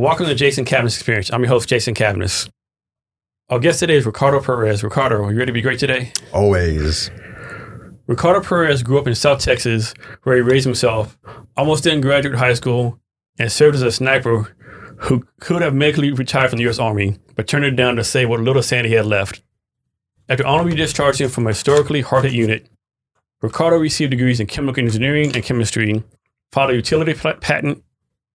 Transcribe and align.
welcome 0.00 0.26
to 0.26 0.28
the 0.28 0.34
Jason 0.34 0.64
Cavness 0.64 0.96
Experience. 0.96 1.32
I'm 1.32 1.40
your 1.42 1.50
host, 1.50 1.68
Jason 1.68 1.94
Cavness. 1.94 2.48
Our 3.48 3.60
guest 3.60 3.78
today 3.78 3.94
is 3.94 4.04
Ricardo 4.04 4.40
Perez. 4.40 4.82
Ricardo, 4.82 5.22
are 5.22 5.32
you 5.32 5.38
ready 5.38 5.50
to 5.50 5.52
be 5.52 5.60
great 5.60 5.78
today? 5.78 6.12
Always. 6.32 7.12
Ricardo 8.08 8.40
Perez 8.40 8.82
grew 8.82 8.98
up 8.98 9.06
in 9.06 9.14
South 9.14 9.40
Texas, 9.40 9.94
where 10.24 10.34
he 10.34 10.42
raised 10.42 10.64
himself, 10.64 11.16
almost 11.56 11.84
didn't 11.84 12.00
graduate 12.00 12.36
high 12.36 12.54
school, 12.54 12.98
and 13.38 13.52
served 13.52 13.76
as 13.76 13.82
a 13.82 13.92
sniper 13.92 14.54
who 14.98 15.24
could 15.40 15.62
have 15.62 15.74
medically 15.74 16.10
retired 16.12 16.50
from 16.50 16.56
the 16.56 16.64
U.S. 16.64 16.80
Army, 16.80 17.18
but 17.36 17.46
turned 17.46 17.64
it 17.64 17.76
down 17.76 17.94
to 17.96 18.04
save 18.04 18.28
what 18.28 18.40
little 18.40 18.62
sanity 18.62 18.88
he 18.88 18.94
had 18.96 19.06
left. 19.06 19.42
After 20.28 20.44
honorably 20.44 20.74
discharging 20.74 21.28
from 21.28 21.46
a 21.46 21.50
historically 21.50 22.00
hard-hit 22.00 22.32
unit, 22.32 22.68
Ricardo 23.42 23.76
received 23.76 24.10
degrees 24.10 24.40
in 24.40 24.48
chemical 24.48 24.82
engineering 24.82 25.34
and 25.34 25.44
chemistry, 25.44 26.02
filed 26.50 26.70
a 26.70 26.74
utility 26.74 27.14
patent, 27.14 27.84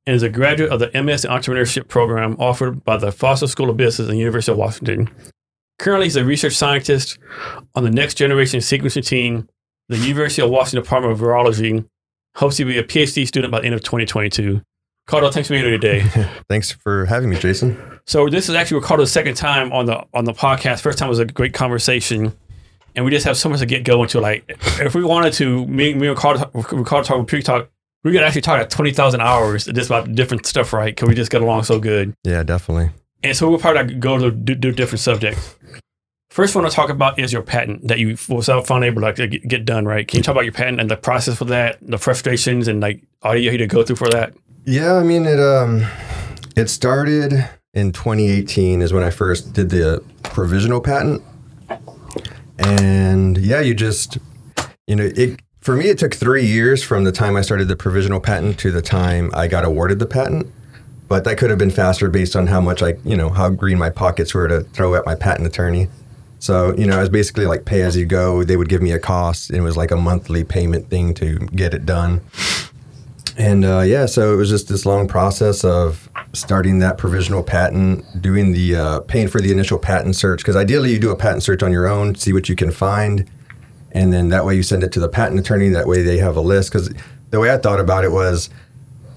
and 0.09 0.15
is 0.15 0.23
a 0.23 0.29
graduate 0.29 0.71
of 0.71 0.79
the 0.79 0.89
MS 1.03 1.23
in 1.23 1.29
Entrepreneurship 1.29 1.87
program 1.87 2.35
offered 2.39 2.83
by 2.83 2.97
the 2.97 3.11
Foster 3.11 3.45
School 3.45 3.69
of 3.69 3.77
Business 3.77 4.09
and 4.09 4.17
University 4.17 4.51
of 4.51 4.57
Washington. 4.57 5.07
Currently, 5.77 6.07
he's 6.07 6.15
a 6.15 6.25
research 6.25 6.55
scientist 6.55 7.19
on 7.75 7.83
the 7.83 7.91
next 7.91 8.15
generation 8.15 8.59
sequencing 8.59 9.05
team, 9.05 9.47
the 9.87 9.99
University 9.99 10.41
of 10.41 10.49
Washington 10.49 10.81
Department 10.81 11.13
of 11.13 11.19
Virology. 11.19 11.85
Hopes 12.37 12.57
to 12.57 12.65
be 12.65 12.79
a 12.79 12.83
PhD 12.83 13.27
student 13.27 13.51
by 13.51 13.59
the 13.59 13.67
end 13.67 13.75
of 13.75 13.83
2022. 13.83 14.63
Ricardo, 15.05 15.29
thanks 15.29 15.47
for 15.47 15.53
being 15.53 15.63
here 15.63 15.77
today. 15.77 16.01
Thanks 16.49 16.71
for 16.71 17.05
having 17.05 17.29
me, 17.29 17.37
Jason. 17.37 17.79
So 18.07 18.29
this 18.29 18.49
is 18.49 18.55
actually 18.55 18.79
Ricardo's 18.79 19.11
second 19.11 19.35
time 19.35 19.71
on 19.71 19.85
the 19.85 20.03
on 20.15 20.25
the 20.25 20.33
podcast. 20.33 20.81
First 20.81 20.97
time 20.97 21.09
was 21.09 21.19
a 21.19 21.25
great 21.25 21.53
conversation, 21.53 22.33
and 22.95 23.05
we 23.05 23.11
just 23.11 23.25
have 23.25 23.37
so 23.37 23.49
much 23.49 23.59
to 23.59 23.65
get 23.67 23.83
going 23.83 24.07
to. 24.09 24.21
Like, 24.21 24.43
if 24.79 24.93
we 24.95 25.03
wanted 25.03 25.33
to, 25.33 25.65
me, 25.67 25.93
me 25.93 26.07
and 26.07 26.15
Ricardo, 26.15 26.49
Ricardo 26.53 27.03
talk, 27.03 27.27
pre 27.27 27.41
talk, 27.41 27.69
we 28.03 28.11
could 28.11 28.21
actually 28.21 28.41
talk 28.41 28.59
at 28.59 28.69
twenty 28.69 28.91
thousand 28.91 29.21
hours 29.21 29.65
just 29.65 29.89
about 29.89 30.13
different 30.15 30.45
stuff, 30.45 30.73
right? 30.73 30.95
Because 30.95 31.09
we 31.09 31.15
just 31.15 31.31
get 31.31 31.41
along 31.41 31.63
so 31.63 31.79
good. 31.79 32.13
Yeah, 32.23 32.43
definitely. 32.43 32.91
And 33.23 33.35
so 33.35 33.49
we'll 33.49 33.59
probably 33.59 33.95
go 33.95 34.17
to 34.17 34.31
do, 34.31 34.55
do 34.55 34.71
different 34.71 35.01
subjects. 35.01 35.55
First 36.29 36.55
one 36.55 36.63
to 36.63 36.69
talk 36.69 36.89
about 36.89 37.19
is 37.19 37.33
your 37.33 37.41
patent 37.41 37.87
that 37.87 37.97
you 37.99 38.15
was 38.29 38.45
finally 38.45 38.87
able 38.87 39.01
to 39.01 39.07
like, 39.07 39.15
get, 39.15 39.47
get 39.47 39.65
done, 39.65 39.85
right? 39.85 40.07
Can 40.07 40.17
you 40.17 40.23
talk 40.23 40.33
about 40.33 40.45
your 40.45 40.53
patent 40.53 40.79
and 40.79 40.89
the 40.89 40.95
process 40.95 41.37
for 41.37 41.45
that, 41.45 41.79
the 41.81 41.97
frustrations 41.97 42.67
and 42.67 42.79
like 42.79 43.01
all 43.23 43.35
you 43.35 43.49
had 43.49 43.57
to 43.57 43.67
go 43.67 43.83
through 43.83 43.95
for 43.95 44.09
that? 44.09 44.33
Yeah, 44.63 44.93
I 44.93 45.03
mean 45.03 45.25
it. 45.25 45.39
Um, 45.39 45.85
it 46.55 46.69
started 46.69 47.49
in 47.73 47.91
2018 47.91 48.81
is 48.81 48.93
when 48.93 49.03
I 49.03 49.09
first 49.09 49.53
did 49.53 49.69
the 49.69 50.03
provisional 50.23 50.81
patent, 50.81 51.23
and 52.59 53.37
yeah, 53.37 53.61
you 53.61 53.73
just, 53.73 54.19
you 54.87 54.95
know, 54.95 55.09
it 55.15 55.41
for 55.61 55.75
me 55.75 55.85
it 55.85 55.97
took 55.97 56.13
three 56.13 56.45
years 56.45 56.83
from 56.83 57.03
the 57.03 57.11
time 57.11 57.35
I 57.35 57.41
started 57.41 57.67
the 57.67 57.75
provisional 57.75 58.19
patent 58.19 58.59
to 58.59 58.71
the 58.71 58.81
time 58.81 59.31
I 59.33 59.47
got 59.47 59.65
awarded 59.65 59.99
the 59.99 60.05
patent. 60.05 60.51
But 61.07 61.23
that 61.23 61.39
could 61.39 61.49
have 61.49 61.57
been 61.57 61.71
faster 61.71 62.07
based 62.07 62.35
on 62.35 62.45
how 62.47 62.61
much 62.61 62.83
I, 62.83 62.93
you 63.03 63.17
know, 63.17 63.29
how 63.29 63.49
green 63.49 63.79
my 63.79 63.89
pockets 63.89 64.35
were 64.35 64.47
to 64.47 64.61
throw 64.61 64.93
at 64.93 65.07
my 65.07 65.15
patent 65.15 65.47
attorney. 65.47 65.87
So, 66.37 66.75
you 66.77 66.85
know, 66.85 66.97
it 66.97 67.01
was 67.01 67.09
basically 67.09 67.47
like 67.47 67.65
pay 67.65 67.81
as 67.81 67.97
you 67.97 68.05
go. 68.05 68.43
They 68.43 68.55
would 68.55 68.69
give 68.69 68.83
me 68.83 68.91
a 68.91 68.99
cost. 68.99 69.49
And 69.49 69.57
it 69.57 69.63
was 69.63 69.75
like 69.75 69.89
a 69.89 69.97
monthly 69.97 70.43
payment 70.43 70.89
thing 70.89 71.15
to 71.15 71.39
get 71.39 71.73
it 71.73 71.85
done. 71.87 72.21
And 73.39 73.65
uh, 73.65 73.79
yeah, 73.79 74.05
so 74.05 74.33
it 74.33 74.37
was 74.37 74.49
just 74.49 74.67
this 74.67 74.85
long 74.85 75.07
process 75.07 75.65
of 75.65 76.09
starting 76.33 76.77
that 76.79 76.99
provisional 76.99 77.41
patent, 77.41 78.21
doing 78.21 78.51
the 78.51 78.75
uh, 78.75 78.99
paying 79.01 79.29
for 79.29 79.41
the 79.41 79.51
initial 79.51 79.79
patent 79.79 80.15
search. 80.15 80.41
Because 80.41 80.55
ideally, 80.55 80.91
you 80.91 80.99
do 80.99 81.09
a 81.09 81.15
patent 81.15 81.41
search 81.41 81.63
on 81.63 81.71
your 81.71 81.87
own, 81.87 82.13
see 82.15 82.33
what 82.33 82.49
you 82.49 82.55
can 82.55 82.69
find, 82.69 83.27
and 83.91 84.13
then 84.13 84.29
that 84.29 84.45
way 84.45 84.55
you 84.55 84.63
send 84.63 84.83
it 84.83 84.91
to 84.93 84.99
the 84.99 85.09
patent 85.09 85.39
attorney. 85.39 85.69
That 85.69 85.87
way 85.87 86.01
they 86.01 86.17
have 86.17 86.35
a 86.35 86.41
list. 86.41 86.71
Because 86.71 86.93
the 87.29 87.39
way 87.39 87.51
I 87.51 87.57
thought 87.57 87.79
about 87.79 88.03
it 88.03 88.11
was, 88.11 88.49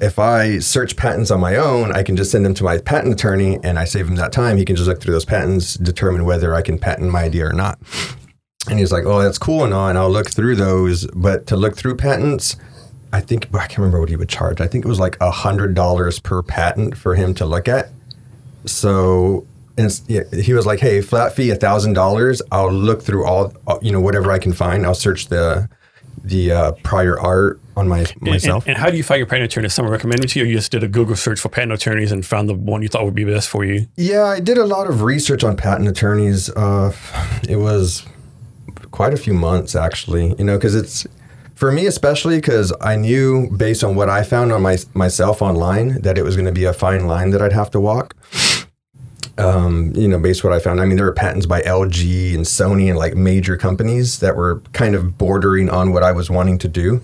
if 0.01 0.19
I 0.19 0.59
search 0.59 0.97
patents 0.97 1.31
on 1.31 1.41
my 1.41 1.57
own, 1.57 1.93
I 1.93 2.03
can 2.03 2.17
just 2.17 2.33
send 2.33 2.45
them 2.45 2.55
to 2.55 2.65
my 2.65 2.79
patent 2.79 3.13
attorney, 3.13 3.61
and 3.63 3.79
I 3.79 3.85
save 3.85 4.09
him 4.09 4.17
that 4.17 4.33
time. 4.33 4.57
He 4.57 4.65
can 4.65 4.75
just 4.77 4.89
look 4.89 5.01
through 5.01 5.13
those 5.13 5.25
patents, 5.25 5.75
determine 5.75 6.25
whether 6.25 6.55
I 6.55 6.63
can 6.63 6.79
patent 6.79 7.11
my 7.11 7.23
idea 7.23 7.47
or 7.47 7.53
not. 7.53 7.79
And 8.69 8.79
he's 8.79 8.93
like, 8.93 9.05
"Oh, 9.05 9.23
that's 9.23 9.39
cool 9.39 9.65
and 9.65 9.75
all, 9.75 9.89
and 9.89 9.99
I'll 9.99 10.11
look 10.11 10.31
through 10.31 10.57
those, 10.57 11.07
but 11.15 11.47
to 11.49 11.57
look 11.57 11.77
through 11.77 11.97
patents." 11.97 12.57
I 13.13 13.21
think 13.21 13.49
I 13.55 13.67
can't 13.67 13.79
remember 13.79 14.01
what 14.01 14.09
he 14.09 14.17
would 14.17 14.29
charge. 14.29 14.61
I 14.61 14.67
think 14.67 14.85
it 14.85 14.89
was 14.89 14.99
like 14.99 15.19
a 15.21 15.31
hundred 15.31 15.75
dollars 15.75 16.19
per 16.19 16.43
patent 16.43 16.97
for 16.97 17.15
him 17.15 17.35
to 17.35 17.45
look 17.45 17.69
at. 17.69 17.91
So 18.65 19.47
and 19.77 19.91
he 20.33 20.53
was 20.53 20.67
like, 20.67 20.81
"Hey, 20.81 21.01
flat 21.01 21.35
fee 21.35 21.51
a 21.51 21.57
thousand 21.57 21.95
dollars. 21.95 22.43
I'll 22.51 22.73
look 22.73 23.03
through 23.03 23.25
all, 23.25 23.53
uh, 23.67 23.79
you 23.81 23.93
know, 23.93 24.01
whatever 24.01 24.31
I 24.31 24.39
can 24.39 24.53
find. 24.53 24.85
I'll 24.85 24.95
search 24.95 25.29
the 25.29 25.69
the 26.25 26.53
uh, 26.53 26.73
prior 26.83 27.19
art 27.19 27.61
on 27.77 27.89
my 27.89 28.07
myself." 28.21 28.65
And, 28.65 28.75
and 28.75 28.79
how 28.79 28.91
do 28.91 28.97
you 28.97 29.03
find 29.03 29.19
your 29.19 29.27
patent 29.27 29.51
attorney? 29.51 29.69
Did 29.69 29.73
someone 29.73 29.93
recommend 29.93 30.25
it 30.25 30.29
to 30.29 30.39
you, 30.39 30.45
or 30.45 30.49
you 30.49 30.57
just 30.57 30.73
did 30.73 30.83
a 30.83 30.89
Google 30.89 31.17
search 31.17 31.41
for 31.41 31.49
patent 31.49 31.73
attorneys 31.73 32.13
and 32.13 32.25
found 32.25 32.49
the 32.49 32.55
one 32.55 32.83
you 32.83 32.89
thought 32.89 33.05
would 33.05 33.15
be 33.15 33.25
best 33.25 33.49
for 33.49 33.65
you? 33.65 33.87
Yeah, 33.97 34.25
I 34.25 34.41
did 34.41 34.59
a 34.59 34.67
lot 34.67 34.89
of 34.89 35.03
research 35.03 35.43
on 35.43 35.57
patent 35.57 35.89
attorneys. 35.89 36.51
Uh, 36.51 36.95
it 37.49 37.57
was 37.57 38.05
quite 38.91 39.15
a 39.15 39.17
few 39.17 39.35
months 39.35 39.75
actually, 39.75 40.35
you 40.39 40.45
know, 40.45 40.57
because 40.57 40.75
it's 40.75 41.07
for 41.55 41.73
me 41.73 41.87
especially 41.87 42.37
because 42.37 42.73
I 42.81 42.97
knew 42.97 43.49
based 43.51 43.85
on 43.85 43.95
what 43.95 44.09
I 44.09 44.23
found 44.23 44.53
on 44.53 44.63
my 44.63 44.79
myself 44.95 45.41
online 45.43 46.01
that 46.03 46.19
it 46.19 46.23
was 46.23 46.37
going 46.37 46.47
to 46.47 46.53
be 46.53 46.65
a 46.65 46.73
fine 46.73 47.07
line 47.07 47.31
that 47.31 47.41
I'd 47.41 47.53
have 47.53 47.71
to 47.71 47.81
walk. 47.81 48.15
Um, 49.39 49.93
you 49.95 50.09
know, 50.09 50.19
based 50.19 50.45
on 50.45 50.51
what 50.51 50.57
I 50.57 50.63
found, 50.63 50.81
I 50.81 50.85
mean, 50.85 50.97
there 50.97 51.07
were 51.07 51.13
patents 51.13 51.47
by 51.47 51.63
LG 51.63 52.35
and 52.35 52.45
Sony 52.45 52.91
and 52.91 52.99
like 52.99 53.15
major 53.15 53.57
companies 53.57 54.19
that 54.21 54.37
were 54.37 54.61
kind 54.73 54.95
of 54.95 55.17
bordering 55.17 55.71
on 55.71 55.93
what 55.93 56.03
I 56.03 56.13
was 56.13 56.29
wanting 56.29 56.59
to 56.59 56.69
do. 56.69 57.01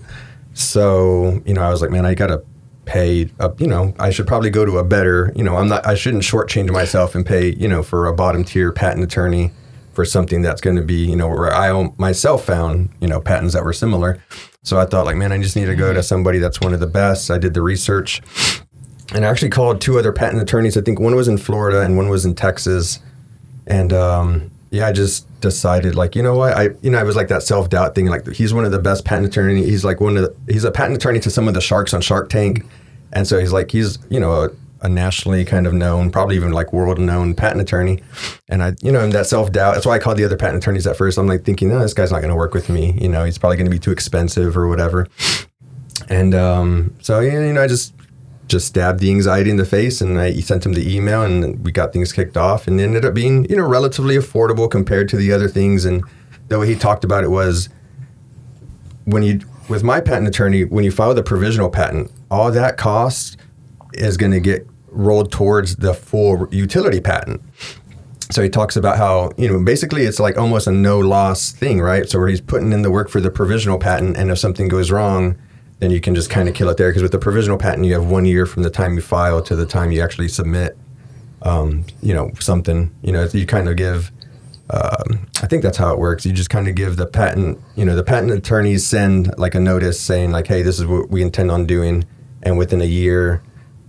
So, 0.53 1.41
you 1.45 1.53
know, 1.53 1.61
I 1.61 1.69
was 1.69 1.81
like, 1.81 1.89
man, 1.89 2.05
I 2.05 2.13
got 2.13 2.27
to 2.27 2.43
pay 2.85 3.29
up, 3.39 3.61
you 3.61 3.67
know, 3.67 3.93
I 3.99 4.09
should 4.09 4.27
probably 4.27 4.49
go 4.49 4.65
to 4.65 4.77
a 4.79 4.83
better, 4.83 5.31
you 5.35 5.43
know, 5.43 5.57
I'm 5.57 5.67
not, 5.67 5.85
I 5.85 5.95
shouldn't 5.95 6.23
shortchange 6.23 6.71
myself 6.71 7.15
and 7.15 7.25
pay, 7.25 7.53
you 7.53 7.67
know, 7.67 7.83
for 7.83 8.07
a 8.07 8.13
bottom 8.13 8.43
tier 8.43 8.71
patent 8.71 9.03
attorney 9.03 9.51
for 9.93 10.05
something 10.05 10.41
that's 10.41 10.61
going 10.61 10.75
to 10.75 10.81
be, 10.81 11.05
you 11.05 11.15
know, 11.15 11.27
where 11.27 11.53
I 11.53 11.69
own, 11.69 11.93
myself 11.97 12.45
found, 12.45 12.89
you 12.99 13.07
know, 13.07 13.21
patents 13.21 13.53
that 13.53 13.63
were 13.63 13.73
similar. 13.73 14.23
So 14.63 14.79
I 14.79 14.85
thought, 14.85 15.05
like, 15.05 15.17
man, 15.17 15.31
I 15.31 15.37
just 15.39 15.55
need 15.55 15.65
to 15.65 15.75
go 15.75 15.93
to 15.93 16.01
somebody 16.01 16.39
that's 16.39 16.61
one 16.61 16.73
of 16.73 16.79
the 16.79 16.87
best. 16.87 17.29
I 17.31 17.37
did 17.37 17.53
the 17.53 17.61
research 17.61 18.21
and 19.13 19.25
I 19.25 19.29
actually 19.29 19.49
called 19.49 19.81
two 19.81 19.97
other 19.97 20.11
patent 20.11 20.41
attorneys. 20.41 20.77
I 20.77 20.81
think 20.81 20.99
one 20.99 21.15
was 21.15 21.27
in 21.27 21.37
Florida 21.37 21.81
and 21.81 21.97
one 21.97 22.09
was 22.09 22.25
in 22.25 22.35
Texas. 22.35 22.99
And 23.67 23.91
um, 23.93 24.51
yeah, 24.71 24.87
I 24.87 24.91
just 24.91 25.25
decided 25.41 25.95
like, 25.95 26.15
you 26.15 26.23
know 26.23 26.35
what? 26.35 26.53
I 26.55 26.69
you 26.81 26.91
know, 26.91 26.99
I 26.99 27.03
was 27.03 27.15
like 27.15 27.27
that 27.29 27.43
self 27.43 27.69
doubt 27.69 27.95
thing. 27.95 28.07
Like 28.07 28.27
he's 28.27 28.53
one 28.53 28.65
of 28.65 28.71
the 28.71 28.79
best 28.79 29.05
patent 29.05 29.27
attorney. 29.27 29.63
He's 29.63 29.83
like 29.83 29.99
one 29.99 30.17
of 30.17 30.23
the, 30.23 30.53
he's 30.53 30.63
a 30.63 30.71
patent 30.71 30.97
attorney 30.97 31.19
to 31.21 31.29
some 31.29 31.47
of 31.47 31.53
the 31.53 31.61
sharks 31.61 31.93
on 31.93 32.01
Shark 32.01 32.29
Tank. 32.29 32.65
And 33.11 33.27
so 33.27 33.39
he's 33.39 33.51
like 33.51 33.71
he's, 33.71 33.97
you 34.09 34.19
know, 34.19 34.43
a, 34.43 34.49
a 34.81 34.89
nationally 34.89 35.43
kind 35.43 35.65
of 35.65 35.73
known, 35.73 36.11
probably 36.11 36.35
even 36.35 36.51
like 36.51 36.71
world 36.71 36.99
known 36.99 37.33
patent 37.33 37.61
attorney. 37.61 38.03
And 38.47 38.61
I, 38.61 38.75
you 38.81 38.91
know, 38.91 39.03
and 39.03 39.11
that 39.13 39.25
self 39.25 39.51
doubt. 39.51 39.73
That's 39.73 39.85
why 39.87 39.95
I 39.95 39.99
called 39.99 40.17
the 40.17 40.25
other 40.25 40.37
patent 40.37 40.63
attorneys 40.63 40.85
at 40.85 40.97
first. 40.97 41.17
I'm 41.17 41.27
like 41.27 41.43
thinking, 41.43 41.69
no, 41.69 41.79
this 41.79 41.93
guy's 41.95 42.11
not 42.11 42.19
going 42.19 42.29
to 42.29 42.35
work 42.35 42.53
with 42.53 42.69
me. 42.69 42.97
You 43.01 43.09
know, 43.09 43.23
he's 43.23 43.39
probably 43.39 43.57
going 43.57 43.65
to 43.65 43.71
be 43.71 43.79
too 43.79 43.91
expensive 43.91 44.55
or 44.55 44.67
whatever. 44.67 45.07
And 46.07 46.33
um, 46.33 46.95
so 47.01 47.19
you 47.19 47.53
know, 47.53 47.61
I 47.61 47.67
just 47.67 47.93
just 48.49 48.67
stabbed 48.67 48.99
the 48.99 49.09
anxiety 49.09 49.49
in 49.49 49.57
the 49.57 49.65
face 49.65 50.01
and 50.01 50.19
I 50.19 50.33
sent 50.41 50.65
him 50.65 50.73
the 50.73 50.95
email 50.95 51.21
and 51.21 51.63
we 51.63 51.71
got 51.71 51.93
things 51.93 52.11
kicked 52.11 52.35
off 52.35 52.67
and 52.67 52.79
ended 52.81 53.05
up 53.05 53.13
being, 53.13 53.45
you 53.49 53.55
know, 53.55 53.65
relatively 53.65 54.15
affordable 54.15 54.69
compared 54.69 55.07
to 55.09 55.17
the 55.17 55.31
other 55.31 55.47
things. 55.47 55.85
And 55.85 56.03
the 56.49 56.59
way 56.59 56.67
he 56.67 56.75
talked 56.75 57.03
about 57.03 57.23
it 57.23 57.29
was 57.29 57.69
when 59.05 59.23
you, 59.23 59.41
with 59.69 59.83
my 59.83 60.01
patent 60.01 60.27
attorney, 60.27 60.65
when 60.65 60.83
you 60.83 60.91
file 60.91 61.13
the 61.13 61.23
provisional 61.23 61.69
patent, 61.69 62.11
all 62.29 62.51
that 62.51 62.77
cost 62.77 63.37
is 63.93 64.17
going 64.17 64.31
to 64.31 64.39
get 64.39 64.67
rolled 64.87 65.31
towards 65.31 65.77
the 65.77 65.93
full 65.93 66.47
utility 66.51 66.99
patent. 66.99 67.41
So 68.31 68.43
he 68.43 68.49
talks 68.49 68.75
about 68.75 68.97
how, 68.97 69.31
you 69.37 69.47
know, 69.47 69.63
basically 69.63 70.03
it's 70.03 70.19
like 70.19 70.37
almost 70.37 70.67
a 70.67 70.71
no 70.71 70.99
loss 70.99 71.51
thing, 71.51 71.81
right? 71.81 72.07
So 72.07 72.19
where 72.19 72.27
he's 72.27 72.41
putting 72.41 72.73
in 72.73 72.81
the 72.81 72.91
work 72.91 73.09
for 73.09 73.21
the 73.21 73.31
provisional 73.31 73.79
patent 73.79 74.17
and 74.17 74.29
if 74.29 74.37
something 74.37 74.67
goes 74.67 74.91
wrong, 74.91 75.37
then 75.79 75.91
you 75.91 76.01
can 76.01 76.15
just 76.15 76.29
kind 76.29 76.47
of 76.47 76.55
kill 76.55 76.69
it 76.69 76.77
there. 76.77 76.89
Because 76.89 77.01
with 77.01 77.11
the 77.11 77.19
provisional 77.19 77.57
patent, 77.57 77.85
you 77.85 77.93
have 77.93 78.05
one 78.05 78.25
year 78.25 78.45
from 78.45 78.63
the 78.63 78.69
time 78.69 78.95
you 78.95 79.01
file 79.01 79.41
to 79.43 79.55
the 79.55 79.65
time 79.65 79.91
you 79.91 80.01
actually 80.01 80.27
submit, 80.27 80.77
um, 81.41 81.85
you 82.01 82.13
know, 82.13 82.31
something. 82.39 82.93
You 83.01 83.11
know, 83.11 83.27
you 83.31 83.45
kind 83.45 83.67
of 83.67 83.75
give. 83.75 84.11
Um, 84.71 85.27
I 85.41 85.47
think 85.47 85.63
that's 85.63 85.77
how 85.77 85.91
it 85.91 85.97
works. 85.97 86.27
You 86.27 86.31
just 86.31 86.51
kind 86.51 86.67
of 86.67 86.75
give 86.75 86.97
the 86.97 87.07
patent. 87.07 87.59
You 87.75 87.85
know, 87.85 87.95
the 87.95 88.03
patent 88.03 88.31
attorneys 88.31 88.85
send 88.85 89.35
like 89.37 89.55
a 89.55 89.59
notice 89.59 89.99
saying 89.99 90.31
like, 90.31 90.47
"Hey, 90.47 90.61
this 90.61 90.79
is 90.79 90.85
what 90.85 91.09
we 91.09 91.21
intend 91.21 91.49
on 91.49 91.65
doing," 91.65 92.05
and 92.43 92.57
within 92.57 92.81
a 92.81 92.85
year, 92.85 93.41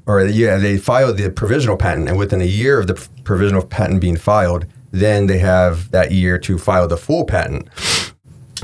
or 0.06 0.24
yeah, 0.24 0.56
they 0.56 0.78
file 0.78 1.12
the 1.12 1.28
provisional 1.30 1.76
patent, 1.76 2.08
and 2.08 2.16
within 2.16 2.40
a 2.40 2.46
year 2.46 2.78
of 2.78 2.86
the 2.86 2.94
provisional 3.24 3.64
patent 3.64 4.00
being 4.00 4.16
filed, 4.16 4.66
then 4.90 5.26
they 5.26 5.38
have 5.38 5.90
that 5.90 6.12
year 6.12 6.38
to 6.38 6.58
file 6.58 6.88
the 6.88 6.96
full 6.96 7.24
patent. 7.24 7.68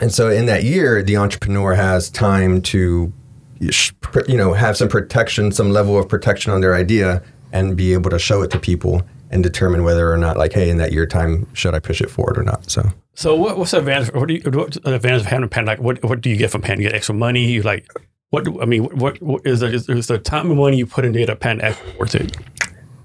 And 0.01 0.13
so 0.13 0.29
in 0.29 0.47
that 0.47 0.65
year, 0.65 1.03
the 1.03 1.17
entrepreneur 1.17 1.75
has 1.75 2.11
time 2.11 2.61
to, 2.63 3.13
you 3.61 4.37
know, 4.37 4.53
have 4.53 4.77
some 4.77 4.89
protection, 4.89 5.53
some 5.53 5.71
level 5.71 5.99
of 5.99 6.09
protection 6.09 6.53
on 6.53 6.61
their 6.61 6.75
idea, 6.75 7.23
and 7.53 7.77
be 7.77 7.93
able 7.93 8.11
to 8.11 8.19
show 8.19 8.43
it 8.43 8.51
to 8.51 8.59
people 8.59 9.03
and 9.31 9.43
determine 9.43 9.83
whether 9.83 10.13
or 10.13 10.17
not, 10.17 10.37
like, 10.37 10.53
hey, 10.53 10.71
in 10.71 10.77
that 10.77 10.93
year 10.93 11.07
time, 11.07 11.47
should 11.55 11.75
I 11.75 11.79
push 11.81 12.01
it 12.01 12.11
forward 12.11 12.39
or 12.39 12.43
not? 12.43 12.71
So. 12.71 12.91
So 13.15 13.35
what, 13.35 13.57
what's 13.57 13.71
the 13.71 13.79
advantage? 13.79 14.15
What 14.15 14.29
do 14.29 14.35
you, 14.35 14.43
what's 14.51 14.79
the 14.79 14.95
advantage 14.95 15.23
of 15.23 15.27
having 15.27 15.45
a 15.45 15.49
patent? 15.49 15.69
Like, 15.69 15.81
what, 15.81 16.05
what 16.05 16.21
do 16.21 16.29
you 16.29 16.37
get 16.37 16.51
from 16.51 16.61
patent? 16.61 16.83
You 16.83 16.89
get 16.89 16.95
extra 16.95 17.15
money. 17.15 17.47
You 17.47 17.63
like, 17.63 17.91
what? 18.31 18.45
Do, 18.45 18.61
I 18.61 18.67
mean, 18.67 18.85
what, 18.85 19.21
what 19.23 19.47
is, 19.47 19.61
the, 19.61 19.67
is, 19.67 19.89
is 19.89 20.07
the 20.09 20.19
time 20.19 20.51
and 20.51 20.61
money 20.61 20.77
you 20.77 20.87
put 20.87 21.07
into 21.07 21.33
a 21.33 21.35
patent 21.35 21.77
worth 21.99 22.15
it? 22.15 22.37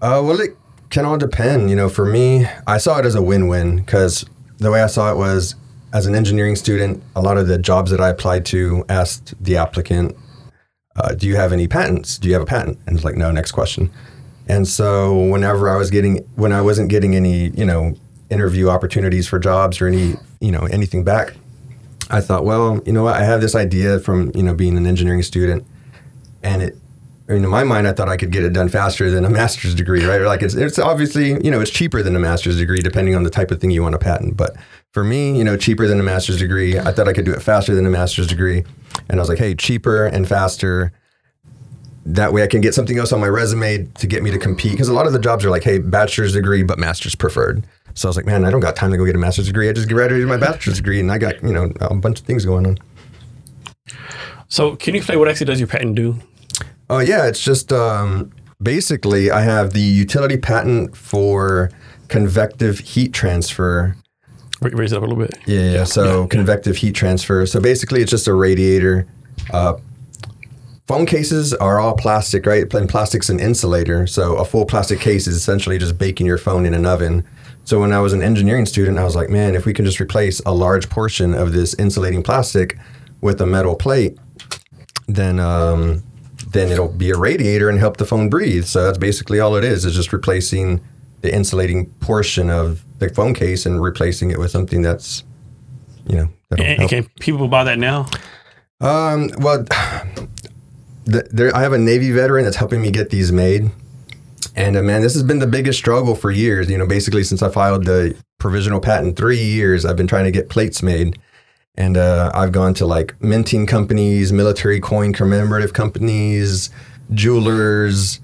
Uh, 0.01 0.21
well, 0.23 0.41
it 0.41 0.57
can 0.89 1.05
all 1.05 1.17
depend. 1.17 1.69
You 1.69 1.77
know, 1.77 1.87
for 1.87 2.05
me, 2.05 2.45
I 2.67 2.77
saw 2.77 2.99
it 2.99 3.05
as 3.05 3.15
a 3.15 3.21
win-win 3.21 3.77
because 3.77 4.25
the 4.57 4.69
way 4.69 4.83
I 4.83 4.87
saw 4.87 5.11
it 5.11 5.17
was, 5.17 5.55
as 5.93 6.05
an 6.05 6.15
engineering 6.15 6.55
student, 6.55 7.01
a 7.15 7.21
lot 7.21 7.37
of 7.37 7.47
the 7.47 7.57
jobs 7.57 7.91
that 7.91 7.99
I 7.99 8.09
applied 8.09 8.45
to 8.47 8.85
asked 8.89 9.33
the 9.43 9.57
applicant, 9.57 10.15
uh, 10.95 11.13
"Do 11.15 11.27
you 11.27 11.35
have 11.35 11.51
any 11.53 11.67
patents? 11.67 12.17
Do 12.17 12.27
you 12.27 12.33
have 12.33 12.43
a 12.43 12.45
patent?" 12.45 12.79
And 12.85 12.95
it's 12.95 13.05
like, 13.05 13.15
"No." 13.15 13.31
Next 13.31 13.51
question. 13.51 13.89
And 14.47 14.67
so 14.67 15.17
whenever 15.27 15.69
I 15.69 15.77
was 15.77 15.89
getting, 15.89 16.17
when 16.35 16.51
I 16.51 16.61
wasn't 16.61 16.89
getting 16.89 17.15
any, 17.15 17.49
you 17.49 17.65
know, 17.65 17.93
interview 18.29 18.69
opportunities 18.69 19.27
for 19.27 19.39
jobs 19.39 19.79
or 19.81 19.87
any, 19.87 20.15
you 20.39 20.51
know, 20.51 20.61
anything 20.71 21.03
back, 21.03 21.35
I 22.09 22.21
thought, 22.21 22.43
well, 22.43 22.81
you 22.85 22.91
know 22.91 23.03
what, 23.03 23.15
I 23.15 23.23
have 23.23 23.39
this 23.41 23.55
idea 23.55 23.99
from, 23.99 24.31
you 24.35 24.43
know, 24.43 24.53
being 24.53 24.77
an 24.77 24.85
engineering 24.85 25.23
student 25.23 25.65
and 26.43 26.61
it, 26.61 26.77
I 27.29 27.33
mean, 27.33 27.43
in 27.45 27.49
my 27.49 27.63
mind, 27.63 27.87
I 27.87 27.93
thought 27.93 28.09
I 28.09 28.17
could 28.17 28.31
get 28.31 28.43
it 28.43 28.51
done 28.51 28.67
faster 28.67 29.09
than 29.09 29.23
a 29.23 29.29
master's 29.39 29.73
degree, 29.73 30.03
right? 30.03 30.21
Like 30.21 30.41
it's, 30.41 30.53
it's 30.55 30.79
obviously, 30.79 31.41
you 31.43 31.51
know, 31.51 31.61
it's 31.61 31.71
cheaper 31.71 32.03
than 32.03 32.15
a 32.15 32.19
master's 32.19 32.57
degree 32.57 32.79
depending 32.79 33.15
on 33.15 33.23
the 33.23 33.29
type 33.29 33.51
of 33.51 33.61
thing 33.61 33.71
you 33.71 33.83
want 33.83 33.93
to 33.93 33.99
patent. 33.99 34.35
But 34.35 34.55
for 34.91 35.03
me, 35.03 35.37
you 35.37 35.43
know, 35.43 35.57
cheaper 35.57 35.87
than 35.87 35.99
a 35.99 36.03
master's 36.03 36.37
degree, 36.37 36.77
I 36.77 36.91
thought 36.91 37.07
I 37.07 37.13
could 37.13 37.25
do 37.25 37.33
it 37.33 37.41
faster 37.41 37.73
than 37.73 37.85
a 37.85 37.89
master's 37.89 38.27
degree. 38.27 38.63
And 39.09 39.19
I 39.19 39.21
was 39.21 39.29
like, 39.29 39.37
hey, 39.37 39.55
cheaper 39.55 40.05
and 40.05 40.27
faster. 40.27 40.91
That 42.05 42.33
way 42.33 42.43
I 42.43 42.47
can 42.47 42.61
get 42.61 42.73
something 42.73 42.97
else 42.97 43.13
on 43.13 43.19
my 43.19 43.27
resume 43.27 43.85
to 43.85 44.07
get 44.07 44.23
me 44.23 44.31
to 44.31 44.39
compete. 44.39 44.73
Because 44.73 44.89
a 44.89 44.93
lot 44.93 45.07
of 45.07 45.13
the 45.13 45.19
jobs 45.19 45.45
are 45.45 45.49
like, 45.49 45.63
hey, 45.63 45.77
bachelor's 45.79 46.33
degree, 46.33 46.63
but 46.63 46.79
master's 46.79 47.15
preferred. 47.15 47.65
So 47.93 48.07
I 48.07 48.09
was 48.09 48.17
like, 48.17 48.25
man, 48.25 48.45
I 48.45 48.51
don't 48.51 48.59
got 48.59 48.75
time 48.75 48.91
to 48.91 48.97
go 48.97 49.05
get 49.05 49.15
a 49.15 49.19
master's 49.19 49.47
degree. 49.47 49.69
I 49.69 49.73
just 49.73 49.89
graduated 49.89 50.27
my 50.27 50.37
bachelor's 50.37 50.77
degree, 50.77 50.99
and 50.99 51.11
I 51.11 51.17
got 51.17 51.41
you 51.43 51.51
know 51.51 51.71
a 51.81 51.93
bunch 51.95 52.19
of 52.19 52.25
things 52.25 52.45
going 52.45 52.65
on. 52.65 52.77
So 54.47 54.75
can 54.75 54.93
you 54.93 54.99
explain 54.99 55.19
what 55.19 55.27
actually 55.27 55.47
does 55.47 55.59
your 55.59 55.67
patent 55.67 55.95
do? 55.95 56.15
Oh 56.89 56.99
yeah, 56.99 57.25
it's 57.27 57.41
just 57.41 57.71
um, 57.71 58.31
basically 58.61 59.31
I 59.31 59.41
have 59.41 59.73
the 59.73 59.81
utility 59.81 60.37
patent 60.37 60.95
for 60.95 61.71
convective 62.07 62.79
heat 62.79 63.13
transfer. 63.13 63.95
Raise 64.61 64.91
it 64.91 64.97
up 64.97 65.03
a 65.03 65.05
little 65.07 65.23
bit. 65.23 65.37
Yeah, 65.47 65.71
yeah. 65.71 65.83
So 65.85 66.21
yeah, 66.21 66.27
convective 66.27 66.77
heat 66.77 66.93
transfer. 66.93 67.45
So 67.47 67.59
basically, 67.59 68.01
it's 68.01 68.11
just 68.11 68.27
a 68.27 68.33
radiator. 68.33 69.07
Uh, 69.51 69.77
phone 70.87 71.07
cases 71.07 71.53
are 71.55 71.79
all 71.79 71.95
plastic, 71.95 72.45
right? 72.45 72.71
And 72.73 72.87
plastic's 72.87 73.29
an 73.29 73.39
insulator. 73.39 74.05
So 74.05 74.35
a 74.35 74.45
full 74.45 74.65
plastic 74.65 74.99
case 74.99 75.25
is 75.25 75.35
essentially 75.35 75.79
just 75.79 75.97
baking 75.97 76.27
your 76.27 76.37
phone 76.37 76.65
in 76.65 76.75
an 76.75 76.85
oven. 76.85 77.25
So 77.63 77.79
when 77.79 77.91
I 77.91 77.99
was 77.99 78.13
an 78.13 78.21
engineering 78.21 78.65
student, 78.65 78.99
I 78.99 79.03
was 79.03 79.15
like, 79.15 79.29
man, 79.29 79.55
if 79.55 79.65
we 79.65 79.73
can 79.73 79.85
just 79.85 79.99
replace 79.99 80.41
a 80.45 80.53
large 80.53 80.89
portion 80.89 81.33
of 81.33 81.53
this 81.53 81.73
insulating 81.75 82.21
plastic 82.21 82.77
with 83.21 83.41
a 83.41 83.45
metal 83.45 83.75
plate, 83.75 84.17
then 85.07 85.39
um, 85.39 86.03
then 86.49 86.71
it'll 86.71 86.89
be 86.89 87.09
a 87.09 87.17
radiator 87.17 87.69
and 87.69 87.79
help 87.79 87.97
the 87.97 88.05
phone 88.05 88.29
breathe. 88.29 88.65
So 88.65 88.83
that's 88.83 88.97
basically 88.97 89.39
all 89.39 89.55
it 89.55 89.63
is, 89.63 89.85
is 89.85 89.95
just 89.95 90.11
replacing 90.13 90.81
the 91.21 91.33
insulating 91.33 91.87
portion 91.99 92.49
of 92.49 92.83
the 92.99 93.09
phone 93.09 93.33
case 93.33 93.65
and 93.65 93.81
replacing 93.81 94.31
it 94.31 94.39
with 94.39 94.51
something 94.51 94.81
that's, 94.81 95.23
you 96.07 96.15
know, 96.17 96.29
and, 96.57 96.89
can 96.89 97.07
people 97.19 97.47
buy 97.47 97.63
that 97.63 97.79
now? 97.79 98.07
Um, 98.81 99.29
well, 99.37 99.63
the, 101.05 101.27
there, 101.31 101.55
I 101.55 101.61
have 101.61 101.73
a 101.73 101.77
Navy 101.77 102.11
veteran 102.11 102.43
that's 102.43 102.57
helping 102.57 102.81
me 102.81 102.91
get 102.91 103.09
these 103.09 103.31
made. 103.31 103.71
And 104.55 104.75
uh, 104.75 104.81
man, 104.81 105.01
this 105.01 105.13
has 105.13 105.23
been 105.23 105.39
the 105.39 105.47
biggest 105.47 105.79
struggle 105.79 106.15
for 106.15 106.31
years. 106.31 106.69
You 106.69 106.77
know, 106.77 106.85
basically 106.85 107.23
since 107.23 107.41
I 107.41 107.49
filed 107.49 107.85
the 107.85 108.15
provisional 108.37 108.79
patent, 108.79 109.17
three 109.17 109.41
years 109.41 109.85
I've 109.85 109.95
been 109.95 110.07
trying 110.07 110.25
to 110.25 110.31
get 110.31 110.49
plates 110.49 110.83
made. 110.83 111.17
And 111.75 111.95
uh, 111.95 112.31
I've 112.33 112.51
gone 112.51 112.73
to 112.75 112.85
like 112.85 113.21
minting 113.21 113.65
companies, 113.65 114.33
military 114.33 114.81
coin 114.81 115.13
commemorative 115.13 115.71
companies, 115.71 116.69
jewelers, 117.13 118.19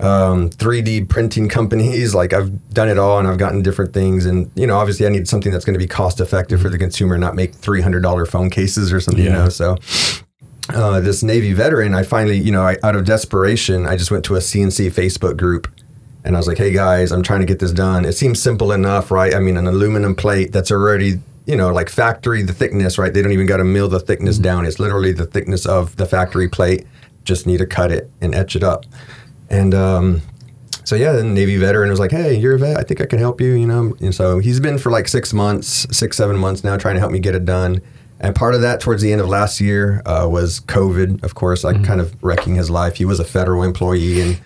um, 0.00 0.50
3D 0.50 1.08
printing 1.08 1.48
companies. 1.48 2.14
Like 2.24 2.32
I've 2.32 2.72
done 2.72 2.88
it 2.88 2.96
all 2.98 3.18
and 3.18 3.26
I've 3.26 3.38
gotten 3.38 3.62
different 3.62 3.92
things. 3.92 4.24
And, 4.24 4.50
you 4.54 4.66
know, 4.66 4.76
obviously 4.76 5.04
I 5.06 5.08
need 5.08 5.26
something 5.26 5.50
that's 5.50 5.64
going 5.64 5.74
to 5.74 5.78
be 5.78 5.86
cost 5.86 6.20
effective 6.20 6.60
for 6.60 6.68
the 6.68 6.78
consumer, 6.78 7.18
not 7.18 7.34
make 7.34 7.52
$300 7.56 8.28
phone 8.28 8.50
cases 8.50 8.92
or 8.92 9.00
something, 9.00 9.24
yeah. 9.24 9.30
you 9.30 9.36
know. 9.36 9.48
So 9.48 9.76
uh, 10.68 11.00
this 11.00 11.22
Navy 11.22 11.52
veteran, 11.52 11.94
I 11.94 12.04
finally, 12.04 12.38
you 12.38 12.52
know, 12.52 12.62
I, 12.62 12.76
out 12.82 12.94
of 12.94 13.04
desperation, 13.04 13.86
I 13.86 13.96
just 13.96 14.10
went 14.10 14.24
to 14.26 14.36
a 14.36 14.38
CNC 14.38 14.92
Facebook 14.92 15.36
group 15.36 15.68
and 16.24 16.34
I 16.34 16.38
was 16.38 16.48
like, 16.48 16.58
hey 16.58 16.72
guys, 16.72 17.12
I'm 17.12 17.22
trying 17.22 17.40
to 17.40 17.46
get 17.46 17.58
this 17.58 17.72
done. 17.72 18.04
It 18.04 18.12
seems 18.14 18.40
simple 18.40 18.72
enough, 18.72 19.10
right? 19.10 19.34
I 19.34 19.40
mean, 19.40 19.56
an 19.56 19.66
aluminum 19.66 20.14
plate 20.14 20.52
that's 20.52 20.70
already, 20.70 21.20
you 21.46 21.56
know, 21.56 21.70
like 21.70 21.90
factory, 21.90 22.42
the 22.42 22.54
thickness, 22.54 22.96
right? 22.96 23.12
They 23.12 23.20
don't 23.20 23.32
even 23.32 23.46
got 23.46 23.58
to 23.58 23.64
mill 23.64 23.88
the 23.88 24.00
thickness 24.00 24.36
mm-hmm. 24.36 24.44
down. 24.44 24.66
It's 24.66 24.78
literally 24.78 25.12
the 25.12 25.26
thickness 25.26 25.66
of 25.66 25.96
the 25.96 26.06
factory 26.06 26.48
plate. 26.48 26.86
Just 27.24 27.46
need 27.46 27.58
to 27.58 27.66
cut 27.66 27.92
it 27.92 28.10
and 28.22 28.34
etch 28.34 28.56
it 28.56 28.62
up. 28.62 28.86
And, 29.54 29.74
um, 29.74 30.22
so 30.84 30.96
yeah, 30.96 31.12
the 31.12 31.24
Navy 31.24 31.56
veteran 31.56 31.88
was 31.88 31.98
like, 31.98 32.10
"Hey, 32.10 32.36
you're 32.36 32.56
a 32.56 32.58
vet. 32.58 32.78
I 32.78 32.82
think 32.82 33.00
I 33.00 33.06
can 33.06 33.18
help 33.18 33.40
you." 33.40 33.52
You 33.52 33.66
know, 33.66 33.96
and 34.00 34.14
so 34.14 34.38
he's 34.38 34.60
been 34.60 34.76
for 34.76 34.90
like 34.90 35.08
six 35.08 35.32
months, 35.32 35.86
six 35.96 36.18
seven 36.18 36.36
months 36.36 36.62
now, 36.62 36.76
trying 36.76 36.94
to 36.96 37.00
help 37.00 37.10
me 37.10 37.18
get 37.18 37.34
it 37.34 37.46
done. 37.46 37.80
And 38.20 38.34
part 38.34 38.54
of 38.54 38.60
that 38.62 38.80
towards 38.80 39.02
the 39.02 39.12
end 39.12 39.20
of 39.20 39.28
last 39.28 39.60
year 39.60 40.02
uh, 40.06 40.26
was 40.30 40.60
COVID, 40.60 41.22
of 41.24 41.34
course, 41.34 41.64
like 41.64 41.76
mm-hmm. 41.76 41.84
kind 41.84 42.00
of 42.00 42.14
wrecking 42.22 42.54
his 42.54 42.70
life. 42.70 42.96
He 42.96 43.04
was 43.04 43.20
a 43.20 43.24
federal 43.24 43.62
employee 43.62 44.20
and, 44.20 44.40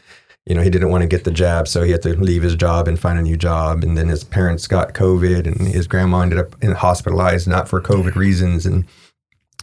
you 0.46 0.54
know, 0.54 0.62
he 0.62 0.70
didn't 0.70 0.90
want 0.90 1.02
to 1.02 1.06
get 1.06 1.24
the 1.24 1.30
jab, 1.30 1.68
so 1.68 1.82
he 1.82 1.92
had 1.92 2.02
to 2.02 2.16
leave 2.16 2.42
his 2.42 2.56
job 2.56 2.88
and 2.88 2.98
find 2.98 3.18
a 3.18 3.22
new 3.22 3.36
job. 3.36 3.84
And 3.84 3.96
then 3.96 4.08
his 4.08 4.24
parents 4.24 4.66
got 4.66 4.94
COVID 4.94 5.46
and 5.46 5.68
his 5.68 5.86
grandma 5.86 6.20
ended 6.20 6.38
up 6.38 6.60
hospitalized, 6.64 7.46
not 7.46 7.68
for 7.68 7.80
COVID 7.80 8.14
reasons. 8.14 8.64
And, 8.64 8.84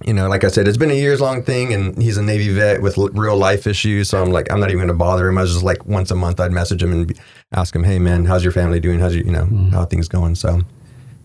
you 0.03 0.13
know, 0.13 0.27
like 0.27 0.44
I 0.44 0.50
said, 0.50 0.68
it's 0.68 0.77
been 0.77 0.92
a 0.92 0.95
years 0.95 1.21
long 1.21 1.42
thing 1.42 1.74
and 1.74 2.01
he's 2.01 2.18
a 2.18 2.21
Navy 2.21 2.53
vet 2.53 2.81
with 2.81 2.97
l- 2.97 3.09
real 3.09 3.38
life 3.38 3.65
issues. 3.65 4.09
So 4.09 4.21
I'm 4.21 4.31
like, 4.31 4.51
I'm 4.51 4.59
not 4.59 4.69
even 4.69 4.80
going 4.80 4.89
to 4.89 4.94
bother 4.94 5.30
him. 5.30 5.38
I 5.38 5.42
was 5.42 5.53
just 5.53 5.63
like, 5.63 5.86
once 5.86 6.12
a 6.12 6.15
month, 6.15 6.39
I'd 6.42 6.51
message 6.51 6.83
him 6.83 6.92
and 6.92 7.18
ask 7.53 7.74
him, 7.74 7.83
hey, 7.83 7.97
man, 7.97 8.25
how's 8.25 8.44
your 8.44 8.51
family 8.51 8.81
doing? 8.81 9.00
How's 9.00 9.15
your, 9.15 9.24
you 9.24 9.31
know, 9.31 9.45
mm-hmm. 9.45 9.69
how 9.69 9.85
things 9.85 10.09
going? 10.09 10.35
So, 10.35 10.61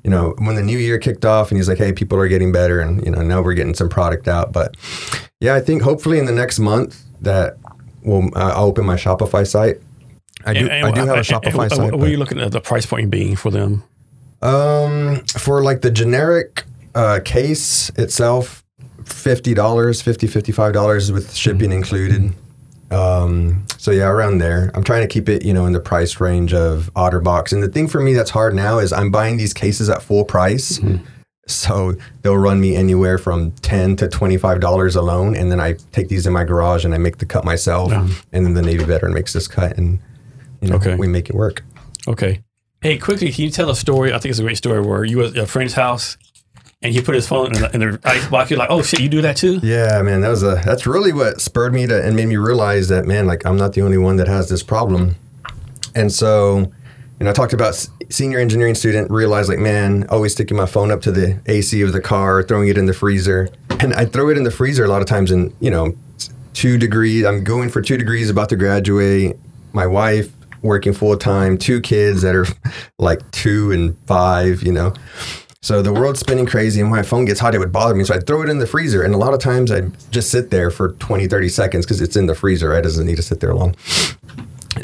you 0.05 0.11
know, 0.11 0.35
when 0.39 0.55
the 0.55 0.63
new 0.63 0.79
year 0.79 0.99
kicked 0.99 1.25
off 1.25 1.51
and 1.51 1.59
he's 1.59 1.69
like, 1.69 1.79
hey, 1.79 1.93
people 1.93 2.17
are 2.19 2.29
getting 2.29 2.53
better 2.53 2.79
and, 2.79 3.05
you 3.05 3.11
know, 3.11 3.23
now 3.23 3.43
we're 3.43 3.55
getting 3.55 3.75
some 3.75 3.89
product 3.89 4.29
out. 4.29 4.53
But 4.53 4.77
yeah, 5.41 5.55
I 5.55 5.61
think 5.61 5.83
hopefully 5.83 6.21
in 6.21 6.27
the 6.27 6.33
next 6.33 6.61
month 6.61 7.03
that 7.23 7.57
we'll, 8.05 8.27
uh, 8.37 8.53
I'll 8.55 8.67
open 8.67 8.87
my 8.87 8.97
Shopify 8.97 9.45
site. 9.45 9.81
I 10.47 10.55
do, 10.55 10.69
and, 10.69 10.87
I 10.87 10.93
do 10.93 11.05
have 11.07 11.19
a 11.19 11.21
Shopify 11.21 11.65
and, 11.65 11.73
site. 11.73 11.93
What 11.93 12.07
are 12.07 12.11
you 12.11 12.19
looking 12.19 12.41
at 12.41 12.53
the 12.53 12.61
price 12.61 12.87
point 12.87 13.11
being 13.11 13.35
for 13.35 13.51
them? 13.51 13.83
Um, 14.43 15.25
for 15.27 15.63
like 15.63 15.83
the 15.83 15.91
generic 15.91 16.65
uh, 16.95 17.21
case 17.25 17.91
itself, 17.97 18.60
$50, 19.11 19.55
$50, 19.55 20.55
$55 20.55 21.13
with 21.13 21.35
shipping 21.35 21.71
mm-hmm. 21.71 21.73
included. 21.73 22.33
Um, 22.91 23.67
so 23.79 23.91
yeah, 23.91 24.09
around 24.09 24.39
there. 24.39 24.71
I'm 24.75 24.83
trying 24.83 25.03
to 25.03 25.09
keep 25.09 25.29
it, 25.29 25.45
you 25.45 25.55
know, 25.55 25.67
in 25.67 25.73
the 25.73 25.81
price 25.81 26.21
range 26.21 26.53
of 26.53 26.91
OtterBox. 26.95 27.53
And 27.53 27.63
the 27.63 27.69
thing 27.69 27.87
for 27.87 28.01
me 28.01 28.15
that's 28.15 28.31
hard 28.31 28.55
now 28.55 28.79
is 28.79 28.93
I'm 28.93 29.11
buying 29.11 29.37
these 29.37 29.55
cases 29.55 29.89
at 29.89 30.03
full 30.03 30.25
price. 30.25 30.79
Mm-hmm. 30.79 31.05
So 31.47 31.95
they'll 32.23 32.39
run 32.39 32.61
me 32.61 32.77
anywhere 32.77 33.19
from 33.19 33.51
ten 33.53 33.97
to 33.97 34.09
twenty 34.09 34.37
five 34.37 34.61
dollars 34.61 34.95
alone, 34.95 35.35
and 35.35 35.51
then 35.51 35.59
I 35.59 35.73
take 35.91 36.09
these 36.09 36.25
in 36.25 36.33
my 36.33 36.45
garage 36.45 36.85
and 36.85 36.95
I 36.95 36.99
make 36.99 37.19
the 37.19 37.27
cut 37.27 37.45
myself, 37.45 37.91
yeah. 37.91 38.07
and 38.33 38.47
then 38.47 38.55
the 38.55 38.63
Navy 38.63 38.85
veteran 38.85 39.13
makes 39.13 39.33
this 39.33 39.49
cut, 39.49 39.77
and 39.77 39.99
you 40.61 40.69
know 40.69 40.77
okay. 40.77 40.95
we 40.95 41.09
make 41.09 41.29
it 41.29 41.35
work. 41.35 41.65
Okay. 42.07 42.43
Hey, 42.83 42.99
quickly, 42.99 43.33
can 43.33 43.45
you 43.45 43.51
tell 43.51 43.69
a 43.69 43.75
story? 43.75 44.13
I 44.13 44.19
think 44.19 44.31
it's 44.31 44.39
a 44.39 44.43
great 44.43 44.59
story 44.59 44.81
where 44.81 45.05
you 45.05 45.19
were 45.19 45.25
at 45.25 45.37
a 45.37 45.47
friend's 45.47 45.75
house 45.75 46.17
and 46.83 46.95
he 46.95 47.03
put 47.03 47.15
his 47.15 47.29
phone 47.29 47.47
in 47.47 47.81
the, 47.81 48.01
ice 48.05 48.27
box. 48.29 48.51
You're 48.51 48.59
like, 48.59 48.71
oh 48.71 48.83
shit, 48.83 49.01
you 49.01 49.09
do 49.09 49.21
that 49.23 49.37
too? 49.37 49.61
Yeah, 49.63 50.01
man, 50.03 50.21
that 50.23 50.29
was 50.29 50.43
a 50.43 50.61
that's 50.65 50.87
really 50.87 51.13
what 51.13 51.41
spurred 51.41 51.75
me 51.75 51.87
to 51.87 52.03
and 52.03 52.17
made 52.17 52.27
me 52.27 52.37
realize 52.37 52.89
that 52.89 53.07
man, 53.07 53.27
like 53.27 53.45
I'm 53.45 53.57
not 53.57 53.75
the 53.75 53.83
only 53.83 53.99
one 53.99 54.17
that 54.17 54.29
has 54.29 54.49
this 54.49 54.63
problem. 54.63 55.17
And 55.95 56.11
so, 56.13 56.59
you 57.19 57.25
know, 57.25 57.31
I 57.31 57.33
talked 57.33 57.53
about 57.53 57.75
senior 58.09 58.39
engineering 58.39 58.75
student 58.75 59.11
realized 59.11 59.49
like, 59.49 59.59
man, 59.59 60.07
always 60.09 60.33
sticking 60.33 60.57
my 60.57 60.67
phone 60.67 60.91
up 60.91 61.03
to 61.03 61.13
the 61.13 61.41
AC 61.47 61.83
of 61.83 61.93
the 61.93 62.01
car, 62.01 62.43
throwing 62.43 62.69
it 62.69 62.79
in 62.79 62.87
the 62.87 62.95
freezer, 62.95 63.49
and 63.81 63.93
I 63.95 64.07
throw 64.07 64.31
it 64.31 64.37
in 64.37 64.45
the 64.45 64.51
freezer 64.51 64.85
a 64.85 64.89
lot 64.89 65.03
of 65.03 65.09
times 65.09 65.31
in 65.31 65.55
you 65.61 65.71
know 65.71 65.95
two 66.55 66.79
degrees. 66.79 67.27
I'm 67.27 67.45
going 67.45 67.69
for 67.69 67.83
two 67.83 67.99
degrees, 67.99 68.31
about 68.31 68.49
to 68.51 68.57
graduate. 68.57 69.37
My 69.73 69.87
wife 69.87 70.33
working 70.63 70.93
full 70.93 71.17
time, 71.17 71.59
two 71.59 71.81
kids 71.81 72.23
that 72.23 72.35
are 72.35 72.47
like 72.99 73.31
two 73.33 73.71
and 73.73 73.97
five, 74.07 74.63
you 74.63 74.73
know. 74.73 74.95
So 75.63 75.83
the 75.83 75.93
world's 75.93 76.21
spinning 76.21 76.47
crazy 76.47 76.81
and 76.81 76.89
my 76.89 77.03
phone 77.03 77.27
gets 77.27 77.39
hot, 77.39 77.55
it 77.55 77.59
would 77.59 77.71
bother 77.71 77.95
me. 77.95 78.03
So 78.05 78.15
I'd 78.15 78.27
throw 78.27 78.41
it 78.43 78.49
in 78.49 78.61
the 78.61 78.67
freezer. 78.67 79.03
And 79.03 79.15
a 79.15 79.19
lot 79.19 79.35
of 79.35 79.41
times 79.41 79.71
I'd 79.71 79.93
just 80.11 80.31
sit 80.31 80.51
there 80.51 80.71
for 80.71 80.93
20, 80.93 81.27
30 81.27 81.49
seconds 81.51 81.85
because 81.85 82.01
it's 82.01 82.17
in 82.17 82.25
the 82.25 82.35
freezer. 82.35 82.75
It 82.75 82.81
doesn't 82.81 83.07
need 83.07 83.17
to 83.17 83.23
sit 83.23 83.41
there 83.41 83.53
long. 83.53 83.77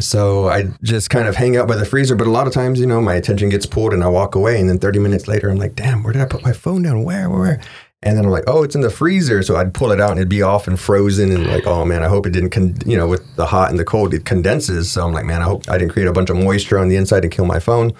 So 0.01 0.49
I 0.49 0.65
just 0.83 1.09
kind 1.09 1.29
of 1.29 1.35
hang 1.35 1.57
out 1.57 1.67
by 1.67 1.77
the 1.77 1.87
freezer. 1.87 2.15
But 2.15 2.27
a 2.27 2.31
lot 2.31 2.47
of 2.47 2.53
times, 2.53 2.79
you 2.79 2.87
know, 2.87 3.01
my 3.01 3.15
attention 3.15 3.49
gets 3.49 3.65
pulled 3.65 3.95
and 3.95 4.05
I 4.05 4.09
walk 4.09 4.35
away. 4.35 4.61
And 4.61 4.69
then 4.69 4.79
30 4.79 4.99
minutes 4.99 5.27
later, 5.27 5.49
I'm 5.49 5.57
like, 5.57 5.77
damn, 5.77 6.03
where 6.03 6.13
did 6.13 6.21
I 6.21 6.27
put 6.27 6.43
my 6.43 6.53
phone 6.53 6.83
down? 6.83 7.05
Where, 7.05 7.31
where, 7.31 7.41
where? 7.41 7.61
And 8.03 8.19
then 8.19 8.27
I'm 8.27 8.31
like, 8.31 8.45
oh, 8.47 8.63
it's 8.63 8.75
in 8.75 8.83
the 8.83 8.91
freezer. 8.91 9.43
So 9.43 9.57
I'd 9.57 9.73
pull 9.73 9.93
it 9.93 10.01
out 10.01 10.11
and 10.11 10.19
it'd 10.19 10.29
be 10.29 10.43
off 10.43 10.69
and 10.69 10.79
frozen. 10.79 11.33
And 11.33 11.47
like, 11.47 11.67
oh 11.67 11.87
man, 11.87 12.03
I 12.03 12.09
hope 12.09 12.27
it 12.27 12.35
didn't, 12.35 12.51
con-, 12.51 12.77
you 12.85 12.99
know, 12.99 13.09
with 13.09 13.23
the 13.37 13.47
hot 13.47 13.71
and 13.71 13.79
the 13.79 13.85
cold, 13.85 14.13
it 14.13 14.27
condenses. 14.27 14.93
So 14.93 15.07
I'm 15.07 15.15
like, 15.15 15.25
man, 15.25 15.41
I 15.41 15.47
hope 15.47 15.71
I 15.71 15.79
didn't 15.79 15.95
create 15.95 16.07
a 16.07 16.13
bunch 16.13 16.29
of 16.29 16.37
moisture 16.37 16.79
on 16.79 16.89
the 16.89 16.97
inside 16.97 17.25
and 17.25 17.33
kill 17.33 17.47
my 17.47 17.61
phone. 17.61 17.95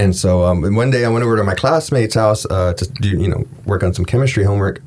And 0.00 0.16
so 0.16 0.44
um, 0.44 0.62
one 0.74 0.90
day 0.90 1.04
I 1.04 1.10
went 1.10 1.26
over 1.26 1.36
to 1.36 1.44
my 1.44 1.54
classmate's 1.54 2.14
house 2.14 2.46
uh, 2.46 2.72
to 2.72 2.90
do, 3.02 3.10
you 3.10 3.28
know, 3.28 3.44
work 3.66 3.82
on 3.82 3.92
some 3.92 4.06
chemistry 4.06 4.44
homework. 4.44 4.80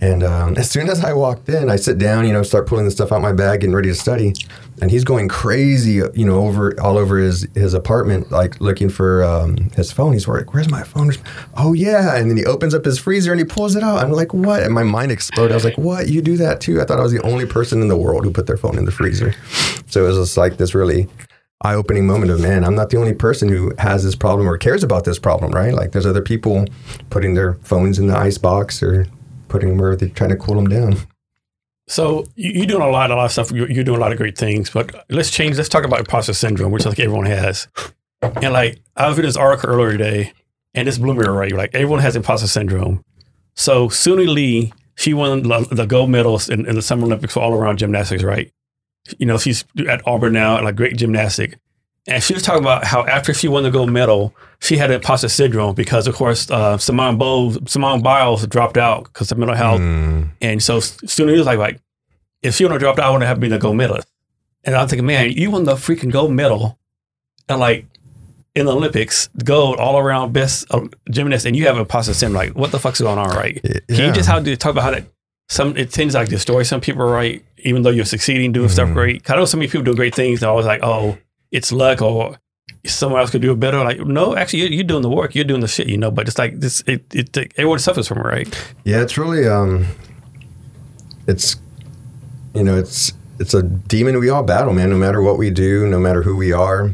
And 0.00 0.22
um, 0.22 0.54
as 0.56 0.70
soon 0.70 0.88
as 0.88 1.04
I 1.04 1.14
walked 1.14 1.48
in, 1.48 1.68
I 1.68 1.74
sit 1.74 1.98
down, 1.98 2.28
you 2.28 2.32
know, 2.32 2.44
start 2.44 2.68
pulling 2.68 2.84
the 2.84 2.92
stuff 2.92 3.10
out 3.10 3.16
of 3.16 3.22
my 3.22 3.32
bag, 3.32 3.62
getting 3.62 3.74
ready 3.74 3.88
to 3.88 3.94
study. 3.96 4.34
And 4.80 4.88
he's 4.88 5.02
going 5.02 5.26
crazy, 5.26 6.00
you 6.14 6.24
know, 6.24 6.46
over 6.46 6.80
all 6.80 6.96
over 6.96 7.18
his 7.18 7.48
his 7.54 7.74
apartment, 7.74 8.30
like 8.30 8.60
looking 8.60 8.88
for 8.88 9.24
um, 9.24 9.56
his 9.74 9.90
phone. 9.90 10.12
He's 10.12 10.28
like, 10.28 10.54
"Where's 10.54 10.70
my 10.70 10.84
phone?" 10.84 11.12
Oh 11.56 11.72
yeah! 11.72 12.14
And 12.14 12.30
then 12.30 12.36
he 12.36 12.44
opens 12.44 12.74
up 12.74 12.84
his 12.84 12.98
freezer 12.98 13.32
and 13.32 13.40
he 13.40 13.46
pulls 13.46 13.74
it 13.74 13.82
out. 13.82 14.04
I'm 14.04 14.12
like, 14.12 14.34
"What?" 14.34 14.62
And 14.62 14.74
my 14.74 14.82
mind 14.82 15.10
exploded. 15.10 15.52
I 15.52 15.54
was 15.54 15.64
like, 15.64 15.78
"What? 15.78 16.08
You 16.10 16.20
do 16.20 16.36
that 16.36 16.60
too?" 16.60 16.80
I 16.82 16.84
thought 16.84 16.98
I 16.98 17.02
was 17.02 17.12
the 17.12 17.22
only 17.22 17.46
person 17.46 17.80
in 17.80 17.88
the 17.88 17.96
world 17.96 18.24
who 18.24 18.30
put 18.30 18.46
their 18.46 18.58
phone 18.58 18.76
in 18.76 18.84
the 18.84 18.92
freezer. 18.92 19.34
So 19.86 20.04
it 20.04 20.08
was 20.08 20.18
just 20.18 20.36
like 20.36 20.58
this 20.58 20.74
really 20.74 21.08
eye-opening 21.62 22.06
moment 22.06 22.30
of 22.30 22.40
man 22.40 22.64
i'm 22.64 22.74
not 22.74 22.90
the 22.90 22.96
only 22.96 23.14
person 23.14 23.48
who 23.48 23.72
has 23.78 24.04
this 24.04 24.14
problem 24.14 24.48
or 24.48 24.58
cares 24.58 24.82
about 24.82 25.04
this 25.04 25.18
problem 25.18 25.50
right 25.52 25.74
like 25.74 25.92
there's 25.92 26.06
other 26.06 26.22
people 26.22 26.64
putting 27.10 27.34
their 27.34 27.54
phones 27.54 27.98
in 27.98 28.06
the 28.06 28.16
ice 28.16 28.38
box 28.38 28.82
or 28.82 29.06
putting 29.48 29.70
them 29.70 29.78
where 29.78 29.96
they're 29.96 30.08
trying 30.10 30.30
to 30.30 30.36
cool 30.36 30.54
them 30.54 30.68
down 30.68 30.96
so 31.88 32.26
you're 32.34 32.66
doing 32.66 32.82
a 32.82 32.90
lot, 32.90 33.10
a 33.10 33.16
lot 33.16 33.26
of 33.26 33.32
stuff. 33.32 33.52
You're, 33.52 33.70
you're 33.70 33.84
doing 33.84 33.98
a 33.98 34.00
lot 34.00 34.10
of 34.10 34.18
great 34.18 34.36
things, 34.36 34.70
but 34.70 35.04
let's 35.08 35.30
change. 35.30 35.56
Let's 35.56 35.68
talk 35.68 35.84
about 35.84 36.00
imposter 36.00 36.32
syndrome, 36.32 36.72
which 36.72 36.84
I 36.84 36.90
think 36.90 37.00
everyone 37.00 37.26
has. 37.26 37.68
And 38.22 38.52
like 38.52 38.80
I 38.96 39.08
was 39.08 39.16
reading 39.16 39.28
this 39.28 39.36
article 39.36 39.70
earlier 39.70 39.92
today, 39.92 40.32
and 40.74 40.88
this 40.88 40.98
blew 40.98 41.14
me 41.14 41.24
away. 41.24 41.50
Like 41.50 41.74
everyone 41.74 42.00
has 42.00 42.16
imposter 42.16 42.48
syndrome. 42.48 43.04
So 43.54 43.88
Suni 43.88 44.26
Lee, 44.26 44.72
she 44.96 45.14
won 45.14 45.42
the 45.42 45.86
gold 45.86 46.10
medals 46.10 46.50
in, 46.50 46.66
in 46.66 46.74
the 46.74 46.82
Summer 46.82 47.04
Olympics 47.04 47.34
for 47.34 47.40
all 47.40 47.54
around 47.54 47.78
gymnastics, 47.78 48.24
right? 48.24 48.50
You 49.18 49.26
know, 49.26 49.38
she's 49.38 49.64
at 49.88 50.06
Auburn 50.06 50.32
now, 50.32 50.62
like 50.62 50.76
great 50.76 50.96
gymnastic. 50.96 51.58
And 52.08 52.22
she 52.22 52.34
was 52.34 52.42
talking 52.42 52.62
about 52.62 52.84
how 52.84 53.04
after 53.04 53.34
she 53.34 53.48
won 53.48 53.64
the 53.64 53.70
gold 53.70 53.90
medal, 53.90 54.32
she 54.60 54.76
had 54.76 54.92
imposter 54.92 55.28
syndrome 55.28 55.74
because, 55.74 56.06
of 56.06 56.14
course, 56.14 56.48
uh, 56.50 56.78
Simone 56.78 57.18
Bowles, 57.18 57.58
Simone 57.66 58.00
Biles 58.00 58.46
dropped 58.46 58.78
out 58.78 59.04
because 59.04 59.32
of 59.32 59.38
mental 59.38 59.56
health. 59.56 59.80
Mm. 59.80 60.30
And 60.40 60.62
so 60.62 60.78
Suni 60.78 61.36
was 61.36 61.46
like, 61.46 61.58
like, 61.58 61.80
if 62.42 62.54
she 62.54 62.64
would 62.64 62.70
have 62.70 62.80
dropped 62.80 63.00
out, 63.00 63.06
I 63.06 63.10
wouldn't 63.10 63.26
have 63.26 63.40
been 63.40 63.52
a 63.52 63.58
gold 63.58 63.76
medalist. 63.76 64.06
And 64.62 64.76
I'm 64.76 64.86
thinking, 64.86 65.06
man, 65.06 65.32
you 65.32 65.50
won 65.50 65.64
the 65.64 65.74
freaking 65.74 66.12
gold 66.12 66.32
medal 66.32 66.78
and 67.48 67.58
like 67.58 67.86
in 68.54 68.66
the 68.66 68.74
Olympics, 68.74 69.28
gold 69.44 69.78
all 69.78 69.98
around 69.98 70.32
best 70.32 70.66
uh, 70.72 70.80
gymnast, 71.10 71.44
and 71.44 71.54
you 71.54 71.66
have 71.66 71.76
imposter 71.76 72.14
syndrome. 72.14 72.46
Like, 72.46 72.56
what 72.56 72.70
the 72.70 72.78
fuck's 72.78 73.00
going 73.00 73.18
on, 73.18 73.28
right? 73.30 73.60
Yeah. 73.62 73.80
Can 73.88 74.06
you 74.06 74.12
just 74.12 74.28
how 74.28 74.40
to 74.40 74.56
talk 74.56 74.72
about 74.72 74.84
how 74.84 74.90
that 74.92 75.04
some 75.48 75.76
it 75.76 75.92
seems 75.92 76.14
like 76.14 76.28
the 76.28 76.38
story 76.38 76.64
some 76.64 76.80
people 76.80 77.06
right, 77.06 77.44
even 77.58 77.82
though 77.82 77.90
you're 77.90 78.04
succeeding, 78.04 78.52
doing 78.52 78.66
mm-hmm. 78.66 78.74
stuff 78.74 78.92
great. 78.92 79.28
I 79.30 79.36
know 79.36 79.44
so 79.44 79.56
many 79.56 79.68
people 79.68 79.84
do 79.84 79.94
great 79.94 80.14
things, 80.14 80.40
they're 80.40 80.50
always 80.50 80.66
like, 80.66 80.80
oh, 80.82 81.18
it's 81.52 81.72
luck 81.72 82.02
or 82.02 82.38
someone 82.84 83.20
else 83.20 83.30
could 83.30 83.42
do 83.42 83.52
it 83.52 83.60
better. 83.60 83.82
Like, 83.82 84.00
no, 84.00 84.36
actually, 84.36 84.60
you're, 84.60 84.72
you're, 84.72 84.84
doing 84.84 85.02
the 85.02 85.08
work. 85.08 85.34
You're 85.34 85.44
doing 85.44 85.60
the 85.60 85.68
shit, 85.68 85.88
you 85.88 85.96
know. 85.96 86.10
But 86.10 86.28
it's 86.28 86.38
like 86.38 86.60
this. 86.60 86.82
It, 86.86 87.14
it, 87.14 87.36
it 87.36 87.52
everyone 87.56 87.78
suffers 87.78 88.08
from 88.08 88.18
it, 88.18 88.24
right? 88.24 88.72
Yeah, 88.84 89.02
it's 89.02 89.18
really 89.18 89.48
um, 89.48 89.86
it's 91.26 91.56
you 92.56 92.64
know, 92.64 92.76
it's 92.76 93.12
it's 93.38 93.52
a 93.52 93.62
demon 93.62 94.18
we 94.18 94.30
all 94.30 94.42
battle, 94.42 94.72
man. 94.72 94.90
No 94.90 94.96
matter 94.96 95.20
what 95.20 95.36
we 95.38 95.50
do, 95.50 95.86
no 95.86 95.98
matter 95.98 96.22
who 96.22 96.36
we 96.36 96.52
are. 96.52 96.92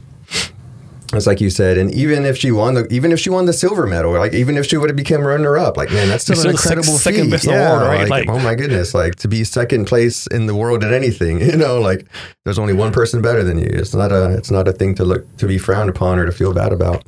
It's 1.12 1.26
like 1.26 1.40
you 1.40 1.50
said, 1.50 1.76
and 1.76 1.92
even 1.92 2.25
if 2.25 2.38
she 2.38 2.50
won 2.50 2.75
the, 2.75 2.87
even 2.90 3.12
if 3.12 3.21
she 3.21 3.28
won 3.28 3.45
the 3.47 3.52
silver 3.52 3.87
medal, 3.87 4.12
like 4.12 4.33
even 4.33 4.57
if 4.57 4.66
she 4.66 4.76
would 4.76 4.88
have 4.88 4.97
become 4.97 5.26
runner 5.26 5.59
up, 5.59 5.76
like 5.76 5.90
man, 5.90 6.09
that's 6.09 6.25
still 6.25 6.40
an 6.40 6.50
incredible 6.50 6.85
sec- 6.85 7.14
feat. 7.14 7.31
Second 7.31 7.50
yeah, 7.50 7.71
world, 7.71 7.88
right? 7.88 8.09
Like, 8.09 8.26
like, 8.26 8.28
oh 8.28 8.38
my 8.38 8.54
goodness, 8.54 8.95
like 8.95 9.16
to 9.16 9.28
be 9.28 9.45
second 9.45 9.87
place 9.87 10.26
in 10.28 10.47
the 10.47 10.54
world 10.54 10.83
at 10.85 10.92
anything, 10.92 11.40
you 11.50 11.57
know, 11.57 11.81
like 11.81 12.07
there's 12.45 12.59
only 12.59 12.73
one 12.73 12.92
person 12.92 13.21
better 13.21 13.42
than 13.42 13.59
you. 13.59 13.69
It's 13.71 13.95
not 13.95 14.11
a, 14.11 14.35
it's 14.35 14.50
not 14.50 14.69
a 14.69 14.73
thing 14.73 14.95
to 14.97 15.04
look 15.04 15.37
to 15.37 15.47
be 15.47 15.59
frowned 15.59 15.90
upon 15.90 16.19
or 16.19 16.26
to 16.26 16.33
feel 16.33 16.52
bad 16.54 16.73
about. 16.73 17.04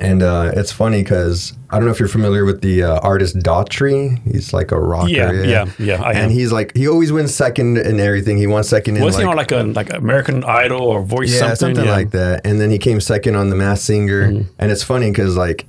And 0.00 0.22
uh, 0.22 0.52
it's 0.54 0.72
funny 0.72 1.02
because 1.02 1.52
I 1.70 1.76
don't 1.76 1.86
know 1.86 1.90
if 1.90 1.98
you're 1.98 2.08
familiar 2.08 2.44
with 2.44 2.60
the 2.62 2.82
uh, 2.82 3.00
artist 3.00 3.36
Daughtry. 3.36 4.22
He's 4.30 4.52
like 4.52 4.72
a 4.72 4.80
rocker. 4.80 5.10
Yeah, 5.10 5.32
yeah, 5.32 5.66
yeah. 5.78 6.02
I 6.02 6.12
and 6.12 6.30
he's 6.32 6.52
like 6.52 6.76
he 6.76 6.88
always 6.88 7.12
wins 7.12 7.34
second 7.34 7.78
in 7.78 8.00
everything. 8.00 8.38
He 8.38 8.46
won 8.46 8.64
second 8.64 8.96
in 8.96 9.04
was 9.04 9.16
like, 9.16 9.24
he 9.24 9.28
on 9.28 9.36
like 9.36 9.52
a 9.52 9.62
like 9.62 9.92
American 9.92 10.44
Idol 10.44 10.82
or 10.82 11.02
Voice 11.02 11.32
yeah, 11.32 11.40
something, 11.40 11.56
something 11.56 11.84
yeah. 11.84 11.90
like 11.90 12.10
that. 12.12 12.46
And 12.46 12.60
then 12.60 12.70
he 12.70 12.78
came 12.78 13.00
second 13.00 13.34
on 13.36 13.50
the 13.50 13.56
Masked 13.56 13.86
Singer. 13.86 14.30
Mm-hmm. 14.30 14.48
And 14.58 14.70
it's 14.70 14.82
funny 14.82 15.10
because 15.10 15.36
like 15.36 15.66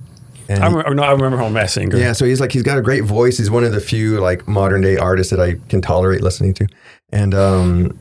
I 0.50 0.54
remember, 0.68 0.96
no, 0.96 1.04
I 1.04 1.12
remember 1.12 1.38
him 1.38 1.54
Masked 1.54 1.76
Singer. 1.76 1.98
Yeah, 1.98 2.14
so 2.14 2.26
he's 2.26 2.40
like 2.40 2.52
he's 2.52 2.64
got 2.64 2.78
a 2.78 2.82
great 2.82 3.04
voice. 3.04 3.38
He's 3.38 3.52
one 3.52 3.64
of 3.64 3.74
the 3.74 3.82
few 3.82 4.20
like 4.20 4.48
modern 4.48 4.82
day 4.82 4.98
artists 4.98 5.32
that 5.32 5.40
I 5.40 5.56
can 5.68 5.82
tolerate 5.82 6.22
listening 6.22 6.54
to, 6.56 6.68
and 7.12 7.34
um, 7.34 8.00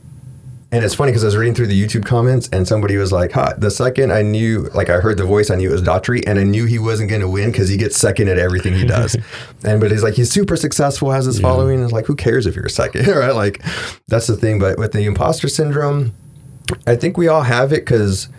and 0.77 0.85
it's 0.85 0.93
funny 0.93 1.11
because 1.11 1.23
I 1.23 1.27
was 1.27 1.35
reading 1.35 1.55
through 1.55 1.67
the 1.67 1.85
YouTube 1.85 2.05
comments 2.05 2.49
and 2.53 2.67
somebody 2.67 2.97
was 2.97 3.11
like, 3.11 3.31
huh, 3.31 3.55
the 3.57 3.71
second 3.71 4.13
I 4.13 4.21
knew, 4.21 4.69
like 4.75 4.91
I 4.91 4.99
heard 4.99 5.17
the 5.17 5.25
voice, 5.25 5.49
I 5.49 5.55
knew 5.55 5.69
it 5.69 5.71
was 5.71 5.81
Daughtry 5.81 6.23
and 6.27 6.37
I 6.37 6.43
knew 6.43 6.65
he 6.65 6.77
wasn't 6.77 7.09
going 7.09 7.21
to 7.21 7.27
win 7.27 7.51
because 7.51 7.67
he 7.67 7.77
gets 7.77 7.97
second 7.97 8.27
at 8.27 8.37
everything 8.37 8.75
he 8.75 8.85
does. 8.85 9.17
and, 9.65 9.81
but 9.81 9.89
he's 9.89 10.03
like, 10.03 10.13
he's 10.13 10.29
super 10.29 10.55
successful, 10.55 11.09
has 11.09 11.25
his 11.25 11.39
yeah. 11.39 11.47
following. 11.47 11.81
It's 11.81 11.91
like, 11.91 12.05
who 12.05 12.15
cares 12.15 12.45
if 12.45 12.55
you're 12.55 12.67
a 12.67 12.69
second, 12.69 13.07
right? 13.15 13.33
Like, 13.33 13.63
that's 14.07 14.27
the 14.27 14.37
thing. 14.37 14.59
But 14.59 14.77
with 14.77 14.91
the 14.91 15.03
imposter 15.05 15.49
syndrome, 15.49 16.13
I 16.85 16.95
think 16.95 17.17
we 17.17 17.27
all 17.27 17.41
have 17.41 17.73
it 17.73 17.83
because, 17.83 18.29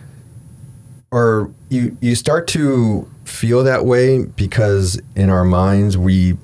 or 1.10 1.50
you, 1.70 1.96
you 2.00 2.14
start 2.14 2.46
to 2.50 3.10
feel 3.24 3.64
that 3.64 3.84
way 3.84 4.26
because 4.26 5.02
in 5.16 5.28
our 5.28 5.44
minds, 5.44 5.98
we 5.98 6.36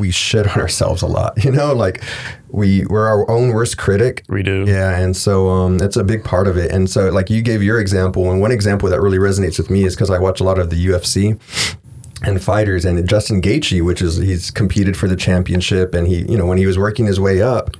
we 0.00 0.10
shit 0.10 0.48
on 0.48 0.60
ourselves 0.60 1.02
a 1.02 1.06
lot. 1.06 1.34
You 1.50 1.52
know, 1.52 1.72
like 1.72 2.02
we 2.48 2.84
we're 2.86 3.06
our 3.06 3.28
own 3.30 3.48
worst 3.48 3.76
critic. 3.76 4.24
We 4.28 4.42
do. 4.42 4.64
Yeah, 4.66 4.98
and 4.98 5.16
so 5.16 5.48
um, 5.48 5.78
that's 5.78 5.96
a 5.96 6.04
big 6.04 6.22
part 6.22 6.46
of 6.46 6.56
it. 6.56 6.70
And 6.70 6.88
so, 6.88 7.08
like 7.10 7.30
you 7.30 7.42
gave 7.42 7.62
your 7.62 7.80
example, 7.80 8.30
and 8.30 8.40
one 8.40 8.52
example 8.52 8.88
that 8.88 9.00
really 9.00 9.18
resonates 9.18 9.58
with 9.58 9.70
me 9.70 9.84
is 9.84 9.94
because 9.96 10.10
I 10.10 10.18
watch 10.18 10.40
a 10.40 10.44
lot 10.44 10.58
of 10.58 10.70
the 10.70 10.86
UFC 10.86 11.40
and 12.22 12.42
fighters, 12.42 12.84
and 12.84 13.08
Justin 13.08 13.40
Gaethje, 13.40 13.82
which 13.84 14.02
is 14.02 14.16
he's 14.16 14.50
competed 14.50 14.96
for 14.96 15.08
the 15.08 15.16
championship, 15.16 15.94
and 15.94 16.06
he, 16.06 16.22
you 16.30 16.36
know, 16.36 16.46
when 16.46 16.58
he 16.58 16.66
was 16.66 16.78
working 16.78 17.06
his 17.06 17.18
way 17.18 17.42
up, 17.42 17.76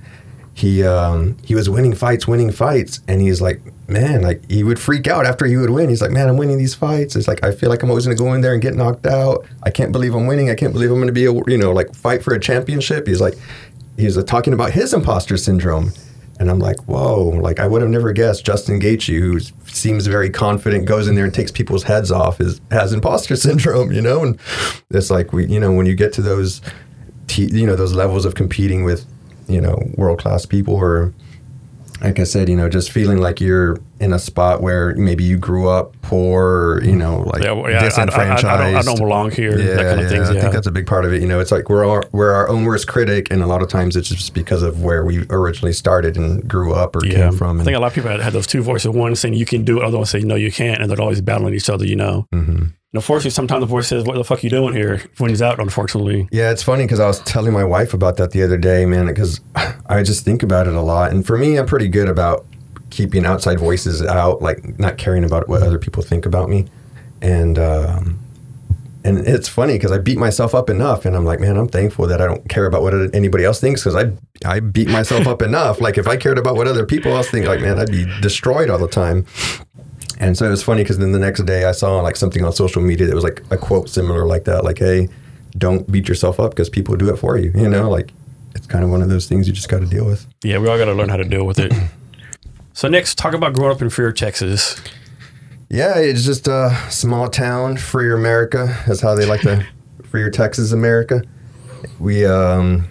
he 0.61 0.85
um, 0.85 1.39
he 1.43 1.55
was 1.55 1.71
winning 1.71 1.95
fights, 1.95 2.29
winning 2.29 2.53
fights, 2.53 3.01
and 3.09 3.23
he's 3.23 3.41
like, 3.41 3.63
man, 3.89 4.21
like 4.21 4.49
he 4.51 4.63
would 4.63 4.79
freak 4.79 5.07
out 5.07 5.25
after 5.25 5.47
he 5.47 5.57
would 5.57 5.71
win. 5.71 5.89
He's 5.89 6.03
like, 6.03 6.11
man, 6.11 6.29
I'm 6.29 6.37
winning 6.37 6.59
these 6.59 6.75
fights. 6.75 7.17
It's 7.17 7.27
like 7.27 7.43
I 7.43 7.51
feel 7.51 7.71
like 7.71 7.83
I'm 7.83 7.89
always 7.89 8.05
going 8.05 8.15
to 8.15 8.23
go 8.23 8.35
in 8.35 8.43
there 8.43 8.53
and 8.53 8.61
get 8.61 8.75
knocked 8.75 9.07
out. 9.07 9.47
I 9.63 9.71
can't 9.71 9.91
believe 9.91 10.15
I'm 10.15 10.27
winning. 10.27 10.51
I 10.51 10.55
can't 10.55 10.75
believe 10.75 10.91
I'm 10.91 10.97
going 10.97 11.07
to 11.07 11.15
be, 11.15 11.25
able, 11.25 11.49
you 11.49 11.57
know, 11.57 11.73
like 11.73 11.95
fight 11.95 12.23
for 12.23 12.35
a 12.35 12.39
championship. 12.39 13.07
He's 13.07 13.23
like, 13.23 13.35
he's 13.97 14.19
uh, 14.19 14.23
talking 14.23 14.53
about 14.53 14.73
his 14.73 14.93
imposter 14.93 15.39
syndrome. 15.39 15.93
And 16.39 16.51
I'm 16.51 16.59
like, 16.59 16.79
whoa, 16.85 17.41
like 17.41 17.59
I 17.59 17.67
would 17.67 17.81
have 17.81 17.91
never 17.91 18.13
guessed 18.13 18.45
Justin 18.45 18.81
Gaethje, 18.81 19.19
who 19.19 19.41
seems 19.65 20.07
very 20.07 20.29
confident, 20.29 20.85
goes 20.85 21.09
in 21.09 21.15
there 21.15 21.25
and 21.25 21.33
takes 21.33 21.51
people's 21.51 21.85
heads 21.85 22.11
off, 22.11 22.39
is 22.39 22.61
has 22.71 22.93
imposter 22.93 23.37
syndrome, 23.47 23.93
you 23.93 24.03
know? 24.03 24.23
And 24.23 24.39
it's 24.91 25.11
like 25.11 25.33
we, 25.33 25.47
you 25.47 25.59
know, 25.59 25.73
when 25.73 25.87
you 25.87 25.95
get 25.95 26.13
to 26.15 26.23
those, 26.23 26.61
you 27.35 27.67
know, 27.67 27.77
those 27.77 27.95
levels 27.95 28.27
of 28.27 28.35
competing 28.35 28.85
with, 28.85 29.07
you 29.51 29.61
know, 29.61 29.79
world 29.97 30.19
class 30.19 30.47
people 30.47 30.75
or 30.75 31.13
like 32.01 32.19
I 32.19 32.25
said, 32.25 32.49
you 32.49 32.57
know, 32.57 32.69
just 32.69 32.91
feeling 32.91 33.19
like 33.19 33.41
you're 33.41 33.79
in 34.01 34.13
a 34.15 34.19
spot 34.19 34.63
where 34.63 34.95
maybe 34.95 35.23
you 35.23 35.37
grew 35.37 35.69
up 35.69 35.95
poor, 36.01 36.77
or, 36.77 36.83
you 36.83 36.97
know, 36.97 37.19
like 37.21 37.43
yeah, 37.43 37.53
well, 37.53 37.71
yeah, 37.71 37.81
disenfranchised. 37.81 38.45
I, 38.45 38.49
I, 38.49 38.55
I, 38.55 38.57
don't, 38.57 38.77
I, 38.77 38.83
don't, 38.83 38.99
belong 38.99 39.31
here. 39.31 39.59
Yeah, 39.59 39.75
that 39.75 39.85
kind 39.85 40.01
of 40.01 40.05
yeah, 40.05 40.09
things, 40.09 40.31
yeah. 40.31 40.39
I 40.39 40.41
think 40.41 40.55
that's 40.55 40.67
a 40.67 40.73
big 40.73 40.87
part 40.87 41.05
of 41.05 41.13
it. 41.13 41.21
You 41.21 41.29
know, 41.29 41.41
it's 41.41 41.53
like 41.53 41.69
we're 41.69 41.87
our, 41.87 42.05
we're 42.13 42.33
our 42.33 42.49
own 42.49 42.65
worst 42.65 42.89
critic, 42.89 43.29
and 43.31 43.43
a 43.43 43.47
lot 43.47 43.61
of 43.61 43.69
times 43.69 43.97
it's 43.97 44.09
just 44.09 44.33
because 44.33 44.63
of 44.63 44.83
where 44.83 45.05
we 45.05 45.27
originally 45.29 45.75
started 45.75 46.17
and 46.17 46.49
grew 46.49 46.73
up 46.73 46.97
or 46.97 47.01
came 47.01 47.33
from. 47.33 47.51
And, 47.51 47.61
I 47.61 47.65
think 47.65 47.77
a 47.77 47.81
lot 47.81 47.89
of 47.89 47.95
people 47.95 48.11
had, 48.11 48.21
had 48.21 48.33
those 48.33 48.47
two 48.47 48.63
voices: 48.63 48.89
one 48.89 49.15
saying 49.15 49.35
you 49.35 49.47
can 49.47 49.65
do 49.65 49.79
it, 49.79 49.85
other 49.85 49.99
one 49.99 50.07
saying 50.07 50.27
no, 50.27 50.37
you 50.37 50.51
can't, 50.51 50.81
and 50.81 50.91
they're 50.91 51.01
always 51.01 51.21
battling 51.21 51.55
each 51.55 51.69
other. 51.69 51.87
You 51.87 51.97
know. 51.97 52.27
Mm-hmm. 52.33 52.67
And 52.93 52.99
unfortunately, 52.99 53.31
sometimes 53.31 53.61
the 53.61 53.67
voice 53.67 53.87
says, 53.87 54.05
"What 54.05 54.17
the 54.17 54.25
fuck 54.25 54.43
you 54.43 54.51
doing 54.51 54.75
here?" 54.75 55.03
when 55.19 55.31
he's 55.31 55.41
out. 55.43 55.61
Unfortunately. 55.61 56.29
Yeah, 56.33 56.51
it's 56.51 56.63
funny 56.63 56.85
because 56.85 56.99
I 56.99 57.07
was 57.07 57.21
telling 57.21 57.53
my 57.53 57.65
wife 57.65 57.95
about 57.95 58.17
that 58.17 58.33
the 58.33 58.43
other 58.43 58.59
day, 58.59 58.85
man. 58.85 59.07
Because 59.07 59.41
I 59.87 60.03
just 60.03 60.25
think 60.25 60.43
about 60.43 60.67
it 60.67 60.75
a 60.75 60.81
lot, 60.81 61.13
and 61.13 61.25
for 61.25 61.39
me, 61.39 61.57
I'm 61.57 61.67
pretty 61.67 61.89
good 61.89 62.09
about 62.09 62.47
keeping 62.91 63.25
outside 63.25 63.61
voices 63.61 64.03
out, 64.03 64.43
like 64.43 64.79
not 64.79 64.99
caring 64.99 65.23
about 65.23 65.49
what 65.49 65.63
other 65.63 65.79
people 65.79 66.03
think 66.03 66.27
about 66.27 66.49
me. 66.49 66.67
And 67.23 67.59
um, 67.61 68.19
and 69.05 69.19
it's 69.19 69.49
funny 69.49 69.75
because 69.75 69.93
I 69.93 69.99
beat 69.99 70.19
myself 70.19 70.55
up 70.55 70.69
enough, 70.69 71.05
and 71.05 71.17
I'm 71.17 71.25
like, 71.25 71.41
man, 71.41 71.57
I'm 71.57 71.69
thankful 71.69 72.07
that 72.09 72.21
I 72.21 72.27
don't 72.27 72.49
care 72.49 72.67
about 72.67 72.83
what 72.83 73.15
anybody 73.15 73.45
else 73.45 73.61
thinks 73.61 73.83
because 73.83 73.97
I 73.97 74.13
I 74.45 74.61
beat 74.61 74.89
myself 74.89 75.27
up 75.27 75.43
enough. 75.51 75.81
Like 75.81 75.97
if 75.97 76.07
I 76.07 76.17
cared 76.17 76.39
about 76.39 76.57
what 76.57 76.67
other 76.67 76.85
people 76.85 77.17
else 77.17 77.31
think, 77.31 77.47
like 77.47 77.61
man, 77.61 77.79
I'd 77.79 77.91
be 77.91 78.05
destroyed 78.21 78.69
all 78.69 78.79
the 78.79 78.89
time. 78.89 79.27
And 80.21 80.37
so 80.37 80.47
it 80.47 80.51
was 80.51 80.63
funny 80.63 80.83
because 80.83 80.99
then 80.99 81.13
the 81.13 81.19
next 81.19 81.45
day 81.47 81.65
I 81.65 81.73
saw 81.73 82.01
like 82.01 82.15
something 82.15 82.45
on 82.45 82.53
social 82.53 82.83
media 82.83 83.07
that 83.07 83.15
was 83.15 83.25
like 83.25 83.43
a 83.51 83.57
quote 83.57 83.89
similar 83.89 84.27
like 84.27 84.45
that, 84.45 84.65
like, 84.65 84.79
"Hey, 84.79 85.09
don't 85.57 85.91
beat 85.91 86.09
yourself 86.09 86.39
up 86.39 86.51
because 86.51 86.69
people 86.69 86.95
do 86.95 87.09
it 87.09 87.17
for 87.17 87.39
you." 87.39 87.51
You 87.55 87.69
know, 87.69 87.89
like 87.89 88.13
it's 88.55 88.67
kind 88.67 88.85
of 88.85 88.91
one 88.91 89.01
of 89.01 89.09
those 89.09 89.27
things 89.27 89.49
you 89.49 89.55
just 89.55 89.71
got 89.71 89.81
to 89.81 89.87
deal 89.87 90.05
with. 90.05 90.27
Yeah, 90.45 90.59
we 90.59 90.69
all 90.69 90.77
got 90.77 90.85
to 90.85 90.93
learn 90.93 91.09
how 91.09 91.17
to 91.17 91.25
deal 91.25 91.47
with 91.47 91.59
it. 91.59 91.73
so 92.75 92.87
next, 92.87 93.17
talk 93.17 93.33
about 93.33 93.55
growing 93.55 93.75
up 93.75 93.81
in 93.81 93.89
Freer, 93.89 94.13
Texas. 94.13 94.81
Yeah, 95.71 95.97
it's 95.99 96.25
just 96.25 96.49
a 96.49 96.77
small 96.91 97.29
town, 97.29 97.79
Freer 97.79 98.15
America. 98.15 98.77
That's 98.87 99.01
how 99.01 99.15
they 99.15 99.25
like 99.25 99.41
to 99.43 99.67
Freer, 100.11 100.29
Texas, 100.29 100.73
America. 100.73 101.23
We, 101.99 102.27
um, 102.27 102.89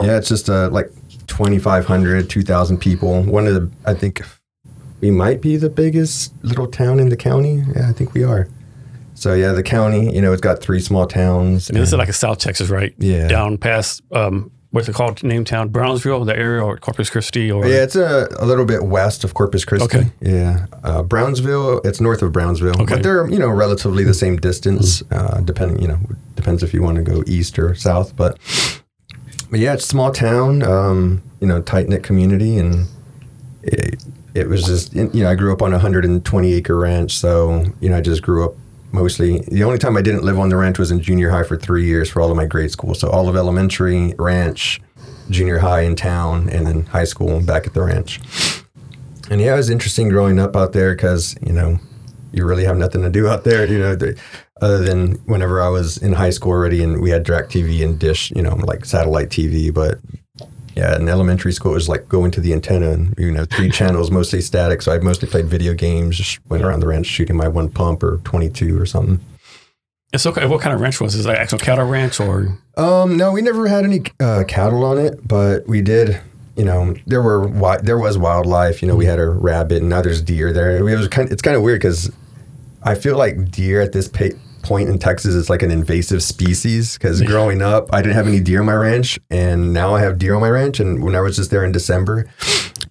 yeah, 0.00 0.16
it's 0.16 0.28
just 0.28 0.48
uh, 0.48 0.70
like 0.70 0.90
2,500, 1.26 2.30
2,000 2.30 2.78
people. 2.78 3.22
One 3.24 3.46
of 3.46 3.54
the, 3.54 3.70
I 3.84 3.94
think 3.94 4.22
we 5.04 5.10
might 5.10 5.42
be 5.42 5.58
the 5.58 5.68
biggest 5.68 6.32
little 6.42 6.66
town 6.66 6.98
in 6.98 7.10
the 7.10 7.16
county. 7.16 7.62
Yeah, 7.76 7.90
I 7.90 7.92
think 7.92 8.14
we 8.14 8.24
are. 8.24 8.48
So 9.12 9.34
yeah, 9.34 9.52
the 9.52 9.62
county, 9.62 10.14
you 10.14 10.22
know, 10.22 10.32
it's 10.32 10.40
got 10.40 10.60
three 10.62 10.80
small 10.80 11.06
towns. 11.06 11.68
And 11.68 11.78
this 11.78 11.88
is 11.88 11.92
and- 11.92 11.98
like 11.98 12.08
a 12.08 12.14
South 12.14 12.38
Texas, 12.38 12.70
right? 12.70 12.94
Yeah. 12.96 13.28
Down 13.28 13.58
past 13.58 14.00
um, 14.12 14.50
what's 14.70 14.88
it 14.88 14.94
called? 14.94 15.22
Name 15.22 15.44
town, 15.44 15.68
Brownsville, 15.68 16.24
the 16.24 16.34
area, 16.34 16.64
or 16.64 16.78
Corpus 16.78 17.10
Christi, 17.10 17.52
or 17.52 17.66
Yeah, 17.66 17.82
it's 17.82 17.96
a, 17.96 18.28
a 18.38 18.46
little 18.46 18.64
bit 18.64 18.82
west 18.84 19.24
of 19.24 19.34
Corpus 19.34 19.66
Christi. 19.66 19.84
Okay. 19.84 20.10
Yeah. 20.22 20.68
Uh, 20.82 21.02
Brownsville, 21.02 21.82
it's 21.84 22.00
north 22.00 22.22
of 22.22 22.32
Brownsville. 22.32 22.80
Okay. 22.80 22.94
But 22.94 23.02
they're, 23.02 23.28
you 23.28 23.38
know, 23.38 23.50
relatively 23.50 24.04
the 24.04 24.14
same 24.14 24.38
distance, 24.38 25.02
uh, 25.10 25.42
depending, 25.42 25.82
you 25.82 25.88
know, 25.88 26.00
depends 26.34 26.62
if 26.62 26.72
you 26.72 26.82
want 26.82 26.96
to 26.96 27.02
go 27.02 27.22
east 27.26 27.58
or 27.58 27.74
south. 27.74 28.16
But, 28.16 28.38
but 29.50 29.60
yeah, 29.60 29.74
it's 29.74 29.84
a 29.84 29.88
small 29.88 30.12
town, 30.12 30.62
um, 30.62 31.22
you 31.40 31.46
know, 31.46 31.60
tight 31.60 31.90
knit 31.90 32.02
community. 32.02 32.56
And 32.56 32.88
it, 34.34 34.48
was 34.48 34.64
just, 34.64 34.94
you 34.94 35.22
know, 35.22 35.30
I 35.30 35.34
grew 35.34 35.52
up 35.52 35.62
on 35.62 35.70
a 35.70 35.76
120 35.76 36.52
acre 36.52 36.76
ranch. 36.76 37.16
So, 37.16 37.64
you 37.80 37.88
know, 37.88 37.96
I 37.96 38.00
just 38.00 38.22
grew 38.22 38.44
up 38.44 38.54
mostly. 38.92 39.40
The 39.48 39.64
only 39.64 39.78
time 39.78 39.96
I 39.96 40.02
didn't 40.02 40.24
live 40.24 40.38
on 40.38 40.48
the 40.48 40.56
ranch 40.56 40.78
was 40.78 40.90
in 40.90 41.00
junior 41.00 41.30
high 41.30 41.44
for 41.44 41.56
three 41.56 41.84
years 41.84 42.10
for 42.10 42.20
all 42.20 42.30
of 42.30 42.36
my 42.36 42.46
grade 42.46 42.70
school. 42.70 42.94
So 42.94 43.08
all 43.10 43.28
of 43.28 43.36
elementary, 43.36 44.14
ranch, 44.18 44.80
junior 45.30 45.58
high 45.58 45.82
in 45.82 45.96
town, 45.96 46.48
and 46.48 46.66
then 46.66 46.86
high 46.86 47.04
school 47.04 47.40
back 47.40 47.66
at 47.66 47.74
the 47.74 47.82
ranch. 47.82 48.20
And 49.30 49.40
yeah, 49.40 49.54
it 49.54 49.56
was 49.56 49.70
interesting 49.70 50.08
growing 50.08 50.38
up 50.38 50.54
out 50.54 50.72
there 50.72 50.94
because 50.94 51.34
you 51.40 51.52
know 51.52 51.78
you 52.32 52.44
really 52.44 52.64
have 52.64 52.76
nothing 52.76 53.02
to 53.02 53.10
do 53.10 53.28
out 53.28 53.44
there. 53.44 53.66
You 53.66 53.78
know, 53.78 53.94
the, 53.94 54.20
other 54.60 54.78
than 54.78 55.12
whenever 55.26 55.62
I 55.62 55.68
was 55.68 55.98
in 55.98 56.12
high 56.12 56.30
school 56.30 56.52
already, 56.52 56.82
and 56.82 57.00
we 57.00 57.10
had 57.10 57.24
DirecTV 57.24 57.84
and 57.84 57.98
dish, 57.98 58.30
you 58.32 58.42
know, 58.42 58.54
like 58.56 58.84
satellite 58.84 59.30
TV. 59.30 59.72
But 59.72 59.98
yeah, 60.76 60.96
in 60.96 61.08
elementary 61.08 61.52
school, 61.52 61.72
it 61.72 61.76
was 61.76 61.88
like 61.88 62.08
going 62.08 62.30
to 62.32 62.40
the 62.40 62.52
antenna 62.52 62.90
and 62.90 63.14
you 63.18 63.30
know 63.30 63.44
three 63.44 63.70
channels, 63.78 64.10
mostly 64.10 64.40
static. 64.40 64.82
So 64.82 64.92
I 64.92 64.98
mostly 64.98 65.28
played 65.28 65.46
video 65.46 65.74
games, 65.74 66.16
just 66.16 66.38
went 66.48 66.62
around 66.64 66.80
the 66.80 66.86
ranch 66.86 67.06
shooting 67.06 67.36
my 67.36 67.48
one 67.48 67.70
pump 67.70 68.02
or 68.02 68.18
twenty 68.24 68.50
two 68.50 68.80
or 68.80 68.86
something. 68.86 69.20
it's 70.12 70.26
okay. 70.26 70.46
What 70.46 70.60
kind 70.60 70.74
of 70.74 70.80
ranch 70.80 71.00
was 71.00 71.16
this? 71.16 71.26
Like 71.26 71.38
actual 71.38 71.58
cattle 71.58 71.86
ranch, 71.88 72.20
or 72.20 72.58
Um, 72.76 73.16
no, 73.16 73.32
we 73.32 73.42
never 73.42 73.66
had 73.68 73.84
any 73.84 74.02
uh, 74.20 74.44
cattle 74.48 74.84
on 74.84 74.98
it, 74.98 75.26
but 75.26 75.66
we 75.68 75.80
did. 75.80 76.20
You 76.56 76.64
know, 76.64 76.94
there 77.06 77.20
were 77.20 77.48
there 77.82 77.98
was 77.98 78.16
wildlife. 78.16 78.80
You 78.80 78.86
know, 78.88 78.94
we 78.96 79.06
had 79.06 79.18
a 79.18 79.28
rabbit, 79.28 79.78
and 79.78 79.88
now 79.88 80.02
there's 80.02 80.22
deer 80.22 80.52
there. 80.52 80.76
It 80.76 80.82
was 80.96 81.08
kind. 81.08 81.30
It's 81.32 81.42
kind 81.42 81.56
of 81.56 81.62
weird 81.62 81.80
because 81.80 82.10
I 82.84 82.94
feel 82.94 83.16
like 83.16 83.50
deer 83.50 83.80
at 83.80 83.92
this 83.92 84.06
pa- 84.08 84.36
point 84.64 84.88
in 84.88 84.98
Texas 84.98 85.34
is 85.34 85.48
like 85.48 85.62
an 85.62 85.70
invasive 85.70 86.22
species. 86.22 86.94
Because 86.94 87.22
growing 87.22 87.62
up, 87.62 87.88
I 87.92 88.02
didn't 88.02 88.16
have 88.16 88.26
any 88.26 88.40
deer 88.40 88.60
on 88.60 88.66
my 88.66 88.74
ranch, 88.74 89.18
and 89.30 89.72
now 89.72 89.94
I 89.94 90.00
have 90.00 90.18
deer 90.18 90.34
on 90.34 90.40
my 90.40 90.50
ranch. 90.50 90.80
And 90.80 91.04
when 91.04 91.14
I 91.14 91.20
was 91.20 91.36
just 91.36 91.50
there 91.50 91.64
in 91.64 91.72
December, 91.72 92.26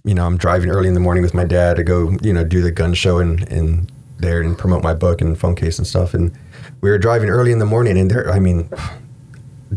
you 0.06 0.14
know, 0.14 0.26
I'm 0.26 0.38
driving 0.38 0.70
early 0.70 0.88
in 0.88 0.94
the 0.94 1.00
morning 1.00 1.24
with 1.24 1.34
my 1.34 1.46
dad 1.46 1.76
to 1.78 1.84
go, 1.84 2.16
you 2.22 2.34
know, 2.34 2.44
do 2.44 2.62
the 2.62 2.72
gun 2.72 2.94
show 2.94 3.18
and 3.20 3.48
and 3.52 3.92
there 4.18 4.42
and 4.42 4.58
promote 4.58 4.84
my 4.84 4.94
book 4.94 5.20
and 5.20 5.38
phone 5.38 5.56
case 5.56 5.78
and 5.78 5.86
stuff. 5.86 6.14
And 6.14 6.32
we 6.82 6.90
were 6.90 6.98
driving 6.98 7.30
early 7.30 7.52
in 7.52 7.60
the 7.60 7.66
morning, 7.66 7.98
and 7.98 8.10
there, 8.10 8.32
I 8.32 8.40
mean 8.40 8.70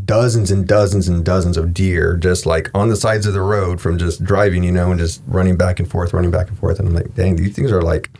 dozens 0.05 0.50
and 0.50 0.69
dozens 0.69 1.09
and 1.09 1.25
dozens 1.25 1.57
of 1.57 1.73
deer 1.73 2.17
just 2.17 2.45
like 2.45 2.71
on 2.75 2.91
the 2.91 2.97
sides 2.97 3.26
of 3.26 3.33
the 3.33 3.41
road 3.41 3.81
from 3.81 3.99
just 3.99 4.23
driving, 4.23 4.62
you 4.62 4.73
know, 4.73 4.91
and 4.91 5.00
just 5.00 5.23
running 5.26 5.57
back 5.57 5.79
and 5.79 5.91
forth, 5.91 6.12
running 6.12 6.31
back 6.31 6.49
and 6.49 6.59
forth. 6.59 6.79
And 6.79 6.88
I'm 6.88 6.95
like, 6.95 7.15
dang, 7.15 7.37
these 7.37 7.55
things 7.55 7.73
are 7.73 7.83
like 7.83 8.11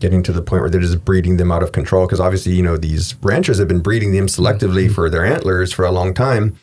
getting 0.00 0.22
to 0.22 0.32
the 0.32 0.42
point 0.42 0.62
where 0.62 0.70
they're 0.70 0.80
just 0.80 1.04
breeding 1.04 1.36
them 1.36 1.50
out 1.50 1.62
of 1.62 1.72
control. 1.72 2.06
Because 2.06 2.20
obviously, 2.20 2.52
you 2.52 2.62
know, 2.62 2.76
these 2.76 3.14
ranchers 3.22 3.58
have 3.58 3.68
been 3.68 3.80
breeding 3.80 4.12
them 4.12 4.26
selectively 4.26 4.92
for 4.92 5.10
their 5.10 5.24
antlers 5.24 5.72
for 5.72 5.84
a 5.84 5.90
long 5.90 6.14
time. 6.14 6.56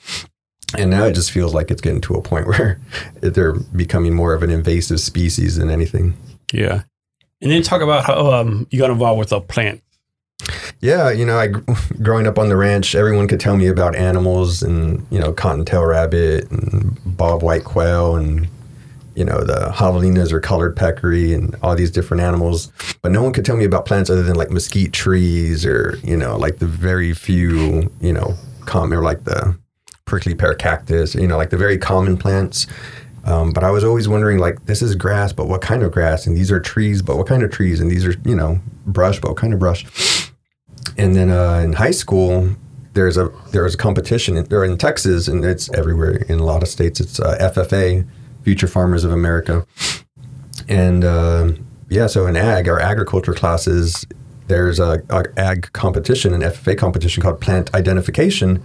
And 0.77 0.89
now 0.89 1.05
it 1.05 1.13
just 1.13 1.31
feels 1.31 1.53
like 1.53 1.71
it's 1.71 1.81
getting 1.81 2.01
to 2.01 2.15
a 2.15 2.21
point 2.21 2.47
where 2.47 2.79
they're 3.21 3.53
becoming 3.53 4.13
more 4.13 4.33
of 4.33 4.43
an 4.43 4.49
invasive 4.49 4.99
species 4.99 5.57
than 5.57 5.69
anything. 5.69 6.17
yeah. 6.51 6.83
And 7.41 7.51
then 7.51 7.61
talk 7.61 7.81
about 7.81 8.05
how 8.05 8.31
um, 8.31 8.65
you 8.71 8.79
got 8.79 8.89
involved 8.89 9.19
with 9.19 9.31
a 9.31 9.41
plant. 9.41 9.83
Yeah, 10.79 11.11
you 11.11 11.25
know, 11.25 11.37
I 11.37 11.47
growing 12.01 12.27
up 12.27 12.39
on 12.39 12.49
the 12.49 12.55
ranch, 12.55 12.95
everyone 12.95 13.27
could 13.27 13.39
tell 13.39 13.57
me 13.57 13.67
about 13.67 13.95
animals 13.95 14.63
and 14.63 15.05
you 15.11 15.19
know 15.19 15.33
cottontail 15.33 15.85
rabbit 15.85 16.49
and 16.49 16.97
bob 17.05 17.43
white 17.43 17.63
quail 17.63 18.15
and 18.15 18.47
you 19.15 19.25
know 19.25 19.43
the 19.43 19.71
javelinas 19.73 20.31
or 20.31 20.39
collared 20.39 20.75
peccary 20.75 21.33
and 21.33 21.55
all 21.61 21.75
these 21.75 21.91
different 21.91 22.21
animals, 22.21 22.71
but 23.01 23.11
no 23.11 23.23
one 23.23 23.33
could 23.33 23.45
tell 23.45 23.57
me 23.57 23.65
about 23.65 23.85
plants 23.85 24.09
other 24.09 24.23
than 24.23 24.35
like 24.35 24.49
mesquite 24.49 24.93
trees 24.93 25.65
or 25.65 25.97
you 26.03 26.17
know 26.17 26.37
like 26.37 26.59
the 26.59 26.67
very 26.67 27.13
few 27.13 27.91
you 28.01 28.13
know 28.13 28.35
common 28.65 28.97
or 28.97 29.01
like 29.01 29.23
the 29.23 29.57
prickly 30.05 30.35
pear 30.35 30.53
cactus, 30.53 31.15
you 31.15 31.27
know 31.27 31.37
like 31.37 31.49
the 31.49 31.57
very 31.57 31.77
common 31.77 32.17
plants. 32.17 32.67
Um, 33.25 33.53
but 33.53 33.63
I 33.63 33.71
was 33.71 33.83
always 33.83 34.07
wondering, 34.07 34.37
like, 34.37 34.65
this 34.65 34.83
is 34.83 34.93
grass, 34.93 35.33
but 35.33 35.47
what 35.47 35.59
kind 35.59 35.81
of 35.81 35.91
grass? 35.91 36.27
And 36.27 36.37
these 36.37 36.51
are 36.51 36.59
trees, 36.59 37.01
but 37.01 37.17
what 37.17 37.25
kind 37.25 37.41
of 37.41 37.49
trees? 37.49 37.79
And 37.79 37.89
these 37.89 38.05
are, 38.05 38.13
you 38.23 38.35
know, 38.35 38.59
brush, 38.85 39.19
but 39.19 39.29
what 39.29 39.37
kind 39.37 39.51
of 39.51 39.57
brush? 39.57 39.83
And 40.95 41.15
then 41.15 41.31
uh, 41.31 41.61
in 41.63 41.73
high 41.73 41.89
school, 41.89 42.55
there's 42.93 43.17
a 43.17 43.29
there's 43.51 43.75
a 43.75 43.77
competition 43.77 44.47
or 44.51 44.65
in 44.65 44.77
Texas, 44.77 45.27
and 45.27 45.45
it's 45.45 45.71
everywhere 45.73 46.15
in 46.29 46.39
a 46.39 46.43
lot 46.43 46.63
of 46.63 46.69
states. 46.69 46.99
It's 46.99 47.19
uh, 47.19 47.37
FFA, 47.39 48.07
Future 48.45 48.67
Farmers 48.67 49.03
of 49.03 49.11
America, 49.11 49.65
and 50.69 51.03
uh, 51.03 51.51
yeah. 51.89 52.07
So 52.07 52.27
in 52.27 52.37
ag, 52.37 52.69
our 52.69 52.79
agriculture 52.79 53.33
classes, 53.33 54.05
there's 54.47 54.79
a, 54.79 55.01
a 55.09 55.23
ag 55.35 55.73
competition, 55.73 56.33
an 56.33 56.41
FFA 56.41 56.77
competition 56.77 57.23
called 57.23 57.41
plant 57.41 57.73
identification, 57.73 58.63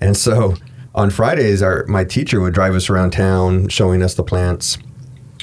and 0.00 0.16
so 0.16 0.54
on 0.94 1.10
Fridays, 1.10 1.62
our 1.62 1.84
my 1.86 2.04
teacher 2.04 2.40
would 2.40 2.54
drive 2.54 2.74
us 2.74 2.88
around 2.88 3.10
town, 3.10 3.68
showing 3.68 4.02
us 4.02 4.14
the 4.14 4.22
plants. 4.22 4.78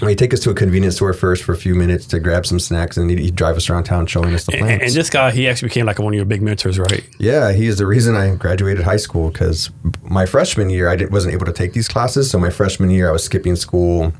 And 0.01 0.09
He'd 0.09 0.17
take 0.17 0.33
us 0.33 0.41
to 0.41 0.49
a 0.49 0.53
convenience 0.53 0.97
store 0.97 1.13
first 1.13 1.43
for 1.43 1.53
a 1.53 1.57
few 1.57 1.73
minutes 1.73 2.05
to 2.07 2.19
grab 2.19 2.45
some 2.45 2.59
snacks, 2.59 2.97
and 2.97 3.09
he'd, 3.09 3.19
he'd 3.19 3.35
drive 3.35 3.55
us 3.55 3.69
around 3.69 3.85
town 3.85 4.05
showing 4.07 4.33
us 4.33 4.45
the 4.45 4.51
And, 4.53 4.61
plants. 4.65 4.85
and 4.85 4.93
this 4.93 5.09
guy, 5.09 5.31
he 5.31 5.47
actually 5.47 5.69
became 5.69 5.85
like 5.85 5.99
one 5.99 6.13
of 6.13 6.15
your 6.17 6.25
big 6.25 6.41
mentors, 6.41 6.77
right? 6.77 7.07
Yeah, 7.17 7.53
he 7.53 7.67
is 7.67 7.77
the 7.77 7.85
reason 7.85 8.13
I 8.15 8.35
graduated 8.35 8.83
high 8.83 8.97
school 8.97 9.29
because 9.29 9.69
my 10.03 10.25
freshman 10.25 10.69
year 10.69 10.89
I 10.89 10.97
wasn't 11.09 11.33
able 11.33 11.45
to 11.45 11.53
take 11.53 11.71
these 11.73 11.87
classes. 11.87 12.29
So 12.29 12.37
my 12.37 12.49
freshman 12.49 12.89
year 12.89 13.07
I 13.07 13.11
was 13.13 13.23
skipping 13.23 13.55
school, 13.55 14.11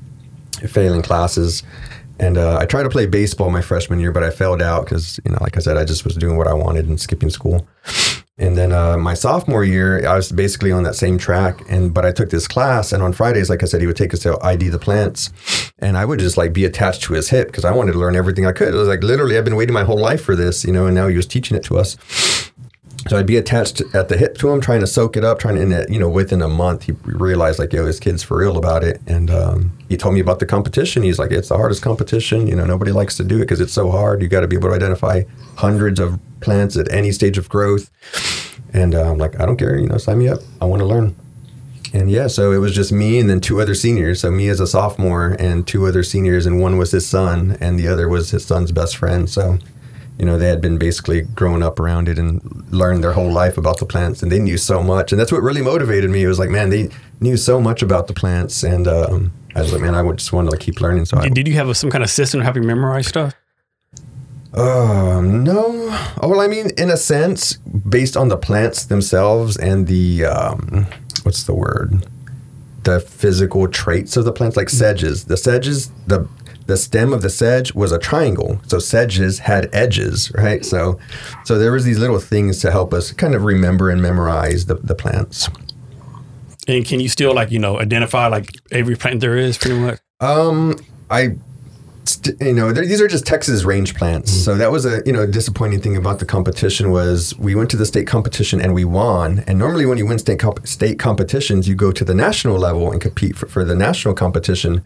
failing 0.67 1.01
classes, 1.01 1.61
and 2.19 2.37
uh, 2.37 2.57
I 2.57 2.65
tried 2.65 2.83
to 2.83 2.89
play 2.89 3.05
baseball 3.05 3.49
my 3.49 3.61
freshman 3.61 3.99
year, 3.99 4.13
but 4.13 4.23
I 4.23 4.29
failed 4.29 4.61
out 4.61 4.85
because 4.85 5.19
you 5.25 5.31
know, 5.31 5.37
like 5.41 5.57
I 5.57 5.59
said, 5.59 5.75
I 5.75 5.83
just 5.83 6.05
was 6.05 6.15
doing 6.15 6.37
what 6.37 6.47
I 6.47 6.53
wanted 6.53 6.87
and 6.87 6.97
skipping 7.01 7.29
school. 7.29 7.67
And 8.37 8.57
then 8.57 8.73
uh, 8.73 8.97
my 8.97 9.13
sophomore 9.13 9.63
year, 9.63 10.05
I 10.05 10.13
was 10.17 10.29
basically 10.29 10.69
on 10.69 10.83
that 10.83 10.95
same 10.95 11.17
track, 11.17 11.61
and 11.69 11.93
but 11.93 12.05
I 12.05 12.11
took 12.11 12.31
this 12.31 12.49
class, 12.49 12.91
and 12.91 13.01
on 13.01 13.13
Fridays, 13.13 13.49
like 13.49 13.63
I 13.63 13.65
said, 13.65 13.79
he 13.79 13.87
would 13.87 13.95
take 13.95 14.13
us 14.13 14.19
to 14.21 14.37
ID 14.43 14.67
the 14.67 14.79
plants, 14.79 15.29
and 15.79 15.97
I 15.97 16.03
would 16.03 16.19
just 16.19 16.35
like 16.35 16.51
be 16.51 16.65
attached 16.65 17.03
to 17.03 17.13
his 17.13 17.29
hip 17.29 17.47
because 17.47 17.63
I 17.63 17.71
wanted 17.71 17.93
to 17.93 17.97
learn 17.99 18.13
everything 18.13 18.45
I 18.45 18.51
could. 18.51 18.73
It 18.73 18.77
was 18.77 18.89
like 18.89 19.03
literally, 19.03 19.37
I've 19.37 19.45
been 19.45 19.55
waiting 19.55 19.73
my 19.73 19.85
whole 19.85 19.99
life 19.99 20.21
for 20.21 20.35
this, 20.35 20.65
you 20.65 20.73
know, 20.73 20.85
and 20.85 20.93
now 20.93 21.07
he 21.07 21.15
was 21.15 21.25
teaching 21.25 21.55
it 21.55 21.63
to 21.65 21.77
us. 21.77 21.95
So 23.07 23.17
I'd 23.17 23.27
be 23.27 23.37
attached 23.37 23.81
at 23.93 24.09
the 24.09 24.17
hip 24.17 24.35
to 24.39 24.51
him, 24.51 24.59
trying 24.59 24.79
to 24.79 24.87
soak 24.87 25.15
it 25.15 25.23
up, 25.23 25.37
trying 25.37 25.55
to, 25.55 25.61
and 25.61 25.73
it, 25.73 25.89
you 25.91 25.99
know, 25.99 26.09
within 26.09 26.41
a 26.41 26.47
month, 26.47 26.83
he 26.83 26.93
realized 27.03 27.59
like, 27.59 27.71
yo, 27.71 27.85
this 27.85 27.99
kid's 27.99 28.23
for 28.23 28.37
real 28.37 28.57
about 28.57 28.83
it. 28.83 28.99
And 29.05 29.29
um, 29.29 29.77
he 29.89 29.95
told 29.95 30.15
me 30.15 30.19
about 30.19 30.39
the 30.39 30.47
competition. 30.47 31.03
He's 31.03 31.19
like, 31.19 31.31
it's 31.31 31.49
the 31.49 31.57
hardest 31.57 31.83
competition. 31.83 32.47
You 32.47 32.55
know, 32.55 32.65
nobody 32.65 32.91
likes 32.91 33.15
to 33.17 33.23
do 33.23 33.37
it 33.37 33.41
because 33.41 33.61
it's 33.61 33.73
so 33.73 33.91
hard. 33.91 34.23
You 34.23 34.27
got 34.27 34.41
to 34.41 34.47
be 34.47 34.55
able 34.55 34.69
to 34.69 34.75
identify 34.75 35.21
hundreds 35.55 35.99
of 35.99 36.19
plants 36.41 36.77
at 36.77 36.91
any 36.91 37.11
stage 37.11 37.37
of 37.37 37.47
growth. 37.47 37.91
And 38.73 38.95
uh, 38.95 39.11
I'm 39.11 39.19
like, 39.19 39.39
I 39.39 39.45
don't 39.45 39.57
care. 39.57 39.77
You 39.77 39.87
know, 39.87 39.97
sign 39.97 40.17
me 40.17 40.27
up. 40.27 40.39
I 40.59 40.65
want 40.65 40.79
to 40.79 40.87
learn. 40.87 41.15
And 41.93 42.11
yeah, 42.11 42.27
so 42.27 42.51
it 42.51 42.57
was 42.57 42.73
just 42.73 42.91
me 42.91 43.19
and 43.19 43.29
then 43.29 43.39
two 43.39 43.61
other 43.61 43.75
seniors. 43.75 44.21
So 44.21 44.31
me 44.31 44.49
as 44.49 44.59
a 44.59 44.67
sophomore 44.67 45.37
and 45.39 45.65
two 45.65 45.85
other 45.85 46.03
seniors, 46.03 46.45
and 46.45 46.59
one 46.59 46.77
was 46.77 46.91
his 46.91 47.07
son, 47.07 47.55
and 47.61 47.79
the 47.79 47.87
other 47.87 48.09
was 48.09 48.31
his 48.31 48.43
son's 48.45 48.71
best 48.73 48.97
friend. 48.97 49.29
So 49.29 49.59
you 50.17 50.25
know, 50.25 50.37
they 50.37 50.47
had 50.47 50.61
been 50.61 50.77
basically 50.77 51.21
growing 51.21 51.61
up 51.61 51.79
around 51.79 52.07
it 52.07 52.17
and 52.17 52.41
learned 52.71 53.03
their 53.03 53.13
whole 53.13 53.31
life 53.31 53.57
about 53.57 53.79
the 53.79 53.85
plants, 53.85 54.23
and 54.23 54.31
they 54.31 54.39
knew 54.39 54.57
so 54.57 54.81
much. 54.81 55.11
And 55.11 55.19
that's 55.19 55.31
what 55.31 55.41
really 55.41 55.61
motivated 55.61 56.09
me. 56.09 56.23
It 56.23 56.27
was 56.27 56.39
like, 56.39 56.49
man, 56.49 56.69
they 56.69 56.89
knew 57.19 57.37
so 57.37 57.59
much 57.59 57.81
about 57.81 58.07
the 58.07 58.13
plants, 58.13 58.63
and 58.63 58.87
um, 58.87 59.33
I 59.55 59.61
was 59.61 59.73
like, 59.73 59.81
man, 59.81 59.95
I 59.95 60.01
would 60.01 60.17
just 60.17 60.31
want 60.31 60.47
to 60.47 60.51
like, 60.51 60.61
keep 60.61 60.79
learning. 60.79 61.05
So 61.05 61.17
I, 61.17 61.23
Did, 61.23 61.33
did 61.33 61.47
you 61.47 61.55
have 61.55 61.67
a, 61.67 61.75
some 61.75 61.89
kind 61.89 62.03
of 62.03 62.09
system 62.09 62.39
to 62.39 62.43
help 62.43 62.55
you 62.55 62.63
memorize 62.63 63.07
stuff? 63.07 63.33
um, 64.53 65.43
no, 65.43 65.65
oh, 66.21 66.29
well, 66.29 66.39
I 66.39 66.47
mean, 66.47 66.69
in 66.77 66.89
a 66.89 66.95
sense, 66.95 67.57
based 67.57 68.15
on 68.15 68.29
the 68.29 68.37
plants 68.37 68.85
themselves 68.85 69.57
and 69.57 69.87
the 69.87 70.25
um, 70.25 70.87
what's 71.23 71.43
the 71.43 71.53
word, 71.53 72.05
the 72.83 73.01
physical 73.01 73.67
traits 73.67 74.15
of 74.15 74.23
the 74.23 74.31
plants, 74.31 74.55
like 74.55 74.69
sedges. 74.69 75.25
The 75.25 75.35
sedges, 75.35 75.91
the 76.07 76.29
the 76.65 76.77
stem 76.77 77.13
of 77.13 77.21
the 77.21 77.29
sedge 77.29 77.73
was 77.73 77.91
a 77.91 77.99
triangle. 77.99 78.59
So 78.67 78.79
sedges 78.79 79.39
had 79.39 79.69
edges, 79.73 80.31
right? 80.33 80.65
So, 80.65 80.99
so 81.43 81.57
there 81.57 81.71
was 81.71 81.85
these 81.85 81.99
little 81.99 82.19
things 82.19 82.59
to 82.61 82.71
help 82.71 82.93
us 82.93 83.11
kind 83.11 83.35
of 83.35 83.43
remember 83.43 83.89
and 83.89 84.01
memorize 84.01 84.65
the, 84.65 84.75
the 84.75 84.95
plants. 84.95 85.49
And 86.67 86.83
can 86.83 86.99
you 86.99 87.09
still 87.09 87.33
like 87.33 87.51
you 87.51 87.59
know 87.59 87.79
identify 87.79 88.27
like 88.27 88.49
every 88.71 88.95
plant 88.95 89.19
there 89.21 89.37
is 89.37 89.57
pretty 89.57 89.79
much? 89.79 89.99
Um, 90.19 90.75
I, 91.11 91.35
you 92.39 92.53
know, 92.53 92.71
these 92.71 93.01
are 93.01 93.07
just 93.07 93.25
Texas 93.25 93.63
range 93.63 93.95
plants. 93.95 94.31
Mm-hmm. 94.31 94.41
So 94.41 94.55
that 94.55 94.71
was 94.71 94.85
a 94.85 95.01
you 95.05 95.11
know 95.11 95.25
disappointing 95.25 95.81
thing 95.81 95.97
about 95.97 96.19
the 96.19 96.25
competition 96.25 96.91
was 96.91 97.37
we 97.37 97.55
went 97.55 97.69
to 97.71 97.77
the 97.77 97.85
state 97.85 98.07
competition 98.07 98.61
and 98.61 98.73
we 98.73 98.85
won. 98.85 99.43
And 99.47 99.57
normally 99.57 99.85
when 99.85 99.97
you 99.97 100.05
win 100.05 100.19
state 100.19 100.39
comp- 100.39 100.67
state 100.67 100.99
competitions, 100.99 101.67
you 101.67 101.75
go 101.75 101.91
to 101.91 102.05
the 102.05 102.13
national 102.13 102.57
level 102.57 102.91
and 102.91 103.01
compete 103.01 103.35
for, 103.35 103.47
for 103.47 103.63
the 103.63 103.75
national 103.75 104.13
competition. 104.13 104.83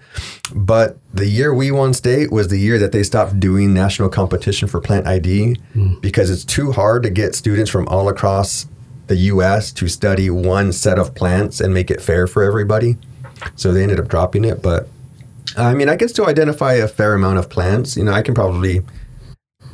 But 0.54 0.98
the 1.14 1.28
year 1.28 1.54
we 1.54 1.72
won 1.72 1.94
state 1.94 2.32
was 2.32 2.48
the 2.48 2.60
year 2.60 2.80
that 2.80 2.92
they 2.92 3.04
stopped 3.04 3.40
doing 3.40 3.74
national 3.74 4.10
competition 4.10 4.68
for 4.68 4.80
plant 4.80 5.08
ID 5.08 5.58
mm. 5.76 6.02
because 6.02 6.30
it's 6.30 6.46
too 6.46 6.72
hard 6.72 7.04
to 7.04 7.10
get 7.10 7.36
students 7.36 7.70
from 7.70 7.88
all 7.88 8.08
across 8.08 8.68
the 9.08 9.16
U.S. 9.16 9.72
to 9.74 9.88
study 9.88 10.30
one 10.30 10.72
set 10.72 11.00
of 11.00 11.16
plants 11.16 11.60
and 11.60 11.74
make 11.74 11.90
it 11.90 12.02
fair 12.02 12.28
for 12.28 12.44
everybody. 12.44 12.98
So 13.56 13.74
they 13.74 13.84
ended 13.84 14.00
up 14.00 14.08
dropping 14.08 14.46
it. 14.46 14.62
But 14.62 14.88
I 15.58 15.74
mean, 15.74 15.90
I 15.90 15.96
can 15.96 16.08
still 16.10 16.28
identify 16.28 16.74
a 16.74 16.88
fair 16.88 17.14
amount 17.14 17.40
of 17.40 17.50
plants. 17.50 17.96
You 17.98 18.04
know, 18.04 18.12
I 18.14 18.22
can 18.22 18.34
probably, 18.34 18.82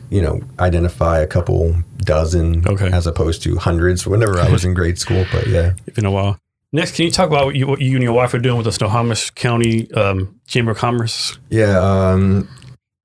you 0.10 0.22
know, 0.22 0.42
identify 0.60 1.20
a 1.20 1.28
couple 1.28 1.76
dozen 1.98 2.68
Okay. 2.68 2.90
as 2.92 3.08
opposed 3.08 3.44
to 3.44 3.58
hundreds 3.58 4.06
whenever 4.06 4.40
I 4.40 4.50
was 4.50 4.64
in 4.66 4.74
grade 4.80 4.98
school. 5.00 5.26
But 5.32 5.48
yeah. 5.48 5.74
It's 5.86 5.96
been 5.96 6.06
a 6.06 6.12
while. 6.12 6.38
Next, 6.72 6.96
can 6.96 7.06
you 7.06 7.12
talk 7.12 7.28
about 7.28 7.46
what 7.46 7.56
you, 7.56 7.68
what 7.68 7.80
you 7.82 7.94
and 7.96 8.04
your 8.04 8.14
wife 8.14 8.34
are 8.34 8.40
doing 8.40 8.58
with 8.58 8.66
the 8.66 8.72
Snohomish 8.72 9.30
County 9.32 9.90
um, 9.94 10.40
Chamber 10.48 10.72
of 10.72 10.78
Commerce? 10.78 11.38
Yeah, 11.50 11.80
um, 11.80 12.50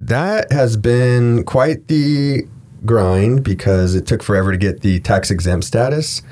that 0.00 0.50
has 0.50 0.76
been 0.76 1.44
quite 1.44 1.86
the 1.86 2.48
grind 2.84 3.44
because 3.44 3.94
it 3.94 4.06
took 4.06 4.22
forever 4.22 4.50
to 4.50 4.58
get 4.58 4.80
the 4.80 4.98
tax 5.00 5.30
exempt 5.30 5.66
status. 5.66 6.22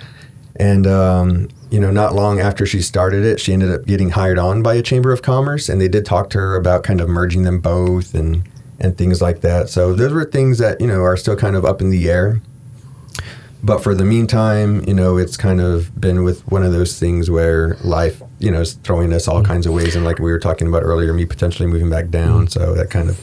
And, 0.56 0.86
um, 0.86 1.48
you 1.70 1.80
know, 1.80 1.90
not 1.90 2.14
long 2.14 2.40
after 2.40 2.64
she 2.64 2.80
started 2.80 3.24
it, 3.24 3.40
she 3.40 3.52
ended 3.52 3.70
up 3.70 3.84
getting 3.86 4.10
hired 4.10 4.38
on 4.38 4.62
by 4.62 4.74
a 4.74 4.82
chamber 4.82 5.12
of 5.12 5.22
commerce. 5.22 5.68
And 5.68 5.80
they 5.80 5.88
did 5.88 6.06
talk 6.06 6.30
to 6.30 6.38
her 6.38 6.56
about 6.56 6.82
kind 6.82 7.00
of 7.00 7.08
merging 7.08 7.42
them 7.42 7.60
both 7.60 8.14
and, 8.14 8.48
and 8.80 8.96
things 8.96 9.20
like 9.20 9.40
that. 9.42 9.68
So 9.68 9.94
those 9.94 10.12
were 10.12 10.24
things 10.24 10.58
that, 10.58 10.80
you 10.80 10.86
know, 10.86 11.02
are 11.02 11.16
still 11.16 11.36
kind 11.36 11.56
of 11.56 11.64
up 11.64 11.80
in 11.80 11.90
the 11.90 12.08
air. 12.08 12.40
But 13.62 13.82
for 13.82 13.94
the 13.94 14.04
meantime, 14.04 14.84
you 14.86 14.94
know, 14.94 15.16
it's 15.16 15.36
kind 15.36 15.60
of 15.60 16.00
been 16.00 16.22
with 16.22 16.46
one 16.50 16.62
of 16.62 16.72
those 16.72 16.98
things 16.98 17.28
where 17.28 17.74
life, 17.82 18.22
you 18.38 18.52
know, 18.52 18.60
is 18.60 18.74
throwing 18.74 19.12
us 19.12 19.26
all 19.26 19.42
kinds 19.42 19.66
of 19.66 19.74
ways. 19.74 19.96
And 19.96 20.04
like 20.04 20.20
we 20.20 20.30
were 20.30 20.38
talking 20.38 20.68
about 20.68 20.84
earlier, 20.84 21.12
me 21.12 21.26
potentially 21.26 21.68
moving 21.68 21.90
back 21.90 22.08
down. 22.08 22.46
Mm-hmm. 22.46 22.60
So 22.60 22.74
that 22.74 22.88
kind 22.88 23.10
of, 23.10 23.20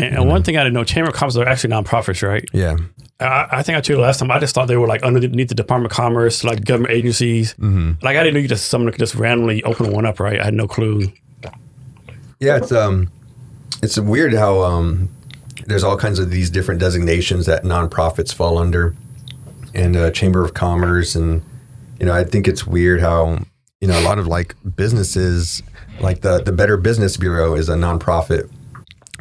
And, 0.00 0.16
and 0.16 0.28
one 0.28 0.42
thing 0.42 0.56
I 0.56 0.62
didn't 0.62 0.74
know, 0.74 0.84
Chamber 0.84 1.10
of 1.10 1.16
Commerce 1.16 1.36
are 1.36 1.46
actually 1.46 1.72
nonprofits, 1.74 2.26
right? 2.26 2.44
yeah. 2.52 2.76
I, 3.20 3.48
I 3.50 3.62
think 3.62 3.76
I 3.76 3.80
told 3.80 3.98
you 3.98 4.00
last 4.00 4.18
time. 4.18 4.30
I 4.30 4.38
just 4.38 4.54
thought 4.54 4.66
they 4.66 4.76
were 4.76 4.86
like 4.86 5.02
underneath 5.02 5.48
the 5.48 5.54
Department 5.54 5.92
of 5.92 5.96
Commerce, 5.96 6.42
like 6.42 6.64
government 6.64 6.94
agencies. 6.94 7.54
Mm-hmm. 7.54 8.02
Like 8.02 8.16
I 8.16 8.22
didn't 8.22 8.34
know 8.34 8.40
you 8.40 8.48
just 8.48 8.68
someone 8.68 8.90
could 8.90 8.98
just 8.98 9.14
randomly 9.14 9.62
open 9.64 9.92
one 9.92 10.06
up, 10.06 10.20
right? 10.20 10.40
I 10.40 10.44
had 10.44 10.54
no 10.54 10.66
clue. 10.66 11.12
Yeah, 12.38 12.56
it's 12.56 12.72
um, 12.72 13.10
it's 13.82 13.98
weird 13.98 14.32
how 14.32 14.62
um, 14.62 15.10
there's 15.66 15.84
all 15.84 15.98
kinds 15.98 16.18
of 16.18 16.30
these 16.30 16.48
different 16.48 16.80
designations 16.80 17.44
that 17.46 17.64
nonprofits 17.64 18.32
fall 18.32 18.56
under, 18.56 18.96
and 19.74 19.96
uh, 19.96 20.10
Chamber 20.10 20.42
of 20.42 20.54
Commerce, 20.54 21.14
and 21.14 21.42
you 21.98 22.06
know, 22.06 22.14
I 22.14 22.24
think 22.24 22.48
it's 22.48 22.66
weird 22.66 23.02
how 23.02 23.38
you 23.82 23.88
know 23.88 23.98
a 23.98 24.04
lot 24.04 24.18
of 24.18 24.26
like 24.26 24.54
businesses, 24.76 25.62
like 26.00 26.22
the 26.22 26.42
the 26.42 26.52
Better 26.52 26.78
Business 26.78 27.18
Bureau 27.18 27.54
is 27.54 27.68
a 27.68 27.74
nonprofit. 27.74 28.50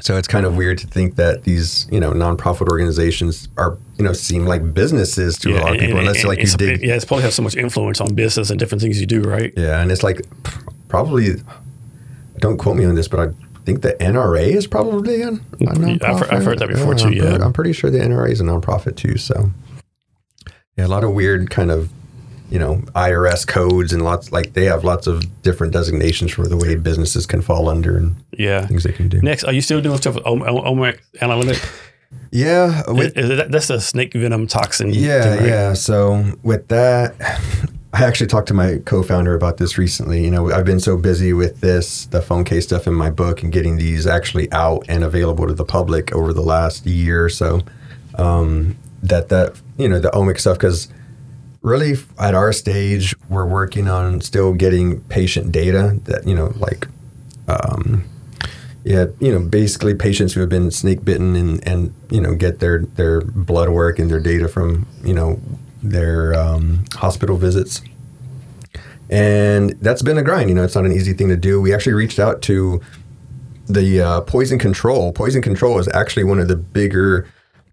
So 0.02 0.18
it's 0.18 0.28
kind 0.28 0.46
of 0.46 0.56
weird 0.58 0.78
to 0.80 0.88
think 0.88 1.16
that 1.18 1.44
these, 1.44 1.88
you 1.92 2.00
know, 2.00 2.12
nonprofit 2.12 2.68
organizations 2.70 3.50
are, 3.58 3.78
you 3.98 4.04
know, 4.06 4.14
seem 4.14 4.46
like 4.46 4.74
businesses 4.74 5.38
to 5.40 5.52
a 5.52 5.60
lot 5.60 5.74
of 5.74 5.80
people, 5.80 5.98
and- 5.98 6.08
unless 6.08 6.20
and 6.20 6.28
like 6.30 6.40
you 6.40 6.48
dig. 6.58 6.82
Yeah, 6.82 6.96
it's 6.96 7.06
to 7.06 7.24
have 7.24 7.34
so 7.34 7.42
much 7.44 7.56
influence 7.58 8.00
on 8.02 8.14
business 8.14 8.50
and 8.50 8.58
different 8.60 8.82
things 8.82 9.00
you 9.00 9.06
do, 9.08 9.22
right? 9.22 9.54
Yeah, 9.58 9.82
and 9.82 9.92
it's 9.92 10.04
like 10.04 10.22
probably. 10.88 11.36
Don't 12.40 12.58
quote 12.58 12.78
me 12.78 12.86
on 12.86 12.96
this, 12.96 13.10
but 13.10 13.20
I 13.20 13.34
think 13.66 13.82
the 13.82 13.94
NRA 14.02 14.48
is 14.48 14.66
probably 14.66 15.22
nonprofit. 15.22 15.42
Mm, 15.60 16.02
I've 16.04 16.20
heard- 16.20 16.30
I've 16.30 16.46
heard 16.46 16.60
that 16.60 16.70
before 16.70 16.96
too, 16.96 17.08
I'm 17.08 17.14
yeah. 17.14 17.22
pretty- 17.32 17.44
I'm 17.44 17.54
pretty 17.54 17.74
sure 17.74 17.90
the 17.92 18.00
NRA 18.00 18.32
is 18.32 18.40
a 18.40 18.46
nonprofit 18.46 18.96
too. 18.96 19.18
So, 19.18 19.52
yeah, 20.78 20.86
a 20.86 20.88
lot 20.88 21.04
of 21.04 21.12
weird 21.12 21.50
kind 21.50 21.70
of, 21.70 21.90
you 22.50 22.58
know, 22.60 22.76
IRS 22.96 23.46
codes 23.48 23.94
and 23.94 24.04
lots 24.04 24.32
like 24.32 24.54
they 24.54 24.66
have 24.66 24.84
lots 24.84 25.06
of 25.08 25.42
different 25.44 25.72
designations 25.74 26.32
for 26.32 26.48
the 26.48 26.58
way 26.58 26.76
businesses 26.76 27.26
can 27.26 27.42
fall 27.42 27.70
under 27.70 27.96
and 27.98 28.16
Yeah. 28.38 28.66
things 28.66 28.84
they 28.84 28.92
can 28.92 29.08
do. 29.08 29.22
Next, 29.22 29.44
are 29.44 29.54
you 29.54 29.62
still 29.62 29.82
doing 29.82 29.98
stuff 29.98 30.16
with 30.16 30.24
Omic 30.24 30.48
Om- 30.48 30.78
OMAC 30.78 30.98
Analytic? 31.22 31.62
Yeah, 32.32 32.84
with 32.92 33.18
Is, 33.18 33.30
is 33.30 33.38
that, 33.38 33.52
that's 33.52 33.70
a 33.70 33.80
snake 33.80 34.14
venom 34.14 34.48
toxin. 34.48 34.90
Yeah, 34.92 35.22
thing, 35.24 35.40
right? 35.42 35.48
yeah. 35.48 35.74
So 35.74 36.24
with 36.44 36.68
that, 36.70 37.16
I 37.94 38.04
actually 38.04 38.28
talked 38.28 38.48
to 38.50 38.54
my 38.54 38.78
co-founder 38.86 39.34
about 39.34 39.58
this 39.58 39.78
recently. 39.78 40.24
You 40.24 40.30
know, 40.32 40.52
I've 40.52 40.66
been 40.66 40.80
so 40.80 40.96
busy 40.98 41.34
with 41.34 41.60
this, 41.62 42.06
the 42.06 42.22
phone 42.22 42.44
case 42.44 42.66
stuff 42.66 42.86
in 42.88 42.94
my 42.94 43.10
book, 43.10 43.42
and 43.44 43.52
getting 43.52 43.78
these 43.78 44.06
actually 44.06 44.52
out 44.52 44.86
and 44.88 45.04
available 45.04 45.48
to 45.48 45.54
the 45.54 45.66
public 45.66 46.14
over 46.14 46.32
the 46.34 46.42
last 46.44 46.86
year 46.86 47.24
or 47.26 47.30
so. 47.30 47.62
Um, 48.16 48.78
that 49.02 49.30
that 49.30 49.54
you 49.78 49.88
know 49.88 50.00
the 50.00 50.10
omic 50.10 50.40
stuff 50.40 50.58
because 50.58 50.88
really 51.62 51.96
at 52.18 52.34
our 52.34 52.54
stage 52.54 53.16
we're 53.28 53.46
working 53.46 53.88
on 53.88 54.22
still 54.22 54.54
getting 54.54 55.02
patient 55.02 55.52
data 55.52 56.00
that 56.06 56.26
you 56.26 56.34
know 56.34 56.54
like 56.56 56.88
um, 57.50 58.06
yeah, 58.84 59.08
you 59.20 59.32
know, 59.32 59.40
basically 59.46 59.94
patients 59.94 60.34
who 60.34 60.40
have 60.40 60.50
been 60.50 60.72
snake 60.72 61.04
bitten 61.04 61.36
and, 61.36 61.68
and 61.68 61.94
you 62.10 62.22
know 62.22 62.34
get 62.34 62.60
their 62.60 62.80
their 62.80 63.22
blood 63.22 63.70
work 63.70 64.00
and 64.00 64.10
their 64.10 64.20
data 64.20 64.48
from 64.48 64.88
you 65.04 65.14
know 65.14 65.40
their 65.84 66.34
um, 66.34 66.86
hospital 66.96 67.38
visits, 67.38 67.82
and 69.10 69.72
that's 69.82 70.02
been 70.02 70.18
a 70.18 70.24
grind. 70.24 70.50
You 70.50 70.56
know, 70.56 70.64
it's 70.64 70.76
not 70.76 70.86
an 70.86 70.94
easy 70.94 71.14
thing 71.14 71.28
to 71.28 71.36
do. 71.36 71.60
We 71.60 71.74
actually 71.74 71.94
reached 71.94 72.20
out 72.20 72.42
to 72.44 72.82
the 73.68 74.02
uh, 74.02 74.22
poison 74.22 74.58
control. 74.58 75.12
Poison 75.12 75.42
control 75.42 75.78
is 75.78 75.90
actually 75.90 76.24
one 76.24 76.40
of 76.40 76.48
the 76.48 76.56
bigger 76.56 77.28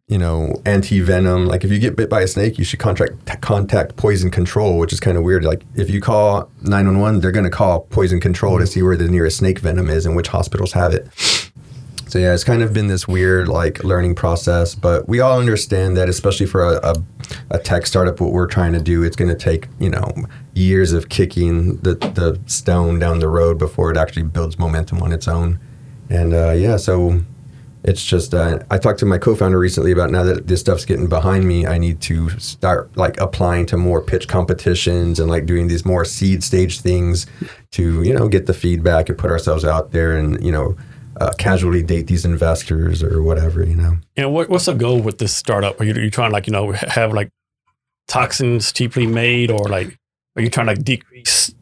you 0.09 0.19
know, 0.19 0.55
anti 0.65 1.01
venom. 1.01 1.47
Like 1.47 1.65
if 1.65 1.73
you 1.73 1.79
get 1.79 1.97
bit 1.97 2.09
by 2.09 2.23
a 2.23 2.29
snake, 2.29 2.59
you 2.59 2.65
should 2.65 2.79
contact 2.79 3.41
contact 3.41 3.97
poison 3.97 4.31
control, 4.31 4.79
which 4.79 4.93
is 4.93 5.01
kind 5.01 5.17
of 5.17 5.25
weird. 5.25 5.45
Like 5.45 5.63
if 5.75 5.91
you 5.91 6.01
call 6.01 6.51
nine 6.63 6.87
one 6.87 7.01
one, 7.01 7.21
they're 7.21 7.33
going 7.33 7.45
to 7.45 7.51
call 7.51 7.81
poison 7.81 8.21
control 8.21 8.59
to 8.59 8.67
see 8.67 8.83
where 8.83 8.97
the 8.97 9.09
nearest 9.09 9.39
snake 9.39 9.59
venom 9.59 9.91
is 9.91 10.07
and 10.07 10.15
which 10.15 10.29
hospitals 10.29 10.73
have 10.73 10.95
it. 10.95 11.09
So 12.09 12.21
yeah, 12.21 12.35
it's 12.35 12.45
kind 12.45 12.63
of 12.63 12.73
been 12.73 12.87
this 12.87 13.09
weird 13.09 13.49
like 13.49 13.83
learning 13.83 14.15
process, 14.15 14.77
but 14.77 15.09
we 15.09 15.19
all 15.19 15.41
understand 15.41 15.97
that, 15.97 16.09
especially 16.09 16.47
for 16.47 16.63
a, 16.63 16.77
a, 16.77 16.95
a 17.51 17.59
tech 17.59 17.85
startup, 17.85 18.21
what 18.21 18.31
we're 18.31 18.47
trying 18.47 18.75
to 18.75 18.81
do, 18.81 19.03
it's 19.03 19.17
going 19.17 19.29
to 19.29 19.35
take 19.35 19.67
you 19.81 19.91
know 19.91 20.15
years 20.55 20.93
of 20.93 21.09
kicking 21.09 21.79
the 21.79 21.95
the 21.95 22.41
stone 22.47 23.01
down 23.01 23.19
the 23.19 23.29
road 23.29 23.59
before 23.59 23.91
it 23.91 23.97
actually 23.97 24.23
builds 24.23 24.57
momentum 24.57 25.03
on 25.03 25.11
its 25.11 25.27
own. 25.27 25.59
And 26.09 26.33
uh, 26.33 26.53
yeah, 26.53 26.77
so 26.77 27.23
it's 27.87 28.05
just 28.05 28.35
uh, 28.35 28.59
I 28.71 28.79
talked 28.79 28.99
to 28.99 29.07
my 29.07 29.17
co-founder 29.17 29.59
recently 29.59 29.93
about 29.93 30.11
now 30.11 30.25
that 30.25 30.49
this 30.49 30.61
stuff's 30.61 30.85
getting 30.85 31.07
behind 31.07 31.47
me, 31.47 31.67
I 31.67 31.79
need 31.79 32.01
to 32.03 32.31
start 32.41 32.95
like 32.97 33.19
applying 33.21 33.65
to 33.67 33.77
more 33.77 34.03
pitch 34.03 34.27
competitions 34.27 35.21
and 35.21 35.31
like 35.31 35.47
doing 35.47 35.69
these 35.69 35.85
more 35.85 36.05
seed 36.05 36.43
stage 36.43 36.81
things 36.81 37.27
to 37.73 38.03
you 38.03 38.13
know 38.13 38.29
get 38.29 38.47
the 38.47 38.55
feedback 38.55 39.09
and 39.09 39.17
put 39.17 39.31
ourselves 39.31 39.65
out 39.65 39.93
there 39.93 40.17
and 40.17 40.43
you 40.45 40.51
know 40.51 40.77
uh, 41.21 41.33
casually 41.39 41.83
date 41.83 42.09
these 42.09 42.25
investors 42.25 43.03
or 43.03 43.23
whatever 43.23 43.65
you 43.65 43.77
know. 43.77 43.99
And 44.17 44.33
what, 44.35 44.51
what's 44.51 44.67
the 44.67 44.75
goal 44.75 45.01
with 45.01 45.19
this 45.19 45.35
startup? 45.35 45.81
Are 45.81 45.85
you, 45.85 45.95
are 45.95 46.01
you 46.01 46.11
trying 46.11 46.31
to 46.31 46.35
like 46.35 46.49
you 46.49 46.53
know 46.53 46.73
have 46.73 47.13
like 47.13 47.31
toxins 48.09 48.73
cheaply 48.73 49.07
made, 49.07 49.51
or 49.51 49.69
like 49.69 49.97
are 50.35 50.43
you 50.43 50.51
trying 50.51 50.67
to 50.67 50.73
like, 50.73 50.83
decrease 50.83 51.55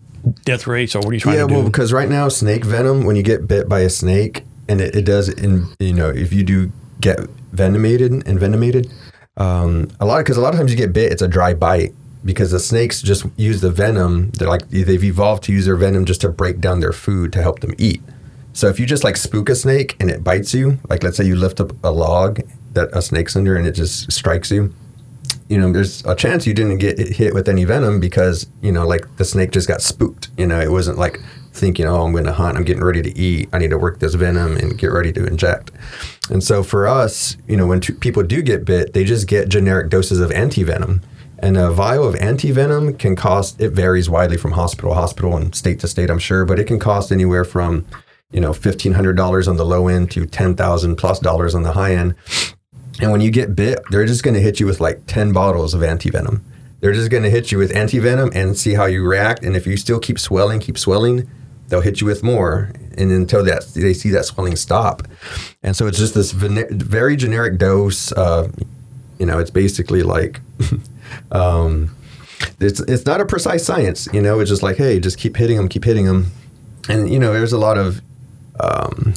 death 0.45 0.67
rates, 0.67 0.95
or 0.95 1.01
what 1.01 1.09
are 1.09 1.15
you 1.15 1.21
trying 1.21 1.37
yeah, 1.37 1.43
to 1.43 1.49
do? 1.49 1.55
well, 1.55 1.65
because 1.65 1.93
right 1.93 2.09
now 2.09 2.29
snake 2.29 2.65
venom, 2.65 3.05
when 3.05 3.15
you 3.15 3.23
get 3.23 3.47
bit 3.47 3.69
by 3.69 3.81
a 3.81 3.91
snake, 3.91 4.45
and 4.69 4.81
it, 4.81 4.95
it 4.97 5.05
does, 5.05 5.29
in 5.29 5.67
you 5.79 5.93
know, 5.93 6.09
if 6.09 6.33
you 6.33 6.43
do 6.43 6.73
get 7.01 7.21
venomated 7.53 8.13
and 8.13 8.41
venomated, 8.41 8.93
um, 9.37 9.89
a 10.01 10.07
lot 10.07 10.19
because 10.19 10.37
a 10.37 10.41
lot 10.41 10.55
of 10.55 10.61
times 10.61 10.71
you 10.71 10.77
get 10.77 10.93
bit, 10.93 11.13
it's 11.13 11.23
a 11.23 11.29
dry 11.29 11.55
bite 11.55 11.95
because 12.25 12.51
the 12.51 12.61
snakes 12.61 13.03
just 13.03 13.27
use 13.37 13.61
the 13.61 13.71
venom. 13.71 14.31
They're 14.31 14.49
like 14.49 14.69
they've 14.71 15.05
evolved 15.05 15.45
to 15.45 15.53
use 15.53 15.67
their 15.67 15.77
venom 15.77 16.05
just 16.05 16.21
to 16.23 16.29
break 16.29 16.61
down 16.61 16.81
their 16.81 16.93
food 16.93 17.33
to 17.35 17.43
help 17.43 17.61
them 17.61 17.75
eat. 17.79 18.03
So 18.53 18.69
if 18.69 18.79
you 18.79 18.87
just 18.87 19.03
like 19.03 19.17
spook 19.17 19.49
a 19.49 19.55
snake 19.55 19.97
and 19.99 20.11
it 20.11 20.23
bites 20.23 20.55
you, 20.55 20.79
like 20.89 21.03
let's 21.03 21.17
say 21.17 21.25
you 21.25 21.35
lift 21.35 21.61
up 21.61 21.73
a 21.85 21.91
log 21.91 22.41
that 22.73 22.89
a 22.93 23.03
snake's 23.03 23.37
under 23.37 23.57
and 23.57 23.67
it 23.67 23.73
just 23.73 24.11
strikes 24.13 24.51
you, 24.51 24.73
you 25.49 25.59
know, 25.59 25.73
there's 25.73 26.05
a 26.07 26.15
chance 26.15 26.47
you 26.47 26.55
didn't 26.55 26.79
get 26.79 26.99
hit 26.99 27.35
with 27.35 27.49
any 27.49 27.65
venom 27.65 28.01
because, 28.01 28.47
you 28.63 28.73
know, 28.73 28.87
like 28.87 29.17
the 29.17 29.25
snake 29.25 29.51
just 29.51 29.69
got 29.69 29.83
spooked. 29.83 30.31
You 30.39 30.47
know, 30.47 30.61
it 30.61 30.71
wasn't 30.71 30.99
like 30.99 31.21
thinking, 31.55 31.87
oh, 31.87 32.05
I'm 32.05 32.13
going 32.13 32.25
to 32.25 32.33
hunt, 32.33 32.57
I'm 32.59 32.65
getting 32.65 32.85
ready 32.85 33.01
to 33.01 33.17
eat, 33.17 33.49
I 33.53 33.59
need 33.59 33.71
to 33.71 33.79
work 33.79 34.01
this 34.01 34.15
venom 34.15 34.57
and 34.57 34.77
get 34.77 34.89
ready 34.89 35.13
to 35.13 35.25
inject. 35.25 35.71
And 36.29 36.43
so 36.43 36.63
for 36.63 36.87
us, 36.87 37.37
you 37.47 37.57
know, 37.57 37.67
when 37.67 37.81
two, 37.81 37.95
people 37.95 38.23
do 38.23 38.43
get 38.43 38.65
bit, 38.65 38.93
they 38.93 39.05
just 39.05 39.29
get 39.29 39.49
generic 39.49 39.89
doses 39.89 40.21
of 40.21 40.31
antivenom. 40.31 41.03
And 41.39 41.57
a 41.57 41.71
vial 41.71 42.07
of 42.07 42.15
antivenom 42.17 42.99
can 42.99 43.17
cost, 43.17 43.61
it 43.61 43.71
varies 43.71 44.11
widely 44.11 44.37
from 44.37 44.53
hospital 44.53 44.91
to 44.91 44.95
hospital 44.95 45.37
and 45.37 45.55
state 45.55 45.79
to 45.81 45.89
state, 45.89 46.11
I'm 46.11 46.19
sure, 46.19 46.45
but 46.45 46.59
it 46.59 46.65
can 46.65 46.79
cost 46.79 47.13
anywhere 47.13 47.45
from, 47.45 47.87
you 48.33 48.41
know, 48.41 48.53
fifteen 48.53 48.95
hundred 48.95 49.17
dollars 49.17 49.47
on 49.47 49.57
the 49.57 49.65
low 49.65 49.87
end 49.89 50.11
to 50.13 50.27
ten 50.27 50.57
thousand 50.57 50.97
plus 50.97 51.21
dollars 51.21 51.55
on 51.55 51.63
the 51.63 51.73
high 51.73 51.95
end. 51.95 52.15
And 53.01 53.13
when 53.13 53.21
you 53.21 53.31
get 53.31 53.55
bit, 53.55 53.81
they're 53.91 54.07
just 54.07 54.23
going 54.23 54.35
to 54.35 54.41
hit 54.41 54.59
you 54.59 54.67
with 54.67 54.81
like 54.81 55.03
ten 55.07 55.33
bottles 55.33 55.75
of 55.75 55.83
antivenom. 55.83 56.41
They're 56.81 56.93
just 56.93 57.11
going 57.11 57.23
to 57.23 57.31
hit 57.31 57.53
you 57.53 57.59
with 57.59 57.73
antivenom 57.73 58.35
and 58.35 58.57
see 58.57 58.75
how 58.75 58.87
you 58.87 59.07
react. 59.07 59.45
And 59.45 59.57
if 59.57 59.67
you 59.67 59.77
still 59.77 59.99
keep 59.99 60.19
swelling, 60.19 60.61
keep 60.61 60.79
swelling, 60.79 61.31
they'll 61.75 61.83
hit 61.83 62.01
you 62.01 62.07
with 62.07 62.23
more, 62.23 62.71
and 62.97 63.11
until 63.11 63.43
that 63.43 63.67
they 63.75 63.93
see 63.93 64.11
that 64.11 64.25
swelling 64.25 64.55
stop. 64.55 65.03
And 65.65 65.77
so 65.77 65.89
it's 65.89 65.99
just 65.99 66.15
this 66.15 66.31
very 66.31 67.17
generic 67.17 67.59
dose. 67.59 68.13
Uh, 68.13 68.49
you 69.19 69.27
know, 69.27 69.41
it's 69.41 69.51
basically 69.51 70.05
like. 70.05 70.41
um, 71.33 71.97
it's 72.61 72.79
it's 72.81 73.07
not 73.07 73.21
a 73.21 73.25
precise 73.27 73.65
science, 73.65 74.09
you 74.13 74.23
know. 74.23 74.39
It's 74.39 74.51
just 74.51 74.63
like, 74.63 74.77
hey, 74.77 75.01
just 75.01 75.19
keep 75.19 75.37
hitting 75.37 75.57
them, 75.57 75.69
keep 75.69 75.85
hitting 75.85 76.05
them, 76.05 76.31
and 76.89 77.13
you 77.13 77.19
know, 77.19 77.33
there's 77.33 77.53
a 77.53 77.59
lot 77.59 77.77
of, 77.77 78.01
um, 78.61 79.15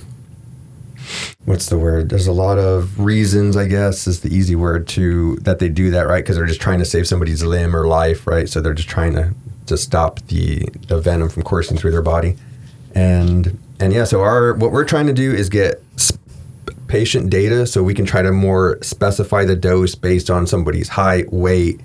what's 1.46 1.68
the 1.68 1.78
word? 1.78 2.10
There's 2.10 2.28
a 2.28 2.32
lot 2.32 2.58
of 2.58 3.00
reasons, 3.00 3.56
I 3.56 3.68
guess, 3.68 4.08
is 4.08 4.22
the 4.22 4.34
easy 4.34 4.56
word 4.56 4.88
to 4.90 5.36
that 5.38 5.60
they 5.60 5.70
do 5.70 5.92
that, 5.92 6.08
right? 6.08 6.24
Because 6.24 6.38
they're 6.38 6.46
just 6.46 6.62
trying 6.62 6.80
to 6.80 6.86
save 6.86 7.08
somebody's 7.08 7.44
limb 7.44 7.76
or 7.76 7.86
life, 7.86 8.26
right? 8.26 8.50
So 8.50 8.62
they're 8.62 8.74
just 8.74 8.90
trying 8.90 9.14
to 9.14 9.34
to 9.68 9.78
stop 9.78 10.20
the 10.28 10.68
the 10.88 11.00
venom 11.00 11.30
from 11.30 11.44
coursing 11.44 11.78
through 11.78 11.92
their 11.92 12.02
body, 12.02 12.38
and 12.98 13.60
and 13.80 13.94
yeah, 13.94 14.06
so 14.06 14.22
our 14.22 14.56
what 14.56 14.72
we're 14.72 14.86
trying 14.86 15.06
to 15.06 15.14
do 15.14 15.32
is 15.32 15.50
get 15.50 15.82
patient 16.88 17.30
data 17.30 17.68
so 17.68 17.84
we 17.84 17.94
can 17.94 18.06
try 18.06 18.22
to 18.22 18.32
more 18.32 18.80
specify 18.82 19.46
the 19.46 19.56
dose 19.56 19.94
based 19.94 20.30
on 20.32 20.48
somebody's 20.48 20.90
height, 20.90 21.32
weight 21.32 21.80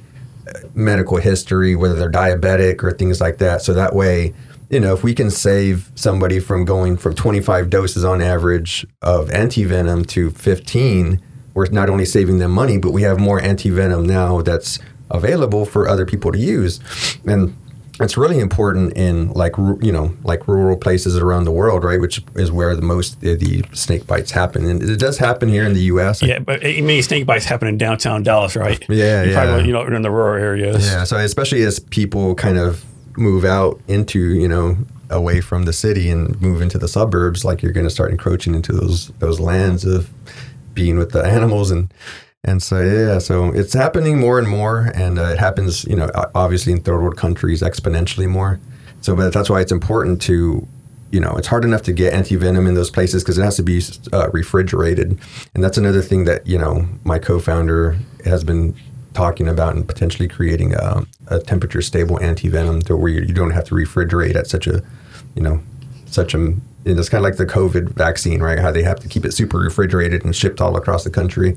uh, 0.48 0.60
medical 0.74 1.18
history, 1.18 1.76
whether 1.76 1.94
they're 1.94 2.10
diabetic 2.10 2.82
or 2.82 2.92
things 2.92 3.20
like 3.20 3.38
that. 3.38 3.60
So 3.60 3.74
that 3.74 3.94
way, 3.94 4.32
you 4.70 4.80
know, 4.80 4.94
if 4.94 5.04
we 5.04 5.12
can 5.12 5.30
save 5.30 5.90
somebody 5.96 6.40
from 6.40 6.64
going 6.64 6.96
from 6.96 7.14
25 7.14 7.68
doses 7.68 8.04
on 8.04 8.22
average 8.22 8.86
of 9.02 9.28
antivenom 9.28 10.06
to 10.08 10.30
15, 10.30 11.20
we're 11.52 11.66
not 11.66 11.90
only 11.90 12.06
saving 12.06 12.38
them 12.38 12.52
money, 12.52 12.78
but 12.78 12.92
we 12.92 13.02
have 13.02 13.18
more 13.18 13.38
antivenom 13.38 14.06
now 14.06 14.40
that's 14.40 14.78
available 15.10 15.66
for 15.66 15.88
other 15.88 16.06
people 16.06 16.32
to 16.32 16.38
use. 16.38 16.80
And 17.26 17.54
it's 18.02 18.16
really 18.16 18.38
important 18.38 18.96
in 18.96 19.30
like 19.32 19.56
you 19.56 19.92
know 19.92 20.14
like 20.24 20.46
rural 20.48 20.76
places 20.76 21.16
around 21.16 21.44
the 21.44 21.50
world, 21.50 21.84
right? 21.84 22.00
Which 22.00 22.22
is 22.34 22.50
where 22.50 22.74
the 22.74 22.82
most 22.82 23.14
of 23.24 23.40
the 23.40 23.64
snake 23.72 24.06
bites 24.06 24.30
happen, 24.30 24.66
and 24.66 24.82
it 24.82 24.98
does 24.98 25.18
happen 25.18 25.48
here 25.48 25.64
in 25.64 25.74
the 25.74 25.82
U.S. 25.84 26.22
Yeah, 26.22 26.38
but 26.38 26.62
it 26.62 26.82
means 26.82 27.06
snake 27.06 27.26
bites 27.26 27.44
happen 27.44 27.68
in 27.68 27.78
downtown 27.78 28.22
Dallas, 28.22 28.56
right? 28.56 28.84
Yeah, 28.88 29.22
you 29.22 29.30
yeah. 29.30 29.44
Probably, 29.44 29.66
you 29.66 29.72
know, 29.72 29.86
in 29.86 30.02
the 30.02 30.10
rural 30.10 30.42
areas. 30.42 30.86
Yeah, 30.86 31.04
so 31.04 31.16
especially 31.16 31.62
as 31.62 31.78
people 31.78 32.34
kind 32.34 32.58
of 32.58 32.84
move 33.16 33.44
out 33.44 33.80
into 33.88 34.18
you 34.34 34.48
know 34.48 34.76
away 35.10 35.40
from 35.40 35.64
the 35.64 35.72
city 35.72 36.10
and 36.10 36.40
move 36.40 36.62
into 36.62 36.78
the 36.78 36.88
suburbs, 36.88 37.44
like 37.44 37.62
you're 37.62 37.72
going 37.72 37.86
to 37.86 37.90
start 37.90 38.10
encroaching 38.10 38.54
into 38.54 38.72
those 38.72 39.08
those 39.18 39.38
lands 39.38 39.84
of 39.84 40.10
being 40.74 40.98
with 40.98 41.12
the 41.12 41.22
animals 41.24 41.70
and 41.70 41.92
and 42.44 42.62
so 42.62 42.80
yeah, 42.80 43.18
so 43.18 43.52
it's 43.52 43.72
happening 43.72 44.18
more 44.18 44.38
and 44.38 44.48
more, 44.48 44.90
and 44.94 45.18
uh, 45.18 45.26
it 45.26 45.38
happens, 45.38 45.84
you 45.84 45.94
know, 45.94 46.10
obviously 46.34 46.72
in 46.72 46.80
third 46.80 47.00
world 47.00 47.16
countries 47.16 47.62
exponentially 47.62 48.28
more. 48.28 48.58
So, 49.00 49.14
but 49.14 49.32
that's 49.32 49.48
why 49.48 49.60
it's 49.60 49.72
important 49.72 50.20
to, 50.22 50.66
you 51.10 51.20
know, 51.20 51.36
it's 51.36 51.48
hard 51.48 51.64
enough 51.64 51.82
to 51.82 51.92
get 51.92 52.12
anti 52.14 52.34
venom 52.36 52.66
in 52.66 52.74
those 52.74 52.90
places 52.90 53.22
because 53.22 53.38
it 53.38 53.42
has 53.42 53.56
to 53.56 53.62
be 53.62 53.80
uh, 54.12 54.28
refrigerated, 54.32 55.18
and 55.54 55.62
that's 55.62 55.78
another 55.78 56.02
thing 56.02 56.24
that 56.24 56.46
you 56.46 56.58
know 56.58 56.88
my 57.04 57.18
co-founder 57.18 57.98
has 58.24 58.42
been 58.42 58.74
talking 59.14 59.46
about 59.46 59.74
and 59.76 59.86
potentially 59.86 60.26
creating 60.26 60.74
a, 60.74 61.06
a 61.28 61.38
temperature 61.40 61.82
stable 61.82 62.20
anti 62.20 62.48
venom 62.48 62.82
to 62.82 62.96
where 62.96 63.10
you, 63.10 63.22
you 63.22 63.34
don't 63.34 63.50
have 63.50 63.64
to 63.64 63.74
refrigerate 63.74 64.34
at 64.34 64.46
such 64.46 64.66
a, 64.66 64.82
you 65.34 65.42
know, 65.42 65.62
such 66.06 66.34
a 66.34 66.54
it's 66.84 67.08
kind 67.08 67.24
of 67.24 67.30
like 67.30 67.36
the 67.36 67.46
COVID 67.46 67.90
vaccine, 67.90 68.42
right? 68.42 68.58
How 68.58 68.72
they 68.72 68.82
have 68.82 68.98
to 69.00 69.08
keep 69.08 69.24
it 69.24 69.32
super 69.32 69.58
refrigerated 69.58 70.24
and 70.24 70.34
shipped 70.34 70.60
all 70.60 70.76
across 70.76 71.04
the 71.04 71.10
country. 71.10 71.56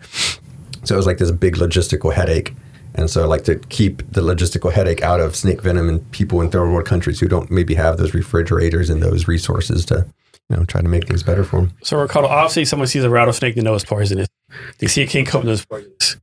So 0.85 0.95
it 0.95 0.97
was 0.97 1.05
like 1.05 1.17
this 1.17 1.31
big 1.31 1.55
logistical 1.55 2.13
headache. 2.13 2.53
And 2.97 3.09
so, 3.09 3.27
like 3.27 3.43
to 3.43 3.55
keep 3.55 4.09
the 4.09 4.21
logistical 4.21 4.71
headache 4.71 5.01
out 5.01 5.19
of 5.19 5.35
snake 5.35 5.61
venom 5.61 5.89
and 5.89 6.09
people 6.11 6.39
in 6.41 6.49
third 6.49 6.71
world 6.71 6.85
countries 6.85 7.19
who 7.19 7.27
don't 7.27 7.51
maybe 7.51 7.75
have 7.75 7.97
those 7.97 8.13
refrigerators 8.13 8.89
and 8.89 9.03
those 9.03 9.27
resources 9.27 9.85
to, 9.87 10.05
you 10.49 10.55
know, 10.55 10.63
try 10.63 10.81
to 10.81 10.87
make 10.87 11.05
things 11.07 11.21
better 11.21 11.43
for 11.43 11.57
them. 11.57 11.73
So, 11.83 11.99
Ricardo, 11.99 12.29
obviously, 12.29 12.63
someone 12.63 12.87
sees 12.87 13.03
a 13.03 13.09
rattlesnake, 13.09 13.55
they 13.55 13.61
know 13.61 13.75
it's 13.75 13.83
poisonous. 13.83 14.29
They 14.77 14.87
see 14.87 15.01
a 15.01 15.07
king 15.07 15.25
cobra, 15.25 15.51
it's 15.51 15.65
poisonous. 15.65 16.17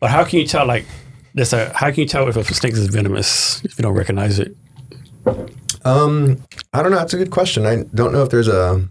But 0.00 0.10
how 0.10 0.24
can 0.24 0.38
you 0.38 0.46
tell, 0.46 0.66
like, 0.66 0.86
this? 1.34 1.52
A, 1.52 1.70
how 1.74 1.90
can 1.90 2.00
you 2.00 2.06
tell 2.06 2.26
if 2.28 2.36
a 2.36 2.44
snake 2.54 2.72
is 2.72 2.86
venomous 2.86 3.62
if 3.62 3.78
you 3.78 3.82
don't 3.82 3.94
recognize 3.94 4.38
it? 4.38 4.56
Um, 5.84 6.42
I 6.72 6.82
don't 6.82 6.92
know. 6.92 6.98
That's 6.98 7.12
a 7.12 7.18
good 7.18 7.30
question. 7.30 7.66
I 7.66 7.84
don't 7.94 8.12
know 8.12 8.22
if 8.22 8.30
there's 8.30 8.48
a 8.48 8.88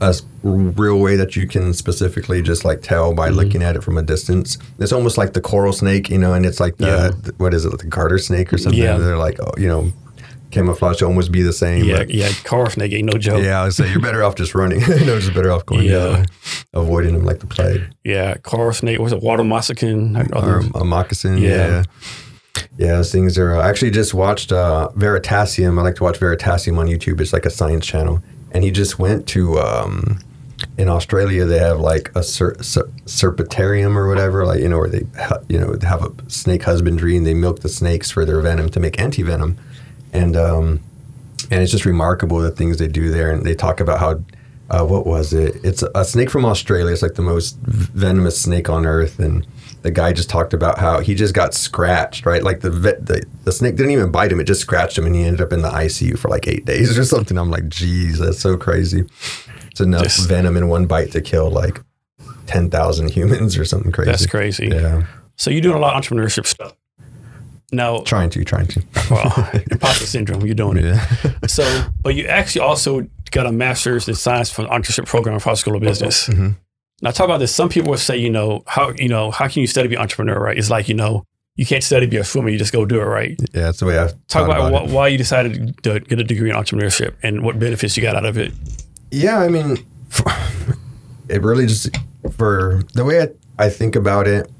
a 0.00 0.14
real 0.42 0.98
way 0.98 1.16
that 1.16 1.36
you 1.36 1.46
can 1.46 1.72
specifically 1.72 2.42
just 2.42 2.64
like 2.64 2.82
tell 2.82 3.14
by 3.14 3.28
mm-hmm. 3.28 3.36
looking 3.36 3.62
at 3.62 3.76
it 3.76 3.82
from 3.82 3.96
a 3.96 4.02
distance. 4.02 4.58
It's 4.78 4.92
almost 4.92 5.16
like 5.16 5.32
the 5.32 5.40
coral 5.40 5.72
snake, 5.72 6.10
you 6.10 6.18
know, 6.18 6.34
and 6.34 6.44
it's 6.44 6.60
like 6.60 6.76
the, 6.76 6.86
yeah. 6.86 7.10
the 7.22 7.34
what 7.38 7.54
is 7.54 7.64
it, 7.64 7.78
the 7.78 7.86
garter 7.86 8.18
snake 8.18 8.52
or 8.52 8.58
something? 8.58 8.80
Yeah. 8.80 8.98
They're 8.98 9.16
like, 9.16 9.38
oh, 9.40 9.52
you 9.56 9.68
know, 9.68 9.92
camouflage 10.50 10.98
to 10.98 11.06
almost 11.06 11.32
be 11.32 11.42
the 11.42 11.52
same. 11.52 11.84
Yeah, 11.84 12.04
yeah, 12.08 12.30
coral 12.44 12.70
snake 12.70 12.92
ain't 12.92 13.12
no 13.12 13.18
joke. 13.18 13.42
Yeah, 13.42 13.60
I 13.60 13.64
would 13.64 13.74
say 13.74 13.90
you're 13.90 14.00
better 14.00 14.22
off 14.22 14.34
just 14.34 14.54
running. 14.54 14.80
no, 14.88 15.18
just 15.18 15.34
better 15.34 15.50
off 15.50 15.64
going 15.66 15.84
yeah. 15.84 16.24
avoiding 16.72 17.14
them 17.14 17.24
like 17.24 17.40
the 17.40 17.46
plague. 17.46 17.82
Yeah, 18.04 18.34
coral 18.36 18.72
snake. 18.72 18.98
Was 18.98 19.12
it 19.12 19.22
water 19.22 19.44
moccasin? 19.44 20.16
Or 20.32 20.60
a 20.74 20.84
moccasin. 20.84 21.38
Yeah. 21.38 21.48
yeah. 21.48 21.82
Yeah, 22.78 22.96
those 22.96 23.12
things 23.12 23.38
are. 23.38 23.56
I 23.56 23.68
actually 23.68 23.90
just 23.90 24.14
watched 24.14 24.50
uh, 24.50 24.88
Veritasium. 24.96 25.78
I 25.78 25.82
like 25.82 25.94
to 25.96 26.02
watch 26.02 26.18
Veritasium 26.18 26.78
on 26.78 26.86
YouTube. 26.86 27.20
It's 27.20 27.32
like 27.32 27.44
a 27.44 27.50
science 27.50 27.86
channel 27.86 28.22
and 28.52 28.64
he 28.64 28.70
just 28.70 28.98
went 28.98 29.26
to 29.28 29.58
um, 29.58 30.20
in 30.78 30.88
Australia 30.88 31.44
they 31.44 31.58
have 31.58 31.80
like 31.80 32.10
a 32.14 32.22
ser- 32.22 32.62
ser- 32.62 32.90
serpentarium 33.04 33.96
or 33.96 34.08
whatever, 34.08 34.46
like 34.46 34.60
you 34.60 34.68
know 34.68 34.78
where 34.78 34.88
they 34.88 35.04
you 35.48 35.58
know 35.58 35.76
have 35.82 36.04
a 36.04 36.30
snake 36.30 36.62
husbandry 36.62 37.16
and 37.16 37.26
they 37.26 37.34
milk 37.34 37.60
the 37.60 37.68
snakes 37.68 38.10
for 38.10 38.24
their 38.24 38.40
venom 38.40 38.68
to 38.70 38.80
make 38.80 39.00
anti 39.00 39.22
venom, 39.22 39.58
and 40.12 40.36
um, 40.36 40.80
and 41.50 41.62
it's 41.62 41.72
just 41.72 41.84
remarkable 41.84 42.38
the 42.38 42.50
things 42.50 42.78
they 42.78 42.88
do 42.88 43.10
there. 43.10 43.30
And 43.30 43.44
they 43.44 43.54
talk 43.54 43.80
about 43.80 44.00
how 44.00 44.20
uh, 44.68 44.84
what 44.84 45.06
was 45.06 45.32
it? 45.32 45.56
It's 45.62 45.82
a 45.94 46.04
snake 46.04 46.30
from 46.30 46.44
Australia. 46.44 46.92
It's 46.92 47.02
like 47.02 47.14
the 47.14 47.22
most 47.22 47.56
venomous 47.62 48.40
snake 48.40 48.68
on 48.68 48.86
earth, 48.86 49.18
and 49.18 49.46
the 49.82 49.90
guy 49.90 50.12
just 50.12 50.28
talked 50.28 50.52
about 50.52 50.78
how 50.78 51.00
he 51.00 51.14
just 51.14 51.34
got 51.34 51.54
scratched, 51.54 52.26
right? 52.26 52.42
Like 52.42 52.60
the 52.60 52.70
vet, 52.70 53.06
the, 53.06 53.24
the 53.44 53.52
snake 53.52 53.76
didn't 53.76 53.92
even 53.92 54.10
bite 54.10 54.32
him; 54.32 54.40
it 54.40 54.44
just 54.44 54.60
scratched 54.60 54.98
him, 54.98 55.06
and 55.06 55.14
he 55.14 55.22
ended 55.22 55.40
up 55.40 55.52
in 55.52 55.62
the 55.62 55.70
ICU 55.70 56.18
for 56.18 56.28
like 56.28 56.48
eight 56.48 56.64
days 56.64 56.98
or 56.98 57.04
something. 57.16 57.38
I'm 57.38 57.50
like, 57.50 57.68
geez, 57.68 58.18
that's 58.18 58.40
so 58.40 58.56
crazy. 58.56 59.04
It's 59.70 59.80
enough 59.80 60.04
just, 60.04 60.28
venom 60.28 60.56
in 60.56 60.68
one 60.68 60.86
bite 60.86 61.12
to 61.12 61.20
kill 61.20 61.50
like 61.50 61.80
ten 62.46 62.70
thousand 62.70 63.10
humans 63.10 63.56
or 63.56 63.64
something 63.64 63.92
crazy. 63.92 64.10
That's 64.10 64.26
crazy. 64.26 64.68
Yeah. 64.68 65.06
So 65.36 65.50
you're 65.50 65.60
doing 65.60 65.76
a 65.76 65.80
lot 65.80 65.94
of 65.94 66.02
entrepreneurship 66.02 66.46
stuff. 66.46 66.74
Now, 67.72 67.98
trying 68.00 68.30
to, 68.30 68.44
trying 68.44 68.68
to. 68.68 68.82
well, 69.10 69.50
imposter 69.70 70.06
syndrome. 70.06 70.46
You're 70.46 70.54
doing 70.54 70.78
it. 70.78 70.84
Yeah. 70.84 71.32
so, 71.46 71.84
but 72.00 72.14
you 72.14 72.26
actually 72.26 72.62
also 72.62 73.06
got 73.32 73.46
a 73.46 73.52
master's 73.52 74.08
in 74.08 74.14
science 74.14 74.50
from 74.50 74.66
entrepreneurship 74.66 75.06
program 75.06 75.40
from 75.40 75.56
School 75.56 75.76
of 75.76 75.82
Business. 75.82 76.28
Mm-hmm. 76.28 76.50
Now 77.02 77.10
talk 77.10 77.26
about 77.26 77.38
this. 77.38 77.54
Some 77.54 77.68
people 77.68 77.90
will 77.90 77.98
say, 77.98 78.16
you 78.16 78.30
know, 78.30 78.62
how 78.66 78.92
you 78.96 79.08
know, 79.08 79.30
how 79.30 79.48
can 79.48 79.60
you 79.60 79.66
study 79.66 79.86
to 79.86 79.90
be 79.90 79.96
an 79.96 80.02
entrepreneur, 80.02 80.38
right? 80.38 80.56
It's 80.56 80.70
like, 80.70 80.88
you 80.88 80.94
know, 80.94 81.24
you 81.56 81.66
can't 81.66 81.82
study 81.82 82.06
to 82.06 82.10
be 82.10 82.16
a 82.18 82.24
swimmer, 82.24 82.50
you 82.50 82.58
just 82.58 82.72
go 82.72 82.84
do 82.84 83.00
it, 83.00 83.04
right? 83.04 83.36
Yeah, 83.52 83.62
that's 83.62 83.80
the 83.80 83.86
way 83.86 83.98
I 83.98 84.10
talk 84.28 84.44
about, 84.44 84.68
about 84.68 84.88
why 84.88 85.08
you 85.08 85.18
decided 85.18 85.82
to 85.82 86.00
get 86.00 86.20
a 86.20 86.24
degree 86.24 86.50
in 86.50 86.56
entrepreneurship 86.56 87.14
and 87.22 87.42
what 87.42 87.58
benefits 87.58 87.96
you 87.96 88.02
got 88.02 88.14
out 88.14 88.26
of 88.26 88.36
it. 88.38 88.52
Yeah, 89.10 89.38
I 89.38 89.48
mean, 89.48 89.78
it 91.28 91.42
really 91.42 91.66
just 91.66 91.90
for 92.36 92.82
the 92.94 93.04
way 93.04 93.22
I, 93.22 93.28
I 93.58 93.68
think 93.70 93.96
about 93.96 94.26
it 94.26 94.50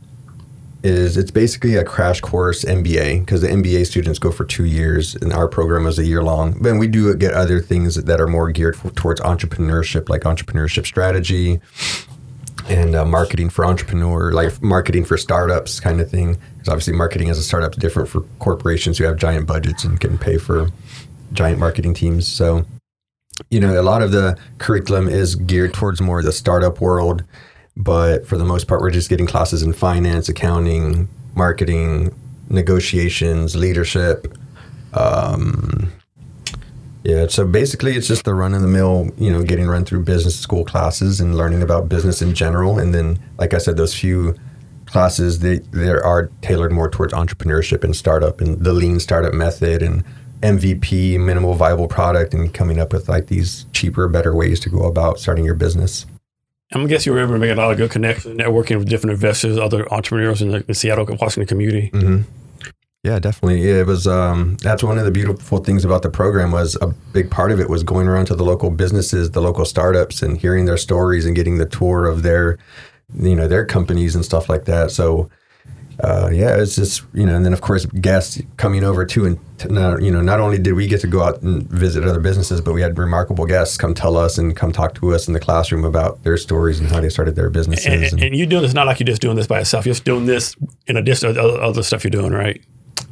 is 0.83 1.16
it's 1.16 1.31
basically 1.31 1.75
a 1.75 1.85
crash 1.85 2.20
course 2.20 2.64
MBA 2.64 3.20
because 3.20 3.42
the 3.42 3.49
MBA 3.49 3.87
students 3.87 4.18
go 4.18 4.31
for 4.31 4.44
two 4.44 4.64
years 4.64 5.16
and 5.16 5.33
our 5.33 5.49
program 5.49 5.87
is 5.87 5.99
a 5.99 6.05
year 6.05 6.22
long. 6.22 6.62
Then 6.62 6.79
we 6.79 6.87
do 6.87 7.14
get 7.16 7.33
other 7.35 7.61
things 7.61 7.96
that 7.96 8.20
are 8.20 8.27
more 8.27 8.51
geared 8.53 8.77
for, 8.77 8.90
towards 8.90 9.20
entrepreneurship, 9.20 10.09
like 10.09 10.22
entrepreneurship 10.22 10.87
strategy, 10.87 11.61
and 12.68 12.94
uh, 12.94 13.04
marketing 13.04 13.50
for 13.50 13.64
entrepreneur, 13.64 14.32
like 14.32 14.62
marketing 14.62 15.04
for 15.04 15.16
startups 15.16 15.80
kind 15.80 16.00
of 16.00 16.10
thing. 16.10 16.36
Because 16.54 16.68
obviously, 16.68 16.94
marketing 16.94 17.30
as 17.30 17.38
a 17.38 17.42
startup 17.42 17.72
is 17.72 17.78
different 17.78 18.08
for 18.08 18.22
corporations 18.38 18.98
who 18.98 19.04
have 19.04 19.16
giant 19.16 19.46
budgets 19.46 19.84
and 19.84 20.00
can 20.00 20.18
pay 20.18 20.38
for 20.38 20.68
giant 21.32 21.58
marketing 21.58 21.94
teams. 21.94 22.26
So, 22.26 22.64
you 23.50 23.60
know, 23.60 23.80
a 23.80 23.82
lot 23.82 24.02
of 24.02 24.10
the 24.10 24.38
curriculum 24.58 25.08
is 25.08 25.34
geared 25.34 25.74
towards 25.74 26.00
more 26.00 26.22
the 26.22 26.32
startup 26.32 26.80
world. 26.80 27.24
But 27.76 28.26
for 28.26 28.38
the 28.38 28.44
most 28.44 28.66
part, 28.66 28.80
we're 28.80 28.90
just 28.90 29.10
getting 29.10 29.26
classes 29.26 29.62
in 29.62 29.74
finance, 29.74 30.28
accounting, 30.28 31.08
marketing, 31.34 32.14
negotiations, 32.48 33.54
leadership. 33.54 34.36
Um, 34.94 35.92
yeah, 37.06 37.28
so 37.28 37.46
basically, 37.46 37.92
it's 37.92 38.08
just 38.08 38.24
the 38.24 38.34
run 38.34 38.52
of 38.52 38.62
the 38.62 38.66
mill, 38.66 39.10
you 39.16 39.30
know, 39.30 39.44
getting 39.44 39.68
run 39.68 39.84
through 39.84 40.02
business 40.02 40.36
school 40.36 40.64
classes 40.64 41.20
and 41.20 41.36
learning 41.36 41.62
about 41.62 41.88
business 41.88 42.20
in 42.20 42.34
general. 42.34 42.80
And 42.80 42.92
then, 42.92 43.20
like 43.38 43.54
I 43.54 43.58
said, 43.58 43.76
those 43.76 43.94
few 43.94 44.34
classes 44.86 45.38
they 45.38 45.58
they 45.70 45.88
are 45.90 46.30
tailored 46.42 46.72
more 46.72 46.90
towards 46.90 47.12
entrepreneurship 47.12 47.84
and 47.84 47.94
startup 47.94 48.40
and 48.40 48.58
the 48.58 48.72
lean 48.72 48.98
startup 48.98 49.34
method 49.34 49.82
and 49.82 50.04
MVP, 50.42 51.20
minimal 51.20 51.54
viable 51.54 51.86
product, 51.86 52.34
and 52.34 52.52
coming 52.52 52.80
up 52.80 52.92
with 52.92 53.08
like 53.08 53.28
these 53.28 53.66
cheaper, 53.72 54.08
better 54.08 54.34
ways 54.34 54.58
to 54.60 54.68
go 54.68 54.82
about 54.82 55.20
starting 55.20 55.44
your 55.44 55.54
business. 55.54 56.06
I'm 56.72 56.80
gonna 56.80 56.88
guess 56.88 57.06
you 57.06 57.12
were 57.12 57.20
able 57.20 57.34
to 57.34 57.38
make 57.38 57.52
a 57.52 57.54
lot 57.54 57.70
of 57.70 57.76
good 57.76 57.92
connections, 57.92 58.36
networking 58.36 58.78
with 58.78 58.88
different 58.88 59.12
investors, 59.12 59.58
other 59.58 59.86
entrepreneurs 59.94 60.42
in 60.42 60.48
the, 60.48 60.58
the 60.58 60.74
Seattle, 60.74 61.06
Washington 61.20 61.46
community. 61.46 61.90
hmm 61.90 62.22
Yeah, 63.06 63.20
definitely. 63.20 63.62
It 63.70 63.86
was. 63.86 64.06
Um, 64.08 64.56
that's 64.62 64.82
one 64.82 64.98
of 64.98 65.04
the 65.04 65.12
beautiful 65.12 65.58
things 65.58 65.84
about 65.84 66.02
the 66.02 66.10
program 66.10 66.50
was 66.50 66.76
a 66.82 66.88
big 67.12 67.30
part 67.30 67.52
of 67.52 67.60
it 67.60 67.70
was 67.70 67.84
going 67.84 68.08
around 68.08 68.26
to 68.26 68.34
the 68.34 68.42
local 68.44 68.68
businesses, 68.70 69.30
the 69.30 69.40
local 69.40 69.64
startups, 69.64 70.22
and 70.22 70.36
hearing 70.36 70.64
their 70.64 70.76
stories 70.76 71.24
and 71.24 71.36
getting 71.36 71.58
the 71.58 71.66
tour 71.66 72.06
of 72.06 72.24
their, 72.24 72.58
you 73.14 73.36
know, 73.36 73.46
their 73.46 73.64
companies 73.64 74.16
and 74.16 74.24
stuff 74.24 74.48
like 74.48 74.64
that. 74.64 74.90
So, 74.90 75.30
uh, 76.00 76.30
yeah, 76.32 76.56
it's 76.56 76.74
just 76.74 77.04
you 77.14 77.24
know, 77.24 77.36
and 77.36 77.44
then 77.44 77.52
of 77.52 77.60
course 77.60 77.86
guests 77.86 78.42
coming 78.56 78.82
over 78.82 79.04
too, 79.06 79.24
and 79.24 79.38
t- 79.58 79.68
not, 79.68 80.02
you 80.02 80.10
know, 80.10 80.20
not 80.20 80.40
only 80.40 80.58
did 80.58 80.72
we 80.74 80.88
get 80.88 81.00
to 81.02 81.06
go 81.06 81.22
out 81.22 81.40
and 81.42 81.62
visit 81.70 82.02
other 82.04 82.18
businesses, 82.20 82.60
but 82.60 82.72
we 82.74 82.80
had 82.82 82.98
remarkable 82.98 83.46
guests 83.46 83.76
come 83.76 83.94
tell 83.94 84.16
us 84.16 84.36
and 84.36 84.56
come 84.56 84.72
talk 84.72 84.94
to 84.96 85.14
us 85.14 85.28
in 85.28 85.32
the 85.32 85.40
classroom 85.40 85.84
about 85.84 86.24
their 86.24 86.36
stories 86.36 86.80
and 86.80 86.88
how 86.88 87.00
they 87.00 87.08
started 87.08 87.36
their 87.36 87.50
businesses. 87.50 87.86
And, 87.86 88.02
and- 88.04 88.22
and 88.24 88.36
you 88.36 88.46
doing 88.46 88.62
this 88.62 88.74
not 88.74 88.86
like 88.86 88.98
you're 88.98 89.06
just 89.06 89.22
doing 89.22 89.36
this 89.36 89.46
by 89.46 89.60
yourself. 89.60 89.86
You're 89.86 89.94
just 89.94 90.04
doing 90.04 90.26
this 90.26 90.56
in 90.88 90.96
addition 90.96 91.32
to 91.32 91.40
other 91.40 91.84
stuff 91.84 92.02
you're 92.02 92.10
doing, 92.10 92.32
right? 92.32 92.60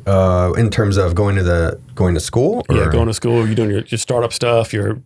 Uh, 0.07 0.53
in 0.57 0.71
terms 0.71 0.97
of 0.97 1.15
going 1.15 1.37
to 1.37 1.43
the 1.43 1.81
going 1.95 2.15
to 2.15 2.21
school, 2.21 2.65
Yeah, 2.71 2.91
going 2.91 3.07
to 3.09 3.15
school, 3.15 3.47
you're 3.47 3.55
doing 3.55 3.71
your, 3.71 3.81
your 3.83 3.99
startup 3.99 4.33
stuff, 4.33 4.73
your 4.73 5.01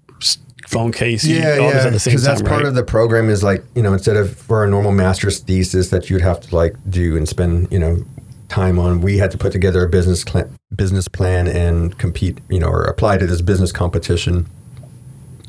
phone 0.67 0.93
case, 0.93 1.25
you- 1.25 1.37
yeah, 1.37 1.59
all 1.59 1.71
this 1.71 1.85
yeah, 1.85 2.11
because 2.13 2.23
that's 2.25 2.43
part 2.43 2.59
right? 2.63 2.67
of 2.67 2.75
the 2.75 2.83
program 2.85 3.31
is 3.31 3.43
like 3.43 3.65
you 3.75 3.83
know 3.83 3.93
instead 3.93 4.17
of 4.17 4.37
for 4.37 4.65
a 4.65 4.69
normal 4.69 4.93
master's 4.93 5.39
thesis 5.41 5.89
that 5.91 6.11
you'd 6.11 6.21
have 6.23 6.41
to 6.41 6.55
like 6.55 6.75
do 6.91 7.17
and 7.17 7.29
spend 7.29 7.71
you 7.73 7.79
know 7.79 8.05
time 8.49 8.79
on, 8.79 9.01
we 9.03 9.19
had 9.19 9.31
to 9.31 9.39
put 9.39 9.53
together 9.53 9.85
a 9.85 9.89
business 9.89 10.23
cl- 10.23 10.51
business 10.75 11.07
plan 11.09 11.47
and 11.49 11.97
compete 11.99 12.39
you 12.49 12.59
know 12.59 12.69
or 12.69 12.83
apply 12.83 13.17
to 13.19 13.27
this 13.27 13.41
business 13.43 13.73
competition. 13.73 14.47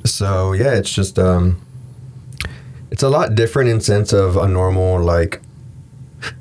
So 0.05 0.53
yeah, 0.53 0.75
it's 0.75 0.91
just 0.93 1.17
um, 1.19 1.61
it's 2.91 3.03
a 3.03 3.09
lot 3.09 3.35
different 3.35 3.69
in 3.69 3.81
sense 3.81 4.13
of 4.13 4.37
a 4.37 4.47
normal 4.47 5.01
like 5.03 5.41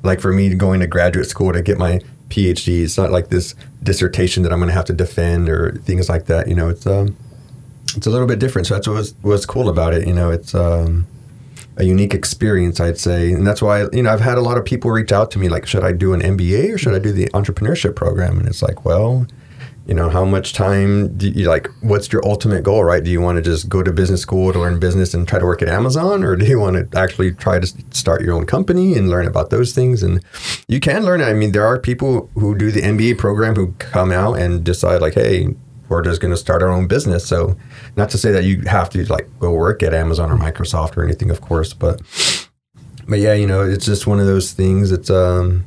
like 0.03 0.19
for 0.21 0.31
me 0.33 0.53
going 0.55 0.79
to 0.79 0.87
graduate 0.87 1.27
school 1.27 1.51
to 1.53 1.61
get 1.61 1.77
my 1.77 1.99
PhD. 2.29 2.83
It's 2.83 2.97
not 2.97 3.11
like 3.11 3.29
this 3.29 3.55
dissertation 3.83 4.43
that 4.43 4.53
I'm 4.53 4.59
going 4.59 4.69
to 4.69 4.73
have 4.73 4.85
to 4.85 4.93
defend 4.93 5.49
or 5.49 5.73
things 5.83 6.09
like 6.09 6.25
that. 6.25 6.47
You 6.47 6.55
know, 6.55 6.69
it's 6.69 6.87
um, 6.87 7.15
it's 7.95 8.07
a 8.07 8.09
little 8.09 8.27
bit 8.27 8.39
different. 8.39 8.67
So 8.67 8.75
that's 8.75 8.87
what 8.87 8.95
was, 8.95 9.15
what's 9.21 9.45
cool 9.45 9.69
about 9.69 9.93
it. 9.93 10.07
You 10.07 10.13
know, 10.13 10.31
it's 10.31 10.53
um, 10.55 11.07
a 11.77 11.83
unique 11.83 12.13
experience, 12.13 12.79
I'd 12.79 12.97
say, 12.97 13.31
and 13.31 13.45
that's 13.45 13.61
why 13.61 13.85
you 13.91 14.03
know 14.03 14.11
I've 14.11 14.21
had 14.21 14.37
a 14.37 14.41
lot 14.41 14.57
of 14.57 14.65
people 14.65 14.91
reach 14.91 15.11
out 15.11 15.31
to 15.31 15.39
me 15.39 15.49
like, 15.49 15.65
should 15.65 15.83
I 15.83 15.91
do 15.91 16.13
an 16.13 16.21
MBA 16.21 16.73
or 16.73 16.77
should 16.77 16.93
I 16.93 16.99
do 16.99 17.11
the 17.11 17.27
entrepreneurship 17.29 17.95
program? 17.95 18.37
And 18.37 18.47
it's 18.47 18.61
like, 18.61 18.85
well. 18.85 19.27
You 19.89 19.95
know, 19.95 20.07
how 20.07 20.23
much 20.23 20.53
time 20.53 21.17
do 21.17 21.27
you 21.27 21.49
like? 21.49 21.67
What's 21.81 22.13
your 22.13 22.21
ultimate 22.23 22.61
goal, 22.61 22.83
right? 22.83 23.03
Do 23.03 23.09
you 23.09 23.21
want 23.21 23.37
to 23.37 23.41
just 23.41 23.67
go 23.67 23.81
to 23.81 23.91
business 23.91 24.21
school 24.21 24.53
to 24.53 24.59
learn 24.59 24.79
business 24.79 25.15
and 25.15 25.27
try 25.27 25.39
to 25.39 25.45
work 25.45 25.63
at 25.63 25.67
Amazon, 25.67 26.23
or 26.23 26.35
do 26.35 26.45
you 26.45 26.59
want 26.59 26.91
to 26.91 26.99
actually 26.99 27.31
try 27.31 27.57
to 27.57 27.65
start 27.89 28.21
your 28.21 28.35
own 28.35 28.45
company 28.45 28.93
and 28.93 29.09
learn 29.09 29.25
about 29.25 29.49
those 29.49 29.73
things? 29.73 30.03
And 30.03 30.23
you 30.67 30.79
can 30.79 31.05
learn. 31.05 31.23
I 31.23 31.33
mean, 31.33 31.53
there 31.53 31.65
are 31.65 31.79
people 31.79 32.29
who 32.35 32.55
do 32.55 32.69
the 32.69 32.81
MBA 32.81 33.17
program 33.17 33.55
who 33.55 33.71
come 33.79 34.11
out 34.11 34.33
and 34.33 34.63
decide, 34.63 35.01
like, 35.01 35.15
hey, 35.15 35.55
we're 35.87 36.03
just 36.03 36.21
going 36.21 36.29
to 36.29 36.37
start 36.37 36.61
our 36.61 36.69
own 36.69 36.85
business. 36.85 37.25
So, 37.25 37.57
not 37.95 38.11
to 38.11 38.19
say 38.19 38.31
that 38.31 38.43
you 38.43 38.61
have 38.67 38.91
to 38.91 39.03
like 39.11 39.27
go 39.39 39.51
work 39.51 39.81
at 39.81 39.95
Amazon 39.95 40.29
or 40.29 40.37
Microsoft 40.37 40.97
or 40.97 41.03
anything, 41.03 41.31
of 41.31 41.41
course, 41.41 41.73
but 41.73 41.99
but 43.07 43.17
yeah, 43.17 43.33
you 43.33 43.47
know, 43.47 43.63
it's 43.63 43.87
just 43.87 44.05
one 44.05 44.19
of 44.19 44.27
those 44.27 44.51
things. 44.51 44.91
It's 44.91 45.09
um, 45.09 45.65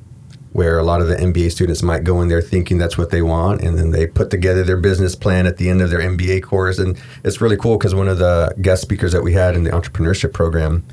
where 0.52 0.78
a 0.78 0.84
lot 0.84 1.00
of 1.00 1.08
the 1.08 1.16
MBA 1.16 1.50
students 1.50 1.82
might 1.82 2.04
go 2.04 2.20
in 2.20 2.28
there 2.28 2.42
thinking 2.42 2.78
that's 2.78 2.98
what 2.98 3.10
they 3.10 3.22
want, 3.22 3.62
and 3.62 3.78
then 3.78 3.90
they 3.90 4.06
put 4.06 4.30
together 4.30 4.62
their 4.62 4.76
business 4.76 5.14
plan 5.14 5.46
at 5.46 5.56
the 5.56 5.68
end 5.68 5.80
of 5.80 5.90
their 5.90 6.00
MBA 6.00 6.42
course, 6.42 6.78
and 6.78 6.98
it's 7.24 7.40
really 7.40 7.56
cool 7.56 7.78
because 7.78 7.94
one 7.94 8.08
of 8.08 8.18
the 8.18 8.54
guest 8.60 8.82
speakers 8.82 9.12
that 9.12 9.22
we 9.22 9.32
had 9.32 9.56
in 9.56 9.64
the 9.64 9.70
entrepreneurship 9.70 10.32
program, 10.32 10.84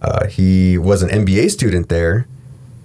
uh, 0.00 0.26
he 0.26 0.78
was 0.78 1.02
an 1.02 1.10
MBA 1.10 1.50
student 1.50 1.88
there, 1.88 2.26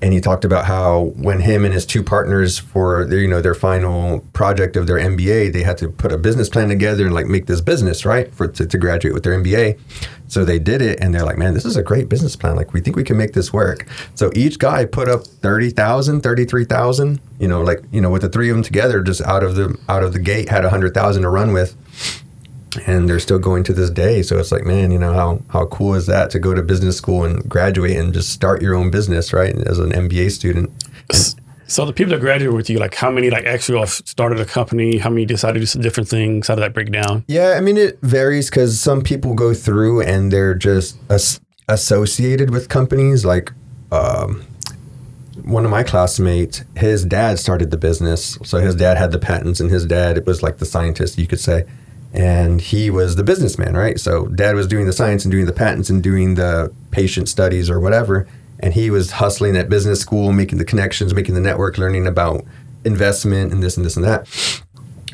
and 0.02 0.14
he 0.14 0.22
talked 0.22 0.46
about 0.46 0.66
how 0.66 1.12
when 1.16 1.40
him 1.40 1.66
and 1.66 1.74
his 1.74 1.86
two 1.86 2.04
partners 2.04 2.60
for 2.60 3.06
their 3.06 3.20
you 3.20 3.28
know 3.28 3.42
their 3.42 3.56
final 3.56 4.20
project 4.34 4.76
of 4.76 4.86
their 4.86 4.98
MBA, 4.98 5.52
they 5.52 5.64
had 5.64 5.78
to 5.80 5.90
put 5.90 6.12
a 6.12 6.18
business 6.18 6.50
plan 6.50 6.70
together 6.70 7.06
and 7.06 7.16
like 7.16 7.26
make 7.26 7.48
this 7.48 7.62
business 7.62 8.06
right 8.06 8.34
for 8.34 8.48
to, 8.48 8.66
to 8.66 8.78
graduate 8.78 9.14
with 9.14 9.24
their 9.24 9.34
MBA. 9.34 9.80
So 10.28 10.46
they 10.46 10.60
did 10.60 10.82
it, 10.82 11.00
and 11.00 11.16
they're 11.16 11.26
like, 11.26 11.38
man, 11.38 11.54
this 11.54 11.66
is 11.66 11.78
a 11.78 11.84
great 11.84 12.10
business 12.10 12.36
plan. 12.36 12.56
Like 12.56 12.74
we 12.74 12.82
think 12.82 12.96
we 12.96 13.04
can 13.04 13.18
make 13.18 13.34
this 13.34 13.52
work. 13.52 13.88
So 14.14 14.32
each 14.36 14.60
guy 14.60 14.86
put 14.86 15.08
up 15.08 15.26
30,000, 15.26 16.22
33,000, 16.22 17.20
You 17.40 17.48
know, 17.48 17.62
like 17.62 17.84
you 17.92 18.02
know, 18.02 18.12
with 18.12 18.22
the 18.22 18.30
three 18.30 18.50
of 18.50 18.56
them 18.56 18.64
together, 18.64 19.02
just 19.02 19.22
out 19.22 19.44
of 19.44 19.56
the 19.56 19.78
out 19.90 20.04
of 20.04 20.14
the 20.14 20.20
gate, 20.20 20.50
had 20.50 20.64
hundred 20.66 20.94
thousand 20.94 21.24
to 21.24 21.30
run 21.30 21.54
with 21.54 21.76
and 22.86 23.08
they're 23.10 23.20
still 23.20 23.40
going 23.40 23.64
to 23.64 23.74
this 23.74 23.90
day. 23.90 24.22
So 24.22 24.38
it's 24.38 24.52
like, 24.52 24.66
man, 24.66 24.92
you 24.92 25.00
know 25.00 25.14
how 25.14 25.42
how 25.50 25.66
cool 25.68 25.94
is 25.94 26.06
that 26.08 26.30
to 26.32 26.40
go 26.40 26.54
to 26.54 26.62
business 26.62 26.98
school 26.98 27.24
and 27.24 27.48
graduate 27.48 27.98
and 27.98 28.14
just 28.14 28.30
start 28.30 28.62
your 28.62 28.76
own 28.76 28.92
business, 28.92 29.34
right? 29.34 29.56
As 29.56 29.80
an 29.80 29.92
MBA 29.92 30.32
student. 30.32 30.72
So 31.70 31.86
the 31.86 31.92
people 31.92 32.12
that 32.12 32.22
graduate 32.22 32.56
with 32.56 32.70
you, 32.70 32.80
like 32.80 32.96
how 32.96 33.12
many 33.12 33.30
like 33.30 33.46
actually 33.46 33.86
started 33.88 34.40
a 34.40 34.46
company? 34.46 34.98
How 34.98 35.10
many 35.10 35.26
decided 35.26 35.56
to 35.56 35.60
do 35.60 35.66
some 35.66 35.82
different 35.82 36.08
things? 36.08 36.48
How 36.48 36.56
did 36.56 36.62
that 36.62 36.74
break 36.74 36.92
down? 36.92 37.26
Yeah, 37.28 37.56
I 37.58 37.62
mean 37.62 37.78
it 37.78 38.00
varies 38.02 38.50
because 38.50 38.80
some 38.80 39.02
people 39.02 39.34
go 39.34 39.54
through 39.54 40.02
and 40.02 40.32
they're 40.32 40.56
just 40.56 40.98
as- 41.10 41.42
associated 41.68 42.52
with 42.52 42.70
companies. 42.70 43.26
Like 43.26 43.52
um, 43.92 44.46
one 45.44 45.66
of 45.66 45.72
my 45.72 45.84
classmates, 45.84 46.64
his 46.78 47.04
dad 47.04 47.38
started 47.38 47.72
the 47.72 47.78
business, 47.78 48.38
so 48.44 48.60
his 48.60 48.76
dad 48.76 48.98
had 48.98 49.12
the 49.12 49.20
patents, 49.20 49.60
and 49.60 49.70
his 49.70 49.86
dad 49.86 50.18
it 50.18 50.26
was 50.26 50.42
like 50.42 50.58
the 50.58 50.66
scientist, 50.66 51.18
you 51.18 51.28
could 51.28 51.40
say. 51.40 51.66
And 52.14 52.62
he 52.62 52.90
was 52.90 53.16
the 53.16 53.24
businessman, 53.24 53.76
right? 53.76 54.00
So 54.00 54.28
dad 54.28 54.56
was 54.56 54.68
doing 54.68 54.86
the 54.86 54.94
science 54.94 55.26
and 55.26 55.32
doing 55.32 55.46
the 55.46 55.54
patents 55.54 55.90
and 55.90 56.02
doing 56.02 56.36
the 56.36 56.74
patient 56.92 57.30
studies 57.30 57.70
or 57.70 57.80
whatever. 57.80 58.28
And 58.60 58.74
he 58.74 58.90
was 58.90 59.12
hustling 59.12 59.56
at 59.56 59.70
business 59.70 60.00
school, 60.00 60.32
making 60.32 60.58
the 60.58 60.66
connections, 60.66 61.14
making 61.14 61.36
the 61.36 61.42
network, 61.42 61.78
learning 61.78 62.08
about 62.08 62.46
investment 62.86 63.52
and 63.52 63.62
this 63.62 63.78
and 63.78 63.86
this 63.86 63.96
and 63.96 64.06
that. 64.06 64.64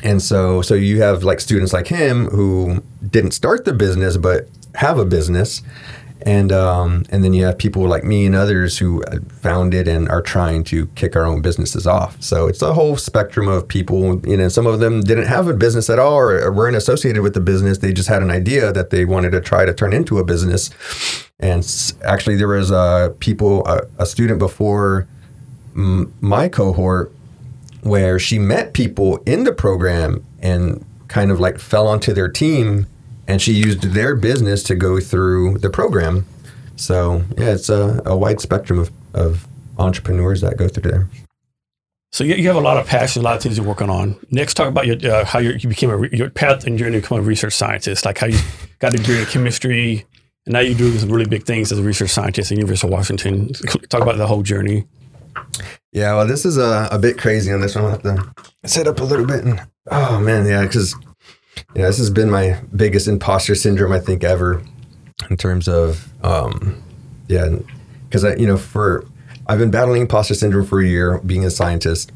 And 0.02 0.22
so, 0.22 0.62
so 0.62 0.74
you 0.74 1.02
have 1.02 1.24
like 1.24 1.40
students 1.40 1.72
like 1.72 1.88
him 1.88 2.28
who 2.28 2.82
didn't 3.06 3.32
start 3.32 3.64
the 3.64 3.72
business 3.72 4.16
but 4.16 4.48
have 4.74 4.98
a 4.98 5.04
business, 5.04 5.62
and 6.24 6.50
um, 6.52 7.04
and 7.10 7.22
then 7.22 7.34
you 7.34 7.44
have 7.44 7.58
people 7.58 7.86
like 7.86 8.02
me 8.02 8.24
and 8.24 8.34
others 8.34 8.78
who 8.78 9.02
found 9.42 9.74
it 9.74 9.86
and 9.86 10.08
are 10.08 10.22
trying 10.22 10.64
to 10.64 10.86
kick 10.88 11.16
our 11.16 11.24
own 11.24 11.42
businesses 11.42 11.86
off. 11.86 12.20
So 12.22 12.46
it's 12.46 12.62
a 12.62 12.72
whole 12.72 12.96
spectrum 12.96 13.46
of 13.46 13.68
people. 13.68 14.26
You 14.26 14.38
know, 14.38 14.48
some 14.48 14.66
of 14.66 14.80
them 14.80 15.02
didn't 15.02 15.26
have 15.26 15.48
a 15.48 15.52
business 15.52 15.90
at 15.90 15.98
all 15.98 16.18
or 16.18 16.50
weren't 16.50 16.76
associated 16.76 17.22
with 17.22 17.34
the 17.34 17.40
business. 17.40 17.78
They 17.78 17.92
just 17.92 18.08
had 18.08 18.22
an 18.22 18.30
idea 18.30 18.72
that 18.72 18.88
they 18.88 19.04
wanted 19.04 19.30
to 19.30 19.40
try 19.42 19.66
to 19.66 19.74
turn 19.74 19.92
into 19.92 20.18
a 20.18 20.24
business. 20.24 20.70
And 21.38 21.62
actually, 22.02 22.36
there 22.36 22.48
was 22.48 22.72
uh, 22.72 23.10
people, 23.20 23.66
a, 23.66 23.82
a 23.98 24.06
student 24.06 24.38
before 24.38 25.06
my 25.74 26.48
cohort 26.48 27.12
where 27.82 28.18
she 28.18 28.38
met 28.38 28.72
people 28.72 29.18
in 29.26 29.44
the 29.44 29.52
program 29.52 30.24
and 30.40 30.86
kind 31.08 31.30
of 31.30 31.38
like 31.38 31.58
fell 31.58 31.86
onto 31.86 32.14
their 32.14 32.28
team 32.28 32.86
and 33.26 33.40
she 33.40 33.52
used 33.52 33.82
their 33.82 34.14
business 34.14 34.62
to 34.64 34.74
go 34.74 35.00
through 35.00 35.58
the 35.58 35.70
program. 35.70 36.26
So 36.76 37.22
yeah, 37.38 37.52
it's 37.52 37.68
a, 37.68 38.02
a 38.04 38.16
wide 38.16 38.40
spectrum 38.40 38.78
of, 38.78 38.90
of 39.14 39.46
entrepreneurs 39.78 40.40
that 40.40 40.56
go 40.56 40.68
through 40.68 40.90
there. 40.90 41.08
So 42.12 42.22
you, 42.22 42.36
you 42.36 42.46
have 42.46 42.56
a 42.56 42.60
lot 42.60 42.76
of 42.76 42.86
passion, 42.86 43.22
a 43.22 43.24
lot 43.24 43.36
of 43.36 43.42
things 43.42 43.56
you're 43.56 43.66
working 43.66 43.90
on. 43.90 44.16
Next, 44.30 44.54
talk 44.54 44.68
about 44.68 44.86
your 44.86 44.96
uh, 45.12 45.24
how 45.24 45.40
you're, 45.40 45.56
you 45.56 45.68
became 45.68 45.90
a 45.90 45.96
re- 45.96 46.10
your 46.12 46.30
path 46.30 46.64
and 46.64 46.78
journey 46.78 46.98
to 46.98 47.00
become 47.00 47.18
a 47.18 47.22
research 47.22 47.54
scientist, 47.54 48.04
like 48.04 48.18
how 48.18 48.28
you 48.28 48.38
got 48.78 48.94
a 48.94 48.98
degree 48.98 49.18
in 49.18 49.26
chemistry, 49.26 50.06
and 50.46 50.52
now 50.52 50.60
you 50.60 50.74
do 50.74 50.96
some 50.96 51.10
really 51.10 51.26
big 51.26 51.44
things 51.44 51.72
as 51.72 51.78
a 51.80 51.82
research 51.82 52.10
scientist 52.10 52.52
at 52.52 52.54
the 52.54 52.60
University 52.60 52.86
of 52.86 52.92
Washington. 52.92 53.52
Talk 53.88 54.02
about 54.02 54.16
the 54.16 54.28
whole 54.28 54.44
journey. 54.44 54.86
Yeah, 55.92 56.14
well, 56.14 56.26
this 56.26 56.44
is 56.44 56.56
a, 56.56 56.88
a 56.92 56.98
bit 57.00 57.18
crazy 57.18 57.52
on 57.52 57.60
this 57.60 57.74
one. 57.74 57.84
I'll 57.84 57.90
have 57.90 58.02
to 58.02 58.32
sit 58.64 58.86
up 58.86 59.00
a 59.00 59.04
little 59.04 59.26
bit 59.26 59.44
and 59.44 59.60
oh 59.90 60.20
man, 60.20 60.46
yeah, 60.46 60.62
because 60.62 60.94
yeah, 61.74 61.86
this 61.86 61.98
has 61.98 62.10
been 62.10 62.30
my 62.30 62.60
biggest 62.74 63.08
imposter 63.08 63.54
syndrome 63.54 63.92
I 63.92 64.00
think 64.00 64.24
ever 64.24 64.62
in 65.30 65.36
terms 65.36 65.68
of 65.68 66.12
um, 66.24 66.82
yeah, 67.28 67.56
because 68.08 68.24
I 68.24 68.34
you 68.36 68.46
know 68.46 68.56
for 68.56 69.06
I've 69.46 69.58
been 69.58 69.70
battling 69.70 70.02
imposter 70.02 70.34
syndrome 70.34 70.66
for 70.66 70.80
a 70.80 70.86
year 70.86 71.18
being 71.18 71.44
a 71.44 71.50
scientist, 71.50 72.12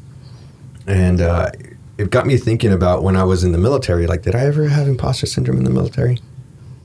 and 0.87 1.21
uh, 1.21 1.51
it 1.97 2.09
got 2.09 2.25
me 2.25 2.37
thinking 2.37 2.71
about 2.71 3.03
when 3.03 3.15
I 3.15 3.23
was 3.23 3.43
in 3.43 3.51
the 3.51 3.57
military. 3.57 4.07
Like, 4.07 4.23
did 4.23 4.35
I 4.35 4.45
ever 4.45 4.67
have 4.67 4.87
imposter 4.87 5.25
syndrome 5.25 5.57
in 5.57 5.63
the 5.63 5.69
military? 5.69 6.19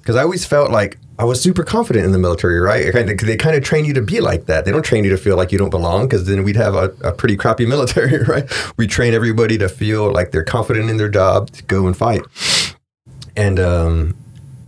Because 0.01 0.17
I 0.17 0.23
always 0.23 0.45
felt 0.45 0.71
like 0.71 0.99
I 1.19 1.25
was 1.25 1.41
super 1.41 1.63
confident 1.63 2.05
in 2.05 2.13
the 2.13 2.19
military, 2.19 2.59
right? 2.59 2.93
They 2.93 3.37
kind 3.37 3.57
of 3.57 3.63
train 3.63 3.85
you 3.85 3.95
to 3.95 4.03
be 4.03 4.21
like 4.21 4.47
that. 4.47 4.65
They 4.65 4.73
don't 4.73 4.85
train 4.85 5.05
you 5.05 5.11
to 5.11 5.17
feel 5.17 5.37
like 5.37 5.53
you 5.53 5.59
don't 5.59 5.71
belong, 5.71 6.07
because 6.07 6.27
then 6.27 6.43
we'd 6.43 6.57
have 6.57 6.75
a, 6.75 6.95
a 7.03 7.13
pretty 7.13 7.37
crappy 7.37 7.67
military, 7.75 8.23
right? 8.25 8.51
We 8.77 8.87
train 8.87 9.15
everybody 9.15 9.57
to 9.59 9.69
feel 9.69 10.13
like 10.13 10.33
they're 10.33 10.45
confident 10.45 10.91
in 10.91 10.97
their 10.97 11.09
job 11.09 11.51
to 11.51 11.63
go 11.65 11.87
and 11.87 11.97
fight. 11.97 12.23
And 13.37 13.61
um, 13.61 14.17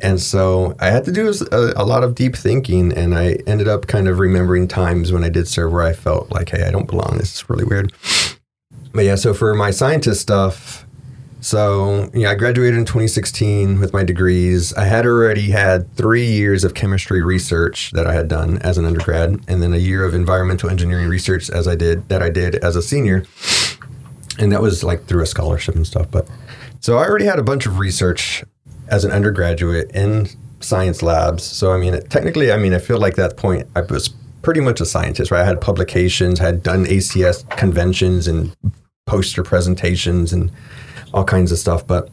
and 0.01 0.21
so 0.21 0.77
I 0.79 0.91
had 0.91 1.05
to 1.07 1.13
do 1.13 1.33
a, 1.51 1.73
a 1.77 1.85
lot 1.85 2.05
of 2.05 2.15
deep 2.15 2.37
thinking, 2.37 2.93
and 2.93 3.15
I 3.15 3.39
ended 3.47 3.67
up 3.67 3.87
kind 3.87 4.09
of 4.09 4.19
remembering 4.19 4.69
times 4.69 5.13
when 5.13 5.25
I 5.25 5.29
did 5.29 5.49
serve 5.49 5.73
where 5.73 5.83
I 5.83 5.95
felt 5.95 6.31
like, 6.31 6.51
hey, 6.51 6.65
I 6.65 6.71
don't 6.71 6.87
belong. 6.87 7.19
This 7.19 7.35
is 7.35 7.51
really 7.51 7.65
weird. 7.65 7.93
But 8.93 9.05
yeah, 9.05 9.17
so 9.17 9.35
for 9.35 9.55
my 9.55 9.71
scientist 9.71 10.21
stuff, 10.21 10.86
So, 11.47 12.11
yeah, 12.13 12.31
I 12.31 12.35
graduated 12.35 12.77
in 12.77 12.85
2016 12.85 13.79
with 13.79 13.93
my 13.93 14.03
degrees. 14.03 14.75
I 14.75 14.83
had 14.83 15.07
already 15.07 15.53
had 15.53 15.95
three 15.95 16.27
years 16.27 16.65
of 16.65 16.75
chemistry 16.75 17.23
research 17.23 17.93
that 17.93 18.05
I 18.05 18.15
had 18.15 18.27
done 18.27 18.59
as 18.63 18.79
an 18.79 18.85
undergrad, 18.85 19.39
and 19.47 19.63
then 19.63 19.73
a 19.73 19.77
year 19.77 20.05
of 20.05 20.13
environmental 20.13 20.69
engineering 20.69 21.09
research 21.09 21.49
as 21.49 21.69
I 21.69 21.77
did 21.77 22.09
that 22.09 22.21
I 22.21 22.31
did 22.31 22.57
as 22.57 22.75
a 22.75 22.83
senior, 22.83 23.27
and 24.41 24.51
that 24.51 24.61
was 24.61 24.83
like 24.83 25.05
through 25.05 25.23
a 25.23 25.27
scholarship 25.27 25.77
and 25.77 25.87
stuff. 25.87 26.11
But 26.11 26.29
so 26.81 26.97
I 26.97 27.07
already 27.07 27.27
had 27.27 27.39
a 27.39 27.45
bunch 27.45 27.65
of 27.65 27.79
research 27.79 28.43
as 28.89 29.05
an 29.05 29.13
undergraduate 29.13 29.93
in 29.95 30.27
science 30.59 31.01
labs. 31.01 31.45
So 31.45 31.71
I 31.71 31.79
mean, 31.79 31.93
technically, 32.09 32.51
I 32.51 32.57
mean, 32.57 32.75
I 32.75 32.81
feel 32.81 32.99
like 32.99 33.15
that 33.15 33.37
point 33.37 33.69
I 33.77 33.83
was 33.83 34.09
pretty 34.43 34.63
much 34.63 34.81
a 34.81 34.85
scientist, 34.85 35.31
right? 35.31 35.43
I 35.43 35.45
had 35.45 35.61
publications, 35.61 36.41
had 36.41 36.65
done 36.65 36.87
ACS 36.87 37.49
conventions 37.57 38.27
and 38.27 38.53
poster 39.07 39.45
presentations 39.45 40.33
and 40.33 40.51
all 41.17 41.25
kinds 41.25 41.51
of 41.51 41.59
stuff. 41.59 41.85
But 41.85 42.11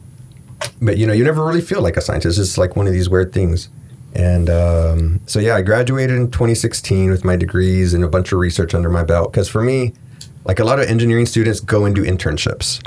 but 0.80 0.96
you 0.96 1.06
know, 1.06 1.12
you 1.12 1.22
never 1.22 1.44
really 1.44 1.60
feel 1.60 1.82
like 1.82 1.96
a 1.96 2.00
scientist. 2.00 2.38
It's 2.38 2.58
like 2.58 2.74
one 2.74 2.88
of 2.88 2.92
these 2.92 3.08
weird 3.08 3.32
things. 3.32 3.68
And 4.14 4.48
um, 4.48 5.20
so 5.26 5.38
yeah, 5.38 5.56
I 5.56 5.62
graduated 5.62 6.16
in 6.16 6.30
2016 6.30 7.10
with 7.10 7.24
my 7.24 7.36
degrees 7.36 7.94
and 7.94 8.02
a 8.02 8.08
bunch 8.08 8.32
of 8.32 8.38
research 8.38 8.74
under 8.74 8.88
my 8.88 9.04
belt. 9.04 9.32
Because 9.32 9.48
for 9.48 9.62
me, 9.62 9.92
like 10.44 10.58
a 10.58 10.64
lot 10.64 10.80
of 10.80 10.88
engineering 10.88 11.26
students 11.26 11.60
go 11.60 11.84
and 11.84 11.94
do 11.94 12.04
internships. 12.04 12.80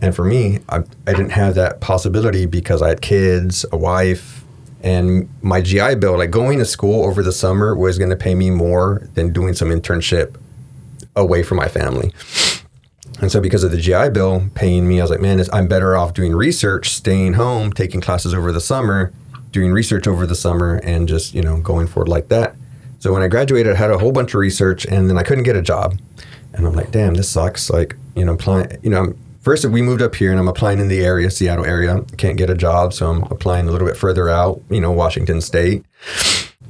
And 0.00 0.14
for 0.14 0.24
me, 0.24 0.60
I, 0.68 0.78
I 1.06 1.12
didn't 1.12 1.30
have 1.30 1.56
that 1.56 1.80
possibility 1.80 2.46
because 2.46 2.82
I 2.82 2.88
had 2.88 3.00
kids, 3.00 3.66
a 3.72 3.76
wife, 3.76 4.44
and 4.82 5.28
my 5.42 5.60
GI 5.60 5.96
Bill. 5.96 6.16
Like 6.16 6.30
going 6.30 6.58
to 6.58 6.64
school 6.64 7.04
over 7.04 7.22
the 7.22 7.32
summer 7.32 7.74
was 7.74 7.98
going 7.98 8.10
to 8.10 8.16
pay 8.16 8.36
me 8.36 8.50
more 8.50 9.08
than 9.14 9.32
doing 9.32 9.54
some 9.54 9.70
internship 9.70 10.36
away 11.16 11.42
from 11.42 11.56
my 11.56 11.66
family. 11.66 12.12
And 13.20 13.32
so, 13.32 13.40
because 13.40 13.64
of 13.64 13.72
the 13.72 13.78
GI 13.78 14.10
Bill 14.10 14.48
paying 14.54 14.86
me, 14.86 15.00
I 15.00 15.02
was 15.02 15.10
like, 15.10 15.20
man, 15.20 15.42
I'm 15.52 15.66
better 15.66 15.96
off 15.96 16.14
doing 16.14 16.34
research, 16.34 16.90
staying 16.90 17.34
home, 17.34 17.72
taking 17.72 18.00
classes 18.00 18.32
over 18.32 18.52
the 18.52 18.60
summer, 18.60 19.12
doing 19.50 19.72
research 19.72 20.06
over 20.06 20.26
the 20.26 20.36
summer, 20.36 20.76
and 20.84 21.08
just 21.08 21.34
you 21.34 21.42
know 21.42 21.60
going 21.60 21.88
forward 21.88 22.08
like 22.08 22.28
that. 22.28 22.54
So 23.00 23.12
when 23.12 23.22
I 23.22 23.28
graduated, 23.28 23.72
I 23.72 23.76
had 23.76 23.90
a 23.90 23.98
whole 23.98 24.12
bunch 24.12 24.34
of 24.34 24.40
research, 24.40 24.84
and 24.86 25.10
then 25.10 25.18
I 25.18 25.22
couldn't 25.22 25.44
get 25.44 25.56
a 25.56 25.62
job, 25.62 25.98
and 26.52 26.66
I'm 26.66 26.74
like, 26.74 26.92
damn, 26.92 27.14
this 27.14 27.28
sucks. 27.28 27.70
Like 27.70 27.96
you 28.14 28.24
know, 28.24 28.34
applying, 28.34 28.78
you 28.82 28.90
know, 28.90 29.14
first 29.40 29.64
we 29.64 29.82
moved 29.82 30.02
up 30.02 30.14
here, 30.14 30.30
and 30.30 30.38
I'm 30.38 30.48
applying 30.48 30.78
in 30.78 30.86
the 30.86 31.04
area, 31.04 31.30
Seattle 31.30 31.64
area. 31.64 32.04
Can't 32.18 32.36
get 32.36 32.50
a 32.50 32.54
job, 32.54 32.92
so 32.92 33.10
I'm 33.10 33.22
applying 33.24 33.68
a 33.68 33.72
little 33.72 33.86
bit 33.86 33.96
further 33.96 34.28
out, 34.28 34.62
you 34.70 34.80
know, 34.80 34.92
Washington 34.92 35.40
State. 35.40 35.84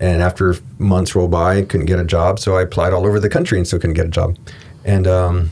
And 0.01 0.23
after 0.23 0.55
months 0.79 1.15
roll 1.15 1.29
by, 1.29 1.63
couldn't 1.63 1.87
get 1.87 1.99
a 1.99 2.05
job, 2.05 2.39
so 2.39 2.57
I 2.57 2.63
applied 2.63 2.93
all 2.93 3.05
over 3.05 3.19
the 3.21 3.29
country 3.29 3.59
and 3.59 3.67
still 3.67 3.81
couldn't 3.81 3.97
get 3.97 4.07
a 4.07 4.11
job. 4.11 4.39
And 4.85 5.07
um, 5.07 5.51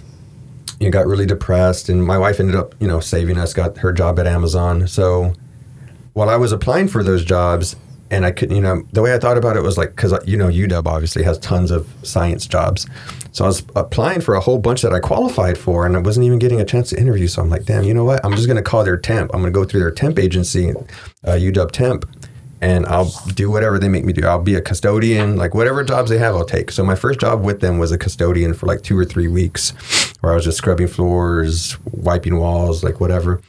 you 0.80 0.86
know, 0.86 0.90
got 0.90 1.06
really 1.06 1.26
depressed, 1.26 1.88
and 1.88 2.04
my 2.04 2.18
wife 2.18 2.40
ended 2.40 2.56
up, 2.56 2.74
you 2.80 2.88
know, 2.88 3.00
saving 3.00 3.38
us, 3.38 3.54
got 3.54 3.78
her 3.78 3.92
job 3.92 4.18
at 4.18 4.26
Amazon. 4.26 4.86
So 4.86 5.32
while 6.12 6.28
I 6.28 6.36
was 6.36 6.52
applying 6.52 6.88
for 6.88 7.02
those 7.02 7.24
jobs, 7.24 7.76
and 8.10 8.24
I 8.24 8.30
couldn't, 8.30 8.54
you 8.54 8.62
know, 8.62 8.82
the 8.92 9.02
way 9.02 9.14
I 9.14 9.18
thought 9.18 9.36
about 9.36 9.56
it 9.56 9.62
was 9.62 9.76
like, 9.76 9.90
because, 9.90 10.14
you 10.26 10.36
know, 10.36 10.48
UW 10.48 10.86
obviously 10.86 11.24
has 11.24 11.38
tons 11.38 11.70
of 11.70 11.88
science 12.02 12.46
jobs. 12.46 12.86
So 13.32 13.44
I 13.44 13.48
was 13.48 13.64
applying 13.74 14.20
for 14.20 14.34
a 14.34 14.40
whole 14.40 14.58
bunch 14.58 14.82
that 14.82 14.92
I 14.92 15.00
qualified 15.00 15.58
for, 15.58 15.84
and 15.84 15.96
I 15.96 15.98
wasn't 15.98 16.24
even 16.24 16.38
getting 16.38 16.60
a 16.60 16.64
chance 16.64 16.90
to 16.90 17.00
interview. 17.00 17.26
So 17.26 17.42
I'm 17.42 17.50
like, 17.50 17.64
damn, 17.64 17.82
you 17.82 17.92
know 17.92 18.04
what? 18.04 18.24
I'm 18.24 18.32
just 18.32 18.46
going 18.46 18.56
to 18.56 18.62
call 18.62 18.84
their 18.84 18.96
temp. 18.96 19.32
I'm 19.34 19.40
going 19.40 19.52
to 19.52 19.58
go 19.58 19.64
through 19.64 19.80
their 19.80 19.90
temp 19.90 20.18
agency, 20.18 20.70
uh, 20.70 21.32
UW 21.32 21.70
Temp, 21.70 22.06
and 22.66 22.84
I'll 22.86 23.12
do 23.34 23.48
whatever 23.48 23.78
they 23.78 23.88
make 23.88 24.04
me 24.04 24.12
do. 24.12 24.26
I'll 24.26 24.42
be 24.42 24.56
a 24.56 24.60
custodian, 24.60 25.36
like 25.36 25.54
whatever 25.54 25.84
jobs 25.84 26.10
they 26.10 26.18
have, 26.18 26.34
I'll 26.34 26.44
take. 26.44 26.72
So 26.72 26.82
my 26.82 26.96
first 26.96 27.20
job 27.20 27.44
with 27.44 27.60
them 27.60 27.78
was 27.78 27.92
a 27.92 27.98
custodian 27.98 28.54
for 28.54 28.66
like 28.66 28.82
two 28.82 28.98
or 28.98 29.04
three 29.04 29.28
weeks, 29.28 29.70
where 30.18 30.32
I 30.32 30.34
was 30.34 30.44
just 30.44 30.58
scrubbing 30.58 30.88
floors, 30.88 31.78
wiping 31.92 32.40
walls, 32.40 32.82
like 32.82 32.98
whatever. 32.98 33.40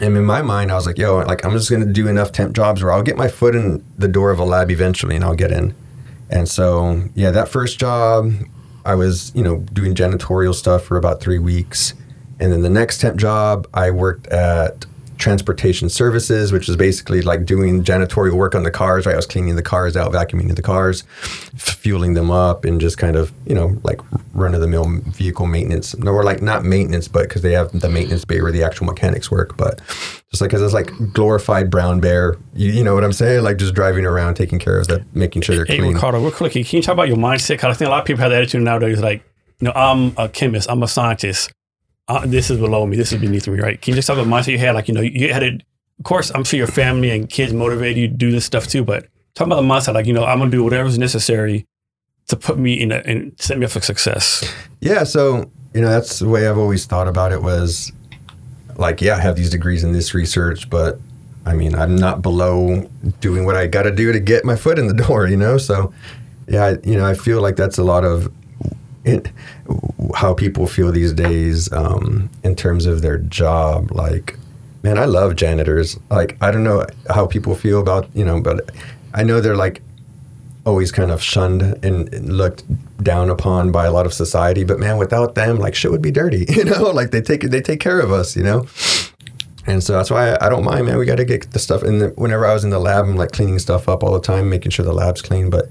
And 0.00 0.16
in 0.16 0.24
my 0.24 0.40
mind, 0.40 0.72
I 0.72 0.76
was 0.76 0.86
like, 0.86 0.96
yo, 0.96 1.18
like 1.18 1.44
I'm 1.44 1.52
just 1.52 1.70
gonna 1.70 1.84
do 1.84 2.08
enough 2.08 2.32
temp 2.32 2.56
jobs 2.56 2.82
where 2.82 2.90
I'll 2.90 3.02
get 3.02 3.18
my 3.18 3.28
foot 3.28 3.54
in 3.54 3.84
the 3.98 4.08
door 4.08 4.30
of 4.30 4.38
a 4.38 4.44
lab 4.44 4.70
eventually, 4.70 5.14
and 5.14 5.22
I'll 5.22 5.34
get 5.34 5.52
in. 5.52 5.74
And 6.30 6.48
so, 6.48 7.02
yeah, 7.14 7.32
that 7.32 7.50
first 7.50 7.78
job, 7.78 8.32
I 8.86 8.94
was, 8.94 9.30
you 9.34 9.42
know, 9.42 9.58
doing 9.74 9.94
janitorial 9.94 10.54
stuff 10.54 10.84
for 10.84 10.96
about 10.96 11.20
three 11.20 11.38
weeks. 11.38 11.92
And 12.40 12.50
then 12.50 12.62
the 12.62 12.70
next 12.70 13.02
temp 13.02 13.18
job, 13.18 13.68
I 13.74 13.90
worked 13.90 14.26
at 14.28 14.86
transportation 15.22 15.88
services, 15.88 16.52
which 16.52 16.68
is 16.68 16.76
basically 16.76 17.22
like 17.22 17.46
doing 17.46 17.84
janitorial 17.84 18.34
work 18.34 18.54
on 18.54 18.64
the 18.64 18.70
cars. 18.70 19.06
Right, 19.06 19.12
I 19.12 19.16
was 19.16 19.26
cleaning 19.26 19.54
the 19.54 19.62
cars 19.62 19.96
out, 19.96 20.12
vacuuming 20.12 20.54
the 20.54 20.62
cars, 20.62 21.04
fueling 21.56 22.14
them 22.14 22.30
up, 22.30 22.64
and 22.64 22.80
just 22.80 22.98
kind 22.98 23.16
of 23.16 23.32
you 23.46 23.54
know 23.54 23.78
like 23.84 24.00
run 24.34 24.54
of 24.54 24.60
the 24.60 24.66
mill 24.66 24.86
vehicle 25.06 25.46
maintenance. 25.46 25.96
No, 25.96 26.10
or 26.10 26.24
like 26.24 26.42
not 26.42 26.64
maintenance, 26.64 27.06
but 27.08 27.22
because 27.28 27.42
they 27.42 27.52
have 27.52 27.72
the 27.72 27.88
maintenance 27.88 28.24
bay 28.24 28.42
where 28.42 28.52
the 28.52 28.64
actual 28.64 28.86
mechanics 28.86 29.30
work. 29.30 29.56
But 29.56 29.80
just 30.30 30.40
like 30.40 30.50
because 30.50 30.62
it's 30.62 30.74
like 30.74 30.90
glorified 31.12 31.70
brown 31.70 32.00
bear, 32.00 32.36
you, 32.54 32.72
you 32.72 32.84
know 32.84 32.94
what 32.94 33.04
I'm 33.04 33.12
saying? 33.12 33.44
Like 33.44 33.58
just 33.58 33.74
driving 33.74 34.04
around, 34.04 34.34
taking 34.34 34.58
care 34.58 34.78
of 34.78 34.88
that, 34.88 35.04
making 35.14 35.42
sure 35.42 35.54
they're 35.54 35.64
Hey, 35.64 35.78
clean. 35.78 35.94
Ricardo, 35.94 36.20
real 36.20 36.32
quickly, 36.32 36.64
can 36.64 36.78
you 36.78 36.82
talk 36.82 36.94
about 36.94 37.08
your 37.08 37.16
mindset? 37.16 37.54
Because 37.54 37.76
I 37.76 37.78
think 37.78 37.86
a 37.86 37.90
lot 37.90 38.00
of 38.00 38.06
people 38.06 38.20
have 38.22 38.30
the 38.30 38.36
attitude 38.36 38.62
nowadays, 38.62 39.00
like, 39.00 39.22
you 39.60 39.66
know, 39.66 39.72
I'm 39.74 40.14
a 40.16 40.28
chemist, 40.28 40.68
I'm 40.68 40.82
a 40.82 40.88
scientist. 40.88 41.52
Uh, 42.08 42.26
this 42.26 42.50
is 42.50 42.58
below 42.58 42.86
me. 42.86 42.96
This 42.96 43.12
is 43.12 43.20
beneath 43.20 43.46
me, 43.46 43.60
right? 43.60 43.80
Can 43.80 43.92
you 43.92 43.96
just 43.96 44.08
talk 44.08 44.18
about 44.18 44.26
mindset 44.26 44.52
you 44.52 44.58
had? 44.58 44.74
Like, 44.74 44.88
you 44.88 44.94
know, 44.94 45.00
you 45.00 45.32
had 45.32 45.42
it. 45.42 45.62
Of 45.98 46.04
course, 46.04 46.32
I'm 46.34 46.44
sure 46.44 46.58
your 46.58 46.66
family 46.66 47.10
and 47.10 47.28
kids 47.28 47.52
motivated 47.52 47.96
you 47.96 48.08
to 48.08 48.14
do 48.14 48.30
this 48.32 48.44
stuff 48.44 48.66
too. 48.66 48.84
But 48.84 49.06
talk 49.34 49.46
about 49.46 49.60
the 49.60 49.68
mindset, 49.68 49.94
like, 49.94 50.06
you 50.06 50.12
know, 50.12 50.24
I'm 50.24 50.38
gonna 50.38 50.50
do 50.50 50.64
whatever's 50.64 50.98
necessary 50.98 51.66
to 52.28 52.36
put 52.36 52.58
me 52.58 52.80
in 52.80 52.92
a, 52.92 52.96
and 52.96 53.32
set 53.38 53.58
me 53.58 53.64
up 53.64 53.70
for 53.70 53.80
success. 53.80 54.52
Yeah, 54.80 55.04
so 55.04 55.50
you 55.74 55.80
know 55.80 55.88
that's 55.88 56.18
the 56.18 56.28
way 56.28 56.48
I've 56.48 56.58
always 56.58 56.86
thought 56.86 57.08
about 57.08 57.32
it 57.32 57.42
was 57.42 57.92
like, 58.76 59.00
yeah, 59.00 59.16
I 59.16 59.20
have 59.20 59.36
these 59.36 59.50
degrees 59.50 59.84
in 59.84 59.92
this 59.92 60.14
research, 60.14 60.68
but 60.70 60.98
I 61.44 61.54
mean, 61.54 61.74
I'm 61.74 61.96
not 61.96 62.22
below 62.22 62.88
doing 63.20 63.44
what 63.44 63.56
I 63.56 63.66
got 63.66 63.82
to 63.82 63.90
do 63.90 64.12
to 64.12 64.20
get 64.20 64.44
my 64.44 64.56
foot 64.56 64.78
in 64.78 64.86
the 64.86 64.94
door, 64.94 65.26
you 65.26 65.36
know. 65.36 65.58
So, 65.58 65.92
yeah, 66.48 66.64
I, 66.64 66.70
you 66.84 66.96
know, 66.96 67.04
I 67.04 67.14
feel 67.14 67.40
like 67.40 67.56
that's 67.56 67.78
a 67.78 67.84
lot 67.84 68.04
of 68.04 68.32
it, 69.04 69.30
how 70.14 70.34
people 70.34 70.66
feel 70.66 70.92
these 70.92 71.12
days 71.12 71.72
um, 71.72 72.30
in 72.42 72.54
terms 72.54 72.86
of 72.86 73.02
their 73.02 73.18
job. 73.18 73.90
Like, 73.92 74.38
man, 74.82 74.98
I 74.98 75.04
love 75.04 75.36
janitors. 75.36 75.98
Like, 76.10 76.36
I 76.40 76.50
don't 76.50 76.64
know 76.64 76.86
how 77.10 77.26
people 77.26 77.54
feel 77.54 77.80
about 77.80 78.08
you 78.14 78.24
know, 78.24 78.40
but 78.40 78.70
I 79.14 79.22
know 79.22 79.40
they're 79.40 79.56
like 79.56 79.82
always 80.64 80.92
kind 80.92 81.10
of 81.10 81.20
shunned 81.20 81.62
and 81.84 82.28
looked 82.28 82.64
down 83.02 83.30
upon 83.30 83.72
by 83.72 83.86
a 83.86 83.92
lot 83.92 84.06
of 84.06 84.14
society. 84.14 84.64
But 84.64 84.78
man, 84.78 84.96
without 84.96 85.34
them, 85.34 85.58
like 85.58 85.74
shit 85.74 85.90
would 85.90 86.02
be 86.02 86.12
dirty, 86.12 86.46
you 86.48 86.64
know. 86.64 86.90
Like 86.90 87.10
they 87.10 87.20
take 87.20 87.42
they 87.42 87.60
take 87.60 87.80
care 87.80 88.00
of 88.00 88.12
us, 88.12 88.36
you 88.36 88.42
know. 88.42 88.66
And 89.66 89.82
so 89.82 89.92
that's 89.92 90.10
why 90.10 90.32
I, 90.32 90.46
I 90.46 90.48
don't 90.48 90.64
mind, 90.64 90.86
man. 90.86 90.98
We 90.98 91.06
got 91.06 91.16
to 91.16 91.24
get 91.24 91.52
the 91.52 91.60
stuff. 91.60 91.82
And 91.82 92.16
whenever 92.16 92.46
I 92.46 92.52
was 92.52 92.64
in 92.64 92.70
the 92.70 92.80
lab, 92.80 93.04
I'm 93.04 93.16
like 93.16 93.30
cleaning 93.30 93.60
stuff 93.60 93.88
up 93.88 94.02
all 94.02 94.12
the 94.12 94.20
time, 94.20 94.50
making 94.50 94.72
sure 94.72 94.84
the 94.84 94.92
lab's 94.92 95.22
clean. 95.22 95.50
But 95.50 95.70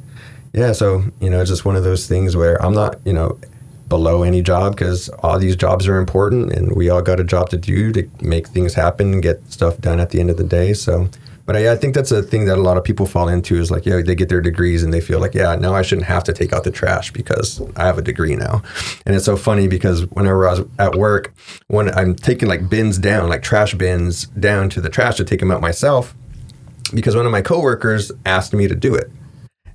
yeah, 0.53 0.71
so 0.71 1.03
you 1.19 1.29
know, 1.29 1.41
it's 1.41 1.49
just 1.49 1.65
one 1.65 1.75
of 1.75 1.83
those 1.83 2.07
things 2.07 2.35
where 2.35 2.61
I'm 2.63 2.73
not, 2.73 2.99
you 3.05 3.13
know, 3.13 3.39
below 3.87 4.23
any 4.23 4.41
job 4.41 4.73
because 4.73 5.09
all 5.19 5.37
these 5.37 5.55
jobs 5.55 5.87
are 5.87 5.97
important, 5.97 6.53
and 6.53 6.75
we 6.75 6.89
all 6.89 7.01
got 7.01 7.19
a 7.19 7.23
job 7.23 7.49
to 7.49 7.57
do 7.57 7.91
to 7.93 8.09
make 8.21 8.47
things 8.47 8.73
happen 8.73 9.13
and 9.13 9.23
get 9.23 9.41
stuff 9.51 9.77
done 9.79 9.99
at 9.99 10.11
the 10.11 10.19
end 10.19 10.29
of 10.29 10.37
the 10.37 10.43
day. 10.43 10.73
So, 10.73 11.09
but 11.45 11.55
I, 11.55 11.73
I 11.73 11.75
think 11.75 11.95
that's 11.95 12.11
a 12.11 12.21
thing 12.21 12.45
that 12.45 12.57
a 12.57 12.61
lot 12.61 12.77
of 12.77 12.83
people 12.83 13.05
fall 13.05 13.27
into 13.27 13.55
is 13.55 13.71
like, 13.71 13.85
yeah, 13.85 14.01
they 14.01 14.15
get 14.15 14.29
their 14.29 14.41
degrees 14.41 14.83
and 14.83 14.93
they 14.93 15.01
feel 15.01 15.19
like, 15.19 15.33
yeah, 15.33 15.55
now 15.55 15.73
I 15.73 15.81
shouldn't 15.81 16.07
have 16.07 16.23
to 16.25 16.33
take 16.33 16.53
out 16.53 16.63
the 16.63 16.71
trash 16.71 17.11
because 17.11 17.61
I 17.75 17.85
have 17.85 17.97
a 17.97 18.01
degree 18.01 18.35
now. 18.35 18.61
And 19.05 19.15
it's 19.15 19.25
so 19.25 19.35
funny 19.35 19.67
because 19.67 20.05
whenever 20.11 20.47
I 20.47 20.51
was 20.51 20.67
at 20.79 20.95
work, 20.95 21.33
when 21.67 21.93
I'm 21.93 22.15
taking 22.15 22.47
like 22.47 22.69
bins 22.69 22.97
down, 22.97 23.27
like 23.27 23.41
trash 23.41 23.73
bins 23.73 24.27
down 24.27 24.69
to 24.69 24.81
the 24.81 24.89
trash 24.89 25.17
to 25.17 25.25
take 25.25 25.39
them 25.39 25.51
out 25.51 25.59
myself, 25.59 26.15
because 26.93 27.15
one 27.15 27.25
of 27.25 27.31
my 27.31 27.41
coworkers 27.41 28.11
asked 28.25 28.53
me 28.53 28.67
to 28.67 28.75
do 28.75 28.95
it. 28.95 29.11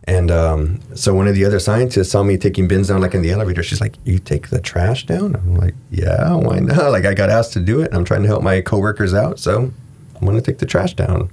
And 0.06 0.30
um, 0.30 0.80
so 0.94 1.14
one 1.14 1.26
of 1.26 1.34
the 1.34 1.44
other 1.44 1.58
scientists 1.58 2.10
saw 2.10 2.22
me 2.22 2.38
taking 2.38 2.68
bins 2.68 2.88
down, 2.88 3.00
like 3.00 3.14
in 3.14 3.22
the 3.22 3.32
elevator. 3.32 3.62
She's 3.62 3.80
like, 3.80 3.96
"You 4.04 4.20
take 4.20 4.50
the 4.50 4.60
trash 4.60 5.04
down?" 5.04 5.34
I'm 5.34 5.56
like, 5.56 5.74
"Yeah, 5.90 6.34
why 6.34 6.60
not?" 6.60 6.92
Like 6.92 7.04
I 7.04 7.14
got 7.14 7.28
asked 7.28 7.54
to 7.54 7.60
do 7.60 7.80
it. 7.80 7.86
And 7.86 7.96
I'm 7.96 8.04
trying 8.04 8.22
to 8.22 8.28
help 8.28 8.42
my 8.42 8.60
coworkers 8.60 9.14
out, 9.14 9.40
so 9.40 9.72
I'm 10.14 10.20
going 10.20 10.36
to 10.36 10.42
take 10.42 10.58
the 10.58 10.66
trash 10.66 10.94
down. 10.94 11.28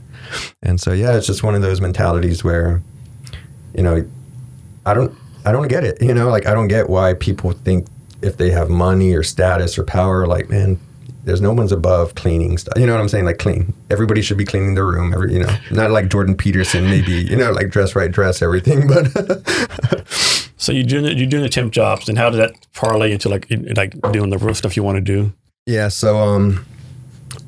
And 0.64 0.82
so 0.82 0.92
yeah, 0.92 1.16
it's 1.16 1.28
just 1.28 1.44
one 1.44 1.54
of 1.54 1.62
those 1.62 1.82
mentalities 1.82 2.44
where, 2.44 2.82
you 3.76 3.84
know, 3.84 4.06
I 4.86 4.94
don't, 4.96 5.16
I 5.46 5.52
don't 5.52 5.68
get 5.68 5.84
it. 5.84 6.02
You 6.02 6.14
know, 6.14 6.30
like 6.30 6.48
I 6.48 6.54
don't 6.54 6.68
get 6.68 6.90
why 6.90 7.14
people 7.14 7.52
think 7.52 7.88
if 8.24 8.38
they 8.38 8.50
have 8.52 8.70
money 8.70 9.14
or 9.14 9.22
status 9.22 9.78
or 9.78 9.84
power, 9.84 10.26
like 10.26 10.50
man, 10.50 10.80
there's 11.24 11.42
no 11.42 11.54
one's 11.54 11.72
above 11.72 12.16
cleaning 12.16 12.58
stuff. 12.58 12.78
You 12.78 12.86
know 12.86 12.94
what 12.94 13.02
I'm 13.02 13.10
saying? 13.10 13.26
Like 13.26 13.40
clean. 13.40 13.74
Everybody 13.90 14.22
should 14.22 14.38
be 14.38 14.46
cleaning 14.46 14.76
their 14.76 14.86
room. 14.86 15.14
Every, 15.14 15.34
you 15.34 15.40
know, 15.40 15.56
not 15.72 15.92
like 15.92 16.10
Jordan 16.10 16.36
Peterson, 16.36 16.86
maybe 16.86 17.12
you 17.12 17.36
know, 17.36 17.52
like 17.52 17.70
dress 17.70 17.96
right, 17.96 18.12
dress 18.12 18.42
everything, 18.42 18.88
but. 18.88 20.14
So 20.64 20.72
you're 20.72 20.86
doing 20.86 21.18
you're 21.18 21.28
doing 21.28 21.44
the 21.44 21.50
temp 21.50 21.74
jobs, 21.74 22.08
and 22.08 22.18
how 22.18 22.30
did 22.30 22.38
that 22.38 22.56
parlay 22.74 23.12
into 23.12 23.28
like 23.28 23.48
like 23.76 24.00
doing 24.14 24.30
the 24.30 24.38
real 24.38 24.56
stuff 24.56 24.78
you 24.78 24.84
want 24.84 24.96
to 24.96 25.02
do? 25.02 25.34
Yeah, 25.66 25.90
so 25.90 26.18
um 26.18 26.66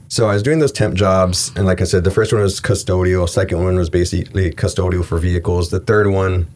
so 0.09 0.27
I 0.27 0.33
was 0.33 0.43
doing 0.43 0.59
those 0.59 0.73
temp 0.73 0.95
jobs 0.95 1.53
and 1.55 1.65
like 1.65 1.79
I 1.79 1.85
said, 1.85 2.03
the 2.03 2.11
first 2.11 2.33
one 2.33 2.41
was 2.41 2.59
custodial, 2.59 3.29
second 3.29 3.63
one 3.63 3.77
was 3.77 3.89
basically 3.89 4.51
custodial 4.51 5.05
for 5.05 5.17
vehicles. 5.17 5.69
The 5.69 5.79
third 5.79 6.07
one 6.07 6.47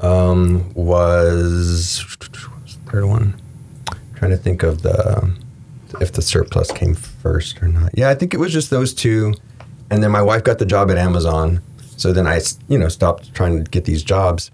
um 0.00 0.72
was 0.74 2.06
third 2.92 3.06
one. 3.06 3.34
trying 4.14 4.30
to 4.30 4.36
think 4.36 4.62
of 4.62 4.82
the 4.82 5.28
if 6.00 6.12
the 6.12 6.22
surplus 6.22 6.70
came 6.72 6.94
first 6.94 7.62
or 7.62 7.68
not. 7.68 7.90
Yeah, 7.94 8.10
I 8.10 8.14
think 8.14 8.34
it 8.34 8.38
was 8.38 8.52
just 8.52 8.70
those 8.70 8.94
two, 8.94 9.34
and 9.90 10.02
then 10.02 10.10
my 10.10 10.22
wife 10.22 10.44
got 10.44 10.58
the 10.58 10.66
job 10.66 10.90
at 10.90 10.98
Amazon. 10.98 11.62
So 11.96 12.12
then 12.12 12.26
I, 12.26 12.40
you 12.68 12.78
know, 12.78 12.88
stopped 12.88 13.34
trying 13.34 13.64
to 13.64 13.70
get 13.70 13.84
these 13.84 14.02
jobs. 14.02 14.50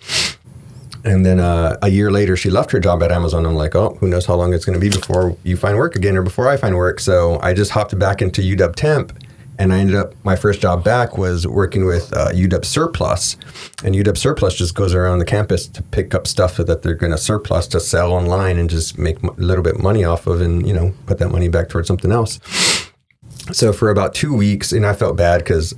And 1.04 1.26
then 1.26 1.38
uh, 1.38 1.76
a 1.82 1.90
year 1.90 2.10
later, 2.10 2.34
she 2.34 2.48
left 2.48 2.70
her 2.70 2.80
job 2.80 3.02
at 3.02 3.12
Amazon. 3.12 3.44
I'm 3.44 3.54
like, 3.54 3.74
oh, 3.74 3.96
who 4.00 4.08
knows 4.08 4.24
how 4.24 4.36
long 4.36 4.54
it's 4.54 4.64
going 4.64 4.78
to 4.78 4.80
be 4.80 4.88
before 4.88 5.36
you 5.44 5.56
find 5.56 5.76
work 5.76 5.96
again 5.96 6.16
or 6.16 6.22
before 6.22 6.48
I 6.48 6.56
find 6.56 6.76
work. 6.76 6.98
So 6.98 7.38
I 7.42 7.52
just 7.52 7.72
hopped 7.72 7.96
back 7.98 8.22
into 8.22 8.40
UW 8.40 8.74
Temp. 8.74 9.12
And 9.58 9.72
I 9.72 9.78
ended 9.78 9.94
up, 9.94 10.14
my 10.24 10.36
first 10.36 10.60
job 10.60 10.82
back 10.82 11.16
was 11.16 11.46
working 11.46 11.86
with 11.86 12.12
uh, 12.12 12.30
UW 12.32 12.64
Surplus. 12.64 13.36
And 13.84 13.94
UW 13.94 14.16
Surplus 14.16 14.54
just 14.54 14.74
goes 14.74 14.94
around 14.94 15.20
the 15.20 15.24
campus 15.24 15.68
to 15.68 15.82
pick 15.82 16.14
up 16.14 16.26
stuff 16.26 16.56
that 16.56 16.82
they're 16.82 16.94
going 16.94 17.12
to 17.12 17.18
surplus 17.18 17.66
to 17.68 17.80
sell 17.80 18.12
online 18.12 18.58
and 18.58 18.68
just 18.68 18.98
make 18.98 19.22
a 19.22 19.30
little 19.36 19.62
bit 19.62 19.78
money 19.78 20.04
off 20.04 20.26
of 20.26 20.40
and, 20.40 20.66
you 20.66 20.72
know, 20.72 20.92
put 21.06 21.18
that 21.18 21.28
money 21.28 21.48
back 21.48 21.68
towards 21.68 21.86
something 21.86 22.10
else. 22.10 22.40
So 23.52 23.72
for 23.72 23.90
about 23.90 24.14
two 24.14 24.34
weeks, 24.34 24.72
and 24.72 24.86
I 24.86 24.94
felt 24.94 25.16
bad 25.16 25.38
because 25.38 25.74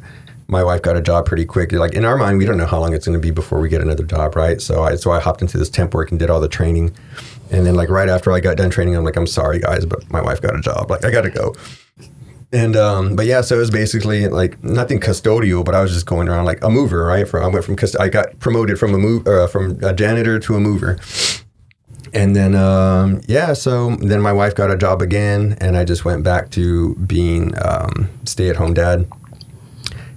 my 0.48 0.62
wife 0.62 0.82
got 0.82 0.96
a 0.96 1.02
job 1.02 1.26
pretty 1.26 1.44
quick. 1.44 1.72
Like 1.72 1.94
in 1.94 2.04
our 2.04 2.16
mind, 2.16 2.38
we 2.38 2.44
don't 2.44 2.56
know 2.56 2.66
how 2.66 2.78
long 2.78 2.94
it's 2.94 3.06
going 3.06 3.18
to 3.18 3.22
be 3.22 3.30
before 3.30 3.60
we 3.60 3.68
get 3.68 3.80
another 3.80 4.04
job, 4.04 4.36
right? 4.36 4.60
So 4.60 4.82
I 4.84 4.94
so 4.96 5.10
I 5.10 5.18
hopped 5.18 5.42
into 5.42 5.58
this 5.58 5.68
temp 5.68 5.94
work 5.94 6.10
and 6.10 6.18
did 6.18 6.30
all 6.30 6.40
the 6.40 6.48
training, 6.48 6.94
and 7.50 7.66
then 7.66 7.74
like 7.74 7.88
right 7.88 8.08
after 8.08 8.30
I 8.32 8.40
got 8.40 8.56
done 8.56 8.70
training, 8.70 8.96
I'm 8.96 9.04
like, 9.04 9.16
I'm 9.16 9.26
sorry 9.26 9.58
guys, 9.58 9.84
but 9.84 10.08
my 10.10 10.20
wife 10.20 10.40
got 10.40 10.54
a 10.54 10.60
job. 10.60 10.90
Like 10.90 11.04
I 11.04 11.10
got 11.10 11.22
to 11.22 11.30
go. 11.30 11.54
And 12.52 12.76
um, 12.76 13.16
but 13.16 13.26
yeah, 13.26 13.40
so 13.40 13.56
it 13.56 13.58
was 13.58 13.70
basically 13.70 14.28
like 14.28 14.62
nothing 14.62 15.00
custodial, 15.00 15.64
but 15.64 15.74
I 15.74 15.82
was 15.82 15.92
just 15.92 16.06
going 16.06 16.28
around 16.28 16.44
like 16.44 16.62
a 16.62 16.70
mover, 16.70 17.04
right? 17.04 17.26
From 17.26 17.44
I 17.44 17.48
went 17.48 17.64
from 17.64 17.76
I 17.98 18.08
got 18.08 18.38
promoted 18.38 18.78
from 18.78 18.94
a 18.94 18.98
move 18.98 19.26
uh, 19.26 19.46
from 19.48 19.82
a 19.82 19.92
janitor 19.92 20.38
to 20.38 20.54
a 20.54 20.60
mover, 20.60 20.98
and 22.14 22.36
then 22.36 22.54
um, 22.54 23.20
yeah, 23.26 23.52
so 23.52 23.96
then 23.96 24.20
my 24.20 24.32
wife 24.32 24.54
got 24.54 24.70
a 24.70 24.76
job 24.76 25.02
again, 25.02 25.56
and 25.60 25.76
I 25.76 25.84
just 25.84 26.04
went 26.04 26.22
back 26.22 26.50
to 26.50 26.94
being 26.94 27.52
um, 27.64 28.08
stay 28.24 28.48
at 28.48 28.56
home 28.56 28.74
dad 28.74 29.08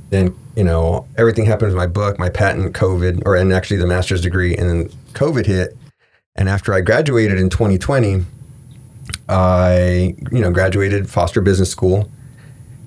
then 0.10 0.36
you 0.56 0.64
know 0.64 1.08
everything 1.18 1.46
happened 1.46 1.70
with 1.70 1.78
my 1.78 1.88
book, 1.88 2.20
my 2.20 2.30
patent, 2.30 2.74
COVID, 2.74 3.24
or 3.26 3.36
and 3.36 3.54
actually 3.54 3.78
the 3.78 3.88
master's 3.88 4.22
degree, 4.22 4.56
and 4.56 4.70
then 4.70 4.90
COVID 5.14 5.46
hit. 5.46 5.78
And 6.36 6.48
after 6.48 6.74
I 6.74 6.82
graduated 6.82 7.40
in 7.40 7.50
2020, 7.50 8.26
I 9.28 10.16
you 10.32 10.40
know 10.40 10.52
graduated 10.52 11.10
Foster 11.10 11.42
Business 11.42 11.70
School, 11.70 12.10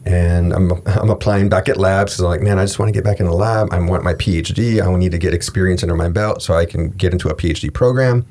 and 0.05 0.53
I'm 0.53 0.73
I'm 0.87 1.11
applying 1.11 1.49
back 1.49 1.69
at 1.69 1.77
labs 1.77 2.13
because 2.13 2.25
I'm 2.25 2.31
like, 2.31 2.41
man, 2.41 2.59
I 2.59 2.65
just 2.65 2.79
want 2.79 2.89
to 2.89 2.93
get 2.93 3.05
back 3.05 3.21
in 3.21 3.27
the 3.27 3.33
lab. 3.33 3.73
I 3.73 3.79
want 3.79 4.05
my 4.05 4.15
PhD. 4.15 4.85
I 4.85 4.97
need 4.97 5.13
to 5.13 5.19
get 5.19 5.35
experience 5.35 5.83
under 5.83 5.95
my 5.95 6.09
belt 6.09 6.43
so 6.43 6.55
I 6.55 6.67
can 6.67 6.91
get 6.91 7.13
into 7.13 7.29
a 7.29 7.35
PhD 7.35 7.73
program. 7.73 8.27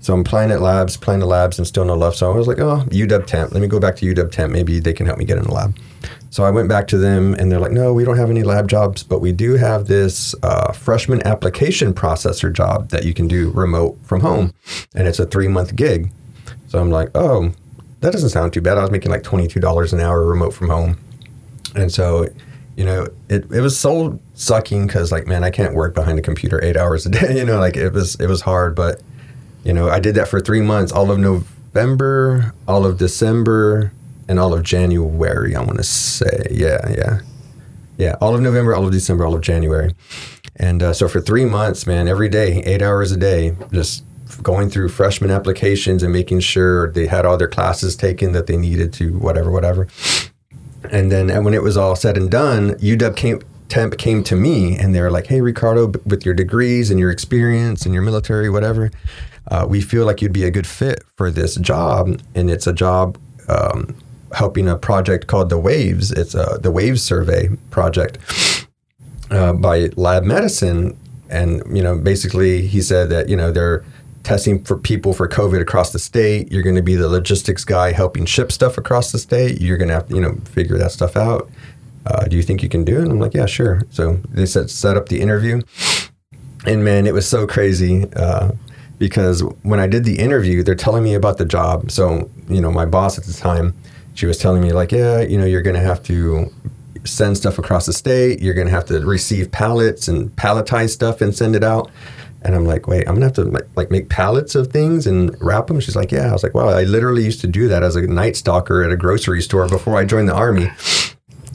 So 0.00 0.12
I'm 0.12 0.20
applying 0.20 0.50
at 0.50 0.60
labs, 0.60 0.96
applying 0.96 1.20
to 1.20 1.26
labs, 1.26 1.56
and 1.56 1.66
still 1.66 1.86
no 1.86 1.94
love. 1.94 2.14
So 2.14 2.30
I 2.30 2.36
was 2.36 2.46
like, 2.46 2.58
oh, 2.58 2.84
UW 2.88 3.26
Temp. 3.26 3.52
Let 3.52 3.62
me 3.62 3.66
go 3.66 3.80
back 3.80 3.96
to 3.96 4.14
UW 4.14 4.30
Temp. 4.30 4.52
Maybe 4.52 4.78
they 4.78 4.92
can 4.92 5.06
help 5.06 5.18
me 5.18 5.24
get 5.24 5.38
in 5.38 5.44
the 5.44 5.50
lab. 5.50 5.78
So 6.28 6.44
I 6.44 6.50
went 6.50 6.68
back 6.68 6.88
to 6.88 6.98
them, 6.98 7.32
and 7.34 7.50
they're 7.50 7.60
like, 7.60 7.72
no, 7.72 7.94
we 7.94 8.04
don't 8.04 8.18
have 8.18 8.28
any 8.28 8.42
lab 8.42 8.68
jobs, 8.68 9.02
but 9.02 9.20
we 9.20 9.32
do 9.32 9.54
have 9.54 9.86
this 9.86 10.34
uh, 10.42 10.72
freshman 10.72 11.26
application 11.26 11.94
processor 11.94 12.52
job 12.52 12.90
that 12.90 13.04
you 13.04 13.14
can 13.14 13.28
do 13.28 13.50
remote 13.52 13.96
from 14.02 14.20
home, 14.20 14.52
and 14.94 15.08
it's 15.08 15.20
a 15.20 15.24
three 15.24 15.48
month 15.48 15.74
gig. 15.74 16.12
So 16.66 16.80
I'm 16.80 16.90
like, 16.90 17.08
oh, 17.14 17.54
that 18.00 18.12
doesn't 18.12 18.28
sound 18.28 18.52
too 18.52 18.60
bad. 18.60 18.76
I 18.76 18.82
was 18.82 18.90
making 18.90 19.10
like 19.10 19.22
twenty 19.22 19.48
two 19.48 19.60
dollars 19.60 19.94
an 19.94 20.00
hour 20.00 20.26
remote 20.26 20.52
from 20.52 20.68
home, 20.68 20.98
and 21.74 21.92
so 21.92 22.28
you 22.76 22.84
know, 22.84 23.06
it, 23.28 23.50
it 23.52 23.60
was 23.60 23.78
soul 23.78 24.20
sucking 24.34 24.86
because 24.86 25.12
like, 25.12 25.26
man, 25.26 25.44
I 25.44 25.50
can't 25.50 25.74
work 25.74 25.94
behind 25.94 26.18
a 26.18 26.22
computer 26.22 26.62
eight 26.62 26.76
hours 26.76 27.06
a 27.06 27.10
day. 27.10 27.38
You 27.44 27.44
know, 27.44 27.58
like 27.58 27.76
it 27.76 27.92
was 27.92 28.14
it 28.16 28.26
was 28.26 28.40
hard, 28.40 28.74
but 28.74 29.02
you 29.64 29.72
know, 29.72 29.88
I 29.88 30.00
did 30.00 30.14
that 30.16 30.28
for 30.28 30.40
three 30.40 30.60
months, 30.60 30.92
all 30.92 31.10
of 31.10 31.18
November, 31.18 32.54
all 32.68 32.86
of 32.86 32.98
December, 32.98 33.92
and 34.28 34.38
all 34.38 34.54
of 34.54 34.62
January. 34.62 35.54
I 35.54 35.62
want 35.62 35.78
to 35.78 35.84
say, 35.84 36.46
yeah, 36.50 36.88
yeah, 36.90 37.20
yeah, 37.96 38.16
all 38.20 38.34
of 38.34 38.40
November, 38.40 38.74
all 38.74 38.86
of 38.86 38.92
December, 38.92 39.24
all 39.24 39.34
of 39.34 39.40
January, 39.40 39.94
and 40.56 40.82
uh, 40.82 40.92
so 40.92 41.08
for 41.08 41.20
three 41.20 41.44
months, 41.44 41.86
man, 41.86 42.08
every 42.08 42.28
day, 42.28 42.62
eight 42.62 42.82
hours 42.82 43.12
a 43.12 43.16
day, 43.16 43.56
just 43.72 44.04
going 44.42 44.68
through 44.68 44.88
freshman 44.88 45.30
applications 45.30 46.02
and 46.02 46.12
making 46.12 46.40
sure 46.40 46.90
they 46.92 47.06
had 47.06 47.24
all 47.24 47.36
their 47.36 47.48
classes 47.48 47.94
taken 47.94 48.32
that 48.32 48.46
they 48.46 48.56
needed 48.56 48.92
to, 48.92 49.18
whatever, 49.18 49.50
whatever. 49.50 49.86
And 50.90 51.10
then 51.10 51.30
and 51.30 51.44
when 51.44 51.54
it 51.54 51.62
was 51.62 51.76
all 51.76 51.96
said 51.96 52.16
and 52.16 52.30
done, 52.30 52.74
UW 52.74 53.16
came 53.16 53.40
temp 53.68 53.96
came 53.96 54.22
to 54.24 54.36
me 54.36 54.76
and 54.78 54.94
they 54.94 55.00
were 55.00 55.10
like, 55.10 55.26
"Hey, 55.26 55.40
Ricardo, 55.40 55.92
with 56.04 56.24
your 56.24 56.34
degrees 56.34 56.90
and 56.90 57.00
your 57.00 57.10
experience 57.10 57.84
and 57.84 57.94
your 57.94 58.02
military, 58.02 58.50
whatever, 58.50 58.90
uh, 59.50 59.66
we 59.68 59.80
feel 59.80 60.06
like 60.06 60.22
you'd 60.22 60.32
be 60.32 60.44
a 60.44 60.50
good 60.50 60.66
fit 60.66 61.02
for 61.16 61.30
this 61.30 61.56
job, 61.56 62.20
and 62.34 62.50
it's 62.50 62.66
a 62.66 62.72
job 62.72 63.18
um, 63.48 63.96
helping 64.32 64.68
a 64.68 64.76
project 64.76 65.26
called 65.26 65.50
the 65.50 65.58
Waves. 65.58 66.10
It's 66.10 66.34
a, 66.34 66.58
the 66.60 66.70
Waves 66.70 67.02
Survey 67.02 67.48
project 67.70 68.18
uh, 69.30 69.52
by 69.52 69.90
Lab 69.96 70.24
Medicine, 70.24 70.96
and 71.28 71.62
you 71.76 71.82
know, 71.82 71.98
basically, 71.98 72.66
he 72.66 72.80
said 72.80 73.10
that 73.10 73.28
you 73.28 73.36
know 73.36 73.50
they're 73.50 73.84
testing 74.24 74.64
for 74.64 74.76
people 74.76 75.12
for 75.12 75.28
COVID 75.28 75.60
across 75.60 75.92
the 75.92 75.98
state. 75.98 76.50
You're 76.50 76.62
going 76.62 76.76
to 76.76 76.82
be 76.82 76.96
the 76.96 77.08
logistics 77.08 77.64
guy 77.64 77.92
helping 77.92 78.24
ship 78.24 78.50
stuff 78.50 78.76
across 78.76 79.12
the 79.12 79.18
state. 79.18 79.60
You're 79.60 79.76
going 79.76 79.88
to 79.88 79.94
have 79.94 80.08
to, 80.08 80.14
you 80.14 80.20
know, 80.20 80.34
figure 80.46 80.76
that 80.78 80.90
stuff 80.90 81.16
out. 81.16 81.48
Uh, 82.06 82.24
do 82.24 82.36
you 82.36 82.42
think 82.42 82.62
you 82.62 82.68
can 82.68 82.84
do 82.84 82.98
it? 82.98 83.02
And 83.02 83.12
I'm 83.12 83.20
like, 83.20 83.34
yeah, 83.34 83.46
sure. 83.46 83.82
So 83.90 84.14
they 84.30 84.46
set 84.46 84.70
set 84.70 84.96
up 84.96 85.08
the 85.08 85.20
interview, 85.20 85.62
and 86.66 86.84
man, 86.84 87.06
it 87.06 87.14
was 87.14 87.28
so 87.28 87.46
crazy. 87.46 88.06
Uh, 88.14 88.52
because 88.98 89.42
when 89.62 89.80
I 89.80 89.86
did 89.86 90.04
the 90.04 90.18
interview, 90.18 90.62
they're 90.62 90.74
telling 90.74 91.02
me 91.02 91.14
about 91.14 91.38
the 91.38 91.44
job. 91.44 91.90
So, 91.90 92.30
you 92.48 92.60
know, 92.60 92.70
my 92.70 92.86
boss 92.86 93.18
at 93.18 93.24
the 93.24 93.32
time, 93.32 93.74
she 94.14 94.26
was 94.26 94.38
telling 94.38 94.62
me, 94.62 94.72
like, 94.72 94.92
yeah, 94.92 95.20
you 95.20 95.36
know, 95.36 95.44
you're 95.44 95.62
going 95.62 95.76
to 95.76 95.82
have 95.82 96.02
to 96.04 96.52
send 97.04 97.36
stuff 97.36 97.58
across 97.58 97.86
the 97.86 97.92
state. 97.92 98.40
You're 98.40 98.54
going 98.54 98.66
to 98.66 98.72
have 98.72 98.86
to 98.86 99.00
receive 99.00 99.50
pallets 99.50 100.08
and 100.08 100.30
palletize 100.36 100.90
stuff 100.90 101.20
and 101.20 101.34
send 101.34 101.56
it 101.56 101.64
out. 101.64 101.90
And 102.44 102.54
I'm 102.54 102.64
like, 102.64 102.86
wait, 102.86 103.08
I'm 103.08 103.14
gonna 103.14 103.26
have 103.26 103.34
to 103.34 103.44
like, 103.44 103.66
like 103.74 103.90
make 103.90 104.08
pallets 104.10 104.54
of 104.54 104.68
things 104.68 105.06
and 105.06 105.34
wrap 105.40 105.66
them. 105.68 105.80
She's 105.80 105.96
like, 105.96 106.12
yeah. 106.12 106.28
I 106.28 106.32
was 106.32 106.42
like, 106.42 106.54
wow, 106.54 106.68
I 106.68 106.82
literally 106.84 107.24
used 107.24 107.40
to 107.40 107.46
do 107.46 107.68
that 107.68 107.82
as 107.82 107.96
a 107.96 108.02
night 108.02 108.36
stalker 108.36 108.82
at 108.82 108.92
a 108.92 108.96
grocery 108.96 109.40
store 109.40 109.68
before 109.68 109.96
I 109.96 110.04
joined 110.04 110.28
the 110.28 110.34
army 110.34 110.70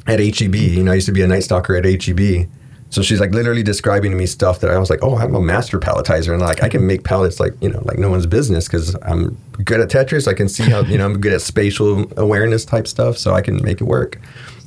at 0.08 0.20
HEB. 0.20 0.56
You 0.56 0.84
know, 0.84 0.92
I 0.92 0.96
used 0.96 1.08
to 1.08 1.12
be 1.12 1.22
a 1.22 1.28
night 1.28 1.44
stalker 1.44 1.76
at 1.76 1.86
HEB. 1.86 2.50
So 2.92 3.04
she's 3.04 3.20
like 3.20 3.32
literally 3.32 3.62
describing 3.62 4.12
to 4.12 4.18
me 4.18 4.26
stuff 4.26 4.62
that 4.62 4.72
I 4.72 4.80
was 4.80 4.90
like, 4.90 5.04
oh, 5.04 5.16
I'm 5.16 5.36
a 5.36 5.42
master 5.42 5.80
palletizer, 5.80 6.34
and 6.34 6.42
like 6.42 6.64
I 6.64 6.70
can 6.70 6.88
make 6.88 7.04
pallets 7.04 7.40
like 7.40 7.54
you 7.62 7.70
know 7.70 7.82
like 7.86 8.00
no 8.00 8.10
one's 8.10 8.26
business 8.26 8.68
because 8.68 8.96
I'm 9.04 9.38
good 9.64 9.80
at 9.80 9.90
Tetris. 9.90 10.28
I 10.28 10.34
can 10.34 10.50
see 10.50 10.64
how 10.64 10.82
you 10.82 10.98
know 10.98 11.06
I'm 11.06 11.22
good 11.22 11.34
at 11.34 11.42
spatial 11.42 12.12
awareness 12.18 12.66
type 12.66 12.88
stuff, 12.88 13.18
so 13.18 13.36
I 13.36 13.42
can 13.42 13.64
make 13.64 13.80
it 13.80 13.84
work. 13.84 14.20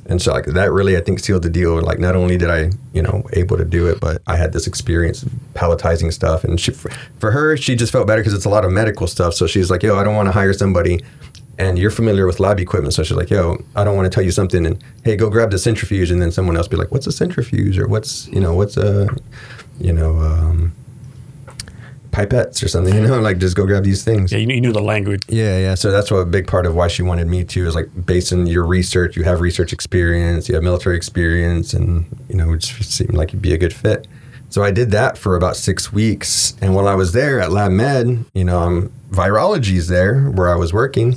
And 0.05 0.21
so 0.21 0.33
like 0.33 0.45
that 0.45 0.71
really 0.71 0.97
I 0.97 1.01
think 1.01 1.19
sealed 1.19 1.43
the 1.43 1.49
deal. 1.49 1.81
Like 1.81 1.99
not 1.99 2.15
only 2.15 2.37
did 2.37 2.49
I 2.49 2.71
you 2.93 3.01
know 3.01 3.23
able 3.33 3.57
to 3.57 3.65
do 3.65 3.87
it, 3.87 3.99
but 3.99 4.21
I 4.27 4.35
had 4.35 4.53
this 4.53 4.67
experience 4.67 5.23
palletizing 5.53 6.11
stuff. 6.11 6.43
And 6.43 6.59
she, 6.59 6.71
for, 6.71 6.91
for 7.19 7.31
her, 7.31 7.55
she 7.55 7.75
just 7.75 7.91
felt 7.91 8.07
better 8.07 8.21
because 8.21 8.33
it's 8.33 8.45
a 8.45 8.49
lot 8.49 8.65
of 8.65 8.71
medical 8.71 9.07
stuff. 9.07 9.33
So 9.33 9.47
she's 9.47 9.71
like, 9.71 9.83
yo, 9.83 9.97
I 9.97 10.03
don't 10.03 10.15
want 10.15 10.27
to 10.27 10.33
hire 10.33 10.53
somebody 10.53 10.99
and 11.57 11.77
you're 11.77 11.91
familiar 11.91 12.25
with 12.25 12.39
lab 12.39 12.59
equipment. 12.59 12.93
So 12.93 13.03
she's 13.03 13.15
like, 13.15 13.29
yo, 13.29 13.63
I 13.75 13.83
don't 13.83 13.95
want 13.95 14.05
to 14.05 14.13
tell 14.13 14.23
you 14.23 14.31
something 14.31 14.65
and 14.65 14.83
hey, 15.03 15.15
go 15.15 15.29
grab 15.29 15.51
the 15.51 15.59
centrifuge. 15.59 16.11
And 16.11 16.21
then 16.21 16.31
someone 16.31 16.57
else 16.57 16.67
be 16.67 16.77
like, 16.77 16.91
what's 16.91 17.07
a 17.07 17.11
centrifuge? 17.11 17.77
Or 17.77 17.87
what's, 17.87 18.27
you 18.27 18.39
know, 18.39 18.55
what's 18.55 18.77
a, 18.77 19.07
you 19.79 19.93
know, 19.93 20.17
um, 20.19 20.73
pipettes 22.13 22.63
or 22.63 22.67
something, 22.67 22.93
you 22.93 23.01
know, 23.01 23.19
like 23.19 23.39
just 23.39 23.55
go 23.55 23.65
grab 23.65 23.83
these 23.83 24.03
things. 24.03 24.31
Yeah, 24.31 24.37
you 24.37 24.45
knew, 24.45 24.55
you 24.55 24.61
knew 24.61 24.71
the 24.71 24.81
language. 24.81 25.23
Yeah, 25.27 25.57
yeah. 25.57 25.75
So 25.75 25.91
that's 25.91 26.11
what 26.11 26.19
a 26.19 26.25
big 26.25 26.47
part 26.47 26.65
of 26.65 26.75
why 26.75 26.87
she 26.87 27.01
wanted 27.01 27.27
me 27.27 27.43
to 27.43 27.67
is 27.67 27.75
like 27.75 27.89
based 28.05 28.31
on 28.31 28.45
your 28.47 28.65
research, 28.65 29.17
you 29.17 29.23
have 29.23 29.41
research 29.41 29.73
experience, 29.73 30.47
you 30.47 30.55
have 30.55 30.63
military 30.63 30.95
experience, 30.95 31.73
and, 31.73 32.05
you 32.29 32.35
know, 32.35 32.53
it 32.53 32.59
just 32.59 32.91
seemed 32.91 33.15
like 33.15 33.33
you'd 33.33 33.41
be 33.41 33.53
a 33.53 33.57
good 33.57 33.73
fit. 33.73 34.07
So 34.49 34.63
I 34.63 34.69
did 34.69 34.91
that 34.91 35.17
for 35.17 35.35
about 35.35 35.55
six 35.55 35.91
weeks. 35.91 36.55
And 36.61 36.75
while 36.75 36.87
I 36.87 36.93
was 36.93 37.11
there 37.11 37.41
at 37.41 37.51
Lab 37.51 37.71
Med, 37.71 38.23
you 38.35 38.43
know, 38.43 38.59
I'm 38.59 38.93
virology's 39.09 39.87
there 39.87 40.29
where 40.29 40.49
I 40.49 40.55
was 40.55 40.71
working. 40.71 41.15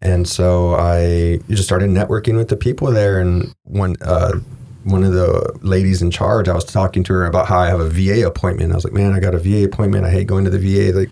And 0.00 0.26
so 0.26 0.74
I 0.74 1.40
just 1.50 1.64
started 1.64 1.90
networking 1.90 2.36
with 2.36 2.48
the 2.48 2.56
people 2.56 2.90
there. 2.90 3.18
And 3.20 3.54
one, 3.64 3.96
uh, 4.00 4.38
one 4.84 5.02
of 5.02 5.12
the 5.12 5.58
ladies 5.62 6.02
in 6.02 6.10
charge, 6.10 6.48
I 6.48 6.54
was 6.54 6.64
talking 6.64 7.02
to 7.04 7.12
her 7.14 7.26
about 7.26 7.46
how 7.46 7.58
I 7.58 7.68
have 7.68 7.80
a 7.80 7.88
VA 7.88 8.26
appointment. 8.26 8.72
I 8.72 8.74
was 8.74 8.84
like, 8.84 8.92
man, 8.92 9.12
I 9.12 9.20
got 9.20 9.34
a 9.34 9.38
VA 9.38 9.64
appointment. 9.64 10.04
I 10.04 10.10
hate 10.10 10.26
going 10.26 10.44
to 10.44 10.50
the 10.50 10.58
VA. 10.58 10.96
Like, 10.96 11.10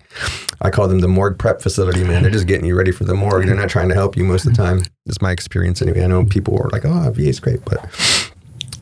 I 0.61 0.69
call 0.69 0.87
them 0.87 0.99
the 0.99 1.07
morgue 1.07 1.37
prep 1.37 1.61
facility, 1.61 2.03
man. 2.03 2.21
They're 2.21 2.31
just 2.31 2.47
getting 2.47 2.65
you 2.65 2.77
ready 2.77 2.91
for 2.91 3.03
the 3.03 3.13
morgue. 3.13 3.45
They're 3.45 3.55
not 3.55 3.69
trying 3.69 3.89
to 3.89 3.95
help 3.95 4.15
you 4.15 4.23
most 4.23 4.45
of 4.45 4.55
the 4.55 4.63
time. 4.63 4.83
It's 5.05 5.21
my 5.21 5.31
experience 5.31 5.81
anyway. 5.81 6.03
I 6.03 6.07
know 6.07 6.23
people 6.25 6.57
are 6.61 6.69
like, 6.69 6.85
oh, 6.85 7.11
VA 7.11 7.29
is 7.29 7.39
great, 7.39 7.65
but 7.65 7.89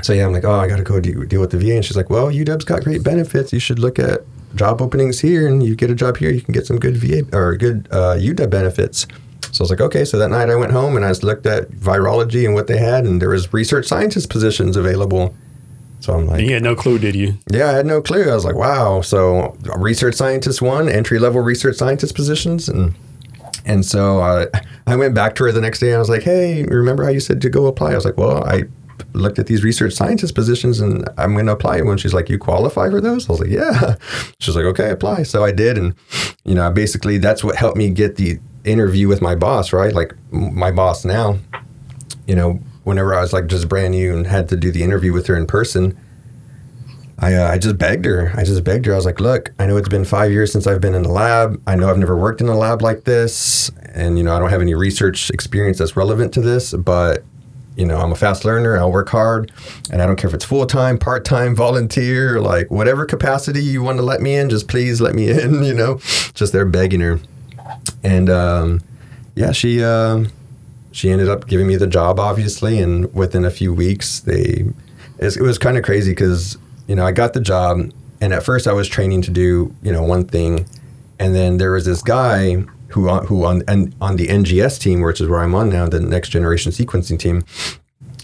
so 0.02 0.14
yeah, 0.14 0.26
I'm 0.26 0.34
like, 0.34 0.44
oh, 0.44 0.60
I 0.60 0.68
got 0.68 0.78
to 0.78 0.84
go 0.84 1.00
deal, 1.00 1.24
deal 1.24 1.42
with 1.42 1.52
the 1.52 1.58
VA. 1.58 1.76
And 1.76 1.86
she's 1.86 1.98
like, 1.98 2.10
well, 2.10 2.28
UW's 2.28 2.66
got 2.66 2.84
great 2.84 3.04
benefits. 3.04 3.54
You 3.54 3.60
should 3.60 3.80
look 3.80 4.00
at 4.00 4.22
job 4.56 4.82
openings 4.82 5.20
here, 5.20 5.48
and 5.48 5.64
you 5.64 5.76
get 5.76 5.90
a 5.90 5.96
job 5.96 6.18
here, 6.18 6.32
you 6.32 6.42
can 6.42 6.54
get 6.54 6.66
some 6.66 6.80
good 6.80 6.98
VA 6.98 7.26
or 7.36 7.56
good 7.56 7.88
uh, 7.92 8.16
UW 8.16 8.50
benefits. 8.50 9.08
So 9.52 9.62
I 9.62 9.64
was 9.64 9.70
like, 9.70 9.82
okay. 9.82 10.06
So 10.06 10.18
that 10.18 10.30
night 10.30 10.50
I 10.50 10.56
went 10.56 10.72
home 10.72 10.96
and 10.96 11.06
I 11.06 11.10
just 11.10 11.24
looked 11.24 11.46
at 11.46 11.70
virology 11.72 12.46
and 12.46 12.54
what 12.54 12.68
they 12.68 12.78
had, 12.78 13.06
and 13.06 13.22
there 13.22 13.30
was 13.30 13.52
research 13.54 13.86
scientist 13.86 14.30
positions 14.30 14.76
available. 14.78 15.36
So 16.00 16.14
I'm 16.14 16.26
like, 16.26 16.42
you 16.42 16.54
had 16.54 16.64
no 16.64 16.76
clue, 16.76 16.98
did 16.98 17.16
you? 17.16 17.36
Yeah, 17.52 17.70
I 17.70 17.74
had 17.74 17.86
no 17.86 18.02
clue. 18.02 18.30
I 18.30 18.34
was 18.34 18.44
like, 18.46 18.56
wow. 18.56 19.02
So 19.02 19.56
research 19.78 20.16
scientist 20.16 20.62
one, 20.62 20.90
entry 20.90 21.20
level 21.20 21.42
research 21.42 21.76
scientist 21.76 22.16
positions, 22.16 22.68
and 22.68 22.96
And 23.66 23.86
so 23.86 24.20
uh, 24.22 24.48
I 24.88 24.96
went 24.96 25.14
back 25.14 25.36
to 25.36 25.44
her 25.44 25.52
the 25.52 25.62
next 25.62 25.80
day. 25.80 25.88
And 25.90 25.98
I 25.98 26.00
was 26.00 26.10
like, 26.10 26.24
"Hey, 26.24 26.64
remember 26.64 27.04
how 27.04 27.12
you 27.12 27.20
said 27.20 27.42
to 27.42 27.50
go 27.50 27.68
apply?" 27.68 27.92
I 27.92 27.96
was 27.96 28.06
like, 28.06 28.18
"Well, 28.18 28.44
I 28.46 28.64
looked 29.14 29.38
at 29.38 29.46
these 29.48 29.64
research 29.64 29.94
scientist 29.94 30.34
positions 30.34 30.80
and 30.80 31.08
I'm 31.18 31.34
going 31.34 31.46
to 31.46 31.52
apply." 31.52 31.82
When 31.82 31.98
she's 32.00 32.14
like, 32.14 32.30
"You 32.30 32.40
qualify 32.40 32.90
for 32.90 33.00
those?" 33.02 33.30
I 33.30 33.34
was 33.34 33.40
like, 33.42 33.52
"Yeah." 33.52 33.96
She's 34.40 34.56
like, 34.56 34.66
"Okay, 34.66 34.90
apply." 34.90 35.24
So 35.24 35.44
I 35.44 35.52
did, 35.52 35.78
and 35.78 35.94
you 36.46 36.56
know, 36.56 36.72
basically 36.72 37.20
that's 37.20 37.44
what 37.44 37.56
helped 37.58 37.78
me 37.78 37.92
get 37.92 38.16
the 38.16 38.40
interview 38.64 39.08
with 39.08 39.22
my 39.22 39.36
boss. 39.36 39.74
Right, 39.74 39.94
like 39.94 40.14
my 40.32 40.72
boss 40.72 41.06
now. 41.06 41.38
You 42.28 42.36
know, 42.36 42.60
whenever 42.84 43.14
I 43.14 43.22
was 43.22 43.34
like 43.34 43.48
just 43.48 43.68
brand 43.70 43.92
new 43.92 44.16
and 44.16 44.28
had 44.28 44.50
to 44.50 44.56
do 44.56 44.72
the 44.72 44.84
interview 44.84 45.14
with 45.14 45.28
her 45.28 45.36
in 45.36 45.48
person. 45.48 45.98
I, 47.20 47.36
uh, 47.36 47.52
I 47.52 47.60
just 47.60 47.78
begged 47.78 48.06
her. 48.06 48.32
I 48.36 48.44
just 48.44 48.64
begged 48.64 48.88
her. 48.88 48.94
I 48.94 48.96
was 48.96 49.06
like, 49.06 49.20
look, 49.20 49.52
I 49.60 49.68
know 49.68 49.78
it's 49.78 49.88
been 49.88 50.06
five 50.06 50.32
years 50.32 50.52
since 50.52 50.66
I've 50.66 50.82
been 50.82 50.96
in 50.96 51.04
the 51.04 51.12
lab. 51.12 51.62
I 51.68 51.76
know 51.76 51.88
I've 51.88 52.00
never 52.00 52.18
worked 52.18 52.42
in 52.42 52.48
a 52.48 52.58
lab 52.58 52.82
like 52.82 53.04
this. 53.04 53.70
And, 53.94 54.18
you 54.18 54.24
know, 54.24 54.36
I 54.36 54.40
don't 54.40 54.50
have 54.50 54.62
any 54.62 54.74
research 54.74 55.30
experience 55.30 55.78
that's 55.78 55.96
relevant 55.96 56.34
to 56.34 56.42
this, 56.42 56.74
but, 56.74 57.24
you 57.76 57.86
know, 57.86 57.98
I'm 57.98 58.12
a 58.12 58.16
fast 58.16 58.44
learner. 58.44 58.76
I'll 58.76 58.92
work 58.92 59.10
hard. 59.10 59.52
And 59.92 60.02
I 60.02 60.08
don't 60.08 60.16
care 60.16 60.30
if 60.30 60.34
it's 60.34 60.46
full 60.46 60.66
time, 60.66 60.98
part 60.98 61.24
time, 61.24 61.56
volunteer, 61.56 62.42
like 62.42 62.72
whatever 62.72 63.06
capacity 63.06 63.62
you 63.62 63.84
want 63.84 64.00
to 64.00 64.04
let 64.04 64.22
me 64.22 64.34
in, 64.36 64.50
just 64.50 64.68
please 64.68 65.00
let 65.00 65.14
me 65.14 65.30
in, 65.30 65.64
you 65.64 65.76
know, 65.76 65.98
just 66.34 66.54
there 66.54 66.66
begging 66.66 67.02
her. 67.02 67.20
And, 68.04 68.30
um, 68.30 68.82
yeah, 69.36 69.52
she, 69.52 69.84
uh, 69.84 70.26
she 70.92 71.10
ended 71.10 71.30
up 71.30 71.48
giving 71.48 71.68
me 71.68 71.76
the 71.76 71.88
job, 71.88 72.20
obviously. 72.20 72.80
And 72.80 73.14
within 73.14 73.46
a 73.46 73.52
few 73.52 73.74
weeks, 73.74 74.20
they, 74.20 74.66
it 75.20 75.42
was 75.42 75.58
kind 75.58 75.78
of 75.78 75.84
crazy 75.84 76.12
because 76.12 76.58
you 76.92 76.96
know, 76.96 77.06
I 77.06 77.14
got 77.14 77.32
the 77.32 77.40
job, 77.40 77.90
and 78.20 78.34
at 78.34 78.44
first 78.44 78.68
I 78.68 78.74
was 78.74 78.86
training 78.86 79.22
to 79.22 79.32
do, 79.32 79.74
you 79.82 79.94
know, 79.94 80.04
one 80.04 80.26
thing, 80.26 80.68
and 81.20 81.34
then 81.34 81.58
there 81.58 81.72
was 81.72 81.86
this 81.86 82.02
guy 82.02 82.66
who 82.90 83.08
who 83.08 83.46
on 83.46 83.64
and 83.66 83.96
on 84.02 84.18
the 84.18 84.28
NGS 84.28 84.78
team, 84.78 85.00
which 85.00 85.22
is 85.22 85.30
where 85.30 85.40
I'm 85.40 85.56
on 85.56 85.70
now, 85.70 85.88
the 85.88 86.02
next 86.02 86.30
generation 86.30 86.72
sequencing 86.74 87.18
team. 87.18 87.46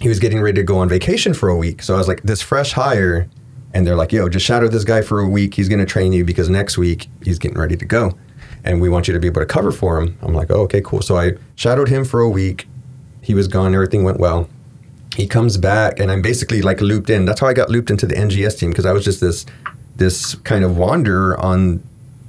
He 0.01 0.09
was 0.09 0.19
getting 0.19 0.41
ready 0.41 0.55
to 0.55 0.63
go 0.63 0.79
on 0.79 0.89
vacation 0.89 1.33
for 1.33 1.47
a 1.47 1.55
week, 1.55 1.81
so 1.81 1.95
I 1.95 1.97
was 1.97 2.09
like, 2.09 2.23
this 2.23 2.41
fresh 2.41 2.73
hire, 2.73 3.29
and 3.73 3.87
they're 3.87 3.95
like, 3.95 4.11
yo, 4.11 4.27
just 4.27 4.45
shadow 4.45 4.67
this 4.67 4.83
guy 4.83 5.01
for 5.01 5.21
a 5.21 5.27
week. 5.29 5.53
He's 5.53 5.69
going 5.69 5.79
to 5.79 5.85
train 5.85 6.11
you 6.11 6.25
because 6.25 6.49
next 6.49 6.77
week 6.77 7.07
he's 7.23 7.39
getting 7.39 7.57
ready 7.57 7.77
to 7.77 7.85
go, 7.85 8.17
and 8.67 8.81
we 8.81 8.89
want 8.89 9.07
you 9.07 9.13
to 9.13 9.19
be 9.19 9.27
able 9.27 9.41
to 9.41 9.47
cover 9.47 9.71
for 9.71 9.99
him. 9.99 10.17
I'm 10.21 10.33
like, 10.33 10.51
oh, 10.51 10.61
okay, 10.61 10.81
cool. 10.81 11.01
So 11.01 11.17
I 11.17 11.33
shadowed 11.55 11.89
him 11.89 12.05
for 12.05 12.21
a 12.21 12.29
week. 12.29 12.67
He 13.21 13.33
was 13.33 13.47
gone. 13.47 13.73
Everything 13.73 14.03
went 14.03 14.19
well 14.19 14.49
he 15.17 15.25
comes 15.25 15.57
back 15.57 15.99
and 15.99 16.11
I'm 16.11 16.21
basically 16.21 16.61
like 16.61 16.79
looped 16.79 17.09
in. 17.09 17.25
That's 17.25 17.39
how 17.39 17.47
I 17.47 17.53
got 17.53 17.71
looped 17.71 17.89
into 17.89 18.05
the 18.05 18.13
NGS 18.13 18.59
team 18.59 18.69
because 18.69 18.85
I 18.85 18.93
was 18.93 19.03
just 19.03 19.19
this 19.19 19.47
this 19.95 20.35
kind 20.35 20.63
of 20.63 20.77
wanderer 20.77 21.35
on 21.39 21.83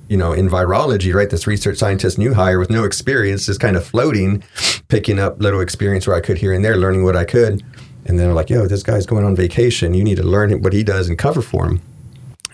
you 0.08 0.16
know 0.16 0.32
in 0.32 0.48
virology, 0.48 1.12
right? 1.12 1.28
This 1.28 1.46
research 1.46 1.76
scientist 1.76 2.16
new 2.16 2.32
hire 2.32 2.58
with 2.58 2.70
no 2.70 2.84
experience, 2.84 3.44
just 3.44 3.60
kind 3.60 3.76
of 3.76 3.84
floating, 3.84 4.42
picking 4.88 5.18
up 5.18 5.38
little 5.38 5.60
experience 5.60 6.06
where 6.06 6.16
I 6.16 6.22
could 6.22 6.38
here 6.38 6.54
and 6.54 6.64
there, 6.64 6.76
learning 6.76 7.04
what 7.04 7.14
I 7.14 7.26
could. 7.26 7.62
And 8.06 8.18
then 8.18 8.26
they're 8.26 8.32
like, 8.32 8.48
yo, 8.48 8.66
this 8.66 8.82
guy's 8.82 9.04
going 9.04 9.26
on 9.26 9.36
vacation. 9.36 9.92
You 9.92 10.02
need 10.02 10.16
to 10.16 10.22
learn 10.22 10.62
what 10.62 10.72
he 10.72 10.82
does 10.82 11.10
and 11.10 11.18
cover 11.18 11.42
for 11.42 11.66
him. 11.66 11.82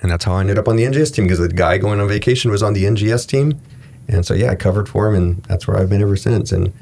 And 0.03 0.11
that's 0.11 0.25
how 0.25 0.35
I 0.35 0.41
ended 0.41 0.59
up 0.59 0.67
on 0.67 0.75
the 0.75 0.83
NGS 0.83 1.15
team 1.15 1.27
because 1.27 1.39
the 1.39 1.49
guy 1.49 1.79
going 1.79 2.01
on 2.01 2.09
vacation 2.09 2.51
was 2.51 2.63
on 2.63 2.73
the 2.73 2.85
NGS 2.85 3.29
team. 3.29 3.61
And 4.09 4.25
so, 4.27 4.35
yeah, 4.35 4.51
I 4.51 4.55
covered 4.55 4.89
for 4.89 5.09
him, 5.09 5.15
and 5.15 5.43
that's 5.45 5.67
where 5.67 5.77
I've 5.77 5.89
been 5.89 6.03
ever 6.03 6.17
since. 6.17 6.53
And, 6.53 6.73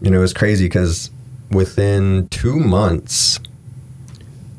you 0.00 0.10
know, 0.10 0.18
it 0.18 0.22
was 0.22 0.32
crazy 0.32 0.66
because 0.66 1.10
within 1.50 2.28
two 2.28 2.58
months, 2.58 3.40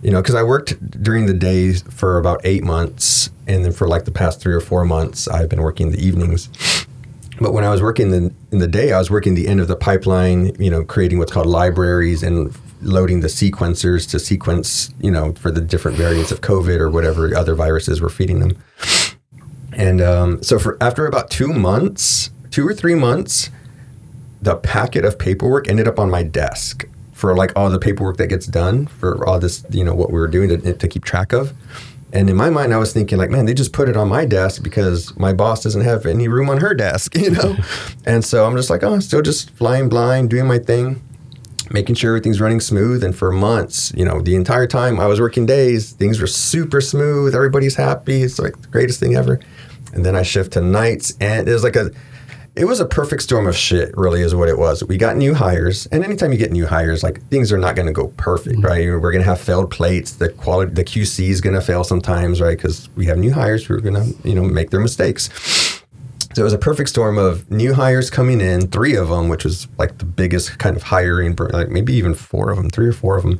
you 0.01 0.11
know, 0.11 0.21
because 0.21 0.35
I 0.35 0.43
worked 0.43 1.01
during 1.01 1.25
the 1.25 1.33
day 1.33 1.73
for 1.73 2.17
about 2.17 2.41
eight 2.43 2.63
months, 2.63 3.29
and 3.47 3.65
then 3.65 3.71
for 3.71 3.87
like 3.87 4.05
the 4.05 4.11
past 4.11 4.39
three 4.39 4.53
or 4.53 4.61
four 4.61 4.85
months, 4.85 5.27
I've 5.27 5.49
been 5.49 5.61
working 5.61 5.91
the 5.91 6.05
evenings. 6.05 6.49
But 7.39 7.53
when 7.53 7.63
I 7.63 7.69
was 7.69 7.81
working 7.81 8.11
the, 8.11 8.33
in 8.51 8.59
the 8.59 8.67
day, 8.67 8.91
I 8.91 8.97
was 8.97 9.09
working 9.09 9.35
the 9.35 9.47
end 9.47 9.61
of 9.61 9.67
the 9.67 9.75
pipeline, 9.75 10.55
you 10.61 10.69
know, 10.69 10.83
creating 10.83 11.19
what's 11.19 11.31
called 11.31 11.47
libraries 11.47 12.21
and 12.21 12.53
loading 12.81 13.21
the 13.21 13.27
sequencers 13.27 14.09
to 14.09 14.19
sequence, 14.19 14.93
you 15.01 15.11
know, 15.11 15.33
for 15.33 15.51
the 15.51 15.61
different 15.61 15.97
variants 15.97 16.31
of 16.31 16.41
COVID 16.41 16.79
or 16.79 16.89
whatever 16.89 17.35
other 17.35 17.55
viruses 17.55 18.01
we're 18.01 18.09
feeding 18.09 18.39
them. 18.39 18.57
And 19.79 20.01
um, 20.01 20.43
so 20.43 20.59
for 20.59 20.77
after 20.81 21.07
about 21.07 21.31
two 21.31 21.53
months, 21.53 22.31
two 22.51 22.67
or 22.67 22.73
three 22.73 22.95
months, 22.95 23.49
the 24.41 24.57
packet 24.57 25.05
of 25.05 25.17
paperwork 25.17 25.69
ended 25.69 25.87
up 25.87 25.97
on 25.97 26.11
my 26.11 26.21
desk 26.21 26.85
for 27.13 27.33
like 27.33 27.53
all 27.55 27.69
the 27.69 27.79
paperwork 27.79 28.17
that 28.17 28.27
gets 28.27 28.45
done 28.45 28.87
for 28.87 29.25
all 29.25 29.39
this, 29.39 29.65
you 29.71 29.85
know, 29.85 29.95
what 29.95 30.09
we 30.11 30.19
were 30.19 30.27
doing 30.27 30.49
to, 30.49 30.73
to 30.73 30.87
keep 30.87 31.05
track 31.05 31.31
of. 31.31 31.53
And 32.11 32.29
in 32.29 32.35
my 32.35 32.49
mind, 32.49 32.73
I 32.73 32.77
was 32.77 32.91
thinking 32.91 33.17
like, 33.17 33.29
man, 33.29 33.45
they 33.45 33.53
just 33.53 33.71
put 33.71 33.87
it 33.87 33.95
on 33.95 34.09
my 34.09 34.25
desk 34.25 34.63
because 34.63 35.15
my 35.17 35.31
boss 35.31 35.63
doesn't 35.63 35.81
have 35.81 36.05
any 36.05 36.27
room 36.27 36.49
on 36.49 36.57
her 36.57 36.73
desk, 36.73 37.15
you 37.17 37.31
know. 37.31 37.55
and 38.05 38.25
so 38.25 38.45
I'm 38.45 38.57
just 38.57 38.69
like, 38.69 38.83
oh, 38.83 38.99
still 38.99 39.21
just 39.21 39.49
flying 39.51 39.87
blind, 39.87 40.29
doing 40.29 40.47
my 40.47 40.59
thing, 40.59 41.01
making 41.71 41.95
sure 41.95 42.11
everything's 42.11 42.41
running 42.41 42.59
smooth. 42.59 43.01
And 43.01 43.15
for 43.15 43.31
months, 43.31 43.93
you 43.95 44.03
know, 44.03 44.21
the 44.21 44.35
entire 44.35 44.67
time 44.67 44.99
I 44.99 45.05
was 45.05 45.21
working 45.21 45.45
days, 45.45 45.93
things 45.93 46.19
were 46.19 46.27
super 46.27 46.81
smooth. 46.81 47.33
Everybody's 47.33 47.75
happy. 47.75 48.23
It's 48.23 48.39
like 48.39 48.61
the 48.61 48.67
greatest 48.67 48.99
thing 48.99 49.15
ever. 49.15 49.39
And 49.93 50.05
then 50.05 50.15
I 50.15 50.23
shift 50.23 50.53
to 50.53 50.61
nights, 50.61 51.13
and 51.19 51.47
it 51.47 51.53
was 51.53 51.63
like 51.63 51.75
a 51.75 51.91
it 52.55 52.65
was 52.65 52.79
a 52.79 52.85
perfect 52.85 53.21
storm 53.21 53.47
of 53.47 53.55
shit, 53.55 53.95
really, 53.95 54.21
is 54.21 54.35
what 54.35 54.49
it 54.49 54.57
was. 54.57 54.83
We 54.83 54.97
got 54.97 55.15
new 55.15 55.33
hires, 55.33 55.85
and 55.87 56.03
anytime 56.03 56.31
you 56.31 56.37
get 56.37 56.51
new 56.51 56.67
hires, 56.67 57.03
like 57.03 57.21
things 57.29 57.53
are 57.53 57.57
not 57.57 57.75
going 57.75 57.85
to 57.85 57.93
go 57.93 58.09
perfect, 58.17 58.57
mm-hmm. 58.57 58.65
right? 58.65 58.87
We're 58.87 59.11
going 59.11 59.23
to 59.23 59.29
have 59.29 59.39
failed 59.39 59.71
plates. 59.71 60.13
The 60.13 60.29
quality, 60.29 60.73
the 60.73 60.83
QC 60.83 61.29
is 61.29 61.41
going 61.41 61.55
to 61.55 61.61
fail 61.61 61.83
sometimes, 61.83 62.41
right? 62.41 62.57
Because 62.57 62.89
we 62.95 63.05
have 63.05 63.17
new 63.17 63.31
hires 63.31 63.65
who 63.65 63.75
are 63.75 63.81
going 63.81 63.95
to, 63.95 64.27
you 64.27 64.35
know, 64.35 64.43
make 64.43 64.71
their 64.71 64.79
mistakes. 64.79 65.29
So 66.33 66.41
it 66.41 66.43
was 66.43 66.53
a 66.53 66.59
perfect 66.59 66.89
storm 66.89 67.17
of 67.17 67.49
new 67.49 67.73
hires 67.73 68.09
coming 68.09 68.41
in, 68.41 68.67
three 68.67 68.95
of 68.95 69.09
them, 69.09 69.29
which 69.29 69.43
was 69.43 69.67
like 69.77 69.97
the 69.97 70.05
biggest 70.05 70.59
kind 70.59 70.75
of 70.75 70.83
hiring, 70.83 71.35
like 71.35 71.69
maybe 71.69 71.93
even 71.93 72.13
four 72.13 72.51
of 72.51 72.57
them, 72.57 72.69
three 72.69 72.87
or 72.87 72.93
four 72.93 73.17
of 73.17 73.23
them 73.23 73.39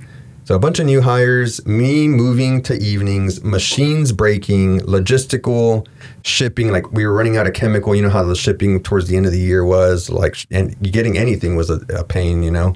so 0.50 0.56
a 0.56 0.60
bunch 0.60 0.80
of 0.80 0.88
new 0.88 1.00
hires, 1.00 1.64
me 1.68 2.08
moving 2.08 2.64
to 2.64 2.74
evenings, 2.74 3.43
machines 3.43 4.12
breaking, 4.12 4.80
logistical, 4.80 5.86
shipping. 6.24 6.72
Like 6.72 6.91
we 6.91 7.06
were 7.06 7.14
running 7.14 7.38
out 7.38 7.45
of 7.45 7.54
chemical. 7.54 7.93
You 7.93 8.02
know 8.02 8.10
how 8.10 8.24
the 8.24 8.36
shipping 8.36 8.82
towards 8.82 9.08
the 9.08 9.16
end 9.16 9.28
of 9.28 9.32
the 9.32 9.38
year 9.39 9.64
was 9.64 10.10
like, 10.10 10.38
and 10.50 10.76
getting 10.91 11.20
anything 11.20 11.56
was 11.56 11.70
a, 11.70 11.76
a 11.93 12.04
pain. 12.04 12.41
You 12.41 12.50
know. 12.50 12.74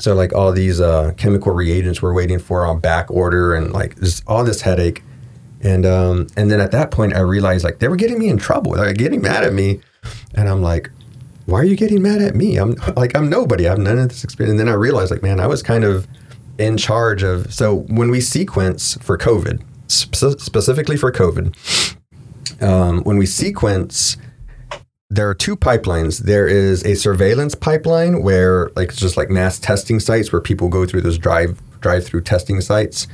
So 0.00 0.16
like 0.16 0.32
all 0.32 0.50
these 0.50 0.80
uh, 0.80 1.12
chemical 1.16 1.52
reagents 1.52 2.02
we're 2.02 2.12
waiting 2.12 2.40
for 2.40 2.66
on 2.66 2.80
back 2.80 3.08
order, 3.08 3.54
and 3.54 3.72
like 3.72 3.96
just 4.00 4.24
all 4.26 4.42
this 4.42 4.60
headache. 4.60 5.04
And 5.60 5.86
um, 5.86 6.26
and 6.36 6.50
then 6.50 6.60
at 6.60 6.72
that 6.72 6.90
point, 6.90 7.14
I 7.14 7.20
realized 7.20 7.62
like 7.62 7.78
they 7.78 7.86
were 7.86 7.94
getting 7.94 8.18
me 8.18 8.28
in 8.28 8.36
trouble. 8.36 8.72
They 8.72 8.80
were 8.80 8.92
getting 8.94 9.22
mad 9.22 9.44
at 9.44 9.52
me, 9.52 9.78
and 10.34 10.48
I'm 10.48 10.60
like, 10.60 10.90
why 11.46 11.60
are 11.60 11.64
you 11.64 11.76
getting 11.76 12.02
mad 12.02 12.20
at 12.20 12.34
me? 12.34 12.56
I'm 12.56 12.74
like 12.96 13.16
I'm 13.16 13.30
nobody. 13.30 13.68
I 13.68 13.70
have 13.70 13.78
none 13.78 13.96
of 13.96 14.08
this 14.08 14.24
experience. 14.24 14.50
And 14.50 14.58
then 14.58 14.68
I 14.68 14.76
realized 14.76 15.12
like, 15.12 15.22
man, 15.22 15.38
I 15.38 15.46
was 15.46 15.62
kind 15.62 15.84
of 15.84 16.08
in 16.58 16.76
charge 16.76 17.22
of. 17.22 17.52
So 17.52 17.80
when 17.88 18.10
we 18.10 18.20
sequence 18.20 18.96
for 19.00 19.18
COVID, 19.18 19.62
sp- 19.88 20.40
specifically 20.40 20.96
for 20.96 21.12
COVID, 21.12 21.54
um, 22.62 23.02
when 23.02 23.16
we 23.16 23.26
sequence, 23.26 24.16
there 25.10 25.28
are 25.28 25.34
two 25.34 25.56
pipelines. 25.56 26.18
There 26.20 26.46
is 26.46 26.84
a 26.84 26.94
surveillance 26.94 27.54
pipeline 27.54 28.22
where, 28.22 28.70
like, 28.76 28.90
it's 28.90 28.98
just 28.98 29.16
like 29.16 29.30
mass 29.30 29.58
testing 29.58 30.00
sites 30.00 30.32
where 30.32 30.40
people 30.40 30.68
go 30.68 30.86
through 30.86 31.02
those 31.02 31.18
drive 31.18 31.60
drive 31.80 32.04
through 32.04 32.22
testing 32.22 32.60
sites. 32.60 33.06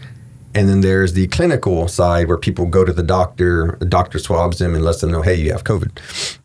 And 0.55 0.69
then 0.69 0.81
there's 0.81 1.13
the 1.13 1.27
clinical 1.29 1.87
side 1.89 2.29
where 2.29 2.39
people 2.39 2.67
go 2.67 2.85
to 2.85 2.93
the 2.93 3.03
doctor, 3.03 3.77
the 3.79 3.85
doctor 3.85 4.19
swabs 4.19 4.59
them 4.59 4.75
and 4.75 4.85
lets 4.85 5.01
them 5.01 5.11
know, 5.11 5.23
hey, 5.23 5.35
you 5.35 5.53
have 5.53 5.65
COVID. 5.65 6.39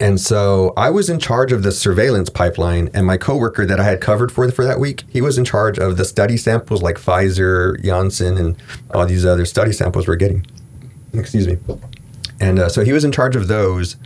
And 0.00 0.18
so 0.18 0.72
I 0.78 0.88
was 0.88 1.10
in 1.10 1.18
charge 1.18 1.52
of 1.52 1.62
the 1.62 1.70
surveillance 1.70 2.30
pipeline, 2.30 2.88
and 2.94 3.06
my 3.06 3.18
coworker 3.18 3.66
that 3.66 3.78
I 3.78 3.84
had 3.84 4.00
covered 4.00 4.32
for 4.32 4.50
for 4.50 4.64
that 4.64 4.80
week, 4.80 5.04
he 5.10 5.20
was 5.20 5.36
in 5.36 5.44
charge 5.44 5.78
of 5.78 5.98
the 5.98 6.06
study 6.06 6.38
samples 6.38 6.80
like 6.80 6.96
Pfizer, 6.96 7.80
Janssen, 7.84 8.38
and 8.38 8.56
all 8.94 9.04
these 9.04 9.26
other 9.26 9.44
study 9.44 9.72
samples 9.72 10.08
we're 10.08 10.16
getting. 10.16 10.46
Excuse 11.12 11.46
me. 11.46 11.58
And 12.40 12.58
uh, 12.58 12.70
so 12.70 12.82
he 12.82 12.94
was 12.94 13.04
in 13.04 13.12
charge 13.12 13.36
of 13.36 13.48
those, 13.48 13.96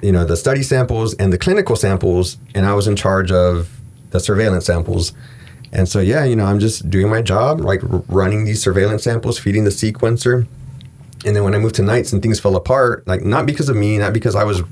you 0.00 0.12
know, 0.12 0.24
the 0.24 0.36
study 0.36 0.62
samples 0.62 1.12
and 1.14 1.30
the 1.30 1.36
clinical 1.36 1.76
samples, 1.76 2.38
and 2.54 2.64
I 2.64 2.72
was 2.72 2.88
in 2.88 2.96
charge 2.96 3.30
of 3.30 3.68
the 4.10 4.20
surveillance 4.20 4.64
samples. 4.64 5.12
And 5.74 5.86
so 5.86 6.00
yeah, 6.00 6.24
you 6.24 6.36
know, 6.36 6.46
I'm 6.46 6.58
just 6.58 6.88
doing 6.88 7.10
my 7.10 7.20
job, 7.20 7.60
like 7.60 7.80
running 8.08 8.46
these 8.46 8.62
surveillance 8.62 9.02
samples, 9.02 9.38
feeding 9.38 9.64
the 9.64 9.70
sequencer. 9.70 10.46
And 11.26 11.36
then 11.36 11.44
when 11.44 11.54
I 11.54 11.58
moved 11.58 11.74
to 11.74 11.82
nights 11.82 12.14
and 12.14 12.22
things 12.22 12.40
fell 12.40 12.56
apart, 12.56 13.06
like 13.06 13.22
not 13.22 13.44
because 13.44 13.68
of 13.68 13.76
me, 13.76 13.98
not 13.98 14.14
because 14.14 14.34
I 14.34 14.44
was 14.44 14.62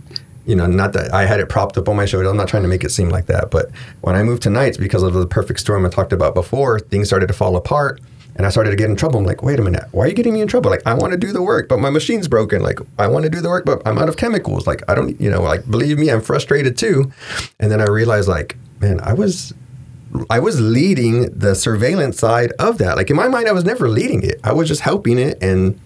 you 0.46 0.54
know, 0.54 0.66
not 0.66 0.92
that 0.92 1.12
I 1.12 1.26
had 1.26 1.40
it 1.40 1.48
propped 1.48 1.76
up 1.76 1.88
on 1.88 1.96
my 1.96 2.06
shoulder. 2.06 2.28
I'm 2.28 2.36
not 2.36 2.48
trying 2.48 2.62
to 2.62 2.68
make 2.68 2.84
it 2.84 2.90
seem 2.90 3.10
like 3.10 3.26
that. 3.26 3.50
But 3.50 3.70
when 4.00 4.14
I 4.14 4.22
moved 4.22 4.42
to 4.44 4.50
nights, 4.50 4.76
because 4.76 5.02
of 5.02 5.12
the 5.12 5.26
perfect 5.26 5.60
storm 5.60 5.84
I 5.84 5.88
talked 5.88 6.12
about 6.12 6.34
before, 6.34 6.78
things 6.78 7.08
started 7.08 7.26
to 7.26 7.34
fall 7.34 7.56
apart 7.56 8.00
and 8.36 8.46
I 8.46 8.50
started 8.50 8.70
to 8.70 8.76
get 8.76 8.90
in 8.90 8.96
trouble. 8.96 9.18
I'm 9.18 9.24
like, 9.24 9.42
wait 9.42 9.58
a 9.58 9.62
minute, 9.62 9.84
why 9.92 10.04
are 10.04 10.08
you 10.08 10.14
getting 10.14 10.34
me 10.34 10.42
in 10.42 10.48
trouble? 10.48 10.70
Like, 10.70 10.86
I 10.86 10.94
want 10.94 11.12
to 11.12 11.18
do 11.18 11.32
the 11.32 11.42
work, 11.42 11.68
but 11.68 11.78
my 11.78 11.90
machine's 11.90 12.28
broken. 12.28 12.62
Like, 12.62 12.78
I 12.98 13.06
want 13.08 13.24
to 13.24 13.30
do 13.30 13.40
the 13.40 13.48
work, 13.48 13.64
but 13.64 13.82
I'm 13.86 13.98
out 13.98 14.08
of 14.08 14.18
chemicals. 14.18 14.66
Like, 14.66 14.82
I 14.88 14.94
don't, 14.94 15.18
you 15.20 15.30
know, 15.30 15.42
like, 15.42 15.68
believe 15.70 15.98
me, 15.98 16.10
I'm 16.10 16.20
frustrated 16.20 16.76
too. 16.76 17.10
And 17.58 17.72
then 17.72 17.80
I 17.80 17.86
realized, 17.86 18.28
like, 18.28 18.56
man, 18.80 19.00
I 19.00 19.12
was. 19.12 19.52
I 20.30 20.38
was 20.38 20.58
leading 20.60 21.24
the 21.36 21.54
surveillance 21.54 22.18
side 22.18 22.52
of 22.58 22.78
that. 22.78 22.96
Like 22.96 23.10
in 23.10 23.16
my 23.16 23.28
mind, 23.28 23.48
I 23.48 23.52
was 23.52 23.64
never 23.64 23.86
leading 23.86 24.22
it. 24.22 24.40
I 24.42 24.52
was 24.52 24.66
just 24.66 24.80
helping 24.80 25.18
it 25.18 25.36
and 25.42 25.78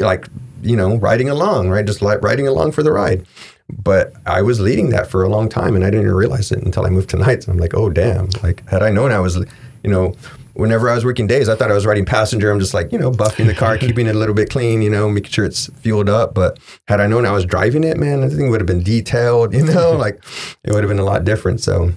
like, 0.00 0.26
you 0.62 0.74
know, 0.74 0.96
riding 0.96 1.28
along, 1.28 1.68
right? 1.68 1.86
Just 1.86 2.02
like 2.02 2.20
riding 2.22 2.48
along 2.48 2.72
for 2.72 2.82
the 2.82 2.90
ride. 2.90 3.26
But 3.70 4.14
I 4.26 4.42
was 4.42 4.60
leading 4.60 4.90
that 4.90 5.10
for 5.10 5.22
a 5.22 5.28
long 5.28 5.48
time, 5.48 5.74
and 5.76 5.84
I 5.84 5.90
didn't 5.90 6.10
realize 6.10 6.50
it 6.52 6.62
until 6.62 6.86
I 6.86 6.90
moved 6.90 7.10
to 7.10 7.16
nights. 7.16 7.48
I'm 7.48 7.58
like, 7.58 7.74
oh 7.74 7.90
damn! 7.90 8.28
Like 8.42 8.66
had 8.68 8.82
I 8.82 8.90
known 8.90 9.12
I 9.12 9.20
was, 9.20 9.36
you 9.36 9.90
know, 9.90 10.14
whenever 10.58 10.90
I 10.90 10.94
was 10.94 11.04
working 11.04 11.28
days, 11.28 11.48
I 11.48 11.54
thought 11.54 11.70
I 11.70 11.74
was 11.74 11.86
riding 11.86 12.04
passenger. 12.04 12.50
I'm 12.50 12.58
just 12.58 12.74
like, 12.74 12.90
you 12.90 12.98
know, 12.98 13.12
buffing 13.12 13.46
the 13.46 13.54
car, 13.54 13.78
keeping 13.78 14.08
it 14.08 14.16
a 14.16 14.18
little 14.18 14.34
bit 14.34 14.50
clean, 14.50 14.82
you 14.82 14.90
know, 14.90 15.08
making 15.08 15.30
sure 15.30 15.44
it's 15.44 15.68
fueled 15.80 16.08
up. 16.08 16.34
But 16.34 16.58
had 16.88 17.00
I 17.00 17.06
known 17.06 17.24
I 17.24 17.30
was 17.30 17.44
driving 17.44 17.84
it, 17.84 17.96
man, 17.96 18.24
I 18.24 18.28
think 18.28 18.50
would 18.50 18.60
have 18.60 18.66
been 18.66 18.82
detailed, 18.82 19.54
you 19.54 19.64
know, 19.64 19.92
like 19.92 20.22
it 20.64 20.72
would 20.72 20.82
have 20.82 20.88
been 20.88 20.98
a 20.98 21.04
lot 21.04 21.24
different. 21.24 21.60
So 21.60 21.92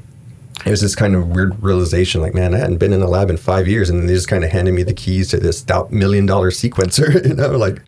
it 0.63 0.69
was 0.69 0.81
this 0.81 0.95
kind 0.95 1.15
of 1.15 1.29
weird 1.29 1.61
realization 1.63 2.21
like, 2.21 2.35
man, 2.35 2.53
I 2.53 2.59
hadn't 2.59 2.77
been 2.77 2.93
in 2.93 3.01
a 3.01 3.07
lab 3.07 3.31
in 3.31 3.37
five 3.37 3.67
years. 3.67 3.89
And 3.89 4.07
they 4.07 4.13
just 4.13 4.27
kind 4.27 4.43
of 4.43 4.51
handed 4.51 4.73
me 4.73 4.83
the 4.83 4.93
keys 4.93 5.29
to 5.29 5.37
this 5.37 5.65
million 5.89 6.27
dollar 6.27 6.51
sequencer, 6.51 7.25
you 7.27 7.33
know, 7.33 7.57
like 7.57 7.81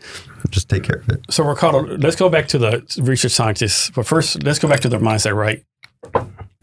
just 0.49 0.69
take 0.69 0.83
care 0.83 0.97
of 0.97 1.09
it. 1.09 1.21
So, 1.29 1.43
Ricardo, 1.43 1.81
let's 1.97 2.15
go 2.15 2.29
back 2.29 2.47
to 2.49 2.57
the 2.57 3.01
research 3.01 3.31
scientists. 3.31 3.89
But 3.89 4.05
first, 4.05 4.43
let's 4.43 4.59
go 4.59 4.67
back 4.67 4.81
to 4.81 4.89
their 4.89 4.99
mindset, 4.99 5.35
right? 5.35 5.63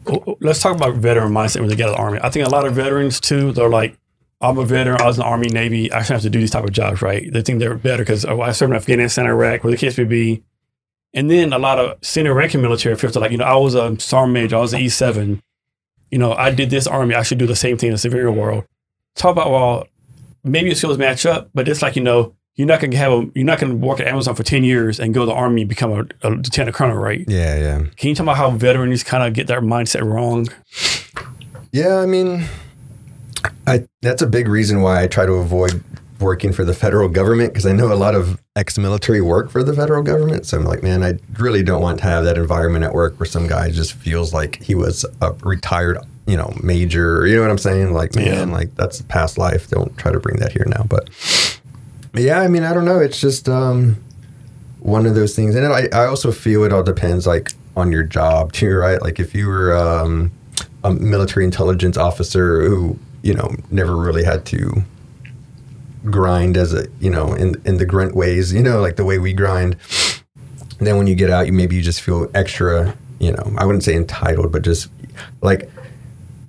Oh, 0.07 0.23
oh, 0.27 0.37
let's 0.41 0.61
talk 0.61 0.75
about 0.75 0.95
veteran 0.95 1.31
mindset 1.31 1.59
when 1.59 1.69
they 1.69 1.75
get 1.75 1.89
out 1.89 1.91
of 1.91 1.97
the 1.97 2.01
army. 2.01 2.19
I 2.23 2.29
think 2.29 2.47
a 2.47 2.49
lot 2.49 2.65
of 2.65 2.73
veterans 2.73 3.19
too, 3.19 3.51
they're 3.51 3.69
like, 3.69 3.97
I'm 4.41 4.57
a 4.57 4.65
veteran. 4.65 4.99
I 4.99 5.05
was 5.05 5.17
in 5.17 5.21
the 5.21 5.27
Army, 5.27 5.49
Navy. 5.49 5.91
I 5.91 6.01
shouldn't 6.01 6.09
have 6.09 6.21
to 6.23 6.29
do 6.31 6.39
these 6.39 6.49
type 6.49 6.63
of 6.63 6.71
jobs, 6.71 7.01
right? 7.03 7.31
They 7.31 7.43
think 7.43 7.59
they're 7.59 7.75
better 7.75 8.03
because 8.03 8.25
oh, 8.25 8.41
I 8.41 8.51
served 8.53 8.71
in 8.71 8.77
Afghanistan, 8.77 9.27
Iraq, 9.27 9.63
where 9.63 9.69
the 9.69 9.77
case 9.77 9.97
may 9.97 10.03
be. 10.03 10.43
And 11.13 11.29
then 11.29 11.53
a 11.53 11.59
lot 11.59 11.77
of 11.77 11.97
senior 12.03 12.33
ranking 12.33 12.61
military 12.61 12.95
feel 12.95 13.11
like, 13.15 13.31
you 13.31 13.37
know, 13.37 13.45
I 13.45 13.55
was 13.55 13.75
a 13.75 13.99
sergeant 13.99 14.33
major, 14.33 14.55
I 14.55 14.59
was 14.59 14.73
an 14.73 14.81
E7. 14.81 15.41
You 16.09 16.17
know, 16.17 16.33
I 16.33 16.51
did 16.51 16.69
this 16.69 16.87
Army. 16.87 17.15
I 17.15 17.23
should 17.23 17.37
do 17.37 17.45
the 17.45 17.55
same 17.55 17.77
thing 17.77 17.87
in 17.87 17.93
the 17.93 17.99
civilian 17.99 18.35
world. 18.35 18.65
Talk 19.15 19.31
about, 19.31 19.51
well, 19.51 19.87
maybe 20.43 20.67
your 20.67 20.75
skills 20.75 20.97
match 20.97 21.25
up, 21.25 21.49
but 21.53 21.67
it's 21.67 21.81
like, 21.81 21.95
you 21.95 22.03
know, 22.03 22.35
you're 22.55 22.67
not 22.67 22.81
gonna 22.81 22.95
have 22.97 23.11
a 23.11 23.29
you're 23.33 23.45
not 23.45 23.59
gonna 23.59 23.75
work 23.75 23.99
at 23.99 24.07
Amazon 24.07 24.35
for 24.35 24.43
ten 24.43 24.63
years 24.63 24.99
and 24.99 25.13
go 25.13 25.21
to 25.21 25.25
the 25.25 25.33
army 25.33 25.61
and 25.61 25.69
become 25.69 25.91
a, 25.91 26.27
a 26.27 26.29
lieutenant 26.29 26.75
colonel, 26.75 26.97
right? 26.97 27.23
Yeah, 27.27 27.57
yeah. 27.57 27.85
Can 27.97 28.09
you 28.09 28.15
talk 28.15 28.25
about 28.25 28.37
how 28.37 28.51
veterans 28.51 29.03
kind 29.03 29.23
of 29.23 29.33
get 29.33 29.47
their 29.47 29.61
mindset 29.61 30.03
wrong? 30.03 30.47
Yeah, 31.71 31.97
I 31.97 32.05
mean, 32.05 32.45
I 33.65 33.87
that's 34.01 34.21
a 34.21 34.27
big 34.27 34.47
reason 34.47 34.81
why 34.81 35.01
I 35.03 35.07
try 35.07 35.25
to 35.25 35.33
avoid 35.33 35.83
working 36.19 36.53
for 36.53 36.63
the 36.63 36.73
federal 36.73 37.09
government 37.09 37.51
because 37.51 37.65
I 37.65 37.71
know 37.71 37.91
a 37.91 37.95
lot 37.95 38.13
of 38.13 38.39
ex-military 38.55 39.21
work 39.21 39.49
for 39.49 39.63
the 39.63 39.73
federal 39.73 40.03
government. 40.03 40.45
So 40.45 40.57
I'm 40.57 40.65
like, 40.65 40.83
man, 40.83 41.03
I 41.03 41.17
really 41.39 41.63
don't 41.63 41.81
want 41.81 41.97
to 41.99 42.03
have 42.03 42.23
that 42.25 42.37
environment 42.37 42.85
at 42.85 42.93
work 42.93 43.19
where 43.19 43.25
some 43.25 43.47
guy 43.47 43.71
just 43.71 43.93
feels 43.93 44.33
like 44.33 44.61
he 44.61 44.75
was 44.75 45.05
a 45.21 45.31
retired, 45.41 45.97
you 46.27 46.37
know, 46.37 46.53
major. 46.61 47.25
You 47.25 47.37
know 47.37 47.41
what 47.41 47.49
I'm 47.49 47.57
saying? 47.57 47.93
Like, 47.93 48.15
man, 48.15 48.49
yeah. 48.49 48.55
like 48.55 48.75
that's 48.75 49.01
past 49.03 49.37
life. 49.37 49.69
Don't 49.69 49.97
try 49.97 50.11
to 50.11 50.19
bring 50.19 50.37
that 50.37 50.51
here 50.51 50.65
now. 50.67 50.83
But 50.83 51.09
yeah, 52.13 52.39
I 52.39 52.47
mean, 52.47 52.63
I 52.63 52.73
don't 52.73 52.85
know. 52.85 52.99
It's 52.99 53.19
just 53.19 53.47
um, 53.47 54.01
one 54.79 55.05
of 55.05 55.15
those 55.15 55.35
things, 55.35 55.55
and 55.55 55.65
I, 55.65 55.87
I 55.93 56.05
also 56.07 56.31
feel 56.31 56.63
it 56.63 56.73
all 56.73 56.83
depends 56.83 57.25
like 57.25 57.51
on 57.75 57.91
your 57.91 58.03
job 58.03 58.51
too, 58.53 58.75
right? 58.75 59.01
Like 59.01 59.19
if 59.19 59.33
you 59.33 59.47
were 59.47 59.75
um, 59.75 60.31
a 60.83 60.91
military 60.91 61.45
intelligence 61.45 61.97
officer 61.97 62.67
who 62.67 62.97
you 63.21 63.33
know 63.33 63.55
never 63.69 63.95
really 63.95 64.23
had 64.23 64.45
to 64.47 64.83
grind 66.05 66.57
as 66.57 66.73
a 66.73 66.87
you 66.99 67.11
know 67.11 67.33
in 67.33 67.55
in 67.65 67.77
the 67.77 67.85
grunt 67.85 68.15
ways, 68.15 68.53
you 68.53 68.61
know, 68.61 68.81
like 68.81 68.95
the 68.95 69.05
way 69.05 69.19
we 69.19 69.33
grind. 69.33 69.77
And 70.79 70.87
then 70.87 70.97
when 70.97 71.05
you 71.05 71.13
get 71.13 71.29
out, 71.29 71.45
you 71.45 71.53
maybe 71.53 71.75
you 71.75 71.81
just 71.83 72.01
feel 72.01 72.29
extra, 72.33 72.97
you 73.19 73.31
know, 73.31 73.53
I 73.59 73.65
wouldn't 73.65 73.83
say 73.83 73.95
entitled, 73.95 74.51
but 74.51 74.63
just 74.63 74.89
like 75.41 75.69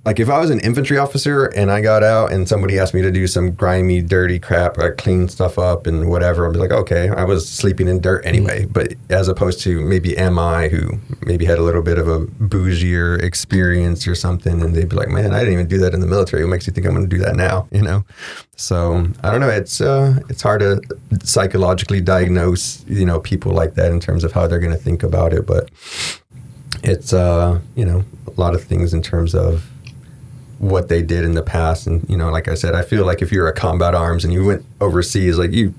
like 0.05 0.19
if 0.19 0.29
I 0.29 0.37
was 0.37 0.49
an 0.49 0.59
infantry 0.59 0.97
officer 0.97 1.45
and 1.45 1.71
I 1.71 1.79
got 1.79 2.03
out 2.03 2.33
and 2.33 2.47
somebody 2.47 2.77
asked 2.77 2.93
me 2.93 3.01
to 3.01 3.11
do 3.11 3.25
some 3.25 3.51
grimy, 3.51 4.01
dirty 4.01 4.37
crap, 4.37 4.77
like 4.77 4.97
clean 4.97 5.29
stuff 5.29 5.57
up 5.57 5.87
and 5.87 6.09
whatever, 6.09 6.45
I'd 6.45 6.51
be 6.51 6.59
like, 6.59 6.71
okay, 6.71 7.07
I 7.07 7.23
was 7.23 7.47
sleeping 7.47 7.87
in 7.87 8.01
dirt 8.01 8.25
anyway. 8.25 8.63
Mm-hmm. 8.63 8.73
But 8.73 8.95
as 9.09 9.29
opposed 9.29 9.61
to 9.61 9.79
maybe 9.79 10.09
MI 10.15 10.67
who 10.67 10.99
maybe 11.25 11.45
had 11.45 11.57
a 11.57 11.63
little 11.63 11.81
bit 11.81 11.97
of 11.97 12.09
a 12.09 12.19
bougier 12.19 13.21
experience 13.23 14.05
or 14.05 14.13
something, 14.13 14.61
and 14.61 14.75
they'd 14.75 14.89
be 14.89 14.95
like, 14.97 15.07
man, 15.07 15.33
I 15.33 15.39
didn't 15.39 15.53
even 15.53 15.67
do 15.69 15.77
that 15.77 15.93
in 15.93 16.01
the 16.01 16.07
military. 16.07 16.43
What 16.43 16.51
makes 16.51 16.67
you 16.67 16.73
think 16.73 16.85
I'm 16.85 16.95
going 16.95 17.09
to 17.09 17.15
do 17.15 17.23
that 17.23 17.37
now? 17.37 17.69
You 17.71 17.81
know. 17.81 18.03
So 18.57 19.07
I 19.23 19.31
don't 19.31 19.39
know. 19.39 19.49
It's 19.49 19.79
uh, 19.79 20.19
it's 20.27 20.41
hard 20.41 20.59
to 20.59 20.81
psychologically 21.23 22.01
diagnose 22.01 22.83
you 22.87 23.05
know 23.05 23.21
people 23.21 23.53
like 23.53 23.75
that 23.75 23.91
in 23.91 24.01
terms 24.01 24.25
of 24.25 24.33
how 24.33 24.47
they're 24.47 24.59
going 24.59 24.75
to 24.75 24.77
think 24.77 25.01
about 25.01 25.31
it, 25.31 25.47
but 25.47 25.71
it's 26.83 27.13
uh, 27.13 27.61
you 27.75 27.85
know 27.85 28.03
a 28.27 28.39
lot 28.39 28.53
of 28.53 28.63
things 28.63 28.93
in 28.93 29.01
terms 29.01 29.33
of 29.33 29.69
what 30.63 30.89
they 30.89 31.01
did 31.01 31.25
in 31.25 31.33
the 31.33 31.43
past. 31.43 31.87
And 31.87 32.07
you 32.09 32.17
know, 32.17 32.31
like 32.31 32.47
I 32.47 32.55
said, 32.55 32.75
I 32.75 32.81
feel 32.81 33.05
like 33.05 33.21
if 33.21 33.31
you're 33.31 33.47
a 33.47 33.53
combat 33.53 33.93
arms 33.93 34.23
and 34.23 34.33
you 34.33 34.45
went 34.45 34.65
overseas, 34.81 35.37
like 35.37 35.51
you, 35.51 35.73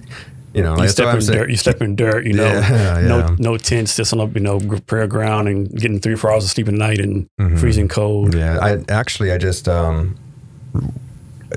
you 0.52 0.62
know, 0.62 0.76
you 0.80 0.88
step 0.88 1.14
in 1.14 1.20
dirt. 1.24 1.50
You 1.50 1.56
step 1.56 1.82
in 1.82 1.96
dirt. 1.96 2.26
You 2.26 2.34
know, 2.34 2.44
yeah, 2.44 3.00
yeah. 3.00 3.08
no 3.08 3.36
no 3.38 3.56
tents, 3.56 3.96
just 3.96 4.12
on 4.12 4.20
a 4.20 4.26
you 4.26 4.40
know 4.40 4.60
prayer 4.86 5.06
ground 5.06 5.48
and 5.48 5.70
getting 5.70 6.00
three 6.00 6.14
or 6.14 6.16
four 6.16 6.32
hours 6.32 6.44
of 6.44 6.50
sleep 6.50 6.68
at 6.68 6.74
night 6.74 7.00
and 7.00 7.28
mm-hmm. 7.40 7.56
freezing 7.56 7.88
cold. 7.88 8.34
Yeah, 8.34 8.58
I 8.60 8.84
actually 8.88 9.32
I 9.32 9.38
just 9.38 9.68
um, 9.68 10.16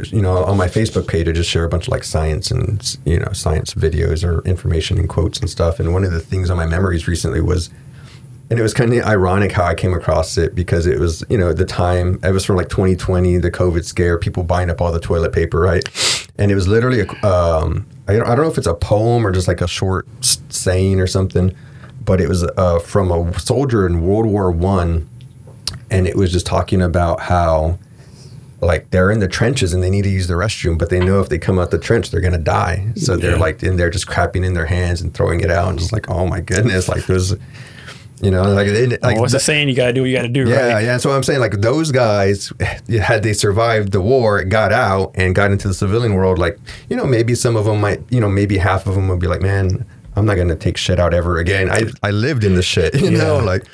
you 0.06 0.22
know, 0.22 0.44
on 0.44 0.58
my 0.58 0.68
Facebook 0.68 1.08
page, 1.08 1.28
I 1.28 1.32
just 1.32 1.50
share 1.50 1.64
a 1.64 1.70
bunch 1.70 1.88
of 1.88 1.92
like 1.92 2.04
science 2.04 2.52
and 2.52 2.98
you 3.06 3.20
know 3.20 3.32
science 3.34 3.74
videos 3.74 4.24
or 4.24 4.42
information 4.48 4.98
and 4.98 5.10
quotes 5.10 5.40
and 5.40 5.50
stuff. 5.50 5.80
And 5.80 5.94
one 5.94 6.04
of 6.04 6.12
the 6.12 6.20
things 6.20 6.50
on 6.50 6.58
my 6.58 6.66
memories 6.66 7.08
recently 7.08 7.42
was 7.42 7.70
and 8.50 8.60
it 8.60 8.64
was 8.64 8.74
kind 8.74 8.94
of 8.94 9.06
ironic 9.06 9.52
how 9.52 9.66
I 9.66 9.76
came 9.76 9.94
across 9.94 10.38
it 10.38 10.56
because 10.56 10.86
it 10.86 11.00
was, 11.00 11.24
you 11.30 11.38
know, 11.38 11.52
the 11.52 11.66
time 11.66 12.20
it 12.24 12.32
was 12.32 12.46
from 12.46 12.56
like 12.56 12.70
2020, 12.70 13.38
the 13.38 13.52
COVID 13.52 13.84
scare, 13.84 14.18
people 14.18 14.44
buying 14.44 14.70
up 14.70 14.80
all 14.80 14.92
the 14.92 15.00
toilet 15.00 15.34
paper, 15.34 15.60
right? 15.60 15.84
And 16.38 16.50
it 16.50 16.56
was 16.56 16.68
literally 16.68 17.02
a, 17.02 17.26
um, 17.26 17.86
I, 18.08 18.14
don't, 18.14 18.24
I 18.26 18.36
don't 18.36 18.46
know 18.46 18.52
if 18.52 18.58
it's 18.58 18.68
a 18.68 18.74
poem 18.74 19.28
or 19.28 19.32
just 19.32 19.48
like 19.48 19.60
a 19.60 19.68
short 19.68 20.08
saying 20.22 21.00
or 21.02 21.08
something, 21.08 21.54
but 22.08 22.22
it 22.22 22.30
was 22.30 22.44
uh, 22.44 22.80
from 22.80 23.12
a 23.12 23.38
soldier 23.38 23.86
in 23.86 24.02
World 24.02 24.28
War 24.28 24.50
One, 24.50 25.10
and 25.92 26.08
it 26.08 26.16
was 26.16 26.32
just 26.32 26.46
talking 26.46 26.82
about 26.82 27.20
how 27.20 27.78
like 28.62 28.90
they're 28.90 29.12
in 29.12 29.20
the 29.20 29.28
trenches 29.28 29.74
and 29.74 29.84
they 29.84 29.90
need 29.90 30.04
to 30.04 30.10
use 30.10 30.28
the 30.28 30.34
restroom, 30.34 30.80
but 30.80 30.90
they 30.90 31.00
know 31.00 31.20
if 31.20 31.30
they 31.30 31.38
come 31.38 31.60
out 31.60 31.70
the 31.70 31.78
trench, 31.78 32.10
they're 32.12 32.22
gonna 32.22 32.38
die. 32.38 32.94
So 32.96 33.14
yeah. 33.14 33.20
they're 33.20 33.38
like 33.38 33.62
in 33.62 33.76
there 33.76 33.90
just 33.90 34.08
crapping 34.08 34.46
in 34.46 34.54
their 34.54 34.66
hands 34.66 35.02
and 35.02 35.14
throwing 35.14 35.42
it 35.42 35.52
out, 35.52 35.70
and 35.70 35.78
just 35.78 35.92
like, 35.92 36.10
oh 36.10 36.26
my 36.26 36.40
goodness, 36.40 36.88
like 36.88 37.06
there's 37.08 37.36
you 38.22 38.32
know, 38.32 38.52
like, 38.52 38.68
it, 38.68 39.02
like 39.04 39.18
oh, 39.18 39.22
what's 39.22 39.34
the 39.34 39.40
saying? 39.40 39.70
You 39.70 39.76
got 39.76 39.88
to 39.88 39.94
do 39.94 40.02
what 40.02 40.10
you 40.10 40.16
got 40.16 40.24
to 40.24 40.28
do. 40.28 40.50
Yeah, 40.50 40.74
right? 40.74 40.82
yeah. 40.82 40.88
That's 40.88 41.06
what 41.06 41.12
I'm 41.14 41.24
saying. 41.24 41.40
Like 41.40 41.62
those 41.62 41.92
guys, 41.92 42.52
eh, 42.60 43.00
had 43.00 43.22
they 43.22 43.34
survived 43.34 43.92
the 43.92 44.02
war, 44.02 44.44
got 44.44 44.72
out 44.72 45.12
and 45.16 45.36
got 45.36 45.52
into 45.52 45.68
the 45.68 45.74
civilian 45.74 46.16
world, 46.16 46.40
like 46.40 46.58
you 46.90 46.96
know, 46.96 47.06
maybe 47.06 47.36
some 47.36 47.56
of 47.56 47.66
them 47.66 47.80
might, 47.80 48.02
you 48.10 48.20
know, 48.20 48.30
maybe 48.30 48.58
half 48.58 48.88
of 48.88 48.96
them 48.96 49.08
would 49.10 49.20
be 49.20 49.28
like, 49.28 49.42
man, 49.42 49.86
I'm 50.16 50.26
not 50.26 50.36
gonna 50.36 50.56
take 50.56 50.78
shit 50.78 51.00
out 51.00 51.14
ever 51.14 51.38
again. 51.38 51.70
I 51.70 51.84
I 52.02 52.10
lived 52.10 52.44
in 52.44 52.56
the 52.56 52.64
shit, 52.64 52.96
you 53.00 53.12
yeah. 53.12 53.18
know, 53.18 53.40
like. 53.40 53.66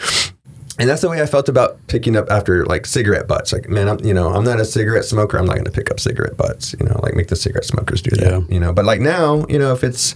And 0.79 0.89
that's 0.89 1.01
the 1.01 1.09
way 1.09 1.21
I 1.21 1.27
felt 1.27 1.49
about 1.49 1.77
picking 1.85 2.15
up 2.15 2.31
after 2.31 2.65
like 2.65 2.87
cigarette 2.87 3.27
butts. 3.27 3.53
Like, 3.53 3.69
man, 3.69 3.87
I'm 3.87 3.99
you 4.03 4.11
know 4.11 4.33
I'm 4.33 4.43
not 4.43 4.59
a 4.59 4.65
cigarette 4.65 5.05
smoker. 5.05 5.37
I'm 5.37 5.45
not 5.45 5.53
going 5.53 5.65
to 5.65 5.71
pick 5.71 5.91
up 5.91 5.99
cigarette 5.99 6.35
butts. 6.35 6.73
You 6.79 6.87
know, 6.87 6.99
like 7.03 7.13
make 7.13 7.27
the 7.27 7.35
cigarette 7.35 7.65
smokers 7.65 8.01
do 8.01 8.09
that. 8.15 8.25
Yeah. 8.25 8.41
You 8.49 8.59
know, 8.59 8.73
but 8.73 8.83
like 8.83 8.99
now, 8.99 9.45
you 9.47 9.59
know, 9.59 9.71
if 9.71 9.83
it's 9.83 10.15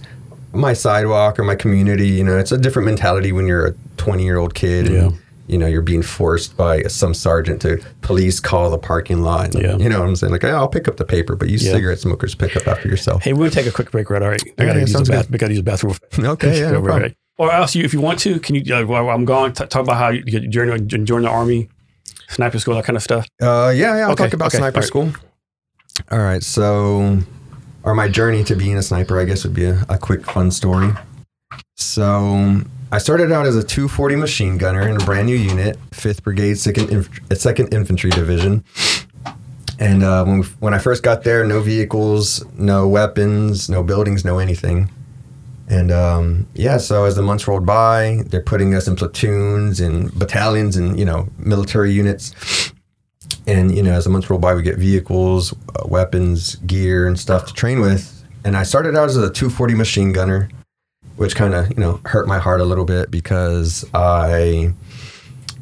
my 0.52 0.72
sidewalk 0.72 1.38
or 1.38 1.44
my 1.44 1.54
community. 1.54 2.08
You 2.08 2.24
know, 2.24 2.38
it's 2.38 2.52
a 2.52 2.58
different 2.58 2.86
mentality 2.86 3.32
when 3.32 3.46
you're 3.46 3.66
a 3.66 3.74
20 3.96 4.24
year 4.24 4.38
old 4.38 4.54
kid. 4.54 4.88
Yeah. 4.88 4.98
And, 4.98 5.18
you 5.46 5.56
know, 5.56 5.66
you're 5.66 5.82
being 5.82 6.02
forced 6.02 6.56
by 6.56 6.82
some 6.82 7.14
sergeant 7.14 7.62
to 7.62 7.82
police 8.02 8.38
call 8.38 8.70
the 8.70 8.78
parking 8.78 9.22
lot. 9.22 9.54
And, 9.54 9.62
yeah. 9.62 9.76
You 9.78 9.88
know 9.88 10.00
what 10.00 10.08
I'm 10.08 10.14
saying? 10.14 10.30
Like, 10.30 10.42
hey, 10.42 10.50
I'll 10.50 10.68
pick 10.68 10.86
up 10.88 10.98
the 10.98 11.06
paper, 11.06 11.36
but 11.36 11.48
you 11.48 11.56
yeah. 11.56 11.72
cigarette 11.72 11.98
smokers 12.00 12.34
pick 12.34 12.54
up 12.54 12.68
after 12.68 12.86
yourself. 12.86 13.22
Hey, 13.22 13.32
we'll 13.32 13.50
take 13.50 13.66
a 13.66 13.72
quick 13.72 13.90
break, 13.90 14.10
right? 14.10 14.22
All 14.22 14.28
right. 14.28 14.42
I 14.58 14.66
got 14.66 14.74
to 14.74 14.80
use, 14.80 14.92
bath- 14.92 15.30
use 15.30 15.56
the 15.56 15.62
bathroom. 15.62 15.94
okay. 16.18 16.60
Yeah, 16.60 16.72
no 16.72 16.80
right. 16.80 17.16
Or 17.38 17.52
else, 17.52 17.74
you, 17.74 17.84
if 17.84 17.94
you 17.94 18.00
want 18.00 18.18
to, 18.20 18.38
can 18.40 18.56
you, 18.56 18.74
uh, 18.74 18.84
while 18.84 19.08
I'm 19.10 19.24
going, 19.24 19.52
t- 19.52 19.64
talk 19.66 19.82
about 19.82 19.96
how 19.96 20.08
you 20.08 20.22
joined, 20.48 20.88
joined 21.06 21.24
the 21.24 21.30
Army, 21.30 21.68
sniper 22.28 22.58
school, 22.58 22.74
that 22.74 22.84
kind 22.84 22.96
of 22.96 23.02
stuff? 23.02 23.26
Uh, 23.40 23.72
yeah, 23.74 23.96
yeah. 23.96 24.04
I'll 24.04 24.12
okay. 24.12 24.24
talk 24.24 24.32
about 24.34 24.48
okay. 24.48 24.58
sniper 24.58 24.82
school. 24.82 25.12
All 26.10 26.18
right. 26.18 26.42
So 26.42 27.20
or 27.88 27.94
my 27.94 28.06
journey 28.06 28.44
to 28.44 28.54
being 28.54 28.76
a 28.76 28.82
sniper, 28.82 29.18
I 29.18 29.24
guess 29.24 29.44
would 29.44 29.54
be 29.54 29.64
a, 29.64 29.82
a 29.88 29.96
quick 29.96 30.22
fun 30.26 30.50
story. 30.50 30.92
So 31.76 32.60
I 32.92 32.98
started 32.98 33.32
out 33.32 33.46
as 33.46 33.56
a 33.56 33.62
240 33.62 34.14
machine 34.16 34.58
gunner 34.58 34.86
in 34.86 35.00
a 35.00 35.04
brand 35.06 35.26
new 35.26 35.34
unit, 35.34 35.78
5th 35.92 36.22
Brigade, 36.22 36.56
2nd, 36.56 36.90
Inf- 36.90 37.22
2nd 37.30 37.72
Infantry 37.72 38.10
Division. 38.10 38.62
And 39.78 40.02
uh, 40.02 40.22
when, 40.26 40.40
we, 40.40 40.46
when 40.60 40.74
I 40.74 40.78
first 40.78 41.02
got 41.02 41.22
there, 41.22 41.46
no 41.46 41.62
vehicles, 41.62 42.44
no 42.56 42.86
weapons, 42.86 43.70
no 43.70 43.82
buildings, 43.82 44.22
no 44.22 44.38
anything. 44.38 44.90
And 45.70 45.90
um, 45.90 46.46
yeah, 46.52 46.76
so 46.76 47.04
as 47.04 47.16
the 47.16 47.22
months 47.22 47.48
rolled 47.48 47.64
by, 47.64 48.22
they're 48.26 48.42
putting 48.42 48.74
us 48.74 48.86
in 48.86 48.96
platoons 48.96 49.80
and 49.80 50.12
battalions 50.18 50.76
and, 50.76 50.98
you 50.98 51.06
know, 51.06 51.28
military 51.38 51.92
units. 51.92 52.70
And 53.48 53.74
you 53.74 53.82
know, 53.82 53.92
as 53.92 54.04
the 54.04 54.10
months 54.10 54.28
roll 54.28 54.38
by, 54.38 54.54
we 54.54 54.62
get 54.62 54.76
vehicles, 54.76 55.54
uh, 55.74 55.86
weapons, 55.86 56.56
gear, 56.56 57.06
and 57.06 57.18
stuff 57.18 57.46
to 57.46 57.54
train 57.54 57.80
with. 57.80 58.14
And 58.44 58.56
I 58.56 58.62
started 58.62 58.94
out 58.94 59.08
as 59.08 59.16
a 59.16 59.30
240 59.30 59.74
machine 59.74 60.12
gunner, 60.12 60.50
which 61.16 61.34
kind 61.34 61.54
of 61.54 61.70
you 61.70 61.78
know 61.78 62.00
hurt 62.04 62.28
my 62.28 62.38
heart 62.38 62.60
a 62.60 62.64
little 62.64 62.84
bit 62.84 63.10
because 63.10 63.86
I 63.94 64.74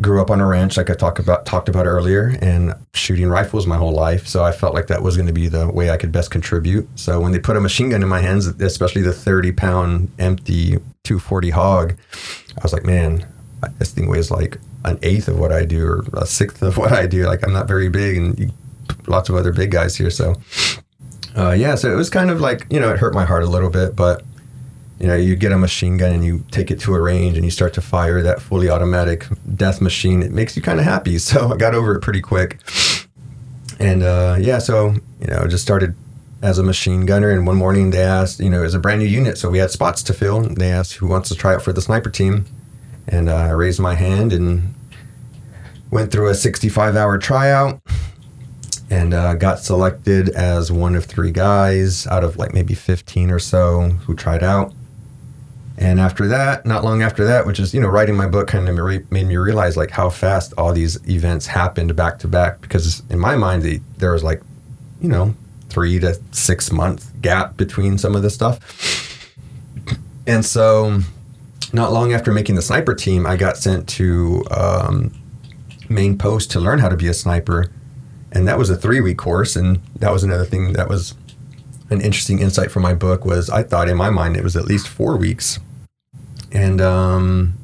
grew 0.01 0.21
up 0.21 0.31
on 0.31 0.41
a 0.41 0.47
ranch, 0.47 0.77
like 0.77 0.91
I 0.91 0.95
talked 0.95 1.21
about 1.21 1.47
talked 1.47 1.69
about 1.69 1.87
earlier, 1.87 2.37
and 2.43 2.75
shooting 2.93 3.29
rifles 3.29 3.69
my 3.69 3.77
whole 3.77 3.93
life. 3.93 4.27
So 4.27 4.43
I 4.43 4.51
felt 4.51 4.75
like 4.75 4.89
that 4.89 5.03
was 5.03 5.17
going 5.17 5.29
to 5.29 5.33
be 5.33 5.49
the 5.49 5.71
way 5.71 5.91
I 5.91 5.97
could 5.97 6.11
best 6.11 6.33
contribute. 6.33 6.89
So 6.99 7.21
when 7.21 7.31
they 7.31 7.39
put 7.39 7.57
a 7.57 7.61
machine 7.61 7.91
gun 7.91 8.03
in 8.03 8.09
my 8.09 8.21
hands, 8.21 8.47
especially 8.47 9.03
the 9.03 9.13
30 9.13 9.53
pound 9.53 10.11
empty 10.19 10.79
240 11.05 11.51
hog, 11.51 11.95
I 12.59 12.61
was 12.65 12.73
like, 12.73 12.85
man, 12.85 13.27
this 13.79 13.93
thing 13.93 14.09
weighs 14.09 14.31
like 14.31 14.59
an 14.87 14.99
eighth 15.03 15.29
of 15.29 15.39
what 15.39 15.53
I 15.53 15.65
do 15.65 15.87
or 15.87 16.05
a 16.15 16.27
sixth 16.27 16.63
of 16.63 16.77
what 16.77 16.93
I 16.93 17.07
do. 17.07 17.27
Like 17.27 17.45
I'm 17.45 17.53
not 17.53 17.69
very 17.69 17.89
big, 17.89 18.17
and 18.17 18.53
lots 19.07 19.29
of 19.29 19.35
other 19.37 19.53
big 19.53 19.71
guys 19.71 19.97
here. 19.97 20.11
So 20.11 20.35
uh, 21.37 21.51
yeah, 21.53 21.75
so 21.75 21.93
it 21.93 21.97
was 21.97 22.09
kind 22.09 22.31
of 22.31 22.41
like 22.41 22.67
you 22.71 22.81
know 22.81 22.91
it 22.93 22.99
hurt 22.99 23.15
my 23.15 23.25
heart 23.25 23.43
a 23.43 23.47
little 23.47 23.71
bit, 23.71 23.95
but 23.95 24.25
you 24.99 25.07
know 25.07 25.15
you 25.15 25.37
get 25.37 25.53
a 25.53 25.59
machine 25.59 25.99
gun 25.99 26.13
and 26.13 26.25
you 26.25 26.45
take 26.51 26.71
it 26.71 26.81
to 26.81 26.95
a 26.95 27.01
range 27.01 27.37
and 27.37 27.45
you 27.45 27.51
start 27.51 27.75
to 27.75 27.83
fire 27.83 28.23
that 28.23 28.41
fully 28.41 28.71
automatic 28.71 29.27
death 29.55 29.81
machine. 29.81 30.23
It 30.23 30.33
makes 30.33 30.57
you 30.57 30.63
kind 30.63 30.79
of 30.81 30.87
happy. 30.87 31.19
So 31.27 31.53
I 31.53 31.57
got 31.57 31.75
over 31.75 31.95
it 31.97 32.01
pretty 32.01 32.23
quick, 32.23 32.59
and 33.79 34.03
uh, 34.03 34.37
yeah, 34.41 34.59
so 34.59 34.95
you 35.21 35.27
know 35.27 35.47
just 35.47 35.63
started 35.63 35.95
as 36.43 36.59
a 36.59 36.63
machine 36.63 37.05
gunner. 37.07 37.31
And 37.31 37.47
one 37.47 37.57
morning 37.57 37.91
they 37.91 38.03
asked, 38.03 38.41
you 38.41 38.49
know, 38.51 38.61
it 38.61 38.63
was 38.63 38.75
a 38.75 38.79
brand 38.79 39.01
new 39.01 39.07
unit, 39.07 39.37
so 39.39 39.51
we 39.51 39.59
had 39.59 39.71
spots 39.71 40.03
to 40.05 40.13
fill. 40.13 40.41
They 40.43 40.71
asked 40.71 40.95
who 40.95 41.07
wants 41.07 41.29
to 41.31 41.35
try 41.35 41.55
out 41.55 41.63
for 41.63 41.73
the 41.73 41.83
sniper 41.83 42.11
team, 42.11 42.47
and 43.09 43.29
uh, 43.29 43.35
I 43.35 43.51
raised 43.51 43.81
my 43.81 43.95
hand 43.95 44.33
and 44.33 44.75
went 45.91 46.11
through 46.11 46.29
a 46.29 46.35
65 46.35 46.97
hour 46.97 47.19
tryout 47.19 47.81
and 48.91 49.15
uh, 49.15 49.35
got 49.35 49.59
selected 49.59 50.29
as 50.31 50.71
one 50.71 50.95
of 50.95 51.05
three 51.05 51.31
guys 51.31 52.07
out 52.07 52.23
of 52.23 52.37
like 52.37 52.53
maybe 52.53 52.75
15 52.75 53.31
or 53.31 53.39
so 53.39 53.91
who 53.91 54.15
tried 54.15 54.43
out. 54.43 54.73
And 55.79 56.01
after 56.01 56.27
that, 56.29 56.65
not 56.65 56.85
long 56.85 57.03
after 57.03 57.27
that, 57.27 57.47
which 57.47 57.61
is, 57.61 57.75
you 57.75 57.81
know, 57.81 57.89
writing 57.89 58.17
my 58.17 58.27
book 58.27 58.49
kind 58.49 58.67
of 58.69 59.11
made 59.11 59.27
me 59.27 59.37
realize 59.37 59.77
like 59.77 59.91
how 59.91 60.09
fast 60.09 60.55
all 60.57 60.73
these 60.73 60.97
events 61.09 61.47
happened 61.47 61.95
back 61.95 62.19
to 62.21 62.29
back 62.29 62.61
because 62.63 63.03
in 63.11 63.19
my 63.19 63.37
mind, 63.37 63.63
the, 63.63 63.81
there 63.99 64.13
was 64.13 64.25
like, 64.25 64.41
you 65.01 65.09
know, 65.09 65.35
three 65.69 65.99
to 65.99 66.19
six 66.33 66.73
month 66.73 67.13
gap 67.21 67.57
between 67.57 67.99
some 67.99 68.15
of 68.15 68.23
this 68.23 68.35
stuff. 68.35 68.59
And 70.27 70.45
so, 70.45 71.01
not 71.73 71.93
long 71.93 72.13
after 72.15 72.33
making 72.33 72.55
the 72.55 72.63
sniper 72.63 72.95
team, 72.95 73.27
I 73.27 73.37
got 73.37 73.59
sent 73.59 73.87
to 73.91 74.45
um, 74.51 75.13
main 75.89 76.19
post 76.19 76.51
to 76.53 76.61
learn 76.61 76.79
how 76.79 76.89
to 76.89 76.97
be 76.97 77.09
a 77.09 77.15
sniper. 77.15 77.71
And 78.33 78.47
that 78.49 78.59
was 78.59 78.71
a 78.71 78.77
three 78.77 79.01
week 79.01 79.19
course 79.19 79.57
and 79.57 79.81
that 79.97 80.13
was 80.13 80.23
another 80.25 80.45
thing 80.45 80.73
that 80.75 80.89
was 80.89 81.15
an 81.91 82.01
interesting 82.01 82.41
insight 82.41 82.71
from 82.71 82.83
my 82.83 82.93
book 82.93 83.25
was 83.25 83.49
i 83.49 83.63
thought 83.63 83.89
in 83.89 83.97
my 83.97 84.11
mind 84.11 84.37
it 84.37 84.43
was 84.43 84.57
at 84.57 84.65
least 84.65 84.89
four 84.89 85.17
weeks. 85.17 85.59
And 86.53 86.81
um, 86.81 87.55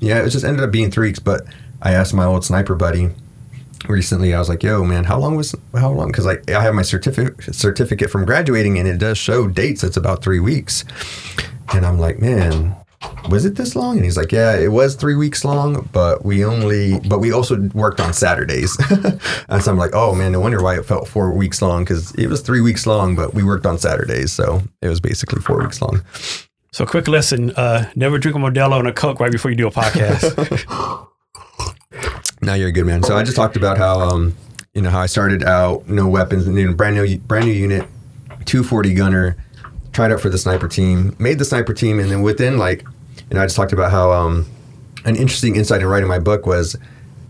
yeah 0.00 0.18
it 0.22 0.30
just 0.30 0.44
ended 0.44 0.64
up 0.64 0.70
being 0.70 0.90
three 0.90 1.08
weeks 1.08 1.18
but 1.18 1.42
i 1.82 1.92
asked 1.92 2.14
my 2.14 2.24
old 2.24 2.44
sniper 2.44 2.74
buddy 2.74 3.10
recently 3.88 4.34
i 4.34 4.38
was 4.38 4.48
like 4.48 4.62
yo 4.62 4.84
man 4.84 5.04
how 5.04 5.18
long 5.18 5.36
was 5.36 5.54
how 5.74 5.90
long? 5.90 6.08
Because 6.08 6.26
like 6.26 6.50
i 6.50 6.62
have 6.62 6.74
my 6.74 6.82
certificate 6.82 7.54
certificate 7.54 8.10
from 8.10 8.24
graduating 8.24 8.78
and 8.78 8.88
it 8.88 8.98
does 8.98 9.18
show 9.18 9.48
dates 9.48 9.82
it's 9.84 9.96
about 9.96 10.22
three 10.22 10.40
weeks. 10.40 10.84
And 11.72 11.86
i'm 11.86 11.98
like 11.98 12.18
man 12.18 12.76
was 13.28 13.44
it 13.44 13.56
this 13.56 13.76
long? 13.76 13.96
And 13.96 14.04
he's 14.04 14.16
like, 14.16 14.32
yeah, 14.32 14.56
it 14.56 14.72
was 14.72 14.94
three 14.94 15.14
weeks 15.14 15.44
long, 15.44 15.88
but 15.92 16.24
we 16.24 16.44
only, 16.44 16.98
but 17.00 17.20
we 17.20 17.32
also 17.32 17.68
worked 17.74 18.00
on 18.00 18.12
Saturdays. 18.12 18.76
and 19.48 19.62
so 19.62 19.70
I'm 19.70 19.78
like, 19.78 19.92
oh 19.94 20.14
man, 20.14 20.32
no 20.32 20.40
wonder 20.40 20.62
why 20.62 20.76
it 20.76 20.84
felt 20.84 21.06
four 21.06 21.32
weeks 21.32 21.62
long 21.62 21.84
because 21.84 22.12
it 22.14 22.28
was 22.28 22.40
three 22.40 22.60
weeks 22.60 22.86
long, 22.86 23.14
but 23.14 23.34
we 23.34 23.44
worked 23.44 23.66
on 23.66 23.78
Saturdays. 23.78 24.32
So 24.32 24.62
it 24.82 24.88
was 24.88 25.00
basically 25.00 25.40
four 25.40 25.58
weeks 25.58 25.80
long. 25.80 26.02
So 26.72 26.86
quick 26.86 27.08
lesson, 27.08 27.50
uh, 27.52 27.90
never 27.96 28.18
drink 28.18 28.36
a 28.36 28.40
Modelo 28.40 28.78
and 28.78 28.88
a 28.88 28.92
Coke 28.92 29.20
right 29.20 29.32
before 29.32 29.50
you 29.50 29.56
do 29.56 29.68
a 29.68 29.70
podcast. 29.70 31.06
now 32.42 32.54
you're 32.54 32.68
a 32.68 32.72
good 32.72 32.86
man. 32.86 33.02
So 33.02 33.16
I 33.16 33.22
just 33.22 33.36
talked 33.36 33.56
about 33.56 33.78
how, 33.78 34.00
um, 34.00 34.34
you 34.74 34.82
know, 34.82 34.90
how 34.90 35.00
I 35.00 35.06
started 35.06 35.44
out, 35.44 35.88
no 35.88 36.06
weapons, 36.08 36.46
you 36.46 36.66
know, 36.66 36.74
brand 36.74 36.96
new, 36.96 37.18
brand 37.18 37.46
new 37.46 37.52
unit, 37.52 37.88
240 38.44 38.94
gunner, 38.94 39.36
tried 39.92 40.12
out 40.12 40.20
for 40.20 40.28
the 40.28 40.38
sniper 40.38 40.68
team, 40.68 41.14
made 41.18 41.38
the 41.38 41.44
sniper 41.44 41.74
team, 41.74 41.98
and 41.98 42.10
then 42.10 42.22
within 42.22 42.58
like, 42.58 42.84
and 43.30 43.38
I 43.38 43.44
just 43.44 43.56
talked 43.56 43.72
about 43.72 43.90
how 43.90 44.12
um, 44.12 44.46
an 45.04 45.16
interesting 45.16 45.56
insight 45.56 45.80
in 45.80 45.86
writing 45.86 46.08
my 46.08 46.18
book 46.18 46.46
was, 46.46 46.76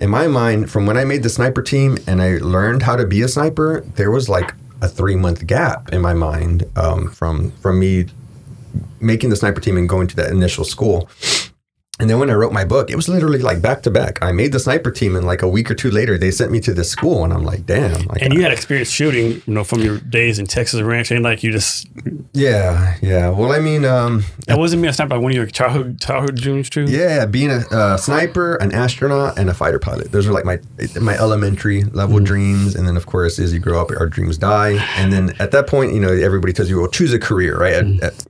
in 0.00 0.10
my 0.10 0.28
mind, 0.28 0.70
from 0.70 0.86
when 0.86 0.96
I 0.96 1.04
made 1.04 1.22
the 1.22 1.28
sniper 1.28 1.62
team 1.62 1.98
and 2.06 2.22
I 2.22 2.38
learned 2.38 2.82
how 2.82 2.94
to 2.96 3.04
be 3.04 3.22
a 3.22 3.28
sniper, 3.28 3.80
there 3.96 4.10
was 4.10 4.28
like 4.28 4.54
a 4.80 4.88
three 4.88 5.16
month 5.16 5.46
gap 5.46 5.92
in 5.92 6.00
my 6.00 6.14
mind 6.14 6.64
um, 6.76 7.10
from 7.10 7.50
from 7.52 7.80
me 7.80 8.06
making 9.00 9.30
the 9.30 9.36
sniper 9.36 9.60
team 9.60 9.76
and 9.76 9.88
going 9.88 10.06
to 10.08 10.16
that 10.16 10.30
initial 10.30 10.64
school. 10.64 11.08
And 12.00 12.08
then 12.08 12.20
when 12.20 12.30
I 12.30 12.34
wrote 12.34 12.52
my 12.52 12.64
book, 12.64 12.90
it 12.90 12.96
was 12.96 13.08
literally 13.08 13.40
like 13.40 13.60
back 13.60 13.82
to 13.82 13.90
back. 13.90 14.22
I 14.22 14.30
made 14.30 14.52
the 14.52 14.60
sniper 14.60 14.90
team, 14.90 15.16
and 15.16 15.26
like 15.26 15.42
a 15.42 15.48
week 15.48 15.68
or 15.70 15.74
two 15.74 15.90
later, 15.90 16.16
they 16.16 16.30
sent 16.30 16.52
me 16.52 16.60
to 16.60 16.72
this 16.72 16.90
school, 16.90 17.24
and 17.24 17.32
I'm 17.32 17.42
like, 17.42 17.66
damn. 17.66 18.06
Like, 18.06 18.22
and 18.22 18.32
you 18.32 18.42
had 18.42 18.52
experience 18.52 18.90
shooting, 18.90 19.42
you 19.46 19.54
know, 19.54 19.64
from 19.64 19.80
your 19.80 19.98
days 19.98 20.38
in 20.38 20.46
Texas 20.46 20.80
Ranch, 20.80 21.10
and 21.10 21.24
like 21.24 21.42
you 21.42 21.50
just. 21.50 21.88
Yeah, 22.32 22.96
yeah. 23.02 23.30
Well, 23.30 23.52
I 23.52 23.58
mean, 23.58 23.84
um, 23.84 24.24
that 24.46 24.58
wasn't 24.58 24.82
being 24.82 24.90
a 24.90 24.92
sniper 24.92 25.14
like 25.14 25.22
one 25.22 25.32
of 25.32 25.36
your 25.36 25.46
childhood 25.46 26.00
childhood 26.00 26.36
dreams 26.36 26.70
too. 26.70 26.84
Yeah, 26.84 27.26
being 27.26 27.50
a 27.50 27.64
uh, 27.70 27.96
sniper, 27.96 28.54
an 28.56 28.72
astronaut, 28.72 29.36
and 29.36 29.50
a 29.50 29.54
fighter 29.54 29.80
pilot. 29.80 30.12
Those 30.12 30.26
are 30.28 30.32
like 30.32 30.44
my 30.44 30.60
my 31.00 31.14
elementary 31.14 31.82
level 31.84 32.16
mm-hmm. 32.16 32.24
dreams, 32.24 32.76
and 32.76 32.86
then 32.86 32.96
of 32.96 33.06
course, 33.06 33.40
as 33.40 33.52
you 33.52 33.58
grow 33.58 33.80
up, 33.80 33.90
our 33.90 34.06
dreams 34.06 34.38
die, 34.38 34.78
and 34.96 35.12
then 35.12 35.34
at 35.40 35.50
that 35.50 35.66
point, 35.66 35.92
you 35.92 36.00
know, 36.00 36.12
everybody 36.12 36.52
tells 36.52 36.70
you, 36.70 36.78
well, 36.78 36.88
choose 36.88 37.12
a 37.12 37.18
career, 37.18 37.58
right? 37.58 37.74
Mm-hmm. 37.74 38.04
At, 38.04 38.12
at, 38.12 38.27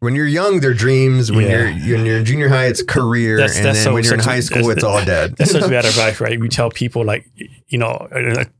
when 0.00 0.14
you're 0.14 0.26
young, 0.26 0.60
they're 0.60 0.74
dreams. 0.74 1.30
When 1.30 1.46
yeah. 1.46 1.68
you're 1.68 1.96
when 1.96 2.06
you're 2.06 2.18
in 2.18 2.24
junior 2.24 2.48
high, 2.48 2.66
it's 2.66 2.82
career, 2.82 3.38
that's, 3.38 3.56
and 3.56 3.64
that's 3.64 3.78
then 3.78 3.84
so, 3.84 3.94
when 3.94 4.04
you're 4.04 4.14
in 4.14 4.20
high 4.20 4.40
school, 4.40 4.70
it's 4.70 4.84
all 4.84 5.04
dead. 5.04 5.36
That's 5.36 5.50
such 5.50 5.68
bad 5.68 5.84
advice, 5.86 6.20
right? 6.20 6.38
We 6.38 6.48
tell 6.48 6.70
people 6.70 7.04
like, 7.04 7.28
you 7.68 7.78
know, 7.78 8.08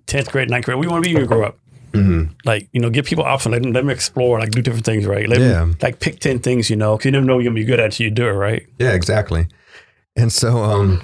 tenth 0.06 0.30
grade, 0.30 0.50
ninth 0.50 0.64
grade, 0.64 0.78
we 0.78 0.86
want 0.86 1.04
to 1.04 1.08
be 1.08 1.14
when 1.14 1.22
you 1.22 1.28
grow 1.28 1.44
up. 1.44 1.58
Mm-hmm. 1.92 2.32
Like 2.44 2.68
you 2.72 2.80
know, 2.80 2.90
give 2.90 3.06
people 3.06 3.24
options. 3.24 3.52
Let 3.52 3.62
them, 3.62 3.72
let 3.72 3.80
them 3.80 3.90
explore, 3.90 4.38
like 4.38 4.50
do 4.50 4.60
different 4.62 4.84
things, 4.84 5.06
right? 5.06 5.28
Let 5.28 5.40
yeah. 5.40 5.48
Them, 5.48 5.76
like 5.80 6.00
pick 6.00 6.20
ten 6.20 6.38
things, 6.38 6.68
you 6.70 6.76
know, 6.76 6.96
because 6.96 7.06
you 7.06 7.12
never 7.12 7.24
know 7.24 7.38
you're 7.38 7.44
gonna 7.44 7.54
be 7.54 7.64
good 7.64 7.80
at 7.80 7.86
until 7.86 8.04
you 8.04 8.10
do 8.10 8.26
it, 8.26 8.32
right? 8.32 8.66
Yeah, 8.78 8.92
exactly. 8.92 9.48
And 10.16 10.32
so, 10.32 10.62
um, 10.64 11.02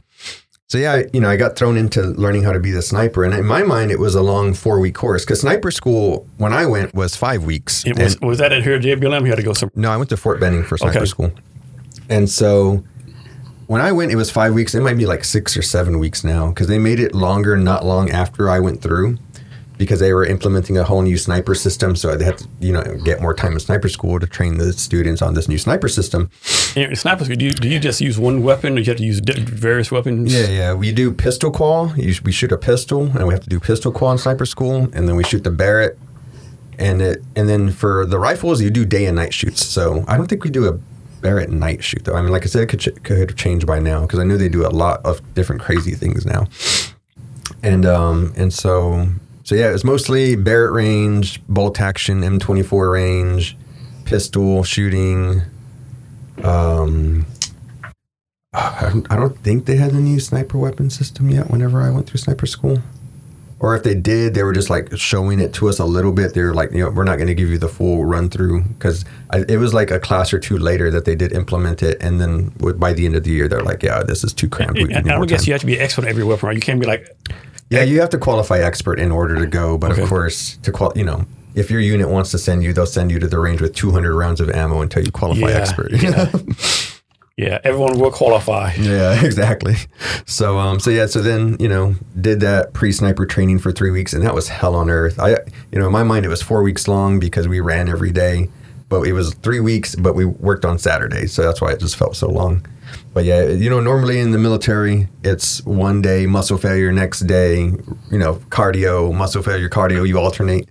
so 0.68 0.78
yeah, 0.78 1.02
you 1.12 1.20
know, 1.20 1.28
I 1.28 1.36
got 1.36 1.56
thrown 1.56 1.76
into 1.76 2.02
learning 2.02 2.42
how 2.42 2.52
to 2.52 2.58
be 2.58 2.70
the 2.70 2.82
sniper, 2.82 3.24
and 3.24 3.34
in 3.34 3.44
my 3.44 3.62
mind, 3.62 3.90
it 3.90 3.98
was 3.98 4.14
a 4.14 4.22
long 4.22 4.54
four 4.54 4.80
week 4.80 4.94
course 4.94 5.24
because 5.24 5.40
sniper 5.40 5.70
school 5.70 6.26
when 6.38 6.52
I 6.52 6.64
went 6.66 6.94
was 6.94 7.14
five 7.14 7.44
weeks. 7.44 7.84
It 7.84 7.98
was 7.98 8.18
was 8.20 8.38
that 8.38 8.52
at 8.52 8.62
here 8.62 8.74
at 8.74 8.82
JBLM? 8.82 9.22
You 9.22 9.28
had 9.28 9.36
to 9.36 9.42
go 9.42 9.52
somewhere. 9.52 9.72
No, 9.76 9.90
I 9.90 9.96
went 9.96 10.08
to 10.10 10.16
Fort 10.16 10.40
Benning 10.40 10.64
for 10.64 10.78
sniper 10.78 10.98
okay. 10.98 11.06
school, 11.06 11.32
and 12.08 12.30
so 12.30 12.82
when 13.66 13.82
I 13.82 13.92
went, 13.92 14.10
it 14.10 14.16
was 14.16 14.30
five 14.30 14.54
weeks. 14.54 14.74
It 14.74 14.80
might 14.80 14.96
be 14.96 15.06
like 15.06 15.24
six 15.24 15.56
or 15.56 15.62
seven 15.62 15.98
weeks 15.98 16.24
now 16.24 16.48
because 16.48 16.68
they 16.68 16.78
made 16.78 16.98
it 16.98 17.14
longer 17.14 17.56
not 17.56 17.84
long 17.84 18.10
after 18.10 18.48
I 18.48 18.58
went 18.58 18.80
through 18.80 19.18
because 19.76 20.00
they 20.00 20.12
were 20.12 20.24
implementing 20.24 20.78
a 20.78 20.84
whole 20.84 21.02
new 21.02 21.16
sniper 21.16 21.54
system. 21.54 21.96
So 21.96 22.16
they 22.16 22.24
had 22.24 22.38
to, 22.38 22.48
you 22.60 22.72
know, 22.72 22.82
get 23.04 23.20
more 23.20 23.34
time 23.34 23.52
in 23.52 23.60
sniper 23.60 23.88
school 23.88 24.20
to 24.20 24.26
train 24.26 24.58
the 24.58 24.72
students 24.72 25.20
on 25.20 25.34
this 25.34 25.48
new 25.48 25.58
sniper 25.58 25.88
system. 25.88 26.30
And 26.76 26.96
sniper 26.96 27.24
school, 27.24 27.36
do 27.36 27.46
you, 27.46 27.50
do 27.50 27.68
you 27.68 27.78
just 27.78 28.00
use 28.00 28.18
one 28.18 28.42
weapon 28.42 28.76
or 28.76 28.80
you 28.80 28.86
have 28.86 28.98
to 28.98 29.04
use 29.04 29.20
various 29.20 29.90
weapons? 29.90 30.32
Yeah, 30.32 30.48
yeah. 30.48 30.74
We 30.74 30.92
do 30.92 31.12
pistol 31.12 31.50
qual. 31.50 31.92
We 31.96 32.32
shoot 32.32 32.52
a 32.52 32.58
pistol 32.58 33.06
and 33.16 33.26
we 33.26 33.34
have 33.34 33.42
to 33.42 33.48
do 33.48 33.58
pistol 33.58 33.90
qual 33.92 34.12
in 34.12 34.18
sniper 34.18 34.46
school. 34.46 34.88
And 34.92 35.08
then 35.08 35.16
we 35.16 35.24
shoot 35.24 35.44
the 35.44 35.50
Barrett. 35.50 35.98
And 36.78 37.00
it, 37.02 37.22
and 37.36 37.48
then 37.48 37.70
for 37.70 38.04
the 38.04 38.18
rifles, 38.18 38.60
you 38.60 38.70
do 38.70 38.84
day 38.84 39.06
and 39.06 39.16
night 39.16 39.32
shoots. 39.32 39.64
So 39.64 40.04
I 40.08 40.16
don't 40.16 40.26
think 40.26 40.44
we 40.44 40.50
do 40.50 40.68
a 40.68 40.78
Barrett 41.20 41.50
night 41.50 41.82
shoot 41.82 42.04
though. 42.04 42.14
I 42.14 42.22
mean, 42.22 42.32
like 42.32 42.42
I 42.42 42.46
said, 42.46 42.62
it 42.62 42.66
could, 42.66 42.80
ch- 42.80 43.02
could 43.02 43.36
change 43.36 43.64
by 43.64 43.78
now 43.78 44.02
because 44.02 44.18
I 44.18 44.24
know 44.24 44.36
they 44.36 44.48
do 44.48 44.66
a 44.66 44.68
lot 44.68 45.04
of 45.04 45.34
different 45.34 45.62
crazy 45.62 45.92
things 45.92 46.26
now. 46.26 46.46
And 47.62 47.86
um, 47.86 48.32
and 48.36 48.52
so 48.52 49.06
so 49.44 49.54
yeah, 49.54 49.68
it 49.68 49.72
was 49.72 49.84
mostly 49.84 50.36
Barrett 50.36 50.72
range, 50.72 51.40
bolt 51.48 51.78
action, 51.78 52.22
M24 52.22 52.90
range, 52.90 53.58
pistol 54.06 54.64
shooting. 54.64 55.42
Um, 56.42 57.26
I 58.54 58.88
don't, 58.90 59.12
I 59.12 59.16
don't 59.16 59.38
think 59.38 59.66
they 59.66 59.76
had 59.76 59.92
a 59.92 60.00
new 60.00 60.18
sniper 60.18 60.56
weapon 60.56 60.88
system 60.88 61.28
yet. 61.28 61.50
Whenever 61.50 61.82
I 61.82 61.90
went 61.90 62.08
through 62.08 62.20
sniper 62.20 62.46
school, 62.46 62.78
or 63.60 63.76
if 63.76 63.82
they 63.82 63.94
did, 63.94 64.32
they 64.32 64.42
were 64.42 64.54
just 64.54 64.70
like 64.70 64.96
showing 64.96 65.40
it 65.40 65.52
to 65.54 65.68
us 65.68 65.78
a 65.78 65.84
little 65.84 66.12
bit. 66.12 66.32
They're 66.32 66.54
like, 66.54 66.72
you 66.72 66.78
know, 66.78 66.88
we're 66.88 67.04
not 67.04 67.16
going 67.16 67.28
to 67.28 67.34
give 67.34 67.50
you 67.50 67.58
the 67.58 67.68
full 67.68 68.06
run 68.06 68.30
through 68.30 68.62
because 68.62 69.04
it 69.48 69.58
was 69.58 69.74
like 69.74 69.90
a 69.90 70.00
class 70.00 70.32
or 70.32 70.38
two 70.38 70.56
later 70.56 70.90
that 70.90 71.04
they 71.04 71.14
did 71.14 71.32
implement 71.32 71.82
it, 71.82 71.98
and 72.00 72.18
then 72.18 72.48
by 72.78 72.94
the 72.94 73.04
end 73.04 73.14
of 73.14 73.24
the 73.24 73.30
year, 73.30 73.46
they're 73.46 73.62
like, 73.62 73.82
yeah, 73.82 74.02
this 74.02 74.24
is 74.24 74.32
too 74.32 74.48
cramped. 74.48 74.78
And 74.78 75.10
I 75.12 75.18
would 75.18 75.28
guess 75.28 75.46
you 75.46 75.52
have 75.52 75.60
to 75.60 75.66
be 75.66 75.78
expert 75.78 76.04
on 76.04 76.08
every 76.08 76.24
weapon, 76.24 76.46
right? 76.46 76.56
You 76.56 76.62
can't 76.62 76.80
be 76.80 76.86
like, 76.86 77.14
yeah, 77.70 77.82
you 77.82 78.00
have 78.00 78.10
to 78.10 78.18
qualify 78.18 78.58
expert 78.58 78.98
in 78.98 79.10
order 79.10 79.36
to 79.36 79.46
go, 79.46 79.78
but 79.78 79.92
okay. 79.92 80.02
of 80.02 80.08
course, 80.08 80.56
to 80.58 80.72
qual, 80.72 80.92
you 80.94 81.04
know, 81.04 81.26
if 81.54 81.70
your 81.70 81.80
unit 81.80 82.08
wants 82.08 82.30
to 82.32 82.38
send 82.38 82.62
you, 82.62 82.72
they'll 82.72 82.86
send 82.86 83.10
you 83.10 83.18
to 83.18 83.26
the 83.26 83.38
range 83.38 83.60
with 83.60 83.74
200 83.74 84.14
rounds 84.14 84.40
of 84.40 84.50
ammo 84.50 84.80
until 84.80 85.04
you 85.04 85.12
qualify 85.12 85.48
yeah, 85.48 85.56
expert. 85.56 85.92
Yeah. 85.92 86.32
yeah, 87.36 87.58
everyone 87.64 87.98
will 87.98 88.10
qualify. 88.10 88.74
Yeah, 88.74 89.24
exactly. 89.24 89.76
So, 90.26 90.58
um, 90.58 90.80
so 90.80 90.90
yeah, 90.90 91.06
so 91.06 91.22
then 91.22 91.56
you 91.60 91.68
know, 91.68 91.94
did 92.20 92.40
that 92.40 92.72
pre-sniper 92.74 93.26
training 93.26 93.60
for 93.60 93.72
three 93.72 93.90
weeks, 93.90 94.12
and 94.12 94.24
that 94.24 94.34
was 94.34 94.48
hell 94.48 94.74
on 94.74 94.90
earth. 94.90 95.18
I, 95.18 95.30
you 95.70 95.78
know, 95.78 95.86
in 95.86 95.92
my 95.92 96.02
mind, 96.02 96.26
it 96.26 96.28
was 96.28 96.42
four 96.42 96.62
weeks 96.62 96.88
long 96.88 97.20
because 97.20 97.46
we 97.46 97.60
ran 97.60 97.88
every 97.88 98.12
day, 98.12 98.50
but 98.88 99.02
it 99.02 99.12
was 99.12 99.34
three 99.34 99.60
weeks, 99.60 99.94
but 99.94 100.14
we 100.14 100.24
worked 100.24 100.64
on 100.64 100.78
Saturdays, 100.78 101.32
so 101.32 101.42
that's 101.42 101.60
why 101.60 101.72
it 101.72 101.80
just 101.80 101.96
felt 101.96 102.16
so 102.16 102.28
long. 102.28 102.66
But 103.14 103.24
yeah, 103.24 103.44
you 103.44 103.70
know, 103.70 103.78
normally 103.78 104.18
in 104.18 104.32
the 104.32 104.38
military, 104.38 105.08
it's 105.22 105.64
one 105.64 106.02
day 106.02 106.26
muscle 106.26 106.58
failure, 106.58 106.90
next 106.92 107.20
day, 107.20 107.58
you 108.10 108.18
know, 108.18 108.34
cardio, 108.50 109.14
muscle 109.14 109.42
failure, 109.42 109.68
cardio, 109.68 110.06
you 110.06 110.18
alternate. 110.18 110.68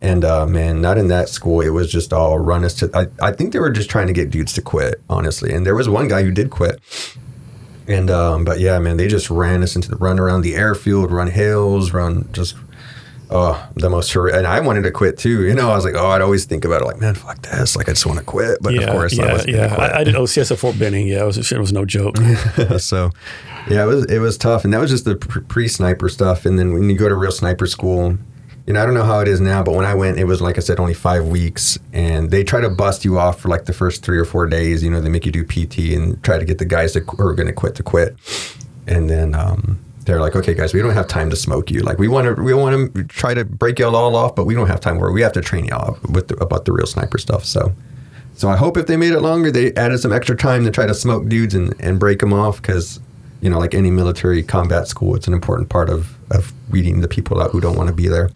And 0.00 0.24
uh, 0.24 0.44
man, 0.46 0.80
not 0.80 0.98
in 0.98 1.06
that 1.08 1.28
school. 1.28 1.60
It 1.60 1.70
was 1.70 1.90
just 1.90 2.12
all 2.12 2.38
run 2.38 2.64
us 2.64 2.74
to. 2.74 2.90
I, 2.94 3.28
I 3.28 3.32
think 3.32 3.52
they 3.52 3.60
were 3.60 3.70
just 3.70 3.88
trying 3.88 4.08
to 4.08 4.12
get 4.12 4.30
dudes 4.30 4.52
to 4.54 4.62
quit, 4.62 5.00
honestly. 5.08 5.52
And 5.52 5.64
there 5.64 5.74
was 5.74 5.88
one 5.88 6.08
guy 6.08 6.22
who 6.22 6.32
did 6.32 6.50
quit. 6.50 6.80
And 7.86 8.10
um, 8.10 8.44
but 8.44 8.60
yeah, 8.60 8.78
man, 8.80 8.96
they 8.96 9.08
just 9.08 9.30
ran 9.30 9.62
us 9.62 9.74
into 9.74 9.88
the 9.88 9.96
run 9.96 10.18
around 10.18 10.42
the 10.42 10.56
airfield, 10.56 11.10
run 11.10 11.28
hills, 11.28 11.92
run 11.92 12.28
just 12.32 12.54
oh 13.30 13.68
the 13.74 13.90
most 13.90 14.12
horrific. 14.12 14.38
And 14.38 14.46
I 14.46 14.60
wanted 14.60 14.82
to 14.82 14.90
quit 14.90 15.18
too. 15.18 15.44
You 15.44 15.54
know, 15.54 15.70
I 15.70 15.76
was 15.76 15.84
like, 15.84 15.94
oh, 15.94 16.08
I'd 16.08 16.22
always 16.22 16.44
think 16.44 16.64
about 16.64 16.82
it, 16.82 16.86
like, 16.86 17.00
man, 17.00 17.14
fuck 17.14 17.40
this. 17.42 17.76
Like, 17.76 17.88
I 17.88 17.92
just 17.92 18.06
want 18.06 18.18
to 18.18 18.24
quit. 18.24 18.58
But 18.60 18.74
yeah, 18.74 18.82
of 18.82 18.90
course, 18.90 19.16
yeah, 19.16 19.24
I 19.24 19.32
wasn't 19.32 19.54
yeah. 19.54 19.74
I, 19.76 20.00
I 20.00 20.04
did 20.04 20.14
OCS 20.14 20.50
at 20.50 20.58
Fort 20.58 20.78
Benning. 20.78 21.06
Yeah, 21.06 21.22
it 21.22 21.26
was, 21.26 21.52
it 21.52 21.58
was 21.58 21.72
no 21.72 21.84
joke. 21.84 22.16
so 22.78 23.10
yeah, 23.68 23.82
it 23.82 23.86
was 23.86 24.04
it 24.06 24.18
was 24.18 24.38
tough, 24.38 24.64
and 24.64 24.72
that 24.72 24.78
was 24.78 24.90
just 24.90 25.04
the 25.04 25.16
pre 25.16 25.68
sniper 25.68 26.08
stuff. 26.08 26.46
And 26.46 26.58
then 26.58 26.72
when 26.72 26.88
you 26.88 26.96
go 26.96 27.08
to 27.08 27.14
real 27.14 27.32
sniper 27.32 27.66
school, 27.66 28.16
you 28.66 28.72
know, 28.72 28.82
I 28.82 28.84
don't 28.84 28.94
know 28.94 29.04
how 29.04 29.20
it 29.20 29.28
is 29.28 29.40
now, 29.40 29.62
but 29.62 29.74
when 29.74 29.84
I 29.84 29.94
went, 29.94 30.18
it 30.18 30.24
was 30.24 30.40
like 30.40 30.56
I 30.56 30.60
said, 30.60 30.80
only 30.80 30.94
five 30.94 31.26
weeks, 31.26 31.78
and 31.92 32.30
they 32.30 32.44
try 32.44 32.60
to 32.60 32.70
bust 32.70 33.04
you 33.04 33.18
off 33.18 33.40
for 33.40 33.48
like 33.48 33.64
the 33.64 33.72
first 33.72 34.04
three 34.04 34.18
or 34.18 34.24
four 34.24 34.46
days. 34.46 34.82
You 34.82 34.90
know, 34.90 35.00
they 35.00 35.08
make 35.08 35.26
you 35.26 35.32
do 35.32 35.44
PT 35.44 35.94
and 35.94 36.22
try 36.22 36.38
to 36.38 36.44
get 36.44 36.58
the 36.58 36.64
guys 36.64 36.92
that 36.94 37.08
are 37.18 37.32
going 37.34 37.46
to 37.46 37.52
quit 37.52 37.74
to 37.76 37.82
quit, 37.82 38.16
and 38.86 39.08
then. 39.08 39.34
Um, 39.34 39.84
they're 40.08 40.20
like, 40.20 40.34
okay, 40.34 40.54
guys, 40.54 40.72
we 40.72 40.80
don't 40.80 40.94
have 40.94 41.06
time 41.06 41.28
to 41.30 41.36
smoke 41.36 41.70
you. 41.70 41.80
Like, 41.80 41.98
we 41.98 42.08
want 42.08 42.34
to, 42.34 42.42
we 42.42 42.54
want 42.54 42.94
to 42.94 43.04
try 43.04 43.34
to 43.34 43.44
break 43.44 43.78
you 43.78 43.86
all 43.86 44.16
off, 44.16 44.34
but 44.34 44.46
we 44.46 44.54
don't 44.54 44.66
have 44.66 44.80
time 44.80 44.98
where 44.98 45.12
we 45.12 45.20
have 45.20 45.32
to 45.32 45.40
train 45.40 45.66
you 45.66 45.74
all 45.74 45.98
with 46.10 46.28
the, 46.28 46.36
about 46.36 46.64
the 46.64 46.72
real 46.72 46.86
sniper 46.86 47.18
stuff. 47.18 47.44
So, 47.44 47.72
so 48.34 48.48
I 48.48 48.56
hope 48.56 48.76
if 48.76 48.86
they 48.86 48.96
made 48.96 49.12
it 49.12 49.20
longer, 49.20 49.50
they 49.50 49.74
added 49.74 49.98
some 49.98 50.12
extra 50.12 50.34
time 50.34 50.64
to 50.64 50.70
try 50.70 50.86
to 50.86 50.94
smoke 50.94 51.28
dudes 51.28 51.54
and, 51.54 51.74
and 51.80 51.98
break 51.98 52.20
them 52.20 52.32
off 52.32 52.62
because, 52.62 53.00
you 53.40 53.50
know, 53.50 53.58
like 53.58 53.74
any 53.74 53.90
military 53.90 54.42
combat 54.42 54.88
school, 54.88 55.14
it's 55.14 55.28
an 55.28 55.34
important 55.34 55.68
part 55.68 55.90
of, 55.90 56.16
of 56.30 56.52
weeding 56.70 57.00
the 57.00 57.08
people 57.08 57.42
out 57.42 57.50
who 57.50 57.60
don't 57.60 57.76
want 57.76 57.88
to 57.88 57.94
be 57.94 58.08
there. 58.08 58.30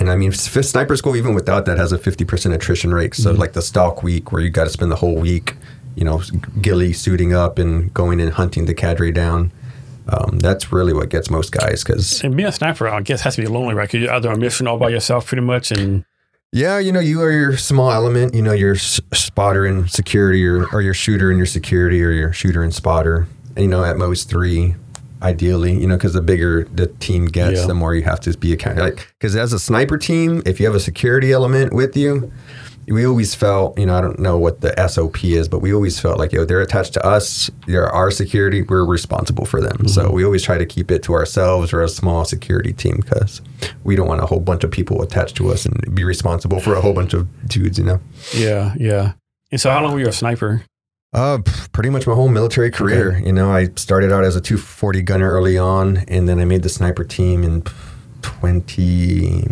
And 0.00 0.10
I 0.10 0.16
mean, 0.16 0.32
sniper 0.32 0.96
school, 0.96 1.14
even 1.14 1.34
without 1.34 1.66
that, 1.66 1.78
has 1.78 1.92
a 1.92 1.98
50% 1.98 2.52
attrition 2.52 2.92
rate. 2.92 3.14
So, 3.14 3.30
mm-hmm. 3.30 3.40
like 3.40 3.52
the 3.52 3.62
stalk 3.62 4.02
week, 4.02 4.32
where 4.32 4.42
you 4.42 4.50
got 4.50 4.64
to 4.64 4.70
spend 4.70 4.90
the 4.90 4.96
whole 4.96 5.14
week, 5.14 5.54
you 5.94 6.04
know, 6.04 6.22
ghillie 6.60 6.92
suiting 6.92 7.32
up 7.32 7.58
and 7.58 7.94
going 7.94 8.20
and 8.20 8.32
hunting 8.32 8.66
the 8.66 8.74
cadre 8.74 9.12
down. 9.12 9.52
Um, 10.08 10.38
that's 10.38 10.72
really 10.72 10.92
what 10.92 11.08
gets 11.08 11.30
most 11.30 11.50
guys 11.52 11.82
because 11.82 12.22
And 12.22 12.36
being 12.36 12.48
a 12.48 12.52
sniper, 12.52 12.88
I 12.88 13.00
guess, 13.00 13.22
has 13.22 13.34
to 13.36 13.42
be 13.42 13.48
lonely, 13.48 13.74
right? 13.74 13.88
Because 13.88 14.02
you're 14.04 14.12
out 14.12 14.22
there 14.22 14.32
on 14.32 14.38
mission 14.40 14.66
all 14.68 14.78
by 14.78 14.88
yourself, 14.90 15.26
pretty 15.26 15.42
much, 15.42 15.70
and 15.72 16.04
Yeah, 16.52 16.78
you 16.78 16.92
know, 16.92 17.00
you 17.00 17.20
are 17.22 17.30
your 17.32 17.56
small 17.56 17.90
element. 17.90 18.32
You 18.34 18.42
know, 18.42 18.52
your 18.52 18.74
s- 18.76 19.00
spotter 19.12 19.66
and 19.66 19.90
security, 19.90 20.46
or, 20.46 20.66
or 20.72 20.80
your 20.80 20.94
shooter 20.94 21.28
and 21.30 21.36
your 21.38 21.46
security, 21.46 22.02
or 22.04 22.10
your 22.12 22.32
shooter 22.32 22.62
and 22.62 22.72
spotter. 22.72 23.26
And, 23.56 23.64
you 23.64 23.68
know, 23.68 23.82
at 23.84 23.96
most 23.96 24.28
three, 24.30 24.76
ideally. 25.22 25.72
You 25.78 25.88
know, 25.88 25.96
because 25.96 26.12
the 26.12 26.22
bigger 26.22 26.64
the 26.72 26.86
team 26.86 27.26
gets, 27.26 27.60
Yeah. 27.60 27.66
the 27.66 27.74
more 27.74 27.94
you 27.94 28.02
have 28.04 28.20
to 28.20 28.38
be 28.38 28.52
accountable. 28.52 28.84
Like, 28.90 29.12
because 29.18 29.34
as 29.34 29.52
a 29.52 29.58
sniper 29.58 29.98
team, 29.98 30.40
if 30.46 30.60
you 30.60 30.66
have 30.66 30.74
a 30.76 30.80
security 30.80 31.32
element 31.32 31.72
with 31.72 31.96
you, 31.96 32.30
we 32.88 33.04
always 33.04 33.34
felt, 33.34 33.78
you 33.78 33.86
know, 33.86 33.96
I 33.96 34.00
don't 34.00 34.18
know 34.18 34.38
what 34.38 34.60
the 34.60 34.72
SOP 34.88 35.24
is, 35.24 35.48
but 35.48 35.58
we 35.58 35.74
always 35.74 35.98
felt 35.98 36.18
like, 36.18 36.32
yo, 36.32 36.44
they're 36.44 36.60
attached 36.60 36.92
to 36.94 37.04
us. 37.04 37.50
They're 37.66 37.88
our 37.88 38.10
security. 38.10 38.62
We're 38.62 38.84
responsible 38.84 39.44
for 39.44 39.60
them. 39.60 39.88
So 39.88 40.10
we 40.10 40.24
always 40.24 40.42
try 40.42 40.56
to 40.56 40.66
keep 40.66 40.90
it 40.90 41.02
to 41.04 41.14
ourselves 41.14 41.72
or 41.72 41.82
a 41.82 41.88
small 41.88 42.24
security 42.24 42.72
team 42.72 43.00
because 43.02 43.42
we 43.82 43.96
don't 43.96 44.06
want 44.06 44.22
a 44.22 44.26
whole 44.26 44.40
bunch 44.40 44.62
of 44.62 44.70
people 44.70 45.02
attached 45.02 45.36
to 45.36 45.50
us 45.50 45.66
and 45.66 45.94
be 45.94 46.04
responsible 46.04 46.60
for 46.60 46.74
a 46.74 46.80
whole 46.80 46.94
bunch 46.94 47.12
of 47.12 47.26
dudes, 47.48 47.78
you 47.78 47.84
know? 47.84 48.00
yeah, 48.34 48.74
yeah. 48.78 49.12
And 49.50 49.60
so, 49.60 49.70
how 49.70 49.82
long 49.82 49.92
were 49.92 50.00
you 50.00 50.08
a 50.08 50.12
sniper? 50.12 50.64
Uh, 51.12 51.38
pretty 51.72 51.88
much 51.88 52.06
my 52.06 52.14
whole 52.14 52.28
military 52.28 52.70
career. 52.70 53.18
You 53.24 53.32
know, 53.32 53.50
I 53.50 53.68
started 53.76 54.12
out 54.12 54.24
as 54.24 54.36
a 54.36 54.40
240 54.40 55.02
gunner 55.02 55.30
early 55.30 55.56
on, 55.56 55.98
and 56.08 56.28
then 56.28 56.40
I 56.40 56.44
made 56.44 56.62
the 56.62 56.68
sniper 56.68 57.04
team 57.04 57.42
in 57.44 57.62
20. 58.22 59.44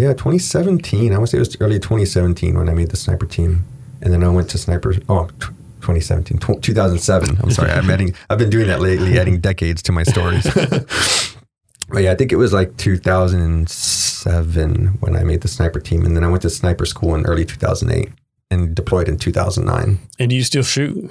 Yeah, 0.00 0.14
2017. 0.14 1.12
I 1.12 1.18
want 1.18 1.28
to 1.28 1.32
say 1.32 1.36
it 1.36 1.40
was 1.40 1.60
early 1.60 1.78
2017 1.78 2.56
when 2.56 2.70
I 2.70 2.72
made 2.72 2.88
the 2.88 2.96
sniper 2.96 3.26
team, 3.26 3.66
and 4.00 4.10
then 4.10 4.24
I 4.24 4.30
went 4.30 4.48
to 4.48 4.56
sniper. 4.56 4.94
Oh, 5.10 5.26
t- 5.26 5.48
2017, 5.82 6.38
tw- 6.38 6.62
2007. 6.62 7.36
I'm 7.42 7.50
sorry, 7.50 7.70
I'm 7.70 7.90
adding. 7.90 8.14
I've 8.30 8.38
been 8.38 8.48
doing 8.48 8.66
that 8.68 8.80
lately, 8.80 9.18
adding 9.18 9.40
decades 9.40 9.82
to 9.82 9.92
my 9.92 10.04
stories. 10.04 10.44
but 11.90 12.02
yeah, 12.02 12.12
I 12.12 12.14
think 12.14 12.32
it 12.32 12.36
was 12.36 12.54
like 12.54 12.78
2007 12.78 14.86
when 15.00 15.16
I 15.16 15.22
made 15.22 15.42
the 15.42 15.48
sniper 15.48 15.80
team, 15.80 16.06
and 16.06 16.16
then 16.16 16.24
I 16.24 16.28
went 16.28 16.40
to 16.42 16.50
sniper 16.50 16.86
school 16.86 17.14
in 17.14 17.26
early 17.26 17.44
2008 17.44 18.10
and 18.50 18.74
deployed 18.74 19.06
in 19.06 19.18
2009. 19.18 19.98
And 20.18 20.30
do 20.30 20.34
you 20.34 20.44
still 20.44 20.62
shoot? 20.62 21.10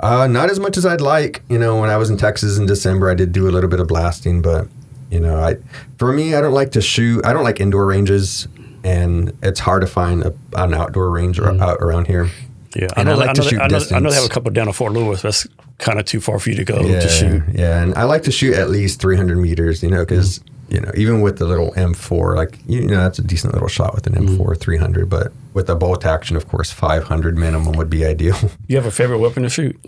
Uh, 0.00 0.26
not 0.26 0.48
as 0.48 0.58
much 0.58 0.78
as 0.78 0.86
I'd 0.86 1.02
like. 1.02 1.42
You 1.50 1.58
know, 1.58 1.78
when 1.78 1.90
I 1.90 1.98
was 1.98 2.08
in 2.08 2.16
Texas 2.16 2.56
in 2.56 2.64
December, 2.64 3.10
I 3.10 3.14
did 3.14 3.32
do 3.32 3.46
a 3.46 3.52
little 3.52 3.68
bit 3.68 3.80
of 3.80 3.88
blasting, 3.88 4.40
but 4.40 4.68
you 5.10 5.20
know, 5.20 5.36
I 5.36 5.56
for 5.98 6.12
me, 6.12 6.34
I 6.34 6.40
don't 6.40 6.54
like 6.54 6.72
to 6.72 6.80
shoot. 6.80 7.24
I 7.24 7.32
don't 7.32 7.44
like 7.44 7.60
indoor 7.60 7.86
ranges, 7.86 8.48
and 8.84 9.36
it's 9.42 9.60
hard 9.60 9.82
to 9.82 9.86
find 9.86 10.22
a, 10.22 10.34
an 10.54 10.74
outdoor 10.74 11.10
range 11.10 11.38
or, 11.38 11.44
mm. 11.44 11.60
out 11.60 11.78
around 11.80 12.06
here. 12.06 12.30
Yeah, 12.74 12.88
And 12.96 13.08
I 13.08 13.14
like 13.14 13.30
I 13.30 13.32
to 13.34 13.42
shoot 13.42 13.60
I 13.60 13.68
know, 13.68 13.80
I 13.90 13.98
know 14.00 14.10
they 14.10 14.16
have 14.16 14.26
a 14.26 14.28
couple 14.28 14.50
down 14.50 14.66
in 14.66 14.74
Fort 14.74 14.92
Lewis. 14.92 15.22
That's 15.22 15.46
kind 15.78 15.98
of 15.98 16.04
too 16.04 16.20
far 16.20 16.38
for 16.38 16.50
you 16.50 16.56
to 16.56 16.64
go 16.64 16.80
Yeah, 16.80 17.00
to 17.00 17.08
shoot. 17.08 17.42
yeah, 17.54 17.82
and 17.82 17.94
I 17.94 18.04
like 18.04 18.24
to 18.24 18.30
shoot 18.30 18.54
at 18.54 18.68
least 18.68 19.00
300 19.00 19.38
meters. 19.38 19.82
You 19.82 19.90
know, 19.90 20.04
mm. 20.04 20.08
because 20.08 20.40
you 20.68 20.80
know, 20.80 20.90
even 20.94 21.20
with 21.20 21.38
the 21.38 21.46
little 21.46 21.72
M4, 21.72 22.36
like 22.36 22.58
you 22.66 22.86
know, 22.86 22.96
that's 22.98 23.18
a 23.18 23.22
decent 23.22 23.54
little 23.54 23.68
shot 23.68 23.94
with 23.94 24.06
an 24.06 24.14
M4 24.14 24.38
mm. 24.38 24.60
300. 24.60 25.08
But 25.08 25.32
with 25.54 25.70
a 25.70 25.76
bolt 25.76 26.04
action, 26.04 26.36
of 26.36 26.48
course, 26.48 26.70
500 26.70 27.38
minimum 27.38 27.76
would 27.76 27.90
be 27.90 28.04
ideal. 28.04 28.36
You 28.66 28.76
have 28.76 28.86
a 28.86 28.90
favorite 28.90 29.18
weapon 29.18 29.44
to 29.44 29.48
shoot? 29.48 29.78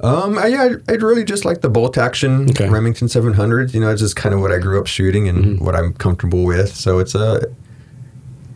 Um, 0.00 0.38
I, 0.38 0.46
yeah, 0.46 0.62
I'd, 0.62 0.90
I'd 0.90 1.02
really 1.02 1.24
just 1.24 1.44
like 1.44 1.60
the 1.60 1.68
bolt 1.68 1.98
action 1.98 2.50
Okay. 2.50 2.68
Remington 2.68 3.08
700. 3.08 3.74
You 3.74 3.80
know, 3.80 3.90
it's 3.90 4.00
just 4.00 4.16
kind 4.16 4.34
of 4.34 4.40
what 4.40 4.52
I 4.52 4.58
grew 4.58 4.80
up 4.80 4.86
shooting 4.86 5.28
and 5.28 5.60
what 5.60 5.74
I'm 5.74 5.92
comfortable 5.94 6.44
with. 6.44 6.74
So 6.74 6.98
it's 7.00 7.14
a, 7.14 7.40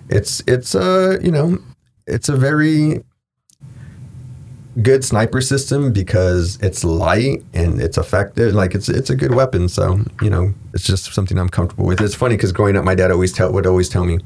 it's 0.09 0.43
it's 0.47 0.75
a 0.75 1.19
you 1.23 1.33
know, 1.33 1.59
it's 2.07 2.29
a 2.29 2.37
very 2.37 3.03
good 4.81 5.05
sniper 5.05 5.41
system 5.41 5.93
because 5.93 6.59
it's 6.63 6.83
light 6.85 7.43
and 7.53 7.81
it's 7.81 7.99
effective. 7.99 8.55
Like 8.55 8.75
it's 8.75 8.89
it's 8.89 9.11
a 9.11 9.17
good 9.17 9.35
weapon. 9.35 9.69
So 9.69 10.01
you 10.21 10.31
know, 10.31 10.55
it's 10.75 10.85
just 10.85 11.13
something 11.13 11.39
I'm 11.39 11.49
comfortable 11.49 11.87
with. 11.87 12.01
It's 12.01 12.15
funny 12.15 12.37
because 12.37 12.53
growing 12.53 12.77
up, 12.77 12.85
my 12.85 12.95
dad 12.95 13.11
always 13.11 13.33
tell 13.33 13.53
would 13.53 13.67
always 13.67 13.89
tell 13.89 14.05
me. 14.05 14.21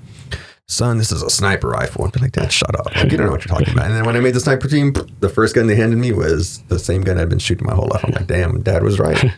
Son, 0.69 0.99
this 0.99 1.13
is 1.13 1.23
a 1.23 1.31
sniper 1.31 1.69
rifle. 1.69 2.05
I'd 2.05 2.13
be 2.13 2.21
like, 2.21 2.33
Dad, 2.33 2.53
shut 2.53 2.75
up. 2.79 2.87
Like, 2.87 3.11
you 3.13 3.17
don't 3.17 3.27
know 3.27 3.33
what 3.33 3.45
you're 3.45 3.57
talking 3.57 3.73
about. 3.73 3.87
And 3.87 3.95
then 3.95 4.05
when 4.05 4.17
I 4.17 4.21
made 4.21 4.35
the 4.35 4.41
sniper 4.41 4.67
team, 4.67 4.95
the 5.21 5.29
first 5.29 5.55
gun 5.55 5.69
they 5.69 5.77
handed 5.77 5.97
me 5.99 6.13
was 6.13 6.59
the 6.65 6.79
same 6.79 7.03
gun 7.03 7.19
I'd 7.19 7.29
been 7.29 7.39
shooting 7.39 7.67
my 7.67 7.75
whole 7.75 7.89
life. 7.93 8.05
I'm 8.05 8.11
like, 8.13 8.27
damn, 8.27 8.63
Dad 8.63 8.83
was 8.83 8.99
right. 8.99 9.25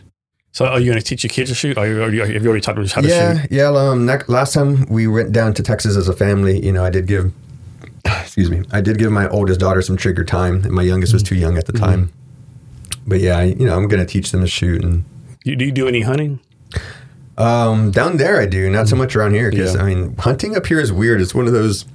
So, 0.51 0.65
are 0.65 0.79
you 0.79 0.87
going 0.87 0.97
to 0.97 1.05
teach 1.05 1.23
your 1.23 1.29
kids 1.29 1.51
to 1.51 1.55
shoot? 1.55 1.77
Are 1.77 1.85
you, 1.85 2.01
are 2.01 2.11
you, 2.11 2.21
have 2.21 2.43
you 2.43 2.49
already 2.49 2.59
taught 2.59 2.73
them 2.73 2.87
how 2.87 3.01
to 3.01 3.07
yeah, 3.07 3.41
shoot? 3.43 3.51
yeah. 3.51 3.67
Um, 3.67 4.07
last 4.27 4.51
time 4.51 4.83
we 4.89 5.05
went 5.05 5.31
down 5.31 5.53
to 5.53 5.61
Texas 5.61 5.95
as 5.95 6.07
a 6.07 6.13
family, 6.13 6.65
you 6.65 6.71
know, 6.71 6.83
I 6.83 6.89
did 6.89 7.05
give, 7.05 7.31
excuse 8.05 8.49
me, 8.49 8.63
I 8.71 8.81
did 8.81 8.97
give 8.97 9.11
my 9.11 9.29
oldest 9.29 9.59
daughter 9.59 9.83
some 9.83 9.95
trigger 9.95 10.23
time, 10.23 10.63
and 10.63 10.71
my 10.71 10.81
youngest 10.81 11.13
was 11.13 11.21
too 11.21 11.35
young 11.35 11.55
at 11.55 11.67
the 11.67 11.73
time. 11.73 12.11
But 13.05 13.19
yeah, 13.19 13.37
I, 13.37 13.43
you 13.43 13.67
know, 13.67 13.77
I'm 13.77 13.87
gonna 13.87 14.07
teach 14.07 14.31
them 14.31 14.41
to 14.41 14.47
shoot, 14.47 14.83
and 14.83 15.05
You, 15.43 15.55
do 15.55 15.65
you 15.65 15.71
do 15.71 15.87
any 15.87 16.01
hunting? 16.01 16.39
Um, 17.39 17.91
down 17.91 18.17
there 18.17 18.39
I 18.39 18.45
do, 18.45 18.69
not 18.69 18.87
so 18.87 18.95
much 18.95 19.15
around 19.15 19.33
here, 19.33 19.49
because 19.49 19.75
Yeah. 19.75 19.81
I 19.81 19.85
mean, 19.85 20.15
hunting 20.17 20.55
up 20.55 20.65
here 20.67 20.79
is 20.79 20.91
weird. 20.91 21.21
It's 21.21 21.33
one 21.33 21.47
of 21.47 21.53
those 21.53 21.85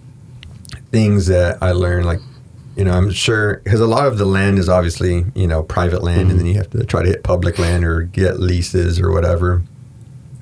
things 0.91 1.27
that 1.27 1.59
I 1.63 1.73
learned, 1.73 2.07
like. 2.07 2.21
You 2.77 2.83
know, 2.85 2.91
I'm 2.91 3.13
sure 3.13 3.61
because 3.63 3.79
a 3.81 3.87
lot 3.87 4.09
of 4.09 4.19
the 4.19 4.25
land 4.25 4.59
is 4.59 4.69
obviously 4.69 5.25
you 5.37 5.47
know 5.47 5.63
private 5.63 6.03
land, 6.03 6.33
and 6.33 6.41
then 6.41 6.47
you 6.47 6.55
have 6.55 6.71
to 6.71 6.83
try 6.85 7.05
to 7.05 7.09
hit 7.09 7.23
public 7.23 7.57
land 7.61 7.85
or 7.85 8.03
get 8.03 8.41
leases 8.41 8.99
or 8.99 9.13
whatever. 9.13 9.63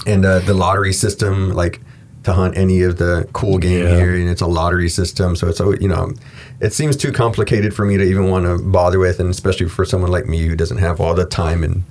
and 0.07 0.25
uh, 0.25 0.39
the 0.39 0.55
lottery 0.55 0.95
system, 0.95 1.51
like 1.51 1.83
to 2.23 2.33
hunt 2.33 2.57
any 2.57 2.81
of 2.81 2.97
the 2.97 3.29
cool 3.35 3.59
game 3.59 3.85
Yeah. 3.87 3.97
here, 3.97 4.15
and 4.15 4.31
it's 4.31 4.41
a 4.41 4.47
lottery 4.47 4.89
system. 4.89 5.37
So 5.37 5.49
it's 5.49 5.61
you 5.61 5.89
know, 5.89 6.13
it 6.61 6.73
seems 6.73 6.97
too 6.97 7.13
complicated 7.13 7.75
for 7.75 7.85
me 7.85 7.99
to 7.99 8.03
even 8.03 8.31
want 8.31 8.47
to 8.47 8.57
bother 8.65 8.99
with, 8.99 9.21
and 9.21 9.29
especially 9.29 9.69
for 9.69 9.85
someone 9.85 10.11
like 10.11 10.25
me 10.25 10.47
who 10.47 10.57
doesn't 10.57 10.79
have 10.79 11.03
all 11.03 11.13
the 11.15 11.27
time 11.27 11.63
and 11.63 11.83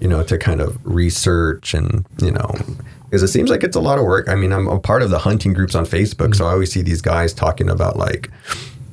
you 0.00 0.08
know 0.08 0.22
to 0.22 0.38
kind 0.38 0.60
of 0.60 0.78
research 0.84 1.74
and 1.74 2.06
you 2.20 2.30
know. 2.30 2.54
Because 3.04 3.22
it 3.22 3.28
seems 3.28 3.48
like 3.48 3.64
it's 3.64 3.76
a 3.76 3.80
lot 3.80 3.98
of 3.98 4.04
work. 4.04 4.28
I 4.28 4.34
mean, 4.34 4.52
I'm 4.52 4.68
a 4.68 4.78
part 4.78 5.02
of 5.02 5.08
the 5.08 5.18
hunting 5.18 5.54
groups 5.54 5.74
on 5.74 5.86
Facebook, 5.86 6.34
so 6.34 6.44
I 6.44 6.52
always 6.52 6.70
see 6.70 6.82
these 6.82 7.00
guys 7.00 7.32
talking 7.32 7.70
about 7.70 7.96
like, 7.96 8.30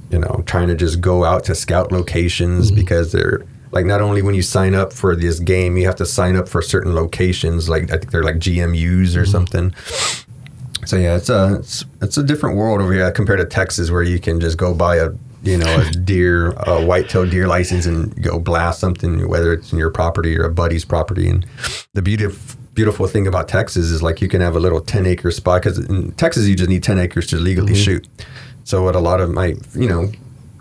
you 0.10 0.20
know, 0.20 0.42
trying 0.46 0.70
to 0.70 0.76
just 0.76 1.02
go 1.02 1.26
out 1.26 1.44
to 1.46 1.56
scout 1.56 1.92
locations 1.92 2.68
mm-hmm. 2.68 2.80
because 2.80 3.12
they're 3.12 3.46
like 3.72 3.86
not 3.86 4.02
only 4.02 4.22
when 4.22 4.34
you 4.34 4.42
sign 4.42 4.74
up 4.74 4.94
for 4.94 5.18
this 5.18 5.40
game, 5.40 5.76
you 5.76 5.86
have 5.86 5.98
to 5.98 6.06
sign 6.06 6.38
up 6.38 6.48
for 6.48 6.62
certain 6.62 6.96
locations. 6.96 7.68
Like 7.68 7.92
I 7.92 7.98
think 7.98 8.12
they're 8.12 8.24
like 8.24 8.38
GMUs 8.38 9.18
or 9.18 9.24
mm-hmm. 9.24 9.32
something. 9.32 9.76
So 10.86 10.96
yeah, 10.96 11.18
it's 11.18 11.30
a 11.30 11.56
it's, 11.56 11.84
it's 12.02 12.18
a 12.18 12.24
different 12.24 12.56
world 12.56 12.80
over 12.80 12.94
here 12.94 13.12
compared 13.12 13.40
to 13.40 13.46
Texas, 13.46 13.92
where 13.92 14.04
you 14.04 14.20
can 14.20 14.40
just 14.40 14.58
go 14.58 14.74
buy 14.74 14.98
a 14.98 15.10
you 15.46 15.58
know 15.58 15.80
a 15.80 15.92
deer, 15.92 16.52
a 16.52 16.84
white-tailed 16.84 17.30
deer 17.30 17.48
license 17.48 17.86
and 17.86 18.22
go 18.22 18.40
blast 18.40 18.80
something, 18.80 19.28
whether 19.28 19.54
it's 19.54 19.72
in 19.72 19.78
your 19.78 19.92
property 19.92 20.38
or 20.38 20.44
a 20.44 20.54
buddy's 20.54 20.86
property. 20.86 21.30
And 21.30 21.46
the 21.94 22.02
beautiful 22.02 22.60
beautiful 22.74 23.08
thing 23.08 23.26
about 23.26 23.48
Texas 23.48 23.86
is 23.86 24.04
like 24.04 24.22
you 24.22 24.28
can 24.28 24.42
have 24.42 24.56
a 24.56 24.60
little 24.60 24.82
ten 24.82 25.06
acre 25.06 25.32
spot 25.32 25.62
because 25.62 25.80
in 25.80 26.12
Texas 26.14 26.48
you 26.48 26.56
just 26.56 26.70
need 26.70 26.84
ten 26.84 27.00
acres 27.00 27.28
to 27.28 27.38
legally 27.38 27.74
mm-hmm. 27.74 27.84
shoot. 27.84 28.08
So 28.64 28.84
what 28.84 28.96
a 28.96 29.00
lot 29.00 29.22
of 29.22 29.32
my 29.32 29.56
you 29.74 29.88
know 29.88 30.12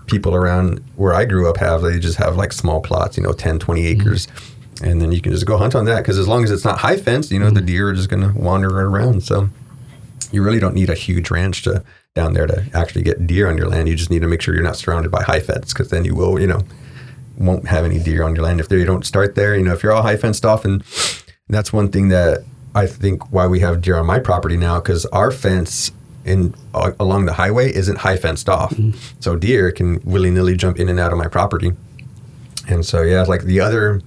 people 0.07 0.35
around 0.35 0.79
where 0.97 1.15
I 1.15 1.25
grew 1.25 1.49
up 1.49 1.57
have, 1.59 1.83
they 1.83 1.99
just 1.99 2.19
have 2.19 2.37
like 2.37 2.53
small 2.53 2.81
plots, 2.81 3.17
you 3.17 3.23
know, 3.23 3.33
10, 3.33 3.59
20 3.59 3.81
mm-hmm. 3.81 4.01
acres. 4.01 4.29
And 4.83 5.01
then 5.01 5.13
you 5.13 5.21
can 5.21 5.33
just 5.33 5.47
go 5.47 5.57
hunt 5.57 5.75
on 5.75 5.85
that 5.87 6.03
because 6.03 6.19
as 6.19 6.29
long 6.29 6.45
as 6.45 6.51
it's 6.51 6.65
not 6.65 6.79
high 6.79 6.97
fenced, 6.97 7.31
you 7.31 7.39
know, 7.39 7.51
the 7.51 7.61
mm-hmm. 7.61 7.67
deer 7.67 7.89
are 7.91 7.95
just 7.95 8.09
going 8.09 8.23
to 8.23 8.39
wander 8.39 8.69
around. 8.69 9.23
So 9.23 9.49
you 10.33 10.43
really 10.43 10.59
don't 10.59 10.75
need 10.75 10.91
a 10.91 10.95
huge 10.95 11.31
ranch 11.31 11.63
to 11.63 11.85
down 12.15 12.33
there 12.33 12.47
to 12.47 12.65
actually 12.75 13.03
get 13.03 13.27
deer 13.27 13.49
on 13.49 13.59
your 13.59 13.69
land. 13.69 13.89
You 13.89 13.97
just 13.97 14.09
need 14.09 14.23
to 14.23 14.29
make 14.29 14.41
sure 14.41 14.55
you're 14.55 14.63
not 14.63 14.77
surrounded 14.77 15.11
by 15.11 15.25
high 15.25 15.41
fence 15.41 15.73
because 15.73 15.91
then 15.91 16.05
you 16.05 16.15
will, 16.15 16.39
you 16.39 16.47
know, 16.47 16.61
won't 17.37 17.67
have 17.67 17.85
any 17.85 17.99
deer 17.99 18.23
on 18.23 18.37
your 18.37 18.45
land 18.45 18.61
if 18.61 18.69
they 18.69 18.85
don't 18.85 19.05
start 19.05 19.35
there. 19.35 19.57
You 19.57 19.65
know, 19.65 19.73
if 19.73 19.83
you're 19.83 19.91
all 19.91 20.03
high 20.03 20.17
fenced 20.17 20.45
off, 20.45 20.65
and 20.65 20.85
that's 21.49 21.73
one 21.73 21.89
thing 21.91 22.11
that 22.11 22.45
I 22.73 22.87
think 22.87 23.33
why 23.33 23.49
we 23.49 23.59
have 23.61 23.83
deer 23.83 23.97
on 23.97 24.07
my 24.07 24.21
property 24.21 24.57
now 24.57 24.79
because 24.79 25.07
our 25.07 25.33
fence 25.33 25.91
in 26.25 26.55
uh, 26.73 26.93
along 27.01 27.25
the 27.25 27.33
highway 27.33 27.75
isn't 27.75 27.99
high 27.99 28.17
fenced 28.17 28.49
off, 28.49 28.73
so 29.19 29.35
deer 29.35 29.73
can 29.73 30.01
willy 30.05 30.31
nilly 30.31 30.57
jump 30.57 30.79
in 30.79 30.89
and 30.89 31.01
out 31.01 31.11
of 31.11 31.19
my 31.19 31.27
property. 31.27 31.73
And 32.69 32.87
so 32.87 33.03
yeah, 33.03 33.23
like 33.23 33.43
the 33.43 33.59
other, 33.59 34.01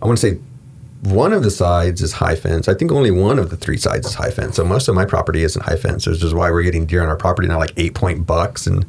I 0.00 0.06
want 0.06 0.18
to 0.18 0.26
say 0.26 0.40
one 1.02 1.32
of 1.32 1.42
the 1.42 1.50
sides 1.50 2.00
is 2.00 2.12
high 2.12 2.36
fence. 2.36 2.68
I 2.68 2.74
think 2.74 2.92
only 2.92 3.10
one 3.10 3.38
of 3.38 3.50
the 3.50 3.56
three 3.56 3.76
sides 3.76 4.06
is 4.06 4.14
high 4.14 4.30
fence. 4.30 4.56
So 4.56 4.64
most 4.64 4.86
of 4.86 4.94
my 4.94 5.04
property 5.04 5.42
isn't 5.42 5.60
high 5.60 5.76
fence, 5.76 6.06
which 6.06 6.22
is 6.22 6.32
why 6.32 6.50
we're 6.50 6.62
getting 6.62 6.86
deer 6.86 7.02
on 7.02 7.08
our 7.08 7.16
property 7.16 7.48
now, 7.48 7.58
like 7.58 7.72
eight 7.76 7.94
point 7.94 8.24
bucks. 8.24 8.68
And 8.68 8.86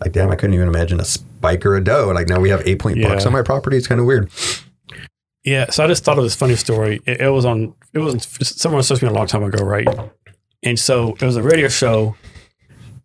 like, 0.00 0.12
damn, 0.12 0.30
I 0.30 0.36
couldn't 0.36 0.54
even 0.54 0.68
imagine 0.68 1.00
a 1.00 1.04
spike 1.04 1.64
or 1.64 1.74
a 1.74 1.82
doe. 1.82 2.12
Like 2.14 2.28
now 2.28 2.38
we 2.38 2.50
have 2.50 2.62
eight 2.66 2.80
point 2.80 3.00
bucks 3.02 3.24
on 3.24 3.32
my 3.32 3.40
property. 3.40 3.78
It's 3.78 3.86
kind 3.86 3.98
of 4.00 4.06
weird. 4.06 4.30
Yeah, 5.42 5.70
so 5.70 5.84
I 5.84 5.86
just 5.86 6.04
thought 6.04 6.18
of 6.18 6.24
this 6.24 6.34
funny 6.34 6.56
story. 6.56 7.00
It, 7.06 7.22
it 7.22 7.30
was 7.30 7.46
on 7.46 7.74
it 7.94 7.98
was 7.98 8.26
someone 8.42 8.78
was 8.78 8.86
supposed 8.88 9.00
to 9.00 9.06
be 9.06 9.10
a 9.10 9.14
long 9.14 9.26
time 9.26 9.42
ago, 9.42 9.64
right? 9.64 9.88
And 10.62 10.78
so 10.78 11.14
it 11.14 11.22
was 11.22 11.36
a 11.36 11.42
radio 11.42 11.68
show, 11.68 12.16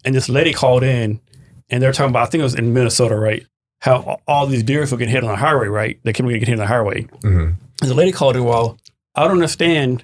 and 0.03 0.15
this 0.15 0.29
lady 0.29 0.53
called 0.53 0.83
in, 0.83 1.21
and 1.69 1.81
they're 1.83 1.91
talking 1.91 2.11
about 2.11 2.27
I 2.27 2.29
think 2.29 2.39
it 2.39 2.43
was 2.43 2.55
in 2.55 2.73
Minnesota, 2.73 3.15
right? 3.15 3.45
How 3.79 4.19
all 4.27 4.45
these 4.47 4.63
deer 4.63 4.81
were 4.81 4.97
getting 4.97 5.09
hit 5.09 5.23
on 5.23 5.29
the 5.29 5.35
highway, 5.37 5.67
right? 5.67 5.99
They 6.03 6.13
can't 6.13 6.27
get 6.29 6.39
hit 6.47 6.53
on 6.53 6.57
the 6.57 6.67
highway. 6.67 7.03
Mhm. 7.23 7.55
And 7.81 7.89
the 7.89 7.95
lady 7.95 8.11
called 8.11 8.35
in, 8.35 8.43
well, 8.43 8.77
I 9.15 9.23
don't 9.23 9.31
understand 9.33 10.03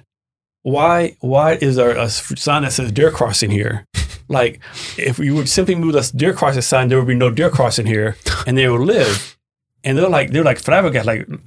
why 0.62 1.16
why 1.20 1.52
is 1.54 1.76
there 1.76 1.90
a 1.90 2.08
sign 2.08 2.62
that 2.62 2.72
says 2.72 2.90
deer 2.92 3.10
crossing 3.10 3.50
here? 3.50 3.86
Like, 4.28 4.58
if 4.98 5.20
we 5.20 5.30
would 5.30 5.48
simply 5.48 5.76
move 5.76 5.92
this 5.92 6.10
deer 6.10 6.32
crossing 6.32 6.60
sign, 6.62 6.88
there 6.88 6.98
would 6.98 7.06
be 7.06 7.14
no 7.14 7.30
deer 7.30 7.48
crossing 7.48 7.86
here, 7.86 8.16
and 8.44 8.58
they 8.58 8.68
would 8.68 8.80
live. 8.80 9.36
And 9.84 9.96
they're 9.96 10.08
like, 10.08 10.32
they're 10.32 10.42
like 10.42 10.58
flabbergasted. 10.58 11.06
Like, 11.06 11.40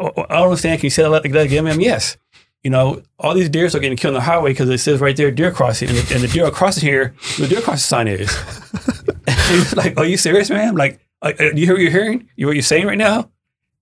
"Oh, 0.00 0.10
oh, 0.16 0.24
I 0.30 0.36
don't 0.36 0.44
understand. 0.46 0.80
Can 0.80 0.86
you 0.86 0.90
say 0.90 1.02
that 1.02 1.10
like 1.10 1.30
that 1.30 1.44
again, 1.44 1.64
ma'am? 1.64 1.78
Yes. 1.78 2.16
You 2.64 2.70
know, 2.70 3.02
all 3.18 3.34
these 3.34 3.50
deers 3.50 3.74
are 3.74 3.80
getting 3.80 3.98
killed 3.98 4.14
on 4.14 4.20
the 4.20 4.24
highway 4.24 4.52
because 4.52 4.70
it 4.70 4.78
says 4.78 4.98
right 4.98 5.14
there 5.14 5.30
deer 5.30 5.50
crossing, 5.52 5.90
and 5.90 5.98
the, 5.98 6.14
and 6.14 6.24
the 6.24 6.28
deer 6.28 6.50
crossing 6.50 6.88
here, 6.88 7.14
the 7.38 7.48
deer 7.48 7.60
crossing 7.60 7.80
sign 7.80 8.08
is. 8.08 8.30
and 9.26 9.76
like, 9.76 9.98
"Are 9.98 10.06
you 10.06 10.16
serious, 10.16 10.48
ma'am? 10.48 10.74
Like, 10.74 11.00
uh, 11.22 11.32
uh, 11.38 11.50
do 11.52 11.60
you 11.60 11.66
hear 11.66 11.74
what 11.74 11.82
you're 11.82 11.90
hearing? 11.90 12.28
You 12.36 12.46
what 12.46 12.56
you're 12.56 12.62
saying 12.62 12.86
right 12.86 12.98
now?" 12.98 13.30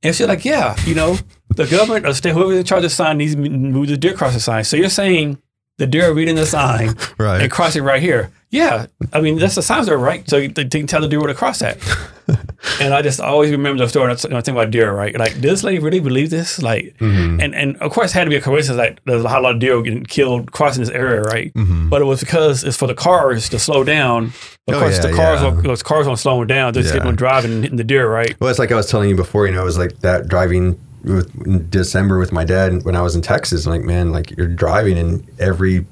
And 0.02 0.14
she's 0.14 0.26
like, 0.26 0.44
"Yeah, 0.44 0.76
you 0.84 0.94
know, 0.94 1.18
the 1.54 1.66
government 1.66 2.06
or 2.06 2.14
state, 2.14 2.32
whoever's 2.32 2.58
in 2.58 2.64
charge 2.64 2.84
of 2.84 2.92
sign 2.92 3.18
needs 3.18 3.34
to 3.34 3.40
move 3.40 3.88
the 3.88 3.96
deer 3.96 4.14
crossing 4.14 4.40
sign. 4.40 4.64
So 4.64 4.76
you're 4.76 4.88
saying 4.88 5.38
the 5.80 5.86
deer 5.86 6.10
are 6.10 6.14
reading 6.14 6.36
the 6.36 6.46
sign 6.46 6.94
Right. 7.18 7.40
and 7.42 7.50
crossing 7.50 7.82
right 7.82 8.00
here? 8.02 8.30
Yeah, 8.50 8.86
I 9.12 9.20
mean 9.20 9.38
that's 9.38 9.54
the 9.54 9.62
signs 9.62 9.88
are 9.88 9.96
right, 9.96 10.28
so 10.28 10.36
they 10.46 10.64
can 10.64 10.86
tell 10.86 11.00
the 11.00 11.08
deer 11.08 11.20
where 11.20 11.28
to 11.28 11.34
cross 11.34 11.62
at. 11.62 11.78
and 12.80 12.92
I 12.94 13.00
just 13.02 13.20
always 13.20 13.50
remember 13.50 13.82
the 13.82 13.88
story. 13.88 14.08
When 14.08 14.36
I 14.36 14.40
think 14.40 14.56
about 14.56 14.70
deer, 14.72 14.92
right? 14.92 15.16
Like, 15.16 15.34
did 15.34 15.42
this 15.42 15.62
lady 15.62 15.78
really 15.78 16.00
believe 16.00 16.30
this? 16.30 16.60
Like, 16.60 16.96
Mm-hmm. 16.98 17.40
and 17.40 17.54
and 17.54 17.76
of 17.78 17.92
course, 17.92 18.10
it 18.10 18.14
had 18.18 18.24
to 18.24 18.30
be 18.30 18.36
a 18.36 18.40
coincidence 18.40 18.76
that 18.76 19.00
there's 19.06 19.22
a 19.22 19.28
lot 19.28 19.54
of 19.54 19.60
deer 19.60 19.80
getting 19.82 20.04
killed 20.04 20.50
crossing 20.52 20.82
this 20.82 20.90
area, 20.92 21.22
right? 21.22 21.52
Mm-hmm. 21.54 21.88
But 21.90 22.02
it 22.02 22.06
was 22.06 22.20
because 22.20 22.64
it's 22.64 22.76
for 22.76 22.88
the 22.88 22.94
cars 22.94 23.48
to 23.50 23.58
slow 23.58 23.84
down. 23.84 24.32
Of 24.68 24.74
Oh, 24.74 24.80
course, 24.80 24.96
yeah, 24.96 25.10
the 25.10 25.16
cars, 25.16 25.40
yeah. 25.42 25.60
those 25.62 25.82
cars 25.84 26.06
won't 26.08 26.18
slowing 26.18 26.46
down. 26.48 26.72
They're 26.72 26.82
just 26.82 26.94
Yeah. 26.94 27.00
getting 27.02 27.16
driving 27.16 27.52
and 27.52 27.62
hitting 27.62 27.78
the 27.78 27.84
deer, 27.84 28.08
right? 28.10 28.34
Well, 28.40 28.50
it's 28.50 28.58
like 28.58 28.72
I 28.72 28.76
was 28.76 28.86
telling 28.90 29.08
you 29.10 29.16
before. 29.16 29.46
You 29.46 29.52
know, 29.52 29.62
it 29.62 29.64
was 29.64 29.78
like 29.78 30.00
that 30.00 30.26
driving 30.28 30.76
with 31.04 31.46
in 31.46 31.68
December 31.70 32.18
with 32.18 32.32
my 32.32 32.44
dad 32.44 32.84
when 32.84 32.96
I 32.96 33.02
was 33.02 33.14
in 33.14 33.22
Texas. 33.22 33.66
Like, 33.66 33.82
man, 33.82 34.12
like 34.12 34.30
you're 34.36 34.46
driving 34.46 34.98
and 34.98 35.26
every 35.38 35.86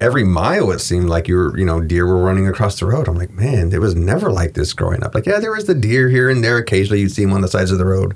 every 0.00 0.24
mile 0.24 0.70
it 0.70 0.78
seemed 0.80 1.08
like 1.08 1.26
you 1.26 1.34
were, 1.36 1.58
you 1.58 1.64
know, 1.64 1.80
deer 1.80 2.06
were 2.06 2.22
running 2.22 2.46
across 2.46 2.78
the 2.78 2.86
road. 2.86 3.08
I'm 3.08 3.16
like, 3.16 3.30
man, 3.30 3.72
it 3.72 3.80
was 3.80 3.94
never 3.94 4.30
like 4.30 4.54
this 4.54 4.72
growing 4.72 5.02
up. 5.02 5.14
Like, 5.14 5.26
yeah, 5.26 5.38
there 5.40 5.50
was 5.52 5.64
the 5.66 5.74
deer 5.74 6.08
here 6.08 6.28
and 6.30 6.44
there. 6.44 6.58
Occasionally, 6.58 7.00
you'd 7.00 7.12
see 7.12 7.22
them 7.24 7.32
on 7.32 7.40
the 7.40 7.48
sides 7.48 7.70
of 7.72 7.78
the 7.78 7.86
road. 7.86 8.14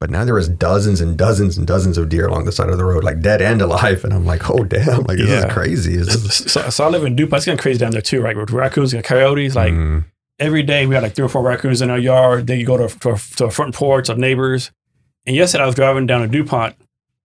But 0.00 0.10
now 0.10 0.24
there 0.24 0.34
was 0.34 0.48
dozens 0.48 1.00
and 1.00 1.16
dozens 1.16 1.56
and 1.56 1.66
dozens 1.66 1.96
of 1.96 2.08
deer 2.08 2.26
along 2.26 2.44
the 2.44 2.52
side 2.52 2.68
of 2.68 2.76
the 2.76 2.84
road, 2.84 3.04
like 3.04 3.20
dead 3.20 3.40
and 3.40 3.62
alive. 3.62 4.04
And 4.04 4.12
I'm 4.12 4.26
like, 4.26 4.48
oh 4.50 4.62
damn, 4.64 5.02
like 5.04 5.16
this 5.18 5.28
Yeah. 5.30 5.46
is 5.46 5.52
crazy. 5.52 5.96
This 5.96 6.36
So, 6.52 6.68
so 6.68 6.84
I 6.84 6.88
live 6.88 7.04
in 7.04 7.16
DuPont. 7.16 7.38
It's 7.38 7.44
getting 7.46 7.58
crazy 7.58 7.78
down 7.78 7.92
there 7.92 8.02
too, 8.02 8.20
right? 8.20 8.36
With 8.36 8.50
raccoons 8.50 8.92
and 8.92 9.02
coyotes. 9.02 9.54
Like 9.54 9.72
Mm. 9.72 10.04
every 10.38 10.62
day, 10.62 10.86
we 10.86 10.94
had 10.94 11.02
like 11.04 11.14
three 11.14 11.24
or 11.24 11.28
four 11.28 11.42
raccoons 11.42 11.80
in 11.80 11.90
our 11.90 11.98
yard. 11.98 12.46
Then 12.48 12.60
you 12.60 12.66
go 12.66 12.76
to, 12.86 12.98
to, 13.00 13.16
to 13.36 13.44
a 13.46 13.50
front 13.50 13.74
porch 13.74 14.08
of 14.08 14.18
neighbors. 14.18 14.70
And 15.26 15.34
yesterday, 15.34 15.64
I 15.64 15.66
was 15.66 15.74
driving 15.74 16.06
down 16.06 16.22
to 16.22 16.28
DuPont. 16.28 16.76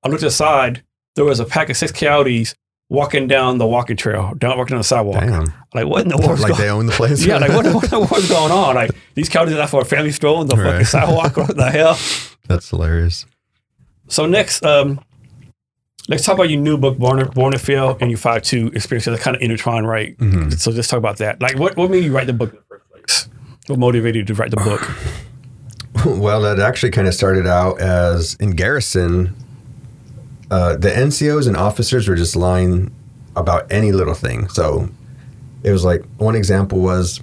I 0.04 0.10
looked 0.10 0.24
aside. 0.24 0.84
There 1.16 1.26
was 1.26 1.40
a 1.40 1.46
pack 1.46 1.70
of 1.70 1.78
six 1.78 1.92
coyotes 1.92 2.56
walking 2.90 3.28
down 3.28 3.58
the 3.58 3.68
walking 3.68 3.98
trail, 3.98 4.34
down 4.36 4.58
walking 4.58 4.74
down 4.74 4.80
the 4.80 4.84
sidewalk. 4.84 5.20
Damn. 5.20 5.54
Like 5.74 5.86
what 5.86 6.04
in 6.04 6.10
the 6.10 6.18
world's 6.18 6.42
like 6.42 6.52
going? 6.52 6.62
they 6.62 6.70
own 6.70 6.86
the 6.88 6.92
place. 6.92 7.24
Yeah, 7.24 7.38
like 7.38 7.52
what, 7.52 7.66
what, 7.92 8.12
what's 8.12 8.30
going 8.30 8.52
on? 8.52 8.76
Like 8.76 8.92
these 9.16 9.30
coyotes 9.30 9.54
are 9.54 9.62
out 9.62 9.70
for 9.70 9.82
a 9.82 9.86
family 9.86 10.12
stroll 10.12 10.38
on 10.38 10.48
the 10.48 10.56
fucking 10.56 10.86
sidewalk. 10.86 11.38
What 11.38 11.56
the 11.56 11.70
hell? 11.70 11.98
That's 12.48 12.70
hilarious. 12.70 13.26
So 14.08 14.26
next, 14.26 14.66
um, 14.66 15.00
let's 16.08 16.26
talk 16.26 16.36
about 16.36 16.50
your 16.50 16.60
new 16.60 16.78
book, 16.78 16.98
Born, 16.98 17.24
Born 17.30 17.52
to 17.52 17.60
Fail, 17.60 17.96
and 18.02 18.10
your 18.10 18.18
Five 18.18 18.42
Two 18.42 18.72
experiences 18.74 19.16
that 19.16 19.22
kind 19.22 19.36
of 19.36 19.42
intertwine, 19.44 19.84
right? 19.84 20.18
Mm-hmm. 20.18 20.52
So 20.52 20.72
let's 20.72 20.88
talk 20.88 20.98
about 20.98 21.18
that. 21.18 21.42
Like, 21.42 21.60
what 21.60 21.78
what 21.78 21.92
made 21.92 22.04
you 22.04 22.12
write 22.12 22.28
the 22.28 22.34
book 22.34 22.52
in 22.52 22.56
the 22.56 22.64
first 22.64 22.90
place? 22.90 23.30
What 23.68 23.78
motivated 23.78 24.16
you 24.16 24.36
to 24.36 24.42
write 24.42 24.52
the 24.52 24.58
book? 24.58 24.82
Well, 26.06 26.42
that 26.42 26.60
actually 26.60 26.92
kind 26.92 27.08
of 27.08 27.14
started 27.14 27.46
out 27.46 27.82
as 27.82 28.36
in 28.36 28.52
Garrison, 28.52 29.36
uh, 30.50 30.78
the 30.78 30.90
NCOs 30.90 31.48
and 31.48 31.58
officers 31.58 32.08
were 32.08 32.16
just 32.16 32.36
lying 32.36 32.94
about 33.36 33.72
any 33.72 33.92
little 33.92 34.14
thing. 34.14 34.48
So 34.50 34.90
it 35.64 35.72
was 35.72 35.84
like 35.84 36.04
one 36.18 36.36
example 36.36 36.80
was 36.80 37.20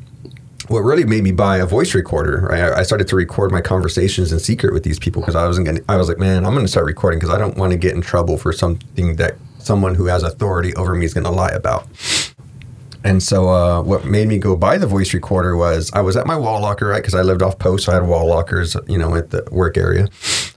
what 0.69 0.81
really 0.81 1.05
made 1.05 1.23
me 1.23 1.33
buy 1.33 1.59
a 1.59 1.67
voice 1.67 1.95
recorder. 1.95 2.49
Right? 2.51 2.73
I 2.73 2.83
started 2.83 3.09
to 3.09 3.17
record 3.17 3.51
my 3.51 3.61
conversations 3.61 4.33
in 4.33 4.39
secret 4.41 4.73
with 4.73 4.83
these 4.83 4.99
people 4.99 5.23
because 5.23 5.37
I 5.37 5.47
wasn't 5.47 5.69
to 5.69 5.85
I 5.89 5.97
was 5.97 6.09
like, 6.09 6.19
man, 6.19 6.45
I'm 6.45 6.53
going 6.53 6.65
to 6.65 6.71
start 6.71 6.87
recording 6.87 7.19
because 7.19 7.35
I 7.35 7.39
don't 7.39 7.57
want 7.57 7.73
to 7.73 7.79
get 7.79 7.95
in 7.95 8.03
trouble 8.03 8.37
for 8.37 8.53
something 8.53 9.17
that 9.17 9.37
someone 9.59 9.95
who 9.95 10.07
has 10.07 10.23
authority 10.23 10.75
over 10.75 10.95
me 10.95 11.05
is 11.05 11.15
going 11.15 11.25
to 11.25 11.31
lie 11.31 11.51
about. 11.51 11.87
And 13.07 13.23
so, 13.23 13.49
uh, 13.49 13.83
what 13.83 14.05
made 14.05 14.27
me 14.27 14.37
go 14.37 14.57
buy 14.57 14.79
the 14.79 14.87
voice 14.89 15.15
recorder 15.15 15.57
was 15.57 15.93
I 15.93 16.01
was 16.01 16.17
at 16.17 16.27
my 16.27 16.37
wall 16.37 16.61
locker, 16.61 16.89
right? 16.89 17.01
Because 17.01 17.15
I 17.15 17.23
lived 17.23 17.41
off 17.41 17.57
post, 17.57 17.85
so 17.85 17.93
I 17.93 17.95
had 17.95 18.09
wall 18.09 18.27
lockers, 18.27 18.77
you 18.89 18.99
know, 18.99 19.15
at 19.15 19.31
the 19.31 19.47
work 19.53 19.77
area. 19.77 20.09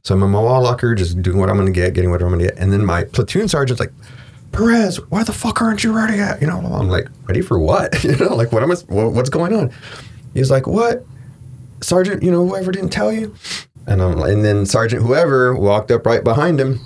So 0.03 0.15
I'm 0.15 0.23
in 0.23 0.31
my 0.31 0.41
wall 0.41 0.63
locker, 0.63 0.95
just 0.95 1.21
doing 1.21 1.37
what 1.37 1.51
I'm 1.51 1.57
going 1.57 1.67
to 1.67 1.71
get, 1.71 1.93
getting 1.93 2.09
what 2.09 2.23
I'm 2.23 2.29
going 2.29 2.39
to 2.39 2.45
get. 2.45 2.57
And 2.57 2.73
then 2.73 2.83
my 2.83 3.03
platoon 3.03 3.47
sergeant's 3.49 3.79
like, 3.79 3.93
Perez, 4.51 4.99
why 5.11 5.23
the 5.23 5.31
fuck 5.31 5.61
aren't 5.61 5.83
you 5.83 5.93
ready 5.93 6.17
yet? 6.17 6.41
You 6.41 6.47
know, 6.47 6.57
I'm 6.57 6.87
like, 6.87 7.07
ready 7.27 7.41
for 7.41 7.59
what? 7.59 8.03
you 8.03 8.15
know, 8.15 8.33
like 8.33 8.51
what 8.51 8.63
am 8.63 8.71
I? 8.71 8.75
What, 8.87 9.13
what's 9.13 9.29
going 9.29 9.53
on? 9.53 9.71
He's 10.33 10.49
like, 10.49 10.65
what, 10.65 11.05
Sergeant? 11.81 12.23
You 12.23 12.31
know, 12.31 12.47
whoever 12.47 12.71
didn't 12.71 12.89
tell 12.89 13.13
you. 13.13 13.35
And 13.85 14.01
I'm 14.01 14.19
and 14.23 14.43
then 14.43 14.65
Sergeant 14.65 15.03
whoever 15.03 15.55
walked 15.55 15.91
up 15.91 16.03
right 16.03 16.23
behind 16.23 16.59
him. 16.59 16.79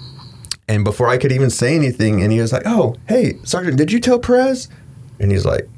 And 0.68 0.84
before 0.84 1.08
I 1.08 1.18
could 1.18 1.32
even 1.32 1.50
say 1.50 1.74
anything, 1.74 2.22
and 2.22 2.34
he 2.34 2.40
was 2.42 2.52
like, 2.52 2.64
"Oh, 2.66 2.96
hey, 3.08 3.38
Sergeant, 3.44 3.78
did 3.78 3.92
you 3.92 4.00
tell 4.00 4.20
Perez?" 4.20 4.68
And 5.20 5.32
he's 5.32 5.46
like, 5.46 5.70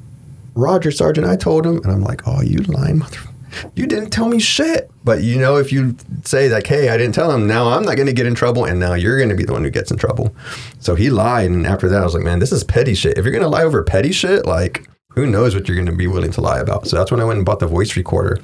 "Roger, 0.54 0.90
Sergeant, 0.90 1.26
I 1.26 1.36
told 1.36 1.66
him." 1.66 1.76
And 1.78 1.92
I'm 1.92 2.02
like, 2.02 2.26
"Oh, 2.26 2.42
you 2.42 2.58
lying 2.60 3.00
motherfucker. 3.00 3.32
You 3.74 3.86
didn't 3.86 4.10
tell 4.10 4.28
me 4.28 4.38
shit." 4.38 4.90
But 5.04 5.22
you 5.22 5.38
know, 5.38 5.56
if 5.56 5.72
you 5.72 5.96
say 6.24 6.48
like, 6.48 6.66
"Hey, 6.66 6.88
I 6.88 6.96
didn't 6.96 7.14
tell 7.14 7.30
him," 7.30 7.46
now 7.46 7.68
I'm 7.68 7.84
not 7.84 7.96
going 7.96 8.06
to 8.06 8.12
get 8.12 8.26
in 8.26 8.34
trouble, 8.34 8.64
and 8.64 8.80
now 8.80 8.94
you're 8.94 9.18
going 9.18 9.30
to 9.30 9.36
be 9.36 9.44
the 9.44 9.52
one 9.52 9.64
who 9.64 9.70
gets 9.70 9.90
in 9.90 9.96
trouble. 9.96 10.34
So 10.80 10.94
he 10.94 11.10
lied, 11.10 11.50
and 11.50 11.66
after 11.66 11.88
that, 11.88 12.02
I 12.02 12.04
was 12.04 12.14
like, 12.14 12.24
"Man, 12.24 12.38
this 12.38 12.52
is 12.52 12.64
petty 12.64 12.94
shit. 12.94 13.18
If 13.18 13.24
you're 13.24 13.32
going 13.32 13.42
to 13.42 13.48
lie 13.48 13.64
over 13.64 13.82
petty 13.82 14.12
shit, 14.12 14.46
like." 14.46 14.88
Who 15.14 15.24
knows 15.24 15.54
what 15.54 15.66
you're 15.66 15.76
going 15.76 15.86
to 15.86 15.92
be 15.92 16.06
willing 16.06 16.32
to 16.32 16.42
lie 16.42 16.58
about? 16.58 16.86
So 16.86 16.96
that's 16.96 17.10
when 17.10 17.20
I 17.20 17.24
went 17.24 17.38
and 17.38 17.46
bought 17.46 17.58
the 17.58 17.66
voice 17.66 17.96
recorder 17.96 18.38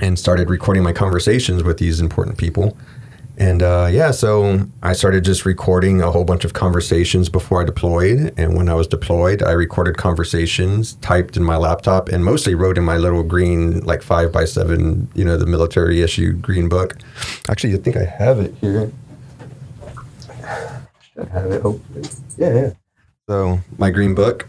and 0.00 0.18
started 0.18 0.50
recording 0.50 0.82
my 0.82 0.92
conversations 0.92 1.62
with 1.62 1.78
these 1.78 2.00
important 2.00 2.36
people. 2.36 2.76
And 3.40 3.62
uh, 3.62 3.88
yeah, 3.90 4.10
so 4.10 4.66
I 4.82 4.94
started 4.94 5.24
just 5.24 5.46
recording 5.46 6.02
a 6.02 6.10
whole 6.10 6.24
bunch 6.24 6.44
of 6.44 6.54
conversations 6.54 7.28
before 7.28 7.62
I 7.62 7.64
deployed. 7.64 8.34
And 8.36 8.56
when 8.56 8.68
I 8.68 8.74
was 8.74 8.88
deployed, 8.88 9.44
I 9.44 9.52
recorded 9.52 9.96
conversations, 9.96 10.94
typed 10.94 11.36
in 11.36 11.44
my 11.44 11.56
laptop, 11.56 12.08
and 12.08 12.24
mostly 12.24 12.56
wrote 12.56 12.76
in 12.76 12.84
my 12.84 12.96
little 12.96 13.22
green, 13.22 13.78
like 13.84 14.02
five 14.02 14.32
by 14.32 14.44
seven, 14.44 15.08
you 15.14 15.24
know, 15.24 15.36
the 15.36 15.46
military 15.46 16.02
issue 16.02 16.32
green 16.32 16.68
book. 16.68 16.98
Actually, 17.48 17.74
I 17.74 17.76
think 17.76 17.96
I 17.96 18.04
have 18.06 18.40
it 18.40 18.54
here. 18.60 18.90
Should 21.14 21.28
have 21.28 21.52
it, 21.52 21.62
hopefully. 21.62 22.08
Yeah, 22.36 22.54
yeah. 22.54 22.70
So 23.28 23.60
my 23.78 23.90
green 23.90 24.16
book. 24.16 24.48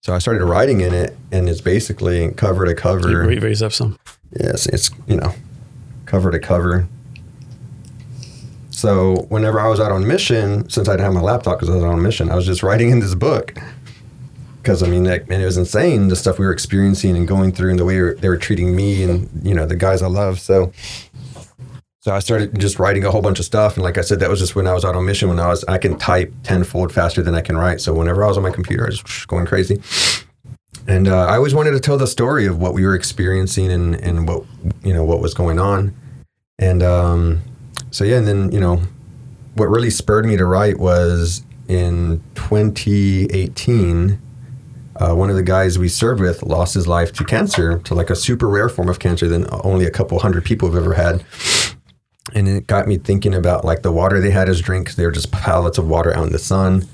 So 0.00 0.14
I 0.14 0.18
started 0.18 0.42
writing 0.44 0.80
in 0.80 0.94
it, 0.94 1.14
and 1.30 1.46
it's 1.46 1.60
basically 1.60 2.30
cover 2.32 2.64
to 2.64 2.74
cover. 2.74 3.20
Ra- 3.20 3.26
Raise 3.26 3.62
up 3.62 3.74
some. 3.74 3.98
Yes, 4.40 4.64
it's 4.64 4.90
you 5.06 5.16
know, 5.16 5.34
cover 6.06 6.30
to 6.30 6.38
cover. 6.38 6.88
So 8.78 9.26
whenever 9.28 9.58
I 9.58 9.66
was 9.66 9.80
out 9.80 9.90
on 9.90 10.06
mission, 10.06 10.70
since 10.70 10.88
I 10.88 10.92
didn't 10.92 11.06
have 11.06 11.12
my 11.14 11.20
laptop 11.20 11.58
because 11.58 11.68
I 11.68 11.74
was 11.74 11.82
on 11.82 11.98
a 11.98 12.00
mission, 12.00 12.30
I 12.30 12.36
was 12.36 12.46
just 12.46 12.62
writing 12.62 12.90
in 12.90 13.00
this 13.00 13.12
book. 13.16 13.52
Because 14.58 14.84
I 14.84 14.86
mean, 14.86 15.02
like, 15.02 15.28
man, 15.28 15.40
it 15.40 15.46
was 15.46 15.56
insane 15.56 16.06
the 16.06 16.14
stuff 16.14 16.38
we 16.38 16.46
were 16.46 16.52
experiencing 16.52 17.16
and 17.16 17.26
going 17.26 17.50
through, 17.50 17.70
and 17.70 17.78
the 17.80 17.84
way 17.84 17.94
they 17.94 18.02
were- 18.02 18.14
they 18.14 18.28
were 18.28 18.36
treating 18.36 18.76
me 18.76 19.02
and 19.02 19.28
you 19.42 19.52
know 19.52 19.66
the 19.66 19.74
guys 19.74 20.00
I 20.00 20.06
love. 20.06 20.38
So, 20.38 20.70
so 22.02 22.14
I 22.14 22.20
started 22.20 22.56
just 22.60 22.78
writing 22.78 23.04
a 23.04 23.10
whole 23.10 23.20
bunch 23.20 23.40
of 23.40 23.44
stuff, 23.44 23.74
and 23.74 23.82
like 23.82 23.98
I 23.98 24.02
said, 24.02 24.20
that 24.20 24.30
was 24.30 24.38
just 24.38 24.54
when 24.54 24.68
I 24.68 24.74
was 24.74 24.84
out 24.84 24.94
on 24.94 25.04
mission. 25.04 25.28
When 25.28 25.40
I 25.40 25.48
was, 25.48 25.64
I 25.66 25.78
can 25.78 25.98
type 25.98 26.32
tenfold 26.44 26.92
faster 26.92 27.20
than 27.20 27.34
I 27.34 27.40
can 27.40 27.56
write. 27.56 27.80
So 27.80 27.92
whenever 27.92 28.22
I 28.22 28.28
was 28.28 28.36
on 28.36 28.44
my 28.44 28.52
computer, 28.52 28.84
I 28.84 28.90
was 28.90 29.02
just 29.02 29.26
going 29.26 29.46
crazy. 29.46 29.82
And 30.86 31.08
uh, 31.08 31.26
I 31.26 31.34
always 31.34 31.52
wanted 31.52 31.72
to 31.72 31.80
tell 31.80 31.98
the 31.98 32.06
story 32.06 32.46
of 32.46 32.60
what 32.60 32.74
we 32.74 32.86
were 32.86 32.94
experiencing 32.94 33.72
and, 33.72 33.96
and 33.96 34.28
what 34.28 34.44
you 34.84 34.94
know 34.94 35.02
what 35.02 35.20
was 35.20 35.34
going 35.34 35.58
on. 35.58 35.96
And 36.60 36.84
um, 36.84 37.42
so 37.90 38.04
yeah, 38.04 38.16
and 38.16 38.26
then 38.26 38.52
you 38.52 38.60
know, 38.60 38.82
what 39.54 39.68
really 39.68 39.90
spurred 39.90 40.24
me 40.26 40.36
to 40.36 40.44
write 40.44 40.78
was 40.78 41.42
in 41.68 42.22
2018. 42.34 44.20
Uh, 44.96 45.14
one 45.14 45.30
of 45.30 45.36
the 45.36 45.44
guys 45.44 45.78
we 45.78 45.88
served 45.88 46.20
with 46.20 46.42
lost 46.42 46.74
his 46.74 46.88
life 46.88 47.12
to 47.12 47.24
cancer, 47.24 47.78
to 47.80 47.94
like 47.94 48.10
a 48.10 48.16
super 48.16 48.48
rare 48.48 48.68
form 48.68 48.88
of 48.88 48.98
cancer 48.98 49.28
that 49.28 49.48
only 49.64 49.84
a 49.84 49.90
couple 49.90 50.18
hundred 50.18 50.44
people 50.44 50.68
have 50.68 50.82
ever 50.82 50.94
had. 50.94 51.24
And 52.34 52.48
it 52.48 52.66
got 52.66 52.88
me 52.88 52.98
thinking 52.98 53.32
about 53.32 53.64
like 53.64 53.82
the 53.82 53.92
water 53.92 54.20
they 54.20 54.32
had 54.32 54.48
as 54.48 54.60
drinks. 54.60 54.96
They 54.96 55.04
were 55.04 55.12
just 55.12 55.30
pallets 55.30 55.78
of 55.78 55.88
water 55.88 56.14
out 56.14 56.26
in 56.26 56.32
the 56.32 56.38
sun. 56.38 56.84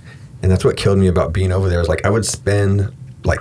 And 0.43 0.53
that's 0.53 0.65
what 0.65 0.77
killed 0.77 0.99
me 0.99 1.07
about 1.09 1.33
being 1.33 1.51
over 1.51 1.71
there. 1.71 1.81
Is 1.81 1.89
like 1.89 2.05
I 2.05 2.11
would 2.11 2.27
spend 2.27 2.93
like 3.25 3.41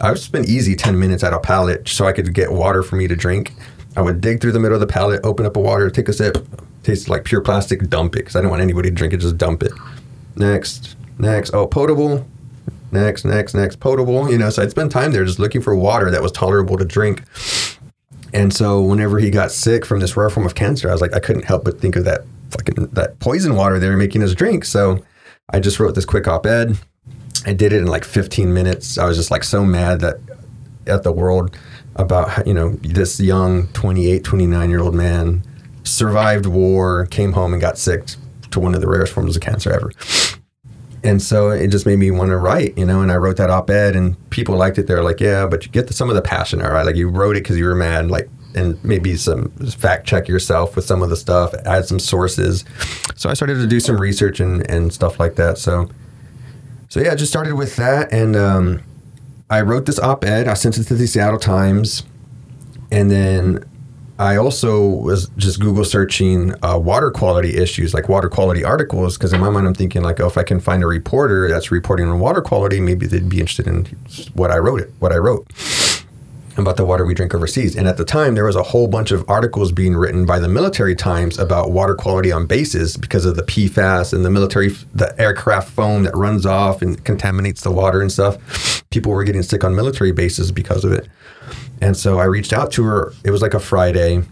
I 0.00 0.10
would 0.10 0.20
spend 0.20 0.46
easy 0.48 0.76
10 0.76 0.98
minutes 0.98 1.24
at 1.24 1.32
a 1.32 1.40
pallet 1.40 1.88
so 1.88 2.06
I 2.06 2.12
could 2.12 2.34
get 2.34 2.52
water 2.52 2.82
for 2.82 2.96
me 2.96 3.08
to 3.08 3.16
drink. 3.16 3.54
I 3.98 4.00
would 4.00 4.20
dig 4.20 4.40
through 4.40 4.52
the 4.52 4.60
middle 4.60 4.76
of 4.76 4.80
the 4.80 4.86
pallet, 4.86 5.20
open 5.24 5.44
up 5.44 5.56
a 5.56 5.60
water, 5.60 5.90
take 5.90 6.08
a 6.08 6.12
sip, 6.12 6.46
tastes 6.84 7.08
like 7.08 7.24
pure 7.24 7.40
plastic, 7.40 7.88
dump 7.88 8.14
it 8.14 8.20
because 8.20 8.36
I 8.36 8.38
didn't 8.38 8.50
want 8.50 8.62
anybody 8.62 8.90
to 8.90 8.94
drink 8.94 9.12
it, 9.12 9.16
just 9.16 9.36
dump 9.36 9.64
it. 9.64 9.72
Next, 10.36 10.96
next, 11.18 11.52
oh, 11.52 11.66
potable. 11.66 12.24
Next, 12.92 13.24
next, 13.24 13.54
next, 13.54 13.80
potable. 13.80 14.30
You 14.30 14.38
know, 14.38 14.50
so 14.50 14.62
I'd 14.62 14.70
spend 14.70 14.92
time 14.92 15.10
there 15.10 15.24
just 15.24 15.40
looking 15.40 15.60
for 15.60 15.74
water 15.74 16.12
that 16.12 16.22
was 16.22 16.30
tolerable 16.30 16.78
to 16.78 16.84
drink. 16.84 17.24
And 18.32 18.54
so 18.54 18.80
whenever 18.80 19.18
he 19.18 19.30
got 19.30 19.50
sick 19.50 19.84
from 19.84 19.98
this 19.98 20.16
rare 20.16 20.30
form 20.30 20.46
of 20.46 20.54
cancer, 20.54 20.88
I 20.88 20.92
was 20.92 21.00
like, 21.00 21.12
I 21.12 21.18
couldn't 21.18 21.46
help 21.46 21.64
but 21.64 21.80
think 21.80 21.96
of 21.96 22.04
that 22.04 22.20
fucking 22.50 22.90
that 22.92 23.18
poison 23.18 23.56
water 23.56 23.80
they 23.80 23.88
were 23.88 23.96
making 23.96 24.22
us 24.22 24.32
drink. 24.32 24.64
So 24.64 25.02
I 25.50 25.58
just 25.58 25.80
wrote 25.80 25.96
this 25.96 26.04
quick 26.04 26.28
op-ed. 26.28 26.78
I 27.44 27.52
did 27.52 27.72
it 27.72 27.82
in 27.82 27.88
like 27.88 28.04
15 28.04 28.54
minutes. 28.54 28.96
I 28.96 29.06
was 29.06 29.16
just 29.16 29.32
like 29.32 29.42
so 29.42 29.64
mad 29.64 29.98
that 30.02 30.20
at 30.86 31.02
the 31.02 31.10
world 31.10 31.56
about 31.98 32.46
you 32.46 32.54
know 32.54 32.70
this 32.82 33.20
young 33.20 33.66
28, 33.68 34.24
29 34.24 34.70
year 34.70 34.80
old 34.80 34.94
man 34.94 35.42
survived 35.88 36.46
war, 36.46 37.06
came 37.06 37.32
home 37.32 37.52
and 37.52 37.60
got 37.60 37.78
sick 37.78 38.04
to 38.50 38.60
one 38.60 38.74
of 38.74 38.80
the 38.80 38.88
rarest 38.88 39.12
forms 39.12 39.36
of 39.36 39.42
cancer 39.42 39.72
ever. 39.72 39.90
And 41.04 41.22
so 41.22 41.50
it 41.50 41.68
just 41.68 41.86
made 41.86 41.98
me 41.98 42.10
want 42.10 42.30
to 42.30 42.36
write, 42.36 42.76
you 42.76 42.84
know. 42.84 43.00
And 43.02 43.12
I 43.12 43.16
wrote 43.16 43.36
that 43.36 43.50
op-ed, 43.50 43.94
and 43.94 44.16
people 44.30 44.56
liked 44.56 44.78
it. 44.78 44.86
They're 44.86 45.02
like, 45.02 45.20
"Yeah, 45.20 45.46
but 45.46 45.64
you 45.64 45.70
get 45.70 45.86
the, 45.86 45.94
some 45.94 46.08
of 46.08 46.16
the 46.16 46.22
passion, 46.22 46.60
all 46.60 46.70
right? 46.70 46.84
Like 46.84 46.96
you 46.96 47.08
wrote 47.08 47.36
it 47.36 47.44
because 47.44 47.56
you 47.56 47.64
were 47.66 47.74
mad, 47.76 48.10
like, 48.10 48.28
and 48.54 48.82
maybe 48.84 49.16
some 49.16 49.50
fact 49.50 50.06
check 50.06 50.26
yourself 50.26 50.74
with 50.74 50.84
some 50.84 51.02
of 51.02 51.08
the 51.08 51.16
stuff, 51.16 51.54
add 51.64 51.86
some 51.86 52.00
sources." 52.00 52.64
So 53.14 53.30
I 53.30 53.34
started 53.34 53.54
to 53.56 53.66
do 53.66 53.78
some 53.78 54.00
research 54.00 54.40
and 54.40 54.68
and 54.68 54.92
stuff 54.92 55.20
like 55.20 55.36
that. 55.36 55.56
So, 55.56 55.88
so 56.88 57.00
yeah, 57.00 57.12
I 57.12 57.14
just 57.14 57.30
started 57.30 57.54
with 57.54 57.76
that, 57.76 58.12
and 58.12 58.34
um, 58.34 58.82
I 59.50 59.62
wrote 59.62 59.86
this 59.86 59.98
op-ed. 59.98 60.46
I 60.46 60.54
sent 60.54 60.78
it 60.78 60.84
to 60.84 60.94
the 60.94 61.06
Seattle 61.06 61.38
Times, 61.38 62.04
and 62.90 63.10
then 63.10 63.64
I 64.18 64.36
also 64.36 64.86
was 64.86 65.28
just 65.36 65.60
Google 65.60 65.84
searching 65.84 66.54
uh, 66.62 66.78
water 66.78 67.10
quality 67.10 67.56
issues, 67.56 67.94
like 67.94 68.08
water 68.08 68.28
quality 68.28 68.64
articles, 68.64 69.16
because 69.16 69.32
in 69.32 69.40
my 69.40 69.48
mind 69.48 69.66
I'm 69.66 69.74
thinking 69.74 70.02
like, 70.02 70.20
oh, 70.20 70.26
if 70.26 70.36
I 70.36 70.42
can 70.42 70.60
find 70.60 70.82
a 70.82 70.86
reporter 70.86 71.48
that's 71.48 71.70
reporting 71.70 72.08
on 72.08 72.18
water 72.18 72.42
quality, 72.42 72.80
maybe 72.80 73.06
they'd 73.06 73.28
be 73.28 73.40
interested 73.40 73.66
in 73.66 73.86
what 74.34 74.50
I 74.50 74.58
wrote 74.58 74.80
it, 74.80 74.92
what 74.98 75.12
I 75.12 75.16
wrote 75.16 75.46
about 76.58 76.76
the 76.76 76.84
water 76.84 77.04
we 77.04 77.14
drink 77.14 77.34
overseas. 77.34 77.76
And 77.76 77.86
at 77.86 77.96
the 77.96 78.04
time, 78.04 78.34
there 78.34 78.44
was 78.44 78.56
a 78.56 78.62
whole 78.62 78.88
bunch 78.88 79.10
of 79.10 79.28
articles 79.28 79.72
being 79.72 79.96
written 79.96 80.26
by 80.26 80.38
the 80.38 80.48
military 80.48 80.94
times 80.94 81.38
about 81.38 81.70
water 81.70 81.94
quality 81.94 82.32
on 82.32 82.46
bases 82.46 82.96
because 82.96 83.24
of 83.24 83.36
the 83.36 83.42
PFAS 83.42 84.12
and 84.12 84.24
the 84.24 84.30
military, 84.30 84.68
the 84.94 85.14
aircraft 85.20 85.70
foam 85.70 86.02
that 86.04 86.16
runs 86.16 86.46
off 86.46 86.82
and 86.82 87.02
contaminates 87.04 87.62
the 87.62 87.70
water 87.70 88.00
and 88.00 88.10
stuff. 88.10 88.82
People 88.90 89.12
were 89.12 89.24
getting 89.24 89.42
sick 89.42 89.64
on 89.64 89.74
military 89.74 90.12
bases 90.12 90.52
because 90.52 90.84
of 90.84 90.92
it. 90.92 91.08
And 91.80 91.96
so 91.96 92.18
I 92.18 92.24
reached 92.24 92.52
out 92.52 92.72
to 92.72 92.84
her. 92.84 93.12
It 93.24 93.30
was 93.30 93.42
like 93.42 93.54
a 93.54 93.60
Friday. 93.60 94.22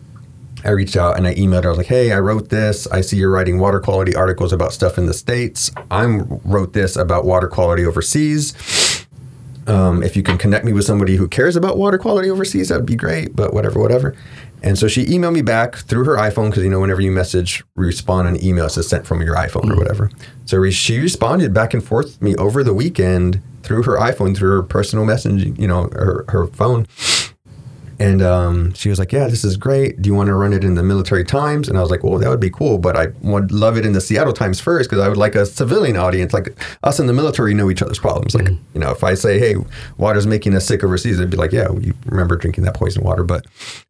I 0.65 0.71
reached 0.71 0.97
out 0.97 1.17
and 1.17 1.27
I 1.29 1.35
emailed 1.35 1.63
her. 1.63 1.69
I 1.69 1.71
was 1.71 1.79
like, 1.79 1.87
"Hey, 1.87 2.11
I 2.11 2.19
wrote 2.19 2.49
this. 2.49 2.89
I 2.89 3.01
see 3.01 3.19
you're 3.19 3.31
writing 3.31 3.61
water 3.61 3.79
quality 3.79 4.17
articles 4.17 4.53
about 4.53 4.73
stuff 4.73 4.99
in 4.99 5.07
the 5.07 5.15
states. 5.15 5.71
I 5.93 6.07
wrote 6.07 6.73
this 6.73 6.97
about 6.97 7.25
water 7.25 7.47
quality 7.47 7.87
overseas. 7.87 8.53
Um, 9.67 10.03
if 10.03 10.17
you 10.17 10.23
can 10.23 10.39
connect 10.39 10.65
me 10.65 10.73
with 10.73 10.85
somebody 10.85 11.17
who 11.17 11.27
cares 11.29 11.57
about 11.57 11.77
water 11.77 11.99
quality 11.99 12.31
overseas, 12.31 12.69
that 12.69 12.77
would 12.77 12.87
be 12.87 12.97
great. 12.97 13.35
But 13.35 13.53
whatever, 13.53 13.81
whatever." 13.81 14.15
And 14.63 14.79
so 14.79 14.89
she 14.89 15.05
emailed 15.05 15.35
me 15.35 15.43
back 15.43 15.77
through 15.77 16.05
her 16.05 16.17
iPhone 16.17 16.51
because 16.51 16.65
you 16.65 16.71
know 16.71 16.81
whenever 16.81 17.01
you 17.01 17.11
message, 17.11 17.65
respond 17.75 18.29
an 18.29 18.43
email, 18.43 18.67
it's 18.67 18.87
sent 18.89 19.07
from 19.07 19.23
your 19.23 19.37
iPhone 19.37 19.71
or 19.71 19.77
whatever. 19.77 20.11
So 20.45 20.59
re- 20.59 20.71
she 20.71 20.99
responded 20.99 21.53
back 21.53 21.75
and 21.75 21.85
forth 21.85 22.07
with 22.07 22.23
me 22.23 22.35
over 22.37 22.65
the 22.65 22.75
weekend 22.75 23.43
through 23.63 23.83
her 23.83 23.97
iPhone, 23.97 24.37
through 24.37 24.51
her 24.51 24.63
personal 24.63 25.05
messaging, 25.05 25.59
you 25.59 25.67
know, 25.67 25.89
her, 25.93 26.25
her 26.29 26.47
phone. 26.47 26.87
And 27.99 28.21
um, 28.21 28.75
she 28.75 28.91
was 28.91 28.99
like, 28.99 29.11
"Yeah, 29.11 29.27
this 29.27 29.43
is 29.43 29.57
great. 29.57 30.03
Do 30.03 30.09
you 30.09 30.15
want 30.15 30.27
to 30.27 30.35
run 30.35 30.53
it 30.53 30.65
in 30.65 30.75
the 30.75 30.83
Military 30.83 31.25
Times?" 31.25 31.67
And 31.67 31.79
I 31.79 31.81
was 31.81 31.91
like, 31.91 32.05
"Well, 32.05 32.19
that 32.19 32.29
would 32.29 32.41
be 32.41 32.51
cool, 32.51 32.77
but 32.77 32.95
I 32.95 33.07
would 33.23 33.51
love 33.53 33.79
it 33.79 33.87
in 33.87 33.93
the 33.93 34.03
Seattle 34.03 34.35
Times 34.35 34.61
first 34.61 34.91
because 34.91 35.03
I 35.03 35.09
would 35.09 35.17
like 35.17 35.35
a 35.35 35.47
civilian 35.47 35.97
audience. 35.97 36.35
Like 36.35 36.59
us 36.83 37.01
in 37.01 37.07
the 37.07 37.15
military 37.15 37.55
know 37.55 37.71
each 37.71 37.81
other's 37.81 37.99
problems. 37.99 38.35
Like, 38.35 38.49
you 38.49 38.81
know, 38.81 38.91
if 38.91 39.03
I 39.03 39.15
say, 39.15 39.39
"Hey, 39.39 39.55
water's 39.97 40.27
making 40.27 40.55
us 40.55 40.67
sick 40.67 40.85
overseas," 40.85 41.17
they'd 41.17 41.31
be 41.31 41.39
like, 41.39 41.53
"Yeah, 41.53 41.69
you 41.73 41.95
remember 42.05 42.37
drinking 42.37 42.65
that 42.65 42.75
poison 42.75 43.03
water." 43.03 43.25
But 43.25 43.47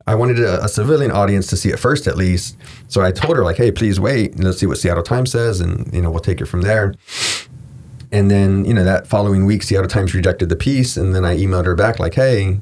I 0.06 0.14
wanted 0.14 0.38
a, 0.38 0.62
a 0.62 0.68
civilian 0.68 1.10
audience 1.10 1.48
to 1.48 1.56
see 1.56 1.70
it 1.70 1.78
first, 1.80 2.06
at 2.06 2.16
least. 2.16 2.56
So 2.86 3.02
I 3.02 3.10
told 3.10 3.36
her, 3.36 3.42
like, 3.42 3.56
"Hey, 3.56 3.72
please 3.72 3.98
wait 3.98 4.34
and 4.34 4.44
let's 4.44 4.58
see 4.58 4.66
what 4.66 4.78
Seattle 4.78 5.02
Times 5.02 5.32
says, 5.32 5.60
and 5.60 5.92
you 5.92 6.00
know, 6.00 6.12
we'll 6.12 6.20
take 6.20 6.40
it 6.40 6.46
from 6.46 6.62
there." 6.62 6.94
And 8.12 8.30
then, 8.30 8.64
you 8.66 8.72
know, 8.72 8.84
that 8.84 9.08
following 9.08 9.46
week, 9.46 9.64
Seattle 9.64 9.88
Times 9.88 10.14
rejected 10.14 10.48
the 10.48 10.54
piece, 10.54 10.96
and 10.96 11.12
then 11.12 11.24
I 11.24 11.36
emailed 11.36 11.64
her 11.64 11.74
back 11.74 11.98
like, 11.98 12.14
"Hey." 12.14 12.60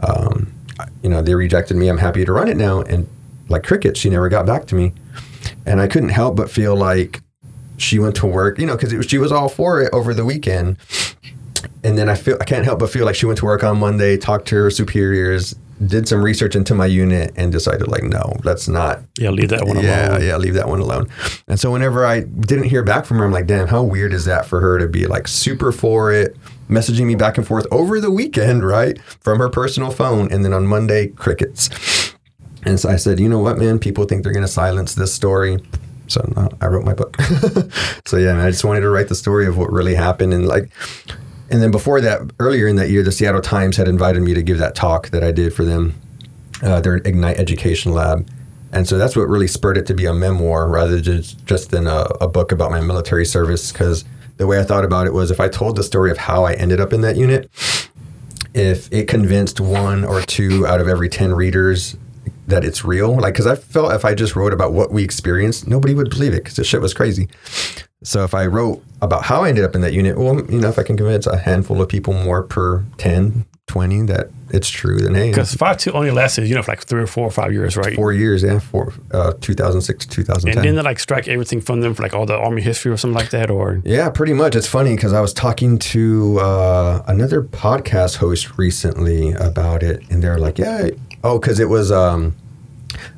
Um, 0.00 0.52
you 1.02 1.08
know, 1.08 1.22
they 1.22 1.34
rejected 1.34 1.76
me. 1.76 1.88
I'm 1.88 1.98
happy 1.98 2.24
to 2.24 2.32
run 2.32 2.48
it 2.48 2.56
now. 2.56 2.80
And 2.82 3.08
like 3.48 3.64
cricket, 3.64 3.96
she 3.96 4.10
never 4.10 4.28
got 4.28 4.46
back 4.46 4.66
to 4.66 4.74
me. 4.74 4.92
And 5.66 5.80
I 5.80 5.86
couldn't 5.86 6.10
help 6.10 6.36
but 6.36 6.50
feel 6.50 6.76
like 6.76 7.20
she 7.76 7.98
went 7.98 8.16
to 8.16 8.26
work, 8.26 8.58
you 8.58 8.66
know, 8.66 8.76
because 8.76 9.06
she 9.06 9.18
was 9.18 9.32
all 9.32 9.48
for 9.48 9.80
it 9.80 9.92
over 9.92 10.14
the 10.14 10.24
weekend. 10.24 10.78
And 11.82 11.98
then 11.98 12.08
I 12.08 12.14
feel 12.14 12.36
I 12.40 12.44
can't 12.44 12.64
help 12.64 12.78
but 12.78 12.90
feel 12.90 13.04
like 13.04 13.14
she 13.14 13.26
went 13.26 13.38
to 13.38 13.44
work 13.44 13.64
on 13.64 13.78
Monday, 13.78 14.16
talked 14.16 14.48
to 14.48 14.56
her 14.56 14.70
superiors, 14.70 15.54
did 15.84 16.08
some 16.08 16.22
research 16.22 16.54
into 16.54 16.74
my 16.74 16.86
unit, 16.86 17.32
and 17.36 17.50
decided 17.52 17.88
like, 17.88 18.02
no, 18.02 18.36
that's 18.42 18.68
not. 18.68 19.00
Yeah, 19.18 19.30
leave 19.30 19.48
that 19.50 19.66
one 19.66 19.82
yeah, 19.82 20.10
alone. 20.10 20.22
yeah, 20.22 20.36
leave 20.36 20.54
that 20.54 20.68
one 20.68 20.80
alone. 20.80 21.08
And 21.48 21.58
so 21.58 21.70
whenever 21.70 22.06
I 22.06 22.20
didn't 22.20 22.64
hear 22.64 22.82
back 22.82 23.04
from 23.04 23.18
her, 23.18 23.24
I'm 23.24 23.32
like, 23.32 23.46
damn, 23.46 23.68
how 23.68 23.82
weird 23.82 24.12
is 24.12 24.24
that 24.26 24.46
for 24.46 24.60
her 24.60 24.78
to 24.78 24.86
be 24.86 25.06
like 25.06 25.26
super 25.26 25.72
for 25.72 26.12
it, 26.12 26.36
messaging 26.68 27.06
me 27.06 27.14
back 27.14 27.36
and 27.38 27.46
forth 27.46 27.66
over 27.70 28.00
the 28.00 28.10
weekend, 28.10 28.64
right, 28.64 29.00
from 29.02 29.38
her 29.38 29.48
personal 29.48 29.90
phone, 29.90 30.32
and 30.32 30.44
then 30.44 30.52
on 30.52 30.66
Monday, 30.66 31.08
crickets. 31.08 32.14
And 32.64 32.80
so 32.80 32.88
I 32.88 32.96
said, 32.96 33.20
you 33.20 33.28
know 33.28 33.38
what, 33.38 33.58
man, 33.58 33.78
people 33.78 34.04
think 34.04 34.22
they're 34.22 34.32
going 34.32 34.44
to 34.44 34.52
silence 34.52 34.94
this 34.94 35.12
story. 35.12 35.58
So 36.06 36.22
I 36.60 36.66
wrote 36.66 36.84
my 36.84 36.94
book. 36.94 37.16
so 38.04 38.16
yeah, 38.16 38.42
I 38.42 38.50
just 38.50 38.64
wanted 38.64 38.80
to 38.80 38.90
write 38.90 39.08
the 39.08 39.14
story 39.14 39.46
of 39.46 39.56
what 39.56 39.72
really 39.72 39.94
happened, 39.94 40.32
and 40.34 40.46
like, 40.46 40.70
and 41.50 41.62
then 41.62 41.70
before 41.70 42.00
that, 42.00 42.22
earlier 42.40 42.66
in 42.66 42.76
that 42.76 42.90
year, 42.90 43.02
the 43.02 43.12
Seattle 43.12 43.40
Times 43.40 43.76
had 43.76 43.88
invited 43.88 44.22
me 44.22 44.34
to 44.34 44.42
give 44.42 44.58
that 44.58 44.74
talk 44.74 45.10
that 45.10 45.22
I 45.22 45.32
did 45.32 45.54
for 45.54 45.64
them, 45.64 45.94
uh, 46.62 46.80
their 46.80 46.96
Ignite 46.96 47.38
Education 47.38 47.92
Lab. 47.92 48.28
And 48.72 48.88
so 48.88 48.98
that's 48.98 49.14
what 49.14 49.28
really 49.28 49.46
spurred 49.46 49.78
it 49.78 49.86
to 49.86 49.94
be 49.94 50.04
a 50.04 50.12
memoir 50.12 50.68
rather 50.68 51.00
than 51.00 51.04
just, 51.04 51.46
just 51.46 51.70
than 51.70 51.86
a, 51.86 52.06
a 52.20 52.26
book 52.26 52.50
about 52.50 52.72
my 52.72 52.80
military 52.80 53.24
service. 53.24 53.70
Because 53.70 54.04
the 54.36 54.46
way 54.46 54.58
I 54.58 54.64
thought 54.64 54.84
about 54.84 55.06
it 55.06 55.12
was 55.12 55.30
if 55.30 55.40
I 55.40 55.48
told 55.48 55.76
the 55.76 55.82
story 55.82 56.10
of 56.10 56.18
how 56.18 56.44
I 56.44 56.54
ended 56.54 56.80
up 56.80 56.92
in 56.92 57.00
that 57.02 57.16
unit, 57.16 57.50
if 58.54 58.92
it 58.92 59.08
convinced 59.08 59.60
one 59.60 60.04
or 60.04 60.20
two 60.22 60.66
out 60.66 60.80
of 60.80 60.88
every 60.88 61.08
10 61.08 61.34
readers 61.34 61.96
that 62.46 62.64
it's 62.64 62.84
real, 62.84 63.16
like, 63.16 63.34
because 63.34 63.46
I 63.46 63.56
felt 63.56 63.92
if 63.92 64.04
I 64.04 64.14
just 64.14 64.36
wrote 64.36 64.52
about 64.52 64.72
what 64.72 64.92
we 64.92 65.02
experienced, 65.02 65.66
nobody 65.66 65.94
would 65.94 66.10
believe 66.10 66.34
it 66.34 66.44
because 66.44 66.56
the 66.56 66.64
shit 66.64 66.80
was 66.80 66.94
crazy. 66.94 67.28
So 68.02 68.22
if 68.22 68.34
I 68.34 68.46
wrote 68.46 68.84
about 69.00 69.24
how 69.24 69.44
I 69.44 69.48
ended 69.48 69.64
up 69.64 69.74
in 69.74 69.80
that 69.80 69.92
unit, 69.92 70.18
well, 70.18 70.44
you 70.50 70.60
know, 70.60 70.68
if 70.68 70.78
I 70.78 70.82
can 70.82 70.96
convince 70.96 71.26
a 71.26 71.38
handful 71.38 71.80
of 71.80 71.88
people 71.88 72.12
more 72.12 72.42
per 72.42 72.84
10, 72.98 73.46
20 73.66 74.02
that 74.06 74.28
it's 74.50 74.68
true, 74.68 74.98
then 74.98 75.14
hey, 75.14 75.30
Because 75.30 75.54
five 75.54 75.78
two 75.78 75.90
only 75.92 76.10
lasted, 76.10 76.46
you 76.46 76.54
know, 76.54 76.62
for 76.62 76.72
like 76.72 76.84
three 76.84 77.02
or 77.02 77.06
four 77.06 77.26
or 77.26 77.30
five 77.30 77.52
years, 77.52 77.76
right? 77.76 77.94
four 77.94 78.12
years, 78.12 78.42
yeah, 78.42 78.58
four, 78.58 78.92
uh, 79.10 79.32
2006 79.40 80.04
to 80.06 80.10
2010. 80.10 80.58
and 80.58 80.62
didn't 80.64 80.76
they 80.76 80.82
like 80.82 80.98
strike 80.98 81.28
everything 81.28 81.60
from 81.60 81.80
them 81.80 81.94
for 81.94 82.02
like 82.02 82.12
all 82.14 82.26
the 82.26 82.36
army 82.36 82.60
history 82.62 82.92
or 82.92 82.96
something 82.96 83.16
like 83.18 83.30
that? 83.30 83.50
Or 83.50 83.80
Yeah, 83.84 84.10
pretty 84.10 84.34
much. 84.34 84.54
It's 84.54 84.66
funny 84.68 84.94
because 84.94 85.12
I 85.12 85.20
was 85.20 85.32
talking 85.32 85.78
to 85.78 86.38
uh, 86.40 87.02
another 87.06 87.42
podcast 87.42 88.16
host 88.16 88.58
recently 88.58 89.32
about 89.32 89.82
it, 89.82 90.02
and 90.10 90.22
they're 90.22 90.38
like, 90.38 90.58
"Yeah, 90.58 90.90
oh, 91.24 91.38
because 91.38 91.58
it 91.58 91.68
was." 91.68 91.90
Um, 91.90 92.36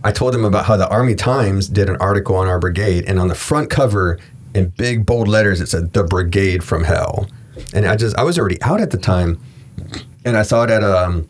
I 0.02 0.10
told 0.12 0.32
them 0.32 0.44
about 0.44 0.64
how 0.64 0.76
the 0.78 0.88
Army 0.88 1.14
Times 1.14 1.68
did 1.68 1.90
an 1.90 1.96
article 1.96 2.34
on 2.36 2.46
our 2.46 2.58
brigade, 2.58 3.04
and 3.06 3.18
on 3.18 3.28
the 3.28 3.34
front 3.34 3.68
cover, 3.68 4.18
in 4.54 4.68
big 4.78 5.04
bold 5.04 5.28
letters, 5.28 5.60
it 5.60 5.66
said 5.68 5.92
"The 5.92 6.04
Brigade 6.04 6.64
from 6.64 6.84
Hell," 6.84 7.28
and 7.74 7.84
I 7.84 7.96
just 7.96 8.16
I 8.16 8.22
was 8.22 8.38
already 8.38 8.62
out 8.62 8.80
at 8.80 8.90
the 8.90 8.96
time, 8.96 9.38
and 10.26 10.36
I 10.36 10.42
saw 10.42 10.64
it 10.64 10.70
at 10.70 10.82
um, 10.84 11.26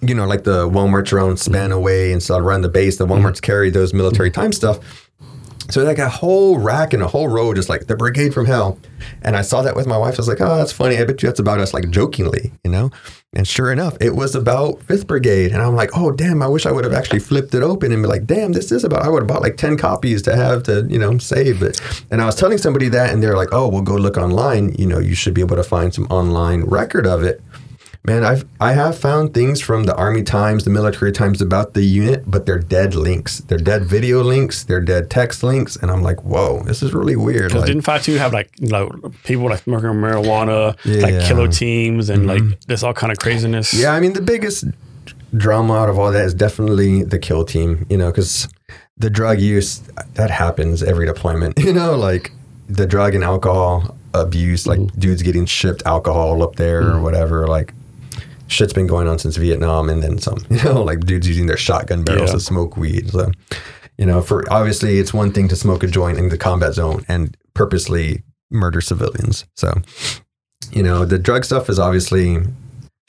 you 0.00 0.14
know, 0.14 0.26
like 0.26 0.44
the 0.44 0.68
Walmart's 0.68 1.10
Spanaway 1.12 2.12
and 2.12 2.22
stuff 2.22 2.40
around 2.40 2.62
the 2.62 2.68
base. 2.68 2.96
The 2.96 3.06
Walmart's 3.06 3.40
carry 3.40 3.70
those 3.70 3.92
military 3.92 4.30
time 4.30 4.52
stuff. 4.52 5.08
So 5.70 5.84
like 5.84 5.98
a 5.98 6.08
whole 6.08 6.58
rack 6.58 6.92
and 6.92 7.02
a 7.02 7.06
whole 7.06 7.28
row, 7.28 7.54
just 7.54 7.68
like 7.68 7.86
the 7.86 7.94
brigade 7.94 8.34
from 8.34 8.46
hell. 8.46 8.78
And 9.22 9.36
I 9.36 9.42
saw 9.42 9.62
that 9.62 9.76
with 9.76 9.86
my 9.86 9.96
wife. 9.96 10.14
I 10.14 10.16
was 10.16 10.28
like, 10.28 10.40
oh, 10.40 10.56
that's 10.56 10.72
funny. 10.72 10.98
I 10.98 11.04
bet 11.04 11.22
you 11.22 11.28
that's 11.28 11.38
about 11.38 11.60
us, 11.60 11.72
like 11.72 11.90
jokingly, 11.90 12.52
you 12.64 12.70
know? 12.72 12.90
And 13.34 13.46
sure 13.46 13.70
enough, 13.70 13.96
it 14.00 14.16
was 14.16 14.34
about 14.34 14.82
Fifth 14.82 15.06
Brigade. 15.06 15.52
And 15.52 15.62
I'm 15.62 15.76
like, 15.76 15.90
oh, 15.96 16.10
damn, 16.10 16.42
I 16.42 16.48
wish 16.48 16.66
I 16.66 16.72
would 16.72 16.82
have 16.82 16.92
actually 16.92 17.20
flipped 17.20 17.54
it 17.54 17.62
open 17.62 17.92
and 17.92 18.02
be 18.02 18.08
like, 18.08 18.26
damn, 18.26 18.50
this 18.50 18.72
is 18.72 18.82
about, 18.82 19.02
I 19.02 19.08
would 19.08 19.22
have 19.22 19.28
bought 19.28 19.42
like 19.42 19.56
10 19.56 19.76
copies 19.76 20.22
to 20.22 20.34
have 20.34 20.64
to, 20.64 20.86
you 20.90 20.98
know, 20.98 21.16
save 21.18 21.62
it. 21.62 21.80
And 22.10 22.20
I 22.20 22.26
was 22.26 22.34
telling 22.34 22.58
somebody 22.58 22.88
that, 22.88 23.12
and 23.12 23.22
they're 23.22 23.36
like, 23.36 23.50
oh, 23.52 23.68
well, 23.68 23.82
go 23.82 23.94
look 23.94 24.16
online. 24.16 24.74
You 24.76 24.86
know, 24.86 24.98
you 24.98 25.14
should 25.14 25.34
be 25.34 25.40
able 25.40 25.56
to 25.56 25.62
find 25.62 25.94
some 25.94 26.06
online 26.06 26.64
record 26.64 27.06
of 27.06 27.22
it. 27.22 27.40
Man, 28.02 28.24
I've 28.24 28.46
I 28.58 28.72
have 28.72 28.96
found 28.96 29.34
things 29.34 29.60
from 29.60 29.84
the 29.84 29.94
Army 29.94 30.22
Times, 30.22 30.64
the 30.64 30.70
Military 30.70 31.12
Times 31.12 31.42
about 31.42 31.74
the 31.74 31.82
unit, 31.82 32.24
but 32.26 32.46
they're 32.46 32.58
dead 32.58 32.94
links. 32.94 33.40
They're 33.40 33.58
dead 33.58 33.84
video 33.84 34.22
links. 34.22 34.64
They're 34.64 34.80
dead 34.80 35.10
text 35.10 35.42
links, 35.42 35.76
and 35.76 35.90
I'm 35.90 36.02
like, 36.02 36.24
whoa, 36.24 36.62
this 36.62 36.82
is 36.82 36.94
really 36.94 37.14
weird. 37.14 37.52
Like, 37.52 37.66
didn't 37.66 37.82
Five 37.82 38.02
Two 38.02 38.14
have 38.14 38.32
like 38.32 38.50
you 38.58 38.68
know 38.68 38.88
people 39.24 39.50
like 39.50 39.62
smoking 39.62 39.90
marijuana, 39.90 40.76
like 41.02 41.12
Yeah. 41.12 41.28
killer 41.28 41.46
teams, 41.48 42.08
and 42.08 42.26
like 42.26 42.40
mm-hmm. 42.40 42.54
this 42.68 42.82
all 42.82 42.94
kind 42.94 43.12
of 43.12 43.18
craziness. 43.18 43.74
yeah, 43.74 43.92
I 43.92 44.00
mean, 44.00 44.14
the 44.14 44.22
biggest 44.22 44.64
drama 45.36 45.74
out 45.74 45.90
of 45.90 45.98
all 45.98 46.10
that 46.10 46.24
is 46.24 46.32
definitely 46.32 47.04
the 47.04 47.18
kill 47.18 47.44
team. 47.44 47.84
You 47.90 47.98
know, 47.98 48.10
because 48.10 48.48
the 48.96 49.10
drug 49.10 49.40
use 49.40 49.82
that 50.14 50.30
happens 50.30 50.82
every 50.82 51.04
deployment. 51.04 51.58
You 51.70 51.74
know, 51.74 51.96
like 51.96 52.32
the 52.66 52.86
drug 52.86 53.14
and 53.14 53.22
alcohol 53.22 53.94
abuse, 54.14 54.66
like 54.66 54.80
dudes 54.98 55.22
getting 55.22 55.44
shipped 55.44 55.82
alcohol 55.84 56.42
up 56.42 56.56
there 56.56 56.80
or 56.80 56.94
mm. 56.94 57.02
whatever, 57.02 57.46
like. 57.46 57.74
Shit's 58.50 58.72
been 58.72 58.88
going 58.88 59.06
on 59.06 59.18
since 59.18 59.36
Vietnam, 59.36 59.88
and 59.88 60.02
then 60.02 60.18
some. 60.18 60.38
You 60.50 60.62
know, 60.64 60.82
like 60.82 61.00
dudes 61.00 61.28
using 61.28 61.46
their 61.46 61.56
shotgun 61.56 62.02
barrels 62.02 62.30
Yeah. 62.30 62.34
to 62.34 62.40
smoke 62.40 62.76
weed. 62.76 63.10
So, 63.10 63.30
you 63.96 64.04
know, 64.06 64.20
for 64.20 64.50
obviously 64.52 64.98
it's 64.98 65.14
one 65.14 65.32
thing 65.32 65.48
to 65.48 65.56
smoke 65.56 65.82
a 65.82 65.86
joint 65.86 66.18
in 66.18 66.28
the 66.28 66.38
combat 66.38 66.74
zone 66.74 67.04
and 67.08 67.36
purposely 67.54 68.24
murder 68.50 68.80
civilians. 68.80 69.44
So, 69.56 69.80
you 70.72 70.82
know, 70.82 71.04
the 71.04 71.18
drug 71.18 71.44
stuff 71.44 71.68
is 71.68 71.78
obviously 71.78 72.38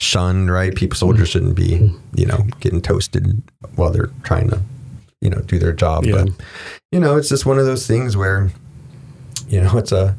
shunned, 0.00 0.52
right? 0.52 0.74
People, 0.74 0.96
soldiers 0.96 1.28
mm. 1.28 1.32
shouldn't 1.32 1.56
be, 1.56 1.70
mm. 1.78 2.00
you 2.14 2.26
know, 2.26 2.46
getting 2.60 2.80
toasted 2.80 3.42
while 3.74 3.90
they're 3.90 4.10
trying 4.22 4.48
to, 4.50 4.62
you 5.20 5.30
know, 5.30 5.40
do 5.40 5.58
their 5.58 5.72
job. 5.72 6.04
Yeah. 6.04 6.24
But, 6.24 6.28
you 6.92 7.00
know, 7.00 7.16
it's 7.16 7.28
just 7.28 7.46
one 7.46 7.58
of 7.58 7.66
those 7.66 7.86
things 7.86 8.16
where, 8.16 8.50
you 9.48 9.60
know, 9.60 9.76
it's 9.78 9.92
a, 9.92 10.16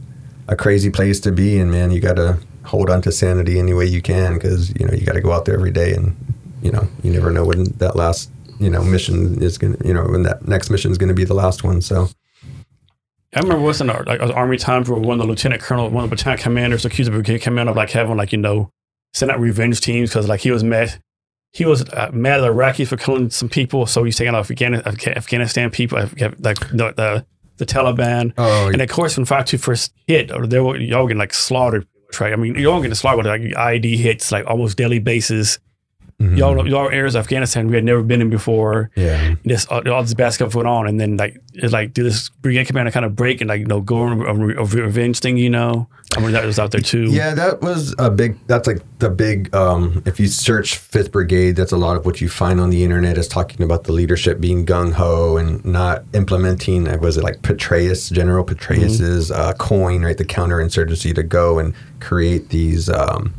a 0.47 0.55
crazy 0.55 0.89
place 0.89 1.19
to 1.21 1.31
be. 1.31 1.59
And 1.59 1.71
man, 1.71 1.91
you 1.91 2.01
got 2.01 2.15
to 2.15 2.39
hold 2.65 2.89
on 2.89 3.01
to 3.03 3.11
sanity 3.11 3.59
any 3.59 3.73
way 3.73 3.85
you 3.85 4.01
can 4.01 4.33
because, 4.35 4.69
you 4.79 4.85
know, 4.85 4.93
you 4.93 5.05
got 5.05 5.13
to 5.13 5.21
go 5.21 5.31
out 5.31 5.45
there 5.45 5.55
every 5.55 5.71
day 5.71 5.93
and, 5.93 6.15
you 6.61 6.71
know, 6.71 6.87
you 7.03 7.11
never 7.11 7.29
know 7.31 7.45
when 7.45 7.63
that 7.77 7.95
last, 7.95 8.29
you 8.59 8.69
know, 8.69 8.83
mission 8.83 9.41
is 9.41 9.57
going 9.57 9.75
to, 9.77 9.87
you 9.87 9.93
know, 9.93 10.03
when 10.05 10.23
that 10.23 10.47
next 10.47 10.69
mission 10.69 10.91
is 10.91 10.97
going 10.97 11.09
to 11.09 11.13
be 11.13 11.25
the 11.25 11.33
last 11.33 11.63
one. 11.63 11.81
So, 11.81 12.09
I 13.35 13.39
remember 13.39 13.63
was 13.63 13.81
in 13.81 13.89
our, 13.89 14.03
like 14.03 14.21
Army 14.21 14.57
times 14.57 14.89
where 14.89 14.99
one 14.99 15.19
of 15.19 15.25
the 15.25 15.29
lieutenant 15.29 15.61
colonel, 15.61 15.89
one 15.89 16.03
of 16.03 16.09
the 16.09 16.15
battalion 16.15 16.39
commanders 16.39 16.85
accused 16.85 17.07
the 17.07 17.11
brigade 17.13 17.41
commander 17.41 17.71
of 17.71 17.75
like 17.77 17.89
having 17.89 18.15
like 18.15 18.31
you 18.31 18.37
know 18.37 18.69
send 19.13 19.31
out 19.31 19.39
revenge 19.39 19.81
teams 19.81 20.09
because 20.11 20.27
like 20.29 20.41
he 20.41 20.51
was 20.51 20.63
mad. 20.63 21.01
He 21.51 21.65
was 21.65 21.83
uh, 21.89 22.09
mad 22.13 22.39
at 22.39 22.41
the 22.41 22.47
Iraqis 22.53 22.87
for 22.87 22.97
killing 22.97 23.29
some 23.29 23.49
people, 23.49 23.85
so 23.85 24.03
he's 24.03 24.15
taking 24.17 24.33
off 24.35 24.49
Afghan- 24.49 24.81
Afga- 24.81 25.15
Afghanistan 25.15 25.69
people, 25.71 25.99
like 25.99 26.59
the 26.71 26.93
the, 26.95 27.25
the 27.57 27.65
Taliban. 27.65 28.33
oh, 28.37 28.67
And 28.69 28.81
of 28.81 28.89
course, 28.89 29.17
when 29.17 29.25
Five 29.25 29.45
Two 29.45 29.57
first 29.57 29.93
hit, 30.07 30.31
or 30.31 30.45
they 30.47 30.59
were 30.59 30.77
y'all 30.77 31.05
getting 31.07 31.17
like 31.19 31.33
slaughtered. 31.33 31.87
Right? 32.19 32.33
I 32.33 32.35
mean, 32.35 32.55
y'all 32.55 32.81
getting 32.81 32.95
slaughtered 32.95 33.25
with 33.25 33.27
like 33.27 33.41
IED 33.41 33.97
hits, 33.97 34.31
like 34.31 34.45
almost 34.47 34.77
daily 34.77 34.99
basis. 34.99 35.59
Mhm. 36.23 36.37
Y'all, 36.37 36.67
y'all 36.67 36.89
areas 36.89 37.15
of 37.15 37.19
Afghanistan 37.19 37.67
we 37.67 37.75
had 37.75 37.83
never 37.83 38.01
been 38.01 38.21
in 38.21 38.29
before 38.29 38.89
yeah. 38.95 39.35
this 39.43 39.65
all, 39.67 39.87
all 39.89 40.01
this 40.01 40.13
bad 40.13 40.29
stuff 40.29 40.55
went 40.55 40.67
on, 40.67 40.87
and 40.87 40.99
then 40.99 41.17
like 41.17 41.39
it's 41.53 41.73
like 41.73 41.93
do 41.93 42.03
this 42.03 42.29
brigade 42.29 42.65
commander 42.65 42.91
kind 42.91 43.05
of 43.05 43.15
break 43.15 43.41
and 43.41 43.47
like 43.49 43.59
you 43.59 43.67
know 43.67 43.81
go 43.81 43.97
on 43.97 44.21
a, 44.21 44.61
a 44.61 44.65
revenge 44.65 45.19
thing, 45.19 45.37
you 45.37 45.49
know? 45.49 45.87
I 46.15 46.19
mean 46.19 46.31
that 46.33 46.45
was 46.45 46.59
out 46.59 46.71
there 46.71 46.81
too. 46.81 47.05
Yeah, 47.09 47.33
that 47.33 47.61
was 47.61 47.95
a 47.97 48.11
big. 48.11 48.37
That's 48.47 48.67
like 48.67 48.81
the 48.99 49.09
big. 49.09 49.53
Um, 49.55 50.03
if 50.05 50.19
you 50.19 50.27
search 50.27 50.77
Fifth 50.77 51.11
Brigade, 51.11 51.53
that's 51.53 51.71
a 51.71 51.77
lot 51.77 51.97
of 51.97 52.05
what 52.05 52.21
you 52.21 52.29
find 52.29 52.59
on 52.59 52.69
the 52.69 52.83
internet 52.83 53.17
is 53.17 53.27
talking 53.27 53.63
about 53.63 53.85
the 53.85 53.93
leadership 53.93 54.39
being 54.39 54.65
gung 54.65 54.93
ho 54.93 55.37
and 55.37 55.63
not 55.65 56.03
implementing. 56.13 56.87
uh, 56.87 56.97
Was 56.97 57.17
it 57.17 57.23
like 57.23 57.41
Petraeus, 57.41 58.11
General 58.11 58.45
Petraeus's 58.45 59.31
uh, 59.31 59.53
coin, 59.53 60.03
right? 60.03 60.17
The 60.17 60.25
counterinsurgency 60.25 61.15
to 61.15 61.23
go 61.23 61.57
and 61.57 61.73
create 61.99 62.49
these 62.49 62.89
um, 62.89 63.33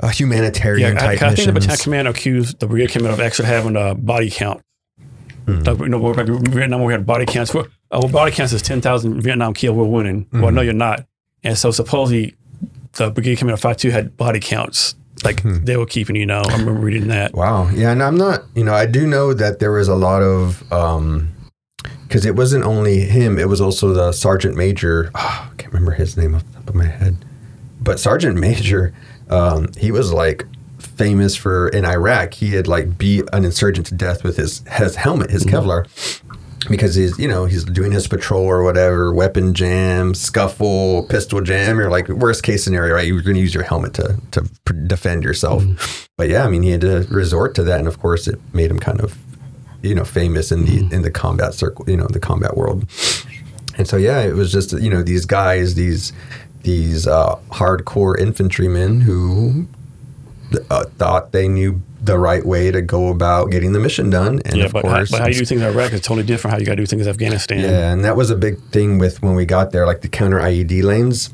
uh, 0.00 0.08
humanitarian 0.08 0.94
yeah. 0.94 1.04
I, 1.04 1.10
I 1.12 1.16
type 1.16 1.36
think 1.36 1.46
the 1.46 1.52
battalion 1.52 1.78
commander 1.78 2.10
accused 2.10 2.58
the 2.60 2.66
brigade 2.66 2.90
commander 2.90 3.14
of 3.14 3.20
actually 3.20 3.48
having 3.48 3.76
a 3.76 3.94
body 3.94 4.30
count. 4.30 4.62
Hmm. 5.46 5.60
Like, 5.62 5.78
you 5.78 5.88
know, 5.88 5.98
we're- 5.98 6.24
Vietnam 6.50 6.82
we 6.84 6.92
had 6.92 7.06
body 7.06 7.26
counts. 7.26 7.52
Well, 7.54 7.66
uh, 7.90 8.06
body 8.08 8.32
counts 8.32 8.52
is 8.52 8.62
ten 8.62 8.80
thousand 8.80 9.20
Vietnam 9.22 9.54
killed. 9.54 9.76
We're 9.76 9.84
winning. 9.84 10.22
Hmm. 10.30 10.42
Well, 10.42 10.52
no, 10.52 10.60
you're 10.60 10.72
not. 10.74 11.06
And 11.42 11.56
so 11.56 11.70
supposedly 11.70 12.34
the 12.94 13.10
brigade 13.10 13.38
commander 13.38 13.56
five 13.56 13.76
two 13.76 13.90
had 13.90 14.16
body 14.16 14.40
counts 14.40 14.94
like 15.24 15.40
Hmm. 15.42 15.64
they 15.64 15.76
were 15.76 15.86
keeping. 15.86 16.16
You 16.16 16.26
know, 16.26 16.40
I 16.46 16.52
remember 16.56 16.80
reading 16.80 17.08
that. 17.08 17.34
Wow. 17.34 17.68
Yeah, 17.70 17.90
and 17.92 18.02
I'm 18.02 18.16
not, 18.16 18.44
you 18.54 18.64
know, 18.64 18.74
I 18.74 18.86
do 18.86 19.06
know 19.06 19.32
that 19.34 19.58
there 19.58 19.72
was 19.72 19.88
a 19.88 19.94
lot 19.96 20.22
of 20.22 20.70
um 20.72 21.28
because 22.06 22.26
it 22.26 22.34
wasn't 22.36 22.64
only 22.64 23.00
him, 23.00 23.38
it 23.38 23.48
was 23.48 23.60
also 23.60 23.92
the 23.94 24.12
sergeant 24.12 24.56
major. 24.56 25.10
Oh, 25.14 25.48
I 25.50 25.54
can't 25.56 25.72
remember 25.72 25.92
his 25.92 26.16
name 26.16 26.34
off 26.34 26.44
the 26.46 26.52
top 26.54 26.68
of 26.68 26.74
my 26.74 26.86
head. 26.86 27.24
But 27.82 27.98
Sergeant 27.98 28.36
Major, 28.36 28.92
um, 29.30 29.68
he 29.78 29.90
was 29.90 30.12
like 30.12 30.44
famous 30.78 31.34
for 31.36 31.68
in 31.68 31.84
Iraq, 31.84 32.34
he 32.34 32.50
had 32.50 32.68
like 32.68 32.98
beat 32.98 33.24
an 33.32 33.44
insurgent 33.44 33.86
to 33.86 33.94
death 33.94 34.22
with 34.22 34.36
his 34.36 34.62
his 34.70 34.96
helmet, 34.96 35.30
his 35.30 35.44
mm-hmm. 35.44 35.56
Kevlar. 35.56 36.22
Because 36.68 36.94
he's, 36.94 37.18
you 37.18 37.26
know, 37.26 37.46
he's 37.46 37.64
doing 37.64 37.90
his 37.90 38.06
patrol 38.06 38.44
or 38.44 38.62
whatever, 38.62 39.14
weapon 39.14 39.54
jam, 39.54 40.12
scuffle, 40.12 41.04
pistol 41.04 41.40
jam. 41.40 41.78
You're 41.78 41.88
like 41.88 42.10
worst 42.10 42.42
case 42.42 42.62
scenario, 42.62 42.94
right? 42.94 43.06
You're 43.06 43.22
going 43.22 43.36
to 43.36 43.40
use 43.40 43.54
your 43.54 43.62
helmet 43.62 43.94
to 43.94 44.20
to 44.32 44.42
pr- 44.66 44.74
defend 44.74 45.24
yourself. 45.24 45.62
Mm-hmm. 45.62 46.04
But 46.18 46.28
yeah, 46.28 46.44
I 46.44 46.50
mean, 46.50 46.62
he 46.62 46.70
had 46.70 46.82
to 46.82 47.06
resort 47.10 47.54
to 47.54 47.62
that, 47.64 47.78
and 47.78 47.88
of 47.88 47.98
course, 47.98 48.28
it 48.28 48.38
made 48.52 48.70
him 48.70 48.78
kind 48.78 49.00
of, 49.00 49.16
you 49.80 49.94
know, 49.94 50.04
famous 50.04 50.52
in 50.52 50.66
the 50.66 50.82
mm-hmm. 50.82 50.94
in 50.94 51.00
the 51.00 51.10
combat 51.10 51.54
circle, 51.54 51.88
you 51.88 51.96
know, 51.96 52.04
in 52.04 52.12
the 52.12 52.20
combat 52.20 52.58
world. 52.58 52.86
And 53.78 53.88
so 53.88 53.96
yeah, 53.96 54.20
it 54.20 54.34
was 54.34 54.52
just 54.52 54.72
you 54.72 54.90
know 54.90 55.02
these 55.02 55.24
guys, 55.24 55.76
these 55.76 56.12
these 56.62 57.06
uh, 57.06 57.36
hardcore 57.50 58.18
infantrymen 58.18 59.00
who 59.00 59.66
uh, 60.70 60.84
thought 60.98 61.32
they 61.32 61.48
knew 61.48 61.80
the 62.02 62.18
right 62.18 62.44
way 62.44 62.70
to 62.70 62.80
go 62.80 63.08
about 63.08 63.50
getting 63.50 63.72
the 63.72 63.78
mission 63.78 64.10
done, 64.10 64.40
and 64.44 64.56
yeah, 64.56 64.64
of 64.64 64.72
but 64.72 64.84
how, 64.84 64.96
course, 64.96 65.10
but 65.10 65.20
how 65.20 65.26
you 65.26 65.34
do 65.34 65.44
things 65.44 65.60
in 65.60 65.66
Iraq 65.66 65.92
is 65.92 66.00
totally 66.00 66.26
different. 66.26 66.52
How 66.52 66.58
you 66.58 66.64
got 66.64 66.72
to 66.72 66.76
do 66.76 66.86
things 66.86 67.02
in 67.02 67.10
Afghanistan. 67.10 67.60
yeah, 67.60 67.92
and 67.92 68.04
that 68.04 68.16
was 68.16 68.30
a 68.30 68.36
big 68.36 68.58
thing 68.70 68.98
with 68.98 69.22
when 69.22 69.34
we 69.34 69.44
got 69.44 69.72
there, 69.72 69.86
like 69.86 70.00
the 70.00 70.08
counter 70.08 70.38
IED 70.38 70.82
lanes. 70.82 71.30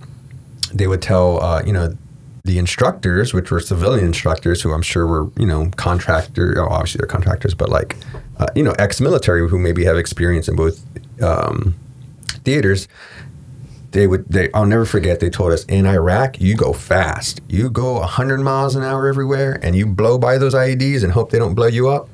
They 0.74 0.86
would 0.88 1.00
tell, 1.00 1.42
uh, 1.42 1.62
you 1.64 1.72
know, 1.72 1.96
the 2.44 2.58
instructors, 2.58 3.32
which 3.32 3.50
were 3.50 3.60
civilian 3.60 4.06
instructors, 4.06 4.62
who 4.62 4.72
I'm 4.72 4.82
sure 4.82 5.06
were, 5.06 5.30
you 5.36 5.46
know, 5.46 5.70
contractor. 5.76 6.60
oh, 6.60 6.68
Obviously, 6.68 6.98
they're 6.98 7.08
contractors, 7.08 7.54
but 7.54 7.68
like, 7.68 7.96
uh, 8.38 8.46
you 8.54 8.62
know, 8.62 8.72
ex-military 8.78 9.48
who 9.48 9.58
maybe 9.58 9.84
have 9.84 9.96
experience 9.96 10.48
in 10.48 10.56
both 10.56 10.82
um, 11.22 11.74
theaters. 12.44 12.88
They 13.96 14.06
would. 14.06 14.28
They. 14.28 14.52
I'll 14.52 14.66
never 14.66 14.84
forget. 14.84 15.20
They 15.20 15.30
told 15.30 15.52
us 15.52 15.64
in 15.64 15.86
Iraq, 15.86 16.38
you 16.38 16.54
go 16.54 16.74
fast. 16.74 17.40
You 17.48 17.70
go 17.70 17.94
100 17.94 18.40
miles 18.40 18.76
an 18.76 18.82
hour 18.82 19.08
everywhere, 19.08 19.58
and 19.62 19.74
you 19.74 19.86
blow 19.86 20.18
by 20.18 20.36
those 20.36 20.52
IEDs 20.52 21.02
and 21.02 21.10
hope 21.10 21.30
they 21.30 21.38
don't 21.38 21.54
blow 21.54 21.66
you 21.66 21.88
up. 21.88 22.10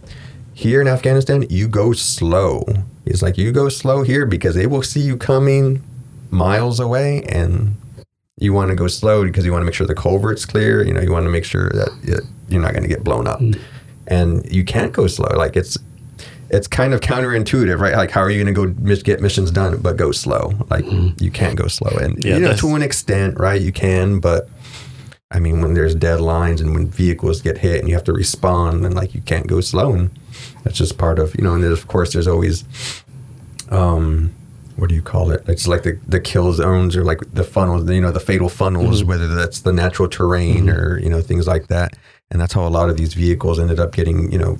Here 0.54 0.80
in 0.80 0.86
Afghanistan, 0.86 1.44
you 1.50 1.66
go 1.66 1.92
slow. 1.92 2.64
He's 3.04 3.20
like, 3.20 3.36
you 3.36 3.50
go 3.50 3.68
slow 3.68 4.04
here 4.04 4.26
because 4.26 4.54
they 4.54 4.68
will 4.68 4.84
see 4.84 5.00
you 5.00 5.16
coming 5.16 5.82
miles 6.30 6.78
away, 6.78 7.24
and 7.24 7.74
you 8.38 8.52
want 8.52 8.68
to 8.68 8.76
go 8.76 8.86
slow 8.86 9.24
because 9.24 9.44
you 9.44 9.50
want 9.50 9.62
to 9.62 9.66
make 9.66 9.74
sure 9.74 9.88
the 9.88 9.92
culvert's 9.96 10.46
clear. 10.46 10.86
You 10.86 10.94
know, 10.94 11.00
you 11.00 11.10
want 11.10 11.24
to 11.26 11.30
make 11.30 11.44
sure 11.44 11.68
that 11.70 11.90
it, 12.04 12.22
you're 12.48 12.62
not 12.62 12.74
going 12.74 12.84
to 12.84 12.88
get 12.88 13.02
blown 13.02 13.26
up, 13.26 13.40
mm. 13.40 13.60
and 14.06 14.48
you 14.52 14.64
can't 14.64 14.92
go 14.92 15.08
slow. 15.08 15.36
Like 15.36 15.56
it's 15.56 15.76
it's 16.52 16.68
kind 16.68 16.92
of 16.92 17.00
counterintuitive, 17.00 17.80
right? 17.80 17.94
Like, 17.94 18.10
how 18.10 18.20
are 18.20 18.30
you 18.30 18.42
going 18.42 18.54
to 18.54 18.66
go 18.66 18.74
mis- 18.80 19.02
get 19.02 19.22
missions 19.22 19.50
done, 19.50 19.78
but 19.78 19.96
go 19.96 20.12
slow? 20.12 20.52
Like, 20.68 20.84
mm-hmm. 20.84 21.22
you 21.22 21.30
can't 21.30 21.56
go 21.56 21.66
slow, 21.66 21.96
and 21.96 22.22
Yeah, 22.22 22.36
you 22.36 22.40
know, 22.40 22.54
to 22.54 22.74
an 22.74 22.82
extent, 22.82 23.40
right? 23.40 23.60
You 23.60 23.72
can, 23.72 24.20
but 24.20 24.48
I 25.30 25.40
mean, 25.40 25.62
when 25.62 25.72
there's 25.72 25.96
deadlines 25.96 26.60
and 26.60 26.74
when 26.74 26.88
vehicles 26.88 27.40
get 27.40 27.58
hit 27.58 27.80
and 27.80 27.88
you 27.88 27.94
have 27.94 28.04
to 28.04 28.12
respond, 28.12 28.84
then 28.84 28.92
like 28.92 29.14
you 29.14 29.22
can't 29.22 29.46
go 29.46 29.62
slow, 29.62 29.94
and 29.94 30.10
that's 30.62 30.76
just 30.76 30.98
part 30.98 31.18
of 31.18 31.34
you 31.34 31.42
know. 31.42 31.54
And 31.54 31.64
of 31.64 31.88
course, 31.88 32.12
there's 32.12 32.28
always, 32.28 32.64
um, 33.70 34.34
what 34.76 34.90
do 34.90 34.94
you 34.94 35.02
call 35.02 35.30
it? 35.30 35.42
It's 35.48 35.66
like 35.66 35.84
the 35.84 35.98
the 36.06 36.20
kill 36.20 36.52
zones 36.52 36.94
or 36.94 37.02
like 37.02 37.20
the 37.32 37.44
funnels, 37.44 37.88
you 37.88 38.02
know, 38.02 38.12
the 38.12 38.20
fatal 38.20 38.50
funnels, 38.50 39.00
mm-hmm. 39.00 39.08
whether 39.08 39.28
that's 39.28 39.60
the 39.60 39.72
natural 39.72 40.08
terrain 40.08 40.66
mm-hmm. 40.66 40.76
or 40.76 40.98
you 40.98 41.08
know 41.08 41.22
things 41.22 41.46
like 41.46 41.68
that. 41.68 41.96
And 42.30 42.40
that's 42.40 42.52
how 42.52 42.66
a 42.66 42.68
lot 42.68 42.90
of 42.90 42.98
these 42.98 43.14
vehicles 43.14 43.58
ended 43.58 43.80
up 43.80 43.92
getting 43.92 44.30
you 44.30 44.38
know 44.38 44.58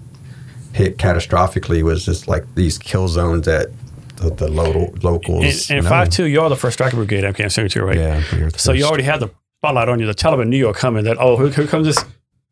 hit 0.74 0.98
catastrophically 0.98 1.82
was 1.82 2.04
just 2.04 2.28
like 2.28 2.44
these 2.54 2.78
kill 2.78 3.08
zones 3.08 3.46
that 3.46 3.68
the, 4.16 4.30
the 4.30 4.48
lo- 4.48 4.92
locals. 5.02 5.70
And, 5.70 5.78
and 5.80 5.86
five 5.86 6.10
two, 6.10 6.24
you're 6.26 6.48
the 6.48 6.56
first 6.56 6.74
Stryker 6.74 6.96
brigade. 6.96 7.24
I 7.24 7.32
can't 7.32 7.52
say 7.52 7.68
too 7.68 7.82
right. 7.82 7.96
Yeah, 7.96 8.22
we 8.32 8.42
were 8.44 8.50
the 8.50 8.58
So 8.58 8.72
you 8.72 8.84
already 8.84 9.04
had 9.04 9.20
the 9.20 9.30
spotlight 9.60 9.88
on 9.88 9.98
you. 10.00 10.06
The 10.06 10.14
Taliban 10.14 10.48
knew 10.48 10.56
you 10.58 10.66
were 10.66 10.72
coming. 10.72 11.04
That 11.04 11.16
oh, 11.18 11.36
here, 11.36 11.50
here 11.50 11.66
comes 11.66 11.86
this 11.86 12.04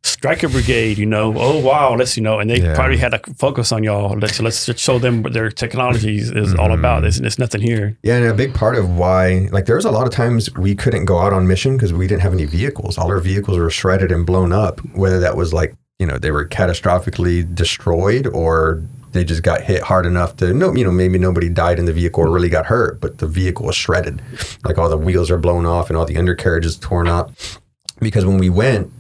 Stryker 0.03 0.49
brigade, 0.49 0.97
you 0.97 1.05
know. 1.05 1.35
Oh 1.37 1.59
wow, 1.61 1.95
let's 1.95 2.17
you 2.17 2.23
know, 2.23 2.39
and 2.39 2.49
they 2.49 2.61
Yeah. 2.63 2.75
probably 2.75 2.97
had 2.97 3.13
a 3.13 3.21
focus 3.37 3.71
on 3.71 3.85
y'all. 3.85 4.17
Let's 4.19 4.41
let's 4.41 4.65
just 4.65 4.79
show 4.79 4.99
them 4.99 5.23
what 5.23 5.35
their 5.35 5.51
technology 5.51 6.17
is 6.19 6.55
all 6.55 6.69
Mm-hmm. 6.69 6.73
about. 6.79 7.03
There's, 7.03 7.19
there's 7.21 7.39
nothing 7.39 7.61
here. 7.61 7.99
Yeah, 8.03 8.17
and 8.17 8.27
a 8.27 8.33
big 8.35 8.55
part 8.55 8.77
of 8.77 8.97
why, 8.97 9.49
like, 9.53 9.67
there 9.67 9.77
was 9.77 9.85
a 9.85 9.91
lot 9.91 10.07
of 10.07 10.13
times 10.13 10.51
we 10.57 10.75
couldn't 10.75 11.05
go 11.05 11.19
out 11.19 11.35
on 11.35 11.47
mission 11.47 11.77
because 11.77 11.93
we 11.93 12.07
didn't 12.07 12.23
have 12.23 12.33
any 12.33 12.47
vehicles. 12.47 12.97
All 12.97 13.09
our 13.09 13.21
vehicles 13.21 13.59
were 13.59 13.69
shredded 13.71 14.11
and 14.11 14.25
blown 14.25 14.53
up, 14.53 14.81
whether 14.95 15.21
that 15.21 15.37
was 15.37 15.53
like, 15.53 15.75
you 16.01 16.07
know, 16.07 16.17
they 16.17 16.31
were 16.31 16.47
catastrophically 16.47 17.55
destroyed 17.55 18.27
or 18.27 18.83
they 19.13 19.23
just 19.23 19.43
got 19.43 19.61
hit 19.61 19.83
hard 19.83 20.07
enough 20.07 20.35
to, 20.37 20.55
no, 20.55 20.75
you 20.75 20.83
know, 20.83 20.91
maybe 20.91 21.19
nobody 21.19 21.51
died 21.51 21.79
in 21.79 21.85
the 21.85 21.93
vehicle 21.93 22.25
or 22.25 22.31
really 22.31 22.49
got 22.49 22.67
hurt, 22.67 23.01
but 23.01 23.19
the 23.19 23.27
vehicle 23.27 23.67
was 23.67 23.77
shredded. 23.77 24.23
Like 24.65 24.79
all 24.79 24.89
the 24.89 24.97
wheels 24.97 25.31
are 25.31 25.37
blown 25.37 25.67
off 25.67 25.91
and 25.91 25.97
all 25.99 26.07
the 26.07 26.17
undercarriage 26.17 26.65
is 26.65 26.79
torn 26.79 27.07
up. 27.07 27.33
Because 28.01 28.25
when 28.25 28.39
we 28.39 28.49
went, 28.49 28.91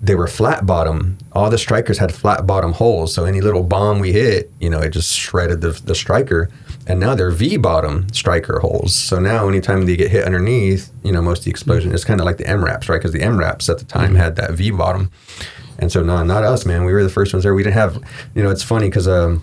they 0.00 0.14
were 0.14 0.28
flat 0.28 0.64
bottom. 0.64 1.18
All 1.32 1.50
the 1.50 1.56
Strykers 1.56 1.98
had 1.98 2.14
flat 2.14 2.46
bottom 2.46 2.72
holes. 2.72 3.12
So 3.12 3.24
any 3.24 3.42
little 3.42 3.62
bomb 3.62 3.98
we 3.98 4.12
hit, 4.12 4.50
you 4.58 4.70
know, 4.70 4.78
it 4.78 4.90
just 4.90 5.12
shredded 5.12 5.60
the, 5.60 5.72
the 5.72 5.94
Stryker. 5.94 6.48
And 6.86 7.00
now 7.00 7.14
they're 7.14 7.30
V 7.30 7.56
bottom 7.58 8.06
Stryker 8.12 8.60
holes. 8.60 8.94
So 8.94 9.18
now 9.18 9.48
anytime 9.48 9.84
they 9.84 9.96
get 9.96 10.10
hit 10.10 10.24
underneath, 10.24 10.90
you 11.02 11.12
know, 11.12 11.20
most 11.20 11.40
of 11.40 11.44
the 11.46 11.50
explosion 11.50 11.92
is 11.92 12.04
kind 12.04 12.20
of 12.20 12.24
like 12.24 12.36
the 12.38 12.44
MRAPs, 12.44 12.88
right? 12.88 12.98
Because 12.98 13.12
the 13.12 13.20
MRAPs 13.20 13.68
at 13.68 13.78
the 13.78 13.84
time 13.84 14.10
mm-hmm. 14.10 14.16
had 14.16 14.36
that 14.36 14.52
V 14.52 14.70
bottom. 14.70 15.10
And 15.78 15.92
so 15.92 16.02
no, 16.02 16.22
not 16.22 16.44
us, 16.44 16.64
man. 16.64 16.84
We 16.84 16.92
were 16.92 17.02
the 17.02 17.10
first 17.10 17.32
ones 17.32 17.44
there. 17.44 17.54
We 17.54 17.62
didn't 17.62 17.74
have, 17.74 18.02
you 18.34 18.42
know, 18.42 18.50
it's 18.50 18.62
funny 18.62 18.88
because 18.88 19.06
um, 19.06 19.42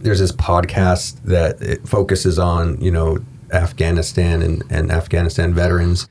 there's 0.00 0.18
this 0.18 0.32
podcast 0.32 1.22
that 1.22 1.60
it 1.62 1.86
focuses 1.86 2.38
on, 2.38 2.80
you 2.80 2.90
know, 2.90 3.18
Afghanistan 3.52 4.42
and, 4.42 4.62
and 4.70 4.90
Afghanistan 4.90 5.54
veterans 5.54 6.08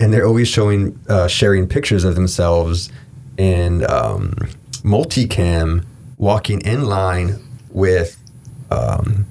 and 0.00 0.12
they're 0.12 0.26
always 0.26 0.48
showing 0.48 0.98
uh, 1.08 1.28
sharing 1.28 1.66
pictures 1.66 2.04
of 2.04 2.14
themselves 2.14 2.90
and 3.38 3.84
um, 3.86 4.34
multicam 4.82 5.84
walking 6.18 6.60
in 6.62 6.84
line 6.84 7.38
with 7.70 8.22
um, 8.70 9.26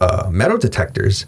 uh, 0.00 0.28
metal 0.30 0.58
detectors 0.58 1.26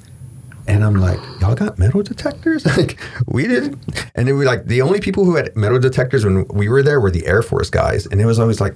and 0.67 0.85
i'm 0.85 0.97
like 0.97 1.19
y'all 1.41 1.55
got 1.55 1.79
metal 1.79 2.03
detectors 2.03 2.65
like 2.77 2.99
we 3.27 3.47
didn't. 3.47 3.79
and 4.15 4.29
then 4.29 4.37
we 4.39 4.45
like 4.45 4.67
the 4.67 4.83
only 4.83 5.01
people 5.01 5.25
who 5.25 5.37
had 5.37 5.55
metal 5.57 5.79
detectors 5.79 6.25
when 6.25 6.47
we 6.49 6.69
were 6.69 6.83
there 6.83 7.01
were 7.01 7.11
the 7.11 7.27
air 7.27 7.43
force 7.43 7.71
guys 7.71 8.07
and 8.07 8.21
it 8.21 8.27
was 8.27 8.39
always 8.39 8.61
like 8.61 8.75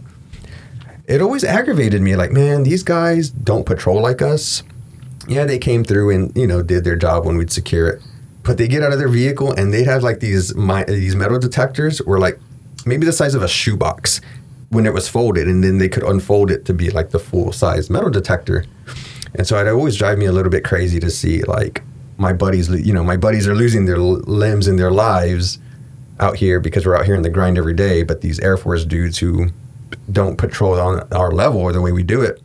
it 1.06 1.20
always 1.20 1.44
aggravated 1.44 2.02
me 2.02 2.16
like 2.16 2.32
man 2.32 2.64
these 2.64 2.82
guys 2.82 3.30
don't 3.30 3.66
patrol 3.66 4.02
like 4.02 4.20
us 4.20 4.62
yeah, 5.28 5.44
they 5.44 5.58
came 5.58 5.84
through 5.84 6.10
and 6.10 6.36
you 6.36 6.46
know 6.46 6.62
did 6.62 6.84
their 6.84 6.96
job 6.96 7.24
when 7.26 7.36
we'd 7.36 7.50
secure 7.50 7.88
it. 7.88 8.02
But 8.42 8.58
they 8.58 8.68
get 8.68 8.82
out 8.82 8.92
of 8.92 8.98
their 8.98 9.08
vehicle 9.08 9.52
and 9.52 9.72
they'd 9.72 9.86
have 9.86 10.02
like 10.02 10.20
these 10.20 10.54
my, 10.54 10.84
these 10.84 11.16
metal 11.16 11.38
detectors 11.38 12.00
were 12.02 12.18
like 12.18 12.38
maybe 12.84 13.04
the 13.04 13.12
size 13.12 13.34
of 13.34 13.42
a 13.42 13.48
shoebox 13.48 14.20
when 14.68 14.86
it 14.86 14.92
was 14.92 15.08
folded, 15.08 15.48
and 15.48 15.62
then 15.62 15.78
they 15.78 15.88
could 15.88 16.02
unfold 16.02 16.50
it 16.50 16.64
to 16.66 16.74
be 16.74 16.90
like 16.90 17.10
the 17.10 17.18
full 17.18 17.52
size 17.52 17.90
metal 17.90 18.10
detector. 18.10 18.64
And 19.36 19.46
so 19.46 19.58
it 19.58 19.68
always 19.68 19.96
drive 19.96 20.18
me 20.18 20.26
a 20.26 20.32
little 20.32 20.50
bit 20.50 20.64
crazy 20.64 20.98
to 21.00 21.10
see 21.10 21.42
like 21.42 21.82
my 22.18 22.32
buddies, 22.32 22.68
you 22.68 22.92
know, 22.92 23.04
my 23.04 23.16
buddies 23.16 23.46
are 23.46 23.54
losing 23.54 23.86
their 23.86 23.98
limbs 23.98 24.66
and 24.66 24.78
their 24.78 24.90
lives 24.90 25.58
out 26.18 26.36
here 26.36 26.60
because 26.60 26.86
we're 26.86 26.96
out 26.96 27.04
here 27.04 27.14
in 27.14 27.22
the 27.22 27.30
grind 27.30 27.58
every 27.58 27.74
day. 27.74 28.02
But 28.02 28.22
these 28.22 28.40
Air 28.40 28.56
Force 28.56 28.84
dudes 28.84 29.18
who 29.18 29.48
don't 30.10 30.36
patrol 30.36 30.80
on 30.80 31.06
our 31.12 31.30
level 31.30 31.60
or 31.60 31.72
the 31.72 31.80
way 31.80 31.92
we 31.92 32.02
do 32.02 32.22
it 32.22 32.40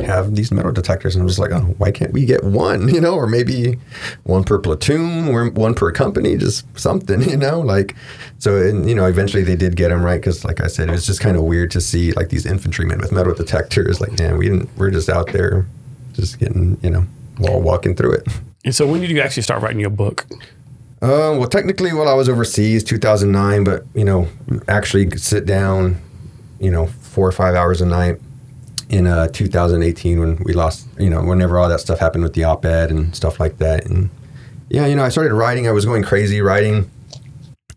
have 0.00 0.34
these 0.34 0.52
metal 0.52 0.72
detectors 0.72 1.14
and 1.14 1.22
I'm 1.22 1.28
just 1.28 1.38
like, 1.38 1.52
oh, 1.52 1.74
why 1.78 1.90
can't 1.90 2.12
we 2.12 2.26
get 2.26 2.44
one, 2.44 2.88
you 2.94 3.00
know, 3.00 3.14
or 3.14 3.26
maybe 3.26 3.78
one 4.24 4.44
per 4.44 4.58
platoon 4.58 5.28
or 5.28 5.48
one 5.48 5.74
per 5.74 5.90
company, 5.90 6.36
just 6.36 6.66
something, 6.78 7.22
you 7.30 7.36
know, 7.38 7.60
like, 7.60 7.96
so, 8.38 8.60
and, 8.60 8.86
you 8.86 8.94
know, 8.94 9.06
eventually 9.06 9.42
they 9.42 9.56
did 9.56 9.74
get 9.74 9.88
them 9.88 10.02
right. 10.02 10.22
Cause 10.22 10.44
like 10.44 10.60
I 10.60 10.66
said, 10.66 10.90
it 10.90 10.92
was 10.92 11.06
just 11.06 11.20
kind 11.20 11.36
of 11.36 11.44
weird 11.44 11.70
to 11.70 11.80
see 11.80 12.12
like 12.12 12.28
these 12.28 12.44
infantrymen 12.44 13.00
with 13.00 13.12
metal 13.12 13.34
detectors, 13.34 14.00
like, 14.00 14.18
man, 14.18 14.36
we 14.36 14.50
didn't, 14.50 14.68
we're 14.76 14.90
just 14.90 15.08
out 15.08 15.32
there 15.32 15.66
just 16.16 16.38
getting, 16.38 16.78
you 16.82 16.90
know, 16.90 17.06
while 17.38 17.60
walking 17.60 17.94
through 17.94 18.12
it. 18.12 18.28
And 18.64 18.74
so 18.74 18.86
when 18.86 19.00
did 19.00 19.10
you 19.10 19.20
actually 19.20 19.42
start 19.44 19.62
writing 19.62 19.80
your 19.80 19.90
book? 19.90 20.26
Uh, 21.02 21.36
well, 21.38 21.46
technically, 21.46 21.92
while 21.92 22.08
I 22.08 22.14
was 22.14 22.28
overseas, 22.28 22.82
2009, 22.82 23.64
but 23.64 23.84
you 23.94 24.04
know, 24.04 24.28
actually 24.66 25.10
sit 25.18 25.46
down, 25.46 26.00
you 26.58 26.70
know, 26.70 26.86
four 26.86 27.28
or 27.28 27.32
five 27.32 27.54
hours 27.54 27.80
a 27.80 27.86
night 27.86 28.18
in 28.88 29.06
uh, 29.06 29.28
2018 29.28 30.20
when 30.20 30.36
we 30.44 30.52
lost, 30.52 30.88
you 30.98 31.10
know, 31.10 31.22
whenever 31.22 31.58
all 31.58 31.68
that 31.68 31.80
stuff 31.80 31.98
happened 31.98 32.24
with 32.24 32.32
the 32.34 32.44
op-ed 32.44 32.90
and 32.90 33.14
stuff 33.14 33.38
like 33.38 33.58
that. 33.58 33.86
And 33.86 34.10
yeah, 34.68 34.86
you 34.86 34.96
know, 34.96 35.04
I 35.04 35.10
started 35.10 35.34
writing. 35.34 35.68
I 35.68 35.72
was 35.72 35.84
going 35.84 36.02
crazy 36.02 36.40
writing, 36.40 36.90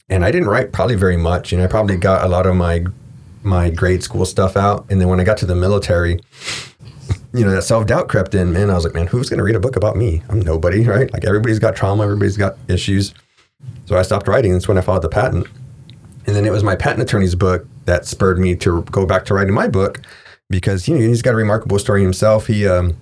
and 0.09 0.23
I 0.23 0.31
didn't 0.31 0.47
write 0.47 0.71
probably 0.71 0.95
very 0.95 1.17
much. 1.17 1.51
And 1.51 1.61
I 1.61 1.67
probably 1.67 1.97
got 1.97 2.23
a 2.23 2.27
lot 2.27 2.45
of 2.45 2.55
my 2.55 2.85
my 3.43 3.69
grade 3.69 4.01
school 4.01 4.25
stuff 4.25 4.57
out, 4.57 4.85
and 4.89 4.99
then 4.99 5.07
when 5.07 5.19
I 5.19 5.23
got 5.23 5.37
to 5.39 5.45
the 5.45 5.55
military, 5.55 6.19
you 7.33 7.45
know, 7.45 7.51
that 7.51 7.63
self 7.63 7.85
doubt 7.87 8.07
crept 8.09 8.33
in. 8.33 8.53
Man, 8.53 8.69
I 8.69 8.75
was 8.75 8.83
like, 8.83 8.93
man, 8.93 9.07
who's 9.07 9.29
going 9.29 9.37
to 9.37 9.43
read 9.43 9.55
a 9.55 9.59
book 9.59 9.75
about 9.75 9.95
me? 9.95 10.23
I'm 10.29 10.41
nobody, 10.41 10.83
right? 10.87 11.11
Like 11.13 11.25
everybody's 11.25 11.59
got 11.59 11.75
trauma, 11.75 12.03
everybody's 12.03 12.37
got 12.37 12.57
issues. 12.67 13.13
So 13.85 13.97
I 13.97 14.03
stopped 14.03 14.27
writing. 14.27 14.53
That's 14.53 14.67
when 14.67 14.77
I 14.77 14.81
filed 14.81 15.01
the 15.01 15.09
patent. 15.09 15.47
And 16.25 16.35
then 16.35 16.45
it 16.45 16.51
was 16.51 16.63
my 16.63 16.75
patent 16.75 17.01
attorney's 17.01 17.35
book 17.35 17.65
that 17.85 18.05
spurred 18.05 18.39
me 18.39 18.55
to 18.57 18.83
go 18.83 19.05
back 19.05 19.25
to 19.25 19.33
writing 19.33 19.53
my 19.53 19.67
book 19.67 20.01
because 20.49 20.87
you 20.87 20.95
know 20.95 21.01
he's 21.01 21.21
got 21.21 21.33
a 21.33 21.37
remarkable 21.37 21.79
story 21.79 22.03
himself. 22.03 22.47
He 22.47 22.67
um, 22.67 22.95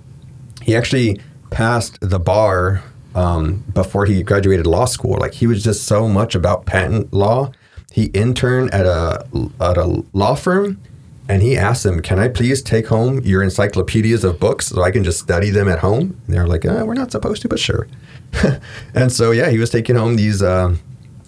he 0.61 0.75
actually 0.75 1.19
passed 1.49 1.97
the 2.01 2.19
bar 2.19 2.83
um, 3.15 3.63
before 3.73 4.05
he 4.05 4.23
graduated 4.23 4.65
law 4.65 4.85
school. 4.85 5.17
Like 5.19 5.33
he 5.33 5.47
was 5.47 5.63
just 5.63 5.85
so 5.85 6.07
much 6.07 6.35
about 6.35 6.65
patent 6.65 7.13
law. 7.13 7.51
He 7.91 8.05
interned 8.07 8.73
at 8.73 8.85
a 8.85 9.25
at 9.59 9.77
a 9.77 10.03
law 10.13 10.35
firm, 10.35 10.81
and 11.29 11.41
he 11.41 11.57
asked 11.57 11.83
them, 11.83 12.01
"Can 12.01 12.19
I 12.19 12.27
please 12.27 12.61
take 12.61 12.87
home 12.87 13.21
your 13.23 13.43
encyclopedias 13.43 14.23
of 14.23 14.39
books 14.39 14.67
so 14.67 14.81
I 14.81 14.91
can 14.91 15.03
just 15.03 15.19
study 15.19 15.49
them 15.49 15.67
at 15.67 15.79
home?" 15.79 16.19
And 16.25 16.35
they're 16.35 16.47
like, 16.47 16.65
uh, 16.65 16.83
"We're 16.85 16.93
not 16.93 17.11
supposed 17.11 17.41
to, 17.43 17.49
but 17.49 17.59
sure." 17.59 17.87
and 18.93 19.11
so 19.11 19.31
yeah, 19.31 19.49
he 19.49 19.57
was 19.57 19.69
taking 19.69 19.95
home 19.95 20.15
these 20.15 20.41
uh, 20.41 20.75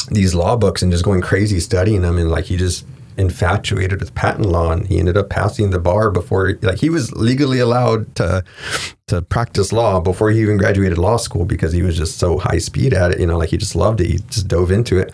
these 0.09 0.33
law 0.33 0.55
books 0.55 0.81
and 0.81 0.91
just 0.91 1.03
going 1.03 1.21
crazy 1.21 1.59
studying 1.59 2.01
them, 2.01 2.17
and 2.17 2.29
like 2.29 2.45
he 2.45 2.57
just 2.57 2.85
infatuated 3.17 3.99
with 3.99 4.15
patent 4.15 4.45
law, 4.45 4.71
and 4.71 4.87
he 4.87 4.97
ended 4.97 5.17
up 5.17 5.29
passing 5.29 5.71
the 5.71 5.79
bar 5.79 6.09
before 6.09 6.57
like 6.61 6.79
he 6.79 6.89
was 6.89 7.11
legally 7.13 7.59
allowed 7.59 8.15
to 8.15 8.43
to 9.07 9.21
practice 9.23 9.73
law 9.73 9.99
before 9.99 10.31
he 10.31 10.39
even 10.39 10.57
graduated 10.57 10.97
law 10.97 11.17
school 11.17 11.45
because 11.45 11.73
he 11.73 11.81
was 11.81 11.97
just 11.97 12.17
so 12.17 12.37
high 12.37 12.57
speed 12.57 12.93
at 12.93 13.11
it. 13.11 13.19
You 13.19 13.27
know, 13.27 13.37
like 13.37 13.49
he 13.49 13.57
just 13.57 13.75
loved 13.75 13.99
it. 14.01 14.07
He 14.07 14.17
just 14.29 14.47
dove 14.47 14.71
into 14.71 14.97
it. 14.97 15.13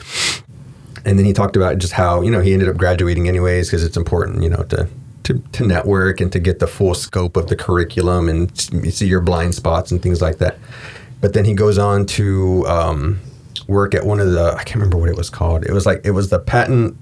And 1.05 1.19
then 1.19 1.25
he 1.25 1.33
talked 1.33 1.55
about 1.55 1.77
just 1.77 1.93
how 1.93 2.21
you 2.21 2.31
know 2.31 2.41
he 2.41 2.53
ended 2.53 2.69
up 2.69 2.77
graduating 2.77 3.27
anyways 3.27 3.69
because 3.69 3.83
it's 3.83 3.97
important, 3.97 4.43
you 4.43 4.49
know, 4.49 4.63
to 4.63 4.89
to, 5.25 5.39
to 5.53 5.65
network 5.65 6.21
and 6.21 6.31
to 6.31 6.39
get 6.39 6.59
the 6.59 6.67
full 6.67 6.93
scope 6.93 7.35
of 7.35 7.47
the 7.47 7.55
curriculum 7.55 8.29
and 8.29 8.55
see 8.93 9.07
your 9.07 9.21
blind 9.21 9.55
spots 9.55 9.91
and 9.91 10.01
things 10.01 10.21
like 10.21 10.37
that. 10.37 10.57
But 11.19 11.33
then 11.33 11.45
he 11.45 11.53
goes 11.53 11.77
on 11.79 12.05
to 12.07 12.65
um, 12.67 13.19
work 13.67 13.95
at 13.95 14.05
one 14.05 14.19
of 14.19 14.31
the 14.31 14.53
I 14.53 14.63
can't 14.63 14.75
remember 14.75 14.97
what 14.97 15.09
it 15.09 15.17
was 15.17 15.29
called. 15.29 15.65
It 15.65 15.73
was 15.73 15.85
like 15.85 16.01
it 16.03 16.11
was 16.11 16.29
the 16.29 16.39
patent 16.39 16.95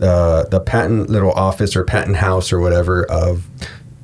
uh, 0.00 0.44
the 0.44 0.60
patent 0.60 1.08
little 1.08 1.32
office 1.32 1.74
or 1.74 1.84
patent 1.84 2.16
house 2.16 2.52
or 2.52 2.60
whatever 2.60 3.04
of 3.04 3.46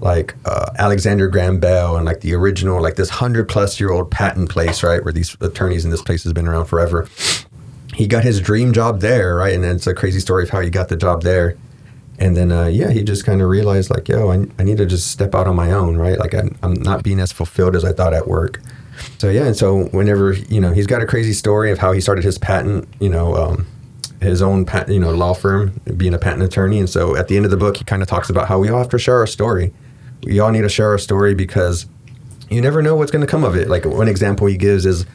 like 0.00 0.34
uh, 0.44 0.70
Alexander 0.78 1.28
Graham 1.28 1.60
Bell 1.60 1.96
and 1.96 2.04
like 2.04 2.20
the 2.20 2.34
original 2.34 2.80
like 2.80 2.96
this 2.96 3.10
hundred 3.10 3.48
plus 3.48 3.78
year 3.78 3.90
old 3.90 4.10
patent 4.10 4.50
place 4.50 4.82
right 4.82 5.02
where 5.04 5.12
these 5.12 5.36
attorneys 5.40 5.84
in 5.84 5.90
this 5.90 6.02
place 6.02 6.22
has 6.24 6.32
been 6.32 6.48
around 6.48 6.66
forever. 6.66 7.08
He 7.94 8.06
got 8.06 8.24
his 8.24 8.40
dream 8.40 8.72
job 8.72 9.00
there, 9.00 9.36
right? 9.36 9.54
And 9.54 9.64
it's 9.64 9.86
a 9.86 9.94
crazy 9.94 10.20
story 10.20 10.44
of 10.44 10.50
how 10.50 10.60
he 10.60 10.70
got 10.70 10.88
the 10.88 10.96
job 10.96 11.22
there. 11.22 11.56
And 12.18 12.36
then, 12.36 12.52
uh, 12.52 12.66
yeah, 12.66 12.90
he 12.90 13.02
just 13.02 13.24
kind 13.24 13.42
of 13.42 13.48
realized, 13.48 13.90
like, 13.90 14.08
yo, 14.08 14.30
I, 14.30 14.46
I 14.58 14.64
need 14.64 14.76
to 14.78 14.86
just 14.86 15.10
step 15.10 15.34
out 15.34 15.46
on 15.46 15.56
my 15.56 15.72
own, 15.72 15.96
right? 15.96 16.18
Like, 16.18 16.34
I'm, 16.34 16.56
I'm 16.62 16.74
not 16.74 17.02
being 17.02 17.20
as 17.20 17.32
fulfilled 17.32 17.74
as 17.74 17.84
I 17.84 17.92
thought 17.92 18.14
at 18.14 18.28
work. 18.28 18.60
So, 19.18 19.28
yeah, 19.28 19.44
and 19.44 19.56
so 19.56 19.84
whenever, 19.86 20.32
you 20.32 20.60
know, 20.60 20.72
he's 20.72 20.86
got 20.86 21.02
a 21.02 21.06
crazy 21.06 21.32
story 21.32 21.70
of 21.72 21.78
how 21.78 21.92
he 21.92 22.00
started 22.00 22.22
his 22.22 22.38
patent, 22.38 22.88
you 23.00 23.08
know, 23.08 23.34
um, 23.34 23.66
his 24.20 24.40
own, 24.40 24.64
pat, 24.64 24.88
you 24.88 25.00
know, 25.00 25.12
law 25.12 25.34
firm, 25.34 25.80
being 25.96 26.14
a 26.14 26.18
patent 26.18 26.42
attorney. 26.44 26.78
And 26.78 26.88
so 26.88 27.16
at 27.16 27.28
the 27.28 27.36
end 27.36 27.44
of 27.44 27.50
the 27.50 27.56
book, 27.56 27.78
he 27.78 27.84
kind 27.84 28.02
of 28.02 28.08
talks 28.08 28.30
about 28.30 28.46
how 28.46 28.58
we 28.58 28.68
all 28.68 28.78
have 28.78 28.90
to 28.90 28.98
share 28.98 29.18
our 29.18 29.26
story. 29.26 29.72
We 30.22 30.38
all 30.38 30.50
need 30.50 30.62
to 30.62 30.68
share 30.68 30.90
our 30.90 30.98
story 30.98 31.34
because 31.34 31.86
you 32.48 32.60
never 32.60 32.82
know 32.82 32.94
what's 32.94 33.10
going 33.10 33.26
to 33.26 33.30
come 33.30 33.42
of 33.42 33.56
it. 33.56 33.68
Like, 33.68 33.84
one 33.84 34.06
example 34.06 34.46
he 34.46 34.56
gives 34.56 34.86
is, 34.86 35.06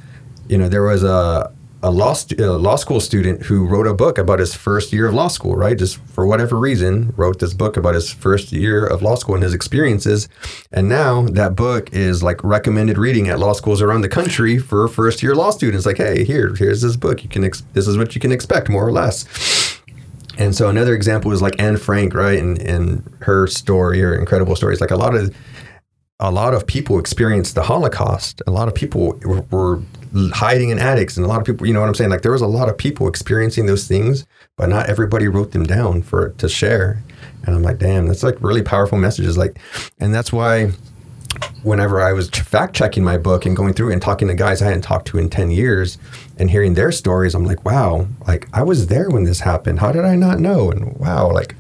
you 0.49 0.57
know, 0.57 0.67
there 0.67 0.83
was 0.83 1.03
a, 1.03 1.53
a 1.83 1.91
law, 1.91 2.15
a 2.39 2.43
law 2.43 2.75
school 2.75 2.99
student 2.99 3.43
who 3.43 3.65
wrote 3.65 3.85
a 3.85 3.93
book 3.93 4.17
about 4.17 4.39
his 4.39 4.55
first 4.55 4.91
year 4.91 5.07
of 5.07 5.13
law 5.13 5.27
school, 5.27 5.55
right? 5.55 5.77
Just 5.77 5.97
for 6.07 6.25
whatever 6.25 6.57
reason, 6.57 7.13
wrote 7.15 7.39
this 7.39 7.53
book 7.53 7.77
about 7.77 7.93
his 7.93 8.11
first 8.11 8.51
year 8.51 8.85
of 8.85 9.01
law 9.01 9.15
school 9.15 9.35
and 9.35 9.43
his 9.43 9.53
experiences. 9.53 10.27
And 10.71 10.89
now 10.89 11.27
that 11.27 11.55
book 11.55 11.93
is 11.93 12.23
like 12.23 12.43
recommended 12.43 12.97
reading 12.97 13.29
at 13.29 13.39
law 13.39 13.53
schools 13.53 13.81
around 13.81 14.01
the 14.01 14.09
country 14.09 14.57
for 14.57 14.87
first 14.87 15.21
year 15.21 15.35
law 15.35 15.51
students. 15.51 15.85
Like, 15.85 15.97
hey, 15.97 16.23
here, 16.23 16.55
here's 16.55 16.81
this 16.81 16.95
book. 16.95 17.23
You 17.23 17.29
can, 17.29 17.43
ex- 17.43 17.63
this 17.73 17.87
is 17.87 17.97
what 17.97 18.15
you 18.15 18.21
can 18.21 18.31
expect, 18.31 18.69
more 18.69 18.85
or 18.85 18.91
less. 18.91 19.25
And 20.39 20.55
so 20.55 20.69
another 20.69 20.93
example 20.93 21.31
is 21.31 21.41
like 21.41 21.59
Anne 21.59 21.77
Frank, 21.77 22.13
right? 22.13 22.37
And 22.37 22.59
and 22.59 23.03
her 23.21 23.47
story, 23.47 23.99
her 24.01 24.15
incredible 24.15 24.55
stories. 24.55 24.79
Like 24.79 24.91
a 24.91 24.95
lot 24.95 25.15
of 25.15 25.35
a 26.19 26.31
lot 26.31 26.53
of 26.53 26.65
people 26.65 26.99
experienced 26.99 27.55
the 27.55 27.63
Holocaust. 27.63 28.41
A 28.47 28.51
lot 28.51 28.67
of 28.67 28.73
people 28.73 29.19
were, 29.23 29.41
were 29.51 29.81
hiding 30.33 30.69
in 30.69 30.79
attics, 30.79 31.15
and 31.15 31.25
a 31.25 31.29
lot 31.29 31.39
of 31.39 31.45
people, 31.45 31.67
you 31.67 31.73
know 31.73 31.79
what 31.79 31.89
I'm 31.89 31.95
saying? 31.95 32.09
Like 32.09 32.23
there 32.23 32.31
was 32.31 32.41
a 32.41 32.47
lot 32.47 32.69
of 32.69 32.77
people 32.77 33.07
experiencing 33.07 33.67
those 33.67 33.87
things, 33.87 34.25
but 34.55 34.69
not 34.69 34.89
everybody 34.89 35.27
wrote 35.27 35.51
them 35.51 35.65
down 35.65 36.01
for 36.01 36.29
to 36.29 36.49
share. 36.49 37.03
And 37.45 37.55
I'm 37.55 37.61
like, 37.61 37.77
damn, 37.77 38.07
that's 38.07 38.23
like 38.23 38.41
really 38.41 38.63
powerful 38.63 38.97
messages. 38.97 39.37
Like, 39.37 39.59
and 39.99 40.13
that's 40.13 40.33
why 40.33 40.71
whenever 41.61 42.01
I 42.01 42.13
was 42.13 42.29
fact 42.29 42.75
checking 42.75 43.03
my 43.03 43.17
book 43.17 43.45
and 43.45 43.55
going 43.55 43.73
through 43.73 43.91
and 43.91 44.01
talking 44.01 44.27
to 44.27 44.33
guys 44.33 44.61
I 44.61 44.65
hadn't 44.65 44.81
talked 44.81 45.07
to 45.09 45.19
in 45.19 45.29
10 45.29 45.51
years 45.51 45.99
and 46.37 46.49
hearing 46.49 46.73
their 46.73 46.91
stories, 46.91 47.35
I'm 47.35 47.45
like, 47.45 47.63
wow, 47.63 48.07
like 48.27 48.47
I 48.53 48.63
was 48.63 48.87
there 48.87 49.09
when 49.09 49.25
this 49.25 49.41
happened. 49.41 49.79
How 49.79 49.91
did 49.91 50.03
I 50.03 50.15
not 50.15 50.39
know? 50.39 50.71
And 50.71 50.95
wow, 50.97 51.31
like, 51.31 51.55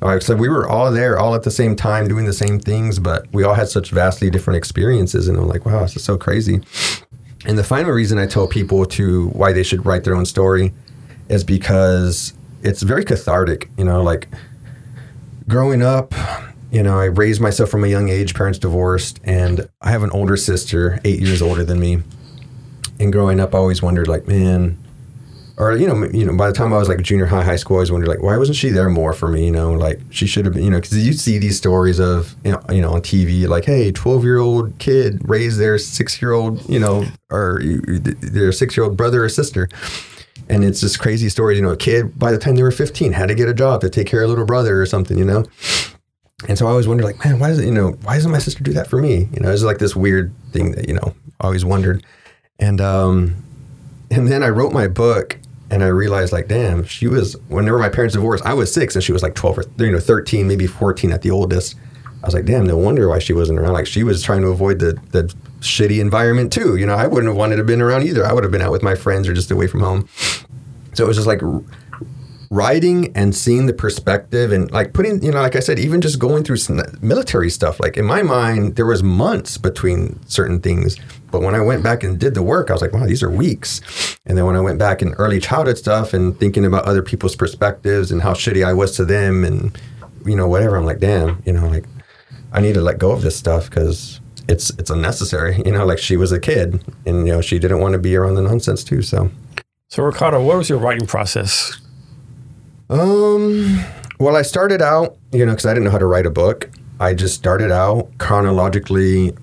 like 0.00 0.22
so 0.22 0.36
we 0.36 0.48
were 0.48 0.68
all 0.68 0.90
there 0.92 1.18
all 1.18 1.34
at 1.34 1.42
the 1.42 1.50
same 1.50 1.74
time 1.74 2.08
doing 2.08 2.24
the 2.24 2.32
same 2.32 2.60
things, 2.60 2.98
but 2.98 3.26
we 3.32 3.42
all 3.44 3.54
had 3.54 3.68
such 3.68 3.90
vastly 3.90 4.30
different 4.30 4.56
experiences. 4.56 5.28
And 5.28 5.38
I'm 5.38 5.48
like, 5.48 5.66
wow, 5.66 5.80
this 5.80 5.96
is 5.96 6.04
so 6.04 6.16
crazy. 6.16 6.60
And 7.44 7.56
the 7.56 7.64
final 7.64 7.92
reason 7.92 8.18
I 8.18 8.26
tell 8.26 8.46
people 8.46 8.84
to 8.86 9.28
why 9.28 9.52
they 9.52 9.62
should 9.62 9.86
write 9.86 10.04
their 10.04 10.14
own 10.14 10.26
story 10.26 10.72
is 11.28 11.44
because 11.44 12.32
it's 12.62 12.82
very 12.82 13.04
cathartic, 13.04 13.70
you 13.76 13.84
know, 13.84 14.02
like 14.02 14.28
growing 15.46 15.82
up, 15.82 16.14
you 16.70 16.82
know, 16.82 16.98
I 16.98 17.06
raised 17.06 17.40
myself 17.40 17.70
from 17.70 17.84
a 17.84 17.88
young 17.88 18.08
age, 18.08 18.34
parents 18.34 18.58
divorced, 18.58 19.20
and 19.24 19.68
I 19.80 19.90
have 19.90 20.02
an 20.02 20.10
older 20.10 20.36
sister, 20.36 21.00
eight 21.04 21.20
years 21.20 21.40
older 21.40 21.64
than 21.64 21.80
me. 21.80 22.02
And 23.00 23.12
growing 23.12 23.40
up, 23.40 23.54
I 23.54 23.58
always 23.58 23.80
wondered, 23.80 24.08
like, 24.08 24.26
man, 24.26 24.76
or 25.58 25.76
you 25.76 25.86
know, 25.88 26.06
you 26.12 26.24
know, 26.24 26.36
by 26.36 26.46
the 26.46 26.52
time 26.52 26.72
I 26.72 26.78
was 26.78 26.88
like 26.88 27.02
junior 27.02 27.26
high, 27.26 27.42
high 27.42 27.56
school, 27.56 27.76
I 27.76 27.78
always 27.78 27.90
wondered, 27.90 28.08
like, 28.08 28.22
why 28.22 28.36
wasn't 28.36 28.56
she 28.56 28.70
there 28.70 28.88
more 28.88 29.12
for 29.12 29.28
me? 29.28 29.44
You 29.44 29.50
know, 29.50 29.72
like 29.72 30.00
she 30.10 30.26
should 30.26 30.44
have 30.44 30.54
been, 30.54 30.64
you 30.64 30.70
know, 30.70 30.80
because 30.80 31.04
you 31.04 31.12
see 31.12 31.38
these 31.38 31.56
stories 31.56 31.98
of, 31.98 32.36
you 32.44 32.52
know, 32.52 32.62
you 32.70 32.80
know, 32.80 32.92
on 32.92 33.02
TV, 33.02 33.46
like, 33.48 33.64
hey, 33.64 33.90
twelve 33.90 34.22
year 34.24 34.38
old 34.38 34.78
kid 34.78 35.20
raised 35.28 35.58
their 35.58 35.76
six 35.76 36.22
year 36.22 36.32
old, 36.32 36.66
you 36.68 36.78
know, 36.78 37.04
or 37.30 37.60
their 37.62 38.52
six 38.52 38.76
year 38.76 38.84
old 38.84 38.96
brother 38.96 39.24
or 39.24 39.28
sister. 39.28 39.68
And 40.48 40.64
it's 40.64 40.80
just 40.80 40.98
crazy 40.98 41.28
stories, 41.28 41.58
you 41.58 41.64
know, 41.64 41.72
a 41.72 41.76
kid 41.76 42.18
by 42.18 42.32
the 42.32 42.38
time 42.38 42.54
they 42.54 42.62
were 42.62 42.70
15 42.70 43.12
had 43.12 43.28
to 43.28 43.34
get 43.34 43.48
a 43.48 43.54
job 43.54 43.82
to 43.82 43.90
take 43.90 44.06
care 44.06 44.22
of 44.22 44.28
a 44.28 44.30
little 44.30 44.46
brother 44.46 44.80
or 44.80 44.86
something, 44.86 45.18
you 45.18 45.24
know? 45.24 45.44
And 46.48 46.56
so 46.56 46.66
I 46.66 46.70
always 46.70 46.86
wondered, 46.86 47.04
like, 47.04 47.22
man, 47.22 47.40
why 47.40 47.48
does 47.48 47.58
it, 47.58 47.66
you 47.66 47.72
know, 47.72 47.90
why 48.04 48.14
doesn't 48.14 48.30
my 48.30 48.38
sister 48.38 48.62
do 48.62 48.72
that 48.74 48.86
for 48.86 48.98
me? 48.98 49.28
You 49.32 49.40
know, 49.40 49.50
it's 49.50 49.64
like 49.64 49.78
this 49.78 49.96
weird 49.96 50.32
thing 50.52 50.72
that 50.72 50.88
you 50.88 50.94
know 50.94 51.14
I 51.40 51.46
always 51.46 51.64
wondered. 51.64 52.04
And 52.60 52.80
um, 52.80 53.42
and 54.10 54.28
then 54.28 54.42
I 54.42 54.48
wrote 54.48 54.72
my 54.72 54.86
book, 54.86 55.38
and 55.70 55.84
I 55.84 55.88
realized, 55.88 56.32
like, 56.32 56.48
damn, 56.48 56.84
she 56.84 57.06
was. 57.06 57.36
Whenever 57.48 57.78
my 57.78 57.88
parents 57.88 58.14
divorced, 58.14 58.44
I 58.44 58.54
was 58.54 58.72
six, 58.72 58.94
and 58.94 59.04
she 59.04 59.12
was 59.12 59.22
like 59.22 59.34
twelve 59.34 59.58
or 59.58 59.64
you 59.78 59.92
know 59.92 60.00
thirteen, 60.00 60.48
maybe 60.48 60.66
fourteen 60.66 61.12
at 61.12 61.22
the 61.22 61.30
oldest. 61.30 61.76
I 62.22 62.26
was 62.26 62.34
like, 62.34 62.46
damn, 62.46 62.66
no 62.66 62.76
wonder 62.76 63.08
why 63.08 63.20
she 63.20 63.32
wasn't 63.32 63.60
around. 63.60 63.74
Like, 63.74 63.86
she 63.86 64.02
was 64.02 64.22
trying 64.22 64.42
to 64.42 64.48
avoid 64.48 64.78
the 64.80 64.98
the 65.12 65.32
shitty 65.60 66.00
environment 66.00 66.52
too. 66.52 66.76
You 66.76 66.86
know, 66.86 66.94
I 66.94 67.06
wouldn't 67.06 67.28
have 67.28 67.36
wanted 67.36 67.56
to 67.56 67.60
have 67.60 67.66
been 67.66 67.82
around 67.82 68.04
either. 68.04 68.24
I 68.24 68.32
would 68.32 68.44
have 68.44 68.52
been 68.52 68.62
out 68.62 68.72
with 68.72 68.82
my 68.82 68.94
friends 68.94 69.28
or 69.28 69.34
just 69.34 69.50
away 69.50 69.66
from 69.66 69.80
home. 69.80 70.08
So 70.94 71.04
it 71.04 71.08
was 71.08 71.16
just 71.16 71.26
like 71.28 71.42
writing 72.50 73.12
and 73.14 73.34
seeing 73.34 73.66
the 73.66 73.72
perspective 73.74 74.52
and 74.52 74.70
like 74.70 74.94
putting 74.94 75.22
you 75.22 75.30
know 75.30 75.40
like 75.40 75.54
i 75.54 75.60
said 75.60 75.78
even 75.78 76.00
just 76.00 76.18
going 76.18 76.42
through 76.42 76.56
some 76.56 76.80
military 77.02 77.50
stuff. 77.50 77.78
Like 77.78 77.96
in 77.96 78.06
my 78.06 78.22
mind 78.22 78.76
there 78.76 78.86
was 78.86 79.02
months 79.02 79.58
between 79.58 80.18
certain 80.28 80.60
things 80.60 80.96
but 81.30 81.42
when 81.42 81.54
i 81.54 81.60
went 81.60 81.82
back 81.82 82.02
and 82.02 82.18
did 82.18 82.34
the 82.34 82.42
work 82.42 82.70
i 82.70 82.72
was 82.72 82.80
like 82.80 82.92
wow 82.92 83.06
these 83.06 83.22
are 83.22 83.30
weeks. 83.30 83.80
And 84.24 84.38
then 84.38 84.46
when 84.46 84.56
i 84.56 84.60
went 84.60 84.78
back 84.78 85.02
in 85.02 85.12
early 85.14 85.40
childhood 85.40 85.76
stuff 85.76 86.14
and 86.14 86.38
thinking 86.38 86.64
about 86.64 86.84
other 86.86 87.02
people's 87.02 87.36
perspectives 87.36 88.10
and 88.10 88.22
how 88.22 88.32
shitty 88.32 88.64
i 88.64 88.72
was 88.72 88.96
to 88.96 89.04
them 89.04 89.44
and 89.44 89.78
you 90.24 90.36
know 90.36 90.48
whatever 90.48 90.76
i'm 90.76 90.86
like 90.86 91.00
damn 91.00 91.42
you 91.44 91.52
know 91.52 91.68
like 91.68 91.84
i 92.52 92.60
need 92.60 92.74
to 92.74 92.80
let 92.80 92.98
go 92.98 93.10
of 93.10 93.22
this 93.22 93.36
stuff 93.36 93.68
because 93.68 94.20
it's 94.48 94.70
it's 94.78 94.90
unnecessary. 94.90 95.62
You 95.68 95.72
know 95.72 95.84
like 95.84 95.98
she 95.98 96.16
was 96.16 96.32
a 96.32 96.40
kid 96.40 96.82
and 97.04 97.26
you 97.26 97.34
know 97.34 97.42
she 97.42 97.58
didn't 97.58 97.80
want 97.80 97.92
to 97.92 97.98
be 97.98 98.16
around 98.16 98.36
the 98.36 98.42
nonsense 98.42 98.82
too 98.82 99.02
so. 99.02 99.30
So 99.88 100.02
ricardo 100.02 100.42
what 100.42 100.56
was 100.56 100.70
your 100.70 100.78
writing 100.78 101.06
process 101.06 101.78
um, 102.90 103.84
well, 104.18 104.36
I 104.36 104.42
started 104.42 104.82
out, 104.82 105.16
you 105.32 105.44
know, 105.44 105.52
because 105.52 105.66
I 105.66 105.74
didn't 105.74 105.84
know 105.84 105.90
how 105.90 105.98
to 105.98 106.06
write 106.06 106.26
a 106.26 106.30
book. 106.30 106.70
I 107.00 107.14
just 107.14 107.34
started 107.34 107.70
out 107.70 108.08
chronologically 108.18 109.36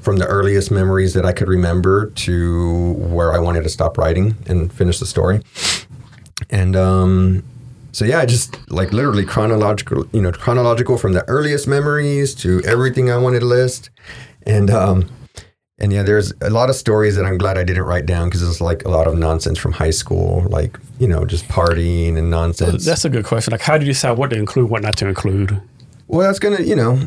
from 0.00 0.16
the 0.16 0.26
earliest 0.26 0.70
memories 0.70 1.14
that 1.14 1.24
I 1.24 1.32
could 1.32 1.48
remember 1.48 2.06
to 2.10 2.92
where 2.94 3.32
I 3.32 3.38
wanted 3.38 3.62
to 3.62 3.68
stop 3.68 3.96
writing 3.96 4.36
and 4.46 4.72
finish 4.72 4.98
the 4.98 5.06
story. 5.06 5.42
And 6.50 6.74
um, 6.74 7.44
so 7.92 8.04
yeah, 8.04 8.18
I 8.18 8.26
just 8.26 8.58
like 8.70 8.92
literally 8.92 9.24
chronological, 9.24 10.06
you 10.12 10.20
know, 10.20 10.32
chronological 10.32 10.98
from 10.98 11.12
the 11.12 11.26
earliest 11.28 11.68
memories 11.68 12.34
to 12.36 12.60
everything 12.64 13.10
I 13.10 13.16
wanted 13.18 13.40
to 13.40 13.46
list. 13.46 13.90
And 14.44 14.70
um, 14.70 15.08
and 15.82 15.92
yeah, 15.92 16.04
there's 16.04 16.32
a 16.40 16.48
lot 16.48 16.70
of 16.70 16.76
stories 16.76 17.16
that 17.16 17.26
I'm 17.26 17.36
glad 17.36 17.58
I 17.58 17.64
didn't 17.64 17.82
write 17.82 18.06
down 18.06 18.28
because 18.28 18.48
it's 18.48 18.60
like 18.60 18.84
a 18.84 18.88
lot 18.88 19.08
of 19.08 19.18
nonsense 19.18 19.58
from 19.58 19.72
high 19.72 19.90
school, 19.90 20.46
like 20.48 20.78
you 21.00 21.08
know, 21.08 21.24
just 21.24 21.48
partying 21.48 22.16
and 22.16 22.30
nonsense. 22.30 22.84
That's 22.84 23.04
a 23.04 23.10
good 23.10 23.24
question. 23.24 23.50
Like, 23.50 23.62
how 23.62 23.76
do 23.76 23.84
you 23.84 23.92
decide 23.92 24.16
what 24.16 24.30
to 24.30 24.36
include, 24.36 24.70
what 24.70 24.82
not 24.82 24.96
to 24.98 25.08
include? 25.08 25.60
Well, 26.06 26.24
that's 26.24 26.38
gonna, 26.38 26.62
you 26.62 26.76
know, 26.76 27.00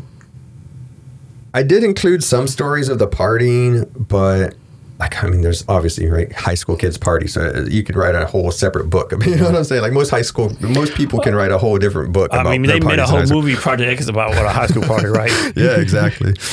I 1.54 1.62
did 1.62 1.84
include 1.84 2.22
some 2.22 2.46
stories 2.46 2.90
of 2.90 2.98
the 2.98 3.08
partying, 3.08 3.88
but 3.96 4.54
like, 4.98 5.24
I 5.24 5.28
mean, 5.28 5.40
there's 5.40 5.64
obviously 5.68 6.06
right 6.06 6.30
high 6.32 6.54
school 6.54 6.76
kids 6.76 6.98
party, 6.98 7.28
so 7.28 7.46
uh, 7.46 7.64
you 7.66 7.82
could 7.82 7.96
write 7.96 8.14
a 8.14 8.26
whole 8.26 8.50
separate 8.50 8.90
book. 8.90 9.14
I 9.14 9.16
mean, 9.20 9.30
you 9.30 9.36
know 9.36 9.44
what 9.44 9.54
I'm 9.54 9.64
saying? 9.64 9.80
Like 9.80 9.94
most 9.94 10.10
high 10.10 10.20
school, 10.20 10.54
most 10.60 10.94
people 10.94 11.18
can 11.20 11.34
write 11.34 11.50
a 11.50 11.56
whole 11.56 11.78
different 11.78 12.12
book. 12.12 12.34
I 12.34 12.42
mean, 12.42 12.62
they 12.62 12.80
made 12.80 12.98
a 12.98 13.06
whole 13.06 13.24
movie 13.24 13.56
project 13.56 14.06
about 14.06 14.30
what 14.30 14.44
a 14.44 14.50
high 14.50 14.66
school 14.66 14.82
party, 14.82 15.06
right? 15.06 15.32
yeah, 15.56 15.78
exactly. 15.78 16.34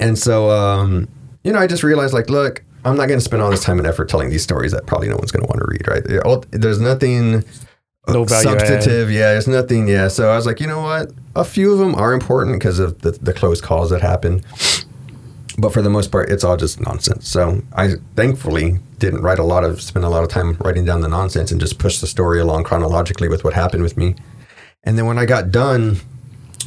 And 0.00 0.16
so, 0.18 0.50
um, 0.50 1.08
you 1.48 1.54
know, 1.54 1.60
I 1.60 1.66
just 1.66 1.82
realized 1.82 2.12
like, 2.12 2.28
look, 2.28 2.62
I'm 2.84 2.94
not 2.94 3.08
going 3.08 3.18
to 3.18 3.24
spend 3.24 3.40
all 3.40 3.50
this 3.50 3.64
time 3.64 3.78
and 3.78 3.86
effort 3.86 4.10
telling 4.10 4.28
these 4.28 4.42
stories 4.42 4.70
that 4.72 4.84
probably 4.84 5.08
no 5.08 5.16
one's 5.16 5.32
going 5.32 5.42
to 5.42 5.48
want 5.48 5.60
to 5.60 5.66
read, 5.66 5.88
right? 5.88 6.50
There's 6.50 6.78
nothing 6.78 7.36
uh, 8.06 8.12
no 8.12 8.26
substantive. 8.26 9.08
Add. 9.08 9.14
Yeah, 9.14 9.32
there's 9.32 9.48
nothing. 9.48 9.88
Yeah. 9.88 10.08
So 10.08 10.28
I 10.28 10.36
was 10.36 10.44
like, 10.44 10.60
you 10.60 10.66
know 10.66 10.82
what? 10.82 11.10
A 11.34 11.44
few 11.44 11.72
of 11.72 11.78
them 11.78 11.94
are 11.94 12.12
important 12.12 12.58
because 12.58 12.78
of 12.78 13.00
the, 13.00 13.12
the 13.12 13.32
close 13.32 13.62
calls 13.62 13.88
that 13.88 14.02
happen. 14.02 14.44
But 15.56 15.72
for 15.72 15.80
the 15.80 15.88
most 15.88 16.12
part, 16.12 16.28
it's 16.28 16.44
all 16.44 16.58
just 16.58 16.82
nonsense. 16.82 17.26
So 17.26 17.62
I 17.74 17.94
thankfully 18.14 18.80
didn't 18.98 19.22
write 19.22 19.38
a 19.38 19.42
lot 19.42 19.64
of, 19.64 19.80
spend 19.80 20.04
a 20.04 20.10
lot 20.10 20.24
of 20.24 20.28
time 20.28 20.58
writing 20.60 20.84
down 20.84 21.00
the 21.00 21.08
nonsense 21.08 21.50
and 21.50 21.58
just 21.58 21.78
push 21.78 21.98
the 21.98 22.06
story 22.06 22.40
along 22.40 22.64
chronologically 22.64 23.30
with 23.30 23.42
what 23.42 23.54
happened 23.54 23.84
with 23.84 23.96
me. 23.96 24.16
And 24.84 24.98
then 24.98 25.06
when 25.06 25.16
I 25.16 25.24
got 25.24 25.50
done 25.50 25.96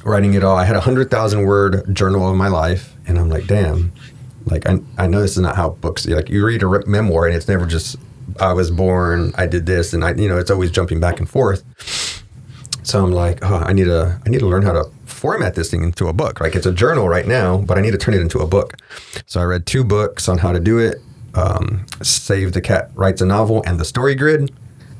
writing 0.03 0.33
it 0.33 0.43
all, 0.43 0.57
I 0.57 0.65
had 0.65 0.75
a 0.75 0.81
hundred 0.81 1.11
thousand 1.11 1.45
word 1.45 1.95
journal 1.95 2.27
of 2.27 2.35
my 2.35 2.47
life, 2.47 2.95
and 3.07 3.19
I'm 3.19 3.29
like, 3.29 3.47
damn, 3.47 3.93
like 4.45 4.67
I, 4.67 4.79
I 4.97 5.07
know 5.07 5.21
this 5.21 5.31
is 5.31 5.39
not 5.39 5.55
how 5.55 5.69
books 5.69 6.07
like 6.07 6.29
you 6.29 6.45
read 6.45 6.63
a 6.63 6.87
memoir 6.87 7.27
and 7.27 7.35
it's 7.35 7.47
never 7.47 7.65
just 7.65 7.97
I 8.39 8.53
was 8.53 8.71
born, 8.71 9.33
I 9.35 9.45
did 9.45 9.65
this, 9.65 9.93
and 9.93 10.03
I 10.03 10.13
you 10.13 10.29
know 10.29 10.37
it's 10.37 10.51
always 10.51 10.71
jumping 10.71 10.99
back 10.99 11.19
and 11.19 11.29
forth. 11.29 11.63
So 12.83 13.03
I'm 13.03 13.11
like, 13.11 13.39
oh, 13.43 13.63
I 13.65 13.73
need 13.73 13.85
to 13.85 14.19
I 14.25 14.29
need 14.29 14.39
to 14.39 14.47
learn 14.47 14.63
how 14.63 14.73
to 14.73 14.85
format 15.05 15.55
this 15.55 15.69
thing 15.69 15.83
into 15.83 16.07
a 16.07 16.13
book. 16.13 16.39
Like 16.39 16.55
it's 16.55 16.65
a 16.65 16.73
journal 16.73 17.07
right 17.07 17.27
now, 17.27 17.57
but 17.57 17.77
I 17.77 17.81
need 17.81 17.91
to 17.91 17.97
turn 17.97 18.13
it 18.13 18.21
into 18.21 18.39
a 18.39 18.47
book. 18.47 18.77
So 19.27 19.39
I 19.39 19.43
read 19.43 19.65
two 19.65 19.83
books 19.83 20.27
on 20.27 20.39
how 20.39 20.51
to 20.51 20.59
do 20.59 20.79
it. 20.79 20.97
Um, 21.33 21.85
Save 22.01 22.53
the 22.53 22.61
Cat 22.61 22.91
Writes 22.95 23.21
a 23.21 23.25
Novel 23.25 23.63
and 23.65 23.79
The 23.79 23.85
Story 23.85 24.15
Grid. 24.15 24.51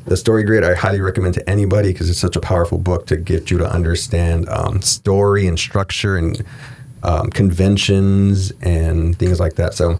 The 0.05 0.15
Story 0.15 0.43
Grid 0.43 0.63
I 0.63 0.75
highly 0.75 1.01
recommend 1.01 1.33
to 1.35 1.49
anybody 1.49 1.91
because 1.91 2.09
it's 2.09 2.19
such 2.19 2.35
a 2.35 2.39
powerful 2.39 2.77
book 2.77 3.07
to 3.07 3.17
get 3.17 3.51
you 3.51 3.57
to 3.57 3.69
understand 3.69 4.47
um, 4.49 4.81
story 4.81 5.47
and 5.47 5.59
structure 5.59 6.17
and 6.17 6.43
um, 7.03 7.29
conventions 7.29 8.51
and 8.61 9.17
things 9.17 9.39
like 9.39 9.55
that. 9.55 9.73
So 9.73 9.91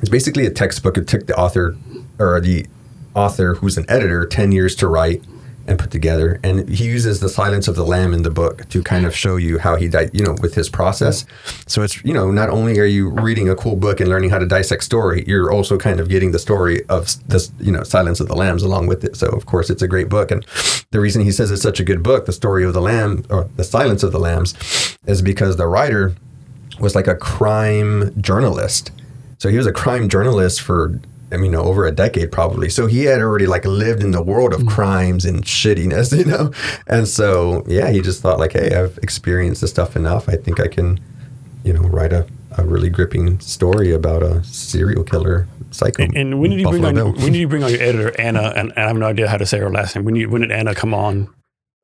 it's 0.00 0.08
basically 0.10 0.46
a 0.46 0.50
textbook. 0.50 0.96
It 0.96 1.08
took 1.08 1.26
the 1.26 1.36
author 1.36 1.76
or 2.18 2.40
the 2.40 2.66
author 3.14 3.54
who's 3.54 3.78
an 3.78 3.86
editor 3.88 4.26
10 4.26 4.52
years 4.52 4.74
to 4.76 4.88
write 4.88 5.24
and 5.66 5.78
put 5.78 5.90
together. 5.90 6.40
And 6.42 6.68
he 6.68 6.84
uses 6.84 7.20
the 7.20 7.28
silence 7.28 7.68
of 7.68 7.76
the 7.76 7.84
lamb 7.84 8.14
in 8.14 8.22
the 8.22 8.30
book 8.30 8.68
to 8.68 8.82
kind 8.82 9.06
of 9.06 9.16
show 9.16 9.36
you 9.36 9.58
how 9.58 9.76
he 9.76 9.88
died, 9.88 10.10
you 10.12 10.24
know, 10.24 10.36
with 10.40 10.54
his 10.54 10.68
process. 10.68 11.24
So 11.66 11.82
it's, 11.82 12.02
you 12.04 12.12
know, 12.12 12.30
not 12.30 12.50
only 12.50 12.78
are 12.78 12.84
you 12.84 13.10
reading 13.10 13.48
a 13.48 13.56
cool 13.56 13.76
book 13.76 14.00
and 14.00 14.08
learning 14.08 14.30
how 14.30 14.38
to 14.38 14.46
dissect 14.46 14.84
story, 14.84 15.24
you're 15.26 15.52
also 15.52 15.78
kind 15.78 16.00
of 16.00 16.08
getting 16.08 16.32
the 16.32 16.38
story 16.38 16.84
of 16.88 17.16
this, 17.28 17.50
you 17.58 17.72
know, 17.72 17.82
Silence 17.82 18.20
of 18.20 18.28
the 18.28 18.36
Lambs 18.36 18.62
along 18.62 18.86
with 18.86 19.04
it. 19.04 19.16
So 19.16 19.28
of 19.28 19.46
course 19.46 19.70
it's 19.70 19.82
a 19.82 19.88
great 19.88 20.08
book. 20.08 20.30
And 20.30 20.46
the 20.90 21.00
reason 21.00 21.22
he 21.22 21.32
says 21.32 21.50
it's 21.50 21.62
such 21.62 21.80
a 21.80 21.84
good 21.84 22.02
book, 22.02 22.26
The 22.26 22.32
Story 22.32 22.64
of 22.64 22.74
the 22.74 22.80
Lamb 22.80 23.24
or 23.30 23.48
The 23.56 23.64
Silence 23.64 24.02
of 24.02 24.12
the 24.12 24.20
Lambs, 24.20 24.54
is 25.06 25.22
because 25.22 25.56
the 25.56 25.66
writer 25.66 26.14
was 26.78 26.94
like 26.94 27.06
a 27.06 27.16
crime 27.16 28.14
journalist. 28.20 28.92
So 29.38 29.48
he 29.48 29.56
was 29.56 29.66
a 29.66 29.72
crime 29.72 30.08
journalist 30.08 30.60
for 30.60 31.00
I 31.32 31.36
mean, 31.36 31.54
over 31.54 31.86
a 31.86 31.92
decade 31.92 32.30
probably. 32.30 32.68
So 32.68 32.86
he 32.86 33.04
had 33.04 33.20
already 33.20 33.46
like 33.46 33.64
lived 33.64 34.02
in 34.02 34.12
the 34.12 34.22
world 34.22 34.52
of 34.54 34.60
mm. 34.60 34.68
crimes 34.68 35.24
and 35.24 35.44
shittiness, 35.44 36.16
you 36.18 36.24
know? 36.24 36.52
And 36.86 37.08
so, 37.08 37.64
yeah, 37.66 37.90
he 37.90 38.00
just 38.00 38.22
thought 38.22 38.38
like, 38.38 38.52
hey, 38.52 38.74
I've 38.74 38.98
experienced 39.02 39.60
this 39.60 39.70
stuff 39.70 39.96
enough. 39.96 40.28
I 40.28 40.36
think 40.36 40.60
I 40.60 40.68
can, 40.68 41.00
you 41.64 41.72
know, 41.72 41.82
write 41.82 42.12
a, 42.12 42.26
a 42.56 42.64
really 42.64 42.90
gripping 42.90 43.40
story 43.40 43.92
about 43.92 44.22
a 44.22 44.42
serial 44.44 45.02
killer 45.02 45.48
psycho. 45.72 46.04
And, 46.04 46.16
and 46.16 46.40
when 46.40 46.50
did 46.50 46.60
you 46.60 46.68
bring 46.68 46.84
on 46.84 46.96
when 46.96 47.32
did 47.32 47.36
you 47.36 47.48
bring 47.48 47.64
on 47.64 47.70
your 47.70 47.82
editor 47.82 48.18
Anna? 48.20 48.52
And, 48.56 48.70
and, 48.70 48.78
I 48.78 48.86
have 48.86 48.96
no 48.96 49.06
idea 49.06 49.28
how 49.28 49.36
to 49.36 49.46
say 49.46 49.58
her 49.58 49.70
last 49.70 49.96
name. 49.96 50.04
When 50.04 50.16
you 50.16 50.30
when 50.30 50.42
did 50.42 50.52
Anna 50.52 50.74
come 50.74 50.94
on? 50.94 51.28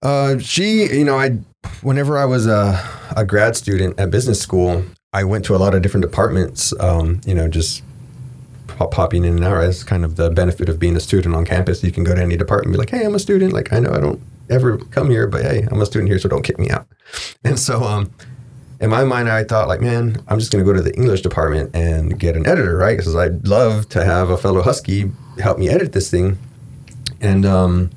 Uh, 0.02 0.38
she, 0.38 0.84
you 0.92 1.04
know, 1.04 1.16
I, 1.16 1.38
whenever 1.82 2.18
I 2.18 2.24
was 2.24 2.46
a, 2.46 2.82
a 3.16 3.24
grad 3.24 3.54
student 3.54 4.00
at 4.00 4.10
business 4.10 4.40
school, 4.40 4.84
I 5.12 5.22
went 5.22 5.44
to 5.44 5.54
a 5.54 5.58
lot 5.58 5.74
of 5.74 5.82
different 5.82 6.02
departments. 6.02 6.72
Um, 6.80 7.20
you 7.24 7.34
know, 7.34 7.48
just 7.48 7.84
popping 8.90 9.24
in 9.24 9.36
and 9.36 9.44
out 9.44 9.62
as 9.62 9.84
kind 9.84 10.04
of 10.04 10.16
the 10.16 10.30
benefit 10.30 10.68
of 10.68 10.78
being 10.78 10.96
a 10.96 11.00
student 11.00 11.34
on 11.34 11.44
campus. 11.44 11.82
You 11.82 11.92
can 11.92 12.04
go 12.04 12.14
to 12.14 12.22
any 12.22 12.36
department 12.36 12.66
and 12.66 12.72
be 12.74 12.78
like, 12.78 12.90
"Hey, 12.90 13.04
I'm 13.06 13.14
a 13.14 13.18
student. 13.18 13.52
Like, 13.52 13.72
I 13.72 13.80
know 13.80 13.92
I 13.92 14.00
don't 14.00 14.20
ever 14.50 14.78
come 14.78 15.10
here, 15.10 15.26
but 15.26 15.42
hey, 15.42 15.66
I'm 15.70 15.80
a 15.80 15.86
student 15.86 16.08
here, 16.08 16.18
so 16.18 16.28
don't 16.28 16.42
kick 16.42 16.58
me 16.58 16.70
out." 16.70 16.86
And 17.44 17.58
so, 17.58 17.82
um, 17.82 18.10
in 18.82 18.90
my 18.90 19.04
mind, 19.04 19.28
I 19.28 19.44
thought, 19.44 19.68
like, 19.68 19.80
man, 19.80 20.22
I'm 20.26 20.40
just 20.40 20.50
going 20.50 20.64
to 20.64 20.68
go 20.68 20.76
to 20.76 20.82
the 20.82 20.94
English 20.96 21.22
department 21.22 21.74
and 21.74 22.18
get 22.18 22.36
an 22.36 22.46
editor, 22.46 22.76
right? 22.76 22.96
Because 22.96 23.14
I'd 23.14 23.46
love 23.46 23.88
to 23.90 24.04
have 24.04 24.28
a 24.28 24.36
fellow 24.36 24.60
Husky 24.60 25.10
help 25.38 25.56
me 25.58 25.68
edit 25.68 25.92
this 25.92 26.10
thing. 26.10 26.36
And 27.20 27.46
um, 27.46 27.90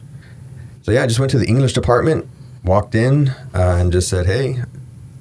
so, 0.84 0.92
yeah, 0.92 1.04
I 1.04 1.08
just 1.08 1.20
went 1.20 1.32
to 1.32 1.40
the 1.40 1.48
English 1.48 1.74
department, 1.74 2.28
walked 2.64 2.94
in, 2.94 3.30
uh, 3.56 3.78
and 3.80 3.92
just 3.92 4.08
said, 4.10 4.28
hey, 4.28 4.62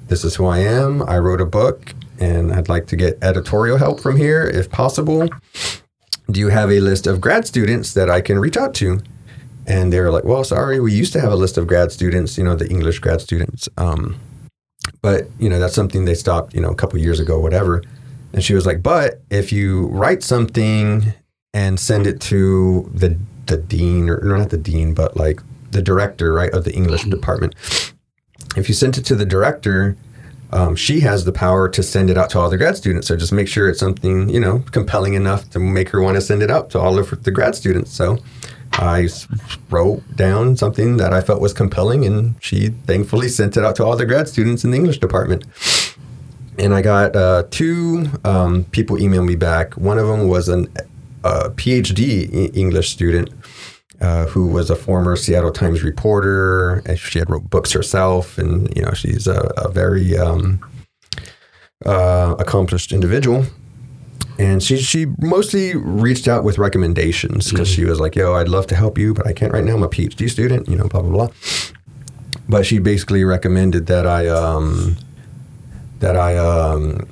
this 0.07 0.23
is 0.23 0.35
who 0.35 0.45
I 0.45 0.59
am. 0.59 1.01
I 1.01 1.17
wrote 1.17 1.41
a 1.41 1.45
book, 1.45 1.95
and 2.19 2.53
I'd 2.53 2.69
like 2.69 2.87
to 2.87 2.95
get 2.95 3.17
editorial 3.21 3.77
help 3.77 3.99
from 3.99 4.17
here 4.17 4.43
if 4.43 4.69
possible. 4.69 5.29
Do 6.31 6.39
you 6.39 6.49
have 6.49 6.71
a 6.71 6.79
list 6.79 7.07
of 7.07 7.21
grad 7.21 7.45
students 7.45 7.93
that 7.93 8.09
I 8.09 8.21
can 8.21 8.39
reach 8.39 8.57
out 8.57 8.73
to? 8.75 8.99
And 9.67 9.91
they 9.91 9.99
were 9.99 10.11
like, 10.11 10.23
well, 10.23 10.43
sorry, 10.43 10.79
we 10.79 10.93
used 10.93 11.13
to 11.13 11.21
have 11.21 11.31
a 11.31 11.35
list 11.35 11.57
of 11.57 11.67
grad 11.67 11.91
students, 11.91 12.37
you 12.37 12.43
know, 12.43 12.55
the 12.55 12.69
English 12.69 12.99
grad 12.99 13.21
students. 13.21 13.67
Um, 13.77 14.19
but 15.01 15.29
you 15.39 15.49
know 15.49 15.59
that's 15.59 15.75
something 15.75 16.05
they 16.05 16.15
stopped 16.15 16.53
you 16.53 16.61
know 16.61 16.69
a 16.69 16.75
couple 16.75 16.99
years 16.99 17.19
ago 17.19 17.39
whatever 17.39 17.83
and 18.33 18.43
she 18.43 18.53
was 18.53 18.65
like 18.65 18.81
but 18.83 19.21
if 19.29 19.51
you 19.51 19.87
write 19.87 20.23
something 20.23 21.13
and 21.53 21.79
send 21.79 22.07
it 22.07 22.19
to 22.19 22.89
the 22.93 23.17
the 23.47 23.57
dean 23.57 24.09
or 24.09 24.19
no, 24.23 24.37
not 24.37 24.49
the 24.49 24.57
dean 24.57 24.93
but 24.93 25.15
like 25.15 25.41
the 25.71 25.81
director 25.81 26.33
right 26.33 26.53
of 26.53 26.63
the 26.63 26.73
english 26.73 27.03
department 27.03 27.55
if 28.55 28.67
you 28.67 28.73
send 28.73 28.97
it 28.97 29.05
to 29.05 29.15
the 29.15 29.25
director 29.25 29.97
um, 30.51 30.75
she 30.75 31.01
has 31.01 31.25
the 31.25 31.31
power 31.31 31.67
to 31.69 31.81
send 31.83 32.09
it 32.09 32.17
out 32.17 32.29
to 32.29 32.39
all 32.39 32.49
the 32.49 32.57
grad 32.57 32.77
students 32.77 33.07
so 33.07 33.15
just 33.15 33.33
make 33.33 33.47
sure 33.47 33.67
it's 33.67 33.79
something 33.79 34.29
you 34.29 34.39
know 34.39 34.59
compelling 34.71 35.13
enough 35.13 35.49
to 35.49 35.59
make 35.59 35.89
her 35.89 36.01
want 36.01 36.15
to 36.15 36.21
send 36.21 36.41
it 36.41 36.51
out 36.51 36.69
to 36.69 36.79
all 36.79 36.97
of 36.99 37.23
the 37.23 37.31
grad 37.31 37.55
students 37.55 37.91
so 37.91 38.17
I 38.77 39.07
wrote 39.69 40.03
down 40.15 40.57
something 40.57 40.97
that 40.97 41.13
I 41.13 41.21
felt 41.21 41.39
was 41.39 41.53
compelling, 41.53 42.05
and 42.05 42.35
she 42.41 42.69
thankfully 42.85 43.29
sent 43.29 43.55
it 43.55 43.63
out 43.63 43.75
to 43.77 43.85
all 43.85 43.95
the 43.95 44.05
grad 44.05 44.27
students 44.27 44.63
in 44.65 44.71
the 44.71 44.77
English 44.77 44.99
department. 44.99 45.45
And 46.57 46.73
I 46.73 46.81
got 46.81 47.15
uh, 47.15 47.43
two 47.51 48.07
um, 48.23 48.65
people 48.65 49.01
email 49.01 49.23
me 49.23 49.35
back. 49.35 49.75
One 49.75 49.97
of 49.97 50.07
them 50.07 50.27
was 50.27 50.49
an, 50.49 50.67
a 51.23 51.51
PhD 51.51 51.99
E- 52.33 52.51
English 52.53 52.89
student 52.89 53.29
uh, 54.01 54.25
who 54.27 54.47
was 54.47 54.69
a 54.69 54.75
former 54.75 55.15
Seattle 55.15 55.51
Times 55.51 55.83
reporter. 55.83 56.83
And 56.85 56.97
she 56.97 57.19
had 57.19 57.29
wrote 57.29 57.49
books 57.49 57.71
herself, 57.71 58.37
and 58.37 58.75
you 58.75 58.81
know 58.81 58.93
she's 58.93 59.27
a, 59.27 59.51
a 59.57 59.69
very 59.69 60.17
um, 60.17 60.59
uh, 61.85 62.35
accomplished 62.39 62.91
individual 62.91 63.45
and 64.37 64.61
she 64.61 64.77
she 64.77 65.05
mostly 65.19 65.75
reached 65.75 66.27
out 66.27 66.43
with 66.43 66.57
recommendations 66.57 67.51
because 67.51 67.69
she 67.69 67.85
was 67.85 67.99
like, 67.99 68.15
"Yo, 68.15 68.33
I'd 68.33 68.49
love 68.49 68.67
to 68.67 68.75
help 68.75 68.97
you, 68.97 69.13
but 69.13 69.25
I 69.25 69.33
can't 69.33 69.53
right 69.53 69.63
now. 69.63 69.75
I'm 69.75 69.83
a 69.83 69.89
PhD 69.89 70.29
student, 70.29 70.67
you 70.67 70.75
know, 70.75 70.87
blah 70.87 71.01
blah 71.01 71.11
blah." 71.11 71.27
But 72.47 72.65
she 72.65 72.79
basically 72.79 73.23
recommended 73.23 73.87
that 73.87 74.05
I 74.05 74.27
um, 74.27 74.97
that 75.99 76.17
I 76.17 76.37
um, 76.37 77.07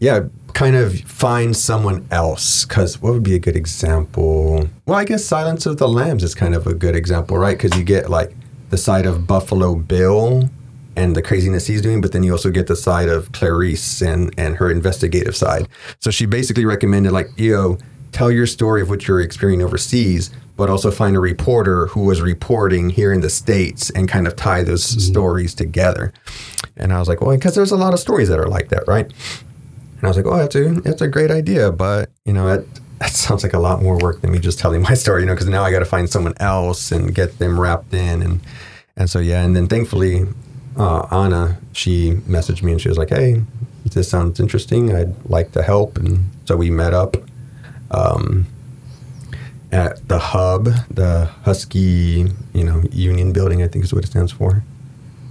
yeah, 0.00 0.24
kind 0.54 0.76
of 0.76 0.98
find 1.00 1.56
someone 1.56 2.06
else. 2.10 2.64
Because 2.64 3.00
what 3.00 3.12
would 3.12 3.22
be 3.22 3.34
a 3.34 3.38
good 3.38 3.56
example? 3.56 4.68
Well, 4.86 4.98
I 4.98 5.04
guess 5.04 5.24
Silence 5.24 5.66
of 5.66 5.78
the 5.78 5.88
Lambs 5.88 6.22
is 6.22 6.34
kind 6.34 6.54
of 6.54 6.66
a 6.66 6.74
good 6.74 6.96
example, 6.96 7.38
right? 7.38 7.56
Because 7.56 7.76
you 7.76 7.84
get 7.84 8.10
like 8.10 8.34
the 8.70 8.78
side 8.78 9.06
of 9.06 9.26
Buffalo 9.26 9.74
Bill 9.74 10.48
and 10.96 11.16
the 11.16 11.22
craziness 11.22 11.66
he's 11.66 11.82
doing, 11.82 12.00
but 12.00 12.12
then 12.12 12.22
you 12.22 12.32
also 12.32 12.50
get 12.50 12.66
the 12.66 12.76
side 12.76 13.08
of 13.08 13.32
Clarice 13.32 14.02
and 14.02 14.32
and 14.38 14.56
her 14.56 14.70
investigative 14.70 15.36
side. 15.36 15.68
So 16.00 16.10
she 16.10 16.26
basically 16.26 16.64
recommended 16.64 17.12
like, 17.12 17.28
yo, 17.36 17.78
tell 18.12 18.30
your 18.30 18.46
story 18.46 18.82
of 18.82 18.90
what 18.90 19.08
you're 19.08 19.20
experiencing 19.20 19.64
overseas, 19.64 20.30
but 20.56 20.68
also 20.68 20.90
find 20.90 21.16
a 21.16 21.20
reporter 21.20 21.86
who 21.88 22.04
was 22.04 22.20
reporting 22.20 22.90
here 22.90 23.12
in 23.12 23.22
the 23.22 23.30
states 23.30 23.90
and 23.90 24.08
kind 24.08 24.26
of 24.26 24.36
tie 24.36 24.62
those 24.62 24.84
mm-hmm. 24.84 25.00
stories 25.00 25.54
together. 25.54 26.12
And 26.76 26.92
I 26.92 26.98
was 26.98 27.08
like, 27.08 27.20
well, 27.20 27.34
because 27.36 27.54
there's 27.54 27.70
a 27.70 27.76
lot 27.76 27.94
of 27.94 28.00
stories 28.00 28.28
that 28.28 28.38
are 28.38 28.48
like 28.48 28.68
that, 28.68 28.84
right? 28.86 29.10
And 30.02 30.08
I 30.08 30.10
was 30.10 30.16
like, 30.16 30.26
oh, 30.26 30.36
that's 30.36 30.56
a 30.56 30.68
that's 30.80 31.00
a 31.00 31.06
great 31.06 31.30
idea, 31.30 31.70
but 31.70 32.10
you 32.24 32.32
know, 32.32 32.46
that 32.48 32.66
that 32.98 33.10
sounds 33.12 33.44
like 33.44 33.52
a 33.52 33.58
lot 33.60 33.80
more 33.82 33.96
work 33.98 34.20
than 34.20 34.32
me 34.32 34.40
just 34.40 34.58
telling 34.58 34.82
my 34.82 34.94
story, 34.94 35.22
you 35.22 35.26
know, 35.26 35.34
because 35.34 35.48
now 35.48 35.62
I 35.62 35.70
got 35.70 35.78
to 35.78 35.84
find 35.84 36.10
someone 36.10 36.34
else 36.40 36.90
and 36.90 37.14
get 37.14 37.38
them 37.38 37.58
wrapped 37.58 37.94
in, 37.94 38.20
and 38.20 38.40
and 38.96 39.08
so 39.08 39.20
yeah, 39.20 39.44
and 39.44 39.54
then 39.54 39.68
thankfully, 39.68 40.26
uh, 40.76 41.06
Anna 41.12 41.58
she 41.72 42.14
messaged 42.28 42.64
me 42.64 42.72
and 42.72 42.80
she 42.80 42.88
was 42.88 42.98
like, 42.98 43.10
hey, 43.10 43.42
this 43.84 44.08
sounds 44.08 44.40
interesting. 44.40 44.92
I'd 44.92 45.14
like 45.30 45.52
to 45.52 45.62
help, 45.62 45.96
and 45.98 46.28
so 46.46 46.56
we 46.56 46.68
met 46.68 46.94
up. 46.94 47.16
Um, 47.92 48.46
at 49.70 50.06
the 50.06 50.18
hub, 50.18 50.64
the 50.90 51.30
Husky, 51.44 52.26
you 52.52 52.64
know, 52.64 52.82
Union 52.90 53.32
Building, 53.32 53.62
I 53.62 53.68
think 53.68 53.84
is 53.84 53.94
what 53.94 54.04
it 54.04 54.08
stands 54.08 54.30
for. 54.30 54.62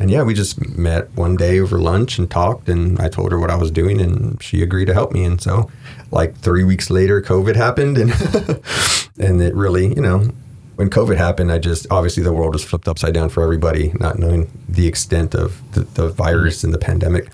And 0.01 0.09
yeah, 0.09 0.23
we 0.23 0.33
just 0.33 0.59
met 0.75 1.11
one 1.15 1.35
day 1.35 1.59
over 1.59 1.77
lunch 1.77 2.17
and 2.17 2.29
talked, 2.29 2.67
and 2.67 2.99
I 2.99 3.07
told 3.07 3.31
her 3.31 3.37
what 3.37 3.51
I 3.51 3.55
was 3.55 3.69
doing, 3.69 4.01
and 4.01 4.41
she 4.41 4.63
agreed 4.63 4.85
to 4.85 4.95
help 4.95 5.11
me. 5.11 5.23
And 5.23 5.39
so, 5.39 5.69
like 6.09 6.35
three 6.37 6.63
weeks 6.63 6.89
later, 6.89 7.21
COVID 7.21 7.55
happened, 7.55 7.99
and 7.99 8.09
and 9.19 9.39
it 9.43 9.53
really, 9.53 9.93
you 9.93 10.01
know, 10.01 10.31
when 10.75 10.89
COVID 10.89 11.17
happened, 11.17 11.51
I 11.51 11.59
just 11.59 11.85
obviously 11.91 12.23
the 12.23 12.33
world 12.33 12.53
was 12.53 12.63
flipped 12.63 12.87
upside 12.87 13.13
down 13.13 13.29
for 13.29 13.43
everybody, 13.43 13.91
not 13.99 14.17
knowing 14.17 14.49
the 14.67 14.87
extent 14.87 15.35
of 15.35 15.61
the, 15.73 15.81
the 15.81 16.09
virus 16.09 16.63
and 16.63 16.73
the 16.73 16.79
pandemic. 16.79 17.31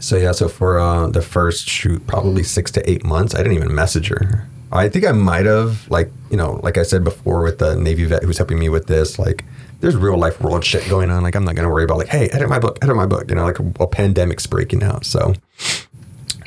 So 0.00 0.16
yeah, 0.16 0.32
so 0.32 0.48
for 0.48 0.78
uh, 0.78 1.08
the 1.08 1.20
first 1.20 1.68
shoot, 1.68 2.06
probably 2.06 2.42
six 2.42 2.70
to 2.70 2.90
eight 2.90 3.04
months, 3.04 3.34
I 3.34 3.38
didn't 3.38 3.52
even 3.52 3.74
message 3.74 4.08
her. 4.08 4.48
I 4.72 4.88
think 4.88 5.04
I 5.04 5.12
might 5.12 5.44
have, 5.44 5.90
like 5.90 6.10
you 6.30 6.38
know, 6.38 6.58
like 6.62 6.78
I 6.78 6.84
said 6.84 7.04
before, 7.04 7.42
with 7.42 7.58
the 7.58 7.76
Navy 7.76 8.04
vet 8.04 8.22
who's 8.22 8.38
helping 8.38 8.58
me 8.58 8.70
with 8.70 8.86
this, 8.86 9.18
like 9.18 9.44
there's 9.80 9.96
real 9.96 10.16
life 10.16 10.40
world 10.40 10.64
shit 10.64 10.88
going 10.88 11.10
on. 11.10 11.22
Like 11.22 11.34
I'm 11.34 11.44
not 11.44 11.56
gonna 11.56 11.70
worry 11.70 11.84
about 11.84 11.98
like, 11.98 12.08
hey, 12.08 12.28
edit 12.28 12.48
my 12.48 12.58
book, 12.58 12.78
edit 12.82 12.94
my 12.96 13.06
book. 13.06 13.28
You 13.28 13.36
know, 13.36 13.44
like 13.44 13.58
a, 13.58 13.72
a 13.80 13.86
pandemic's 13.86 14.46
breaking 14.46 14.82
out. 14.82 15.04
So, 15.04 15.34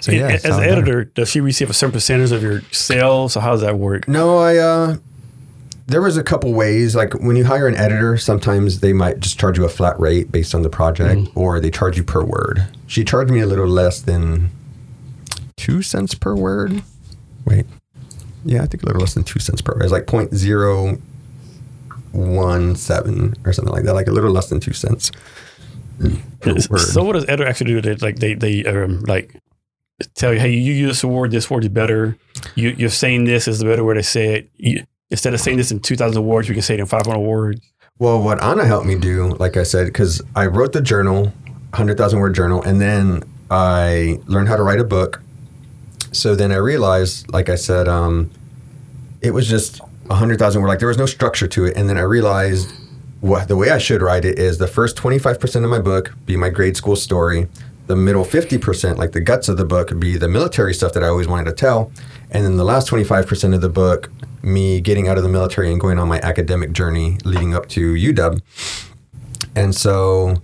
so 0.01 0.11
yeah. 0.11 0.27
As 0.27 0.45
an 0.45 0.63
editor, 0.63 1.05
does 1.05 1.29
she 1.29 1.41
receive 1.41 1.69
a 1.69 1.73
certain 1.73 1.93
percentage 1.93 2.31
of 2.31 2.41
your 2.41 2.61
sales? 2.71 3.33
So 3.33 3.39
how 3.39 3.51
does 3.51 3.61
that 3.61 3.77
work? 3.77 4.07
No, 4.07 4.37
I 4.37 4.57
uh 4.57 4.97
there 5.87 6.01
was 6.01 6.15
a 6.15 6.23
couple 6.23 6.53
ways. 6.53 6.95
Like 6.95 7.13
when 7.15 7.35
you 7.35 7.45
hire 7.45 7.67
an 7.67 7.75
editor, 7.75 8.17
sometimes 8.17 8.79
they 8.79 8.93
might 8.93 9.19
just 9.19 9.39
charge 9.39 9.57
you 9.57 9.65
a 9.65 9.69
flat 9.69 9.99
rate 9.99 10.31
based 10.31 10.55
on 10.55 10.61
the 10.61 10.69
project, 10.69 11.29
or 11.35 11.59
they 11.59 11.71
charge 11.71 11.97
you 11.97 12.03
per 12.03 12.23
word. 12.23 12.67
She 12.87 13.03
charged 13.03 13.31
me 13.31 13.41
a 13.41 13.45
little 13.45 13.67
less 13.67 13.99
than 14.01 14.49
two 15.57 15.81
cents 15.81 16.15
per 16.15 16.35
word. 16.35 16.83
Wait, 17.45 17.65
yeah, 18.45 18.63
I 18.63 18.65
think 18.67 18.83
a 18.83 18.85
little 18.85 19.01
less 19.01 19.13
than 19.13 19.23
two 19.23 19.39
cents 19.39 19.61
per 19.61 19.73
word. 19.73 19.83
It's 19.83 19.91
like 19.91 20.07
point 20.07 20.33
zero 20.33 20.99
one 22.13 22.75
seven 22.75 23.35
or 23.45 23.51
something 23.51 23.73
like 23.73 23.83
that, 23.83 23.93
like 23.93 24.07
a 24.07 24.11
little 24.11 24.31
less 24.31 24.47
than 24.49 24.59
two 24.59 24.73
cents. 24.73 25.11
So 26.93 27.03
what 27.03 27.13
does 27.13 27.25
editor 27.25 27.47
actually 27.47 27.73
do? 27.73 27.81
They 27.81 27.95
like 27.95 28.17
they 28.17 28.33
they 28.33 28.65
um, 28.65 29.01
like 29.01 29.35
tell 30.15 30.33
you, 30.33 30.39
hey, 30.39 30.51
you 30.51 30.73
use 30.73 30.89
this 30.89 31.03
word. 31.03 31.31
This 31.31 31.49
word 31.49 31.63
is 31.63 31.69
better. 31.69 32.17
You, 32.55 32.69
you're 32.69 32.89
saying 32.89 33.25
this 33.25 33.47
is 33.47 33.59
the 33.59 33.65
better 33.65 33.83
way 33.83 33.95
to 33.95 34.03
say 34.03 34.35
it. 34.35 34.49
You, 34.57 34.85
instead 35.09 35.33
of 35.33 35.39
saying 35.39 35.57
this 35.57 35.71
in 35.71 35.79
2,000 35.79 36.23
words, 36.25 36.47
you 36.47 36.53
can 36.53 36.63
say 36.63 36.73
it 36.73 36.79
in 36.79 36.85
500 36.85 37.19
words. 37.19 37.61
Well, 37.99 38.21
what 38.21 38.41
Anna 38.43 38.65
helped 38.65 38.87
me 38.87 38.95
do, 38.95 39.29
like 39.35 39.55
I 39.55 39.63
said, 39.63 39.87
because 39.87 40.21
I 40.35 40.47
wrote 40.47 40.73
the 40.73 40.81
journal, 40.81 41.25
100,000 41.25 42.19
word 42.19 42.33
journal, 42.33 42.61
and 42.63 42.81
then 42.81 43.23
I 43.51 44.19
learned 44.25 44.49
how 44.49 44.55
to 44.55 44.63
write 44.63 44.79
a 44.79 44.83
book. 44.83 45.21
So 46.11 46.35
then 46.35 46.51
I 46.51 46.55
realized, 46.55 47.31
like 47.31 47.49
I 47.49 47.55
said, 47.55 47.87
um, 47.87 48.31
it 49.21 49.31
was 49.31 49.47
just 49.47 49.79
100,000 50.13 50.61
word, 50.61 50.67
like 50.67 50.79
there 50.79 50.87
was 50.87 50.97
no 50.97 51.05
structure 51.05 51.47
to 51.47 51.65
it. 51.65 51.75
And 51.75 51.89
then 51.89 51.97
I 51.97 52.01
realized 52.01 52.71
what 53.21 53.47
the 53.47 53.55
way 53.55 53.69
I 53.69 53.77
should 53.77 54.01
write 54.01 54.25
it 54.25 54.37
is 54.37 54.57
the 54.57 54.67
first 54.67 54.97
25% 54.97 55.63
of 55.63 55.69
my 55.69 55.79
book 55.79 56.13
be 56.25 56.35
my 56.37 56.49
grade 56.49 56.77
school 56.77 56.95
story. 56.95 57.47
The 57.87 57.95
middle 57.95 58.23
50%, 58.23 58.97
like 58.97 59.11
the 59.11 59.19
guts 59.19 59.49
of 59.49 59.57
the 59.57 59.65
book, 59.65 59.97
be 59.99 60.17
the 60.17 60.29
military 60.29 60.73
stuff 60.73 60.93
that 60.93 61.03
I 61.03 61.07
always 61.07 61.27
wanted 61.27 61.45
to 61.45 61.53
tell. 61.53 61.91
And 62.31 62.45
then 62.45 62.57
the 62.57 62.63
last 62.63 62.89
25% 62.89 63.53
of 63.53 63.61
the 63.61 63.69
book, 63.69 64.11
me 64.41 64.81
getting 64.81 65.07
out 65.07 65.17
of 65.17 65.23
the 65.23 65.29
military 65.29 65.71
and 65.71 65.79
going 65.79 65.99
on 65.99 66.07
my 66.07 66.19
academic 66.21 66.71
journey 66.71 67.17
leading 67.23 67.53
up 67.53 67.67
to 67.69 67.93
UW. 67.93 68.41
And 69.55 69.75
so 69.75 70.35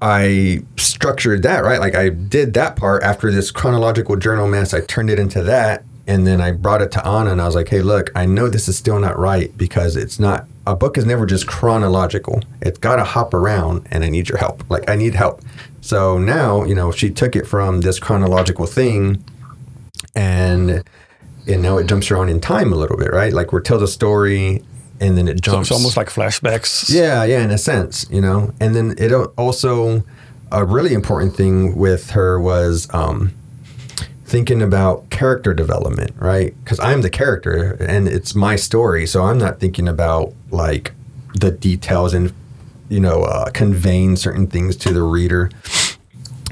I 0.00 0.62
structured 0.76 1.42
that, 1.42 1.64
right? 1.64 1.80
Like 1.80 1.94
I 1.94 2.08
did 2.08 2.54
that 2.54 2.76
part 2.76 3.02
after 3.02 3.32
this 3.32 3.50
chronological 3.50 4.16
journal 4.16 4.46
mess. 4.46 4.72
I 4.72 4.80
turned 4.80 5.10
it 5.10 5.18
into 5.18 5.42
that. 5.44 5.84
And 6.08 6.26
then 6.26 6.40
I 6.40 6.52
brought 6.52 6.80
it 6.80 6.90
to 6.92 7.06
Anna 7.06 7.30
and 7.30 7.40
I 7.40 7.44
was 7.44 7.54
like, 7.54 7.68
hey, 7.68 7.82
look, 7.82 8.10
I 8.16 8.24
know 8.24 8.48
this 8.48 8.66
is 8.66 8.78
still 8.78 8.98
not 8.98 9.18
right 9.18 9.56
because 9.58 9.94
it's 9.94 10.18
not, 10.18 10.46
a 10.66 10.74
book 10.74 10.96
is 10.96 11.04
never 11.04 11.26
just 11.26 11.46
chronological. 11.46 12.42
It's 12.62 12.78
got 12.78 12.96
to 12.96 13.04
hop 13.04 13.34
around 13.34 13.86
and 13.90 14.02
I 14.02 14.08
need 14.08 14.26
your 14.26 14.38
help. 14.38 14.68
Like 14.70 14.88
I 14.88 14.96
need 14.96 15.14
help. 15.14 15.42
So 15.82 16.16
now, 16.16 16.64
you 16.64 16.74
know, 16.74 16.90
she 16.90 17.10
took 17.10 17.36
it 17.36 17.46
from 17.46 17.82
this 17.82 18.00
chronological 18.00 18.64
thing 18.64 19.22
and 20.14 20.82
and 21.46 21.62
now 21.62 21.78
it 21.78 21.86
jumps 21.86 22.10
around 22.10 22.30
in 22.30 22.40
time 22.40 22.72
a 22.72 22.76
little 22.76 22.96
bit, 22.96 23.12
right? 23.12 23.32
Like 23.32 23.52
we're 23.52 23.60
tell 23.60 23.78
the 23.78 23.88
story 23.88 24.62
and 25.00 25.16
then 25.16 25.28
it 25.28 25.40
jumps. 25.40 25.68
So 25.68 25.74
it's 25.74 25.80
almost 25.80 25.96
like 25.96 26.08
flashbacks. 26.08 26.92
Yeah, 26.92 27.24
yeah, 27.24 27.42
in 27.42 27.50
a 27.50 27.58
sense, 27.58 28.06
you 28.10 28.20
know. 28.20 28.52
And 28.60 28.74
then 28.74 28.94
it 28.96 29.12
also 29.12 30.04
a 30.50 30.64
really 30.64 30.94
important 30.94 31.36
thing 31.36 31.76
with 31.76 32.10
her 32.10 32.40
was 32.40 32.88
um, 32.94 33.34
thinking 34.28 34.60
about 34.60 35.08
character 35.08 35.54
development, 35.54 36.12
right? 36.18 36.54
Because 36.62 36.78
I'm 36.80 37.00
the 37.00 37.08
character 37.08 37.72
and 37.80 38.06
it's 38.06 38.34
my 38.34 38.56
story, 38.56 39.06
so 39.06 39.24
I'm 39.24 39.38
not 39.38 39.58
thinking 39.58 39.88
about 39.88 40.34
like 40.50 40.92
the 41.34 41.50
details 41.50 42.12
and 42.12 42.32
you 42.88 43.00
know 43.00 43.22
uh, 43.22 43.50
conveying 43.50 44.16
certain 44.16 44.46
things 44.46 44.76
to 44.76 44.92
the 44.92 45.02
reader. 45.02 45.50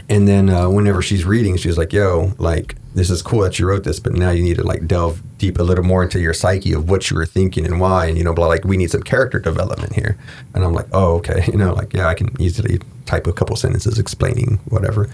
And 0.08 0.26
then 0.26 0.48
uh, 0.48 0.70
whenever 0.70 1.02
she's 1.02 1.24
reading, 1.24 1.56
she's 1.56 1.76
like, 1.76 1.92
"Yo, 1.92 2.32
like 2.38 2.76
this 2.94 3.10
is 3.10 3.20
cool 3.20 3.40
that 3.40 3.58
you 3.58 3.66
wrote 3.66 3.84
this, 3.84 4.00
but 4.00 4.14
now 4.14 4.30
you 4.30 4.42
need 4.42 4.56
to 4.56 4.66
like 4.66 4.86
delve 4.86 5.20
deep 5.36 5.58
a 5.58 5.62
little 5.62 5.84
more 5.84 6.02
into 6.02 6.18
your 6.18 6.32
psyche 6.32 6.72
of 6.72 6.88
what 6.88 7.10
you 7.10 7.16
were 7.16 7.26
thinking 7.26 7.66
and 7.66 7.78
why, 7.78 8.06
and 8.06 8.16
you 8.16 8.24
know, 8.24 8.32
blah. 8.32 8.46
Like 8.46 8.64
we 8.64 8.78
need 8.78 8.90
some 8.90 9.02
character 9.02 9.38
development 9.38 9.94
here." 9.94 10.16
And 10.54 10.64
I'm 10.64 10.72
like, 10.72 10.88
"Oh, 10.92 11.16
okay." 11.16 11.44
You 11.52 11.58
know, 11.58 11.74
like 11.74 11.92
yeah, 11.92 12.08
I 12.08 12.14
can 12.14 12.30
easily 12.40 12.80
type 13.04 13.26
a 13.26 13.32
couple 13.32 13.54
sentences 13.56 13.98
explaining 13.98 14.60
whatever. 14.68 15.10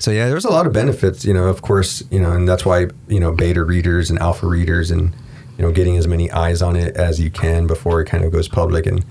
So 0.00 0.10
yeah, 0.10 0.28
there's 0.28 0.44
a 0.44 0.50
lot 0.50 0.66
of 0.66 0.72
benefits, 0.72 1.24
you 1.24 1.34
know. 1.34 1.46
Of 1.46 1.62
course, 1.62 2.02
you 2.10 2.20
know, 2.20 2.32
and 2.32 2.48
that's 2.48 2.64
why 2.64 2.88
you 3.08 3.20
know 3.20 3.32
beta 3.32 3.64
readers 3.64 4.10
and 4.10 4.18
alpha 4.18 4.46
readers 4.46 4.90
and 4.90 5.12
you 5.56 5.64
know 5.64 5.72
getting 5.72 5.96
as 5.96 6.06
many 6.06 6.30
eyes 6.30 6.62
on 6.62 6.76
it 6.76 6.96
as 6.96 7.20
you 7.20 7.30
can 7.30 7.66
before 7.66 8.00
it 8.00 8.06
kind 8.06 8.24
of 8.24 8.32
goes 8.32 8.48
public. 8.48 8.86
And 8.86 9.04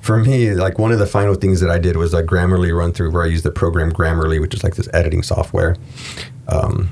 for 0.00 0.18
me, 0.18 0.52
like 0.52 0.78
one 0.78 0.92
of 0.92 0.98
the 0.98 1.06
final 1.06 1.34
things 1.34 1.60
that 1.60 1.70
I 1.70 1.78
did 1.78 1.96
was 1.96 2.12
a 2.14 2.22
Grammarly 2.22 2.76
run 2.76 2.92
through 2.92 3.12
where 3.12 3.22
I 3.22 3.26
used 3.26 3.44
the 3.44 3.50
program 3.52 3.92
Grammarly, 3.92 4.40
which 4.40 4.54
is 4.54 4.64
like 4.64 4.74
this 4.74 4.88
editing 4.92 5.22
software, 5.22 5.76
um, 6.48 6.90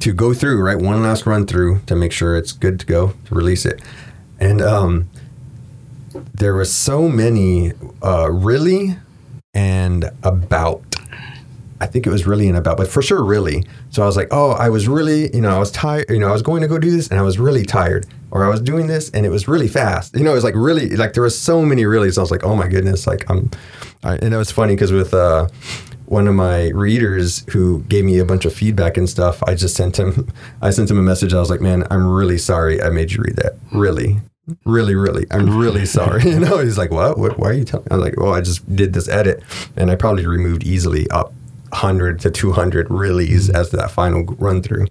to 0.00 0.12
go 0.12 0.34
through 0.34 0.60
right 0.62 0.78
one 0.78 1.02
last 1.02 1.26
run 1.26 1.46
through 1.46 1.80
to 1.86 1.94
make 1.94 2.12
sure 2.12 2.36
it's 2.36 2.52
good 2.52 2.80
to 2.80 2.86
go 2.86 3.14
to 3.26 3.34
release 3.34 3.64
it. 3.64 3.80
And 4.40 4.60
um, 4.60 5.08
there 6.34 6.54
was 6.54 6.72
so 6.72 7.08
many 7.08 7.72
uh, 8.02 8.30
really 8.30 8.96
and 9.54 10.10
about 10.22 10.82
I 11.80 11.86
think 11.86 12.06
it 12.06 12.10
was 12.10 12.26
really 12.26 12.48
and 12.48 12.56
about, 12.56 12.76
but 12.76 12.88
for 12.88 13.02
sure, 13.02 13.24
really. 13.24 13.64
So 13.90 14.02
I 14.02 14.06
was 14.06 14.16
like, 14.16 14.28
oh, 14.30 14.50
I 14.52 14.68
was 14.68 14.88
really, 14.88 15.34
you 15.34 15.40
know, 15.40 15.54
I 15.54 15.58
was 15.58 15.70
tired, 15.70 16.06
you 16.10 16.18
know, 16.18 16.28
I 16.28 16.32
was 16.32 16.42
going 16.42 16.62
to 16.62 16.68
go 16.68 16.78
do 16.78 16.90
this 16.90 17.08
and 17.08 17.18
I 17.18 17.22
was 17.22 17.38
really 17.38 17.64
tired. 17.64 18.06
Or 18.30 18.44
I 18.44 18.48
was 18.48 18.60
doing 18.60 18.88
this 18.88 19.10
and 19.10 19.24
it 19.24 19.30
was 19.30 19.48
really 19.48 19.68
fast. 19.68 20.14
You 20.14 20.22
know, 20.22 20.32
it 20.32 20.34
was 20.34 20.44
like 20.44 20.54
really, 20.54 20.96
like 20.96 21.14
there 21.14 21.22
was 21.22 21.38
so 21.38 21.62
many 21.62 21.86
really. 21.86 22.10
So 22.10 22.20
I 22.20 22.24
was 22.24 22.30
like, 22.30 22.44
oh 22.44 22.56
my 22.56 22.68
goodness, 22.68 23.06
like 23.06 23.28
I'm, 23.30 23.50
I, 24.02 24.16
and 24.16 24.34
it 24.34 24.36
was 24.36 24.50
funny 24.50 24.74
because 24.74 24.92
with 24.92 25.14
uh, 25.14 25.48
one 26.06 26.28
of 26.28 26.34
my 26.34 26.68
readers 26.68 27.44
who 27.50 27.82
gave 27.84 28.04
me 28.04 28.18
a 28.18 28.24
bunch 28.24 28.44
of 28.44 28.52
feedback 28.52 28.96
and 28.96 29.08
stuff, 29.08 29.42
I 29.44 29.54
just 29.54 29.76
sent 29.76 29.98
him, 29.98 30.28
I 30.62 30.70
sent 30.70 30.90
him 30.90 30.98
a 30.98 31.02
message. 31.02 31.32
I 31.32 31.40
was 31.40 31.50
like, 31.50 31.60
man, 31.60 31.86
I'm 31.90 32.06
really 32.06 32.38
sorry 32.38 32.82
I 32.82 32.90
made 32.90 33.12
you 33.12 33.22
read 33.22 33.36
that. 33.36 33.54
Really. 33.72 34.18
Really, 34.64 34.94
really, 34.94 35.26
I'm 35.30 35.58
really 35.58 35.86
sorry. 35.98 36.22
You 36.28 36.40
know, 36.40 36.58
he's 36.58 36.78
like, 36.78 36.90
what? 36.90 37.18
what? 37.18 37.38
Why 37.38 37.50
are 37.50 37.52
you 37.54 37.64
telling? 37.64 37.86
I 37.90 37.96
was 37.96 38.04
like, 38.04 38.18
well, 38.18 38.34
I 38.34 38.40
just 38.40 38.74
did 38.74 38.92
this 38.92 39.08
edit, 39.08 39.42
and 39.76 39.90
I 39.90 39.94
probably 39.96 40.26
removed 40.26 40.64
easily 40.64 41.08
up 41.10 41.32
100 41.70 42.20
to 42.20 42.30
200 42.30 42.88
reallys 42.88 43.52
as 43.52 43.70
that 43.70 43.90
final 43.90 44.24
run 44.38 44.62
through. 44.62 44.86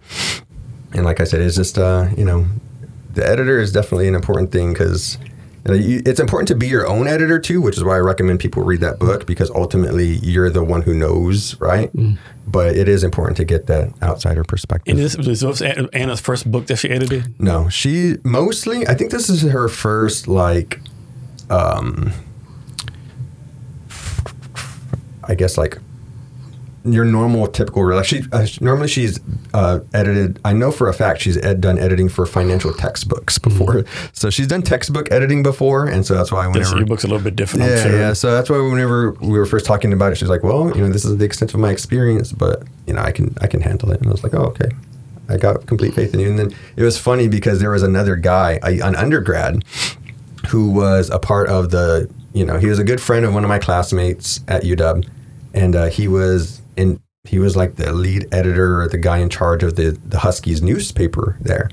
And 0.94 1.06
like 1.06 1.20
I 1.20 1.24
said, 1.24 1.42
it's 1.42 1.56
just, 1.56 1.78
uh, 1.78 2.08
you 2.18 2.24
know, 2.24 2.46
the 3.14 3.28
editor 3.28 3.60
is 3.60 3.72
definitely 3.72 4.08
an 4.08 4.16
important 4.16 4.52
thing 4.52 4.74
because 4.74 5.18
it's 5.70 6.20
important 6.20 6.48
to 6.48 6.56
be 6.56 6.68
your 6.68 6.88
own 6.88 7.08
editor 7.08 7.40
too, 7.40 7.60
which 7.62 7.76
is 7.78 7.84
why 7.84 7.96
I 7.96 8.00
recommend 8.00 8.40
people 8.40 8.64
read 8.64 8.80
that 8.82 9.00
book 9.00 9.26
because 9.26 9.50
ultimately 9.50 10.18
you're 10.24 10.50
the 10.50 10.64
one 10.64 10.82
who 10.82 10.94
knows, 10.94 11.60
right? 11.60 11.92
But 12.48 12.78
it 12.78 12.88
is 12.88 13.04
important 13.04 13.36
to 13.38 13.44
get 13.44 13.66
that 13.68 13.92
outsider 14.02 14.46
perspective. 14.46 14.96
And 14.96 15.04
this, 15.04 15.16
this 15.16 15.44
was 15.44 15.62
Anna's 15.62 16.22
first 16.22 16.50
book 16.50 16.68
that 16.68 16.78
she 16.78 16.90
edited. 16.90 17.38
No, 17.42 17.68
she 17.68 18.16
mostly. 18.24 18.88
I 18.88 18.94
think 18.94 19.12
this 19.12 19.30
is 19.30 19.42
her 19.42 19.68
first 19.68 20.30
like, 20.30 20.80
um, 21.50 22.14
I 25.24 25.36
guess 25.36 25.58
like 25.58 25.80
your 26.94 27.06
normal 27.06 27.48
typical 27.48 27.88
like 27.94 28.06
she 28.06 28.24
uh, 28.32 28.46
normally 28.62 28.88
she's 28.88 29.20
uh, 29.54 29.80
edited 29.94 30.40
i 30.46 30.54
know 30.54 30.72
for 30.72 30.88
a 30.88 30.94
fact 30.94 31.22
she's 31.22 31.38
ed, 31.38 31.62
done 31.62 31.78
editing 31.78 32.10
for 32.10 32.26
financial 32.26 32.74
textbooks 32.74 33.38
before 33.38 33.84
so 34.14 34.30
she's 34.30 34.48
done 34.48 34.62
textbook 34.62 35.12
editing 35.12 35.44
before 35.44 35.88
and 35.88 36.06
so 36.06 36.14
that's 36.14 36.32
why 36.32 36.46
This, 36.48 36.54
whenever 36.68 36.78
your 36.78 36.86
book's 36.86 37.04
a 37.04 37.08
little 37.08 37.24
bit 37.24 37.36
different. 37.36 37.64
I'm 37.64 37.70
yeah, 37.70 37.84
sure. 37.84 38.00
yeah. 38.00 38.14
So 38.14 38.32
that's 38.32 38.50
why 38.50 38.58
whenever 38.58 39.12
we 39.22 39.38
were 39.38 39.46
first 39.46 39.66
talking 39.66 39.92
about 39.94 40.12
it, 40.12 40.18
she's 40.18 40.30
like, 40.30 40.44
"Well, 40.44 40.76
you 40.76 40.82
know, 40.82 40.90
this 40.90 41.06
is 41.06 41.18
the 41.18 41.26
extent 41.26 41.54
of 41.54 41.60
my 41.60 41.72
experience, 41.72 42.32
but 42.32 42.64
you 42.86 42.94
know, 42.94 43.02
I 43.02 43.12
can 43.12 43.36
I 43.42 43.48
can 43.48 43.62
handle 43.62 43.92
it." 43.92 44.00
And 44.00 44.08
I 44.08 44.12
was 44.12 44.24
like, 44.24 44.34
"Oh, 44.34 44.46
okay." 44.46 44.70
I 45.30 45.38
got 45.38 45.66
complete 45.66 45.94
faith 45.94 46.14
in 46.14 46.20
you. 46.22 46.30
And 46.30 46.40
then 46.40 46.56
it 46.78 46.84
was 46.84 46.98
funny 46.98 47.28
because 47.28 47.60
there 47.60 47.72
was 47.72 47.84
another 47.84 48.16
guy, 48.16 48.60
a, 48.64 48.80
an 48.80 48.96
undergrad, 48.96 49.64
who 50.48 50.72
was 50.72 51.10
a 51.10 51.20
part 51.20 51.50
of 51.50 51.72
the. 51.72 52.10
You 52.34 52.46
know, 52.46 52.58
he 52.60 52.68
was 52.68 52.80
a 52.80 52.84
good 52.84 53.02
friend 53.02 53.26
of 53.26 53.34
one 53.34 53.44
of 53.44 53.50
my 53.50 53.60
classmates 53.60 54.42
at 54.48 54.64
UW, 54.64 55.08
and 55.54 55.76
uh, 55.76 55.88
he 55.88 56.08
was 56.08 56.62
in. 56.78 57.02
He 57.24 57.40
was 57.40 57.58
like 57.58 57.76
the 57.76 57.92
lead 57.92 58.34
editor 58.34 58.82
or 58.82 58.88
the 58.88 58.98
guy 58.98 59.18
in 59.18 59.30
charge 59.30 59.62
of 59.62 59.76
the 59.76 59.92
the 60.06 60.20
Huskies 60.20 60.62
newspaper 60.62 61.38
there. 61.42 61.70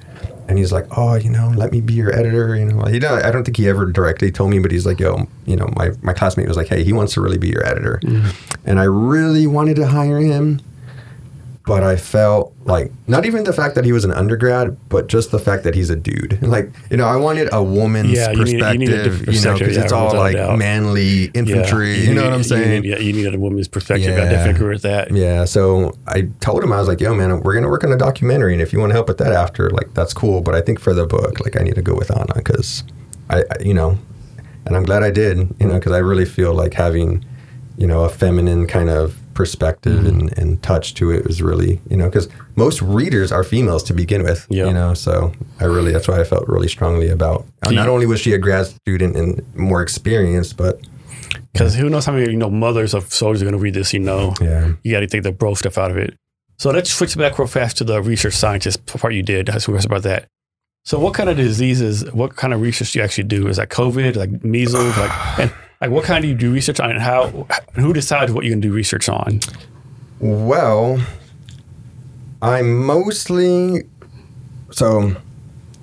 And 0.46 0.58
he's 0.58 0.72
like, 0.72 0.86
oh, 0.96 1.14
you 1.14 1.30
know, 1.30 1.52
let 1.56 1.72
me 1.72 1.80
be 1.80 1.94
your 1.94 2.14
editor. 2.14 2.54
You 2.54 2.66
know, 2.66 2.84
he 2.84 2.96
I 2.96 3.30
don't 3.30 3.44
think 3.44 3.56
he 3.56 3.68
ever 3.68 3.86
directly 3.86 4.30
told 4.30 4.50
me, 4.50 4.58
but 4.58 4.72
he's 4.72 4.84
like, 4.84 5.00
yo, 5.00 5.26
you 5.46 5.56
know, 5.56 5.68
my, 5.74 5.92
my 6.02 6.12
classmate 6.12 6.48
was 6.48 6.56
like, 6.56 6.68
hey, 6.68 6.84
he 6.84 6.92
wants 6.92 7.14
to 7.14 7.22
really 7.22 7.38
be 7.38 7.48
your 7.48 7.64
editor. 7.66 7.98
Mm-hmm. 8.02 8.28
And 8.68 8.78
I 8.78 8.84
really 8.84 9.46
wanted 9.46 9.76
to 9.76 9.86
hire 9.86 10.18
him, 10.18 10.60
but 11.66 11.82
I 11.82 11.96
felt 11.96 12.54
like 12.64 12.92
not 13.08 13.24
even 13.24 13.44
the 13.44 13.52
fact 13.52 13.74
that 13.76 13.84
he 13.86 13.92
was 13.92 14.04
an 14.04 14.10
undergrad, 14.12 14.76
but 14.90 15.06
just 15.06 15.30
the 15.30 15.38
fact 15.38 15.64
that 15.64 15.74
he's 15.74 15.88
a 15.88 15.96
dude. 15.96 16.38
Like, 16.54 16.70
you 16.90 16.96
know, 16.98 17.06
I 17.06 17.16
wanted 17.16 17.48
a 17.52 17.62
woman's 17.62 18.12
Yeah, 18.12 18.32
you 18.32 18.44
need- 18.44 18.48
you 18.60 18.78
need 18.78 18.88
perspective, 18.90 19.34
you, 19.34 19.40
know, 19.44 19.58
because 19.58 19.76
yeah, 19.76 19.82
it's 19.84 19.92
all 19.92 20.14
like 20.14 20.36
doubt. 20.36 20.58
manly 20.58 21.24
infantry. 21.32 22.00
you, 22.00 22.12
know 22.14 22.20
need- 22.20 22.26
what 22.28 22.34
I'm 22.34 22.42
saying? 22.42 22.82
need- 22.82 22.90
yeah, 22.90 22.98
you 22.98 23.12
needed 23.14 23.34
a 23.34 23.38
woman's 23.38 23.66
perspective. 23.68 24.14
I 24.14 24.18
Yeah. 24.24 24.28
definitely 24.30 24.60
agree 24.60 24.74
with 24.74 24.82
that. 24.82 25.10
Yeah, 25.10 25.46
so 25.46 25.94
I 26.06 26.28
told 26.40 26.62
him 26.62 26.70
I 26.72 26.78
was 26.78 26.86
like, 26.86 27.00
"Yo, 27.00 27.14
man, 27.14 27.40
we're 27.40 27.54
gonna 27.54 27.68
work 27.70 27.82
on 27.84 27.92
a 27.92 27.96
documentary, 27.96 28.52
and 28.52 28.60
if 28.60 28.72
you 28.72 28.78
want 28.78 28.90
to 28.90 28.94
help 28.94 29.08
with 29.08 29.18
that 29.18 29.32
after, 29.32 29.70
like, 29.70 29.94
that's 29.94 30.12
cool. 30.12 30.42
But 30.42 30.54
I 30.54 30.60
think 30.60 30.78
for 30.80 30.92
the 30.92 31.06
book, 31.06 31.40
like, 31.40 31.58
I 31.58 31.62
need 31.64 31.76
to 31.76 31.82
go 31.82 31.94
with 31.94 32.14
Anna 32.14 32.34
because 32.34 32.84
I, 33.30 33.38
I, 33.38 33.44
you 33.64 33.72
know, 33.74 33.96
and 34.66 34.76
I'm 34.76 34.82
glad 34.84 35.02
I 35.02 35.10
did, 35.10 35.38
you 35.58 35.66
know, 35.66 35.74
because 35.78 35.92
I 35.92 35.98
really 35.98 36.26
feel 36.26 36.52
like 36.52 36.74
having, 36.74 37.24
you 37.78 37.86
know, 37.86 38.04
a 38.04 38.08
feminine 38.10 38.66
kind 38.66 38.90
of 38.90 39.16
perspective 39.34 40.00
Mm-hmm. 40.04 40.06
and, 40.06 40.38
and 40.38 40.62
touch 40.62 40.94
to 40.94 41.10
it 41.10 41.24
was 41.26 41.42
really, 41.42 41.80
you 41.90 41.96
know, 41.96 42.06
because 42.08 42.28
most 42.56 42.80
readers 42.82 43.30
are 43.32 43.44
females 43.44 43.82
to 43.84 43.94
begin 43.94 44.22
with, 44.22 44.46
Yeah. 44.48 44.66
you 44.66 44.72
know, 44.72 44.94
so 44.94 45.32
I 45.60 45.64
really 45.64 45.92
that's 45.92 46.08
why 46.08 46.20
I 46.20 46.24
felt 46.24 46.48
really 46.48 46.68
strongly 46.68 47.08
about. 47.10 47.44
Not 47.70 47.88
only 47.88 48.06
was 48.06 48.20
she 48.20 48.32
a 48.32 48.38
grad 48.38 48.66
student 48.66 49.16
and 49.16 49.42
more 49.54 49.82
experienced, 49.82 50.56
but 50.56 50.80
Because 51.52 51.74
who 51.74 51.88
knows 51.90 52.06
how 52.06 52.12
many 52.12 52.30
you 52.30 52.36
know 52.36 52.50
mothers 52.50 52.94
of 52.94 53.12
soldiers 53.12 53.42
are 53.42 53.44
going 53.44 53.52
to 53.56 53.58
read 53.62 53.74
this? 53.74 53.92
You 53.92 54.00
know, 54.00 54.34
yeah. 54.40 54.72
you 54.82 54.92
got 54.92 55.00
to 55.00 55.06
take 55.06 55.22
the 55.22 55.32
bro 55.32 55.54
stuff 55.54 55.76
out 55.78 55.90
of 55.90 55.96
it. 55.96 56.14
So 56.58 56.70
let's 56.70 56.90
switch 56.92 57.16
back 57.16 57.38
real 57.38 57.48
fast 57.48 57.78
to 57.78 57.84
the 57.84 58.00
research 58.00 58.34
scientist 58.34 58.86
part 58.86 59.12
you 59.14 59.22
did. 59.24 59.50
I 59.50 59.54
was 59.54 59.64
curious 59.64 59.84
about 59.84 60.02
that. 60.04 60.26
So 60.84 60.98
what 61.00 61.14
kind 61.14 61.28
of 61.30 61.36
diseases? 61.36 62.04
What 62.12 62.36
kind 62.36 62.52
of 62.52 62.60
research 62.60 62.92
do 62.92 62.98
you 62.98 63.04
actually 63.04 63.24
do? 63.24 63.48
Is 63.48 63.56
that 63.56 63.70
COVID, 63.70 64.16
like 64.16 64.44
measles, 64.44 64.96
like 64.98 65.38
and 65.40 65.52
like 65.84 65.92
what 65.92 66.04
kind 66.04 66.22
do 66.22 66.28
you 66.28 66.34
do 66.34 66.50
research 66.50 66.80
on, 66.80 66.90
and 66.90 67.00
how? 67.00 67.28
Who 67.74 67.92
decides 67.92 68.32
what 68.32 68.44
you're 68.44 68.52
going 68.52 68.62
to 68.62 68.68
do 68.68 68.74
research 68.74 69.08
on? 69.08 69.40
Well, 70.18 71.04
I'm 72.40 72.84
mostly 72.86 73.82
so 74.70 75.14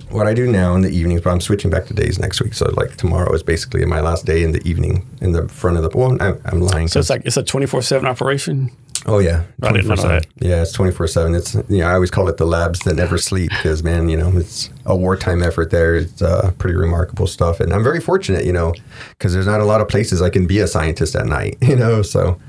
what 0.09 0.27
I 0.27 0.33
do 0.33 0.51
now 0.51 0.73
in 0.75 0.81
the 0.81 0.89
evenings, 0.89 1.21
but 1.21 1.29
I'm 1.29 1.39
switching 1.39 1.69
back 1.69 1.85
to 1.85 1.93
days 1.93 2.17
next 2.17 2.41
week. 2.41 2.55
So 2.55 2.69
like 2.71 2.97
tomorrow 2.97 3.31
is 3.33 3.43
basically 3.43 3.85
my 3.85 4.01
last 4.01 4.25
day 4.25 4.43
in 4.43 4.51
the 4.51 4.67
evening 4.67 5.07
in 5.21 5.33
the 5.33 5.47
front 5.47 5.77
of 5.77 5.83
the. 5.83 5.95
Well, 5.95 6.17
I'm, 6.19 6.41
I'm 6.45 6.61
lying. 6.61 6.87
So 6.87 6.99
it's 6.99 7.09
like 7.11 7.21
it's 7.25 7.37
a 7.37 7.43
24 7.43 7.83
seven 7.83 8.07
operation. 8.07 8.71
Oh 9.05 9.19
yeah, 9.19 9.43
I 9.61 9.71
didn't 9.71 9.87
know 9.87 9.95
24/7. 9.95 10.07
that. 10.07 10.25
Yeah, 10.39 10.61
it's 10.61 10.71
24 10.71 11.07
seven. 11.07 11.35
It's 11.35 11.55
you 11.69 11.79
know 11.79 11.87
I 11.87 11.93
always 11.93 12.11
call 12.11 12.27
it 12.27 12.37
the 12.37 12.45
labs 12.45 12.79
that 12.81 12.95
never 12.95 13.17
sleep 13.17 13.49
because 13.49 13.83
man, 13.83 14.09
you 14.09 14.17
know 14.17 14.31
it's 14.35 14.69
a 14.85 14.95
wartime 14.95 15.43
effort 15.43 15.71
there. 15.71 15.95
It's 15.95 16.21
uh, 16.21 16.51
pretty 16.57 16.75
remarkable 16.75 17.27
stuff, 17.27 17.59
and 17.59 17.73
I'm 17.73 17.83
very 17.83 17.99
fortunate, 17.99 18.45
you 18.45 18.53
know, 18.53 18.73
because 19.09 19.33
there's 19.33 19.47
not 19.47 19.61
a 19.61 19.65
lot 19.65 19.81
of 19.81 19.87
places 19.87 20.21
I 20.21 20.29
can 20.29 20.47
be 20.47 20.59
a 20.59 20.67
scientist 20.67 21.15
at 21.15 21.25
night, 21.25 21.57
you 21.61 21.75
know. 21.75 22.01
So 22.01 22.39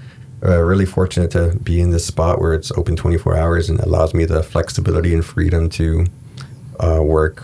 uh, 0.44 0.60
really 0.60 0.86
fortunate 0.86 1.30
to 1.32 1.56
be 1.62 1.80
in 1.80 1.90
this 1.90 2.04
spot 2.04 2.40
where 2.40 2.52
it's 2.52 2.72
open 2.72 2.96
24 2.96 3.36
hours 3.36 3.70
and 3.70 3.78
allows 3.80 4.12
me 4.12 4.24
the 4.24 4.42
flexibility 4.42 5.14
and 5.14 5.24
freedom 5.24 5.68
to 5.70 6.06
uh, 6.80 7.00
work 7.02 7.42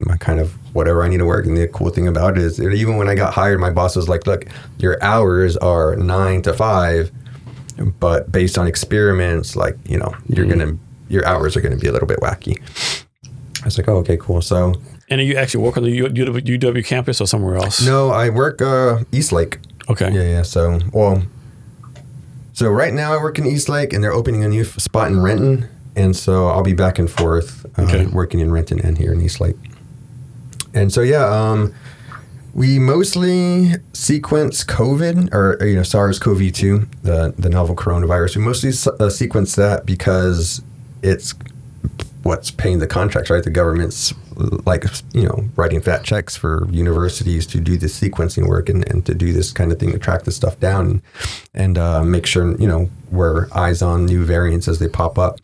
my 0.00 0.16
kind 0.16 0.40
of 0.40 0.52
whatever 0.74 1.02
I 1.02 1.08
need 1.08 1.18
to 1.18 1.24
work. 1.24 1.46
And 1.46 1.56
the 1.56 1.68
cool 1.68 1.90
thing 1.90 2.08
about 2.08 2.36
it 2.36 2.42
is 2.42 2.60
even 2.60 2.96
when 2.96 3.08
I 3.08 3.14
got 3.14 3.32
hired, 3.32 3.60
my 3.60 3.70
boss 3.70 3.96
was 3.96 4.08
like, 4.08 4.26
"Look, 4.26 4.46
your 4.78 5.02
hours 5.02 5.56
are 5.58 5.96
nine 5.96 6.42
to 6.42 6.52
five, 6.52 7.10
but 8.00 8.30
based 8.30 8.58
on 8.58 8.66
experiments, 8.66 9.56
like 9.56 9.76
you 9.88 9.98
know, 9.98 10.14
you're 10.28 10.46
gonna 10.46 10.76
your 11.08 11.26
hours 11.26 11.56
are 11.56 11.60
gonna 11.60 11.76
be 11.76 11.86
a 11.88 11.92
little 11.92 12.08
bit 12.08 12.20
wacky." 12.20 12.58
I 13.62 13.64
was 13.64 13.78
like, 13.78 13.88
"Oh, 13.88 13.96
okay, 13.98 14.16
cool." 14.16 14.40
So 14.42 14.74
And 15.10 15.20
you 15.20 15.36
actually 15.36 15.64
work 15.64 15.76
on 15.76 15.82
the 15.84 15.90
U- 15.90 16.08
UW, 16.08 16.40
UW 16.58 16.84
campus 16.84 17.20
or 17.20 17.26
somewhere 17.26 17.56
else? 17.56 17.84
no, 17.84 18.10
I 18.10 18.30
work 18.30 18.60
uh, 18.62 19.04
Eastlake. 19.12 19.58
Okay. 19.88 20.10
Yeah, 20.12 20.22
yeah. 20.22 20.42
So, 20.42 20.80
well, 20.92 21.22
so 22.54 22.70
right 22.70 22.92
now 22.94 23.12
I 23.12 23.16
work 23.22 23.38
in 23.38 23.46
Eastlake, 23.46 23.92
and 23.92 24.02
they're 24.02 24.12
opening 24.12 24.44
a 24.44 24.48
new 24.48 24.62
f- 24.62 24.78
spot 24.80 25.08
in 25.10 25.20
Renton, 25.20 25.68
and 25.96 26.16
so 26.16 26.46
I'll 26.48 26.62
be 26.62 26.72
back 26.72 26.98
and 26.98 27.10
forth, 27.10 27.66
uh, 27.78 27.82
Okay. 27.82 28.06
working 28.06 28.40
in 28.40 28.50
Renton 28.50 28.80
and 28.80 28.96
here 28.96 29.12
in 29.12 29.20
Eastlake. 29.20 29.56
And 30.72 30.92
so 30.92 31.02
yeah, 31.02 31.24
um, 31.26 31.74
we 32.54 32.78
mostly 32.78 33.72
sequence 33.92 34.62
COVID 34.64 35.34
or 35.34 35.64
you 35.66 35.76
know 35.76 35.82
SARS-CoV-2, 35.82 37.02
the 37.02 37.34
the 37.36 37.50
novel 37.50 37.74
coronavirus. 37.74 38.36
We 38.36 38.42
mostly 38.42 38.70
uh, 39.00 39.10
sequence 39.10 39.56
that 39.56 39.84
because 39.84 40.62
it's 41.02 41.34
what's 42.22 42.50
paying 42.50 42.78
the 42.78 42.86
contracts, 42.86 43.28
right? 43.28 43.42
The 43.42 43.50
government's 43.50 44.14
like 44.66 44.84
you 45.12 45.24
know 45.24 45.48
writing 45.56 45.80
fat 45.80 46.04
checks 46.04 46.36
for 46.36 46.68
universities 46.70 47.46
to 47.48 47.60
do 47.60 47.76
this 47.76 47.98
sequencing 47.98 48.48
work 48.48 48.68
and, 48.68 48.88
and 48.88 49.04
to 49.06 49.14
do 49.14 49.32
this 49.32 49.52
kind 49.52 49.72
of 49.72 49.78
thing 49.80 49.92
to 49.92 49.98
track 49.98 50.22
this 50.22 50.36
stuff 50.36 50.58
down 50.60 50.86
and, 50.86 51.02
and 51.54 51.78
uh, 51.78 52.04
make 52.04 52.24
sure 52.24 52.56
you 52.56 52.68
know 52.68 52.88
we're 53.10 53.48
eyes 53.52 53.82
on 53.82 54.06
new 54.06 54.24
variants 54.24 54.68
as 54.68 54.78
they 54.78 54.88
pop 54.88 55.18
up. 55.18 55.40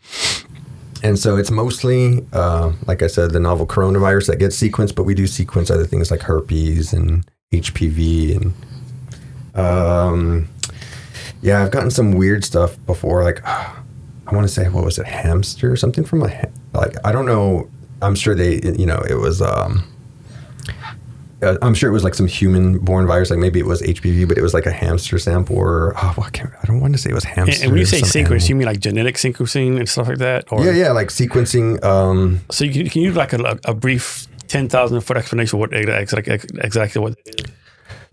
And 1.03 1.17
so 1.17 1.37
it's 1.37 1.49
mostly, 1.49 2.25
uh, 2.31 2.73
like 2.85 3.01
I 3.01 3.07
said, 3.07 3.31
the 3.31 3.39
novel 3.39 3.65
coronavirus 3.65 4.27
that 4.27 4.39
gets 4.39 4.59
sequenced, 4.59 4.95
but 4.95 5.03
we 5.03 5.15
do 5.15 5.25
sequence 5.25 5.71
other 5.71 5.85
things 5.85 6.11
like 6.11 6.21
herpes 6.21 6.93
and 6.93 7.27
HPV 7.53 8.35
and 8.35 8.53
um, 9.55 10.47
yeah, 11.41 11.61
I've 11.61 11.71
gotten 11.71 11.91
some 11.91 12.11
weird 12.11 12.45
stuff 12.45 12.77
before. 12.85 13.23
Like 13.23 13.45
I 13.47 14.35
want 14.35 14.47
to 14.47 14.53
say, 14.53 14.69
what 14.69 14.85
was 14.85 14.97
it, 14.99 15.07
hamster 15.07 15.71
or 15.71 15.75
something 15.75 16.03
from 16.03 16.23
a 16.23 16.49
like 16.73 16.95
I 17.03 17.11
don't 17.11 17.25
know. 17.25 17.69
I'm 18.01 18.15
sure 18.15 18.33
they, 18.33 18.61
you 18.77 18.85
know, 18.85 19.03
it 19.09 19.15
was. 19.15 19.41
Um, 19.41 19.90
uh, 21.41 21.57
I'm 21.61 21.73
sure 21.73 21.89
it 21.89 21.93
was 21.93 22.03
like 22.03 22.13
some 22.13 22.27
human-born 22.27 23.07
virus, 23.07 23.29
like 23.29 23.39
maybe 23.39 23.59
it 23.59 23.65
was 23.65 23.81
HPV, 23.81 24.27
but 24.27 24.37
it 24.37 24.41
was 24.41 24.53
like 24.53 24.65
a 24.65 24.71
hamster 24.71 25.17
sample, 25.17 25.57
or 25.57 25.93
oh, 25.97 26.13
well, 26.17 26.27
I, 26.27 26.29
can't, 26.29 26.51
I 26.61 26.65
don't 26.65 26.79
want 26.79 26.93
to 26.93 26.99
say 26.99 27.09
it 27.09 27.13
was 27.13 27.23
hamster. 27.23 27.55
And, 27.55 27.63
and 27.63 27.71
when 27.71 27.79
you 27.79 27.85
say 27.85 28.01
sequence, 28.01 28.47
you 28.49 28.55
mean 28.55 28.67
like 28.67 28.79
genetic 28.79 29.15
sequencing 29.15 29.77
and 29.77 29.89
stuff 29.89 30.07
like 30.07 30.19
that? 30.19 30.51
Or 30.51 30.63
yeah, 30.63 30.71
yeah, 30.71 30.91
like 30.91 31.07
sequencing. 31.09 31.83
Um, 31.83 32.41
So 32.51 32.63
you 32.63 32.71
can, 32.71 32.89
can 32.89 33.01
you 33.01 33.11
do 33.11 33.17
like 33.17 33.33
a, 33.33 33.59
a 33.65 33.73
brief 33.73 34.27
ten 34.47 34.69
thousand 34.69 35.01
foot 35.01 35.17
explanation 35.17 35.57
of 35.57 35.59
what 35.61 35.73
exactly 35.73 36.39
exactly 36.59 37.01
what 37.01 37.13
it 37.25 37.35
is? 37.39 37.51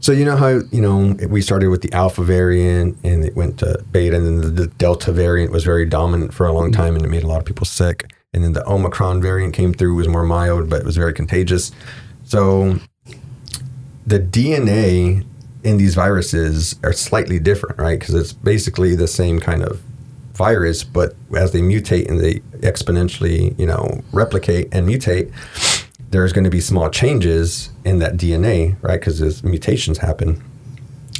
So 0.01 0.13
you 0.13 0.25
know 0.25 0.37
how 0.37 0.61
you 0.71 0.81
know 0.81 1.17
we 1.29 1.43
started 1.43 1.69
with 1.71 1.83
the 1.83 1.93
alpha 1.93 2.23
variant 2.23 2.97
and 3.03 3.25
it 3.25 3.35
went 3.35 3.59
to 3.59 3.85
beta, 3.91 4.17
and 4.17 4.27
then 4.27 4.41
the, 4.41 4.49
the 4.49 4.67
delta 4.67 5.13
variant 5.13 5.51
was 5.51 5.65
very 5.65 5.85
dominant 5.85 6.33
for 6.33 6.47
a 6.47 6.53
long 6.53 6.71
time, 6.73 6.95
and 6.95 7.05
it 7.05 7.09
made 7.09 7.25
a 7.25 7.27
lot 7.27 7.41
of 7.41 7.45
people 7.45 7.67
sick. 7.67 8.11
And 8.33 8.45
then 8.45 8.53
the 8.53 8.65
omicron 8.67 9.23
variant 9.23 9.55
came 9.55 9.73
through, 9.73 9.95
was 9.95 10.07
more 10.07 10.23
mild, 10.23 10.69
but 10.69 10.81
it 10.81 10.85
was 10.85 10.97
very 10.97 11.15
contagious. 11.15 11.73
So 12.25 12.79
the 14.09 14.19
DNA 14.19 15.27
in 15.63 15.77
these 15.77 15.95
viruses 15.95 16.77
are 16.83 16.95
slightly 16.95 17.39
different, 17.39 17.79
right? 17.79 17.99
Because 17.99 18.15
it's 18.15 18.33
basically 18.33 18.95
the 18.95 19.07
same 19.07 19.39
kind 19.39 19.63
of 19.63 19.83
virus, 20.33 20.83
but 20.83 21.15
as 21.37 21.53
they 21.53 21.61
mutate 21.61 22.09
and 22.09 22.19
they 22.19 22.37
exponentially, 22.61 23.59
you 23.59 23.67
know, 23.67 24.03
replicate 24.13 24.69
and 24.73 24.89
mutate, 24.89 25.31
there's 26.11 26.33
going 26.33 26.45
to 26.45 26.51
be 26.51 26.61
small 26.61 26.89
changes 26.89 27.69
in 27.85 27.99
that 27.99 28.17
DNA, 28.17 28.77
right? 28.83 28.99
Because 28.99 29.21
as 29.21 29.45
mutations 29.45 29.99
happen. 29.99 30.43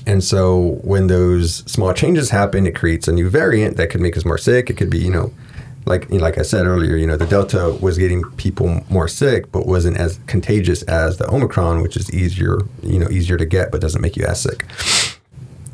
And 0.07 0.25
so 0.25 0.79
when 0.83 1.09
those 1.09 1.57
small 1.71 1.93
changes 1.93 2.31
happen, 2.31 2.67
it 2.67 2.75
creates 2.75 3.07
a 3.07 3.13
new 3.13 3.29
variant 3.29 3.77
that 3.77 3.91
could 3.91 4.01
make 4.01 4.17
us 4.17 4.25
more 4.25 4.39
sick. 4.39 4.71
It 4.71 4.79
could 4.79 4.89
be, 4.89 4.99
you 4.99 5.11
know, 5.11 5.35
like 5.89 6.09
like 6.11 6.39
I 6.39 6.43
said 6.43 6.67
earlier, 6.67 6.97
you 6.97 7.07
know, 7.07 7.17
the 7.17 7.27
Delta 7.27 7.77
was 7.81 7.99
getting 7.99 8.23
people 8.33 8.85
more 8.91 9.09
sick, 9.09 9.51
but 9.51 9.67
wasn't 9.67 9.97
as 9.97 10.21
contagious 10.27 10.83
as 10.83 11.17
the 11.17 11.29
Omicron, 11.33 11.83
which 11.83 11.97
is 11.97 12.13
easier, 12.13 12.59
you 12.83 12.99
know, 12.99 13.09
easier 13.09 13.37
to 13.37 13.47
get, 13.47 13.73
but 13.73 13.81
doesn't 13.81 14.01
make 14.01 14.17
you 14.17 14.25
as 14.25 14.43
sick. 14.43 14.67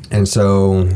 And 0.09 0.27
so 0.27 0.89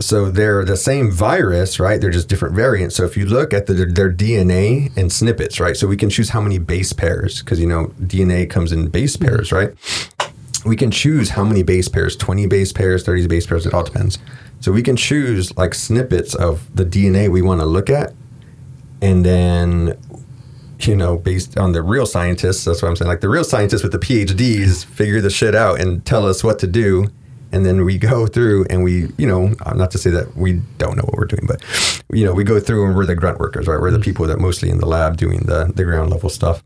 so 0.00 0.30
they're 0.30 0.64
the 0.64 0.76
same 0.76 1.10
virus, 1.10 1.80
right? 1.80 2.00
They're 2.00 2.10
just 2.10 2.28
different 2.28 2.54
variants. 2.54 2.94
So 2.94 3.04
if 3.04 3.16
you 3.16 3.26
look 3.26 3.52
at 3.52 3.66
the, 3.66 3.74
their 3.74 4.12
DNA 4.12 4.96
and 4.96 5.10
snippets, 5.10 5.58
right? 5.58 5.76
So 5.76 5.88
we 5.88 5.96
can 5.96 6.08
choose 6.08 6.30
how 6.30 6.40
many 6.40 6.58
base 6.58 6.92
pairs 6.92 7.40
because 7.40 7.58
you 7.58 7.66
know 7.66 7.88
DNA 8.00 8.48
comes 8.48 8.70
in 8.70 8.88
base 8.88 9.16
pairs, 9.16 9.50
right? 9.50 9.74
We 10.64 10.76
can 10.76 10.90
choose 10.90 11.30
how 11.30 11.44
many 11.44 11.62
base 11.62 11.88
pairs, 11.88 12.16
20 12.16 12.46
base 12.46 12.72
pairs, 12.72 13.04
30 13.04 13.26
base 13.28 13.46
pairs, 13.46 13.64
it 13.64 13.72
all 13.72 13.84
depends. 13.84 14.18
So 14.60 14.72
we 14.72 14.82
can 14.82 14.96
choose 14.96 15.56
like 15.56 15.74
snippets 15.74 16.34
of 16.34 16.74
the 16.74 16.84
DNA 16.84 17.28
we 17.30 17.42
want 17.42 17.60
to 17.60 17.66
look 17.66 17.90
at 17.90 18.12
and 19.00 19.24
then 19.24 19.96
you 20.80 20.94
know, 20.94 21.18
based 21.18 21.58
on 21.58 21.72
the 21.72 21.82
real 21.82 22.06
scientists, 22.06 22.64
that's 22.64 22.82
what 22.82 22.88
I'm 22.88 22.96
saying. 22.96 23.08
Like 23.08 23.20
the 23.20 23.28
real 23.28 23.44
scientists 23.44 23.82
with 23.82 23.92
the 23.92 23.98
PhDs 23.98 24.84
figure 24.84 25.20
the 25.20 25.30
shit 25.30 25.54
out 25.54 25.80
and 25.80 26.04
tell 26.04 26.26
us 26.26 26.44
what 26.44 26.58
to 26.60 26.66
do. 26.66 27.08
And 27.50 27.64
then 27.64 27.84
we 27.84 27.98
go 27.98 28.26
through 28.26 28.66
and 28.68 28.84
we, 28.84 29.08
you 29.16 29.26
know, 29.26 29.54
not 29.74 29.90
to 29.92 29.98
say 29.98 30.10
that 30.10 30.36
we 30.36 30.60
don't 30.76 30.96
know 30.96 31.02
what 31.02 31.14
we're 31.14 31.24
doing, 31.24 31.46
but, 31.46 31.64
you 32.12 32.24
know, 32.24 32.34
we 32.34 32.44
go 32.44 32.60
through 32.60 32.86
and 32.86 32.94
we're 32.94 33.06
the 33.06 33.16
grunt 33.16 33.38
workers, 33.40 33.66
right? 33.66 33.80
We're 33.80 33.90
the 33.90 33.96
mm-hmm. 33.96 34.04
people 34.04 34.26
that 34.26 34.38
mostly 34.38 34.70
in 34.70 34.78
the 34.78 34.86
lab 34.86 35.16
doing 35.16 35.40
the, 35.40 35.72
the 35.74 35.82
ground 35.82 36.10
level 36.10 36.28
stuff. 36.28 36.62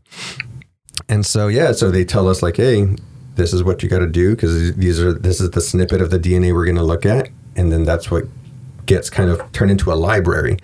And 1.07 1.25
so, 1.25 1.47
yeah, 1.47 1.71
so 1.71 1.89
they 1.89 2.03
tell 2.03 2.27
us, 2.27 2.43
like, 2.43 2.57
hey, 2.57 2.95
this 3.35 3.53
is 3.53 3.63
what 3.63 3.81
you 3.81 3.89
got 3.89 3.99
to 3.99 4.07
do 4.07 4.35
because 4.35 4.75
these 4.75 4.99
are, 4.99 5.13
this 5.13 5.41
is 5.41 5.51
the 5.51 5.61
snippet 5.61 6.01
of 6.01 6.11
the 6.11 6.19
DNA 6.19 6.53
we're 6.53 6.65
going 6.65 6.75
to 6.75 6.83
look 6.83 7.05
at. 7.05 7.29
And 7.55 7.71
then 7.71 7.83
that's 7.83 8.09
what 8.09 8.25
gets 8.85 9.09
kind 9.09 9.29
of 9.29 9.51
turned 9.51 9.71
into 9.71 9.91
a 9.91 9.95
library. 9.95 10.57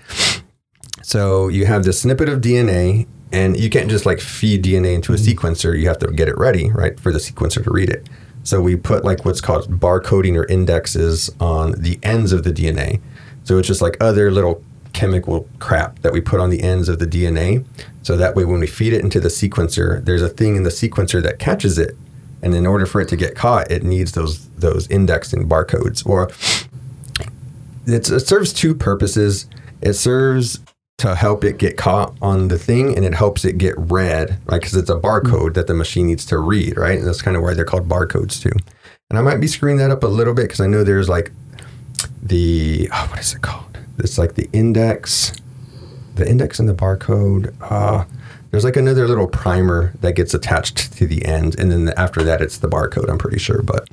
So 1.02 1.48
you 1.48 1.66
have 1.66 1.84
this 1.84 2.02
snippet 2.02 2.30
of 2.30 2.41
DNA, 2.41 3.07
and 3.32 3.57
you 3.57 3.70
can't 3.70 3.90
just 3.90 4.06
like 4.06 4.20
feed 4.20 4.64
DNA 4.64 4.95
into 4.95 5.14
a 5.14 5.16
mm-hmm. 5.16 5.48
sequencer. 5.48 5.80
You 5.80 5.88
have 5.88 5.99
to 5.99 6.07
get 6.11 6.28
it 6.28 6.38
ready, 6.38 6.70
right, 6.72 6.99
for 6.99 7.11
the 7.11 7.20
sequencer 7.20 7.64
to 7.64 7.72
read 7.72 7.90
it. 7.90 8.07
So 8.44 8.61
we 8.61 8.76
put 8.76 9.03
like 9.03 9.26
what's 9.26 9.41
called 9.41 9.80
barcoding 9.80 10.36
or 10.36 10.45
indexes 10.45 11.30
on 11.40 11.74
the 11.74 11.99
ends 12.03 12.32
of 12.32 12.44
the 12.44 12.52
DNA. 12.52 13.02
So 13.44 13.57
it's 13.57 13.68
just 13.68 13.82
like 13.82 13.98
other 13.99 14.32
little 14.32 14.64
chemical 14.94 15.48
crap 15.60 15.99
that 15.99 16.14
we 16.14 16.22
put 16.22 16.40
on 16.40 16.49
the 16.49 16.61
ends 16.61 16.90
of 16.90 16.99
the 16.99 17.06
DNA. 17.06 17.66
So 18.02 18.18
that 18.18 18.36
way, 18.36 18.45
when 18.45 18.60
we 18.60 18.68
feed 18.68 18.94
it 18.94 19.03
into 19.03 19.20
the 19.20 19.30
sequencer, 19.30 20.03
there's 20.03 20.22
a 20.22 20.30
thing 20.30 20.56
in 20.56 20.64
the 20.64 20.70
sequencer 20.70 21.22
that 21.22 21.40
catches 21.40 21.78
it. 21.78 21.95
And 22.41 22.56
in 22.56 22.66
order 22.66 22.86
for 22.86 23.02
it 23.02 23.10
to 23.10 23.18
get 23.18 23.36
caught, 23.36 23.70
it 23.70 23.84
needs 23.84 24.14
those 24.14 24.48
those 24.49 24.88
indexing 24.90 25.48
barcodes. 25.49 26.06
Or 26.06 26.30
it's, 27.94 28.10
it 28.10 28.28
serves 28.28 28.53
two 28.53 28.74
purposes. 28.76 29.48
It 29.82 29.94
serves 29.94 30.60
to 30.99 31.16
help 31.16 31.44
it 31.45 31.57
get 31.57 31.78
caught 31.78 32.14
on 32.22 32.49
the 32.49 32.60
thing 32.60 32.95
and 32.95 33.06
it 33.06 33.14
helps 33.14 33.45
it 33.45 33.57
get 33.57 33.74
read, 33.78 34.38
right? 34.45 34.60
Because 34.60 34.76
it's 34.76 34.90
a 34.90 34.99
barcode 34.99 35.53
that 35.53 35.68
the 35.68 35.74
machine 35.74 36.07
needs 36.07 36.26
to 36.26 36.38
read, 36.38 36.78
right? 36.78 36.99
And 36.99 37.07
that's 37.07 37.22
kind 37.22 37.38
of 37.38 37.44
why 37.44 37.53
they're 37.53 37.66
called 37.66 37.88
barcodes 37.88 38.41
too. 38.41 38.52
And 39.10 39.18
I 39.18 39.22
might 39.22 39.38
be 39.38 39.48
screwing 39.48 39.78
that 39.78 39.91
up 39.91 40.03
a 40.03 40.07
little 40.07 40.34
bit 40.34 40.44
because 40.44 40.60
I 40.60 40.68
know 40.68 40.84
there's 40.84 41.07
like 41.07 41.32
the, 42.22 42.90
oh, 42.94 43.07
what 43.10 43.20
is 43.20 43.34
it 43.34 43.41
called? 43.41 43.78
It's 43.98 44.18
like 44.18 44.36
the 44.36 44.49
index, 44.52 45.32
the 46.16 46.30
index 46.30 46.60
and 46.60 46.68
the 46.68 46.76
barcode. 46.76 47.56
Uh, 47.61 48.03
there's 48.52 48.66
like 48.66 48.76
another 48.76 49.07
little 49.07 49.28
primer 49.28 49.94
that 50.02 50.14
gets 50.14 50.34
attached 50.34 50.94
to 50.98 51.07
the 51.07 51.26
end. 51.26 51.57
And 51.57 51.72
then 51.72 51.94
after 51.95 52.24
that, 52.24 52.41
it's 52.41 52.57
the 52.57 52.68
barcode, 52.68 53.10
I'm 53.10 53.18
pretty 53.18 53.40
sure. 53.40 53.61
But 53.61 53.88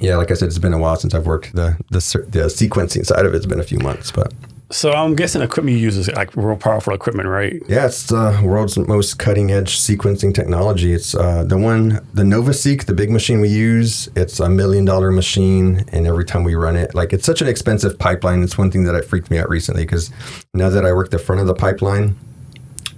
yeah, 0.00 0.16
like 0.16 0.30
I 0.30 0.34
said, 0.34 0.48
it's 0.48 0.58
been 0.58 0.72
a 0.72 0.78
while 0.78 0.96
since 0.96 1.14
I've 1.14 1.26
worked 1.26 1.54
the, 1.54 1.76
the, 1.90 1.98
the 2.28 2.46
sequencing 2.46 3.04
side 3.04 3.26
of 3.26 3.34
it. 3.34 3.36
It's 3.36 3.46
been 3.46 3.60
a 3.60 3.64
few 3.64 3.78
months, 3.78 4.10
but. 4.10 4.32
So 4.70 4.92
I'm 4.92 5.14
guessing 5.14 5.42
equipment 5.42 5.76
you 5.76 5.84
use 5.84 5.96
is 5.96 6.10
like 6.12 6.34
real 6.34 6.56
powerful 6.56 6.94
equipment, 6.94 7.28
right? 7.28 7.62
Yeah, 7.68 7.86
it's 7.86 8.08
the 8.08 8.40
world's 8.42 8.76
most 8.76 9.18
cutting 9.18 9.52
edge 9.52 9.78
sequencing 9.78 10.34
technology. 10.34 10.92
It's 10.92 11.14
uh, 11.14 11.44
the 11.44 11.58
one, 11.58 12.04
the 12.12 12.22
NovaSeq, 12.22 12.86
the 12.86 12.94
big 12.94 13.10
machine 13.10 13.40
we 13.40 13.50
use. 13.50 14.08
It's 14.16 14.40
a 14.40 14.48
million 14.48 14.84
dollar 14.84 15.12
machine, 15.12 15.84
and 15.92 16.06
every 16.06 16.24
time 16.24 16.44
we 16.44 16.54
run 16.54 16.76
it, 16.76 16.94
like 16.94 17.12
it's 17.12 17.26
such 17.26 17.40
an 17.40 17.46
expensive 17.46 17.98
pipeline. 17.98 18.42
It's 18.42 18.58
one 18.58 18.70
thing 18.70 18.84
that 18.84 18.94
it 18.94 19.04
freaked 19.04 19.30
me 19.30 19.38
out 19.38 19.48
recently 19.48 19.84
because 19.84 20.10
now 20.54 20.70
that 20.70 20.84
I 20.84 20.92
work 20.92 21.10
the 21.10 21.18
front 21.18 21.40
of 21.40 21.46
the 21.46 21.54
pipeline, 21.54 22.16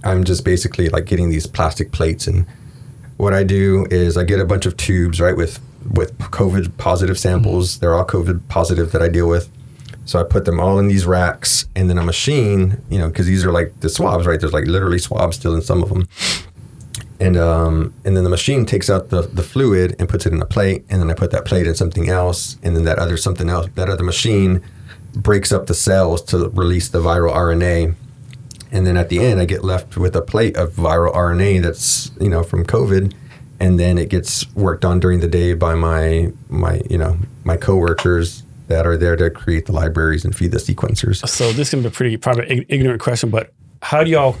I'm 0.03 0.23
just 0.23 0.45
basically 0.45 0.89
like 0.89 1.05
getting 1.05 1.29
these 1.29 1.45
plastic 1.45 1.91
plates, 1.91 2.25
and 2.27 2.47
what 3.17 3.33
I 3.33 3.43
do 3.43 3.85
is 3.91 4.17
I 4.17 4.23
get 4.23 4.39
a 4.39 4.45
bunch 4.45 4.65
of 4.65 4.77
tubes, 4.77 5.19
right, 5.19 5.35
with 5.35 5.59
with 5.91 6.17
COVID 6.19 6.77
positive 6.77 7.17
samples. 7.17 7.79
They're 7.79 7.93
all 7.93 8.05
COVID 8.05 8.47
positive 8.47 8.91
that 8.91 9.01
I 9.01 9.09
deal 9.09 9.27
with. 9.27 9.49
So 10.05 10.19
I 10.19 10.23
put 10.23 10.45
them 10.45 10.59
all 10.59 10.79
in 10.79 10.87
these 10.87 11.05
racks, 11.05 11.67
and 11.75 11.89
then 11.89 11.97
a 11.97 12.03
machine, 12.03 12.81
you 12.89 12.97
know, 12.97 13.09
because 13.09 13.25
these 13.25 13.43
are 13.43 13.51
like 13.51 13.77
the 13.81 13.89
swabs, 13.89 14.25
right? 14.25 14.39
There's 14.39 14.53
like 14.53 14.65
literally 14.65 14.99
swabs 14.99 15.35
still 15.35 15.53
in 15.53 15.61
some 15.61 15.83
of 15.83 15.89
them, 15.89 16.07
and 17.19 17.35
um, 17.35 17.93
and 18.05 18.15
then 18.15 18.23
the 18.23 18.29
machine 18.29 18.65
takes 18.65 18.89
out 18.89 19.09
the 19.09 19.23
the 19.23 19.43
fluid 19.43 19.97
and 19.99 20.07
puts 20.07 20.25
it 20.25 20.31
in 20.31 20.41
a 20.41 20.45
plate, 20.45 20.85
and 20.89 21.01
then 21.01 21.11
I 21.11 21.13
put 21.13 21.31
that 21.31 21.43
plate 21.43 21.67
in 21.67 21.75
something 21.75 22.07
else, 22.09 22.57
and 22.63 22.73
then 22.73 22.85
that 22.85 22.99
other 22.99 23.17
something 23.17 23.49
else, 23.49 23.67
that 23.75 23.89
other 23.89 24.03
machine 24.03 24.63
breaks 25.13 25.51
up 25.51 25.65
the 25.65 25.73
cells 25.73 26.21
to 26.23 26.49
release 26.49 26.87
the 26.87 26.99
viral 26.99 27.35
RNA, 27.35 27.95
and 28.71 28.87
then 28.87 28.95
at 28.95 29.09
the 29.09 29.19
end 29.19 29.41
I 29.41 29.45
get 29.45 29.63
left 29.63 29.97
with 29.97 30.15
a 30.15 30.21
plate 30.21 30.55
of 30.55 30.71
viral 30.73 31.13
RNA 31.13 31.63
that's 31.63 32.11
you 32.21 32.29
know 32.29 32.43
from 32.43 32.65
COVID, 32.65 33.13
and 33.59 33.79
then 33.79 33.97
it 33.97 34.09
gets 34.09 34.53
worked 34.55 34.85
on 34.85 34.99
during 34.99 35.19
the 35.19 35.27
day 35.27 35.53
by 35.53 35.75
my 35.75 36.31
my 36.49 36.81
you 36.89 36.97
know 36.97 37.17
my 37.43 37.57
coworkers 37.57 38.43
that 38.67 38.85
are 38.85 38.97
there 38.97 39.15
to 39.15 39.29
create 39.29 39.65
the 39.65 39.71
libraries 39.71 40.25
and 40.25 40.35
feed 40.35 40.51
the 40.51 40.57
sequencers. 40.57 41.27
So 41.27 41.53
this 41.53 41.69
can 41.69 41.81
be 41.81 41.87
a 41.87 41.91
pretty 41.91 42.17
probably 42.17 42.65
ignorant 42.67 43.01
question, 43.01 43.29
but 43.29 43.53
how 43.81 44.03
do 44.03 44.09
y'all 44.09 44.35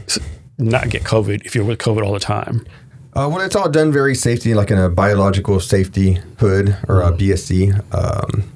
not 0.57 0.89
get 0.89 1.03
COVID 1.03 1.45
if 1.45 1.55
you're 1.55 1.63
with 1.63 1.79
COVID 1.79 2.03
all 2.03 2.13
the 2.13 2.19
time? 2.19 2.65
Uh, 3.13 3.27
well, 3.27 3.39
it's 3.41 3.55
all 3.55 3.69
done 3.69 3.91
very 3.91 4.13
safety, 4.13 4.53
like 4.53 4.69
in 4.69 4.77
a 4.77 4.89
biological 4.89 5.59
safety 5.59 6.19
hood 6.37 6.77
or 6.87 7.01
a 7.01 7.11
BSC, 7.11 7.73
um, 7.95 8.51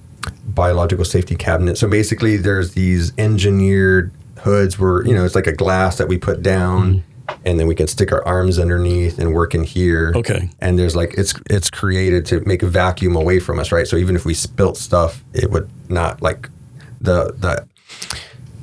biological 0.45 1.03
safety 1.03 1.35
cabinet. 1.35 1.77
So 1.77 1.87
basically, 1.87 2.37
there's 2.37 2.73
these 2.73 3.11
engineered 3.17 4.11
hoods 4.39 4.77
where 4.77 5.05
you 5.05 5.15
know 5.15 5.25
it's 5.25 5.35
like 5.35 5.47
a 5.47 5.55
glass 5.55 5.97
that 5.97 6.07
we 6.07 6.17
put 6.17 6.43
down, 6.43 7.03
and 7.45 7.59
then 7.59 7.67
we 7.67 7.75
can 7.75 7.87
stick 7.87 8.11
our 8.11 8.25
arms 8.25 8.59
underneath 8.59 9.17
and 9.17 9.33
work 9.33 9.55
in 9.55 9.63
here. 9.63 10.13
Okay. 10.15 10.49
And 10.59 10.77
there's 10.77 10.95
like 10.95 11.13
it's 11.17 11.33
it's 11.49 11.69
created 11.69 12.25
to 12.27 12.41
make 12.41 12.63
a 12.63 12.67
vacuum 12.67 13.15
away 13.15 13.39
from 13.39 13.59
us, 13.59 13.71
right? 13.71 13.87
So 13.87 13.95
even 13.97 14.15
if 14.15 14.25
we 14.25 14.33
spilt 14.33 14.77
stuff, 14.77 15.23
it 15.33 15.49
would 15.51 15.69
not 15.89 16.21
like 16.21 16.49
the 16.99 17.33
the 17.37 17.67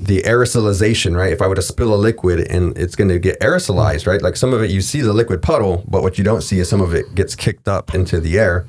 the 0.00 0.22
aerosolization, 0.22 1.16
right? 1.16 1.32
If 1.32 1.42
I 1.42 1.48
were 1.48 1.56
to 1.56 1.62
spill 1.62 1.92
a 1.92 1.96
liquid 1.96 2.46
and 2.48 2.76
it's 2.78 2.94
going 2.94 3.08
to 3.08 3.18
get 3.18 3.40
aerosolized, 3.40 4.06
right? 4.06 4.22
Like 4.22 4.36
some 4.36 4.54
of 4.54 4.62
it, 4.62 4.70
you 4.70 4.80
see 4.80 5.00
the 5.00 5.12
liquid 5.12 5.42
puddle, 5.42 5.84
but 5.88 6.02
what 6.02 6.18
you 6.18 6.24
don't 6.24 6.42
see 6.42 6.60
is 6.60 6.68
some 6.68 6.80
of 6.80 6.94
it 6.94 7.14
gets 7.16 7.34
kicked 7.34 7.66
up 7.66 7.94
into 7.94 8.20
the 8.20 8.38
air. 8.38 8.66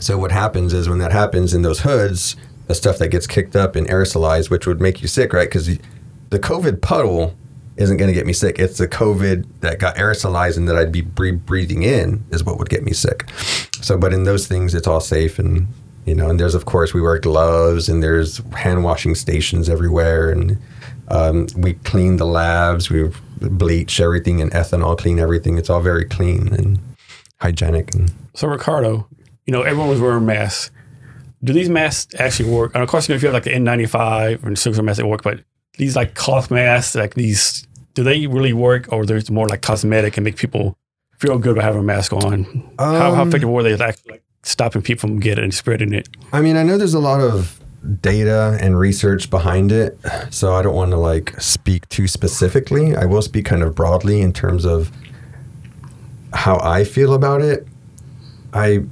So 0.00 0.18
what 0.18 0.32
happens 0.32 0.74
is 0.74 0.86
when 0.86 0.98
that 0.98 1.12
happens 1.12 1.54
in 1.54 1.62
those 1.62 1.80
hoods, 1.80 2.36
the 2.66 2.74
stuff 2.74 2.98
that 2.98 3.08
gets 3.08 3.26
kicked 3.26 3.56
up 3.56 3.74
and 3.74 3.86
aerosolized, 3.88 4.50
which 4.50 4.66
would 4.66 4.82
make 4.82 5.00
you 5.00 5.08
sick, 5.08 5.32
right? 5.32 5.48
Because 5.48 5.66
the 5.66 6.38
COVID 6.38 6.82
puddle 6.82 7.34
isn't 7.76 7.96
going 7.96 8.08
to 8.08 8.14
get 8.14 8.26
me 8.26 8.32
sick. 8.32 8.58
It's 8.58 8.78
the 8.78 8.86
COVID 8.86 9.46
that 9.60 9.78
got 9.78 9.96
aerosolized 9.96 10.56
and 10.56 10.68
that 10.68 10.76
I'd 10.76 10.92
be 10.92 11.00
breathing 11.00 11.82
in 11.82 12.24
is 12.30 12.44
what 12.44 12.58
would 12.58 12.68
get 12.68 12.84
me 12.84 12.92
sick. 12.92 13.28
So, 13.80 13.98
but 13.98 14.12
in 14.12 14.24
those 14.24 14.46
things, 14.46 14.74
it's 14.74 14.86
all 14.86 15.00
safe 15.00 15.38
and 15.38 15.66
you 16.06 16.14
know. 16.14 16.30
And 16.30 16.38
there's 16.38 16.54
of 16.54 16.66
course 16.66 16.94
we 16.94 17.00
wear 17.00 17.18
gloves 17.18 17.88
and 17.88 18.02
there's 18.02 18.38
hand 18.54 18.84
washing 18.84 19.14
stations 19.14 19.68
everywhere 19.68 20.30
and 20.30 20.58
um, 21.08 21.46
we 21.56 21.74
clean 21.74 22.16
the 22.16 22.26
labs. 22.26 22.90
We 22.90 23.10
bleach 23.40 24.00
everything 24.00 24.40
and 24.40 24.50
ethanol 24.52 24.96
clean 24.96 25.18
everything. 25.18 25.58
It's 25.58 25.68
all 25.68 25.80
very 25.80 26.04
clean 26.04 26.48
and 26.54 26.78
hygienic 27.40 27.94
and 27.94 28.12
So 28.34 28.48
Ricardo, 28.48 29.06
you 29.46 29.52
know, 29.52 29.62
everyone 29.62 29.88
was 29.88 30.00
wearing 30.00 30.26
masks. 30.26 30.70
Do 31.42 31.52
these 31.52 31.68
masks 31.68 32.14
actually 32.18 32.50
work? 32.50 32.72
And 32.74 32.82
of 32.82 32.88
course, 32.88 33.06
you 33.06 33.12
know, 33.12 33.16
if 33.16 33.22
you 33.22 33.26
have 33.26 33.34
like 33.34 33.42
the 33.42 33.50
N95 33.50 34.46
or 34.46 34.50
the 34.50 34.56
silver 34.56 34.82
mask, 34.82 34.96
they 34.96 35.02
work. 35.02 35.22
But 35.22 35.40
these 35.76 35.96
like 35.96 36.14
cloth 36.14 36.50
masks, 36.50 36.94
like 36.94 37.14
these, 37.14 37.66
do 37.94 38.02
they 38.02 38.26
really 38.26 38.52
work, 38.52 38.92
or 38.92 39.04
there's 39.04 39.30
more 39.30 39.48
like 39.48 39.62
cosmetic 39.62 40.16
and 40.16 40.24
make 40.24 40.36
people 40.36 40.76
feel 41.18 41.38
good 41.38 41.52
about 41.52 41.64
having 41.64 41.80
a 41.80 41.84
mask 41.84 42.12
on? 42.12 42.44
how, 42.78 42.92
how 42.92 43.22
Um, 43.22 43.28
effective 43.28 43.48
were 43.48 43.62
they 43.62 43.72
at 43.72 43.80
actually 43.80 44.12
like, 44.12 44.22
stopping 44.42 44.82
people 44.82 45.08
from 45.08 45.20
getting 45.20 45.42
it 45.42 45.44
and 45.44 45.54
spreading 45.54 45.92
it? 45.92 46.08
I 46.32 46.40
mean, 46.40 46.56
I 46.56 46.62
know 46.62 46.76
there's 46.78 46.94
a 46.94 47.00
lot 47.00 47.20
of 47.20 47.60
data 48.00 48.56
and 48.60 48.78
research 48.78 49.28
behind 49.30 49.70
it, 49.70 49.98
so 50.30 50.54
I 50.54 50.62
don't 50.62 50.74
want 50.74 50.92
to 50.92 50.96
like 50.96 51.38
speak 51.40 51.88
too 51.88 52.08
specifically. 52.08 52.96
I 52.96 53.04
will 53.04 53.22
speak 53.22 53.44
kind 53.44 53.62
of 53.62 53.74
broadly 53.74 54.20
in 54.20 54.32
terms 54.32 54.64
of 54.64 54.90
how 56.32 56.58
I 56.60 56.84
feel 56.84 57.14
about 57.14 57.42
it. 57.42 57.66
I, 58.52 58.84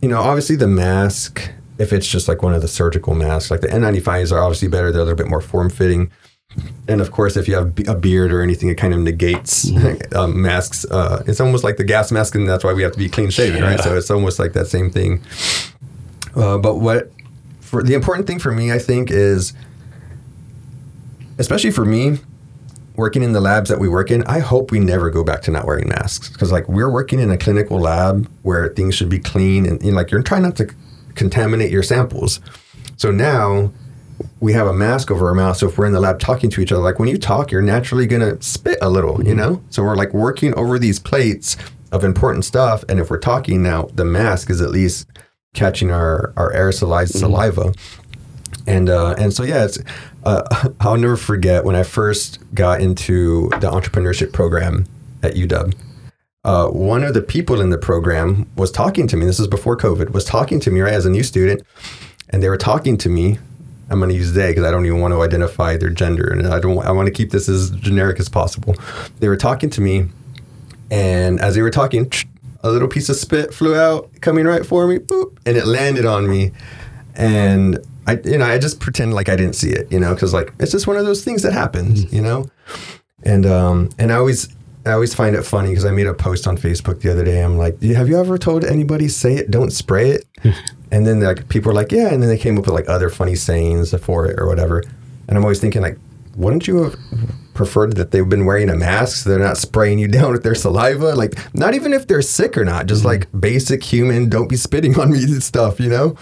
you 0.00 0.08
know, 0.08 0.20
obviously 0.20 0.56
the 0.56 0.66
mask, 0.66 1.50
if 1.78 1.92
it's 1.92 2.06
just 2.06 2.28
like 2.28 2.42
one 2.42 2.54
of 2.54 2.62
the 2.62 2.68
surgical 2.68 3.14
masks, 3.14 3.50
like 3.50 3.60
the 3.60 3.68
N95s 3.68 4.32
are 4.32 4.40
obviously 4.40 4.68
better. 4.68 4.92
They're 4.92 5.02
a 5.02 5.04
little 5.04 5.16
bit 5.16 5.28
more 5.28 5.40
form 5.40 5.70
fitting. 5.70 6.10
And 6.86 7.00
of 7.00 7.10
course, 7.10 7.36
if 7.36 7.48
you 7.48 7.54
have 7.54 7.72
a 7.88 7.94
beard 7.94 8.32
or 8.32 8.42
anything, 8.42 8.68
it 8.68 8.74
kind 8.74 8.92
of 8.92 9.00
negates 9.00 9.70
um, 10.14 10.42
masks. 10.42 10.84
Uh, 10.90 11.22
it's 11.26 11.40
almost 11.40 11.64
like 11.64 11.78
the 11.78 11.84
gas 11.84 12.12
mask, 12.12 12.34
and 12.34 12.48
that's 12.48 12.62
why 12.62 12.72
we 12.72 12.82
have 12.82 12.92
to 12.92 12.98
be 12.98 13.08
clean 13.08 13.30
shaven, 13.30 13.62
right? 13.62 13.80
So 13.80 13.96
it's 13.96 14.10
almost 14.10 14.38
like 14.38 14.52
that 14.52 14.66
same 14.66 14.90
thing. 14.90 15.22
Uh, 16.36 16.58
but 16.58 16.76
what 16.76 17.10
for 17.60 17.82
the 17.82 17.94
important 17.94 18.26
thing 18.26 18.38
for 18.38 18.52
me, 18.52 18.70
I 18.70 18.78
think, 18.78 19.10
is 19.10 19.54
especially 21.38 21.70
for 21.70 21.86
me, 21.86 22.18
working 22.96 23.22
in 23.22 23.32
the 23.32 23.40
labs 23.40 23.70
that 23.70 23.78
we 23.78 23.88
work 23.88 24.10
in, 24.10 24.22
I 24.24 24.40
hope 24.40 24.70
we 24.70 24.78
never 24.78 25.10
go 25.10 25.24
back 25.24 25.42
to 25.42 25.50
not 25.50 25.66
wearing 25.66 25.88
masks 25.88 26.28
because 26.28 26.52
like 26.52 26.68
we're 26.68 26.90
working 26.90 27.18
in 27.18 27.30
a 27.30 27.38
clinical 27.38 27.80
lab 27.80 28.30
where 28.42 28.68
things 28.68 28.94
should 28.94 29.08
be 29.08 29.18
clean 29.18 29.66
and, 29.66 29.82
you 29.82 29.90
know, 29.90 29.96
like 29.96 30.10
you're 30.10 30.22
trying 30.22 30.42
not 30.42 30.56
to 30.56 30.74
contaminate 31.14 31.70
your 31.70 31.82
samples. 31.82 32.40
So 32.96 33.10
now 33.10 33.72
we 34.40 34.52
have 34.52 34.66
a 34.66 34.72
mask 34.72 35.10
over 35.10 35.28
our 35.28 35.34
mouth. 35.34 35.56
So 35.56 35.68
if 35.68 35.78
we're 35.78 35.86
in 35.86 35.92
the 35.92 36.00
lab 36.00 36.18
talking 36.18 36.50
to 36.50 36.60
each 36.60 36.72
other, 36.72 36.82
like 36.82 36.98
when 36.98 37.08
you 37.08 37.18
talk, 37.18 37.50
you're 37.50 37.62
naturally 37.62 38.06
gonna 38.06 38.40
spit 38.42 38.78
a 38.80 38.88
little, 38.88 39.24
you 39.24 39.34
know. 39.34 39.62
So 39.70 39.82
we're 39.82 39.96
like 39.96 40.12
working 40.12 40.54
over 40.54 40.78
these 40.78 40.98
plates 40.98 41.56
of 41.90 42.04
important 42.04 42.44
stuff, 42.44 42.84
and 42.88 42.98
if 42.98 43.10
we're 43.10 43.18
talking 43.18 43.62
now, 43.62 43.88
the 43.94 44.04
mask 44.04 44.50
is 44.50 44.60
at 44.60 44.70
least 44.70 45.06
catching 45.54 45.90
our 45.90 46.32
our 46.36 46.52
aerosolized 46.52 47.12
saliva. 47.12 47.74
And 48.66 48.88
uh, 48.88 49.14
and 49.18 49.32
so 49.32 49.42
yeah, 49.42 49.64
it's 49.64 49.78
uh, 50.24 50.68
I'll 50.80 50.96
never 50.96 51.16
forget 51.16 51.64
when 51.64 51.76
I 51.76 51.82
first 51.82 52.38
got 52.54 52.80
into 52.80 53.48
the 53.60 53.70
entrepreneurship 53.70 54.32
program 54.32 54.86
at 55.22 55.34
UW. 55.34 55.74
Uh, 56.44 56.66
one 56.68 57.04
of 57.04 57.14
the 57.14 57.22
people 57.22 57.60
in 57.60 57.70
the 57.70 57.78
program 57.78 58.50
was 58.56 58.72
talking 58.72 59.06
to 59.06 59.16
me. 59.16 59.24
This 59.24 59.38
is 59.38 59.46
before 59.46 59.76
COVID. 59.76 60.10
Was 60.10 60.24
talking 60.24 60.58
to 60.60 60.70
me 60.72 60.80
right 60.80 60.92
as 60.92 61.06
a 61.06 61.10
new 61.10 61.22
student, 61.22 61.62
and 62.30 62.42
they 62.42 62.48
were 62.48 62.56
talking 62.56 62.96
to 62.98 63.08
me. 63.08 63.38
I'm 63.88 63.98
going 64.00 64.10
to 64.10 64.16
use 64.16 64.32
they 64.32 64.50
because 64.50 64.64
I 64.64 64.70
don't 64.70 64.84
even 64.86 65.00
want 65.00 65.12
to 65.12 65.22
identify 65.22 65.76
their 65.76 65.90
gender, 65.90 66.26
and 66.26 66.46
I 66.48 66.58
don't. 66.58 66.78
I 66.84 66.90
want 66.90 67.06
to 67.06 67.12
keep 67.12 67.30
this 67.30 67.48
as 67.48 67.70
generic 67.70 68.18
as 68.18 68.28
possible. 68.28 68.74
They 69.20 69.28
were 69.28 69.36
talking 69.36 69.70
to 69.70 69.80
me, 69.80 70.08
and 70.90 71.38
as 71.38 71.54
they 71.54 71.62
were 71.62 71.70
talking, 71.70 72.10
a 72.64 72.70
little 72.70 72.88
piece 72.88 73.08
of 73.08 73.14
spit 73.16 73.54
flew 73.54 73.76
out, 73.76 74.10
coming 74.20 74.44
right 74.44 74.66
for 74.66 74.88
me, 74.88 74.98
boop, 74.98 75.38
and 75.46 75.56
it 75.56 75.66
landed 75.66 76.06
on 76.06 76.28
me, 76.28 76.50
and 77.14 77.78
I, 78.08 78.18
you 78.24 78.38
know, 78.38 78.46
I 78.46 78.58
just 78.58 78.80
pretend 78.80 79.14
like 79.14 79.28
I 79.28 79.36
didn't 79.36 79.54
see 79.54 79.70
it, 79.70 79.92
you 79.92 80.00
know, 80.00 80.12
because 80.12 80.32
like 80.34 80.52
it's 80.58 80.72
just 80.72 80.88
one 80.88 80.96
of 80.96 81.04
those 81.04 81.22
things 81.22 81.42
that 81.42 81.52
happens, 81.52 82.12
you 82.12 82.20
know, 82.20 82.48
and 83.22 83.46
um, 83.46 83.90
and 83.96 84.10
I 84.10 84.16
always. 84.16 84.48
I 84.84 84.92
always 84.92 85.14
find 85.14 85.36
it 85.36 85.42
funny 85.42 85.68
because 85.68 85.84
I 85.84 85.92
made 85.92 86.06
a 86.06 86.14
post 86.14 86.46
on 86.46 86.56
Facebook 86.58 87.00
the 87.00 87.10
other 87.10 87.24
day. 87.24 87.40
I'm 87.40 87.56
like, 87.56 87.80
"Have 87.82 88.08
you 88.08 88.18
ever 88.18 88.36
told 88.38 88.64
anybody 88.64 89.08
say 89.08 89.34
it, 89.36 89.50
don't 89.50 89.70
spray 89.70 90.10
it?" 90.10 90.26
and 90.90 91.06
then 91.06 91.20
like 91.20 91.48
people 91.48 91.70
are 91.70 91.74
like, 91.74 91.92
"Yeah," 91.92 92.12
and 92.12 92.22
then 92.22 92.28
they 92.28 92.38
came 92.38 92.58
up 92.58 92.66
with 92.66 92.74
like 92.74 92.88
other 92.88 93.08
funny 93.08 93.36
sayings 93.36 93.94
for 94.00 94.26
it 94.26 94.38
or 94.38 94.46
whatever. 94.46 94.82
And 95.28 95.38
I'm 95.38 95.44
always 95.44 95.60
thinking 95.60 95.82
like, 95.82 95.98
wouldn't 96.36 96.66
you 96.66 96.82
have 96.82 96.96
preferred 97.54 97.96
that 97.96 98.10
they've 98.10 98.28
been 98.28 98.46
wearing 98.46 98.70
a 98.70 98.76
mask 98.76 99.24
so 99.24 99.30
they're 99.30 99.38
not 99.38 99.56
spraying 99.56 99.98
you 99.98 100.08
down 100.18 100.32
with 100.32 100.42
their 100.42 100.54
saliva? 100.54 101.14
Like, 101.14 101.38
not 101.54 101.74
even 101.74 101.92
if 101.92 102.06
they're 102.06 102.22
sick 102.22 102.56
or 102.56 102.64
not, 102.64 102.86
just 102.86 103.00
mm-hmm. 103.00 103.08
like 103.08 103.28
basic 103.38 103.82
human, 103.82 104.28
don't 104.28 104.48
be 104.48 104.56
spitting 104.56 104.98
on 105.00 105.10
me 105.10 105.20
stuff, 105.40 105.80
you 105.80 105.88
know? 105.88 106.16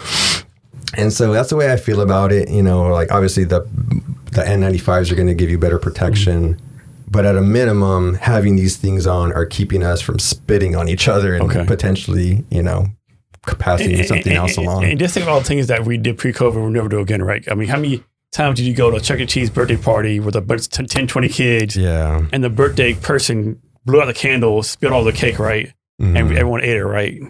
And 0.95 1.13
so 1.13 1.31
that's 1.31 1.49
the 1.49 1.55
way 1.55 1.71
I 1.71 1.77
feel 1.77 2.01
about 2.01 2.31
it. 2.31 2.49
You 2.49 2.61
know, 2.61 2.83
like 2.87 3.11
obviously 3.11 3.45
the 3.45 3.61
the 4.31 4.43
N95s 4.43 5.11
are 5.11 5.15
going 5.15 5.27
to 5.27 5.33
give 5.33 5.49
you 5.49 5.57
better 5.57 5.77
mm-hmm. 5.77 5.83
protection, 5.83 6.61
but 7.11 7.25
at 7.25 7.35
a 7.35 7.41
minimum, 7.41 8.15
having 8.15 8.55
these 8.55 8.77
things 8.77 9.05
on 9.05 9.33
are 9.33 9.45
keeping 9.45 9.83
us 9.83 10.01
from 10.01 10.17
spitting 10.17 10.75
on 10.77 10.87
each 10.87 11.09
other 11.09 11.35
and 11.35 11.43
Okay. 11.43 11.65
potentially, 11.65 12.45
you 12.49 12.63
know, 12.63 12.87
passing 13.59 14.01
something 14.03 14.33
else 14.33 14.57
and, 14.57 14.65
along. 14.65 14.85
And 14.85 14.97
just 14.97 15.13
think 15.13 15.25
of 15.25 15.29
all 15.29 15.39
the 15.39 15.45
things 15.45 15.67
that 15.67 15.85
we 15.85 15.97
did 15.97 16.17
pre-COVID, 16.17 16.55
we'll 16.55 16.69
never 16.69 16.87
do 16.87 16.99
again, 17.01 17.21
right? 17.21 17.43
I 17.51 17.53
mean, 17.55 17.67
how 17.67 17.75
many 17.75 18.01
times 18.31 18.57
did 18.57 18.65
you 18.65 18.73
go 18.73 18.89
to 18.89 18.97
a 18.97 19.01
Chuck 19.01 19.19
E. 19.19 19.25
Cheese 19.25 19.49
birthday 19.49 19.75
party 19.75 20.21
with 20.21 20.35
a 20.37 20.41
bunch 20.41 20.67
of 20.79 20.87
10, 20.89 21.07
20 21.07 21.27
kids, 21.27 21.75
yeah. 21.75 22.25
and 22.31 22.43
the 22.43 22.49
birthday 22.49 22.93
person 22.93 23.61
blew 23.85 24.01
out 24.01 24.05
the 24.05 24.13
candles, 24.13 24.69
spilled 24.69 24.93
all 24.93 25.03
the 25.03 25.11
cake, 25.11 25.37
right? 25.37 25.73
Mm-hmm. 26.01 26.15
And 26.15 26.31
everyone 26.37 26.61
ate 26.63 26.77
it, 26.77 26.85
right? 26.85 27.21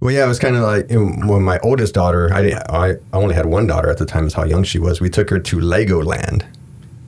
Well, 0.00 0.14
yeah, 0.14 0.24
it 0.24 0.28
was 0.28 0.38
kind 0.38 0.56
of 0.56 0.62
like 0.62 0.86
when 0.90 1.42
my 1.42 1.58
oldest 1.58 1.94
daughter, 1.94 2.32
I, 2.32 2.52
I, 2.70 2.90
I 2.92 2.96
only 3.12 3.34
had 3.34 3.46
one 3.46 3.66
daughter 3.66 3.90
at 3.90 3.98
the 3.98 4.06
time, 4.06 4.26
is 4.26 4.32
how 4.32 4.44
young 4.44 4.64
she 4.64 4.78
was. 4.78 5.00
We 5.00 5.10
took 5.10 5.28
her 5.30 5.38
to 5.38 5.56
Legoland. 5.58 6.44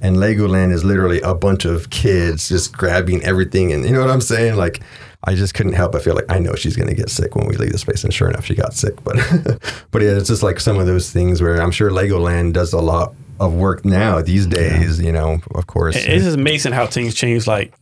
And 0.00 0.16
Legoland 0.16 0.72
is 0.72 0.84
literally 0.84 1.20
a 1.22 1.34
bunch 1.34 1.64
of 1.64 1.90
kids 1.90 2.48
just 2.48 2.76
grabbing 2.76 3.22
everything. 3.24 3.72
And 3.72 3.84
you 3.84 3.90
know 3.92 4.00
what 4.00 4.10
I'm 4.10 4.20
saying? 4.20 4.56
Like, 4.56 4.80
I 5.24 5.34
just 5.34 5.54
couldn't 5.54 5.72
help 5.72 5.92
but 5.92 6.02
feel 6.04 6.14
like 6.14 6.30
I 6.30 6.38
know 6.38 6.54
she's 6.54 6.76
going 6.76 6.88
to 6.88 6.94
get 6.94 7.10
sick 7.10 7.34
when 7.34 7.48
we 7.48 7.56
leave 7.56 7.72
this 7.72 7.82
place. 7.84 8.04
And 8.04 8.14
sure 8.14 8.28
enough, 8.28 8.44
she 8.44 8.54
got 8.54 8.74
sick. 8.74 9.02
But, 9.02 9.16
but 9.90 10.02
yeah, 10.02 10.10
it's 10.16 10.28
just 10.28 10.42
like 10.44 10.60
some 10.60 10.78
of 10.78 10.86
those 10.86 11.10
things 11.10 11.42
where 11.42 11.60
I'm 11.60 11.72
sure 11.72 11.90
Legoland 11.90 12.52
does 12.52 12.72
a 12.72 12.78
lot 12.80 13.14
of 13.40 13.54
work 13.54 13.84
now 13.84 14.20
these 14.22 14.46
days, 14.46 15.00
you 15.00 15.10
know, 15.12 15.40
of 15.54 15.66
course. 15.66 15.96
It- 15.96 16.06
It's 16.08 16.24
just 16.24 16.36
amazing 16.36 16.72
how 16.72 16.86
things 16.86 17.14
change. 17.14 17.46
Like, 17.46 17.72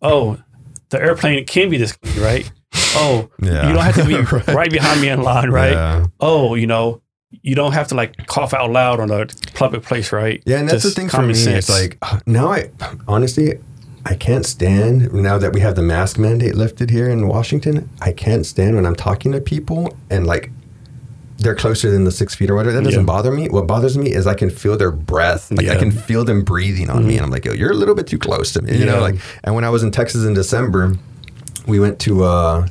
oh, 0.00 0.38
the 0.90 1.00
airplane 1.00 1.44
can 1.46 1.70
be 1.70 1.76
this, 1.76 1.96
right? 2.18 2.50
Oh, 2.94 3.28
Yeah. 3.40 3.68
you 3.68 3.74
don't 3.74 3.82
have 3.84 3.94
to 3.96 4.04
be 4.04 4.14
Right. 4.36 4.46
right. 4.48 4.70
behind 4.70 5.00
me 5.00 5.08
in 5.08 5.22
line, 5.22 5.50
right? 5.50 5.72
Yeah. 5.72 6.06
Oh, 6.20 6.54
you 6.54 6.66
know, 6.66 7.01
you 7.42 7.54
don't 7.54 7.72
have 7.72 7.88
to 7.88 7.94
like 7.94 8.26
cough 8.26 8.52
out 8.54 8.70
loud 8.70 9.00
on 9.00 9.10
a 9.10 9.26
public 9.54 9.82
place, 9.82 10.12
right? 10.12 10.42
Yeah, 10.44 10.58
and 10.58 10.68
that's 10.68 10.82
Just 10.82 10.94
the 10.96 11.00
thing 11.00 11.08
for 11.10 11.22
me. 11.22 11.34
sense. 11.34 11.68
It's 11.68 11.80
like 11.80 11.98
uh, 12.02 12.20
now 12.26 12.48
I 12.52 12.70
honestly 13.08 13.54
I 14.04 14.14
can't 14.14 14.44
stand 14.44 15.12
now 15.12 15.38
that 15.38 15.52
we 15.52 15.60
have 15.60 15.74
the 15.76 15.82
mask 15.82 16.18
mandate 16.18 16.54
lifted 16.54 16.90
here 16.90 17.08
in 17.08 17.28
Washington. 17.28 17.88
I 18.00 18.12
can't 18.12 18.44
stand 18.44 18.76
when 18.76 18.84
I'm 18.84 18.96
talking 18.96 19.32
to 19.32 19.40
people 19.40 19.96
and 20.10 20.26
like 20.26 20.50
they're 21.38 21.54
closer 21.56 21.90
than 21.90 22.04
the 22.04 22.12
six 22.12 22.34
feet 22.36 22.50
or 22.50 22.54
whatever. 22.54 22.76
That 22.76 22.84
doesn't 22.84 23.00
Yeah. 23.00 23.06
bother 23.06 23.32
me. 23.32 23.48
What 23.48 23.66
bothers 23.66 23.96
me 23.98 24.12
is 24.12 24.26
I 24.28 24.34
can 24.34 24.48
feel 24.50 24.76
their 24.76 24.92
breath. 24.92 25.50
Like 25.50 25.60
I 25.60 25.62
Yeah. 25.62 25.70
Mm-hmm. 25.74 25.80
can 25.80 25.90
feel 25.90 26.24
them 26.24 26.42
breathing 26.42 26.88
on 26.90 27.04
me, 27.06 27.16
and 27.16 27.24
I'm 27.24 27.30
like, 27.30 27.44
yo, 27.44 27.52
you're 27.52 27.72
a 27.72 27.74
little 27.74 27.94
bit 27.96 28.06
too 28.06 28.18
close 28.18 28.52
to 28.52 28.62
me. 28.62 28.76
You 28.78 28.84
know, 28.86 29.00
like. 29.00 29.16
And 29.42 29.54
when 29.56 29.64
I 29.64 29.70
was 29.70 29.82
in 29.82 29.90
Texas 29.90 30.24
in 30.24 30.34
December, 30.34 30.96
we 31.66 31.80
went 31.80 31.98
to 32.00 32.22
uh, 32.24 32.68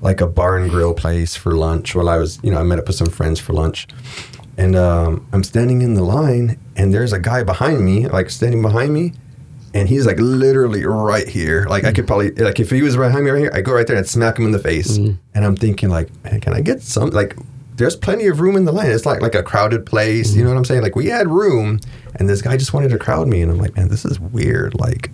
like 0.00 0.20
a 0.20 0.26
bar 0.26 0.56
and 0.56 0.70
grill 0.70 0.94
place 0.94 1.36
for 1.36 1.52
lunch. 1.52 1.94
While 1.94 2.08
I 2.08 2.16
was, 2.16 2.38
you 2.42 2.50
know, 2.50 2.58
I 2.58 2.62
met 2.62 2.78
up 2.78 2.86
with 2.86 2.96
some 2.96 3.08
friends 3.08 3.40
for 3.40 3.52
lunch, 3.52 3.86
and 4.56 4.76
um, 4.76 5.26
I'm 5.32 5.44
standing 5.44 5.82
in 5.82 5.94
the 5.94 6.04
line, 6.04 6.58
and 6.76 6.92
there's 6.92 7.12
a 7.12 7.18
guy 7.18 7.42
behind 7.42 7.84
me, 7.84 8.06
like 8.08 8.30
standing 8.30 8.62
behind 8.62 8.92
me, 8.92 9.12
and 9.74 9.88
he's 9.88 10.06
like 10.06 10.18
literally 10.18 10.84
right 10.84 11.28
here. 11.28 11.66
Like 11.68 11.84
I 11.84 11.92
could 11.92 12.06
probably, 12.06 12.30
like 12.32 12.58
if 12.58 12.70
he 12.70 12.82
was 12.82 12.96
right 12.96 13.08
behind 13.08 13.24
me 13.24 13.30
right 13.30 13.40
here, 13.40 13.50
I 13.52 13.60
go 13.60 13.72
right 13.72 13.86
there 13.86 13.96
and 13.96 14.04
I'd 14.04 14.08
smack 14.08 14.38
him 14.38 14.46
in 14.46 14.52
the 14.52 14.58
face. 14.58 14.96
And 15.34 15.44
I'm 15.44 15.56
thinking 15.56 15.88
like, 15.90 16.08
man, 16.24 16.40
can 16.40 16.54
I 16.54 16.60
get 16.60 16.82
some? 16.82 17.10
Like, 17.10 17.36
there's 17.76 17.94
plenty 17.94 18.26
of 18.26 18.40
room 18.40 18.56
in 18.56 18.64
the 18.64 18.72
line. 18.72 18.90
It's 18.90 19.06
like 19.06 19.20
like 19.20 19.34
a 19.36 19.42
crowded 19.42 19.86
place. 19.86 20.34
You 20.34 20.42
know 20.42 20.50
what 20.50 20.56
I'm 20.56 20.64
saying? 20.64 20.82
Like 20.82 20.96
we 20.96 21.06
had 21.06 21.28
room, 21.28 21.78
and 22.16 22.28
this 22.28 22.42
guy 22.42 22.56
just 22.56 22.72
wanted 22.72 22.88
to 22.90 22.98
crowd 22.98 23.28
me, 23.28 23.42
and 23.42 23.52
I'm 23.52 23.58
like, 23.58 23.76
man, 23.76 23.88
this 23.88 24.04
is 24.04 24.18
weird. 24.18 24.74
Like 24.74 25.12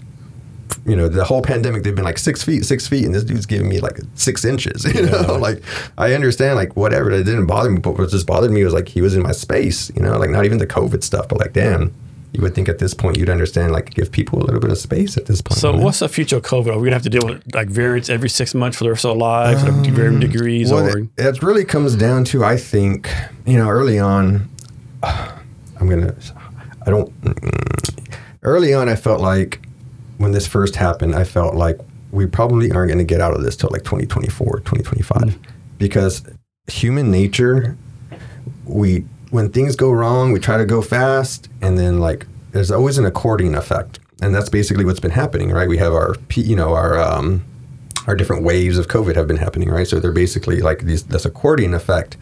you 0.86 0.95
know, 0.97 1.09
the 1.09 1.24
whole 1.24 1.41
pandemic, 1.43 1.82
they've 1.82 1.95
been 1.95 2.05
like 2.05 2.19
six 2.19 2.43
feet, 2.43 2.65
six 2.65 2.86
feet, 2.86 3.05
and 3.07 3.15
this 3.15 3.24
dude's 3.24 3.47
giving 3.47 3.69
me 3.69 3.81
like 3.81 3.99
six 4.15 4.45
inches. 4.45 4.85
You 4.95 5.07
know, 5.07 5.36
like 5.39 5.62
I 5.99 6.12
understand, 6.15 6.57
like 6.57 6.77
whatever. 6.77 7.11
It 7.11 7.24
didn't 7.24 7.47
bother 7.47 7.70
me, 7.70 7.81
but 7.81 7.99
what 7.99 8.11
just 8.11 8.27
bothered 8.27 8.51
me 8.51 8.62
was 8.65 8.73
like 8.74 8.89
he 8.89 9.01
was 9.01 9.15
in 9.16 9.23
my 9.23 9.32
space. 9.32 9.91
You 9.97 10.03
know, 10.03 10.19
like 10.19 10.31
not 10.31 10.45
even 10.45 10.59
the 10.59 10.66
COVID 10.66 11.03
stuff, 11.03 11.28
but 11.28 11.39
like 11.39 11.53
damn. 11.53 11.93
You 12.32 12.43
would 12.43 12.53
think 12.53 12.69
at 12.69 12.81
this 12.81 12.95
point 12.95 13.16
you'd 13.16 13.31
understand, 13.31 13.70
like 13.73 13.91
give 13.95 14.11
people 14.11 14.41
a 14.41 14.45
little 14.45 14.59
bit 14.61 14.73
of 14.73 14.78
space 14.78 15.16
at 15.16 15.27
this 15.27 15.41
point. 15.41 15.57
So, 15.61 15.77
what's 15.77 16.01
the 16.01 16.09
future 16.09 16.39
of 16.39 16.43
COVID? 16.43 16.66
Are 16.74 16.78
we 16.81 16.86
gonna 16.86 16.97
have 16.97 17.03
to 17.05 17.09
deal 17.09 17.24
with 17.24 17.55
like 17.55 17.69
variants 17.69 18.11
every 18.11 18.28
six 18.28 18.55
months 18.57 18.77
for 18.77 18.82
the 18.82 18.91
rest 18.91 19.05
of 19.05 19.12
our 19.12 19.16
lives, 19.16 19.62
at 19.62 19.73
varying 19.86 20.19
degrees, 20.19 20.73
Well, 20.73 20.85
or 20.85 20.99
it, 20.99 21.09
it 21.16 21.43
really 21.45 21.65
comes 21.65 21.95
down 21.95 22.24
to 22.24 22.45
I 22.45 22.57
think 22.57 23.09
you 23.47 23.57
know 23.57 23.69
early 23.69 24.01
on. 24.01 24.49
I'm 25.05 25.89
gonna. 25.89 26.15
I 26.86 26.91
don't. 26.91 27.20
mm, 27.23 28.15
Early 28.43 28.74
on, 28.74 28.89
I 28.89 28.97
felt 28.97 29.20
like 29.20 29.64
when 30.19 30.32
this 30.32 30.47
first 30.47 30.77
happened, 30.77 31.15
I 31.15 31.24
felt 31.24 31.55
like 31.55 31.78
we 32.11 32.27
probably 32.27 32.70
aren't 32.70 32.89
going 32.89 32.99
to 32.99 33.05
get 33.05 33.20
out 33.20 33.35
of 33.35 33.43
this 33.43 33.57
till 33.57 33.70
like 33.70 33.82
2024, 33.82 34.61
2025, 34.61 35.39
because 35.78 36.23
human 36.66 37.11
nature, 37.11 37.77
we 38.65 39.05
when 39.31 39.51
things 39.51 39.74
go 39.74 39.91
wrong, 39.91 40.31
we 40.31 40.39
try 40.39 40.57
to 40.57 40.65
go 40.65 40.81
fast, 40.81 41.49
and 41.61 41.77
then 41.77 41.99
like 41.99 42.27
there's 42.53 42.70
always 42.70 42.99
an 42.99 43.05
accordion 43.05 43.55
effect, 43.55 43.99
and 44.23 44.35
that's 44.35 44.49
basically 44.49 44.85
what's 44.85 45.01
been 45.01 45.11
happening, 45.11 45.51
right? 45.51 45.69
We 45.69 45.78
have 45.78 45.93
our, 45.93 46.15
you 46.35 46.55
know, 46.55 46.73
our 46.74 46.99
um, 47.01 47.45
our 48.07 48.15
different 48.15 48.45
waves 48.45 48.78
of 48.78 48.89
COVID 48.89 49.16
have 49.16 49.27
been 49.27 49.36
happening, 49.36 49.69
right? 49.70 49.86
So 49.86 49.99
they're 49.99 50.12
basically 50.12 50.61
like 50.61 50.82
these, 50.82 51.05
this 51.05 51.24
accordion 51.24 51.74
effect. 51.74 52.16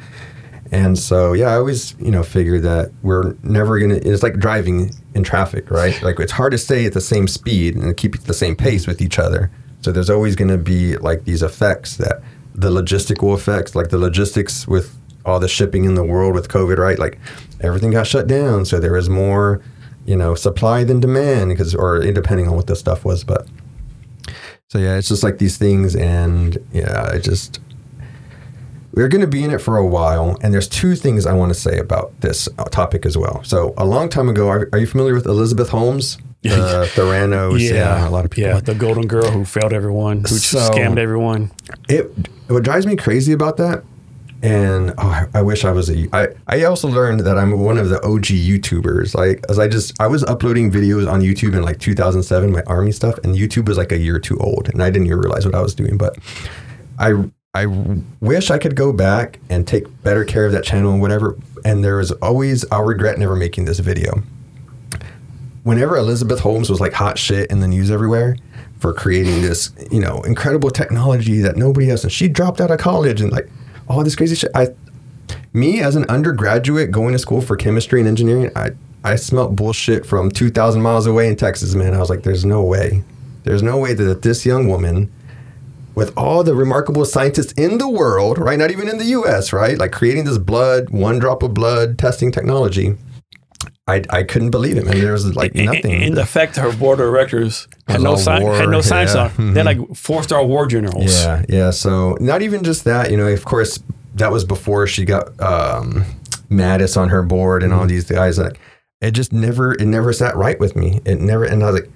And 0.72 0.98
so, 0.98 1.34
yeah, 1.34 1.48
I 1.48 1.56
always, 1.56 1.94
you 2.00 2.10
know, 2.10 2.22
figure 2.22 2.58
that 2.60 2.90
we're 3.02 3.36
never 3.42 3.78
gonna. 3.78 3.96
It's 3.96 4.22
like 4.22 4.38
driving 4.38 4.90
in 5.14 5.22
traffic, 5.22 5.70
right? 5.70 6.02
Like 6.02 6.18
it's 6.18 6.32
hard 6.32 6.52
to 6.52 6.58
stay 6.58 6.86
at 6.86 6.94
the 6.94 7.00
same 7.00 7.28
speed 7.28 7.76
and 7.76 7.94
keep 7.96 8.18
the 8.18 8.34
same 8.34 8.56
pace 8.56 8.86
with 8.86 9.02
each 9.02 9.18
other. 9.18 9.50
So 9.82 9.92
there's 9.92 10.08
always 10.08 10.34
going 10.34 10.50
to 10.50 10.58
be 10.58 10.96
like 10.96 11.24
these 11.24 11.42
effects 11.42 11.96
that 11.96 12.22
the 12.54 12.70
logistical 12.70 13.36
effects, 13.36 13.74
like 13.74 13.90
the 13.90 13.98
logistics 13.98 14.66
with 14.66 14.96
all 15.26 15.38
the 15.38 15.48
shipping 15.48 15.84
in 15.84 15.94
the 15.94 16.04
world 16.04 16.34
with 16.34 16.48
COVID, 16.48 16.78
right? 16.78 16.98
Like 16.98 17.18
everything 17.60 17.90
got 17.90 18.06
shut 18.06 18.26
down, 18.26 18.64
so 18.64 18.80
there 18.80 18.94
was 18.94 19.10
more, 19.10 19.62
you 20.06 20.16
know, 20.16 20.34
supply 20.34 20.84
than 20.84 21.00
demand 21.00 21.50
because, 21.50 21.74
or 21.74 22.00
depending 22.00 22.48
on 22.48 22.56
what 22.56 22.66
the 22.66 22.76
stuff 22.76 23.04
was, 23.04 23.24
but 23.24 23.46
so 24.68 24.78
yeah, 24.78 24.96
it's 24.96 25.08
just 25.08 25.22
like 25.22 25.36
these 25.36 25.58
things, 25.58 25.94
and 25.94 26.56
yeah, 26.72 27.10
I 27.12 27.18
just 27.18 27.60
we're 28.92 29.08
going 29.08 29.20
to 29.22 29.26
be 29.26 29.42
in 29.44 29.50
it 29.50 29.60
for 29.60 29.76
a 29.76 29.86
while. 29.86 30.36
And 30.42 30.52
there's 30.52 30.68
two 30.68 30.94
things 30.96 31.26
I 31.26 31.32
want 31.32 31.52
to 31.52 31.58
say 31.58 31.78
about 31.78 32.20
this 32.20 32.48
uh, 32.58 32.64
topic 32.64 33.04
as 33.06 33.16
well. 33.16 33.42
So 33.44 33.74
a 33.76 33.84
long 33.86 34.08
time 34.08 34.28
ago, 34.28 34.48
are, 34.48 34.68
are 34.72 34.78
you 34.78 34.86
familiar 34.86 35.14
with 35.14 35.26
Elizabeth 35.26 35.70
Holmes? 35.70 36.18
The 36.42 36.88
Theranos, 36.94 37.60
yeah, 37.60 38.08
a 38.08 38.10
lot 38.10 38.24
of 38.24 38.32
people. 38.32 38.50
Yeah, 38.50 38.58
the 38.58 38.74
golden 38.74 39.06
girl 39.06 39.30
who 39.30 39.44
failed 39.44 39.72
everyone, 39.72 40.22
who 40.22 40.26
So- 40.38 40.58
scammed 40.58 40.98
everyone. 40.98 41.52
It 41.88 42.10
what 42.48 42.64
drives 42.64 42.84
me 42.84 42.96
crazy 42.96 43.32
about 43.32 43.58
that, 43.58 43.84
and 44.42 44.90
oh, 44.98 45.06
I, 45.06 45.26
I 45.34 45.42
wish 45.42 45.64
I 45.64 45.70
was 45.70 45.88
a. 45.88 46.08
I 46.12 46.28
I 46.48 46.64
also 46.64 46.88
learned 46.88 47.20
that 47.20 47.38
I'm 47.38 47.60
one 47.60 47.78
of 47.78 47.90
the 47.90 48.02
OG 48.02 48.24
YouTubers. 48.24 49.14
Like 49.14 49.44
as 49.48 49.60
I 49.60 49.68
just 49.68 49.94
I 50.02 50.08
was 50.08 50.24
uploading 50.24 50.68
videos 50.72 51.08
on 51.08 51.20
YouTube 51.20 51.54
in 51.54 51.62
like 51.62 51.78
2007, 51.78 52.50
my 52.50 52.62
army 52.66 52.90
stuff, 52.90 53.18
and 53.22 53.36
YouTube 53.36 53.68
was 53.68 53.78
like 53.78 53.92
a 53.92 53.98
year 53.98 54.18
too 54.18 54.36
old, 54.38 54.68
and 54.68 54.82
I 54.82 54.90
didn't 54.90 55.06
even 55.06 55.20
realize 55.20 55.46
what 55.46 55.54
I 55.54 55.60
was 55.62 55.76
doing. 55.76 55.96
But 55.96 56.18
I 56.98 57.12
I 57.54 57.66
wish 57.66 58.50
I 58.50 58.56
could 58.56 58.76
go 58.76 58.94
back 58.94 59.38
and 59.50 59.68
take 59.68 59.84
better 60.02 60.24
care 60.24 60.46
of 60.46 60.52
that 60.52 60.64
channel 60.64 60.90
and 60.90 61.02
whatever. 61.02 61.36
And 61.66 61.84
there 61.84 62.00
is 62.00 62.10
always 62.12 62.64
I'll 62.72 62.82
regret 62.82 63.18
never 63.18 63.36
making 63.36 63.66
this 63.66 63.78
video. 63.78 64.22
Whenever 65.62 65.98
Elizabeth 65.98 66.40
Holmes 66.40 66.70
was 66.70 66.80
like 66.80 66.94
hot 66.94 67.18
shit 67.18 67.50
in 67.50 67.60
the 67.60 67.68
news 67.68 67.90
everywhere 67.90 68.38
for 68.78 68.94
creating 68.94 69.42
this, 69.42 69.70
you 69.90 70.00
know, 70.00 70.22
incredible 70.22 70.70
technology 70.70 71.42
that 71.42 71.58
nobody 71.58 71.90
else, 71.90 72.04
and 72.04 72.10
she 72.10 72.26
dropped 72.26 72.58
out 72.58 72.70
of 72.70 72.80
college 72.80 73.20
and 73.20 73.30
like 73.30 73.50
all 73.86 74.02
this 74.02 74.16
crazy 74.16 74.34
shit. 74.34 74.50
I, 74.54 74.68
me 75.52 75.82
as 75.82 75.94
an 75.94 76.06
undergraduate 76.08 76.90
going 76.90 77.12
to 77.12 77.18
school 77.18 77.42
for 77.42 77.56
chemistry 77.56 78.00
and 78.00 78.08
engineering, 78.08 78.50
I 78.56 78.70
I 79.04 79.16
smelt 79.16 79.56
bullshit 79.56 80.06
from 80.06 80.30
2,000 80.30 80.80
miles 80.80 81.06
away 81.06 81.28
in 81.28 81.36
Texas, 81.36 81.74
man. 81.74 81.92
I 81.92 81.98
was 81.98 82.08
like, 82.08 82.22
there's 82.22 82.46
no 82.46 82.62
way, 82.62 83.04
there's 83.44 83.62
no 83.62 83.76
way 83.76 83.92
that 83.92 84.22
this 84.22 84.46
young 84.46 84.68
woman 84.68 85.12
with 85.94 86.16
all 86.16 86.42
the 86.42 86.54
remarkable 86.54 87.04
scientists 87.04 87.52
in 87.52 87.78
the 87.78 87.88
world, 87.88 88.38
right? 88.38 88.58
Not 88.58 88.70
even 88.70 88.88
in 88.88 88.98
the 88.98 89.04
US, 89.06 89.52
right? 89.52 89.78
Like 89.78 89.92
creating 89.92 90.24
this 90.24 90.38
blood, 90.38 90.90
one 90.90 91.18
drop 91.18 91.42
of 91.42 91.54
blood 91.54 91.98
testing 91.98 92.32
technology. 92.32 92.96
I, 93.88 94.02
I 94.10 94.22
couldn't 94.22 94.50
believe 94.50 94.76
it, 94.76 94.84
man. 94.84 95.00
There 95.00 95.12
was 95.12 95.34
like 95.34 95.54
nothing. 95.54 96.02
In, 96.02 96.14
the 96.14 96.24
fact 96.24 96.56
her 96.56 96.72
board 96.72 97.00
of 97.00 97.06
directors 97.06 97.66
had 97.88 98.00
no 98.00 98.16
science, 98.16 98.44
war, 98.44 98.54
had 98.54 98.68
no 98.68 98.80
science 98.80 99.14
yeah. 99.14 99.28
Mm-hmm. 99.28 99.52
They're 99.54 99.64
like 99.64 99.94
four 99.96 100.22
star 100.22 100.44
war 100.46 100.66
generals. 100.66 101.12
yeah, 101.12 101.44
yeah. 101.48 101.70
So 101.70 102.16
not 102.20 102.42
even 102.42 102.62
just 102.62 102.84
that, 102.84 103.10
you 103.10 103.16
know, 103.16 103.26
of 103.26 103.44
course, 103.44 103.80
that 104.14 104.30
was 104.30 104.44
before 104.44 104.86
she 104.86 105.04
got 105.04 105.28
um, 105.40 106.04
Mattis 106.48 106.96
on 106.96 107.08
her 107.08 107.22
board 107.22 107.62
and 107.62 107.72
all 107.72 107.86
these 107.86 108.04
guys. 108.04 108.38
Like, 108.38 108.58
it 109.00 109.12
just 109.12 109.32
never, 109.32 109.72
it 109.72 109.86
never 109.86 110.12
sat 110.12 110.36
right 110.36 110.58
with 110.60 110.76
me. 110.76 111.00
It 111.04 111.20
never, 111.20 111.44
and 111.44 111.62
I 111.64 111.70
was 111.70 111.80
like, 111.80 111.90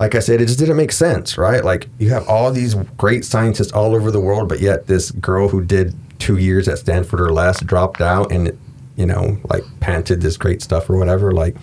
like 0.00 0.14
I 0.14 0.20
said, 0.20 0.40
it 0.40 0.46
just 0.46 0.58
didn't 0.58 0.76
make 0.76 0.92
sense, 0.92 1.36
right? 1.36 1.64
Like 1.64 1.88
you 1.98 2.10
have 2.10 2.28
all 2.28 2.50
these 2.52 2.74
great 2.96 3.24
scientists 3.24 3.72
all 3.72 3.94
over 3.94 4.10
the 4.10 4.20
world, 4.20 4.48
but 4.48 4.60
yet 4.60 4.86
this 4.86 5.10
girl 5.10 5.48
who 5.48 5.64
did 5.64 5.94
two 6.18 6.36
years 6.36 6.68
at 6.68 6.78
Stanford 6.78 7.20
or 7.20 7.32
less 7.32 7.60
dropped 7.62 8.00
out 8.00 8.30
and, 8.32 8.56
you 8.96 9.06
know, 9.06 9.38
like 9.50 9.62
panted 9.80 10.20
this 10.20 10.36
great 10.36 10.62
stuff 10.62 10.88
or 10.88 10.96
whatever. 10.96 11.32
Like 11.32 11.56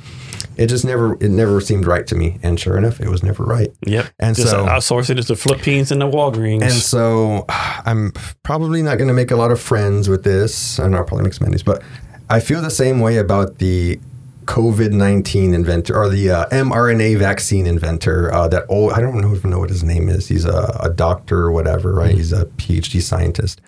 it 0.57 0.67
just 0.67 0.83
never, 0.85 1.13
it 1.15 1.29
never 1.29 1.59
seemed 1.61 1.85
right 1.85 2.05
to 2.07 2.15
me. 2.15 2.39
And 2.43 2.59
sure 2.59 2.77
enough, 2.77 2.99
it 2.99 3.09
was 3.09 3.23
never 3.23 3.43
right. 3.43 3.69
Yep. 3.85 4.07
And 4.19 4.35
Just 4.35 4.49
so- 4.49 4.65
outsource 4.65 5.09
it 5.09 5.15
to 5.15 5.23
the 5.23 5.35
Philippines 5.35 5.91
and 5.91 6.01
the 6.01 6.07
Walgreens. 6.07 6.61
And 6.63 6.71
so 6.73 7.45
I'm 7.49 8.11
probably 8.43 8.81
not 8.81 8.97
going 8.97 9.07
to 9.07 9.13
make 9.13 9.31
a 9.31 9.35
lot 9.37 9.51
of 9.51 9.61
friends 9.61 10.09
with 10.09 10.23
this. 10.23 10.79
I 10.79 10.87
know 10.87 10.97
I'll 10.97 11.03
probably 11.05 11.23
make 11.23 11.33
some 11.33 11.45
enemies, 11.45 11.63
but 11.63 11.81
I 12.29 12.39
feel 12.41 12.61
the 12.61 12.69
same 12.71 12.99
way 12.99 13.17
about 13.17 13.59
the 13.59 13.99
COVID 14.45 14.91
19 14.91 15.53
inventor 15.53 15.95
or 15.95 16.09
the 16.09 16.29
uh, 16.29 16.49
mRNA 16.49 17.17
vaccine 17.19 17.67
inventor. 17.67 18.31
Uh, 18.33 18.47
that 18.47 18.65
old, 18.69 18.93
I 18.93 19.01
don't 19.01 19.19
know 19.19 19.33
even 19.33 19.49
know 19.49 19.59
what 19.59 19.69
his 19.69 19.83
name 19.83 20.09
is. 20.09 20.27
He's 20.27 20.45
a, 20.45 20.79
a 20.81 20.89
doctor 20.89 21.37
or 21.43 21.51
whatever, 21.51 21.93
right? 21.93 22.15
He's 22.15 22.33
a 22.33 22.45
PhD 22.45 23.01
scientist. 23.01 23.61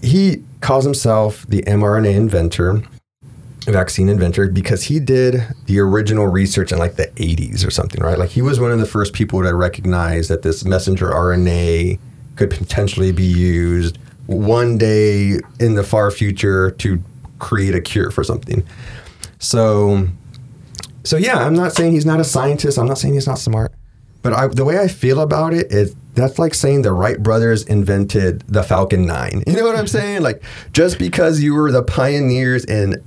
He 0.00 0.42
calls 0.60 0.84
himself 0.84 1.46
the 1.48 1.62
mRNA 1.62 2.14
inventor 2.14 2.82
vaccine 3.66 4.08
inventor 4.08 4.48
because 4.48 4.84
he 4.84 4.98
did 4.98 5.46
the 5.66 5.78
original 5.78 6.26
research 6.26 6.72
in 6.72 6.78
like 6.78 6.96
the 6.96 7.06
80s 7.08 7.66
or 7.66 7.70
something, 7.70 8.02
right? 8.02 8.18
Like 8.18 8.30
he 8.30 8.42
was 8.42 8.58
one 8.58 8.72
of 8.72 8.80
the 8.80 8.86
first 8.86 9.12
people 9.12 9.42
to 9.42 9.54
recognize 9.54 10.28
that 10.28 10.42
this 10.42 10.64
messenger 10.64 11.10
RNA 11.10 11.98
could 12.36 12.50
potentially 12.50 13.12
be 13.12 13.24
used 13.24 13.98
one 14.26 14.78
day 14.78 15.38
in 15.60 15.74
the 15.74 15.82
far 15.84 16.10
future 16.10 16.70
to 16.72 17.02
create 17.38 17.74
a 17.74 17.80
cure 17.80 18.10
for 18.10 18.24
something. 18.24 18.64
So 19.42 20.08
so 21.04 21.16
yeah, 21.16 21.44
I'm 21.44 21.54
not 21.54 21.72
saying 21.72 21.92
he's 21.92 22.06
not 22.06 22.20
a 22.20 22.24
scientist. 22.24 22.78
I'm 22.78 22.86
not 22.86 22.98
saying 22.98 23.14
he's 23.14 23.26
not 23.26 23.38
smart. 23.38 23.72
But 24.22 24.34
I, 24.34 24.46
the 24.46 24.64
way 24.64 24.78
I 24.78 24.86
feel 24.86 25.20
about 25.20 25.52
it 25.52 25.72
is 25.72 25.96
that's 26.14 26.38
like 26.38 26.54
saying 26.54 26.82
the 26.82 26.92
Wright 26.92 27.20
brothers 27.20 27.64
invented 27.64 28.42
the 28.42 28.62
Falcon 28.62 29.04
9. 29.04 29.42
You 29.48 29.54
know 29.54 29.64
what 29.64 29.76
I'm 29.76 29.88
saying? 29.88 30.22
Like 30.22 30.42
just 30.72 30.98
because 30.98 31.42
you 31.42 31.54
were 31.54 31.72
the 31.72 31.82
pioneers 31.82 32.64
in 32.64 33.02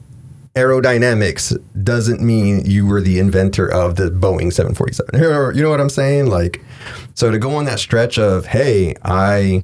aerodynamics 0.56 1.58
doesn't 1.84 2.22
mean 2.22 2.66
you 2.66 2.86
were 2.86 3.02
the 3.02 3.20
inventor 3.20 3.72
of 3.72 3.96
the 3.96 4.10
Boeing 4.10 4.52
747. 4.52 5.56
You 5.56 5.64
know 5.64 5.70
what 5.70 5.80
I'm 5.80 5.90
saying? 5.90 6.26
Like 6.28 6.62
so 7.14 7.32
to 7.32 7.40
go 7.40 7.56
on 7.56 7.64
that 7.66 7.80
stretch 7.80 8.20
of, 8.20 8.48
hey, 8.48 8.96
I 9.04 9.64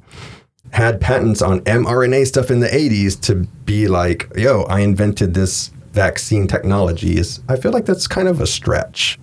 had 0.70 1.02
patents 1.02 1.42
on 1.42 1.60
mRNA 1.60 2.26
stuff 2.26 2.50
in 2.50 2.60
the 2.60 2.68
80s 2.68 3.20
to 3.22 3.46
be 3.66 3.88
like, 3.88 4.26
yo, 4.34 4.62
I 4.62 4.80
invented 4.80 5.34
this 5.34 5.70
vaccine 5.92 6.46
technology 6.46 7.18
is 7.18 7.40
I 7.48 7.56
feel 7.56 7.72
like 7.72 7.84
that's 7.86 8.06
kind 8.06 8.28
of 8.28 8.40
a 8.40 8.46
stretch. 8.46 9.18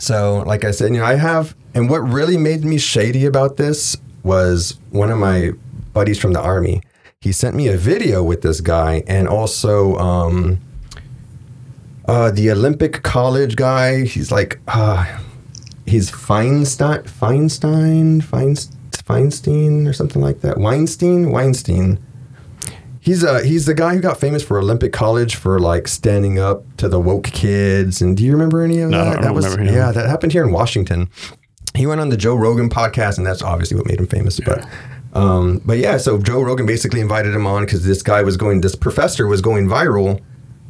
So, 0.00 0.42
like 0.46 0.64
I 0.64 0.72
said, 0.72 0.92
you 0.92 0.98
know, 0.98 1.04
I 1.04 1.14
have, 1.14 1.54
and 1.74 1.88
what 1.88 1.98
really 1.98 2.36
made 2.36 2.64
me 2.64 2.78
shady 2.78 3.24
about 3.24 3.56
this 3.56 3.96
was 4.22 4.78
one 4.90 5.10
of 5.10 5.18
my 5.18 5.52
buddies 5.92 6.18
from 6.18 6.32
the 6.32 6.40
army. 6.40 6.82
He 7.20 7.32
sent 7.32 7.54
me 7.56 7.68
a 7.68 7.76
video 7.76 8.22
with 8.22 8.42
this 8.42 8.60
guy, 8.60 9.02
and 9.06 9.28
also 9.28 9.96
um, 9.96 10.58
uh, 12.06 12.30
the 12.32 12.50
Olympic 12.50 13.02
college 13.02 13.56
guy. 13.56 14.04
He's 14.04 14.30
like, 14.30 14.60
uh, 14.68 15.20
he's 15.86 16.10
Feinstein, 16.10 17.04
Feinstein, 17.04 18.22
Feinstein, 18.22 18.76
Feinstein, 18.90 19.88
or 19.88 19.92
something 19.92 20.20
like 20.20 20.40
that. 20.40 20.58
Weinstein, 20.58 21.30
Weinstein. 21.30 21.98
He's 23.04 23.22
uh 23.22 23.42
he's 23.42 23.66
the 23.66 23.74
guy 23.74 23.94
who 23.94 24.00
got 24.00 24.18
famous 24.18 24.42
for 24.42 24.58
Olympic 24.58 24.92
College 24.92 25.34
for 25.36 25.58
like 25.60 25.86
standing 25.88 26.38
up 26.38 26.64
to 26.78 26.88
the 26.88 26.98
woke 26.98 27.24
kids. 27.24 28.00
And 28.00 28.16
do 28.16 28.24
you 28.24 28.32
remember 28.32 28.62
any 28.62 28.80
of 28.80 28.88
No, 28.90 29.00
I 29.00 29.04
that? 29.04 29.12
don't 29.16 29.22
that 29.24 29.34
was 29.34 29.44
remember 29.44 29.64
him. 29.70 29.74
yeah, 29.76 29.92
that 29.92 30.08
happened 30.08 30.32
here 30.32 30.42
in 30.42 30.52
Washington. 30.52 31.10
He 31.74 31.86
went 31.86 32.00
on 32.00 32.08
the 32.08 32.16
Joe 32.16 32.34
Rogan 32.34 32.70
podcast, 32.70 33.18
and 33.18 33.26
that's 33.26 33.42
obviously 33.42 33.76
what 33.76 33.86
made 33.86 34.00
him 34.00 34.06
famous. 34.06 34.40
But 34.40 34.66
um, 35.12 35.60
but 35.66 35.76
yeah, 35.78 35.98
so 35.98 36.18
Joe 36.18 36.40
Rogan 36.42 36.64
basically 36.66 37.00
invited 37.00 37.34
him 37.34 37.46
on 37.46 37.64
because 37.66 37.84
this 37.84 38.02
guy 38.02 38.22
was 38.22 38.36
going, 38.38 38.62
this 38.62 38.74
professor 38.74 39.26
was 39.26 39.40
going 39.42 39.66
viral 39.68 40.20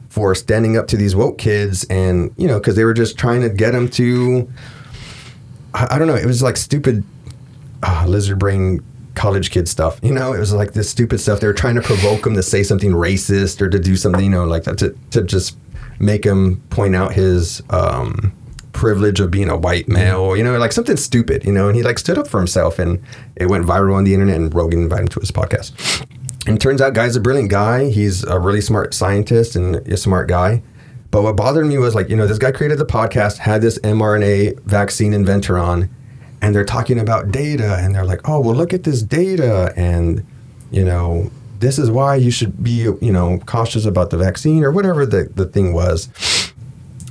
for 0.09 0.35
standing 0.35 0.77
up 0.77 0.87
to 0.89 0.97
these 0.97 1.15
woke 1.15 1.39
kids, 1.39 1.85
and 1.89 2.33
you 2.37 2.49
know, 2.49 2.59
because 2.59 2.75
they 2.75 2.85
were 2.85 2.95
just 2.95 3.17
trying 3.17 3.43
to 3.43 3.49
get 3.49 3.75
him 3.75 3.89
to 3.91 4.51
I, 5.73 5.89
I 5.95 5.99
don't 5.99 6.09
know. 6.09 6.17
It 6.17 6.27
was 6.27 6.43
like 6.43 6.57
stupid 6.57 7.05
uh, 7.83 8.05
lizard 8.09 8.39
brain 8.39 8.83
college 9.15 9.51
kid 9.51 9.69
stuff. 9.69 10.01
You 10.03 10.13
know, 10.13 10.33
it 10.33 10.39
was 10.39 10.53
like 10.53 10.73
this 10.73 10.91
stupid 10.91 11.19
stuff. 11.19 11.41
They 11.41 11.47
were 11.47 11.53
trying 11.53 11.77
to 11.77 11.83
provoke 11.83 12.27
him 12.27 12.35
to 12.35 12.43
say 12.43 12.63
something 12.63 12.93
racist 12.93 13.61
or 13.61 13.69
to 13.69 13.79
do 13.79 13.97
something, 13.97 14.25
you 14.25 14.31
know, 14.31 14.45
like 14.45 14.65
that 14.65 14.79
to, 14.79 14.97
to 15.11 15.23
just 15.23 15.57
make 15.99 16.25
him 16.25 16.61
point 16.71 16.97
out 16.97 17.13
his 17.13 17.63
um, 17.71 18.35
privilege 18.73 19.21
of 19.21 19.31
being 19.31 19.49
a 19.49 19.57
white 19.57 19.89
male, 19.89 20.37
you 20.37 20.43
know, 20.43 20.59
like 20.59 20.73
something 20.73 20.97
stupid, 20.97 21.45
you 21.45 21.53
know, 21.53 21.69
and 21.69 21.77
he 21.77 21.83
like 21.83 21.99
stood 21.99 22.19
up 22.19 22.27
for 22.27 22.39
himself 22.39 22.79
and 22.79 23.03
it 23.37 23.47
went 23.47 23.65
viral 23.65 23.95
on 23.95 24.05
the 24.05 24.13
internet 24.13 24.37
and 24.37 24.53
Rogan 24.55 24.81
invited 24.81 25.03
him 25.05 25.09
to 25.09 25.21
his 25.21 25.31
podcast. 25.31 26.05
And 26.47 26.57
it 26.57 26.61
turns 26.61 26.83
out 26.83 26.93
guy's 26.93 27.17
a 27.17 27.21
brilliant 27.21 27.51
guy. 27.51 27.89
He's 27.89 28.23
a 28.25 28.39
really 28.39 28.61
smart 28.61 28.93
scientist 28.93 29.57
and 29.57 29.77
a 29.77 29.97
smart 29.97 30.29
guy. 30.29 30.63
But 31.11 31.23
what 31.23 31.37
bothered 31.37 31.67
me 31.67 31.79
was 31.79 31.95
like, 31.95 32.09
you 32.09 32.17
know, 32.17 32.27
this 32.27 32.39
guy 32.39 32.51
created 32.51 32.79
the 32.79 32.85
podcast, 32.85 33.39
had 33.39 33.63
this 33.63 33.79
mRNA 33.79 34.61
vaccine 34.63 35.15
inventor 35.15 35.57
on, 35.57 35.89
and 36.45 36.55
they're 36.55 36.63
talking 36.63 36.99
about 36.99 37.31
data 37.31 37.79
and 37.81 37.95
they're 37.95 38.05
like, 38.05 38.29
oh, 38.29 38.39
well, 38.39 38.55
look 38.55 38.75
at 38.75 38.85
this 38.85 39.01
data. 39.01 39.73
And, 39.77 40.27
you 40.71 40.85
know, 40.85 41.31
this 41.61 41.79
is 41.79 41.91
why 41.91 42.17
you 42.17 42.31
should 42.31 42.63
be, 42.63 42.83
you 42.83 43.13
know, 43.13 43.39
cautious 43.47 43.87
about 43.87 44.11
the 44.11 44.19
vaccine 44.19 44.63
or 44.63 44.71
whatever 44.71 45.07
the, 45.07 45.31
the 45.35 45.47
thing 45.47 45.73
was. 45.73 46.11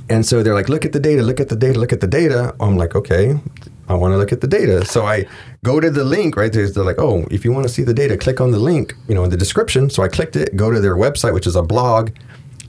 And 0.08 0.24
so 0.24 0.44
they're 0.44 0.54
like, 0.54 0.68
look 0.68 0.84
at 0.84 0.92
the 0.92 1.00
data, 1.00 1.20
look 1.24 1.40
at 1.40 1.48
the 1.48 1.56
data, 1.56 1.80
look 1.80 1.92
at 1.92 2.00
the 2.00 2.06
data. 2.06 2.54
I'm 2.60 2.76
like, 2.76 2.94
okay, 2.94 3.36
I 3.88 3.94
want 3.94 4.12
to 4.12 4.18
look 4.18 4.30
at 4.30 4.40
the 4.40 4.46
data. 4.46 4.84
So 4.84 5.04
I 5.04 5.26
go 5.64 5.80
to 5.80 5.90
the 5.90 6.04
link 6.04 6.36
right 6.36 6.52
there. 6.52 6.70
They're 6.70 6.84
like, 6.84 7.00
oh, 7.00 7.26
if 7.32 7.44
you 7.44 7.50
want 7.50 7.66
to 7.66 7.72
see 7.72 7.82
the 7.82 7.94
data, 7.94 8.16
click 8.16 8.40
on 8.40 8.52
the 8.52 8.60
link, 8.60 8.94
you 9.08 9.16
know, 9.16 9.24
in 9.24 9.30
the 9.30 9.36
description. 9.36 9.90
So 9.90 10.04
I 10.04 10.08
clicked 10.08 10.36
it, 10.36 10.54
go 10.54 10.70
to 10.70 10.78
their 10.78 10.94
website, 10.94 11.34
which 11.34 11.48
is 11.48 11.56
a 11.56 11.62
blog. 11.62 12.12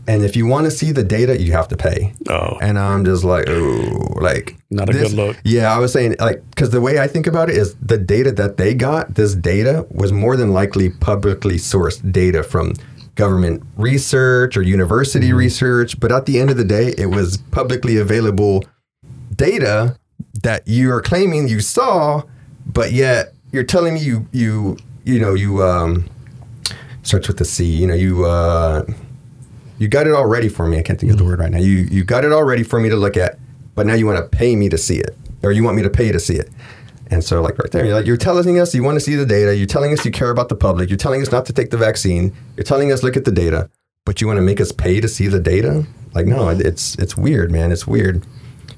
And 0.07 0.23
if 0.23 0.36
you 0.36 0.45
want 0.45 0.65
to 0.65 0.72
see 0.72 0.91
the 0.91 1.03
data, 1.03 1.41
you 1.41 1.52
have 1.53 1.68
to 1.69 1.77
pay. 1.77 2.14
Oh. 2.30 2.57
And 2.61 2.77
I'm 2.77 3.03
just 3.06 3.23
like, 3.23 3.45
oh, 3.49 4.14
like 4.22 4.56
Not 4.69 4.90
a 4.90 4.94
good 4.94 5.14
look. 5.14 5.38
Yeah, 5.44 5.73
I 5.73 5.80
was 5.80 5.91
saying 5.94 6.15
like 6.19 6.44
because 6.52 6.69
the 6.69 6.82
way 6.82 6.99
I 6.99 7.07
think 7.07 7.26
about 7.27 7.49
it 7.49 7.57
is 7.57 7.76
the 7.76 7.98
data 7.98 8.32
that 8.34 8.57
they 8.57 8.73
got. 8.76 9.15
This 9.15 9.34
data 9.34 9.86
was 9.90 10.11
more 10.11 10.38
than 10.38 10.53
likely 10.53 10.90
publicly 10.91 11.56
sourced 11.56 12.11
data 12.11 12.44
from 12.44 12.73
government 13.15 13.64
research 13.77 14.56
or 14.57 14.61
university 14.61 15.30
Mm-hmm. 15.30 15.38
research. 15.38 15.99
But 15.99 16.11
at 16.11 16.26
the 16.26 16.40
end 16.40 16.49
of 16.52 16.57
the 16.57 16.65
day, 16.65 16.94
it 16.98 17.07
was 17.07 17.38
publicly 17.38 17.98
available 17.98 18.64
data 19.36 19.98
that 20.44 20.68
you 20.68 20.91
are 20.91 21.02
claiming 21.02 21.48
you 21.48 21.61
saw, 21.61 22.22
but 22.65 22.91
yet 22.91 23.34
you're 23.52 23.64
telling 23.64 23.95
me 23.95 24.02
you 24.02 24.27
you 24.32 24.77
you 25.03 25.19
know 25.19 25.34
you 25.34 25.64
um 25.64 26.06
starts 27.03 27.27
with 27.27 27.38
the 27.38 27.45
C. 27.45 27.65
You 27.65 27.88
know 27.88 27.94
you 27.95 28.26
uh 28.26 28.86
you 29.77 29.88
got 29.88 30.07
it 30.07 30.14
all 30.14 30.26
ready 30.26 30.49
for 30.49 30.68
me. 30.68 30.77
I 30.80 30.81
can't 30.81 30.99
think 30.99 31.11
of 31.11 31.18
the 31.18 31.26
word 31.26 31.39
right 31.39 31.52
now. 31.52 31.57
You 31.60 31.88
you 31.91 32.03
got 32.03 32.23
it 32.23 32.31
all 32.31 32.43
ready 32.43 32.64
for 32.64 32.80
me 32.80 32.89
to 32.89 32.95
look 32.95 33.18
at, 33.18 33.39
but 33.76 33.85
now 33.85 33.93
you 33.93 34.06
want 34.06 34.18
to 34.19 34.38
pay 34.38 34.56
me 34.56 34.69
to 34.69 34.77
see 34.77 34.97
it, 34.97 35.18
or 35.43 35.52
you 35.52 35.64
want 35.64 35.76
me 35.76 35.84
to 35.84 35.89
pay 35.89 36.11
to 36.11 36.19
see 36.19 36.35
it. 36.35 36.49
And 37.11 37.23
so, 37.23 37.41
like 37.41 37.57
right 37.60 37.72
there, 37.72 37.85
you're 37.85 37.93
like 37.95 38.06
you're 38.06 38.18
telling 38.18 38.60
us 38.60 38.73
you 38.73 38.84
want 38.84 38.95
to 38.95 38.99
see 38.99 39.15
the 39.15 39.26
data. 39.26 39.56
You're 39.56 39.68
telling 39.68 39.93
us 39.93 40.03
you 40.06 40.11
care 40.11 40.31
about 40.31 40.49
the 40.49 40.56
public. 40.56 40.89
You're 40.89 40.97
telling 40.97 41.22
us 41.22 41.31
not 41.31 41.45
to 41.47 41.53
take 41.53 41.69
the 41.69 41.77
vaccine. 41.77 42.34
You're 42.57 42.64
telling 42.64 42.91
us 42.91 43.03
look 43.03 43.15
at 43.18 43.26
the 43.26 43.31
data, 43.31 43.69
but 44.06 44.22
you 44.22 44.27
want 44.27 44.38
to 44.38 44.41
make 44.41 44.60
us 44.60 44.72
pay 44.72 44.99
to 45.02 45.07
see 45.07 45.27
the 45.27 45.39
data. 45.39 45.85
Like 46.14 46.26
no, 46.26 46.49
it- 46.49 46.61
it's 46.61 46.95
it's 46.95 47.15
weird, 47.15 47.52
man. 47.52 47.72
It's 47.72 47.85
weird. 47.85 48.26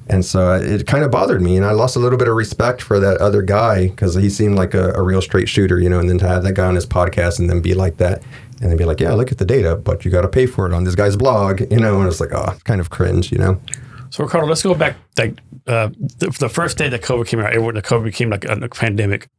And 0.09 0.23
so 0.23 0.51
uh, 0.53 0.59
it 0.59 0.87
kind 0.87 1.03
of 1.03 1.11
bothered 1.11 1.41
me, 1.41 1.57
and 1.57 1.65
I 1.65 1.71
lost 1.71 1.97
a 1.97 1.99
little 1.99 2.17
bit 2.17 2.29
of 2.29 2.35
respect 2.35 2.81
for 2.81 2.97
that 2.99 3.17
other 3.17 3.41
guy 3.41 3.87
because 3.89 4.15
he 4.15 4.29
seemed 4.29 4.55
like 4.55 4.73
a, 4.73 4.93
a 4.93 5.01
real 5.01 5.21
straight 5.21 5.49
shooter, 5.49 5.79
you 5.79 5.89
know. 5.89 5.99
And 5.99 6.09
then 6.09 6.17
to 6.19 6.27
have 6.27 6.43
that 6.43 6.53
guy 6.53 6.65
on 6.65 6.75
his 6.75 6.85
podcast 6.85 7.39
and 7.39 7.49
then 7.49 7.59
be 7.59 7.73
like 7.73 7.97
that, 7.97 8.23
and 8.61 8.71
they'd 8.71 8.77
be 8.77 8.85
like, 8.85 8.99
"Yeah, 8.99 9.13
look 9.13 9.31
at 9.31 9.37
the 9.37 9.45
data, 9.45 9.75
but 9.75 10.05
you 10.05 10.11
got 10.11 10.21
to 10.21 10.27
pay 10.27 10.45
for 10.45 10.65
it 10.67 10.73
on 10.73 10.83
this 10.83 10.95
guy's 10.95 11.15
blog," 11.15 11.61
you 11.71 11.79
know. 11.79 11.99
And 11.99 12.07
it's 12.07 12.19
like, 12.19 12.31
oh, 12.33 12.57
kind 12.63 12.81
of 12.81 12.89
cringe, 12.89 13.31
you 13.31 13.37
know. 13.37 13.61
So 14.09 14.23
Ricardo, 14.23 14.47
let's 14.47 14.63
go 14.63 14.73
back 14.73 14.95
like 15.17 15.37
uh, 15.67 15.89
the, 16.19 16.35
the 16.39 16.49
first 16.49 16.77
day 16.77 16.89
that 16.89 17.01
COVID 17.01 17.27
came 17.27 17.39
out, 17.39 17.53
the 17.53 17.81
COVID 17.81 18.03
became 18.03 18.29
like 18.29 18.45
a, 18.45 18.53
a 18.53 18.69
pandemic. 18.69 19.29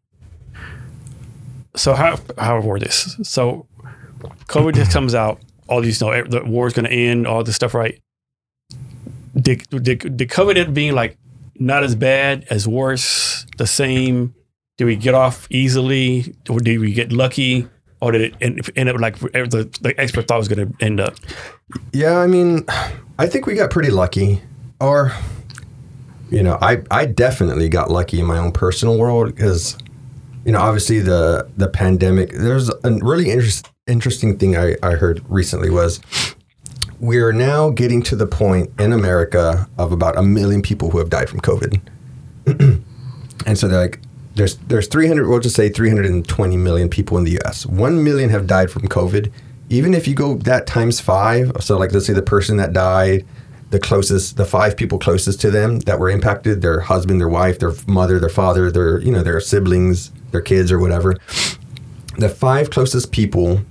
So 1.75 1.95
how 1.95 2.19
how 2.37 2.61
were 2.61 2.79
this? 2.79 3.17
So 3.23 3.67
COVID 4.47 4.75
just 4.75 4.93
comes 4.93 5.15
out, 5.15 5.41
all 5.69 5.81
these 5.81 6.01
you 6.01 6.09
know 6.09 6.25
the 6.25 6.45
war's 6.45 6.75
going 6.75 6.87
to 6.87 6.93
end, 6.93 7.27
all 7.27 7.43
this 7.45 7.57
stuff, 7.57 7.75
right? 7.75 8.01
Did, 9.35 9.69
did 9.71 10.17
did 10.17 10.29
COVID 10.29 10.57
end 10.57 10.75
being 10.75 10.95
like 10.95 11.17
not 11.57 11.83
as 11.85 11.95
bad 11.95 12.47
as 12.51 12.67
worse, 12.67 13.47
the 13.57 13.67
same? 13.67 14.35
Did 14.77 14.85
we 14.85 14.97
get 14.97 15.15
off 15.15 15.49
easily, 15.51 16.37
or 16.49 16.61
did 16.61 16.79
we 16.79 16.93
get 16.93 17.11
lucky, 17.11 17.69
or 18.01 18.13
did 18.13 18.21
it 18.21 18.35
end, 18.77 18.89
up 18.89 19.01
like 19.01 19.19
the, 19.19 19.69
the 19.81 19.95
expert 20.01 20.29
thought 20.29 20.39
was 20.39 20.49
going 20.49 20.69
to 20.69 20.85
end 20.85 21.01
up? 21.01 21.15
Yeah, 21.93 22.19
I 22.19 22.27
mean, 22.27 22.65
I 23.19 23.27
think 23.27 23.47
we 23.47 23.55
got 23.55 23.71
pretty 23.71 23.91
lucky, 23.91 24.41
or 24.81 25.13
you 26.31 26.43
know, 26.43 26.59
I 26.61 26.83
I 26.91 27.07
definitely 27.07 27.69
got 27.69 27.91
lucky 27.91 28.21
in 28.21 28.27
my 28.27 28.39
own 28.39 28.53
personal 28.53 28.99
world 28.99 29.35
because 29.35 29.77
you 30.45 30.53
know, 30.53 30.61
obviously 30.61 31.01
the 31.01 31.49
the 31.57 31.69
pandemic. 31.69 32.33
There's 32.33 32.69
a 32.69 32.99
really 33.03 33.31
interest, 33.31 33.69
interesting 33.87 34.39
thing 34.39 34.57
I, 34.57 34.77
I 34.83 34.93
heard 34.93 35.23
recently 35.29 35.71
was 35.71 36.01
we're 37.01 37.33
now 37.33 37.71
getting 37.71 38.03
to 38.03 38.17
the 38.17 38.27
point 38.27 38.71
in 38.81 38.93
America 38.93 39.69
of 39.79 39.93
about 39.93 40.17
a 40.17 40.23
million 40.23 40.63
people 40.63 40.91
who 40.91 40.99
have 40.99 41.11
died 41.11 41.29
from 41.29 41.41
COVID, 41.41 41.81
and 43.47 43.59
so 43.59 43.69
they're 43.69 43.81
like. 43.81 44.01
There's, 44.39 44.57
there's 44.57 44.87
300, 44.87 45.29
we'll 45.29 45.41
just 45.41 45.57
say 45.57 45.69
320 45.69 46.57
million 46.57 46.89
people 46.89 47.19
in 47.19 47.25
the 47.25 47.41
US. 47.45 47.67
1 47.67 48.05
million 48.05 48.31
have 48.31 48.47
died 48.47 48.71
from 48.71 48.83
COVID. 48.83 49.33
Even 49.69 49.95
if 49.95 50.07
you 50.07 50.15
go 50.15 50.37
that 50.37 50.65
times 50.67 51.01
five, 51.01 51.51
so 51.59 51.77
like 51.77 51.91
let's 51.93 52.07
say 52.07 52.13
the 52.13 52.23
person 52.23 52.57
that 52.59 52.73
died, 52.73 53.27
the 53.71 53.81
closest, 53.81 54.37
the 54.37 54.45
five 54.45 54.77
people 54.77 54.97
closest 54.97 55.41
to 55.41 55.51
them 55.51 55.81
that 55.81 55.99
were 55.99 56.09
impacted, 56.09 56.63
their 56.63 56.79
husband, 56.79 57.21
their 57.21 57.29
wife, 57.29 57.59
their 57.59 57.73
mother, 57.89 58.21
their 58.21 58.29
father, 58.29 58.71
their, 58.71 59.01
you 59.01 59.11
know, 59.11 59.25
their 59.25 59.41
siblings, 59.41 60.13
their 60.31 60.41
kids 60.41 60.71
or 60.71 60.79
whatever. 60.79 61.17
The 62.17 62.29
five 62.29 62.71
closest 62.71 63.11
people 63.11 63.63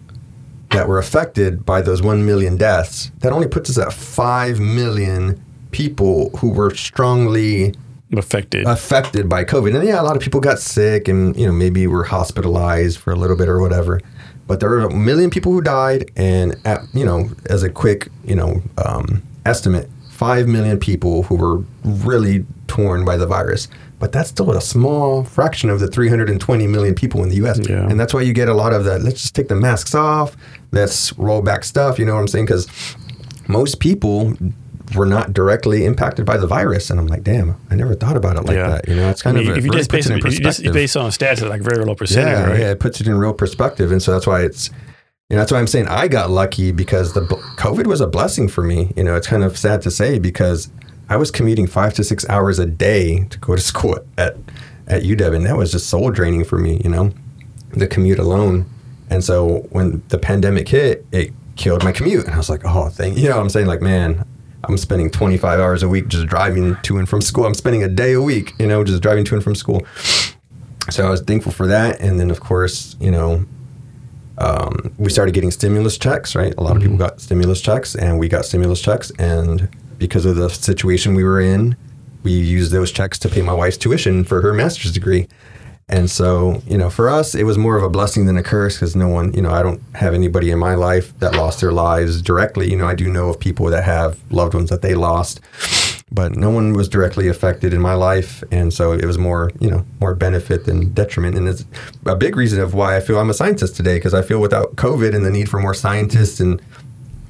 that 0.71 0.89
were 0.89 0.99
affected 0.99 1.65
by 1.65 1.81
those 1.81 2.01
1 2.01 2.25
million 2.25 2.57
deaths, 2.57 3.09
that 3.19 3.31
only 3.31 3.47
puts 3.47 3.69
us 3.69 3.77
at 3.77 3.93
5 3.93 4.59
million 4.59 5.41
people 5.71 6.29
who 6.37 6.49
were 6.49 6.75
strongly 6.75 7.73
Affected. 8.15 8.65
affected 8.65 9.27
by 9.27 9.43
COVID. 9.43 9.75
And 9.75 9.85
yeah, 9.85 10.01
a 10.01 10.03
lot 10.03 10.15
of 10.15 10.21
people 10.21 10.39
got 10.39 10.59
sick 10.59 11.09
and, 11.09 11.35
you 11.35 11.45
know, 11.45 11.51
maybe 11.51 11.87
were 11.87 12.05
hospitalized 12.05 12.99
for 12.99 13.11
a 13.11 13.15
little 13.15 13.35
bit 13.35 13.49
or 13.49 13.59
whatever. 13.59 13.99
But 14.47 14.61
there 14.61 14.69
were 14.69 14.85
a 14.85 14.93
million 14.93 15.29
people 15.29 15.51
who 15.51 15.61
died. 15.61 16.09
And, 16.15 16.55
at, 16.63 16.81
you 16.93 17.03
know, 17.03 17.29
as 17.47 17.63
a 17.63 17.69
quick, 17.69 18.07
you 18.23 18.35
know, 18.35 18.61
um, 18.77 19.23
estimate, 19.45 19.89
5 20.09 20.47
million 20.47 20.79
people 20.79 21.23
who 21.23 21.35
were 21.35 21.63
really 21.83 22.45
torn 22.67 23.03
by 23.03 23.17
the 23.17 23.27
virus. 23.27 23.67
But 23.99 24.11
that's 24.11 24.29
still 24.29 24.51
a 24.51 24.61
small 24.61 25.23
fraction 25.23 25.69
of 25.69 25.79
the 25.79 25.87
320 25.87 26.67
million 26.67 26.95
people 26.95 27.23
in 27.23 27.29
the 27.29 27.35
US. 27.45 27.59
Yeah. 27.67 27.89
And 27.89 27.99
that's 27.99 28.13
why 28.13 28.21
you 28.21 28.31
get 28.31 28.47
a 28.47 28.53
lot 28.53 28.71
of 28.71 28.85
that. 28.85 29.01
Let's 29.01 29.21
just 29.21 29.35
take 29.35 29.47
the 29.49 29.55
masks 29.55 29.93
off. 29.93 30.37
Let's 30.71 31.11
roll 31.17 31.41
back 31.41 31.63
stuff. 31.63 31.99
You 31.99 32.05
know 32.05 32.13
what 32.13 32.21
I'm 32.21 32.27
saying? 32.27 32.45
Because 32.45 32.67
most 33.47 33.79
people 33.79 34.35
were 34.95 35.05
not 35.05 35.33
directly 35.33 35.85
impacted 35.85 36.25
by 36.25 36.37
the 36.37 36.47
virus. 36.47 36.89
And 36.89 36.99
I'm 36.99 37.07
like, 37.07 37.23
damn, 37.23 37.55
I 37.69 37.75
never 37.75 37.93
thought 37.95 38.15
about 38.15 38.37
it 38.37 38.43
like 38.45 38.55
Yeah. 38.55 38.69
that. 38.69 38.87
You 38.87 38.95
know, 38.95 39.09
it's 39.09 39.21
kind 39.21 39.37
I 39.37 39.41
mean, 39.41 39.51
of, 39.51 39.57
if 39.57 39.65
you 39.65 39.69
really 39.71 39.79
just 39.81 39.91
base 39.91 40.05
it 40.05 40.11
in 40.13 40.17
it, 40.19 40.23
you 40.23 40.29
just 40.31 40.43
perspective. 40.43 40.73
based 40.73 40.95
on 40.97 41.09
stats, 41.11 41.31
it's 41.33 41.41
like 41.41 41.61
very 41.61 41.83
low 41.83 41.95
percentage, 41.95 42.25
yeah, 42.27 42.45
right? 42.49 42.59
yeah, 42.59 42.71
it 42.71 42.79
puts 42.79 43.01
it 43.01 43.07
in 43.07 43.17
real 43.17 43.33
perspective. 43.33 43.91
And 43.91 44.01
so 44.01 44.11
that's 44.13 44.25
why 44.27 44.41
it's, 44.41 44.69
you 45.29 45.35
know, 45.35 45.37
that's 45.37 45.51
why 45.51 45.59
I'm 45.59 45.67
saying 45.67 45.87
I 45.87 46.07
got 46.07 46.29
lucky 46.29 46.71
because 46.71 47.13
the 47.13 47.21
COVID 47.57 47.85
was 47.87 47.99
a 47.99 48.07
blessing 48.07 48.47
for 48.47 48.63
me. 48.63 48.93
You 48.95 49.03
know, 49.03 49.15
it's 49.15 49.27
kind 49.27 49.43
of 49.43 49.57
sad 49.57 49.81
to 49.81 49.91
say 49.91 50.19
because 50.19 50.69
I 51.09 51.17
was 51.17 51.31
commuting 51.31 51.67
five 51.67 51.93
to 51.95 52.03
six 52.03 52.27
hours 52.29 52.59
a 52.59 52.65
day 52.65 53.25
to 53.29 53.37
go 53.39 53.55
to 53.55 53.61
school 53.73 53.99
at, 54.17 54.37
at 54.87 55.03
UW. 55.03 55.35
And 55.35 55.45
that 55.45 55.57
was 55.57 55.71
just 55.71 55.87
soul 55.89 56.11
draining 56.11 56.45
for 56.45 56.57
me, 56.57 56.79
you 56.83 56.89
know, 56.89 57.11
the 57.71 57.87
commute 57.87 58.19
alone. 58.19 58.65
And 59.09 59.21
so 59.23 59.67
when 59.71 60.01
the 60.09 60.17
pandemic 60.17 60.69
hit, 60.69 61.05
it 61.11 61.33
killed 61.57 61.83
my 61.83 61.91
commute. 61.91 62.25
And 62.25 62.33
I 62.33 62.37
was 62.37 62.49
like, 62.49 62.61
oh, 62.63 62.87
thank 62.89 63.17
you 63.17 63.27
know, 63.27 63.35
what 63.35 63.41
I'm 63.41 63.49
saying 63.49 63.67
like, 63.67 63.81
man, 63.81 64.25
I'm 64.67 64.77
spending 64.77 65.09
25 65.09 65.59
hours 65.59 65.83
a 65.83 65.89
week 65.89 66.07
just 66.07 66.27
driving 66.27 66.75
to 66.83 66.97
and 66.97 67.07
from 67.07 67.21
school. 67.21 67.45
I'm 67.45 67.53
spending 67.53 67.83
a 67.83 67.87
day 67.87 68.13
a 68.13 68.21
week, 68.21 68.53
you 68.59 68.67
know, 68.67 68.83
just 68.83 69.01
driving 69.01 69.23
to 69.25 69.35
and 69.35 69.43
from 69.43 69.55
school. 69.55 69.85
So 70.89 71.05
I 71.05 71.09
was 71.09 71.21
thankful 71.21 71.51
for 71.51 71.67
that. 71.67 71.99
And 71.99 72.19
then, 72.19 72.29
of 72.31 72.39
course, 72.39 72.95
you 72.99 73.11
know, 73.11 73.45
um, 74.37 74.93
we 74.97 75.09
started 75.09 75.33
getting 75.33 75.51
stimulus 75.51 75.97
checks, 75.97 76.35
right? 76.35 76.53
A 76.57 76.63
lot 76.63 76.75
of 76.75 76.81
people 76.81 76.97
got 76.97 77.19
stimulus 77.19 77.61
checks, 77.61 77.95
and 77.95 78.19
we 78.19 78.27
got 78.27 78.45
stimulus 78.45 78.81
checks. 78.81 79.11
And 79.17 79.69
because 79.97 80.25
of 80.25 80.35
the 80.35 80.49
situation 80.49 81.15
we 81.15 81.23
were 81.23 81.41
in, 81.41 81.75
we 82.23 82.31
used 82.31 82.71
those 82.71 82.91
checks 82.91 83.17
to 83.19 83.29
pay 83.29 83.41
my 83.41 83.53
wife's 83.53 83.77
tuition 83.77 84.23
for 84.23 84.41
her 84.41 84.53
master's 84.53 84.91
degree. 84.91 85.27
And 85.89 86.09
so, 86.09 86.61
you 86.67 86.77
know, 86.77 86.89
for 86.89 87.09
us, 87.09 87.33
it 87.33 87.43
was 87.43 87.57
more 87.57 87.77
of 87.77 87.83
a 87.83 87.89
blessing 87.89 88.25
than 88.25 88.37
a 88.37 88.43
curse 88.43 88.75
because 88.75 88.93
no 88.93 89.07
one, 89.07 89.33
you 89.33 89.41
know, 89.41 89.51
I 89.51 89.63
don't 89.63 89.81
have 89.95 90.13
anybody 90.13 90.51
in 90.51 90.59
my 90.59 90.75
life 90.75 91.17
that 91.19 91.33
lost 91.35 91.61
their 91.61 91.71
lives 91.71 92.21
directly. 92.21 92.69
You 92.69 92.75
know, 92.75 92.87
I 92.87 92.93
do 92.93 93.09
know 93.09 93.29
of 93.29 93.39
people 93.39 93.67
that 93.67 93.85
have 93.85 94.19
loved 94.29 94.53
ones 94.53 94.69
that 94.69 94.81
they 94.81 94.95
lost, 94.95 95.39
but 96.11 96.35
no 96.35 96.49
one 96.49 96.73
was 96.73 96.89
directly 96.89 97.29
affected 97.29 97.73
in 97.73 97.79
my 97.79 97.93
life. 97.93 98.43
And 98.51 98.73
so 98.73 98.91
it 98.91 99.05
was 99.05 99.17
more, 99.17 99.49
you 99.61 99.71
know, 99.71 99.85
more 100.01 100.13
benefit 100.13 100.65
than 100.65 100.91
detriment. 100.93 101.37
And 101.37 101.47
it's 101.47 101.63
a 102.05 102.17
big 102.17 102.35
reason 102.35 102.59
of 102.59 102.73
why 102.73 102.97
I 102.97 102.99
feel 102.99 103.17
I'm 103.17 103.29
a 103.29 103.33
scientist 103.33 103.77
today 103.77 103.95
because 103.95 104.13
I 104.13 104.23
feel 104.23 104.41
without 104.41 104.75
COVID 104.75 105.15
and 105.15 105.25
the 105.25 105.31
need 105.31 105.47
for 105.47 105.59
more 105.61 105.73
scientists 105.73 106.41
and 106.41 106.61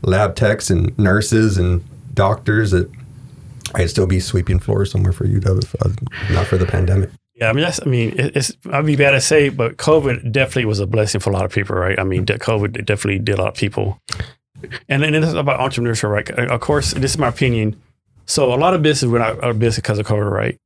lab 0.01 0.35
techs 0.35 0.71
and 0.71 0.97
nurses 0.97 1.59
and 1.59 1.83
doctors 2.15 2.71
that 2.71 2.89
I'd 3.75 3.91
still 3.91 4.07
be 4.07 4.19
sweeping 4.19 4.57
floors 4.57 4.91
somewhere 4.91 5.13
for 5.13 5.27
you, 5.27 5.37
if 5.37 5.75
uh, 5.75 5.89
not 6.31 6.47
for 6.47 6.57
the 6.57 6.65
pandemic. 6.65 7.11
Yeah, 7.39 7.49
I 7.49 7.53
mean, 7.53 7.63
that's, 7.63 7.79
I 7.85 7.85
mean, 7.85 8.15
it's, 8.17 8.51
I'd 8.71 8.85
be 8.85 8.95
bad 8.95 9.11
to 9.11 9.21
say, 9.21 9.49
but 9.49 9.77
COVID 9.77 10.31
definitely 10.31 10.65
was 10.65 10.79
a 10.79 10.87
blessing 10.87 11.21
for 11.21 11.29
a 11.29 11.33
lot 11.33 11.45
of 11.45 11.51
people, 11.51 11.75
right? 11.75 11.97
I 11.99 12.03
mean, 12.03 12.25
that 12.25 12.39
COVID 12.39 12.83
definitely 12.83 13.19
did 13.19 13.37
a 13.37 13.41
lot 13.43 13.49
of 13.49 13.53
people. 13.55 14.01
And 14.89 15.03
then 15.03 15.13
it's 15.13 15.33
about 15.33 15.59
entrepreneurship, 15.59 16.09
right? 16.09 16.27
Of 16.49 16.59
course, 16.61 16.93
this 16.93 17.11
is 17.11 17.17
my 17.19 17.27
opinion. 17.27 17.79
So 18.25 18.51
a 18.51 18.57
lot 18.57 18.73
of 18.73 18.81
businesses 18.81 19.11
went 19.11 19.23
out 19.23 19.39
of 19.43 19.59
business 19.59 19.75
because 19.77 19.99
of 19.99 20.07
COVID, 20.07 20.31
right? 20.31 20.57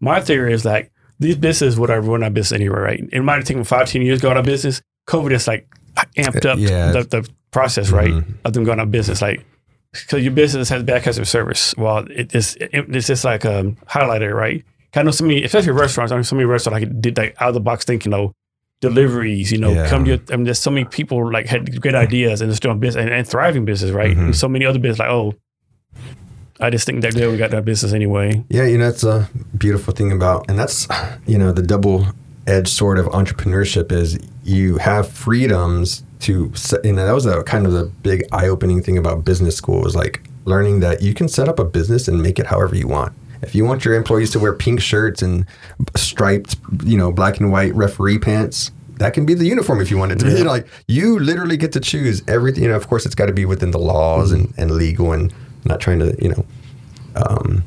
My 0.00 0.20
theory 0.20 0.52
is 0.52 0.64
like 0.64 0.90
these 1.20 1.36
businesses 1.36 1.78
would 1.78 1.90
have 1.90 2.08
run 2.08 2.24
out 2.24 2.28
of 2.28 2.34
business 2.34 2.56
anyway, 2.60 2.78
right? 2.80 3.08
It 3.12 3.20
might 3.22 3.36
have 3.36 3.44
taken 3.44 3.62
five, 3.62 3.88
10 3.88 4.02
years 4.02 4.18
to 4.18 4.22
go 4.24 4.30
out 4.32 4.36
of 4.36 4.44
business. 4.44 4.82
COVID 5.08 5.30
is 5.30 5.46
like 5.46 5.68
amped 6.16 6.44
up 6.44 6.58
Yeah. 6.58 6.90
the, 6.90 7.04
the 7.04 7.28
process, 7.52 7.90
right? 7.90 8.10
Mhm. 8.10 8.34
Of 8.44 8.52
them 8.52 8.64
going 8.64 8.80
out 8.80 8.86
of 8.86 8.90
business. 8.90 9.22
Like, 9.22 9.44
because 9.92 10.22
your 10.24 10.32
business 10.32 10.68
has 10.70 10.82
bad 10.82 11.04
customer 11.04 11.24
service. 11.24 11.72
Well, 11.78 11.98
it 12.10 12.34
is, 12.34 12.56
it, 12.56 12.70
it's 12.72 13.06
just 13.06 13.24
like 13.24 13.44
um, 13.44 13.76
highlighted, 13.88 14.34
right? 14.34 14.64
I 14.94 15.02
know 15.02 15.10
so 15.10 15.24
many, 15.24 15.42
especially 15.44 15.72
restaurants. 15.72 16.12
I 16.12 16.16
know 16.16 16.22
so 16.22 16.36
many 16.36 16.46
restaurants 16.46 16.82
like 16.84 17.00
did 17.00 17.16
like 17.18 17.36
out 17.40 17.48
of 17.48 17.54
the 17.54 17.60
box 17.60 17.84
thinking, 17.84 18.12
you 18.12 18.16
know, 18.18 18.32
deliveries. 18.80 19.52
You 19.52 19.58
know, 19.58 19.72
Yeah. 19.72 19.88
come 19.88 20.04
to. 20.04 20.10
Your, 20.12 20.20
I 20.30 20.36
mean, 20.36 20.44
there's 20.44 20.58
so 20.58 20.70
many 20.70 20.84
people 20.86 21.30
like 21.30 21.46
had 21.46 21.80
great 21.80 21.94
ideas 21.94 22.40
and 22.40 22.50
they're 22.50 22.56
still 22.56 22.70
doing 22.70 22.80
business 22.80 23.02
and, 23.04 23.12
and 23.12 23.26
thriving 23.28 23.64
business, 23.64 23.90
right? 23.90 24.16
Mhm. 24.16 24.20
And 24.26 24.36
so 24.36 24.48
many 24.48 24.64
other 24.64 24.78
business 24.78 24.98
like, 25.00 25.08
oh, 25.10 25.34
I 26.60 26.70
just 26.70 26.86
think 26.86 27.02
that 27.02 27.14
they 27.14 27.26
we 27.28 27.36
got 27.36 27.50
that 27.50 27.64
business 27.66 27.92
anyway. 27.92 28.42
Yeah, 28.48 28.64
you 28.64 28.78
know, 28.78 28.84
that's 28.86 29.04
a 29.04 29.28
beautiful 29.58 29.92
thing 29.92 30.10
about, 30.10 30.46
and 30.48 30.58
that's, 30.58 30.88
you 31.26 31.36
know, 31.36 31.52
the 31.52 31.62
double 31.62 32.06
edged 32.46 32.68
sword 32.68 32.98
of 32.98 33.06
entrepreneurship 33.06 33.92
is 33.92 34.18
you 34.42 34.78
have 34.78 35.08
freedoms 35.08 36.02
to, 36.20 36.50
set, 36.54 36.82
you 36.84 36.92
know, 36.92 37.04
that 37.04 37.12
was 37.12 37.26
a 37.26 37.42
kind 37.42 37.66
of 37.66 37.72
the 37.72 37.84
big 38.02 38.24
eye 38.32 38.48
opening 38.48 38.82
thing 38.82 38.96
about 38.96 39.24
business 39.24 39.54
school 39.56 39.82
was 39.82 39.94
like 39.94 40.22
learning 40.46 40.80
that 40.80 41.02
you 41.02 41.12
can 41.12 41.28
set 41.28 41.46
up 41.48 41.58
a 41.58 41.64
business 41.64 42.08
and 42.08 42.22
make 42.22 42.38
it 42.38 42.46
however 42.46 42.74
you 42.74 42.86
want. 42.88 43.12
If 43.42 43.54
you 43.54 43.64
want 43.64 43.84
your 43.84 43.94
employees 43.94 44.30
to 44.32 44.38
wear 44.38 44.52
pink 44.52 44.80
shirts 44.80 45.22
and 45.22 45.46
striped, 45.96 46.56
you 46.84 46.96
know, 46.96 47.12
black 47.12 47.38
and 47.38 47.50
white 47.50 47.74
referee 47.74 48.18
pants, 48.18 48.70
that 48.98 49.14
can 49.14 49.26
be 49.26 49.34
the 49.34 49.46
uniform 49.46 49.80
if 49.80 49.90
you 49.90 49.98
want 49.98 50.12
it 50.12 50.18
to 50.20 50.24
be. 50.24 50.32
Yeah. 50.32 50.38
You 50.38 50.44
know, 50.44 50.50
like 50.50 50.68
you 50.88 51.18
literally 51.18 51.56
get 51.56 51.72
to 51.72 51.80
choose 51.80 52.22
everything. 52.28 52.64
You 52.64 52.70
know, 52.70 52.76
of 52.76 52.88
course, 52.88 53.06
it's 53.06 53.14
got 53.14 53.26
to 53.26 53.32
be 53.32 53.44
within 53.44 53.70
the 53.70 53.78
laws 53.78 54.32
and, 54.32 54.52
and 54.56 54.70
legal 54.70 55.12
and 55.12 55.32
not 55.64 55.80
trying 55.80 55.98
to, 55.98 56.16
you 56.20 56.30
know, 56.30 56.46
um, 57.16 57.62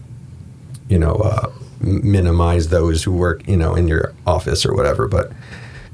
you 0.88 0.98
know, 0.98 1.14
uh, 1.16 1.52
minimize 1.82 2.70
those 2.70 3.04
who 3.04 3.12
work, 3.12 3.48
you 3.48 3.58
know, 3.58 3.76
in 3.76 3.88
your 3.88 4.14
office 4.26 4.66
or 4.66 4.74
whatever. 4.74 5.08
But, 5.08 5.32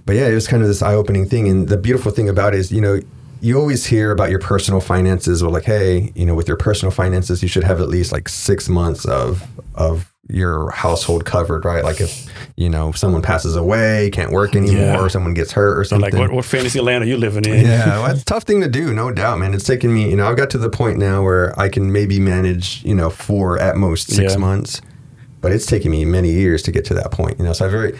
but 0.05 0.15
yeah, 0.15 0.27
it 0.27 0.33
was 0.33 0.47
kind 0.47 0.61
of 0.61 0.67
this 0.67 0.81
eye-opening 0.81 1.27
thing. 1.27 1.47
And 1.47 1.67
the 1.67 1.77
beautiful 1.77 2.11
thing 2.11 2.29
about 2.29 2.53
it 2.53 2.59
is, 2.59 2.71
you 2.71 2.81
know, 2.81 2.99
you 3.41 3.59
always 3.59 3.85
hear 3.85 4.11
about 4.11 4.29
your 4.29 4.39
personal 4.39 4.79
finances 4.81 5.43
or 5.43 5.51
like, 5.51 5.63
hey, 5.65 6.11
you 6.15 6.25
know, 6.25 6.33
with 6.35 6.47
your 6.47 6.57
personal 6.57 6.91
finances, 6.91 7.41
you 7.41 7.47
should 7.49 7.63
have 7.63 7.81
at 7.81 7.89
least 7.89 8.11
like 8.11 8.27
six 8.29 8.69
months 8.69 9.05
of 9.05 9.43
of 9.75 10.11
your 10.27 10.71
household 10.71 11.23
covered, 11.25 11.63
right? 11.65 11.83
Like 11.83 12.01
if 12.01 12.25
you 12.55 12.67
know 12.69 12.89
if 12.89 12.97
someone 12.97 13.21
passes 13.21 13.55
away, 13.55 14.09
can't 14.11 14.31
work 14.31 14.55
anymore, 14.55 14.81
Yeah. 14.81 14.99
or 14.99 15.07
someone 15.09 15.35
gets 15.35 15.51
hurt 15.51 15.77
or 15.77 15.83
So 15.83 15.89
something. 15.97 16.11
like, 16.13 16.19
what, 16.19 16.31
what 16.35 16.45
fantasy 16.45 16.79
land 16.81 17.03
are 17.03 17.07
you 17.07 17.17
living 17.17 17.45
in? 17.45 17.63
Yeah, 17.65 17.99
well, 17.99 18.05
it's 18.11 18.23
a 18.23 18.25
tough 18.25 18.43
thing 18.43 18.61
to 18.61 18.67
do, 18.67 18.91
no 18.93 19.11
doubt, 19.11 19.37
man. 19.37 19.53
It's 19.53 19.65
taken 19.65 19.93
me, 19.93 20.09
you 20.09 20.15
know, 20.15 20.27
I've 20.27 20.37
got 20.37 20.49
to 20.51 20.57
the 20.57 20.69
point 20.69 20.97
now 20.97 21.21
where 21.21 21.57
I 21.59 21.69
can 21.69 21.91
maybe 21.91 22.19
manage, 22.19 22.83
you 22.83 22.95
know, 22.95 23.11
four 23.11 23.59
at 23.59 23.75
most 23.77 24.09
six 24.09 24.33
Yeah. 24.33 24.39
months, 24.39 24.81
but 25.41 25.51
it's 25.51 25.67
taken 25.67 25.91
me 25.91 26.05
many 26.05 26.31
years 26.31 26.63
to 26.63 26.71
get 26.71 26.85
to 26.85 26.95
that 26.95 27.11
point, 27.11 27.37
you 27.37 27.45
know. 27.45 27.53
So 27.53 27.67
I 27.67 27.69
very, 27.69 27.99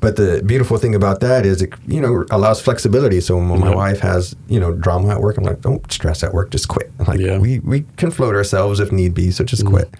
but 0.00 0.16
the 0.16 0.42
beautiful 0.44 0.78
thing 0.78 0.94
about 0.94 1.20
that 1.20 1.44
is 1.46 1.60
it, 1.62 1.72
you 1.86 2.00
know, 2.00 2.24
allows 2.30 2.60
flexibility. 2.60 3.20
So 3.20 3.36
when 3.36 3.60
my 3.60 3.68
Yeah. 3.70 3.74
wife 3.74 4.00
has, 4.00 4.34
you 4.48 4.58
know, 4.58 4.72
drama 4.72 5.08
at 5.10 5.20
work, 5.20 5.36
I'm 5.38 5.44
like, 5.44 5.60
don't 5.60 5.90
stress 5.92 6.22
at 6.22 6.32
work, 6.34 6.50
just 6.50 6.68
quit. 6.68 6.90
I'm 6.98 7.06
like, 7.06 7.20
Yeah. 7.20 7.38
we 7.38 7.58
we 7.60 7.84
can 7.96 8.10
float 8.10 8.34
ourselves 8.34 8.80
if 8.80 8.90
need 8.92 9.14
be, 9.14 9.30
so 9.30 9.44
just 9.44 9.64
Mm. 9.64 9.70
quit. 9.70 9.90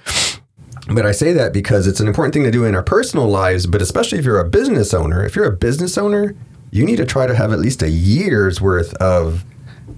But 0.92 1.06
I 1.06 1.12
say 1.12 1.32
that 1.34 1.52
because 1.52 1.86
it's 1.86 2.00
an 2.00 2.08
important 2.08 2.32
thing 2.34 2.42
to 2.44 2.50
do 2.50 2.64
in 2.64 2.74
our 2.74 2.82
personal 2.82 3.28
lives, 3.28 3.66
but 3.66 3.80
especially 3.82 4.18
if 4.18 4.24
you're 4.24 4.40
a 4.40 4.48
business 4.48 4.92
owner. 4.94 5.24
If 5.24 5.36
you're 5.36 5.44
a 5.44 5.52
business 5.56 5.96
owner, 5.98 6.34
you 6.70 6.84
need 6.84 6.96
to 6.96 7.04
try 7.04 7.26
to 7.26 7.34
have 7.34 7.52
at 7.52 7.58
least 7.60 7.82
a 7.82 7.90
year's 7.90 8.60
worth 8.60 8.94
of 8.94 9.44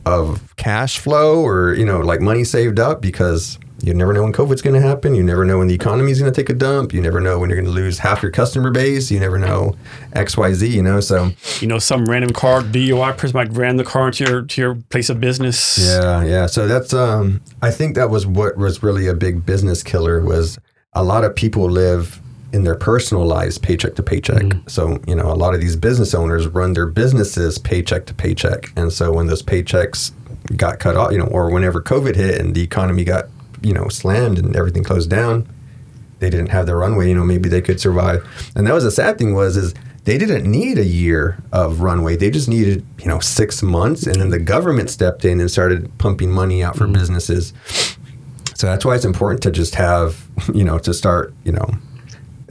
of 0.05 0.55
cash 0.57 0.99
flow 0.99 1.41
or, 1.47 1.75
you 1.75 1.85
know, 1.85 2.01
like 2.01 2.21
money 2.21 2.43
saved 2.45 2.81
up 2.81 3.01
because 3.01 3.59
you 3.83 3.93
never 3.93 4.13
know 4.13 4.23
when 4.23 4.33
COVID's 4.33 4.63
going 4.63 4.81
to 4.81 4.87
happen. 4.87 5.15
You 5.15 5.23
never 5.23 5.45
know 5.45 5.59
when 5.59 5.67
the 5.67 5.75
economy's 5.75 6.21
going 6.21 6.33
to 6.33 6.41
take 6.41 6.49
a 6.49 6.55
dump. 6.55 6.93
You 6.93 7.01
never 7.01 7.21
know 7.21 7.39
when 7.39 7.51
you're 7.51 7.61
going 7.61 7.73
to 7.73 7.73
lose 7.73 7.99
half 7.99 8.23
your 8.23 8.31
customer 8.31 8.71
base. 8.71 9.11
You 9.11 9.19
never 9.19 9.39
know 9.39 9.77
XYZ, 10.13 10.71
you 10.71 10.83
know. 10.83 11.01
So, 11.01 11.33
You 11.61 11.67
know, 11.67 11.79
some 11.79 12.07
random 12.07 12.33
car 12.33 12.63
DUI 12.63 13.17
person 13.19 13.37
might 13.37 13.53
ram 13.53 13.77
the 13.77 13.85
car 13.85 14.07
into 14.07 14.25
your 14.25 14.43
to 14.43 14.61
your 14.61 14.75
place 14.91 15.11
of 15.11 15.21
business. 15.21 15.79
Yeah, 15.79 16.23
yeah. 16.25 16.47
So 16.47 16.69
that's 16.69 16.95
um 16.95 17.41
I 17.61 17.71
think 17.71 17.97
that 17.97 18.09
was 18.09 18.27
what 18.27 18.57
was 18.57 18.83
really 18.83 19.09
a 19.09 19.15
big 19.15 19.45
business 19.45 19.83
killer 19.83 20.21
was 20.21 20.59
a 20.93 21.03
lot 21.03 21.25
of 21.25 21.35
people 21.35 21.69
live 21.69 22.21
in 22.53 22.65
their 22.65 22.75
personal 22.75 23.25
lives 23.25 23.59
paycheck 23.59 23.95
to 23.95 24.03
paycheck. 24.03 24.43
So, 24.69 25.01
you 25.07 25.15
know, 25.15 25.33
a 25.33 25.35
lot 25.35 25.55
of 25.55 25.61
these 25.61 25.75
business 25.75 26.15
owners 26.15 26.47
run 26.47 26.75
their 26.75 26.87
businesses 26.87 27.59
paycheck 27.59 28.05
to 28.07 28.15
paycheck. 28.15 28.71
And 28.77 28.93
so 28.93 29.13
when 29.13 29.27
those 29.27 29.43
paychecks 29.43 30.13
got 30.57 30.79
cut 30.79 30.97
off, 30.97 31.13
you 31.13 31.19
know, 31.19 31.27
or 31.27 31.51
whenever 31.51 31.81
COVID 31.81 32.15
hit 32.15 32.39
and 32.39 32.55
the 32.55 32.63
economy 32.63 33.05
got, 33.05 33.25
you 33.63 33.75
know, 33.75 33.89
slammed 33.89 34.39
and 34.39 34.55
everything 34.57 34.85
closed 34.85 35.11
down, 35.11 35.49
they 36.19 36.31
didn't 36.31 36.49
have 36.49 36.67
the 36.67 36.77
runway, 36.77 37.09
you 37.09 37.15
know, 37.15 37.25
maybe 37.25 37.49
they 37.49 37.61
could 37.61 37.81
survive. 37.81 38.25
And 38.55 38.67
that 38.67 38.73
was 38.73 38.85
the 38.85 38.91
sad 38.91 39.19
thing 39.19 39.35
was 39.35 39.57
is 39.57 39.75
they 40.05 40.19
didn't 40.19 40.51
need 40.51 40.79
a 40.79 40.85
year 40.85 41.39
of 41.53 41.81
runway. 41.81 42.17
They 42.17 42.31
just 42.31 42.49
needed, 42.49 42.85
you 42.99 43.07
know, 43.07 43.21
six 43.21 43.63
months. 43.63 44.07
And 44.07 44.17
then 44.17 44.31
the 44.31 44.39
government 44.39 44.91
stepped 44.91 45.25
in 45.25 45.41
and 45.41 45.51
started 45.51 45.97
pumping 45.99 46.31
money 46.31 46.63
out 46.63 46.77
for 46.77 46.85
mm-hmm. 46.85 46.95
businesses. 46.95 47.53
So 48.55 48.67
that's 48.67 48.85
why 48.85 48.95
it's 48.95 49.05
important 49.05 49.43
to 49.43 49.51
just 49.51 49.75
have, 49.77 50.29
you 50.55 50.65
know, 50.65 50.79
to 50.79 50.93
start, 50.93 51.35
you 51.45 51.53
know, 51.53 51.71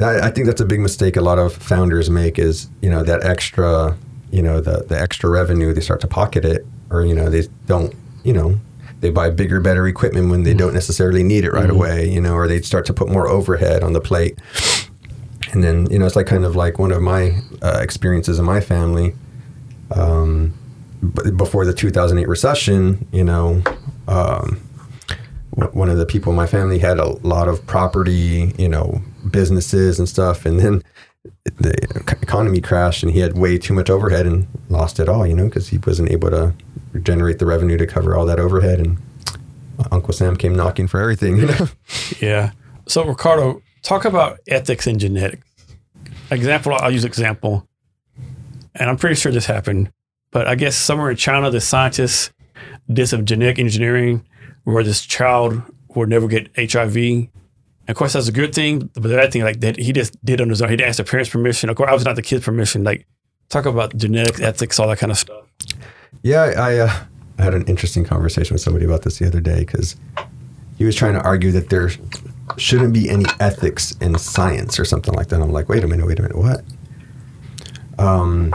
I, 0.01 0.27
I 0.27 0.31
think 0.31 0.47
that's 0.47 0.61
a 0.61 0.65
big 0.65 0.79
mistake 0.79 1.15
a 1.15 1.21
lot 1.21 1.39
of 1.39 1.53
founders 1.53 2.09
make 2.09 2.39
is, 2.39 2.69
you 2.81 2.89
know, 2.89 3.03
that 3.03 3.23
extra, 3.23 3.97
you 4.31 4.41
know, 4.41 4.61
the, 4.61 4.85
the 4.88 4.99
extra 4.99 5.29
revenue, 5.29 5.73
they 5.73 5.81
start 5.81 6.01
to 6.01 6.07
pocket 6.07 6.45
it 6.45 6.65
or, 6.89 7.05
you 7.05 7.13
know, 7.13 7.29
they 7.29 7.47
don't, 7.67 7.93
you 8.23 8.33
know, 8.33 8.59
they 9.02 9.10
buy 9.10 9.30
bigger, 9.30 9.60
better 9.60 9.88
equipment 9.88 10.30
when 10.30 10.44
they 10.44 10.53
don't 10.53 10.73
necessarily 10.73 11.23
need 11.23 11.44
it 11.44 11.52
right 11.52 11.69
away, 11.69 12.07
you 12.10 12.22
know, 12.22 12.34
or 12.34 12.48
they 12.48 12.61
start 12.61 12.86
to 12.86 12.94
put 12.94 13.10
more 13.10 13.28
overhead 13.28 13.84
on 13.84 13.94
the 13.94 14.02
plate. 14.02 14.40
And 15.52 15.64
then, 15.64 15.90
you 15.91 15.99
know, 15.99 16.06
it's 16.06 16.15
like 16.15 16.28
kind 16.28 16.45
of 16.45 16.56
like 16.56 16.80
one 16.80 16.91
of 16.91 17.02
my 17.02 17.36
uh, 17.61 17.80
experiences 17.82 18.40
in 18.40 18.45
my 18.45 18.61
family. 18.61 19.14
Um, 19.94 20.53
b- 21.02 21.32
before 21.32 21.65
the 21.65 21.73
2008 21.73 22.28
recession, 22.28 23.06
you 23.11 23.23
know, 23.23 23.61
um, 24.07 24.61
w- 25.56 25.78
one 25.78 25.90
of 25.90 25.98
the 25.98 26.06
people 26.06 26.32
in 26.32 26.38
my 26.38 26.48
family 26.48 26.80
had 26.80 26.99
a 26.99 27.10
lot 27.28 27.49
of 27.49 27.65
property, 27.65 28.53
you 28.57 28.69
know, 28.69 29.02
businesses 29.30 29.99
and 29.99 30.07
stuff. 30.07 30.45
And 30.45 30.60
then 30.60 30.84
the 31.60 31.73
ec- 31.95 32.22
economy 32.22 32.61
crashed 32.61 33.03
and 33.03 33.11
he 33.11 33.19
had 33.19 33.38
way 33.38 33.57
too 33.57 33.73
much 33.73 33.90
overhead 33.90 34.26
and 34.26 34.48
lost 34.69 34.99
it 34.99 35.10
all, 35.10 35.26
you 35.28 35.36
know, 35.36 35.45
because 35.45 35.68
he 35.69 35.80
wasn't 35.80 36.11
able 36.11 36.30
to 36.30 36.53
generate 36.99 37.39
the 37.39 37.45
revenue 37.45 37.77
to 37.77 37.88
cover 37.88 38.15
all 38.15 38.26
that 38.26 38.39
overhead. 38.39 38.80
And 38.80 38.97
Uncle 39.91 40.13
Sam 40.13 40.35
came 40.35 40.55
knocking 40.55 40.88
for 40.88 40.99
everything, 40.99 41.38
you 41.38 41.45
know. 41.47 41.68
Yeah. 42.19 42.51
So 42.88 43.05
Ricardo, 43.05 43.61
talk 43.84 44.05
about 44.05 44.39
ethics 44.47 44.88
and 44.88 44.99
genetics. 44.99 45.47
Example, 46.30 46.73
I'll 46.73 46.91
use 46.91 47.03
example, 47.03 47.68
and 48.76 48.89
I'm 48.89 48.97
pretty 48.97 49.15
sure 49.15 49.31
this 49.31 49.45
happened, 49.45 49.91
but 50.31 50.47
I 50.47 50.55
guess 50.55 50.77
somewhere 50.77 51.09
in 51.11 51.18
China, 51.18 51.51
the 51.51 51.59
scientists 51.59 52.31
did 52.91 53.07
some 53.07 53.26
genetic 53.26 53.59
engineering 53.59 54.26
where 54.63 54.84
this 54.84 55.01
child 55.01 55.61
would 55.95 56.09
never 56.09 56.27
get 56.27 56.49
HIV. 56.57 56.95
And 56.95 57.30
of 57.89 57.95
course, 57.95 58.13
that's 58.13 58.27
a 58.27 58.31
good 58.31 58.55
thing, 58.55 58.89
but 58.93 59.03
the 59.03 59.15
bad 59.18 59.31
thing, 59.31 59.43
like 59.43 59.59
that, 59.61 59.77
he 59.77 59.91
just 59.91 60.23
did 60.23 60.39
on 60.39 60.49
his 60.49 60.61
own. 60.61 60.69
He 60.69 60.77
didn't 60.77 60.89
ask 60.89 60.97
the 60.97 61.03
parents' 61.03 61.30
permission. 61.30 61.69
Of 61.69 61.76
course, 61.76 61.89
I 61.89 61.93
was 61.93 62.05
not 62.05 62.15
the 62.15 62.22
kid's 62.22 62.45
permission. 62.45 62.84
Like, 62.84 63.05
talk 63.49 63.65
about 63.65 63.95
genetics, 63.97 64.39
ethics, 64.39 64.80
all 64.80 64.88
that 64.88 64.99
kind 64.99 65.11
of 65.11 65.18
stuff. 65.18 65.45
Yeah, 66.23 66.53
I, 66.57 66.77
uh, 66.77 66.93
I 67.39 67.43
had 67.43 67.53
an 67.53 67.65
interesting 67.65 68.03
conversation 68.03 68.53
with 68.53 68.61
somebody 68.61 68.85
about 68.85 69.02
this 69.03 69.19
the 69.19 69.27
other 69.27 69.41
day 69.41 69.60
because 69.61 69.95
he 70.77 70.85
was 70.85 70.95
trying 70.95 71.14
to 71.14 71.22
argue 71.22 71.52
that 71.52 71.69
there 71.69 71.89
shouldn't 72.57 72.93
be 72.93 73.10
any 73.10 73.26
ethics 73.39 73.95
in 74.02 74.18
science 74.18 74.80
or 74.80 74.85
something 74.85 75.14
like 75.15 75.27
that. 75.30 75.41
I'm 75.41 75.52
like, 75.52 75.69
wait 75.69 75.84
a 75.84 75.88
minute, 75.88 76.06
wait 76.06 76.19
a 76.19 76.22
minute, 76.22 76.38
what? 76.38 76.64
Um, 77.98 78.53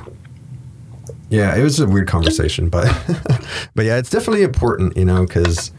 yeah, 1.29 1.57
it 1.57 1.63
was 1.63 1.81
a 1.81 1.87
weird 1.87 2.07
conversation, 2.09 2.69
but 2.69 2.87
but 3.75 3.85
yeah, 3.85 3.97
it's 3.97 4.11
definitely 4.11 4.43
important, 4.43 4.97
you 4.97 5.05
know, 5.05 5.27
because 5.27 5.73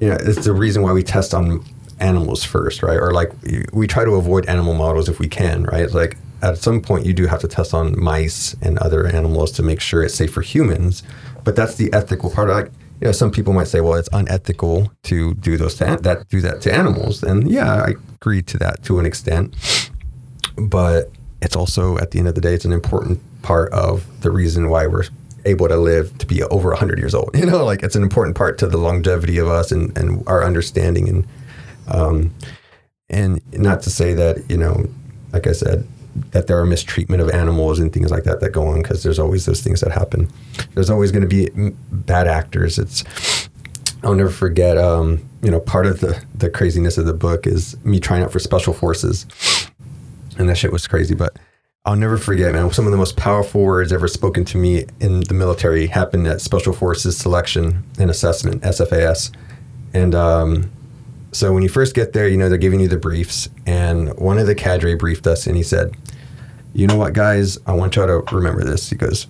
you 0.00 0.08
know 0.08 0.16
it's 0.20 0.44
the 0.44 0.52
reason 0.52 0.82
why 0.82 0.92
we 0.92 1.02
test 1.02 1.34
on 1.34 1.64
animals 1.98 2.44
first, 2.44 2.82
right? 2.82 2.98
Or 2.98 3.12
like 3.12 3.32
we 3.72 3.86
try 3.86 4.04
to 4.04 4.12
avoid 4.12 4.46
animal 4.46 4.74
models 4.74 5.08
if 5.08 5.18
we 5.18 5.28
can, 5.28 5.64
right? 5.64 5.90
Like 5.90 6.16
at 6.44 6.58
some 6.58 6.80
point 6.80 7.06
you 7.06 7.12
do 7.12 7.26
have 7.26 7.40
to 7.40 7.48
test 7.48 7.74
on 7.74 7.98
mice 7.98 8.54
and 8.62 8.78
other 8.78 9.06
animals 9.06 9.52
to 9.52 9.62
make 9.62 9.80
sure 9.80 10.02
it's 10.02 10.14
safe 10.14 10.32
for 10.32 10.42
humans, 10.42 11.02
but 11.44 11.56
that's 11.56 11.76
the 11.76 11.92
ethical 11.92 12.30
part. 12.30 12.48
Like 12.48 12.70
you 13.00 13.06
know, 13.08 13.12
some 13.12 13.30
people 13.30 13.52
might 13.52 13.66
say, 13.66 13.80
well, 13.80 13.94
it's 13.94 14.08
unethical 14.12 14.92
to 15.04 15.34
do 15.34 15.56
those 15.56 15.74
to, 15.76 15.98
that 16.02 16.28
do 16.28 16.40
that 16.40 16.60
to 16.62 16.72
animals, 16.72 17.22
and 17.22 17.50
yeah, 17.50 17.82
I 17.82 17.94
agree 18.14 18.42
to 18.42 18.58
that 18.58 18.82
to 18.84 18.98
an 18.98 19.06
extent, 19.06 19.54
but 20.56 21.10
it's 21.42 21.56
also 21.56 21.98
at 21.98 22.12
the 22.12 22.18
end 22.18 22.28
of 22.28 22.34
the 22.34 22.40
day, 22.40 22.54
it's 22.54 22.64
an 22.64 22.72
important 22.72 23.20
part 23.42 23.72
of 23.72 24.22
the 24.22 24.30
reason 24.30 24.70
why 24.70 24.86
we're 24.86 25.04
able 25.44 25.68
to 25.68 25.76
live 25.76 26.16
to 26.16 26.26
be 26.26 26.42
over 26.44 26.70
100 26.70 26.98
years 26.98 27.14
old 27.14 27.28
you 27.34 27.44
know 27.44 27.62
like 27.66 27.82
it's 27.82 27.94
an 27.94 28.02
important 28.02 28.34
part 28.34 28.56
to 28.56 28.66
the 28.66 28.78
longevity 28.78 29.36
of 29.36 29.46
us 29.46 29.70
and, 29.70 29.94
and 29.98 30.26
our 30.26 30.42
understanding 30.42 31.06
and 31.06 31.26
Um, 31.86 32.32
and 33.10 33.40
not 33.52 33.82
to 33.82 33.90
say 33.90 34.14
that 34.14 34.48
you 34.48 34.56
know, 34.56 34.86
like 35.32 35.46
I 35.46 35.52
said, 35.52 35.86
that 36.30 36.46
there 36.46 36.58
are 36.58 36.64
mistreatment 36.64 37.22
of 37.22 37.30
animals 37.30 37.78
and 37.78 37.92
things 37.92 38.10
like 38.10 38.24
that 38.24 38.40
that 38.40 38.52
go 38.52 38.66
on 38.66 38.82
because 38.82 39.02
there's 39.02 39.18
always 39.18 39.46
those 39.46 39.60
things 39.60 39.80
that 39.80 39.92
happen. 39.92 40.28
There's 40.74 40.90
always 40.90 41.10
going 41.10 41.28
to 41.28 41.28
be 41.28 41.48
bad 41.90 42.28
actors. 42.28 42.78
It's 42.78 43.04
I'll 44.02 44.14
never 44.14 44.30
forget. 44.30 44.76
Um, 44.76 45.28
you 45.42 45.50
know, 45.50 45.60
part 45.60 45.86
of 45.86 46.00
the 46.00 46.22
the 46.34 46.50
craziness 46.50 46.98
of 46.98 47.06
the 47.06 47.14
book 47.14 47.46
is 47.46 47.76
me 47.84 47.98
trying 47.98 48.22
out 48.22 48.32
for 48.32 48.38
special 48.38 48.72
forces, 48.72 49.26
and 50.38 50.48
that 50.48 50.56
shit 50.56 50.72
was 50.72 50.86
crazy. 50.86 51.14
But 51.14 51.38
I'll 51.84 51.96
never 51.96 52.18
forget, 52.18 52.52
man. 52.52 52.70
Some 52.70 52.86
of 52.86 52.92
the 52.92 52.98
most 52.98 53.16
powerful 53.16 53.62
words 53.62 53.92
ever 53.92 54.08
spoken 54.08 54.44
to 54.46 54.58
me 54.58 54.86
in 55.00 55.20
the 55.20 55.34
military 55.34 55.86
happened 55.86 56.26
at 56.26 56.40
Special 56.40 56.72
Forces 56.72 57.16
Selection 57.16 57.82
and 57.98 58.10
Assessment 58.10 58.62
(SFAS), 58.62 59.32
and 59.94 60.14
um, 60.14 60.70
so 61.34 61.52
when 61.52 61.64
you 61.64 61.68
first 61.68 61.94
get 61.94 62.12
there, 62.12 62.28
you 62.28 62.36
know 62.36 62.48
they're 62.48 62.58
giving 62.58 62.78
you 62.78 62.86
the 62.86 62.96
briefs, 62.96 63.48
and 63.66 64.16
one 64.18 64.38
of 64.38 64.46
the 64.46 64.54
cadre 64.54 64.94
briefed 64.94 65.26
us, 65.26 65.48
and 65.48 65.56
he 65.56 65.64
said, 65.64 65.92
"You 66.72 66.86
know 66.86 66.96
what, 66.96 67.12
guys? 67.12 67.58
I 67.66 67.72
want 67.72 67.96
y'all 67.96 68.06
to 68.22 68.34
remember 68.34 68.62
this." 68.62 68.88
He 68.88 68.96
goes, 68.96 69.26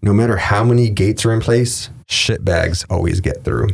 "No 0.00 0.14
matter 0.14 0.38
how 0.38 0.64
many 0.64 0.88
gates 0.88 1.26
are 1.26 1.32
in 1.32 1.40
place, 1.40 1.90
shit 2.06 2.42
bags 2.42 2.86
always 2.88 3.20
get 3.20 3.44
through." 3.44 3.68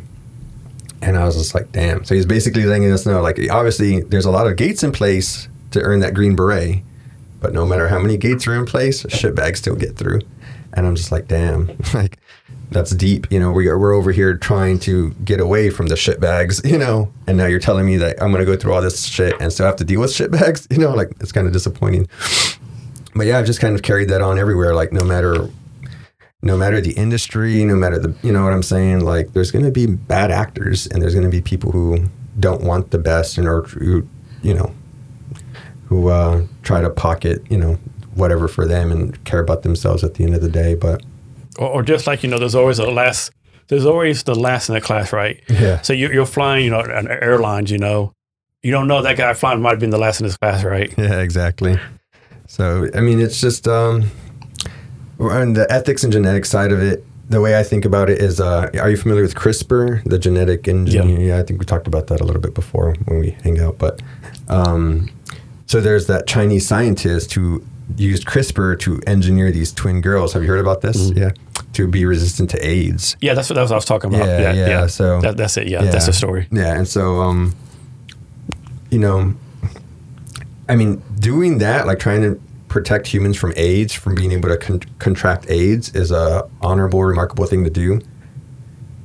And 1.02 1.16
I 1.16 1.24
was 1.24 1.36
just 1.36 1.54
like, 1.54 1.70
"Damn!" 1.70 2.04
So 2.04 2.16
he's 2.16 2.26
basically 2.26 2.64
letting 2.64 2.90
us 2.90 3.06
know, 3.06 3.22
like, 3.22 3.38
obviously, 3.48 4.00
there's 4.00 4.26
a 4.26 4.30
lot 4.32 4.48
of 4.48 4.56
gates 4.56 4.82
in 4.82 4.90
place 4.90 5.48
to 5.70 5.80
earn 5.82 6.00
that 6.00 6.14
green 6.14 6.34
beret, 6.34 6.82
but 7.40 7.54
no 7.54 7.64
matter 7.64 7.86
how 7.86 8.00
many 8.00 8.16
gates 8.16 8.48
are 8.48 8.56
in 8.56 8.66
place, 8.66 9.06
shit 9.08 9.36
bags 9.36 9.60
still 9.60 9.76
get 9.76 9.96
through. 9.96 10.20
And 10.72 10.84
I'm 10.84 10.96
just 10.96 11.12
like, 11.12 11.28
"Damn!" 11.28 11.70
like 11.94 12.18
that's 12.70 12.92
deep. 12.92 13.30
You 13.30 13.40
know, 13.40 13.50
we 13.50 13.68
are, 13.68 13.78
we're 13.78 13.92
over 13.92 14.12
here 14.12 14.36
trying 14.36 14.78
to 14.80 15.10
get 15.24 15.40
away 15.40 15.70
from 15.70 15.88
the 15.88 15.96
shit 15.96 16.20
bags, 16.20 16.60
you 16.68 16.78
know, 16.78 17.12
and 17.26 17.36
now 17.36 17.46
you're 17.46 17.60
telling 17.60 17.86
me 17.86 17.96
that 17.96 18.20
I'm 18.22 18.30
going 18.30 18.44
to 18.44 18.50
go 18.50 18.56
through 18.56 18.72
all 18.72 18.82
this 18.82 19.04
shit 19.04 19.34
and 19.40 19.52
still 19.52 19.66
have 19.66 19.76
to 19.76 19.84
deal 19.84 20.00
with 20.00 20.12
shit 20.12 20.30
bags, 20.30 20.66
you 20.70 20.78
know, 20.78 20.94
like 20.94 21.10
it's 21.20 21.32
kind 21.32 21.46
of 21.46 21.52
disappointing. 21.52 22.08
But 23.14 23.26
yeah, 23.26 23.38
I've 23.38 23.46
just 23.46 23.60
kind 23.60 23.74
of 23.74 23.82
carried 23.82 24.08
that 24.10 24.22
on 24.22 24.38
everywhere. 24.38 24.74
Like 24.74 24.92
no 24.92 25.04
matter, 25.04 25.48
no 26.42 26.56
matter 26.56 26.80
the 26.80 26.92
industry, 26.92 27.64
no 27.64 27.74
matter 27.74 27.98
the, 27.98 28.14
you 28.22 28.32
know 28.32 28.44
what 28.44 28.52
I'm 28.52 28.62
saying? 28.62 29.00
Like 29.00 29.32
there's 29.32 29.50
going 29.50 29.64
to 29.64 29.72
be 29.72 29.86
bad 29.86 30.30
actors 30.30 30.86
and 30.86 31.02
there's 31.02 31.14
going 31.14 31.24
to 31.24 31.30
be 31.30 31.42
people 31.42 31.72
who 31.72 32.08
don't 32.38 32.62
want 32.62 32.92
the 32.92 32.98
best 32.98 33.36
and 33.36 33.48
or 33.48 33.62
who, 33.62 34.06
you 34.42 34.54
know, 34.54 34.72
who 35.86 36.08
uh, 36.08 36.46
try 36.62 36.80
to 36.80 36.88
pocket, 36.88 37.42
you 37.50 37.58
know, 37.58 37.78
whatever 38.14 38.46
for 38.46 38.64
them 38.64 38.92
and 38.92 39.22
care 39.24 39.40
about 39.40 39.62
themselves 39.62 40.04
at 40.04 40.14
the 40.14 40.24
end 40.24 40.34
of 40.34 40.40
the 40.40 40.48
day. 40.48 40.74
But 40.74 41.02
or, 41.60 41.68
or 41.68 41.82
just 41.82 42.06
like 42.06 42.24
you 42.24 42.30
know, 42.30 42.38
there's 42.38 42.56
always 42.56 42.78
a 42.78 42.90
last. 42.90 43.30
There's 43.68 43.86
always 43.86 44.24
the 44.24 44.34
last 44.34 44.68
in 44.68 44.74
the 44.74 44.80
class, 44.80 45.12
right? 45.12 45.40
Yeah. 45.48 45.80
So 45.82 45.92
you're, 45.92 46.12
you're 46.12 46.26
flying, 46.26 46.64
you 46.64 46.72
know, 46.72 46.80
on 46.80 47.06
airlines, 47.06 47.70
you 47.70 47.78
know, 47.78 48.12
you 48.64 48.72
don't 48.72 48.88
know 48.88 49.00
that 49.02 49.16
guy 49.16 49.32
flying 49.32 49.62
might 49.62 49.70
have 49.70 49.78
been 49.78 49.90
the 49.90 49.98
last 49.98 50.20
in 50.20 50.24
his 50.24 50.36
class, 50.36 50.64
right? 50.64 50.92
Yeah, 50.98 51.20
exactly. 51.20 51.78
So 52.48 52.88
I 52.96 53.00
mean, 53.00 53.20
it's 53.20 53.40
just 53.40 53.68
um, 53.68 54.10
on 55.20 55.52
the 55.52 55.70
ethics 55.70 56.02
and 56.02 56.12
genetics 56.12 56.50
side 56.50 56.72
of 56.72 56.82
it. 56.82 57.04
The 57.28 57.40
way 57.40 57.56
I 57.56 57.62
think 57.62 57.84
about 57.84 58.10
it 58.10 58.20
is, 58.20 58.40
uh, 58.40 58.68
are 58.80 58.90
you 58.90 58.96
familiar 58.96 59.22
with 59.22 59.36
CRISPR, 59.36 60.02
the 60.02 60.18
genetic 60.18 60.66
engineering? 60.66 61.26
Yeah. 61.26 61.38
I 61.38 61.44
think 61.44 61.60
we 61.60 61.64
talked 61.64 61.86
about 61.86 62.08
that 62.08 62.20
a 62.20 62.24
little 62.24 62.42
bit 62.42 62.54
before 62.54 62.96
when 63.04 63.20
we 63.20 63.30
hang 63.44 63.60
out. 63.60 63.78
But 63.78 64.02
um, 64.48 65.08
so 65.66 65.80
there's 65.80 66.08
that 66.08 66.26
Chinese 66.26 66.66
scientist 66.66 67.34
who 67.34 67.64
used 67.96 68.26
CRISPR 68.26 68.78
to 68.80 69.00
engineer 69.06 69.50
these 69.50 69.72
twin 69.72 70.00
girls. 70.00 70.32
Have 70.32 70.42
you 70.42 70.48
heard 70.48 70.60
about 70.60 70.80
this? 70.80 70.96
Mm-hmm. 71.10 71.18
Yeah, 71.18 71.30
to 71.74 71.86
be 71.88 72.04
resistant 72.04 72.50
to 72.50 72.66
AIDS. 72.66 73.16
Yeah, 73.20 73.34
that's 73.34 73.48
what, 73.50 73.54
that's 73.56 73.70
what 73.70 73.74
I 73.74 73.78
was 73.78 73.84
talking 73.84 74.14
about. 74.14 74.26
Yeah, 74.26 74.52
Yeah, 74.52 74.68
yeah, 74.68 74.86
so- 74.86 75.20
that, 75.20 75.36
that's 75.36 75.56
it. 75.56 75.68
Yeah, 75.68 75.82
that's 75.82 76.06
the 76.06 76.12
story. 76.12 76.46
Yeah, 76.50 76.76
and 76.76 76.86
so 76.88 77.20
um, 77.20 77.54
you 78.90 78.98
know, 78.98 79.34
I 80.68 80.76
mean, 80.76 81.02
doing 81.18 81.58
that, 81.58 81.86
like 81.86 81.98
trying 81.98 82.22
to 82.22 82.40
protect 82.68 83.06
humans 83.08 83.36
from 83.36 83.52
AIDS, 83.56 83.92
from 83.92 84.14
being 84.14 84.30
able 84.32 84.48
to 84.48 84.56
con- 84.56 84.82
contract 84.98 85.50
AIDS, 85.50 85.94
is 85.94 86.10
a 86.12 86.48
honorable, 86.62 87.02
remarkable 87.02 87.46
thing 87.46 87.64
to 87.64 87.70
do. 87.70 88.00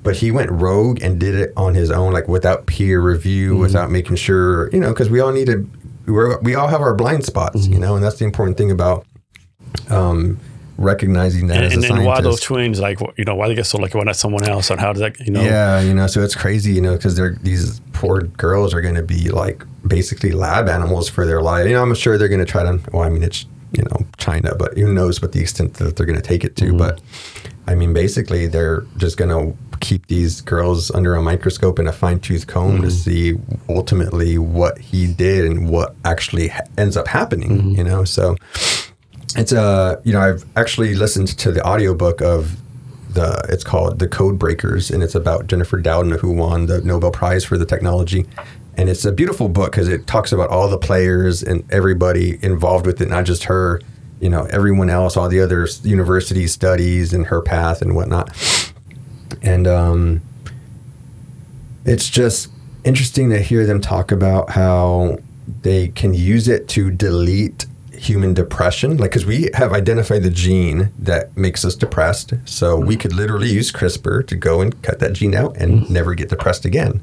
But 0.04 0.18
he 0.18 0.30
went 0.30 0.52
rogue 0.52 1.02
and 1.02 1.20
did 1.20 1.34
it 1.34 1.52
on 1.58 1.74
his 1.74 1.90
own, 1.90 2.14
like 2.14 2.28
without 2.28 2.68
peer 2.68 3.02
review, 3.02 3.54
Mm-hmm. 3.54 3.62
without 3.62 3.90
making 3.90 4.18
sure, 4.18 4.70
you 4.72 4.80
know, 4.80 4.90
because 4.90 5.10
we 5.10 5.20
all 5.20 5.32
need 5.32 5.48
to, 5.48 5.68
we're, 6.08 6.40
we 6.42 6.56
all 6.56 6.68
have 6.68 6.82
our 6.82 6.94
blind 6.96 7.26
spots, 7.26 7.62
Mm-hmm. 7.64 7.74
you 7.74 7.80
know, 7.80 7.96
and 7.96 8.04
that's 8.04 8.18
the 8.20 8.26
important 8.26 8.58
thing 8.58 8.72
about 8.72 9.06
um, 9.90 10.40
recognizing 10.78 11.48
that 11.48 11.58
And, 11.58 11.66
as 11.66 11.74
and, 11.74 11.84
a 11.84 11.88
and 11.88 11.96
scientist. 11.98 12.08
why 12.08 12.22
those 12.22 12.40
twins, 12.42 12.80
like, 12.80 13.00
you 13.18 13.24
know, 13.26 13.36
why 13.36 13.48
they 13.48 13.56
get 13.56 13.66
so 13.66 13.78
lucky, 13.78 13.98
why 13.98 14.04
not 14.04 14.16
someone 14.16 14.44
else? 14.48 14.70
And 14.70 14.80
how 14.80 14.94
does 14.94 15.02
that, 15.02 15.20
you 15.20 15.32
know? 15.32 15.42
Yeah, 15.42 15.82
you 15.82 15.94
know, 15.94 16.08
so 16.08 16.22
it's 16.22 16.36
crazy, 16.36 16.74
you 16.74 16.82
know, 16.82 16.94
because 16.96 17.16
they're 17.16 17.36
these 17.44 17.80
poor 17.94 18.22
girls 18.22 18.74
are 18.74 18.82
going 18.82 18.96
to 18.96 19.04
be 19.04 19.30
like 19.30 19.64
basically 19.88 20.32
lab 20.32 20.68
animals 20.70 21.10
for 21.10 21.26
their 21.26 21.42
life. 21.42 21.68
You 21.68 21.74
know, 21.74 21.82
I'm 21.82 21.94
sure 21.96 22.18
they're 22.18 22.28
going 22.28 22.46
to 22.46 22.52
try 22.52 22.64
to. 22.64 22.80
Well, 22.92 23.04
I 23.04 23.10
mean, 23.10 23.24
it's 23.24 23.46
you 23.72 23.84
know 23.84 24.06
China, 24.18 24.56
but 24.56 24.78
who 24.78 24.94
knows 24.94 25.22
what 25.22 25.32
the 25.34 25.40
extent 25.42 25.76
that 25.76 25.96
they're 25.96 26.06
going 26.06 26.22
to 26.22 26.28
take 26.28 26.44
it 26.44 26.56
to? 26.58 26.74
But 26.74 27.02
I 27.68 27.76
mean, 27.76 27.94
basically, 27.94 28.48
they're 28.48 28.82
just 28.98 29.18
going 29.18 29.30
to 29.30 29.58
keep 29.80 30.08
these 30.08 30.42
girls 30.42 30.92
under 30.92 31.16
a 31.16 31.22
microscope 31.22 31.80
and 31.80 31.88
a 31.88 31.92
fine 31.92 32.20
tooth 32.20 32.48
comb 32.48 32.78
to 32.78 32.88
mm-hmm. 32.88 32.90
see 32.90 33.36
ultimately 33.70 34.38
what 34.38 34.78
he 34.78 35.12
did 35.12 35.46
and 35.46 35.70
what 35.70 35.96
actually 36.06 36.50
ha- 36.50 36.62
ends 36.78 36.96
up 36.96 37.08
happening. 37.08 37.58
Mm-hmm. 37.58 37.72
You 37.72 37.84
know, 37.84 38.04
so 38.04 38.36
it's 39.36 39.52
a 39.52 40.02
you 40.04 40.14
know 40.14 40.22
I've 40.22 40.46
actually 40.56 40.96
listened 40.96 41.28
to 41.40 41.52
the 41.52 41.66
audiobook 41.66 42.22
of 42.22 42.58
the 43.14 43.46
it's 43.50 43.64
called 43.64 44.00
The 44.00 44.08
Code 44.08 44.38
Breakers 44.38 44.92
and 44.92 45.02
it's 45.02 45.16
about 45.16 45.48
Jennifer 45.48 45.82
Doudna 45.82 46.20
who 46.20 46.32
won 46.32 46.68
the 46.68 46.82
Nobel 46.82 47.12
Prize 47.12 47.44
for 47.44 47.58
the 47.58 47.66
technology. 47.66 48.26
And 48.78 48.90
it's 48.90 49.06
a 49.06 49.12
beautiful 49.12 49.48
book 49.48 49.72
because 49.72 49.88
it 49.88 50.06
talks 50.06 50.34
about 50.34 50.50
all 50.50 50.68
the 50.68 50.78
players 50.78 51.42
and 51.42 51.64
everybody 51.72 52.38
involved 52.44 52.86
with 52.86 53.02
it 53.02 53.08
not 53.08 53.26
just 53.26 53.46
her 53.46 53.82
you 54.20 54.30
know 54.30 54.46
everyone 54.46 54.90
else 54.90 55.18
all 55.18 55.30
the 55.30 55.40
other 55.40 55.68
university 55.84 56.48
studies 56.48 57.14
and 57.14 57.28
her 57.28 57.42
path 57.42 57.82
and 57.82 57.96
whatnot. 57.96 58.36
And 59.42 59.68
um, 59.68 60.22
it's 61.86 62.10
just 62.10 62.50
interesting 62.84 63.30
to 63.30 63.40
hear 63.40 63.66
them 63.66 63.82
talk 63.82 64.12
about 64.12 64.52
how 64.52 65.18
they 65.62 65.90
can 65.90 66.14
use 66.14 66.48
it 66.48 66.68
to 66.70 66.92
delete 66.92 67.66
human 67.92 68.34
depression 68.34 68.98
like 68.98 69.10
because 69.10 69.26
we 69.26 69.50
have 69.54 69.72
identified 69.72 70.22
the 70.22 70.30
gene 70.30 70.92
that 71.00 71.36
makes 71.38 71.64
us 71.64 71.76
depressed. 71.76 72.34
So 72.46 72.78
we 72.78 72.98
could 72.98 73.14
literally 73.14 73.50
use 73.50 73.72
crispr 73.72 74.26
to 74.28 74.36
go 74.36 74.62
and 74.62 74.80
cut 74.82 75.00
that 75.00 75.14
gene 75.14 75.34
out 75.34 75.56
and 75.58 75.90
never 75.90 76.14
get 76.14 76.30
depressed 76.30 76.66
again 76.66 77.02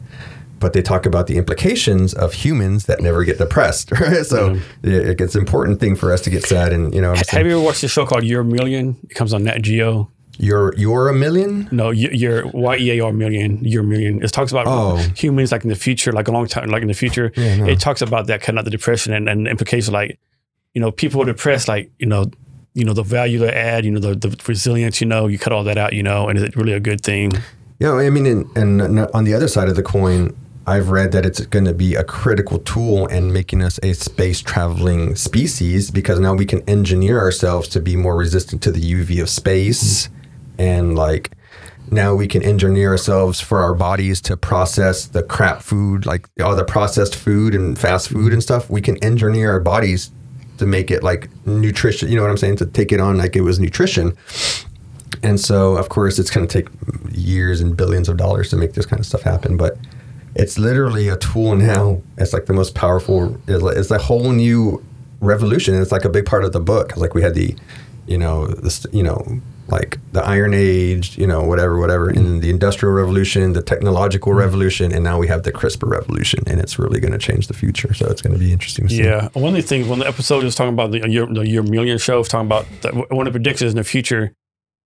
but 0.63 0.73
they 0.73 0.81
talk 0.83 1.05
about 1.05 1.27
the 1.27 1.37
implications 1.37 2.15
of 2.15 2.33
humans 2.33 2.87
that 2.87 3.01
never 3.01 3.25
get 3.25 3.37
depressed 3.39 3.91
right 4.01 4.25
so 4.25 4.51
mm-hmm. 4.51 4.89
it- 4.89 5.21
it's 5.21 5.35
an 5.35 5.41
important 5.41 5.81
thing 5.81 5.95
for 5.97 6.13
us 6.13 6.21
to 6.23 6.31
get 6.31 6.43
sad 6.45 6.73
and 6.73 6.95
you 6.95 7.01
know 7.03 7.15
Ha- 7.15 7.23
Have 7.31 7.47
you 7.47 7.53
ever 7.57 7.61
watched 7.65 7.83
the 7.83 7.89
show 7.89 8.07
called 8.07 8.25
Year 8.25 8.43
Million? 8.45 8.97
It 9.11 9.15
comes 9.15 9.35
on 9.35 9.45
Nat 9.45 9.59
Geo. 9.63 10.09
you're 10.39 10.73
you're 10.77 11.09
a 11.09 11.15
million 11.15 11.69
No, 11.71 11.87
y- 11.89 12.15
your 12.25 12.47
Y 12.55 12.77
E 12.79 12.91
A 12.99 13.05
R 13.05 13.13
million, 13.13 13.63
your 13.75 13.83
million. 13.83 14.23
It 14.25 14.33
talks 14.33 14.51
about 14.51 14.67
Oh. 14.67 14.97
humans 15.15 15.53
like 15.53 15.63
in 15.65 15.69
the 15.69 15.77
future, 15.87 16.11
like 16.13 16.27
a 16.29 16.33
long 16.33 16.47
time, 16.47 16.69
like 16.71 16.83
in 16.83 16.89
the 16.89 16.95
future. 17.05 17.31
Yeah, 17.37 17.57
no. 17.57 17.67
It 17.67 17.79
talks 17.81 18.01
about 18.01 18.27
that 18.29 18.41
kind 18.41 18.59
of 18.59 18.65
the 18.65 18.71
depression 18.71 19.13
and, 19.13 19.29
and 19.29 19.47
implications 19.47 19.93
like, 19.93 20.19
you 20.75 20.81
know, 20.81 20.91
people 20.91 21.21
are 21.23 21.27
depressed, 21.27 21.69
like, 21.69 21.91
you 21.99 22.07
know, 22.07 22.23
you 22.75 22.85
know, 22.87 22.95
the 22.95 23.03
value 23.03 23.39
they 23.39 23.53
add, 23.53 23.85
you 23.85 23.91
know, 23.91 24.01
the, 24.01 24.15
the 24.15 24.31
resilience, 24.49 25.01
you 25.03 25.07
know, 25.07 25.27
you 25.27 25.39
cut 25.39 25.53
all 25.53 25.65
that 25.65 25.77
out, 25.77 25.93
you 25.93 26.03
know, 26.03 26.29
and 26.29 26.39
is 26.39 26.45
it 26.45 26.57
really 26.57 26.73
a 26.73 26.81
good 26.81 27.03
thing? 27.03 27.31
Yeah, 27.79 27.93
I 27.93 28.09
mean, 28.11 28.25
and, 28.27 28.47
and 28.57 28.99
on 29.13 29.25
the 29.25 29.35
other 29.35 29.49
side 29.49 29.69
of 29.69 29.77
the 29.77 29.83
coin, 29.83 30.35
I've 30.67 30.91
read 30.91 31.11
that 31.13 31.27
it's 31.27 31.45
going 31.47 31.65
to 31.65 31.75
be 31.75 31.97
a 31.97 32.05
critical 32.05 32.59
tool 32.61 33.07
in 33.07 33.33
making 33.33 33.63
us 33.63 33.81
a 33.83 33.95
space 33.95 34.41
traveling 34.41 35.17
species 35.17 35.91
because 35.91 36.21
now 36.21 36.35
we 36.35 36.47
can 36.47 36.63
engineer 36.69 37.19
ourselves 37.19 37.69
to 37.71 37.81
be 37.81 37.97
more 37.97 38.17
resistant 38.17 38.63
to 38.63 38.71
the 38.71 38.81
UV 38.81 39.21
of 39.21 39.29
space. 39.29 40.09
And 40.59 40.95
like 40.95 41.33
now 41.91 42.15
we 42.15 42.29
can 42.29 42.45
engineer 42.45 42.91
ourselves 42.91 43.41
for 43.41 43.59
our 43.59 43.75
bodies 43.75 44.21
to 44.23 44.37
process 44.37 45.07
the 45.07 45.25
crap 45.25 45.63
food, 45.63 46.07
like 46.07 46.29
all 46.41 46.55
the 46.55 46.65
processed 46.65 47.17
food 47.17 47.57
and 47.57 47.77
fast 47.77 48.09
food 48.09 48.33
and 48.33 48.41
stuff. 48.41 48.71
We 48.71 48.81
can 48.81 49.03
engineer 49.03 49.51
our 49.51 49.61
bodies 49.61 50.13
to 50.59 50.67
make 50.67 50.93
it 50.93 51.03
like 51.03 51.29
nutrition, 51.45 52.09
you 52.09 52.15
know 52.15 52.23
what 52.23 52.31
I'm 52.31 52.37
saying? 52.37 52.57
To 52.57 52.67
take 52.67 52.93
it 52.93 53.01
on 53.01 53.19
like 53.19 53.35
it 53.35 53.41
was 53.41 53.59
nutrition. 53.59 54.17
And 55.25 55.41
so, 55.41 55.77
of 55.77 55.89
course, 55.89 56.21
it's 56.21 56.31
going 56.31 56.47
to 56.47 56.63
take 56.63 56.69
years 57.11 57.61
and 57.61 57.77
billions 57.77 58.09
of 58.09 58.17
dollars 58.17 58.49
to 58.51 58.57
make 58.57 58.75
this 58.75 58.87
kind 58.87 59.01
of 59.01 59.07
stuff 59.07 59.23
happen. 59.23 59.57
But 59.57 59.77
it's 60.35 60.59
literally 60.59 61.09
a 61.09 61.17
tool 61.17 61.57
now. 61.57 62.01
It's 62.19 62.33
like 62.33 62.47
the 62.47 62.53
most 62.53 62.75
powerful. 62.75 63.39
It's 63.47 63.63
like- 63.63 63.77
it's 63.77 63.91
a 63.91 63.99
whole 63.99 64.33
new 64.33 64.85
revolution. 65.21 65.75
It's 65.75 65.93
like 65.93 66.05
a 66.05 66.09
big 66.09 66.27
part 66.27 66.45
of 66.45 66.53
the 66.53 66.61
book. 66.61 66.97
Like 66.97 67.15
we 67.15 67.23
had 67.23 67.35
the, 67.35 67.55
you 68.07 68.19
know, 68.19 68.47
this, 68.47 68.87
you 68.93 69.03
know, 69.03 69.41
like 69.69 69.99
the 70.13 70.23
Iron 70.25 70.55
Age, 70.55 71.17
you 71.17 71.27
know, 71.27 71.43
whatever, 71.43 71.79
whatever, 71.79 72.11
and 72.11 72.43
the 72.43 72.51
Industrial 72.51 72.93
Revolution, 72.93 73.53
the 73.53 73.63
technological 73.63 74.33
mm-hmm. 74.33 74.41
revolution, 74.41 74.93
and 74.93 75.05
now 75.05 75.19
we 75.19 75.29
have 75.29 75.45
the 75.45 75.53
CRISPR 75.53 75.89
revolution, 75.89 76.41
and 76.47 76.61
it's 76.61 76.79
really 76.79 77.01
going 77.01 77.13
to 77.13 77.19
change 77.19 77.47
the 77.47 77.55
future. 77.55 77.95
So 77.95 78.07
it's 78.07 78.21
going 78.21 78.33
to 78.33 78.39
be 78.39 78.53
interesting. 78.53 78.89
To 78.89 78.95
see. 78.95 79.05
Yeah. 79.05 79.29
One 79.35 79.55
of 79.57 79.63
the 79.63 79.63
things 79.63 79.87
when 79.87 80.01
the 80.01 80.07
episode 80.07 80.45
is 80.45 80.55
talking 80.55 80.75
about 80.75 80.91
the 80.91 81.09
your, 81.09 81.27
the 81.27 81.49
your 81.49 81.63
million 81.63 81.97
show, 81.99 82.21
is 82.21 82.29
talking 82.29 82.47
about 82.47 82.67
that 82.83 82.95
one 82.95 83.27
of 83.27 83.33
the 83.33 83.39
predictions 83.39 83.71
in 83.71 83.77
the 83.77 83.85
future, 83.85 84.35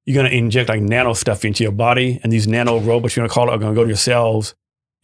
you're 0.05 0.15
going 0.15 0.31
to 0.31 0.37
inject 0.37 0.69
like 0.69 0.83
nano 0.83 1.15
stuff 1.15 1.45
into 1.45 1.63
your 1.63 1.73
body, 1.73 2.21
and 2.23 2.33
these 2.33 2.47
nano 2.47 2.79
robots, 2.79 3.17
you're 3.17 3.23
going 3.23 3.31
to 3.31 3.35
call 3.35 3.49
it, 3.49 3.55
are 3.55 3.59
going 3.59 3.75
to 3.75 3.81
go 3.81 3.85
to 3.85 3.89
your 3.89 3.97
cells 3.97 4.55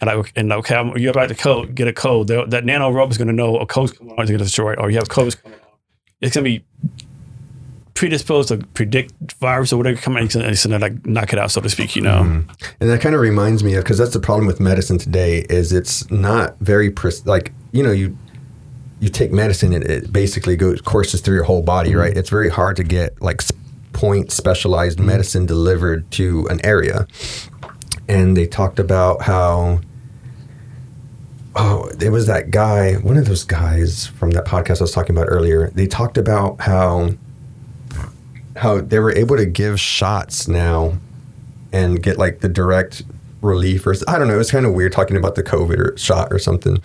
and 0.03 0.11
I 0.11 0.23
and 0.37 0.53
okay, 0.53 0.75
I'm, 0.75 0.99
you 0.99 1.09
about 1.09 1.29
to 1.29 1.35
code, 1.35 1.75
get 1.75 1.89
a 1.89 1.93
code. 1.93 2.27
The, 2.27 2.45
that 2.47 2.65
nano 2.65 2.91
robot 2.91 3.13
is 3.13 3.19
going 3.19 3.29
to 3.29 3.35
know 3.35 3.57
a 3.57 3.67
code's 3.67 3.93
coming 3.93 4.13
on, 4.13 4.21
it's 4.21 4.31
going 4.31 4.39
to 4.39 4.45
destroy 4.45 4.73
it, 4.73 4.79
or 4.81 4.91
you 4.91 4.99
have 4.99 5.09
codes 5.09 5.37
coming. 5.37 5.59
It's 6.21 6.35
going 6.35 6.45
to 6.45 6.51
be 6.51 6.65
predisposed 7.95 8.49
to 8.49 8.59
predict 8.59 9.33
virus 9.35 9.73
or 9.73 9.77
whatever 9.77 9.97
coming, 10.01 10.23
and 10.23 10.35
it's 10.35 10.67
going 10.67 10.79
to 10.79 10.85
like 10.85 11.07
knock 11.07 11.33
it 11.33 11.39
out, 11.39 11.53
so 11.53 11.61
to 11.61 11.71
speak. 11.71 11.95
You 11.95 12.03
know, 12.03 12.23
mm-hmm. 12.23 12.51
And 12.81 12.91
that 12.91 13.01
kind 13.01 13.15
of 13.15 13.21
reminds 13.21 13.63
me 13.63 13.75
of 13.75 13.85
because 13.85 13.99
that's 13.99 14.13
the 14.13 14.21
problem 14.21 14.47
with 14.47 14.59
medicine 14.59 14.99
today 14.99 15.47
is 15.49 15.73
it's 15.73 16.11
not 16.11 16.59
very 16.59 16.91
pres- 16.91 17.25
like 17.25 17.53
you 17.71 17.85
know 17.85 17.93
you 17.93 18.19
you 18.99 19.09
take 19.09 19.31
medicine 19.31 19.73
and 19.73 19.85
it 19.85 20.13
basically 20.13 20.57
goes 20.57 20.81
courses 20.81 21.21
through 21.21 21.37
your 21.37 21.45
whole 21.45 21.63
body, 21.63 21.95
right? 21.95 22.11
Mm-hmm. 22.11 22.19
It's 22.19 22.31
very 22.31 22.51
hard 22.51 22.75
to 22.77 22.83
get 22.83 23.23
like 23.23 23.41
point 23.93 24.33
specialized 24.33 24.99
mm-hmm. 24.99 25.07
medicine 25.07 25.47
delivered 25.47 26.11
to 26.13 26.49
an 26.49 26.61
area. 26.65 27.07
And 28.09 28.37
they 28.37 28.49
talked 28.49 28.81
about 28.81 29.23
how 29.23 29.81
oh, 31.55 31.91
it 32.01 32.11
was 32.11 32.27
that 32.27 32.51
guy, 32.51 32.95
one 32.95 33.17
of 33.17 33.27
those 33.27 33.45
guys 33.45 34.07
from 34.07 34.31
that 34.33 34.45
podcast 34.45 34.81
I 34.81 34.85
was 34.85 34.93
talking 34.93 35.17
about 35.17 35.27
earlier. 35.29 35.71
They 35.71 35.87
talked 35.87 36.19
about 36.19 36.61
how 36.61 37.11
how 38.57 38.81
they 38.81 38.99
were 38.99 39.13
able 39.13 39.37
to 39.37 39.47
give 39.47 39.81
shots 39.81 40.47
now 40.47 40.99
and 41.73 42.03
get 42.03 42.19
like 42.19 42.41
the 42.41 42.49
direct 42.49 43.03
relief 43.41 43.87
or 43.87 43.95
I 44.07 44.19
don't 44.19 44.29
know. 44.29 44.35
It 44.35 44.39
was 44.39 44.51
kind 44.51 44.67
of 44.67 44.75
weird 44.75 44.93
talking 44.93 45.17
about 45.17 45.35
the 45.35 45.43
COVID 45.43 45.79
or 45.79 45.97
shot 45.97 46.33
or 46.33 46.39
something. 46.39 46.79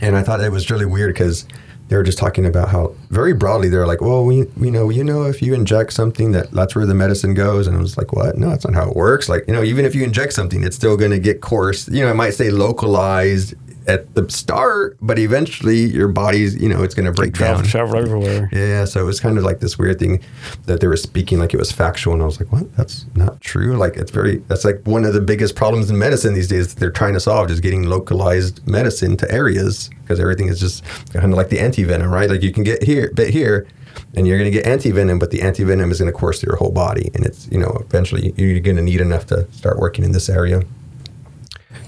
And 0.00 0.16
I 0.16 0.22
thought 0.22 0.40
it 0.40 0.52
was 0.52 0.70
really 0.70 0.86
weird 0.86 1.12
because 1.12 1.44
they 1.88 1.96
were 1.96 2.02
just 2.02 2.18
talking 2.18 2.44
about 2.44 2.68
how 2.68 2.94
very 3.10 3.32
broadly 3.32 3.68
they're 3.68 3.86
like, 3.86 4.00
well, 4.00 4.24
we 4.24 4.44
we 4.56 4.70
know 4.70 4.90
you 4.90 5.02
know 5.02 5.24
if 5.24 5.42
you 5.42 5.54
inject 5.54 5.92
something 5.92 6.32
that 6.32 6.50
that's 6.50 6.74
where 6.74 6.86
the 6.86 6.94
medicine 6.94 7.34
goes, 7.34 7.66
and 7.66 7.76
I 7.76 7.80
was 7.80 7.96
like, 7.96 8.12
what? 8.12 8.36
No, 8.36 8.50
that's 8.50 8.64
not 8.64 8.74
how 8.74 8.90
it 8.90 8.96
works. 8.96 9.28
Like 9.28 9.44
you 9.48 9.54
know, 9.54 9.62
even 9.62 9.84
if 9.84 9.94
you 9.94 10.04
inject 10.04 10.34
something, 10.34 10.64
it's 10.64 10.76
still 10.76 10.96
going 10.96 11.10
to 11.10 11.18
get 11.18 11.40
course. 11.40 11.88
You 11.88 12.04
know, 12.04 12.10
it 12.10 12.14
might 12.14 12.34
say 12.34 12.50
localized 12.50 13.54
at 13.88 14.14
the 14.14 14.28
start, 14.30 14.96
but 15.00 15.18
eventually 15.18 15.86
your 15.86 16.08
body's 16.08 16.60
you 16.60 16.68
know 16.68 16.82
it's 16.82 16.94
going 16.94 17.06
to 17.06 17.12
break 17.12 17.34
travel, 17.34 17.62
down. 17.62 17.70
travel 17.70 17.96
everywhere. 17.96 18.48
Yeah, 18.52 18.84
so 18.84 19.00
it 19.00 19.04
was 19.04 19.18
kind 19.18 19.38
of 19.38 19.44
like 19.44 19.60
this 19.60 19.78
weird 19.78 19.98
thing 19.98 20.22
that 20.66 20.80
they 20.80 20.86
were 20.86 20.96
speaking 20.96 21.38
like 21.38 21.54
it 21.54 21.56
was 21.56 21.72
factual, 21.72 22.12
and 22.12 22.22
I 22.22 22.26
was 22.26 22.38
like, 22.38 22.52
"What? 22.52 22.74
That's 22.76 23.06
not 23.14 23.40
true." 23.40 23.76
Like 23.76 23.96
it's 23.96 24.10
very 24.10 24.38
that's 24.48 24.64
like 24.64 24.80
one 24.84 25.04
of 25.04 25.14
the 25.14 25.20
biggest 25.20 25.56
problems 25.56 25.90
in 25.90 25.98
medicine 25.98 26.34
these 26.34 26.48
days 26.48 26.72
that 26.72 26.78
they're 26.78 26.90
trying 26.90 27.14
to 27.14 27.20
solve 27.20 27.50
is 27.50 27.60
getting 27.60 27.84
localized 27.84 28.64
medicine 28.66 29.16
to 29.16 29.30
areas 29.32 29.88
because 30.02 30.20
everything 30.20 30.48
is 30.48 30.60
just 30.60 30.84
kind 31.12 31.32
of 31.32 31.36
like 31.36 31.48
the 31.48 31.58
anti 31.58 31.84
venom, 31.84 32.10
right? 32.10 32.28
Like 32.28 32.42
you 32.42 32.52
can 32.52 32.64
get 32.64 32.82
here, 32.82 33.10
bit 33.14 33.30
here, 33.30 33.66
and 34.14 34.26
you're 34.26 34.38
going 34.38 34.50
to 34.50 34.56
get 34.56 34.66
anti 34.66 34.90
venom, 34.90 35.18
but 35.18 35.30
the 35.30 35.40
anti 35.40 35.64
venom 35.64 35.90
is 35.90 35.98
going 35.98 36.12
to 36.12 36.16
course 36.16 36.40
through 36.40 36.52
your 36.52 36.58
whole 36.58 36.72
body, 36.72 37.10
and 37.14 37.24
it's 37.24 37.48
you 37.50 37.58
know 37.58 37.82
eventually 37.86 38.34
you're 38.36 38.60
going 38.60 38.76
to 38.76 38.82
need 38.82 39.00
enough 39.00 39.26
to 39.26 39.50
start 39.52 39.78
working 39.78 40.04
in 40.04 40.12
this 40.12 40.28
area. 40.28 40.62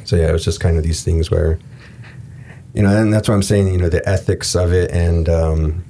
So 0.04 0.16
yeah, 0.16 0.30
it 0.30 0.32
was 0.32 0.44
just 0.44 0.60
kind 0.60 0.76
of 0.76 0.82
these 0.82 1.04
things 1.04 1.30
where 1.30 1.58
you 2.74 2.82
know, 2.82 2.96
and 2.96 3.12
that's 3.12 3.28
what 3.28 3.34
I'm 3.34 3.42
saying. 3.42 3.68
You 3.68 3.78
know, 3.78 3.88
the 3.88 4.06
ethics 4.08 4.54
of 4.54 4.72
it, 4.72 4.90
and 4.90 5.28
um, 5.28 5.84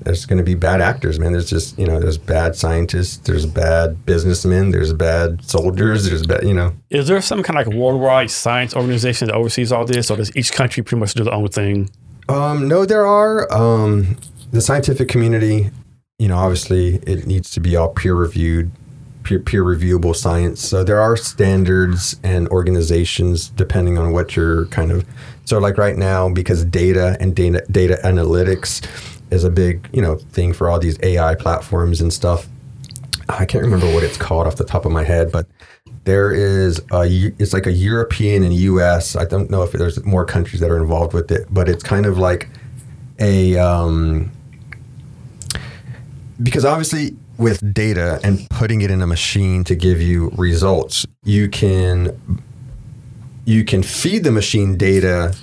there's 0.00 0.24
going 0.26 0.38
to 0.38 0.44
be 0.44 0.54
bad 0.54 0.80
actors, 0.80 1.18
man. 1.18 1.32
There's 1.32 1.50
just 1.50 1.78
you 1.78 1.86
know, 1.86 1.98
there's 1.98 2.18
bad 2.18 2.56
scientists, 2.56 3.16
there's 3.18 3.46
bad 3.46 4.06
businessmen, 4.06 4.70
there's 4.70 4.92
bad 4.92 5.44
soldiers, 5.44 6.08
there's 6.08 6.26
bad, 6.26 6.44
you 6.44 6.54
know. 6.54 6.74
Is 6.90 7.08
there 7.08 7.20
some 7.20 7.42
kind 7.42 7.58
of 7.58 7.66
like 7.66 7.76
worldwide 7.76 8.30
science 8.30 8.74
organization 8.74 9.28
that 9.28 9.34
oversees 9.34 9.72
all 9.72 9.84
this, 9.84 10.10
or 10.10 10.16
does 10.16 10.34
each 10.36 10.52
country 10.52 10.82
pretty 10.82 11.00
much 11.00 11.14
do 11.14 11.24
their 11.24 11.34
own 11.34 11.48
thing? 11.48 11.90
Um, 12.28 12.68
no, 12.68 12.84
there 12.84 13.06
are 13.06 13.52
um, 13.52 14.16
the 14.52 14.60
scientific 14.60 15.08
community. 15.08 15.70
You 16.18 16.28
know, 16.28 16.38
obviously, 16.38 16.96
it 17.06 17.26
needs 17.26 17.50
to 17.52 17.60
be 17.60 17.76
all 17.76 17.90
peer 17.90 18.14
reviewed, 18.14 18.70
peer 19.26 19.40
peer 19.40 19.64
reviewable 19.64 20.14
science. 20.14 20.60
So 20.66 20.84
there 20.84 21.00
are 21.00 21.16
standards 21.16 22.18
and 22.22 22.46
organizations 22.48 23.48
depending 23.48 23.98
on 23.98 24.12
what 24.12 24.36
you're 24.36 24.66
kind 24.66 24.92
of. 24.92 25.04
So 25.44 25.58
like 25.58 25.78
right 25.78 25.96
now, 25.96 26.28
because 26.28 26.64
data 26.64 27.16
and 27.20 27.34
data 27.34 27.64
data 27.70 27.98
analytics 28.04 28.86
is 29.30 29.42
a 29.42 29.50
big 29.50 29.88
you 29.92 30.00
know 30.00 30.16
thing 30.16 30.52
for 30.52 30.70
all 30.70 30.78
these 30.78 30.98
AI 31.02 31.34
platforms 31.34 32.00
and 32.00 32.12
stuff. 32.12 32.46
I 33.28 33.44
can't 33.44 33.64
remember 33.64 33.92
what 33.92 34.04
it's 34.04 34.16
called 34.16 34.46
off 34.46 34.56
the 34.56 34.64
top 34.64 34.86
of 34.86 34.92
my 34.92 35.02
head, 35.02 35.32
but 35.32 35.46
there 36.04 36.32
is 36.32 36.78
a 36.92 37.32
it's 37.40 37.52
like 37.52 37.66
a 37.66 37.72
European 37.72 38.44
and 38.44 38.54
U.S. 38.54 39.16
I 39.16 39.24
don't 39.24 39.50
know 39.50 39.64
if 39.64 39.72
there's 39.72 40.02
more 40.04 40.24
countries 40.24 40.60
that 40.60 40.70
are 40.70 40.78
involved 40.78 41.12
with 41.12 41.32
it, 41.32 41.48
but 41.50 41.68
it's 41.68 41.82
kind 41.82 42.06
of 42.06 42.16
like 42.16 42.48
a 43.18 43.58
um, 43.58 44.30
because 46.40 46.64
obviously 46.64 47.16
with 47.38 47.74
data 47.74 48.20
and 48.22 48.48
putting 48.50 48.80
it 48.80 48.90
in 48.90 49.02
a 49.02 49.06
machine 49.06 49.64
to 49.64 49.74
give 49.74 50.00
you 50.00 50.30
results, 50.36 51.06
you 51.22 51.48
can 51.48 52.42
you 53.44 53.64
can 53.64 53.82
feed 53.82 54.24
the 54.24 54.32
machine 54.32 54.76
data 54.76 55.34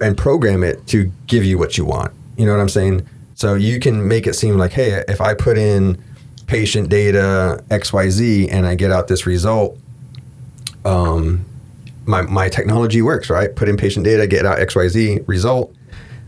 and 0.00 0.16
program 0.16 0.62
it 0.62 0.86
to 0.88 1.12
give 1.26 1.44
you 1.44 1.58
what 1.58 1.76
you 1.76 1.84
want. 1.84 2.12
You 2.36 2.46
know 2.46 2.52
what 2.52 2.60
I'm 2.60 2.68
saying? 2.68 3.06
So 3.34 3.54
you 3.54 3.78
can 3.80 4.08
make 4.08 4.26
it 4.26 4.34
seem 4.34 4.56
like, 4.56 4.72
hey, 4.72 5.04
if 5.08 5.20
I 5.20 5.34
put 5.34 5.58
in 5.58 6.02
patient 6.46 6.88
data 6.88 7.62
XYZ 7.68 8.48
and 8.50 8.66
I 8.66 8.74
get 8.74 8.90
out 8.90 9.08
this 9.08 9.26
result, 9.26 9.78
um, 10.86 11.44
my, 12.06 12.22
my 12.22 12.48
technology 12.48 13.02
works, 13.02 13.28
right? 13.28 13.54
Put 13.54 13.68
in 13.68 13.76
patient 13.76 14.04
data, 14.04 14.26
get 14.26 14.46
out 14.46 14.58
XYZ 14.58 15.26
result. 15.28 15.75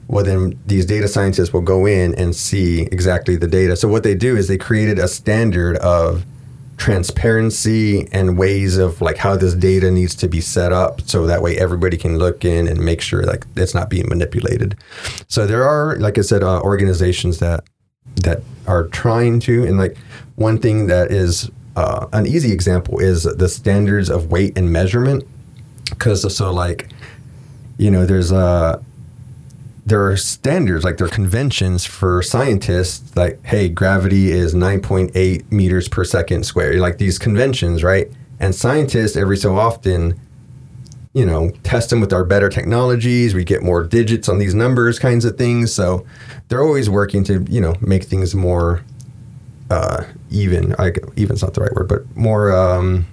Well, 0.09 0.25
then 0.25 0.59
these 0.67 0.87
data 0.87 1.07
scientists 1.07 1.53
will 1.53 1.61
go 1.61 1.87
in 1.87 2.15
and 2.15 2.35
see 2.35 2.83
exactly 2.83 3.37
the 3.37 3.47
data. 3.47 3.77
So 3.77 3.89
what 3.89 4.03
they 4.03 4.15
do 4.15 4.37
is 4.37 4.49
they 4.49 4.57
created 4.57 4.99
a 4.99 5.07
standard 5.07 5.77
of 5.77 6.25
transparency 6.79 8.09
and 8.13 8.39
ways 8.39 8.79
of 8.79 9.01
like 9.01 9.17
how 9.17 9.37
this 9.37 9.53
data 9.53 9.91
needs 9.91 10.15
to 10.15 10.29
be 10.29 10.41
set 10.41 10.73
up 10.73 11.01
so 11.03 11.27
that 11.27 11.43
way 11.43 11.59
everybody 11.59 11.97
can 11.97 12.19
look 12.19 12.45
in 12.45 12.69
and 12.69 12.79
make 12.79 13.01
sure 13.01 13.25
like 13.25 13.45
it's 13.57 13.75
not 13.75 13.91
being 13.91 14.09
manipulated 14.09 14.77
so 15.27 15.45
there 15.45 15.65
are 15.65 15.97
like 15.97 16.17
i 16.19 16.21
said 16.21 16.41
uh, 16.41 16.61
organizations 16.61 17.41
that 17.41 17.65
that 18.15 18.41
are 18.69 18.85
trying 18.87 19.41
to 19.41 19.65
and 19.65 19.77
like 19.77 19.97
one 20.37 20.57
thing 20.57 20.87
that 20.87 21.11
is 21.11 21.51
uh, 21.75 22.07
an 22.13 22.29
easy 22.29 22.53
example 22.53 23.01
is 23.01 23.25
the 23.25 23.49
standards 23.49 24.09
of 24.09 24.31
weight 24.31 24.57
and 24.57 24.73
measurement 24.73 25.27
because 25.91 26.33
so 26.35 26.53
like 26.53 26.89
you 27.77 27.91
know 27.91 28.07
there's 28.07 28.31
a 28.31 28.81
there 29.89 30.07
are 30.07 30.17
standards 30.17 30.85
like 30.85 30.99
there 30.99 31.07
are 31.07 31.11
conventions 31.11 31.85
for 31.87 32.23
scientists 32.23 33.17
like 33.17 33.43
hey 33.45 33.69
gravity 33.69 34.31
is 34.31 34.55
9.8 34.55 35.51
meters 35.51 35.89
per 35.89 36.05
second 36.05 36.45
squared, 36.45 36.79
like 36.79 36.99
these 36.99 37.19
conventions 37.19 37.83
right? 37.83 38.11
And 38.39 38.55
scientists 38.55 39.17
every 39.17 39.37
so 39.37 39.57
often 39.57 40.19
you 41.15 41.25
know 41.25 41.51
test 41.63 41.89
them 41.91 42.01
with 42.01 42.13
our 42.13 42.25
better 42.25 42.51
technologies 42.51 43.35
we 43.35 43.45
get 43.45 43.63
more 43.63 43.83
digits 43.83 44.29
on 44.29 44.39
these 44.39 44.55
numbers 44.55 44.99
kinds 44.99 45.25
of 45.25 45.39
things. 45.39 45.73
So 45.73 46.07
they're 46.49 46.63
always 46.63 46.91
working 46.91 47.25
to 47.25 47.45
you 47.49 47.61
know 47.61 47.75
make 47.81 48.05
things 48.05 48.35
more 48.35 48.85
uh, 49.71 50.05
even 50.31 50.75
I, 50.79 50.93
even's 51.17 51.43
not 51.43 51.55
the 51.55 51.63
right 51.63 51.73
word 51.75 51.89
but 51.89 52.17
more 52.17 52.53
um, 52.53 53.07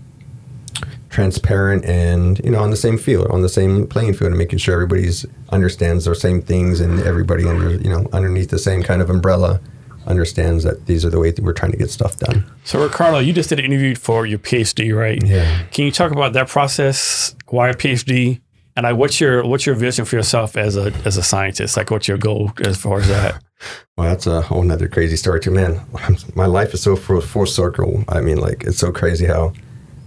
transparent 1.16 1.86
and 1.86 2.40
you 2.44 2.52
know 2.52 2.62
on 2.62 2.72
the 2.72 2.76
same 2.76 2.98
field 2.98 3.26
on 3.28 3.42
the 3.42 3.48
same 3.48 3.88
playing 3.88 4.14
field 4.14 4.32
and 4.32 4.38
making 4.38 4.60
sure 4.60 4.74
everybody's 4.74 5.26
understands 5.50 6.04
their 6.04 6.14
same 6.14 6.42
things 6.42 6.82
and 6.82 7.00
everybody 7.04 7.48
under 7.48 7.72
you 7.76 7.90
know 7.90 8.06
underneath 8.12 8.50
the 8.50 8.60
same 8.60 8.84
kind 8.84 9.02
of 9.02 9.10
umbrella 9.10 9.62
understands 10.08 10.66
that 10.66 10.88
these 10.88 11.06
are 11.06 11.10
the 11.10 11.18
way 11.18 11.32
that 11.32 11.42
we're 11.42 11.54
trying 11.54 11.72
to 11.72 11.78
get 11.78 11.90
stuff 11.90 12.18
done 12.18 12.46
So, 12.66 12.84
Ricardo, 12.84 13.20
you 13.20 13.32
just 13.32 13.48
did 13.48 13.60
an 13.60 13.66
interview 13.66 13.96
for 13.96 14.26
your 14.26 14.40
PhD, 14.40 14.94
right? 14.94 15.24
Yeah. 15.24 15.64
Can 15.72 15.86
you 15.86 15.92
talk 15.92 16.12
about 16.12 16.34
that 16.34 16.48
process? 16.50 17.36
Why 17.48 17.70
a 17.70 17.74
PhD? 17.74 18.42
And 18.76 18.84
like, 18.84 18.98
what's 18.98 19.22
your 19.22 19.46
what's 19.46 19.66
your 19.66 19.76
vision 19.76 20.04
for 20.04 20.18
yourself 20.18 20.58
as 20.58 20.76
a 20.76 20.92
as 21.06 21.16
a 21.16 21.24
scientist? 21.24 21.78
Like, 21.78 21.92
what's 21.92 22.10
your 22.10 22.18
goal 22.18 22.52
as 22.66 22.78
far 22.78 23.00
as 23.00 23.08
that? 23.08 23.42
well 23.98 24.10
that's 24.10 24.28
a 24.28 24.42
whole 24.42 24.64
nother 24.64 24.90
crazy 24.90 25.16
story 25.16 25.40
too 25.40 25.50
man 25.50 25.80
my 26.36 26.46
life 26.46 26.74
is 26.74 26.82
so 26.82 26.94
full, 26.94 27.22
full 27.22 27.46
circle 27.46 28.04
i 28.10 28.20
mean 28.20 28.38
like 28.38 28.66
it's 28.66 28.78
so 28.78 28.92
crazy 28.92 29.26
how 29.26 29.54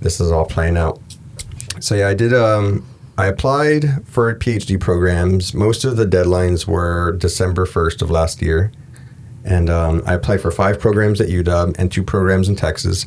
this 0.01 0.20
is 0.20 0.31
all 0.31 0.47
playing 0.47 0.77
out 0.77 1.01
so 1.81 1.95
yeah 1.95 2.09
i 2.09 2.15
did 2.15 2.33
um 2.35 2.85
i 3.16 3.27
applied 3.27 4.07
for 4.07 4.35
phd 4.35 4.81
programs 4.81 5.55
most 5.55 5.85
of 5.85 5.97
the 5.97 6.07
deadlines 6.07 6.66
were 6.66 7.12
december 7.12 7.66
1st 7.66 8.03
of 8.03 8.11
last 8.11 8.43
year 8.43 8.73
and 9.49 9.70
um, 9.70 10.03
I 10.07 10.15
applied 10.15 10.41
for 10.41 10.51
five 10.51 10.79
programs 10.79 11.20
at 11.20 11.29
UW 11.29 11.75
and 11.79 11.91
two 11.91 12.03
programs 12.03 12.49
in 12.49 12.57
Texas. 12.57 13.07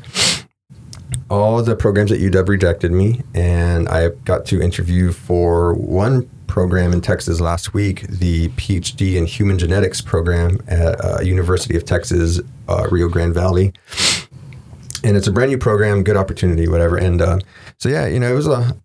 All 1.30 1.62
the 1.64 1.76
programs 1.76 2.12
at 2.12 2.20
UW 2.20 2.48
rejected 2.48 2.92
me, 2.92 3.22
and 3.34 3.88
I 3.88 4.10
got 4.26 4.46
to 4.48 4.62
interview 4.62 5.12
for 5.12 5.74
one 5.76 6.30
program 6.48 6.92
in 6.92 7.00
Texas 7.00 7.40
last 7.40 7.74
week, 7.74 8.08
the 8.08 8.50
PhD 8.50 9.16
in 9.16 9.26
Human 9.26 9.58
Genetics 9.58 10.02
program 10.02 10.60
at 10.68 11.06
uh, 11.06 11.22
University 11.22 11.78
of 11.78 11.86
Texas, 11.86 12.42
uh, 12.68 12.88
Rio 12.92 13.08
Grande 13.08 13.34
Valley. 13.34 13.72
And 15.04 15.18
it's 15.18 15.28
a 15.28 15.32
brand 15.32 15.52
new 15.52 15.58
program, 15.58 16.04
good 16.04 16.18
opportunity, 16.18 16.68
whatever. 16.68 16.98
And 16.98 17.22
uh, 17.22 17.40
so, 17.80 17.90
yeah, 17.90 18.08
you 18.08 18.20
know, 18.20 18.32
it 18.32 18.36
was 18.36 18.48
a, 18.48 18.76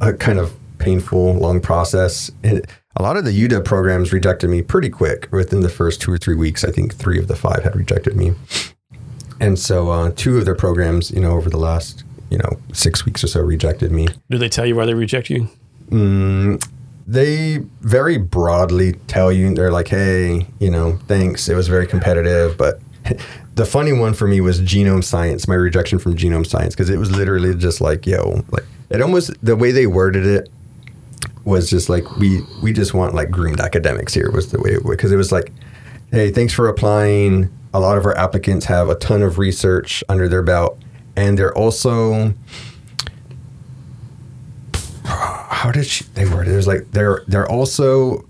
a 0.00 0.12
kind 0.12 0.38
of 0.38 0.54
painful, 0.78 1.34
long 1.34 1.60
process. 1.60 2.30
And 2.42 2.66
a 2.96 3.02
lot 3.02 3.16
of 3.16 3.24
the 3.24 3.48
UW 3.48 3.64
programs 3.64 4.12
rejected 4.12 4.50
me 4.50 4.62
pretty 4.62 4.90
quick. 4.90 5.28
Within 5.30 5.60
the 5.60 5.68
first 5.68 6.00
two 6.00 6.12
or 6.12 6.18
three 6.18 6.34
weeks, 6.34 6.64
I 6.64 6.70
think 6.70 6.94
three 6.94 7.18
of 7.18 7.28
the 7.28 7.36
five 7.36 7.62
had 7.62 7.76
rejected 7.76 8.16
me. 8.16 8.32
And 9.40 9.58
so, 9.58 9.90
uh, 9.90 10.12
two 10.14 10.38
of 10.38 10.44
their 10.44 10.54
programs, 10.54 11.10
you 11.10 11.20
know, 11.20 11.32
over 11.32 11.50
the 11.50 11.58
last 11.58 12.04
you 12.32 12.38
know, 12.38 12.58
six 12.72 13.04
weeks 13.04 13.22
or 13.22 13.26
so 13.26 13.40
rejected 13.42 13.92
me. 13.92 14.08
Do 14.30 14.38
they 14.38 14.48
tell 14.48 14.64
you 14.64 14.74
why 14.74 14.86
they 14.86 14.94
reject 14.94 15.28
you? 15.28 15.50
They 17.06 17.58
very 17.82 18.16
broadly 18.16 18.94
tell 19.06 19.30
you, 19.30 19.54
they're 19.54 19.70
like, 19.70 19.88
hey, 19.88 20.46
you 20.58 20.70
know, 20.70 20.98
thanks. 21.08 21.50
It 21.50 21.54
was 21.54 21.68
very 21.68 21.86
competitive. 21.86 22.56
But 22.56 22.80
the 23.54 23.64
funny 23.64 23.92
one 23.92 24.14
for 24.14 24.26
me 24.26 24.40
was 24.40 24.60
genome 24.60 25.04
science, 25.04 25.48
my 25.48 25.54
rejection 25.54 25.98
from 25.98 26.16
genome 26.16 26.46
science, 26.46 26.74
because 26.74 26.90
it 26.90 26.98
was 26.98 27.10
literally 27.10 27.54
just 27.54 27.80
like, 27.80 28.06
yo, 28.06 28.44
like, 28.50 28.64
it 28.90 29.00
almost, 29.00 29.32
the 29.44 29.56
way 29.56 29.72
they 29.72 29.86
worded 29.86 30.26
it 30.26 30.48
was 31.44 31.68
just 31.70 31.88
like, 31.88 32.16
we, 32.16 32.40
we 32.62 32.72
just 32.72 32.94
want 32.94 33.14
like 33.14 33.30
groomed 33.30 33.60
academics 33.60 34.14
here, 34.14 34.30
was 34.30 34.50
the 34.52 34.60
way 34.60 34.72
it 34.72 34.82
because 34.88 35.12
it 35.12 35.16
was 35.16 35.32
like, 35.32 35.52
hey, 36.10 36.30
thanks 36.30 36.52
for 36.52 36.68
applying. 36.68 37.50
A 37.74 37.80
lot 37.80 37.96
of 37.96 38.04
our 38.04 38.16
applicants 38.16 38.66
have 38.66 38.90
a 38.90 38.94
ton 38.94 39.22
of 39.22 39.38
research 39.38 40.04
under 40.08 40.28
their 40.28 40.42
belt, 40.42 40.78
and 41.16 41.38
they're 41.38 41.56
also 41.56 42.34
how 45.04 45.72
did 45.72 45.86
she 45.86 46.04
they 46.14 46.26
word 46.26 46.48
it? 46.48 46.52
It 46.52 46.56
was 46.56 46.66
like 46.66 46.90
they're 46.92 47.24
they're 47.26 47.50
also 47.50 48.26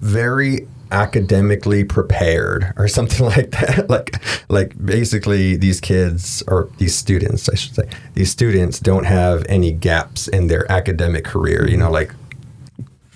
very 0.00 0.68
academically 0.90 1.84
prepared 1.84 2.72
or 2.76 2.88
something 2.96 3.26
like 3.26 3.50
that. 3.52 3.88
like 3.90 4.16
like 4.48 4.72
basically 4.84 5.56
these 5.56 5.80
kids 5.80 6.42
or 6.48 6.70
these 6.78 6.94
students, 6.94 7.48
I 7.48 7.54
should 7.54 7.74
say, 7.74 7.88
these 8.14 8.30
students 8.30 8.80
don't 8.80 9.04
have 9.04 9.44
any 9.48 9.72
gaps 9.72 10.28
in 10.28 10.46
their 10.46 10.70
academic 10.70 11.24
career. 11.24 11.68
You 11.68 11.76
know, 11.76 11.86
mm-hmm. 11.86 11.94
like 11.94 12.12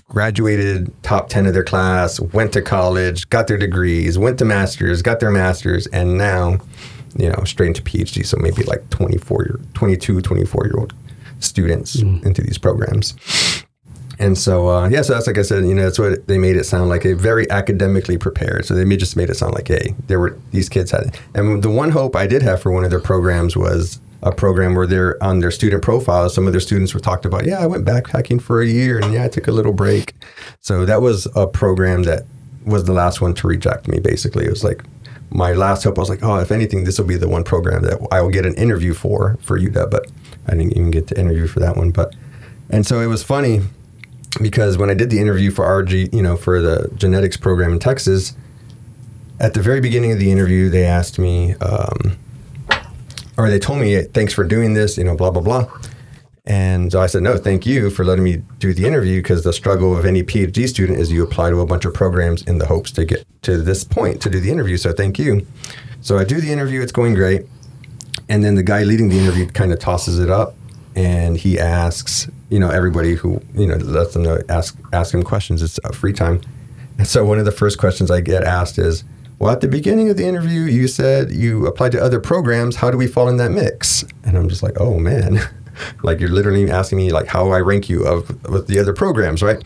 graduated 0.08 0.92
top 1.02 1.28
10 1.28 1.46
of 1.46 1.54
their 1.54 1.64
class, 1.64 2.20
went 2.20 2.52
to 2.52 2.60
college, 2.60 3.28
got 3.30 3.46
their 3.46 3.56
degrees, 3.56 4.18
went 4.18 4.38
to 4.40 4.44
masters, 4.44 5.02
got 5.02 5.20
their 5.20 5.30
masters, 5.30 5.86
and 5.88 6.18
now, 6.18 6.58
you 7.16 7.28
know, 7.28 7.42
straight 7.44 7.68
into 7.68 7.82
PhD. 7.82 8.26
So 8.26 8.36
maybe 8.38 8.64
like 8.64 8.88
24 8.90 9.44
year, 9.44 9.60
22, 9.74 10.20
24 10.20 10.66
year 10.66 10.74
old 10.78 10.94
students 11.38 11.96
mm. 11.96 12.24
into 12.26 12.42
these 12.42 12.58
programs. 12.58 13.14
And 14.20 14.36
so, 14.36 14.68
uh, 14.68 14.88
yeah, 14.90 15.00
so 15.00 15.14
that's 15.14 15.26
like 15.26 15.38
I 15.38 15.42
said, 15.42 15.64
you 15.64 15.74
know, 15.74 15.84
that's 15.84 15.98
what 15.98 16.26
they 16.28 16.36
made 16.36 16.56
it 16.56 16.64
sound 16.64 16.90
like, 16.90 17.06
a 17.06 17.14
very 17.14 17.50
academically 17.50 18.18
prepared. 18.18 18.66
So 18.66 18.74
they 18.74 18.84
just 18.96 19.16
made 19.16 19.30
it 19.30 19.36
sound 19.36 19.54
like, 19.54 19.68
hey, 19.68 19.94
there 20.08 20.20
were 20.20 20.38
these 20.50 20.68
kids 20.68 20.90
had. 20.90 21.18
And 21.34 21.62
the 21.62 21.70
one 21.70 21.90
hope 21.90 22.14
I 22.14 22.26
did 22.26 22.42
have 22.42 22.60
for 22.60 22.70
one 22.70 22.84
of 22.84 22.90
their 22.90 23.00
programs 23.00 23.56
was 23.56 23.98
a 24.22 24.30
program 24.30 24.74
where 24.74 24.86
they're 24.86 25.20
on 25.24 25.38
their 25.38 25.50
student 25.50 25.82
profile. 25.82 26.28
Some 26.28 26.46
of 26.46 26.52
their 26.52 26.60
students 26.60 26.92
were 26.92 27.00
talked 27.00 27.24
about, 27.24 27.46
yeah, 27.46 27.60
I 27.60 27.66
went 27.66 27.86
backpacking 27.86 28.42
for 28.42 28.60
a 28.60 28.66
year 28.66 28.98
and 28.98 29.10
yeah, 29.14 29.24
I 29.24 29.28
took 29.28 29.48
a 29.48 29.52
little 29.52 29.72
break. 29.72 30.12
So 30.60 30.84
that 30.84 31.00
was 31.00 31.26
a 31.34 31.46
program 31.46 32.02
that 32.02 32.24
was 32.66 32.84
the 32.84 32.92
last 32.92 33.22
one 33.22 33.32
to 33.36 33.48
reject 33.48 33.88
me, 33.88 34.00
basically. 34.00 34.44
It 34.44 34.50
was 34.50 34.62
like 34.62 34.84
my 35.30 35.54
last 35.54 35.82
hope. 35.82 35.96
I 35.96 36.02
was 36.02 36.10
like, 36.10 36.22
oh, 36.22 36.36
if 36.40 36.52
anything, 36.52 36.84
this 36.84 36.98
will 36.98 37.06
be 37.06 37.16
the 37.16 37.26
one 37.26 37.42
program 37.42 37.84
that 37.84 38.06
I 38.12 38.20
will 38.20 38.28
get 38.28 38.44
an 38.44 38.54
interview 38.56 38.92
for, 38.92 39.38
for 39.40 39.58
UW. 39.58 39.90
But 39.90 40.10
I 40.46 40.50
didn't 40.50 40.76
even 40.76 40.90
get 40.90 41.06
to 41.06 41.18
interview 41.18 41.46
for 41.46 41.60
that 41.60 41.78
one. 41.78 41.90
But, 41.90 42.14
and 42.68 42.86
so 42.86 43.00
it 43.00 43.06
was 43.06 43.22
funny 43.22 43.62
because 44.40 44.78
when 44.78 44.90
I 44.90 44.94
did 44.94 45.10
the 45.10 45.18
interview 45.18 45.50
for 45.50 45.64
RG, 45.64 46.12
you 46.14 46.22
know, 46.22 46.36
for 46.36 46.60
the 46.60 46.90
genetics 46.94 47.36
program 47.36 47.72
in 47.72 47.78
Texas, 47.78 48.34
at 49.40 49.54
the 49.54 49.62
very 49.62 49.80
beginning 49.80 50.12
of 50.12 50.18
the 50.18 50.30
interview, 50.30 50.68
they 50.68 50.84
asked 50.84 51.18
me, 51.18 51.54
um, 51.56 52.18
or 53.36 53.48
they 53.48 53.58
told 53.58 53.80
me, 53.80 54.02
thanks 54.02 54.32
for 54.32 54.44
doing 54.44 54.74
this, 54.74 54.98
you 54.98 55.04
know, 55.04 55.16
blah, 55.16 55.30
blah, 55.30 55.42
blah. 55.42 55.70
And 56.46 56.90
so 56.90 57.00
I 57.00 57.06
said, 57.06 57.22
no, 57.22 57.36
thank 57.36 57.64
you 57.64 57.90
for 57.90 58.04
letting 58.04 58.24
me 58.24 58.42
do 58.58 58.74
the 58.74 58.86
interview 58.86 59.20
because 59.20 59.44
the 59.44 59.52
struggle 59.52 59.96
of 59.96 60.04
any 60.04 60.22
PhD 60.22 60.68
student 60.68 60.98
is 60.98 61.12
you 61.12 61.22
apply 61.22 61.50
to 61.50 61.60
a 61.60 61.66
bunch 61.66 61.84
of 61.84 61.94
programs 61.94 62.42
in 62.42 62.58
the 62.58 62.66
hopes 62.66 62.90
to 62.92 63.04
get 63.04 63.24
to 63.42 63.58
this 63.58 63.84
point 63.84 64.20
to 64.22 64.30
do 64.30 64.40
the 64.40 64.50
interview. 64.50 64.76
So 64.76 64.92
thank 64.92 65.18
you. 65.18 65.46
So 66.00 66.18
I 66.18 66.24
do 66.24 66.40
the 66.40 66.50
interview, 66.50 66.80
it's 66.80 66.92
going 66.92 67.14
great. 67.14 67.42
And 68.28 68.42
then 68.42 68.54
the 68.54 68.62
guy 68.62 68.84
leading 68.84 69.08
the 69.08 69.18
interview 69.18 69.46
kind 69.46 69.72
of 69.72 69.78
tosses 69.78 70.18
it 70.18 70.30
up 70.30 70.54
and 70.96 71.36
he 71.36 71.58
asks, 71.58 72.28
you 72.50 72.58
know, 72.58 72.68
everybody 72.68 73.14
who, 73.14 73.40
you 73.54 73.66
know, 73.66 73.76
lets 73.76 74.14
them 74.14 74.24
know, 74.24 74.38
ask, 74.48 74.78
ask 74.92 75.14
him 75.14 75.22
questions. 75.22 75.62
It's 75.62 75.78
a 75.84 75.92
free 75.92 76.12
time. 76.12 76.40
And 76.98 77.06
so 77.06 77.24
one 77.24 77.38
of 77.38 77.44
the 77.44 77.52
first 77.52 77.78
questions 77.78 78.10
I 78.10 78.20
get 78.20 78.44
asked 78.44 78.78
is, 78.78 79.04
well, 79.38 79.50
at 79.50 79.62
the 79.62 79.68
beginning 79.68 80.10
of 80.10 80.18
the 80.18 80.26
interview, 80.26 80.62
you 80.62 80.86
said 80.86 81.30
you 81.30 81.66
applied 81.66 81.92
to 81.92 82.02
other 82.02 82.20
programs. 82.20 82.76
How 82.76 82.90
do 82.90 82.98
we 82.98 83.06
fall 83.06 83.28
in 83.28 83.38
that 83.38 83.50
mix? 83.50 84.04
And 84.24 84.36
I'm 84.36 84.50
just 84.50 84.62
like, 84.62 84.78
oh 84.78 84.98
man, 84.98 85.40
like 86.02 86.20
you're 86.20 86.28
literally 86.28 86.70
asking 86.70 86.98
me 86.98 87.10
like 87.10 87.26
how 87.26 87.50
I 87.50 87.60
rank 87.60 87.88
you 87.88 88.04
of 88.04 88.28
with 88.50 88.66
the 88.66 88.78
other 88.78 88.92
programs, 88.92 89.42
right? 89.42 89.64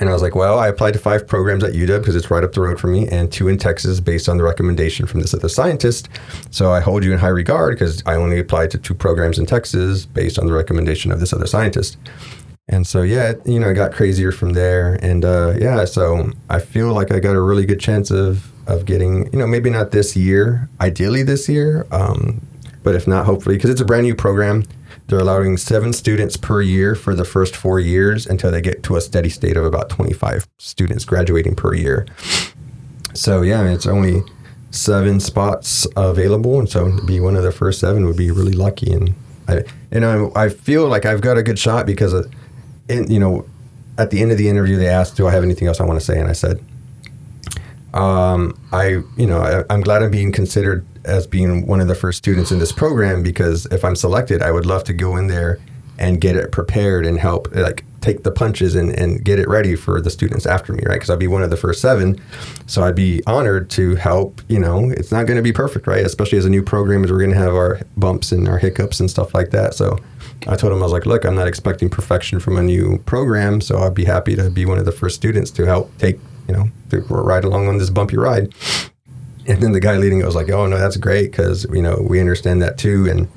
And 0.00 0.08
I 0.08 0.12
was 0.12 0.22
like, 0.22 0.34
well, 0.34 0.58
I 0.58 0.68
applied 0.68 0.94
to 0.94 0.98
five 0.98 1.28
programs 1.28 1.62
at 1.62 1.74
UW 1.74 2.00
because 2.00 2.16
it's 2.16 2.30
right 2.30 2.42
up 2.42 2.52
the 2.52 2.62
road 2.62 2.80
from 2.80 2.92
me, 2.92 3.06
and 3.08 3.30
two 3.30 3.48
in 3.48 3.58
Texas 3.58 4.00
based 4.00 4.28
on 4.28 4.38
the 4.38 4.42
recommendation 4.42 5.06
from 5.06 5.20
this 5.20 5.34
other 5.34 5.48
scientist. 5.48 6.08
So 6.50 6.72
I 6.72 6.80
hold 6.80 7.04
you 7.04 7.12
in 7.12 7.18
high 7.18 7.28
regard 7.28 7.74
because 7.74 8.02
I 8.06 8.14
only 8.14 8.38
applied 8.38 8.70
to 8.72 8.78
two 8.78 8.94
programs 8.94 9.38
in 9.38 9.44
Texas 9.44 10.06
based 10.06 10.38
on 10.38 10.46
the 10.46 10.54
recommendation 10.54 11.12
of 11.12 11.20
this 11.20 11.34
other 11.34 11.46
scientist. 11.46 11.98
And 12.68 12.86
so, 12.86 13.02
yeah, 13.02 13.30
it, 13.30 13.42
you 13.46 13.60
know, 13.60 13.68
it 13.68 13.74
got 13.74 13.92
crazier 13.92 14.32
from 14.32 14.54
there. 14.54 14.94
And 15.02 15.24
uh, 15.24 15.54
yeah, 15.58 15.84
so 15.84 16.30
I 16.48 16.60
feel 16.60 16.92
like 16.94 17.12
I 17.12 17.20
got 17.20 17.36
a 17.36 17.40
really 17.40 17.66
good 17.66 17.80
chance 17.80 18.10
of 18.10 18.50
of 18.66 18.84
getting, 18.84 19.30
you 19.32 19.38
know, 19.38 19.46
maybe 19.46 19.68
not 19.68 19.90
this 19.90 20.16
year, 20.16 20.68
ideally 20.80 21.24
this 21.24 21.48
year, 21.48 21.86
um, 21.90 22.40
but 22.84 22.94
if 22.94 23.08
not, 23.08 23.26
hopefully, 23.26 23.56
because 23.56 23.68
it's 23.68 23.80
a 23.80 23.84
brand 23.84 24.04
new 24.04 24.14
program. 24.14 24.64
They're 25.10 25.18
allowing 25.18 25.56
seven 25.56 25.92
students 25.92 26.36
per 26.36 26.62
year 26.62 26.94
for 26.94 27.16
the 27.16 27.24
first 27.24 27.56
four 27.56 27.80
years 27.80 28.28
until 28.28 28.52
they 28.52 28.60
get 28.60 28.84
to 28.84 28.94
a 28.94 29.00
steady 29.00 29.28
state 29.28 29.56
of 29.56 29.64
about 29.64 29.90
25 29.90 30.46
students 30.56 31.04
graduating 31.04 31.56
per 31.56 31.74
year. 31.74 32.06
So, 33.12 33.42
yeah, 33.42 33.68
it's 33.70 33.86
only 33.86 34.22
seven 34.70 35.18
spots 35.18 35.84
available. 35.96 36.60
And 36.60 36.68
so 36.68 36.96
to 36.96 37.04
be 37.04 37.18
one 37.18 37.34
of 37.34 37.42
the 37.42 37.50
first 37.50 37.80
seven 37.80 38.06
would 38.06 38.16
be 38.16 38.30
really 38.30 38.52
lucky. 38.52 38.92
And 38.92 39.14
I, 39.48 39.64
and 39.90 40.04
I, 40.04 40.28
I 40.36 40.48
feel 40.48 40.86
like 40.86 41.04
I've 41.04 41.22
got 41.22 41.36
a 41.36 41.42
good 41.42 41.58
shot 41.58 41.86
because, 41.86 42.12
of, 42.12 42.32
in, 42.88 43.10
you 43.10 43.18
know, 43.18 43.44
at 43.98 44.12
the 44.12 44.22
end 44.22 44.30
of 44.30 44.38
the 44.38 44.48
interview, 44.48 44.76
they 44.76 44.86
asked, 44.86 45.16
Do 45.16 45.26
I 45.26 45.32
have 45.32 45.42
anything 45.42 45.66
else 45.66 45.80
I 45.80 45.84
want 45.86 45.98
to 45.98 46.06
say? 46.06 46.20
And 46.20 46.28
I 46.28 46.34
said, 46.34 46.64
um, 47.94 48.56
I, 48.70 49.02
you 49.16 49.26
know, 49.26 49.40
I, 49.40 49.64
I'm 49.74 49.80
glad 49.80 50.04
I'm 50.04 50.12
being 50.12 50.30
considered 50.30 50.86
as 51.04 51.26
being 51.26 51.66
one 51.66 51.80
of 51.80 51.88
the 51.88 51.94
first 51.94 52.18
students 52.18 52.50
in 52.50 52.58
this 52.58 52.72
program 52.72 53.22
because 53.22 53.66
if 53.66 53.84
I'm 53.84 53.96
selected, 53.96 54.42
I 54.42 54.50
would 54.50 54.66
love 54.66 54.84
to 54.84 54.92
go 54.92 55.16
in 55.16 55.26
there 55.28 55.58
and 55.98 56.20
get 56.20 56.34
it 56.36 56.50
prepared 56.50 57.04
and 57.04 57.18
help, 57.18 57.54
like, 57.54 57.84
take 58.00 58.22
the 58.22 58.30
punches 58.30 58.74
and, 58.74 58.90
and 58.98 59.22
get 59.22 59.38
it 59.38 59.46
ready 59.46 59.76
for 59.76 60.00
the 60.00 60.10
students 60.10 60.46
after 60.46 60.72
me, 60.72 60.82
right? 60.86 60.94
Because 60.94 61.10
I'd 61.10 61.18
be 61.18 61.26
one 61.26 61.42
of 61.42 61.50
the 61.50 61.56
first 61.56 61.82
seven. 61.82 62.18
So 62.66 62.82
I'd 62.82 62.94
be 62.94 63.22
honored 63.26 63.68
to 63.70 63.94
help. 63.96 64.40
You 64.48 64.58
know, 64.58 64.88
it's 64.88 65.12
not 65.12 65.26
going 65.26 65.36
to 65.36 65.42
be 65.42 65.52
perfect, 65.52 65.86
right? 65.86 66.04
Especially 66.04 66.38
as 66.38 66.46
a 66.46 66.50
new 66.50 66.62
program, 66.62 67.04
as 67.04 67.12
we're 67.12 67.18
going 67.18 67.32
to 67.32 67.36
have 67.36 67.54
our 67.54 67.80
bumps 67.98 68.32
and 68.32 68.48
our 68.48 68.58
hiccups 68.58 69.00
and 69.00 69.10
stuff 69.10 69.34
like 69.34 69.50
that. 69.50 69.74
So 69.74 69.98
I 70.46 70.56
told 70.56 70.72
him, 70.72 70.78
I 70.78 70.82
was 70.82 70.92
like, 70.92 71.06
look, 71.06 71.24
I'm 71.24 71.34
not 71.34 71.46
expecting 71.48 71.90
perfection 71.90 72.40
from 72.40 72.56
a 72.56 72.62
new 72.62 72.98
program. 73.04 73.60
So 73.60 73.80
I'd 73.80 73.94
be 73.94 74.04
happy 74.04 74.34
to 74.36 74.48
be 74.48 74.64
one 74.64 74.78
of 74.78 74.86
the 74.86 74.92
first 74.92 75.16
students 75.16 75.50
to 75.52 75.66
help 75.66 75.96
take, 75.98 76.18
you 76.48 76.54
know, 76.54 76.70
to 76.88 77.00
ride 77.00 77.44
along 77.44 77.68
on 77.68 77.76
this 77.76 77.90
bumpy 77.90 78.16
ride. 78.16 78.54
And 79.50 79.60
then 79.60 79.72
the 79.72 79.80
guy 79.80 79.96
leading 79.96 80.20
it 80.20 80.24
was 80.24 80.36
like, 80.36 80.48
oh, 80.48 80.66
no, 80.66 80.78
that's 80.78 80.96
great 80.96 81.32
because, 81.32 81.66
you 81.72 81.82
know, 81.82 82.06
we 82.08 82.20
understand 82.20 82.62
that 82.62 82.78
too. 82.78 83.08
And, 83.10 83.28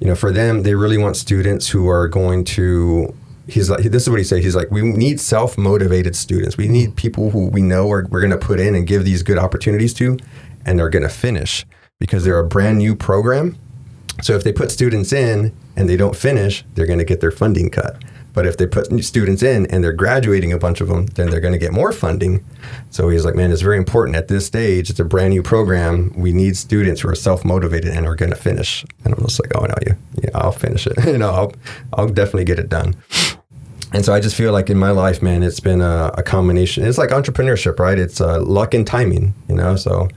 you 0.00 0.06
know, 0.06 0.14
for 0.14 0.30
them, 0.30 0.64
they 0.64 0.74
really 0.74 0.98
want 0.98 1.16
students 1.16 1.70
who 1.70 1.88
are 1.88 2.08
going 2.08 2.44
to 2.44 3.14
he's 3.48 3.70
like 3.70 3.84
this 3.84 4.02
is 4.02 4.10
what 4.10 4.18
he 4.18 4.24
said 4.24 4.42
he's 4.42 4.56
like 4.56 4.68
we 4.72 4.82
need 4.82 5.18
self-motivated 5.20 6.14
students. 6.14 6.58
We 6.58 6.68
need 6.68 6.88
mm-hmm. 6.88 6.96
people 6.96 7.30
who 7.30 7.46
we 7.46 7.62
know 7.62 7.90
are, 7.90 8.06
we're 8.10 8.20
going 8.20 8.32
to 8.32 8.46
put 8.46 8.60
in 8.60 8.74
and 8.74 8.86
give 8.86 9.04
these 9.04 9.22
good 9.22 9.38
opportunities 9.38 9.94
to 9.94 10.18
and 10.66 10.78
they're 10.78 10.90
going 10.90 11.04
to 11.04 11.08
finish 11.08 11.64
because 12.00 12.24
they're 12.24 12.38
a 12.40 12.46
brand 12.46 12.78
new 12.78 12.96
program. 12.96 13.56
So 14.20 14.34
if 14.34 14.42
they 14.42 14.52
put 14.52 14.70
students 14.72 15.12
in 15.12 15.54
and 15.76 15.88
they 15.88 15.96
don't 15.96 16.16
finish 16.16 16.64
they're 16.74 16.86
going 16.86 16.98
to 16.98 17.04
get 17.04 17.20
their 17.20 17.30
funding 17.30 17.70
cut 17.70 18.02
but 18.36 18.46
if 18.46 18.58
they 18.58 18.66
put 18.66 18.86
students 19.02 19.42
in 19.42 19.66
and 19.66 19.82
they're 19.82 19.92
graduating 19.92 20.52
a 20.52 20.58
bunch 20.58 20.80
of 20.80 20.88
them 20.88 21.06
then 21.06 21.30
they're 21.30 21.40
going 21.40 21.52
to 21.52 21.58
get 21.58 21.72
more 21.72 21.90
funding 21.90 22.44
so 22.90 23.08
he's 23.08 23.24
like 23.24 23.34
man 23.34 23.50
it's 23.50 23.62
very 23.62 23.78
important 23.78 24.14
at 24.16 24.28
this 24.28 24.46
stage 24.46 24.90
it's 24.90 25.00
a 25.00 25.04
brand 25.04 25.30
new 25.30 25.42
program 25.42 26.12
we 26.14 26.32
need 26.32 26.56
students 26.56 27.00
who 27.00 27.08
are 27.08 27.14
self-motivated 27.14 27.90
and 27.90 28.06
are 28.06 28.14
going 28.14 28.30
to 28.30 28.36
finish 28.36 28.84
and 29.04 29.14
i'm 29.14 29.24
just 29.24 29.42
like 29.42 29.50
oh 29.56 29.64
no 29.64 29.74
yeah, 29.86 29.94
yeah 30.22 30.30
i'll 30.34 30.52
finish 30.52 30.86
it 30.86 30.94
you 31.06 31.18
know 31.18 31.30
I'll, 31.30 31.52
I'll 31.94 32.08
definitely 32.08 32.44
get 32.44 32.58
it 32.60 32.68
done 32.68 32.94
and 33.92 34.04
so 34.04 34.12
I 34.12 34.20
just 34.20 34.36
feel 34.36 34.52
like 34.52 34.68
in 34.68 34.76
my 34.76 34.90
life, 34.90 35.22
man, 35.22 35.44
it's 35.44 35.60
been 35.60 35.80
a, 35.80 36.10
a 36.18 36.22
combination. 36.22 36.84
It's 36.84 36.98
like 36.98 37.10
entrepreneurship, 37.10 37.78
right? 37.78 37.98
It's 37.98 38.20
uh, 38.20 38.42
luck 38.42 38.74
and 38.74 38.84
timing, 38.86 39.32
you 39.48 39.54
know. 39.54 39.76
So 39.76 40.08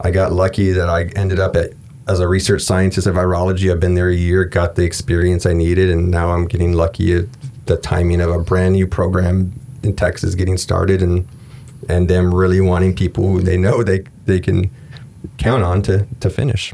I 0.00 0.10
got 0.10 0.32
lucky 0.32 0.72
that 0.72 0.88
I 0.88 1.04
ended 1.14 1.38
up 1.38 1.54
at 1.54 1.74
as 2.08 2.20
a 2.20 2.26
research 2.26 2.62
scientist 2.62 3.06
of 3.06 3.14
virology. 3.14 3.70
I've 3.70 3.80
been 3.80 3.94
there 3.94 4.08
a 4.08 4.14
year, 4.14 4.44
got 4.44 4.76
the 4.76 4.84
experience 4.84 5.44
I 5.44 5.52
needed, 5.52 5.90
and 5.90 6.10
now 6.10 6.30
I'm 6.30 6.46
getting 6.46 6.72
lucky 6.72 7.28
the 7.68 7.76
timing 7.76 8.20
of 8.20 8.30
a 8.30 8.40
brand 8.40 8.74
new 8.74 8.86
program 8.86 9.52
in 9.82 9.94
Texas 9.94 10.34
getting 10.34 10.56
started, 10.56 11.02
and 11.02 11.26
and 11.88 12.08
them 12.08 12.34
really 12.34 12.60
wanting 12.60 12.94
people 12.94 13.28
who 13.28 13.40
they 13.40 13.56
know 13.56 13.82
they 13.82 14.04
they 14.26 14.40
can 14.40 14.70
count 15.38 15.62
on 15.62 15.82
to 15.82 16.06
to 16.20 16.28
finish. 16.28 16.72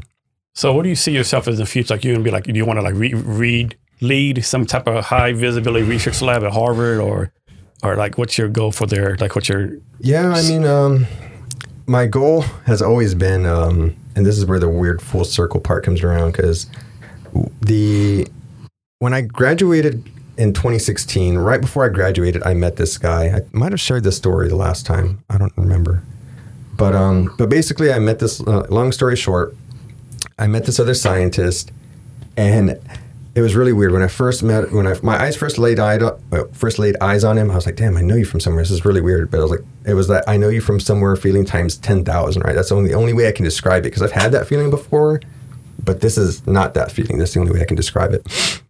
So, 0.55 0.73
what 0.73 0.83
do 0.83 0.89
you 0.89 0.95
see 0.95 1.11
yourself 1.11 1.47
as 1.47 1.55
in 1.55 1.59
the 1.59 1.65
future? 1.65 1.93
Like, 1.93 2.03
you're 2.03 2.15
gonna 2.15 2.23
be 2.23 2.31
like, 2.31 2.45
do 2.45 2.53
you 2.53 2.65
want 2.65 2.79
to 2.79 2.81
like 2.81 2.95
re- 2.95 3.13
read, 3.13 3.77
lead 3.99 4.43
some 4.45 4.65
type 4.65 4.87
of 4.87 5.03
high 5.05 5.33
visibility 5.33 5.85
research 5.85 6.21
lab 6.21 6.43
at 6.43 6.53
Harvard, 6.53 6.99
or, 6.99 7.33
or 7.83 7.97
like, 7.97 8.17
what's 8.17 8.37
your 8.37 8.47
goal 8.47 8.71
for 8.71 8.87
there? 8.87 9.17
Like, 9.19 9.35
what's 9.35 9.49
your 9.49 9.77
Yeah, 9.99 10.31
I 10.31 10.41
mean, 10.43 10.63
um, 10.65 11.07
my 11.87 12.05
goal 12.05 12.41
has 12.65 12.81
always 12.81 13.13
been, 13.13 13.45
um, 13.45 13.95
and 14.15 14.25
this 14.25 14.37
is 14.37 14.45
where 14.45 14.59
the 14.59 14.69
weird 14.69 15.01
full 15.01 15.25
circle 15.25 15.59
part 15.59 15.83
comes 15.83 16.01
around 16.01 16.31
because 16.31 16.67
the 17.61 18.25
when 18.99 19.13
I 19.13 19.21
graduated 19.21 20.09
in 20.37 20.53
2016, 20.53 21.37
right 21.37 21.61
before 21.61 21.85
I 21.85 21.89
graduated, 21.89 22.43
I 22.43 22.53
met 22.53 22.75
this 22.75 22.97
guy. 22.97 23.25
I 23.27 23.41
might 23.51 23.71
have 23.71 23.79
shared 23.79 24.03
this 24.03 24.17
story 24.17 24.49
the 24.49 24.55
last 24.55 24.85
time. 24.85 25.23
I 25.29 25.37
don't 25.37 25.55
remember. 25.57 26.03
But 26.77 26.93
um, 26.93 27.33
but 27.37 27.49
basically, 27.49 27.93
I 27.93 27.99
met 27.99 28.19
this. 28.19 28.41
Uh, 28.41 28.65
long 28.69 28.91
story 28.91 29.15
short, 29.15 29.55
I 30.37 30.47
met 30.47 30.65
this 30.65 30.79
other 30.79 30.93
scientist, 30.93 31.71
and 32.35 32.77
it 33.33 33.41
was 33.41 33.55
really 33.55 33.71
weird 33.71 33.93
when 33.93 34.01
I 34.01 34.07
first 34.07 34.43
met. 34.43 34.73
When 34.73 34.85
I 34.85 34.95
my 35.01 35.17
eyes 35.21 35.37
first 35.37 35.57
laid 35.57 35.79
eye 35.79 35.97
uh, 35.97 36.43
first 36.51 36.77
laid 36.77 36.97
eyes 36.99 37.23
on 37.23 37.37
him, 37.37 37.49
I 37.49 37.55
was 37.55 37.65
like, 37.65 37.77
"Damn, 37.77 37.95
I 37.95 38.01
know 38.01 38.15
you 38.15 38.25
from 38.25 38.41
somewhere." 38.41 38.61
This 38.61 38.71
is 38.71 38.83
really 38.83 38.99
weird, 38.99 39.31
but 39.31 39.39
I 39.39 39.43
was 39.43 39.51
like, 39.51 39.61
it 39.85 39.93
was 39.93 40.09
that 40.09 40.25
I 40.27 40.35
know 40.35 40.49
you 40.49 40.59
from 40.59 40.81
somewhere 40.81 41.15
feeling 41.15 41.45
times 41.45 41.77
ten 41.77 42.03
thousand. 42.03 42.43
Right? 42.43 42.55
That's 42.55 42.69
the 42.69 42.75
only, 42.75 42.89
the 42.89 42.95
only 42.95 43.13
way 43.13 43.29
I 43.29 43.31
can 43.31 43.45
describe 43.45 43.85
it 43.85 43.89
because 43.89 44.01
I've 44.01 44.11
had 44.11 44.33
that 44.33 44.45
feeling 44.45 44.69
before, 44.69 45.21
but 45.81 46.01
this 46.01 46.17
is 46.17 46.45
not 46.45 46.73
that 46.73 46.91
feeling. 46.91 47.19
That's 47.19 47.33
the 47.33 47.39
only 47.39 47.53
way 47.53 47.61
I 47.61 47.65
can 47.65 47.77
describe 47.77 48.11
it. 48.13 48.61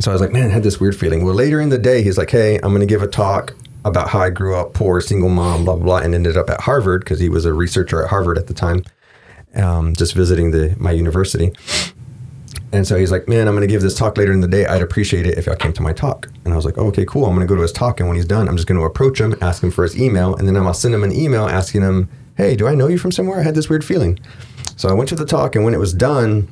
And 0.00 0.04
so 0.06 0.12
I 0.12 0.14
was 0.14 0.22
like, 0.22 0.32
man, 0.32 0.48
I 0.48 0.54
had 0.54 0.62
this 0.62 0.80
weird 0.80 0.96
feeling. 0.96 1.26
Well, 1.26 1.34
later 1.34 1.60
in 1.60 1.68
the 1.68 1.76
day, 1.76 2.02
he's 2.02 2.16
like, 2.16 2.30
hey, 2.30 2.56
I'm 2.62 2.70
going 2.70 2.80
to 2.80 2.86
give 2.86 3.02
a 3.02 3.06
talk 3.06 3.54
about 3.84 4.08
how 4.08 4.20
I 4.20 4.30
grew 4.30 4.56
up 4.56 4.72
poor, 4.72 4.98
single 5.02 5.28
mom, 5.28 5.66
blah, 5.66 5.76
blah, 5.76 5.84
blah, 5.84 5.96
and 5.98 6.14
ended 6.14 6.38
up 6.38 6.48
at 6.48 6.62
Harvard 6.62 7.04
because 7.04 7.20
he 7.20 7.28
was 7.28 7.44
a 7.44 7.52
researcher 7.52 8.02
at 8.02 8.08
Harvard 8.08 8.38
at 8.38 8.46
the 8.46 8.54
time, 8.54 8.82
um, 9.56 9.94
just 9.94 10.14
visiting 10.14 10.52
the 10.52 10.74
my 10.78 10.90
university. 10.90 11.52
And 12.72 12.86
so 12.86 12.96
he's 12.96 13.10
like, 13.10 13.28
man, 13.28 13.46
I'm 13.46 13.54
going 13.54 13.68
to 13.68 13.70
give 13.70 13.82
this 13.82 13.94
talk 13.94 14.16
later 14.16 14.32
in 14.32 14.40
the 14.40 14.48
day. 14.48 14.64
I'd 14.64 14.80
appreciate 14.80 15.26
it 15.26 15.36
if 15.36 15.44
y'all 15.44 15.54
came 15.54 15.74
to 15.74 15.82
my 15.82 15.92
talk. 15.92 16.28
And 16.46 16.54
I 16.54 16.56
was 16.56 16.64
like, 16.64 16.78
oh, 16.78 16.86
okay, 16.86 17.04
cool. 17.04 17.26
I'm 17.26 17.34
going 17.34 17.46
to 17.46 17.52
go 17.52 17.56
to 17.56 17.60
his 17.60 17.70
talk. 17.70 18.00
And 18.00 18.08
when 18.08 18.16
he's 18.16 18.24
done, 18.24 18.48
I'm 18.48 18.56
just 18.56 18.66
going 18.66 18.80
to 18.80 18.86
approach 18.86 19.20
him, 19.20 19.34
ask 19.42 19.62
him 19.62 19.70
for 19.70 19.82
his 19.82 20.00
email. 20.00 20.34
And 20.34 20.48
then 20.48 20.56
I'm 20.56 20.62
going 20.62 20.72
to 20.72 20.80
send 20.80 20.94
him 20.94 21.04
an 21.04 21.12
email 21.12 21.46
asking 21.46 21.82
him, 21.82 22.08
hey, 22.38 22.56
do 22.56 22.66
I 22.66 22.74
know 22.74 22.86
you 22.86 22.96
from 22.96 23.12
somewhere? 23.12 23.40
I 23.40 23.42
had 23.42 23.54
this 23.54 23.68
weird 23.68 23.84
feeling. 23.84 24.18
So 24.78 24.88
I 24.88 24.94
went 24.94 25.10
to 25.10 25.14
the 25.14 25.26
talk. 25.26 25.56
And 25.56 25.62
when 25.62 25.74
it 25.74 25.78
was 25.78 25.92
done, 25.92 26.48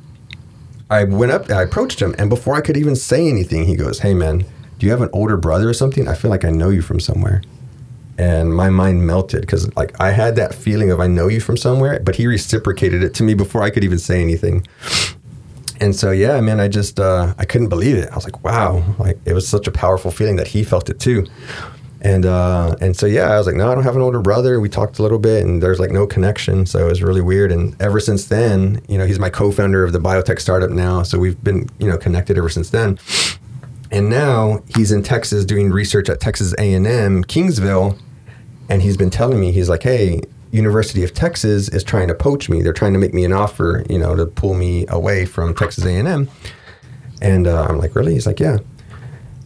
I 0.89 1.03
went 1.03 1.31
up, 1.31 1.49
I 1.51 1.61
approached 1.61 2.01
him, 2.01 2.15
and 2.17 2.29
before 2.29 2.55
I 2.55 2.61
could 2.61 2.77
even 2.77 2.95
say 2.95 3.27
anything, 3.27 3.65
he 3.65 3.75
goes, 3.75 3.99
"Hey, 3.99 4.13
man, 4.13 4.39
do 4.79 4.85
you 4.85 4.91
have 4.91 5.01
an 5.01 5.09
older 5.13 5.37
brother 5.37 5.69
or 5.69 5.73
something? 5.73 6.07
I 6.07 6.15
feel 6.15 6.31
like 6.31 6.43
I 6.43 6.49
know 6.49 6.69
you 6.69 6.81
from 6.81 6.99
somewhere." 6.99 7.41
And 8.17 8.53
my 8.53 8.69
mind 8.69 9.07
melted 9.07 9.41
because, 9.41 9.73
like, 9.77 9.97
I 10.01 10.11
had 10.11 10.35
that 10.35 10.53
feeling 10.53 10.91
of 10.91 10.99
I 10.99 11.07
know 11.07 11.29
you 11.29 11.39
from 11.39 11.55
somewhere, 11.55 12.01
but 12.03 12.17
he 12.17 12.27
reciprocated 12.27 13.01
it 13.01 13.13
to 13.15 13.23
me 13.23 13.33
before 13.33 13.61
I 13.61 13.69
could 13.69 13.83
even 13.83 13.97
say 13.97 14.21
anything. 14.21 14.67
And 15.79 15.95
so, 15.95 16.11
yeah, 16.11 16.41
man, 16.41 16.59
I 16.59 16.67
just 16.67 16.99
uh, 16.99 17.33
I 17.37 17.45
couldn't 17.45 17.69
believe 17.69 17.95
it. 17.95 18.09
I 18.11 18.15
was 18.15 18.25
like, 18.25 18.43
wow, 18.43 18.83
like 18.97 19.17
it 19.25 19.33
was 19.33 19.47
such 19.47 19.67
a 19.67 19.71
powerful 19.71 20.11
feeling 20.11 20.35
that 20.35 20.47
he 20.47 20.63
felt 20.63 20.89
it 20.89 20.99
too. 20.99 21.25
And 22.01 22.25
uh, 22.25 22.75
and 22.79 22.95
so 22.95 23.05
yeah, 23.05 23.33
I 23.33 23.37
was 23.37 23.45
like, 23.45 23.57
no, 23.57 23.69
I 23.69 23.75
don't 23.75 23.83
have 23.83 23.95
an 23.95 24.01
older 24.01 24.21
brother. 24.21 24.61
We 24.61 24.69
talked 24.69 24.99
a 24.99 25.01
little 25.01 25.19
bit, 25.19 25.43
and 25.43 25.61
there's 25.61 25.79
like 25.79 25.91
no 25.91 26.07
connection, 26.07 26.65
so 26.65 26.79
it 26.79 26.89
was 26.89 27.03
really 27.03 27.21
weird. 27.21 27.51
And 27.51 27.79
ever 27.81 27.99
since 27.99 28.25
then, 28.25 28.81
you 28.87 28.97
know, 28.97 29.05
he's 29.05 29.19
my 29.19 29.29
co-founder 29.29 29.83
of 29.83 29.91
the 29.91 29.99
biotech 29.99 30.39
startup 30.39 30.69
now, 30.69 31.03
so 31.03 31.19
we've 31.19 31.41
been 31.43 31.67
you 31.77 31.87
know 31.87 31.97
connected 31.97 32.37
ever 32.37 32.47
since 32.49 32.69
then. 32.69 32.97
And 33.91 34.09
now 34.09 34.59
he's 34.75 34.91
in 34.91 35.03
Texas 35.03 35.43
doing 35.43 35.71
research 35.71 36.09
at 36.09 36.21
Texas 36.21 36.53
A&M 36.57 37.23
Kingsville, 37.23 37.99
and 38.69 38.81
he's 38.81 38.95
been 38.95 39.09
telling 39.09 39.39
me 39.39 39.51
he's 39.51 39.67
like, 39.67 39.83
hey, 39.83 40.21
University 40.51 41.03
of 41.03 41.13
Texas 41.13 41.69
is 41.69 41.83
trying 41.83 42.07
to 42.07 42.15
poach 42.15 42.49
me. 42.49 42.61
They're 42.61 42.71
trying 42.71 42.93
to 42.93 42.99
make 42.99 43.13
me 43.13 43.25
an 43.25 43.33
offer, 43.33 43.83
you 43.89 43.97
know, 43.97 44.15
to 44.15 44.25
pull 44.25 44.53
me 44.53 44.85
away 44.87 45.25
from 45.25 45.55
Texas 45.55 45.85
A&M. 45.85 46.29
And 47.21 47.47
uh, 47.47 47.67
I'm 47.69 47.77
like, 47.77 47.95
really? 47.95 48.13
He's 48.13 48.25
like, 48.25 48.39
yeah. 48.39 48.57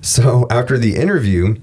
So 0.01 0.45
after 0.49 0.77
the 0.77 0.95
interview 0.95 1.55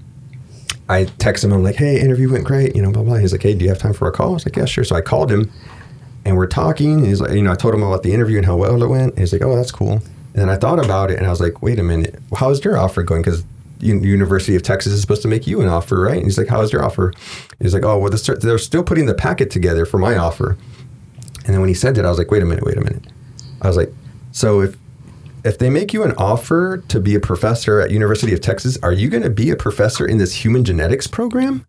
I 0.91 1.05
text 1.05 1.43
him. 1.43 1.53
I'm 1.53 1.63
like, 1.63 1.75
hey, 1.75 1.99
interview 1.99 2.31
went 2.31 2.43
great. 2.43 2.75
You 2.75 2.81
know, 2.81 2.91
blah 2.91 3.03
blah. 3.03 3.15
He's 3.15 3.31
like, 3.31 3.43
hey, 3.43 3.53
do 3.53 3.63
you 3.63 3.69
have 3.69 3.79
time 3.79 3.93
for 3.93 4.07
a 4.07 4.11
call? 4.11 4.31
I 4.31 4.33
was 4.33 4.45
like, 4.45 4.55
yeah, 4.55 4.65
sure. 4.65 4.83
So 4.83 4.95
I 4.95 5.01
called 5.01 5.31
him, 5.31 5.51
and 6.25 6.35
we're 6.35 6.47
talking. 6.47 7.05
He's 7.05 7.21
like, 7.21 7.31
you 7.31 7.41
know, 7.41 7.51
I 7.51 7.55
told 7.55 7.73
him 7.73 7.83
about 7.83 8.03
the 8.03 8.13
interview 8.13 8.37
and 8.37 8.45
how 8.45 8.57
well 8.57 8.81
it 8.83 8.87
went. 8.87 9.17
He's 9.17 9.31
like, 9.31 9.41
oh, 9.41 9.55
that's 9.55 9.71
cool. 9.71 9.93
And 9.93 10.35
then 10.35 10.49
I 10.49 10.57
thought 10.57 10.83
about 10.83 11.11
it, 11.11 11.17
and 11.17 11.25
I 11.25 11.29
was 11.29 11.41
like, 11.41 11.61
wait 11.61 11.79
a 11.79 11.83
minute, 11.83 12.19
how's 12.35 12.63
your 12.63 12.77
offer 12.77 13.03
going? 13.03 13.21
Because 13.21 13.43
University 13.79 14.55
of 14.55 14.63
Texas 14.63 14.93
is 14.93 15.01
supposed 15.01 15.21
to 15.23 15.27
make 15.27 15.47
you 15.47 15.61
an 15.61 15.67
offer, 15.67 15.99
right? 15.99 16.17
And 16.17 16.25
he's 16.25 16.37
like, 16.37 16.47
how's 16.47 16.71
your 16.71 16.83
offer? 16.83 17.13
He's 17.59 17.73
like, 17.73 17.83
oh, 17.83 17.97
well, 17.97 18.11
they're 18.11 18.57
still 18.57 18.83
putting 18.83 19.07
the 19.07 19.15
packet 19.15 19.49
together 19.49 19.85
for 19.85 19.97
my 19.97 20.17
offer. 20.17 20.57
And 21.45 21.53
then 21.53 21.59
when 21.61 21.67
he 21.67 21.73
said 21.73 21.95
that, 21.95 22.05
I 22.05 22.09
was 22.09 22.17
like, 22.17 22.29
wait 22.31 22.43
a 22.43 22.45
minute, 22.45 22.63
wait 22.63 22.77
a 22.77 22.81
minute. 22.81 23.03
I 23.61 23.67
was 23.67 23.77
like, 23.77 23.91
so 24.31 24.61
if 24.61 24.77
if 25.43 25.57
they 25.57 25.69
make 25.69 25.93
you 25.93 26.03
an 26.03 26.13
offer 26.17 26.83
to 26.87 26.99
be 26.99 27.15
a 27.15 27.19
professor 27.19 27.79
at 27.81 27.91
University 27.91 28.33
of 28.33 28.41
Texas, 28.41 28.77
are 28.83 28.93
you 28.93 29.09
going 29.09 29.23
to 29.23 29.29
be 29.29 29.49
a 29.49 29.55
professor 29.55 30.05
in 30.05 30.17
this 30.17 30.33
human 30.45 30.63
genetics 30.63 31.07
program? 31.07 31.65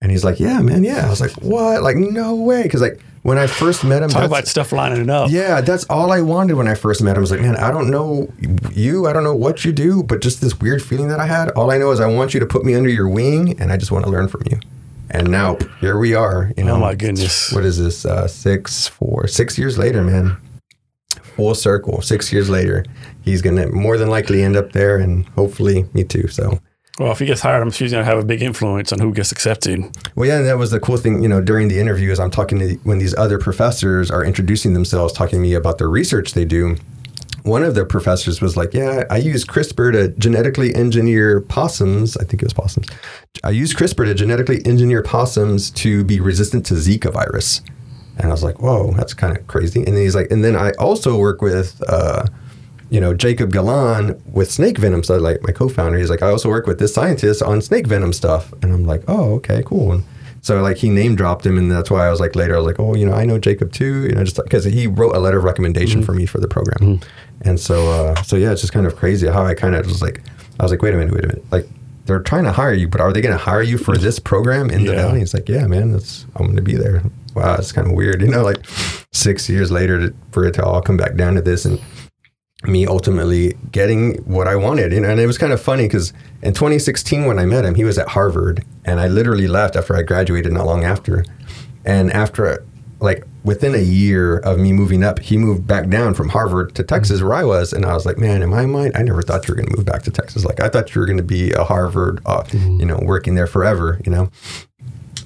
And 0.00 0.10
he's 0.10 0.24
like, 0.24 0.40
yeah, 0.40 0.60
man, 0.60 0.82
yeah. 0.82 1.06
I 1.06 1.10
was 1.10 1.20
like, 1.20 1.30
what? 1.42 1.82
Like, 1.82 1.96
no 1.96 2.34
way. 2.34 2.64
Because 2.64 2.80
like 2.80 3.00
when 3.22 3.38
I 3.38 3.46
first 3.46 3.84
met 3.84 4.02
him, 4.02 4.10
talk 4.10 4.24
about 4.24 4.48
stuff 4.48 4.72
lining 4.72 5.02
it 5.02 5.10
up. 5.10 5.30
Yeah, 5.30 5.60
that's 5.60 5.84
all 5.84 6.10
I 6.10 6.20
wanted 6.20 6.54
when 6.54 6.66
I 6.66 6.74
first 6.74 7.02
met 7.02 7.12
him. 7.12 7.18
I 7.18 7.20
was 7.20 7.30
like, 7.30 7.40
man, 7.40 7.56
I 7.56 7.70
don't 7.70 7.88
know 7.88 8.32
you, 8.72 9.06
I 9.06 9.12
don't 9.12 9.22
know 9.22 9.36
what 9.36 9.64
you 9.64 9.72
do, 9.72 10.02
but 10.02 10.20
just 10.20 10.40
this 10.40 10.58
weird 10.58 10.82
feeling 10.82 11.08
that 11.08 11.20
I 11.20 11.26
had. 11.26 11.50
All 11.50 11.70
I 11.70 11.78
know 11.78 11.92
is 11.92 12.00
I 12.00 12.06
want 12.06 12.34
you 12.34 12.40
to 12.40 12.46
put 12.46 12.64
me 12.64 12.74
under 12.74 12.88
your 12.88 13.08
wing, 13.08 13.60
and 13.60 13.70
I 13.70 13.76
just 13.76 13.92
want 13.92 14.04
to 14.04 14.10
learn 14.10 14.26
from 14.26 14.42
you. 14.50 14.58
And 15.08 15.30
now 15.30 15.58
here 15.80 15.98
we 15.98 16.14
are. 16.14 16.52
You 16.56 16.64
know, 16.64 16.74
oh 16.74 16.80
my 16.80 16.96
goodness, 16.96 17.52
what 17.52 17.64
is 17.64 17.78
this? 17.78 18.04
Uh, 18.04 18.26
six, 18.26 18.88
four, 18.88 19.28
six 19.28 19.56
years 19.56 19.78
later, 19.78 20.02
man 20.02 20.36
full 21.36 21.54
circle. 21.54 22.02
Six 22.02 22.32
years 22.32 22.48
later, 22.50 22.84
he's 23.22 23.42
going 23.42 23.56
to 23.56 23.68
more 23.68 23.96
than 23.96 24.08
likely 24.08 24.42
end 24.42 24.56
up 24.56 24.72
there, 24.72 24.98
and 24.98 25.26
hopefully 25.30 25.86
me 25.94 26.04
too. 26.04 26.28
So. 26.28 26.60
Well, 26.98 27.12
if 27.12 27.20
he 27.20 27.26
gets 27.26 27.40
hired, 27.40 27.62
I'm 27.62 27.70
sure 27.70 27.86
he's 27.86 27.92
going 27.92 28.04
to 28.04 28.10
have 28.10 28.18
a 28.18 28.24
big 28.24 28.42
influence 28.42 28.92
on 28.92 28.98
who 28.98 29.12
gets 29.14 29.32
accepted. 29.32 29.82
Well, 30.14 30.28
yeah, 30.28 30.38
and 30.38 30.46
that 30.46 30.58
was 30.58 30.70
the 30.70 30.78
cool 30.78 30.98
thing, 30.98 31.22
you 31.22 31.28
know, 31.28 31.40
during 31.40 31.68
the 31.68 31.80
interview, 31.80 32.10
as 32.10 32.20
I'm 32.20 32.30
talking 32.30 32.58
to 32.58 32.74
when 32.84 32.98
these 32.98 33.14
other 33.16 33.38
professors 33.38 34.10
are 34.10 34.22
introducing 34.22 34.74
themselves, 34.74 35.12
talking 35.12 35.38
to 35.38 35.42
me 35.42 35.54
about 35.54 35.78
the 35.78 35.86
research 35.86 36.34
they 36.34 36.44
do. 36.44 36.76
One 37.44 37.64
of 37.64 37.74
the 37.74 37.84
professors 37.84 38.40
was 38.40 38.56
like, 38.56 38.72
"Yeah, 38.72 39.04
I 39.10 39.16
use 39.16 39.44
CRISPR 39.44 39.92
to 39.92 40.08
genetically 40.10 40.72
engineer 40.76 41.40
possums. 41.40 42.16
I 42.16 42.24
think 42.24 42.42
it 42.42 42.46
was 42.46 42.52
possums. 42.52 42.86
I 43.42 43.50
use 43.50 43.74
CRISPR 43.74 44.04
to 44.04 44.14
genetically 44.14 44.64
engineer 44.64 45.02
possums 45.02 45.70
to 45.70 46.04
be 46.04 46.20
resistant 46.20 46.64
to 46.66 46.74
Zika 46.74 47.12
virus." 47.12 47.62
And 48.18 48.26
I 48.26 48.30
was 48.30 48.42
like, 48.42 48.60
whoa, 48.60 48.92
that's 48.92 49.14
kind 49.14 49.36
of 49.36 49.46
crazy. 49.46 49.80
And 49.80 49.96
then 49.96 50.04
he's 50.04 50.14
like, 50.14 50.30
and 50.30 50.44
then 50.44 50.54
I 50.54 50.72
also 50.72 51.16
work 51.16 51.42
with, 51.42 51.82
uh, 51.88 52.26
you 52.92 53.00
know, 53.00 53.14
Jacob 53.14 53.50
Galan 53.52 54.22
with 54.30 54.52
snake 54.52 54.76
venom. 54.76 55.02
So 55.02 55.16
like 55.16 55.42
my 55.42 55.50
co-founder, 55.50 55.96
he's 55.96 56.10
like, 56.10 56.22
I 56.22 56.28
also 56.28 56.50
work 56.50 56.66
with 56.66 56.78
this 56.78 56.92
scientist 56.92 57.42
on 57.42 57.62
snake 57.62 57.86
venom 57.86 58.12
stuff. 58.12 58.52
And 58.62 58.70
I'm 58.70 58.84
like, 58.84 59.02
oh, 59.08 59.32
okay, 59.36 59.62
cool. 59.64 59.92
And 59.92 60.04
so 60.42 60.60
like 60.60 60.76
he 60.76 60.90
name 60.90 61.16
dropped 61.16 61.46
him, 61.46 61.56
and 61.56 61.72
that's 61.72 61.90
why 61.90 62.06
I 62.06 62.10
was 62.10 62.20
like 62.20 62.36
later 62.36 62.54
I 62.54 62.58
was 62.58 62.66
like, 62.66 62.78
oh, 62.78 62.94
you 62.94 63.06
know, 63.06 63.14
I 63.14 63.24
know 63.24 63.38
Jacob 63.38 63.72
too, 63.72 64.02
you 64.02 64.14
know, 64.14 64.24
just 64.24 64.36
because 64.36 64.64
he 64.64 64.86
wrote 64.86 65.16
a 65.16 65.20
letter 65.20 65.38
of 65.38 65.44
recommendation 65.44 66.00
mm-hmm. 66.00 66.06
for 66.06 66.12
me 66.12 66.26
for 66.26 66.38
the 66.38 66.48
program. 66.48 66.98
Mm-hmm. 66.98 67.48
And 67.48 67.58
so, 67.58 67.90
uh, 67.90 68.22
so 68.22 68.36
yeah, 68.36 68.52
it's 68.52 68.60
just 68.60 68.74
kind 68.74 68.86
of 68.86 68.94
crazy 68.94 69.26
how 69.26 69.42
I 69.42 69.54
kind 69.54 69.74
of 69.74 69.86
was 69.86 70.02
like, 70.02 70.22
I 70.60 70.62
was 70.62 70.70
like, 70.70 70.82
wait 70.82 70.92
a 70.92 70.98
minute, 70.98 71.14
wait 71.14 71.24
a 71.24 71.28
minute, 71.28 71.44
like 71.50 71.66
they're 72.04 72.20
trying 72.20 72.44
to 72.44 72.52
hire 72.52 72.74
you, 72.74 72.88
but 72.88 73.00
are 73.00 73.10
they 73.10 73.22
going 73.22 73.32
to 73.32 73.42
hire 73.42 73.62
you 73.62 73.78
for 73.78 73.96
this 73.96 74.18
program 74.18 74.68
in 74.68 74.84
the 74.84 74.92
valley? 74.92 75.20
He's 75.20 75.32
like, 75.32 75.48
yeah, 75.48 75.66
man, 75.66 75.92
that's 75.92 76.26
I'm 76.36 76.44
going 76.44 76.56
to 76.56 76.62
be 76.62 76.74
there. 76.74 77.02
Wow, 77.34 77.54
it's 77.54 77.72
kind 77.72 77.86
of 77.86 77.94
weird, 77.94 78.20
you 78.20 78.28
know, 78.28 78.42
like 78.42 78.58
six 79.12 79.48
years 79.48 79.70
later 79.70 79.98
to, 79.98 80.14
for 80.32 80.44
it 80.44 80.52
to 80.54 80.64
all 80.64 80.82
come 80.82 80.98
back 80.98 81.14
down 81.14 81.36
to 81.36 81.40
this 81.40 81.64
and 81.64 81.80
me 82.64 82.86
ultimately 82.86 83.54
getting 83.70 84.14
what 84.24 84.46
I 84.46 84.56
wanted. 84.56 84.92
You 84.92 85.00
know, 85.00 85.10
and 85.10 85.20
it 85.20 85.26
was 85.26 85.38
kind 85.38 85.52
of 85.52 85.60
funny 85.60 85.84
because 85.84 86.12
in 86.42 86.54
2016 86.54 87.26
when 87.26 87.38
I 87.38 87.46
met 87.46 87.64
him, 87.64 87.74
he 87.74 87.84
was 87.84 87.98
at 87.98 88.08
Harvard, 88.08 88.64
and 88.84 89.00
I 89.00 89.08
literally 89.08 89.48
left 89.48 89.76
after 89.76 89.96
I 89.96 90.02
graduated, 90.02 90.52
not 90.52 90.66
long 90.66 90.84
after. 90.84 91.24
And 91.84 92.12
after 92.12 92.64
like 93.00 93.26
within 93.42 93.74
a 93.74 93.78
year 93.78 94.38
of 94.38 94.58
me 94.58 94.72
moving 94.72 95.02
up, 95.02 95.18
he 95.18 95.36
moved 95.36 95.66
back 95.66 95.88
down 95.88 96.14
from 96.14 96.28
Harvard 96.28 96.74
to 96.76 96.84
Texas, 96.84 97.20
where 97.20 97.34
I 97.34 97.42
was, 97.42 97.72
and 97.72 97.84
I 97.84 97.94
was 97.94 98.06
like, 98.06 98.16
man, 98.16 98.42
in 98.42 98.50
my 98.50 98.64
mind, 98.64 98.92
I 98.94 99.02
never 99.02 99.22
thought 99.22 99.46
you 99.48 99.52
were 99.52 99.56
going 99.56 99.68
to 99.68 99.76
move 99.76 99.84
back 99.84 100.02
to 100.04 100.10
Texas. 100.12 100.44
Like 100.44 100.60
I 100.60 100.68
thought 100.68 100.94
you 100.94 101.00
were 101.00 101.06
going 101.06 101.18
to 101.18 101.24
be 101.24 101.52
a 101.52 101.64
Harvard, 101.64 102.20
uh, 102.24 102.44
mm-hmm. 102.44 102.78
you 102.78 102.86
know, 102.86 103.00
working 103.02 103.34
there 103.34 103.48
forever, 103.48 104.00
you 104.06 104.12
know. 104.12 104.30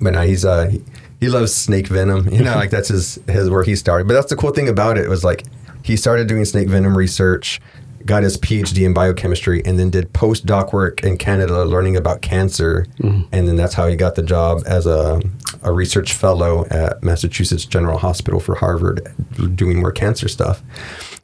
But 0.00 0.14
now 0.14 0.22
he's 0.22 0.44
uh, 0.44 0.68
he, 0.68 0.82
he 1.20 1.28
loves 1.28 1.54
snake 1.54 1.88
venom, 1.88 2.28
you 2.32 2.42
know, 2.42 2.54
like 2.54 2.70
that's 2.70 2.88
his 2.88 3.18
his 3.28 3.50
where 3.50 3.62
he 3.62 3.76
started. 3.76 4.08
But 4.08 4.14
that's 4.14 4.30
the 4.30 4.36
cool 4.36 4.50
thing 4.50 4.68
about 4.68 4.96
it 4.96 5.08
was 5.08 5.22
like 5.22 5.44
he 5.86 5.96
started 5.96 6.28
doing 6.28 6.44
snake 6.44 6.68
venom 6.68 6.96
research 6.96 7.60
got 8.06 8.22
his 8.22 8.38
PhD 8.38 8.86
in 8.86 8.94
biochemistry, 8.94 9.62
and 9.64 9.78
then 9.78 9.90
did 9.90 10.12
postdoc 10.12 10.72
work 10.72 11.02
in 11.02 11.18
Canada 11.18 11.64
learning 11.64 11.96
about 11.96 12.22
cancer. 12.22 12.86
Mm. 13.00 13.26
And 13.32 13.48
then 13.48 13.56
that's 13.56 13.74
how 13.74 13.88
he 13.88 13.96
got 13.96 14.14
the 14.14 14.22
job 14.22 14.62
as 14.64 14.86
a, 14.86 15.20
a 15.62 15.72
research 15.72 16.14
fellow 16.14 16.66
at 16.66 17.02
Massachusetts 17.02 17.64
General 17.64 17.98
Hospital 17.98 18.40
for 18.40 18.54
Harvard, 18.54 19.12
doing 19.56 19.80
more 19.80 19.92
cancer 19.92 20.28
stuff. 20.28 20.62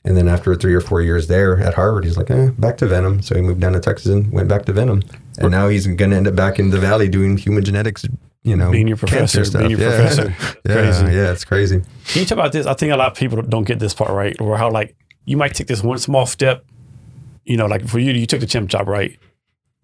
And 0.04 0.16
then 0.16 0.26
after 0.26 0.54
three 0.56 0.74
or 0.74 0.80
four 0.80 1.00
years 1.00 1.28
there 1.28 1.58
at 1.58 1.74
Harvard, 1.74 2.04
he's 2.04 2.16
like, 2.16 2.30
eh, 2.30 2.50
back 2.58 2.76
to 2.78 2.86
Venom. 2.86 3.22
So 3.22 3.36
he 3.36 3.40
moved 3.40 3.60
down 3.60 3.72
to 3.74 3.80
Texas 3.80 4.10
and 4.10 4.32
went 4.32 4.48
back 4.48 4.64
to 4.64 4.72
Venom. 4.72 5.02
And 5.38 5.52
now 5.52 5.68
he's 5.68 5.86
going 5.86 6.10
to 6.10 6.16
end 6.16 6.26
up 6.26 6.34
back 6.34 6.58
in 6.58 6.70
the 6.70 6.78
Valley 6.78 7.08
doing 7.08 7.36
human 7.36 7.64
genetics, 7.64 8.04
you 8.42 8.56
know, 8.56 8.70
being 8.70 8.88
your 8.88 8.96
professor, 8.96 9.58
being 9.58 9.70
your 9.70 9.80
yeah. 9.80 9.96
professor. 9.96 10.34
yeah, 10.66 10.74
crazy. 10.74 11.04
yeah, 11.04 11.32
it's 11.32 11.44
crazy. 11.44 11.80
Can 12.06 12.20
you 12.20 12.26
talk 12.26 12.38
about 12.38 12.52
this? 12.52 12.66
I 12.66 12.74
think 12.74 12.92
a 12.92 12.96
lot 12.96 13.12
of 13.12 13.16
people 13.16 13.40
don't 13.42 13.64
get 13.64 13.78
this 13.78 13.94
part 13.94 14.10
right, 14.10 14.38
or 14.40 14.58
how 14.58 14.70
like 14.70 14.96
you 15.24 15.36
might 15.36 15.54
take 15.54 15.68
this 15.68 15.82
one 15.82 15.98
small 15.98 16.26
step 16.26 16.64
you 17.44 17.56
know, 17.56 17.66
like 17.66 17.86
for 17.88 17.98
you, 17.98 18.12
you 18.12 18.26
took 18.26 18.40
the 18.40 18.46
temp 18.46 18.68
job, 18.68 18.88
right? 18.88 19.18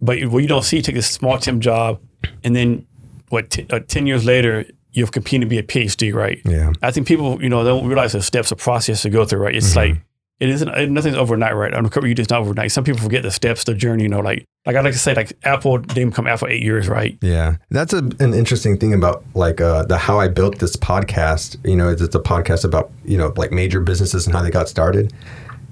But 0.01 0.25
what 0.27 0.43
you 0.43 0.49
don't 0.49 0.63
see, 0.63 0.77
you 0.77 0.83
take 0.83 0.95
this 0.95 1.11
small 1.11 1.39
temp 1.39 1.61
job, 1.61 2.01
and 2.45 2.55
then 2.55 2.87
what? 3.31 3.51
T- 3.51 3.67
uh, 3.71 3.81
Ten 3.81 4.07
years 4.07 4.25
later, 4.25 4.65
you're 4.93 5.09
competing 5.09 5.41
to 5.41 5.47
be 5.47 5.59
a 5.59 5.63
PhD, 5.63 6.15
right? 6.15 6.41
Yeah. 6.45 6.73
I 6.83 6.91
think 6.91 7.07
people, 7.07 7.43
you 7.43 7.49
know, 7.49 7.65
they 7.65 7.71
don't 7.71 7.87
realize 7.87 8.13
the 8.13 8.23
steps, 8.23 8.53
a 8.53 8.57
process 8.57 9.03
to 9.03 9.11
go 9.11 9.25
through, 9.25 9.41
right? 9.41 9.55
It's 9.55 9.75
mm-hmm. 9.75 9.95
like 9.95 10.03
it 10.41 10.49
isn't 10.51 10.69
it, 10.69 10.91
nothing's 10.91 11.17
overnight, 11.17 11.57
right? 11.57 11.75
On 11.75 11.85
recovery, 11.85 12.13
it's 12.13 12.31
not 12.31 12.41
overnight. 12.41 12.71
Some 12.71 12.85
people 12.85 13.01
forget 13.01 13.23
the 13.23 13.31
steps, 13.31 13.65
the 13.65 13.75
journey. 13.75 14.05
You 14.05 14.09
know, 14.09 14.21
like 14.21 14.45
like 14.67 14.77
I 14.77 14.81
like 14.81 14.93
to 14.93 14.99
say, 14.99 15.15
like 15.15 15.33
Apple 15.43 15.79
didn't 15.79 16.11
become 16.11 16.29
Apple 16.29 16.49
eight 16.49 16.63
years, 16.63 16.89
right? 16.89 17.19
Yeah, 17.21 17.57
that's 17.71 17.93
a, 17.93 17.99
an 17.99 18.35
interesting 18.35 18.79
thing 18.79 18.95
about 18.95 19.25
like 19.35 19.61
uh, 19.61 19.85
the 19.85 19.99
how 19.99 20.21
I 20.21 20.29
built 20.29 20.59
this 20.59 20.77
podcast. 20.77 21.57
You 21.69 21.75
know, 21.75 21.89
it's, 21.89 22.01
it's 22.01 22.15
a 22.15 22.21
podcast 22.21 22.65
about 22.65 22.93
you 23.05 23.19
know 23.19 23.33
like 23.37 23.51
major 23.51 23.81
businesses 23.81 24.27
and 24.27 24.35
how 24.35 24.43
they 24.43 24.51
got 24.51 24.69
started, 24.69 25.13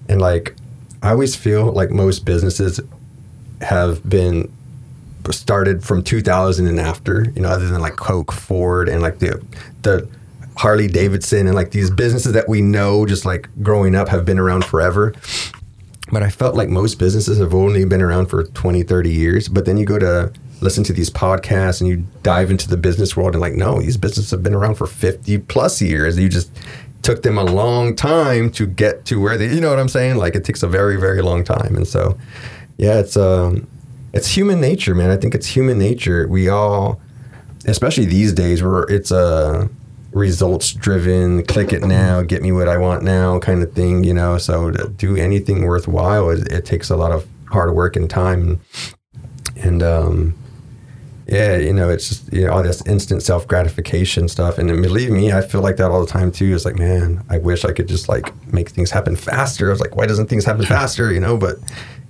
and 0.08 0.20
like 0.20 0.56
I 1.02 1.10
always 1.10 1.36
feel 1.36 1.70
like 1.72 1.90
most 1.90 2.24
businesses 2.24 2.80
have 3.60 4.06
been 4.08 4.52
started 5.30 5.84
from 5.84 6.02
2000 6.02 6.66
and 6.66 6.80
after. 6.80 7.30
You 7.36 7.42
know, 7.42 7.50
other 7.50 7.68
than 7.68 7.80
like 7.80 7.96
Coke, 7.96 8.32
Ford, 8.32 8.88
and 8.88 9.00
like 9.00 9.20
the 9.20 9.40
the 9.82 10.08
Harley 10.56 10.88
Davidson 10.88 11.46
and 11.46 11.54
like 11.54 11.70
these 11.70 11.90
businesses 11.90 12.32
that 12.32 12.48
we 12.48 12.62
know 12.62 13.06
just 13.06 13.24
like 13.24 13.48
growing 13.62 13.94
up 13.94 14.08
have 14.08 14.24
been 14.24 14.38
around 14.38 14.64
forever. 14.64 15.14
But 16.10 16.22
I 16.22 16.30
felt 16.30 16.54
like 16.54 16.68
most 16.68 16.98
businesses 16.98 17.38
have 17.38 17.52
only 17.52 17.84
been 17.84 18.00
around 18.00 18.26
for 18.26 18.44
20, 18.44 18.82
30 18.82 19.10
years. 19.10 19.48
But 19.48 19.66
then 19.66 19.76
you 19.76 19.84
go 19.84 19.98
to 19.98 20.32
listen 20.60 20.84
to 20.84 20.92
these 20.92 21.10
podcasts 21.10 21.80
and 21.80 21.90
you 21.90 22.06
dive 22.22 22.50
into 22.50 22.68
the 22.68 22.76
business 22.76 23.16
world 23.16 23.34
and 23.34 23.40
like, 23.40 23.54
no, 23.54 23.80
these 23.80 23.96
businesses 23.96 24.30
have 24.30 24.42
been 24.42 24.54
around 24.54 24.76
for 24.76 24.86
50 24.86 25.38
plus 25.38 25.82
years. 25.82 26.18
You 26.18 26.28
just 26.28 26.50
took 27.02 27.22
them 27.22 27.36
a 27.36 27.44
long 27.44 27.94
time 27.94 28.50
to 28.52 28.66
get 28.66 29.04
to 29.06 29.20
where 29.20 29.36
they, 29.36 29.52
you 29.52 29.60
know 29.60 29.68
what 29.68 29.78
I'm 29.78 29.88
saying? 29.88 30.16
Like 30.16 30.34
it 30.34 30.44
takes 30.44 30.62
a 30.62 30.68
very, 30.68 30.96
very 30.96 31.22
long 31.22 31.44
time. 31.44 31.76
And 31.76 31.86
so, 31.86 32.16
yeah, 32.78 32.98
it's, 32.98 33.16
um, 33.16 33.66
it's 34.12 34.28
human 34.28 34.60
nature, 34.60 34.94
man. 34.94 35.10
I 35.10 35.16
think 35.16 35.34
it's 35.34 35.46
human 35.46 35.78
nature. 35.78 36.26
We 36.26 36.48
all, 36.48 37.00
especially 37.66 38.06
these 38.06 38.32
days 38.32 38.62
where 38.62 38.84
it's 38.84 39.10
a, 39.10 39.68
results 40.16 40.72
driven, 40.72 41.44
click 41.44 41.74
it 41.74 41.82
now, 41.84 42.22
get 42.22 42.42
me 42.42 42.50
what 42.50 42.68
I 42.68 42.78
want 42.78 43.02
now 43.02 43.38
kind 43.38 43.62
of 43.62 43.72
thing, 43.74 44.02
you 44.02 44.14
know. 44.14 44.38
So 44.38 44.70
to 44.70 44.88
do 44.88 45.14
anything 45.14 45.66
worthwhile, 45.66 46.30
it, 46.30 46.50
it 46.50 46.64
takes 46.64 46.88
a 46.88 46.96
lot 46.96 47.12
of 47.12 47.28
hard 47.50 47.74
work 47.74 47.96
and 47.96 48.08
time. 48.08 48.58
And, 49.56 49.82
um, 49.82 50.34
yeah, 51.28 51.56
you 51.56 51.72
know, 51.72 51.90
it's 51.90 52.08
just 52.08 52.32
you 52.32 52.46
know 52.46 52.52
all 52.52 52.62
this 52.62 52.86
instant 52.86 53.20
self 53.20 53.48
gratification 53.48 54.28
stuff, 54.28 54.58
and 54.58 54.68
believe 54.80 55.10
me, 55.10 55.32
I 55.32 55.40
feel 55.40 55.60
like 55.60 55.76
that 55.78 55.90
all 55.90 56.00
the 56.00 56.10
time 56.10 56.30
too. 56.30 56.54
It's 56.54 56.64
like, 56.64 56.78
man, 56.78 57.24
I 57.28 57.38
wish 57.38 57.64
I 57.64 57.72
could 57.72 57.88
just 57.88 58.08
like 58.08 58.32
make 58.52 58.68
things 58.68 58.92
happen 58.92 59.16
faster. 59.16 59.66
I 59.66 59.70
was 59.70 59.80
like, 59.80 59.96
why 59.96 60.06
doesn't 60.06 60.28
things 60.28 60.44
happen 60.44 60.64
faster? 60.66 61.12
You 61.12 61.18
know, 61.18 61.36
but 61.36 61.56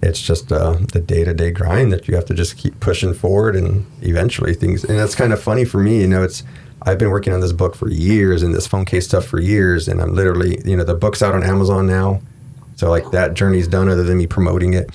it's 0.02 0.20
just 0.20 0.52
uh, 0.52 0.76
the 0.92 1.00
day 1.00 1.24
to 1.24 1.32
day 1.32 1.50
grind 1.50 1.94
that 1.94 2.06
you 2.08 2.14
have 2.14 2.26
to 2.26 2.34
just 2.34 2.58
keep 2.58 2.78
pushing 2.80 3.14
forward, 3.14 3.56
and 3.56 3.86
eventually 4.02 4.52
things. 4.52 4.84
And 4.84 4.98
that's 4.98 5.14
kind 5.14 5.32
of 5.32 5.42
funny 5.42 5.64
for 5.64 5.78
me. 5.78 6.02
You 6.02 6.08
know, 6.08 6.22
it's 6.22 6.42
I've 6.86 6.98
been 6.98 7.10
working 7.10 7.32
on 7.32 7.40
this 7.40 7.52
book 7.52 7.74
for 7.74 7.90
years 7.90 8.42
and 8.42 8.54
this 8.54 8.66
phone 8.66 8.84
case 8.84 9.06
stuff 9.06 9.26
for 9.26 9.40
years, 9.40 9.88
and 9.88 10.00
I'm 10.00 10.14
literally, 10.14 10.62
you 10.64 10.76
know, 10.76 10.84
the 10.84 10.94
book's 10.94 11.20
out 11.20 11.34
on 11.34 11.42
Amazon 11.42 11.86
now. 11.86 12.20
So 12.76 12.88
like 12.88 13.10
that 13.10 13.34
journey's 13.34 13.66
done 13.66 13.88
other 13.88 14.04
than 14.04 14.18
me 14.18 14.26
promoting 14.26 14.74
it 14.74 14.90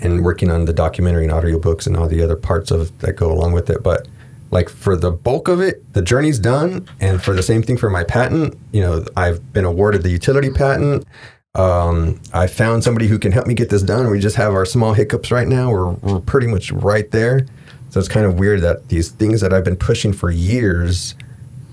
and 0.00 0.24
working 0.24 0.50
on 0.50 0.66
the 0.66 0.72
documentary 0.72 1.24
and 1.24 1.32
audiobooks 1.32 1.86
and 1.86 1.96
all 1.96 2.06
the 2.06 2.22
other 2.22 2.36
parts 2.36 2.70
of 2.70 2.96
that 3.00 3.14
go 3.14 3.32
along 3.32 3.52
with 3.52 3.68
it. 3.68 3.82
But 3.82 4.06
like 4.52 4.68
for 4.68 4.96
the 4.96 5.10
bulk 5.10 5.48
of 5.48 5.60
it, 5.60 5.92
the 5.94 6.02
journey's 6.02 6.38
done. 6.38 6.88
And 7.00 7.22
for 7.22 7.34
the 7.34 7.42
same 7.42 7.62
thing 7.62 7.78
for 7.78 7.90
my 7.90 8.04
patent, 8.04 8.56
you 8.72 8.80
know, 8.80 9.04
I've 9.16 9.52
been 9.52 9.64
awarded 9.64 10.02
the 10.02 10.10
utility 10.10 10.50
patent. 10.50 11.06
Um, 11.54 12.20
I 12.32 12.46
found 12.46 12.84
somebody 12.84 13.08
who 13.08 13.18
can 13.18 13.32
help 13.32 13.46
me 13.46 13.54
get 13.54 13.70
this 13.70 13.82
done. 13.82 14.10
We 14.10 14.20
just 14.20 14.36
have 14.36 14.52
our 14.52 14.66
small 14.66 14.92
hiccups 14.92 15.30
right 15.30 15.48
now. 15.48 15.70
We're, 15.70 15.90
we're 15.90 16.20
pretty 16.20 16.46
much 16.46 16.70
right 16.70 17.10
there. 17.10 17.46
So 17.92 18.00
it's 18.00 18.08
kind 18.08 18.24
of 18.24 18.38
weird 18.38 18.62
that 18.62 18.88
these 18.88 19.10
things 19.10 19.42
that 19.42 19.52
I've 19.52 19.64
been 19.64 19.76
pushing 19.76 20.14
for 20.14 20.30
years 20.30 21.14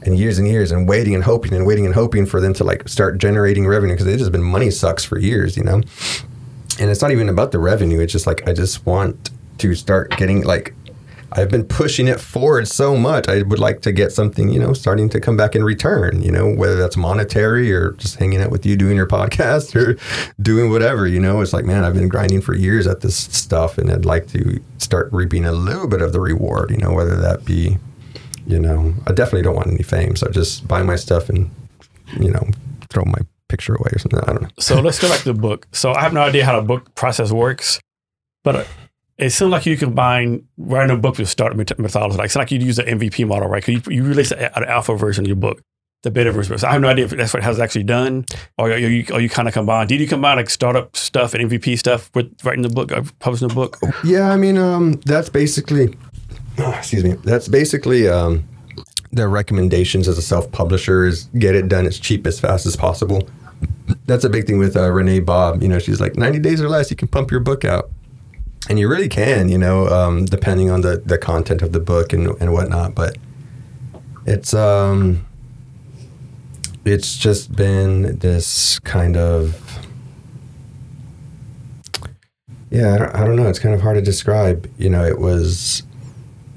and 0.04 0.20
years 0.20 0.38
and 0.38 0.46
years 0.46 0.70
and 0.70 0.86
waiting 0.86 1.16
and 1.16 1.24
hoping 1.24 1.54
and 1.54 1.66
waiting 1.66 1.86
and 1.86 1.96
hoping 1.96 2.26
for 2.26 2.42
them 2.42 2.54
to 2.56 2.66
like 2.66 2.90
start 2.90 3.20
generating 3.20 3.66
revenue 3.66 3.94
because 3.94 4.06
they've 4.06 4.20
just 4.20 4.34
been 4.34 4.44
money 4.44 4.70
sucks 4.70 5.06
for 5.06 5.18
years, 5.18 5.56
you 5.56 5.64
know? 5.64 5.76
And 6.78 6.90
it's 6.90 7.02
not 7.02 7.12
even 7.12 7.30
about 7.30 7.54
the 7.54 7.60
revenue. 7.60 8.02
It's 8.02 8.12
just 8.12 8.28
like, 8.28 8.46
I 8.50 8.52
just 8.52 8.86
want 8.86 9.30
to 9.60 9.74
start 9.76 10.10
getting 10.18 10.44
like 10.44 10.76
I've 11.32 11.50
been 11.50 11.64
pushing 11.64 12.08
it 12.08 12.20
forward 12.20 12.68
so 12.68 12.98
much. 12.98 13.28
I 13.28 13.44
would 13.44 13.60
like 13.60 13.82
to 13.82 13.92
get 13.92 14.12
something, 14.12 14.50
you 14.50 14.60
know, 14.60 14.74
starting 14.74 15.10
to 15.10 15.20
come 15.20 15.38
back 15.38 15.56
in 15.56 15.64
return, 15.64 16.22
you 16.22 16.32
know, 16.32 16.52
whether 16.52 16.76
that's 16.76 16.98
monetary 16.98 17.72
or 17.72 17.92
just 17.94 18.16
hanging 18.16 18.42
out 18.42 18.50
with 18.50 18.66
you 18.66 18.76
doing 18.76 18.96
your 18.96 19.08
podcast 19.08 19.76
or 19.80 19.98
doing 20.42 20.72
whatever, 20.72 21.06
you 21.06 21.20
know. 21.20 21.42
It's 21.42 21.54
like, 21.54 21.66
man, 21.66 21.84
I've 21.84 21.94
been 21.94 22.10
grinding 22.10 22.42
for 22.42 22.56
years 22.56 22.88
at 22.88 23.02
this 23.02 23.16
stuff 23.16 23.78
and 23.78 23.92
I'd 23.92 24.06
like 24.06 24.28
to 24.30 24.62
start 24.78 25.10
reaping 25.12 25.46
a 25.46 25.52
little 25.52 25.88
bit 25.88 26.02
of 26.02 26.14
the 26.14 26.20
reward, 26.20 26.72
you 26.72 26.78
know, 26.78 26.94
whether 26.94 27.16
that 27.18 27.46
be, 27.46 27.78
you 28.48 28.60
know, 28.60 28.94
I 29.06 29.12
definitely 29.12 29.44
don't 29.44 29.56
want 29.56 29.68
any 29.68 29.84
fame. 29.84 30.16
So 30.16 30.30
just 30.30 30.68
buy 30.68 30.82
my 30.82 30.96
stuff 30.96 31.30
and, 31.30 31.52
you 32.20 32.32
know, 32.32 32.48
throw 32.90 33.04
my 33.06 33.20
picture 33.50 33.76
away 33.76 33.90
or 33.94 34.00
something. 34.00 34.20
I 34.22 34.34
don't 34.34 34.42
know. 34.42 34.50
So 34.60 34.80
let's 34.80 35.00
go 35.00 35.10
back 35.10 35.20
to 35.20 35.34
the 35.34 35.40
book. 35.40 35.68
So 35.74 35.94
I 35.94 36.02
have 36.02 36.14
no 36.14 36.22
idea 36.22 36.46
how 36.46 36.60
the 36.60 36.66
book 36.66 36.96
process 36.96 37.32
works, 37.32 37.80
but 38.44 38.68
it 39.20 39.32
seems 39.32 39.52
like 39.52 39.66
you 39.66 39.76
combine 39.76 40.48
writing 40.58 40.96
a 40.96 41.00
book 41.00 41.18
with 41.18 41.28
startup 41.28 41.58
methodology. 41.58 42.18
Like 42.18 42.28
it's 42.28 42.36
like 42.38 42.52
you 42.52 42.60
use 42.60 42.78
the 42.78 42.84
MVP 42.84 43.28
model, 43.28 43.50
right? 43.50 43.64
Because 43.64 43.86
you, 43.88 43.94
you 43.94 44.04
release 44.04 44.32
an 44.32 44.64
alpha 44.66 44.96
version 44.96 45.26
of 45.26 45.28
your 45.28 45.36
book, 45.36 45.62
the 46.04 46.12
beta 46.12 46.32
version. 46.32 46.58
So 46.58 46.68
I 46.68 46.72
have 46.72 46.82
no 46.82 46.88
idea 46.88 47.06
if 47.06 47.12
that's 47.12 47.34
what 47.34 47.44
has 47.44 47.60
actually 47.60 47.84
done, 47.84 48.26
or 48.58 48.70
you, 48.78 49.06
are 49.12 49.20
you 49.20 49.30
kind 49.30 49.50
of 49.50 49.54
combine? 49.54 49.88
Did 49.88 50.00
you 50.00 50.08
combine 50.08 50.38
like 50.38 50.50
startup 50.50 50.96
stuff 50.96 51.34
and 51.34 51.50
MVP 51.50 51.78
stuff 51.78 52.10
with 52.16 52.34
writing 52.46 52.62
the 52.62 52.70
book, 52.70 52.94
or 52.94 53.04
publishing 53.20 53.50
the 53.50 53.54
book? 53.54 53.78
Yeah, 54.06 54.32
I 54.32 54.38
mean, 54.38 54.58
um, 54.58 54.94
that's 55.06 55.28
basically, 55.28 55.94
excuse 56.58 57.04
me, 57.04 57.14
that's 57.26 57.50
basically 57.50 58.08
um, 58.08 58.48
the 59.12 59.28
recommendations 59.28 60.08
as 60.08 60.18
a 60.18 60.22
self 60.22 60.50
publisher 60.54 61.06
is 61.06 61.26
get 61.38 61.56
it 61.56 61.68
done 61.68 61.86
as 61.86 62.00
cheap 62.00 62.26
as 62.26 62.40
fast 62.40 62.66
as 62.66 62.78
possible. 62.78 63.28
That's 64.06 64.24
a 64.24 64.30
big 64.30 64.48
thing 64.48 64.60
with 64.60 64.78
uh, 64.78 64.90
Renee 64.90 65.20
Bob. 65.20 65.62
You 65.62 65.68
know, 65.68 65.80
she's 65.80 66.00
like 66.00 66.16
90 66.16 66.40
days 66.40 66.62
or 66.62 66.70
less, 66.70 66.90
you 66.90 66.96
can 66.96 67.10
pump 67.10 67.32
your 67.32 67.42
book 67.42 67.66
out 67.66 67.92
and 68.70 68.78
you 68.78 68.88
really 68.88 69.10
can, 69.10 69.50
you 69.50 69.58
know, 69.58 69.88
um, 69.88 70.26
depending 70.26 70.70
on 70.70 70.82
the, 70.82 71.02
the 71.04 71.18
content 71.18 71.64
of 71.64 71.74
the 71.74 71.80
book 71.80 72.14
and, 72.14 72.30
and 72.40 72.54
whatnot. 72.54 72.94
But 72.94 73.18
it's 74.26 74.54
um, 74.54 75.26
it's 76.86 77.18
just 77.18 77.56
been 77.56 78.20
this 78.20 78.80
kind 78.80 79.18
of 79.18 79.60
yeah, 82.70 82.94
I 82.94 82.98
don't, 83.00 83.16
I 83.16 83.26
don't 83.26 83.36
know. 83.36 83.48
It's 83.48 83.58
kind 83.58 83.74
of 83.74 83.82
hard 83.82 83.96
to 83.96 84.02
describe. 84.02 84.72
You 84.78 84.92
know, 84.92 85.04
it 85.04 85.18
was 85.18 85.82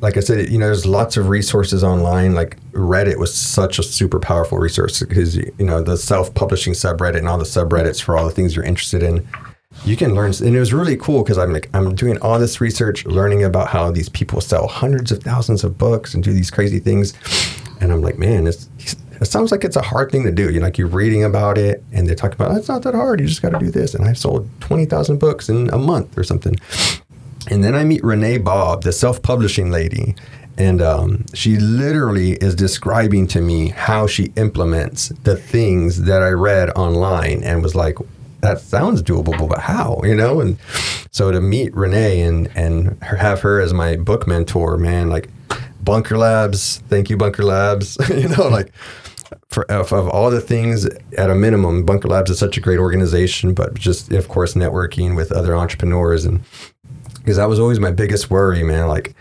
like 0.02 0.16
I 0.16 0.20
said, 0.20 0.50
you 0.50 0.58
know, 0.58 0.66
there's 0.66 0.84
lots 0.84 1.16
of 1.16 1.28
resources 1.28 1.82
online. 1.82 2.34
Like 2.34 2.58
Reddit 2.72 3.18
was 3.18 3.32
such 3.32 3.78
a 3.78 3.82
super 3.82 4.18
powerful 4.18 4.58
resource 4.58 5.00
because 5.00 5.36
you 5.36 5.52
know 5.60 5.80
the 5.80 5.96
self-publishing 5.96 6.74
subreddit 6.74 7.18
and 7.18 7.28
all 7.28 7.38
the 7.38 7.44
subreddits 7.44 8.02
for 8.02 8.18
all 8.18 8.26
the 8.26 8.32
things 8.32 8.54
you're 8.54 8.64
interested 8.64 9.02
in 9.02 9.26
you 9.84 9.96
can 9.96 10.14
learn 10.14 10.32
and 10.40 10.54
it 10.54 10.60
was 10.60 10.72
really 10.72 10.96
cool 10.96 11.22
because 11.22 11.38
i'm 11.38 11.52
like 11.52 11.68
i'm 11.74 11.94
doing 11.94 12.16
all 12.18 12.38
this 12.38 12.60
research 12.60 13.04
learning 13.04 13.42
about 13.42 13.68
how 13.68 13.90
these 13.90 14.08
people 14.08 14.40
sell 14.40 14.68
hundreds 14.68 15.10
of 15.10 15.22
thousands 15.22 15.64
of 15.64 15.76
books 15.76 16.14
and 16.14 16.22
do 16.22 16.32
these 16.32 16.50
crazy 16.50 16.78
things. 16.78 17.14
And 17.80 17.92
i'm 17.92 18.00
like 18.00 18.18
man 18.18 18.46
it 19.22 19.26
sounds 19.26 19.52
like 19.52 19.62
it's 19.62 19.76
a 19.76 19.82
hard 19.82 20.10
thing 20.10 20.24
to 20.24 20.32
do. 20.32 20.50
You 20.50 20.58
know, 20.58 20.66
like 20.66 20.78
you're 20.78 20.88
reading 20.88 21.22
about 21.22 21.56
it 21.56 21.84
and 21.92 22.08
they're 22.08 22.16
talking 22.16 22.34
about 22.34 22.56
it's 22.56 22.68
not 22.68 22.82
that 22.82 22.94
hard. 22.94 23.20
You 23.20 23.26
just 23.28 23.40
got 23.40 23.50
to 23.50 23.58
do 23.58 23.70
this. 23.70 23.94
And 23.94 24.06
i've 24.06 24.18
sold 24.18 24.48
20000 24.60 25.18
books 25.18 25.48
in 25.48 25.70
a 25.70 25.78
month 25.78 26.18
or 26.18 26.24
something. 26.24 26.56
And 27.48 27.62
then 27.62 27.74
i 27.74 27.84
meet 27.84 28.02
renee 28.04 28.38
bob 28.38 28.82
the 28.82 28.92
self-publishing 28.92 29.70
lady. 29.70 30.14
And 30.58 30.82
um, 30.82 31.24
she 31.32 31.56
literally 31.56 32.32
is 32.32 32.54
describing 32.54 33.26
to 33.28 33.40
me 33.40 33.68
how 33.68 34.06
she 34.06 34.32
implements 34.36 35.08
the 35.24 35.34
things 35.34 36.02
that 36.02 36.22
I 36.22 36.28
read 36.28 36.68
online 36.70 37.42
and 37.42 37.62
was 37.62 37.74
like, 37.74 37.96
that 38.42 38.60
sounds 38.60 39.02
doable, 39.02 39.48
but 39.48 39.60
how? 39.60 40.00
You 40.04 40.14
know, 40.14 40.40
and 40.40 40.58
so 41.10 41.32
to 41.32 41.40
meet 41.40 41.74
Renee 41.74 42.22
and 42.22 42.50
and 42.54 43.02
have 43.02 43.40
her 43.40 43.60
as 43.60 43.72
my 43.72 43.96
book 43.96 44.26
mentor, 44.26 44.76
man, 44.76 45.08
like 45.08 45.30
Bunker 45.82 46.18
Labs, 46.18 46.78
thank 46.88 47.08
you, 47.08 47.16
Bunker 47.16 47.44
Labs. 47.44 47.96
you 48.10 48.28
know, 48.28 48.48
like 48.48 48.72
for 49.48 49.64
of, 49.70 49.92
of, 49.92 50.08
all 50.08 50.30
the 50.30 50.40
things 50.40 50.86
at 51.16 51.30
a 51.30 51.34
minimum, 51.34 51.84
Bunker 51.84 52.08
Labs 52.08 52.30
is 52.30 52.38
such 52.38 52.56
a 52.56 52.60
great 52.60 52.78
organization, 52.78 53.54
but 53.54 53.74
just 53.74 54.12
of 54.12 54.28
course 54.28 54.54
networking 54.54 55.16
with 55.16 55.32
other 55.32 55.56
entrepreneurs 55.56 56.24
and 56.24 56.40
because 57.14 57.36
that 57.36 57.48
was 57.48 57.60
always 57.60 57.78
my 57.78 57.92
biggest 57.92 58.30
worry, 58.30 58.64
man. 58.64 58.88
Like 58.88 59.14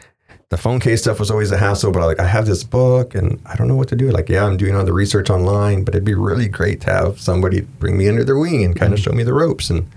the 0.51 0.57
phone 0.57 0.81
case 0.81 1.01
stuff 1.01 1.17
was 1.17 1.31
always 1.31 1.49
a 1.51 1.57
hassle, 1.57 1.93
but 1.93 2.01
I 2.01 2.05
like 2.05 2.19
I 2.19 2.27
have 2.27 2.45
this 2.45 2.61
book 2.61 3.15
and 3.15 3.41
I 3.45 3.55
don't 3.55 3.69
know 3.69 3.77
what 3.77 3.88
to 3.88 3.95
do. 3.95 4.11
Like, 4.11 4.27
yeah, 4.27 4.45
I'm 4.45 4.57
doing 4.57 4.75
all 4.75 4.83
the 4.83 4.91
research 4.91 5.30
online, 5.30 5.85
but 5.85 5.95
it'd 5.95 6.03
be 6.03 6.13
really 6.13 6.49
great 6.49 6.81
to 6.81 6.91
have 6.91 7.21
somebody 7.21 7.61
bring 7.61 7.97
me 7.97 8.09
under 8.09 8.25
their 8.25 8.38
wing 8.38 8.65
and 8.65 8.75
kind 8.75 8.93
of 8.93 8.99
mm-hmm. 8.99 9.11
show 9.11 9.15
me 9.15 9.23
the 9.23 9.33
ropes. 9.33 9.69
And 9.69 9.89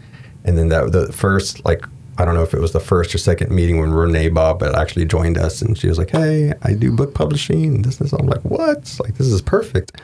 and 0.44 0.56
then 0.56 0.68
that 0.68 0.92
the 0.92 1.12
first 1.12 1.64
like 1.64 1.84
I 2.18 2.24
don't 2.24 2.36
know 2.36 2.44
if 2.44 2.54
it 2.54 2.60
was 2.60 2.70
the 2.70 2.78
first 2.78 3.12
or 3.12 3.18
second 3.18 3.50
meeting 3.50 3.80
when 3.80 3.92
Renee 3.92 4.28
Bob 4.28 4.62
had 4.62 4.76
actually 4.76 5.06
joined 5.06 5.36
us, 5.36 5.60
and 5.60 5.76
she 5.76 5.88
was 5.88 5.98
like, 5.98 6.10
"Hey, 6.10 6.52
I 6.62 6.74
do 6.74 6.92
book 6.92 7.14
publishing. 7.14 7.82
This 7.82 8.00
is." 8.00 8.12
I'm 8.12 8.26
like, 8.26 8.44
"What? 8.44 8.96
Like 9.00 9.16
this 9.16 9.26
is 9.26 9.42
perfect." 9.42 10.00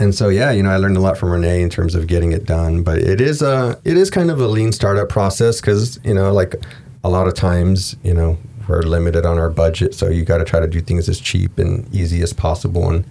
And 0.00 0.16
so 0.16 0.30
yeah, 0.30 0.50
you 0.50 0.64
know, 0.64 0.70
I 0.70 0.78
learned 0.78 0.96
a 0.96 1.00
lot 1.00 1.16
from 1.16 1.30
Renee 1.30 1.62
in 1.62 1.70
terms 1.70 1.94
of 1.94 2.08
getting 2.08 2.32
it 2.32 2.44
done. 2.44 2.82
But 2.82 2.98
it 2.98 3.20
is 3.20 3.40
a 3.40 3.80
it 3.84 3.96
is 3.96 4.10
kind 4.10 4.32
of 4.32 4.40
a 4.40 4.48
lean 4.48 4.72
startup 4.72 5.08
process 5.08 5.60
because 5.60 6.00
you 6.02 6.14
know, 6.14 6.32
like 6.32 6.56
a 7.04 7.08
lot 7.08 7.28
of 7.28 7.34
times, 7.34 7.94
you 8.02 8.14
know, 8.14 8.36
we're 8.68 8.82
limited 8.82 9.24
on 9.24 9.38
our 9.38 9.50
budget, 9.50 9.94
so 9.94 10.08
you 10.08 10.24
got 10.24 10.38
to 10.38 10.44
try 10.44 10.60
to 10.60 10.66
do 10.66 10.80
things 10.80 11.08
as 11.08 11.20
cheap 11.20 11.58
and 11.58 11.92
easy 11.94 12.22
as 12.22 12.32
possible. 12.32 12.90
And 12.90 13.04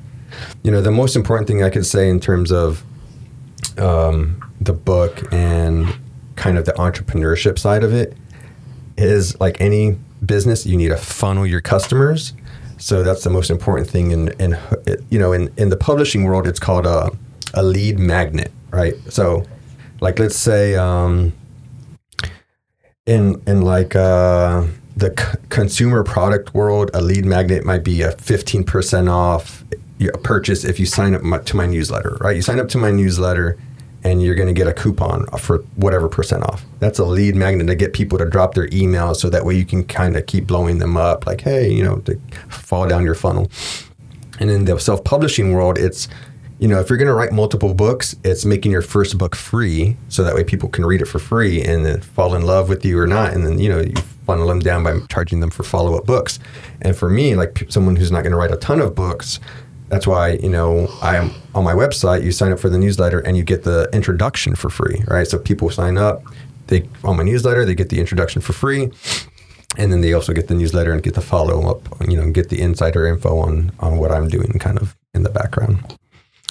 you 0.63 0.71
know, 0.71 0.81
the 0.81 0.91
most 0.91 1.15
important 1.15 1.47
thing 1.47 1.63
I 1.63 1.69
could 1.69 1.85
say 1.85 2.09
in 2.09 2.19
terms 2.19 2.51
of 2.51 2.83
um, 3.77 4.41
the 4.59 4.73
book 4.73 5.31
and 5.31 5.95
kind 6.35 6.57
of 6.57 6.65
the 6.65 6.73
entrepreneurship 6.73 7.57
side 7.57 7.83
of 7.83 7.93
it 7.93 8.15
is 8.97 9.39
like 9.39 9.59
any 9.61 9.97
business, 10.25 10.65
you 10.65 10.77
need 10.77 10.89
to 10.89 10.97
funnel 10.97 11.45
your 11.45 11.61
customers. 11.61 12.33
So 12.77 13.03
that's 13.03 13.23
the 13.23 13.29
most 13.29 13.49
important 13.49 13.89
thing. 13.89 14.11
In, 14.11 14.29
in 14.39 14.57
you 15.09 15.17
know, 15.17 15.33
in, 15.33 15.51
in 15.57 15.69
the 15.69 15.77
publishing 15.77 16.23
world, 16.23 16.47
it's 16.47 16.59
called 16.59 16.85
a, 16.85 17.09
a 17.53 17.63
lead 17.63 17.97
magnet, 17.97 18.51
right? 18.71 18.93
So, 19.09 19.45
like, 19.99 20.19
let's 20.19 20.35
say 20.35 20.75
um, 20.75 21.33
in 23.07 23.41
in 23.47 23.61
like 23.61 23.95
uh, 23.95 24.65
the 24.97 25.13
c- 25.17 25.37
consumer 25.49 26.03
product 26.03 26.53
world, 26.55 26.89
a 26.93 27.01
lead 27.01 27.25
magnet 27.25 27.63
might 27.63 27.83
be 27.83 28.01
a 28.01 28.11
fifteen 28.13 28.63
percent 28.63 29.07
off 29.07 29.63
your 29.99 30.13
purchase 30.13 30.63
if 30.63 30.79
you 30.79 30.85
sign 30.85 31.13
up 31.15 31.21
my, 31.21 31.37
to 31.39 31.55
my 31.55 31.65
newsletter, 31.65 32.17
right? 32.19 32.35
You 32.35 32.41
sign 32.41 32.59
up 32.59 32.67
to 32.69 32.77
my 32.77 32.91
newsletter 32.91 33.57
and 34.03 34.21
you're 34.21 34.35
going 34.35 34.47
to 34.47 34.53
get 34.53 34.67
a 34.67 34.73
coupon 34.73 35.25
for 35.37 35.59
whatever 35.75 36.07
percent 36.07 36.43
off. 36.43 36.63
That's 36.79 36.99
a 36.99 37.05
lead 37.05 37.35
magnet 37.35 37.67
to 37.67 37.75
get 37.75 37.93
people 37.93 38.17
to 38.19 38.25
drop 38.25 38.53
their 38.53 38.69
email 38.71 39.15
so 39.15 39.29
that 39.29 39.43
way 39.43 39.55
you 39.55 39.65
can 39.65 39.83
kind 39.83 40.15
of 40.15 40.25
keep 40.27 40.47
blowing 40.47 40.77
them 40.77 40.97
up 40.97 41.25
like, 41.25 41.41
hey, 41.41 41.71
you 41.71 41.83
know, 41.83 41.97
to 42.01 42.19
fall 42.49 42.87
down 42.87 43.03
your 43.03 43.15
funnel. 43.15 43.49
And 44.39 44.49
in 44.51 44.65
the 44.65 44.79
self 44.79 45.03
publishing 45.03 45.51
world, 45.53 45.77
it's, 45.79 46.07
you 46.59 46.67
know, 46.67 46.79
if 46.79 46.89
you're 46.89 46.97
going 46.97 47.07
to 47.07 47.13
write 47.13 47.33
multiple 47.33 47.73
books, 47.73 48.15
it's 48.23 48.45
making 48.45 48.71
your 48.71 48.83
first 48.83 49.17
book 49.17 49.35
free 49.35 49.97
so 50.09 50.23
that 50.23 50.35
way 50.35 50.43
people 50.43 50.69
can 50.69 50.85
read 50.85 51.01
it 51.01 51.05
for 51.05 51.19
free 51.19 51.63
and 51.63 51.85
then 51.85 52.01
fall 52.01 52.35
in 52.35 52.43
love 52.43 52.69
with 52.69 52.85
you 52.85 52.99
or 52.99 53.07
not. 53.07 53.33
And 53.33 53.45
then, 53.45 53.59
you 53.59 53.69
know, 53.69 53.79
you 53.79 53.93
funnel 54.27 54.47
them 54.47 54.59
down 54.59 54.83
by 54.83 54.99
charging 55.09 55.39
them 55.39 55.49
for 55.49 55.63
follow 55.63 55.97
up 55.97 56.05
books. 56.05 56.37
And 56.81 56.95
for 56.95 57.09
me, 57.09 57.35
like 57.35 57.65
someone 57.69 57.95
who's 57.95 58.11
not 58.11 58.21
going 58.21 58.31
to 58.31 58.37
write 58.37 58.51
a 58.51 58.57
ton 58.57 58.79
of 58.79 58.93
books, 58.93 59.39
that's 59.89 60.05
why 60.05 60.33
you 60.33 60.49
know 60.49 60.87
I'm 61.01 61.31
on 61.55 61.63
my 61.63 61.73
website. 61.73 62.23
You 62.23 62.31
sign 62.31 62.51
up 62.51 62.59
for 62.59 62.69
the 62.69 62.77
newsletter 62.77 63.19
and 63.19 63.37
you 63.37 63.43
get 63.43 63.63
the 63.63 63.89
introduction 63.93 64.53
for 64.53 64.69
free, 64.69 65.03
right? 65.07 65.25
So 65.25 65.39
people 65.39 65.69
sign 65.69 65.97
up, 65.97 66.23
they 66.67 66.87
on 67.03 67.17
my 67.17 67.23
newsletter, 67.23 67.65
they 67.65 67.73
get 67.73 67.89
the 67.89 67.99
introduction 67.99 68.41
for 68.41 68.53
free, 68.53 68.91
and 69.77 69.91
then 69.91 70.01
they 70.01 70.13
also 70.13 70.33
get 70.33 70.49
the 70.49 70.55
newsletter 70.55 70.91
and 70.91 71.01
get 71.01 71.13
the 71.13 71.21
follow 71.21 71.69
up, 71.71 71.81
you 72.07 72.17
know, 72.17 72.29
get 72.31 72.49
the 72.49 72.61
insider 72.61 73.07
info 73.07 73.39
on 73.39 73.71
on 73.79 73.97
what 73.97 74.11
I'm 74.11 74.27
doing, 74.27 74.51
kind 74.59 74.77
of 74.77 74.95
in 75.13 75.23
the 75.23 75.29
background. 75.29 75.97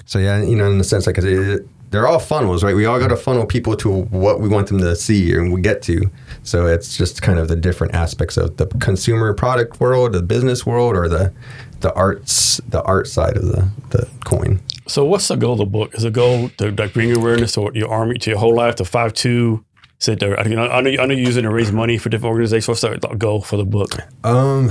So 0.06 0.18
yeah, 0.18 0.42
you 0.42 0.56
know, 0.56 0.70
in 0.70 0.78
the 0.78 0.84
sense 0.84 1.06
like 1.06 1.18
it, 1.18 1.66
they're 1.90 2.06
all 2.06 2.18
funnels, 2.18 2.64
right? 2.64 2.74
We 2.74 2.84
all 2.84 2.98
got 2.98 3.08
to 3.08 3.16
funnel 3.16 3.46
people 3.46 3.76
to 3.76 3.90
what 3.90 4.40
we 4.40 4.48
want 4.48 4.68
them 4.68 4.78
to 4.78 4.96
see 4.96 5.34
and 5.34 5.52
we 5.52 5.60
get 5.60 5.82
to. 5.82 6.10
So 6.42 6.66
it's 6.66 6.96
just 6.96 7.22
kind 7.22 7.38
of 7.38 7.48
the 7.48 7.56
different 7.56 7.94
aspects 7.94 8.36
of 8.36 8.56
the 8.56 8.66
consumer 8.66 9.32
product 9.34 9.80
world, 9.80 10.12
the 10.12 10.22
business 10.22 10.66
world, 10.66 10.96
or 10.96 11.08
the 11.08 11.32
the 11.80 11.92
arts 11.94 12.60
the 12.68 12.82
art 12.82 13.06
side 13.06 13.36
of 13.36 13.44
the, 13.44 13.68
the 13.90 14.08
coin. 14.24 14.60
So 14.88 15.04
what's 15.04 15.28
the 15.28 15.36
goal 15.36 15.52
of 15.52 15.58
the 15.58 15.66
book? 15.66 15.94
Is 15.94 16.02
the 16.02 16.10
goal 16.10 16.48
to 16.58 16.70
like 16.72 16.92
bring 16.92 17.12
awareness 17.12 17.52
to 17.52 17.70
your 17.74 17.90
army 17.90 18.18
to 18.18 18.30
your 18.30 18.38
whole 18.38 18.54
life 18.54 18.76
to 18.76 18.84
five 18.84 19.12
two? 19.12 19.64
Said 19.98 20.22
I 20.22 20.42
know, 20.42 20.68
I 20.68 20.82
know 20.82 20.90
you're 20.90 21.12
using 21.14 21.44
to 21.44 21.50
raise 21.50 21.72
money 21.72 21.96
for 21.96 22.10
different 22.10 22.30
organizations. 22.30 22.68
What's 22.68 22.80
the 22.82 23.14
goal 23.16 23.40
for 23.40 23.56
the 23.56 23.64
book? 23.64 23.92
Um, 24.24 24.70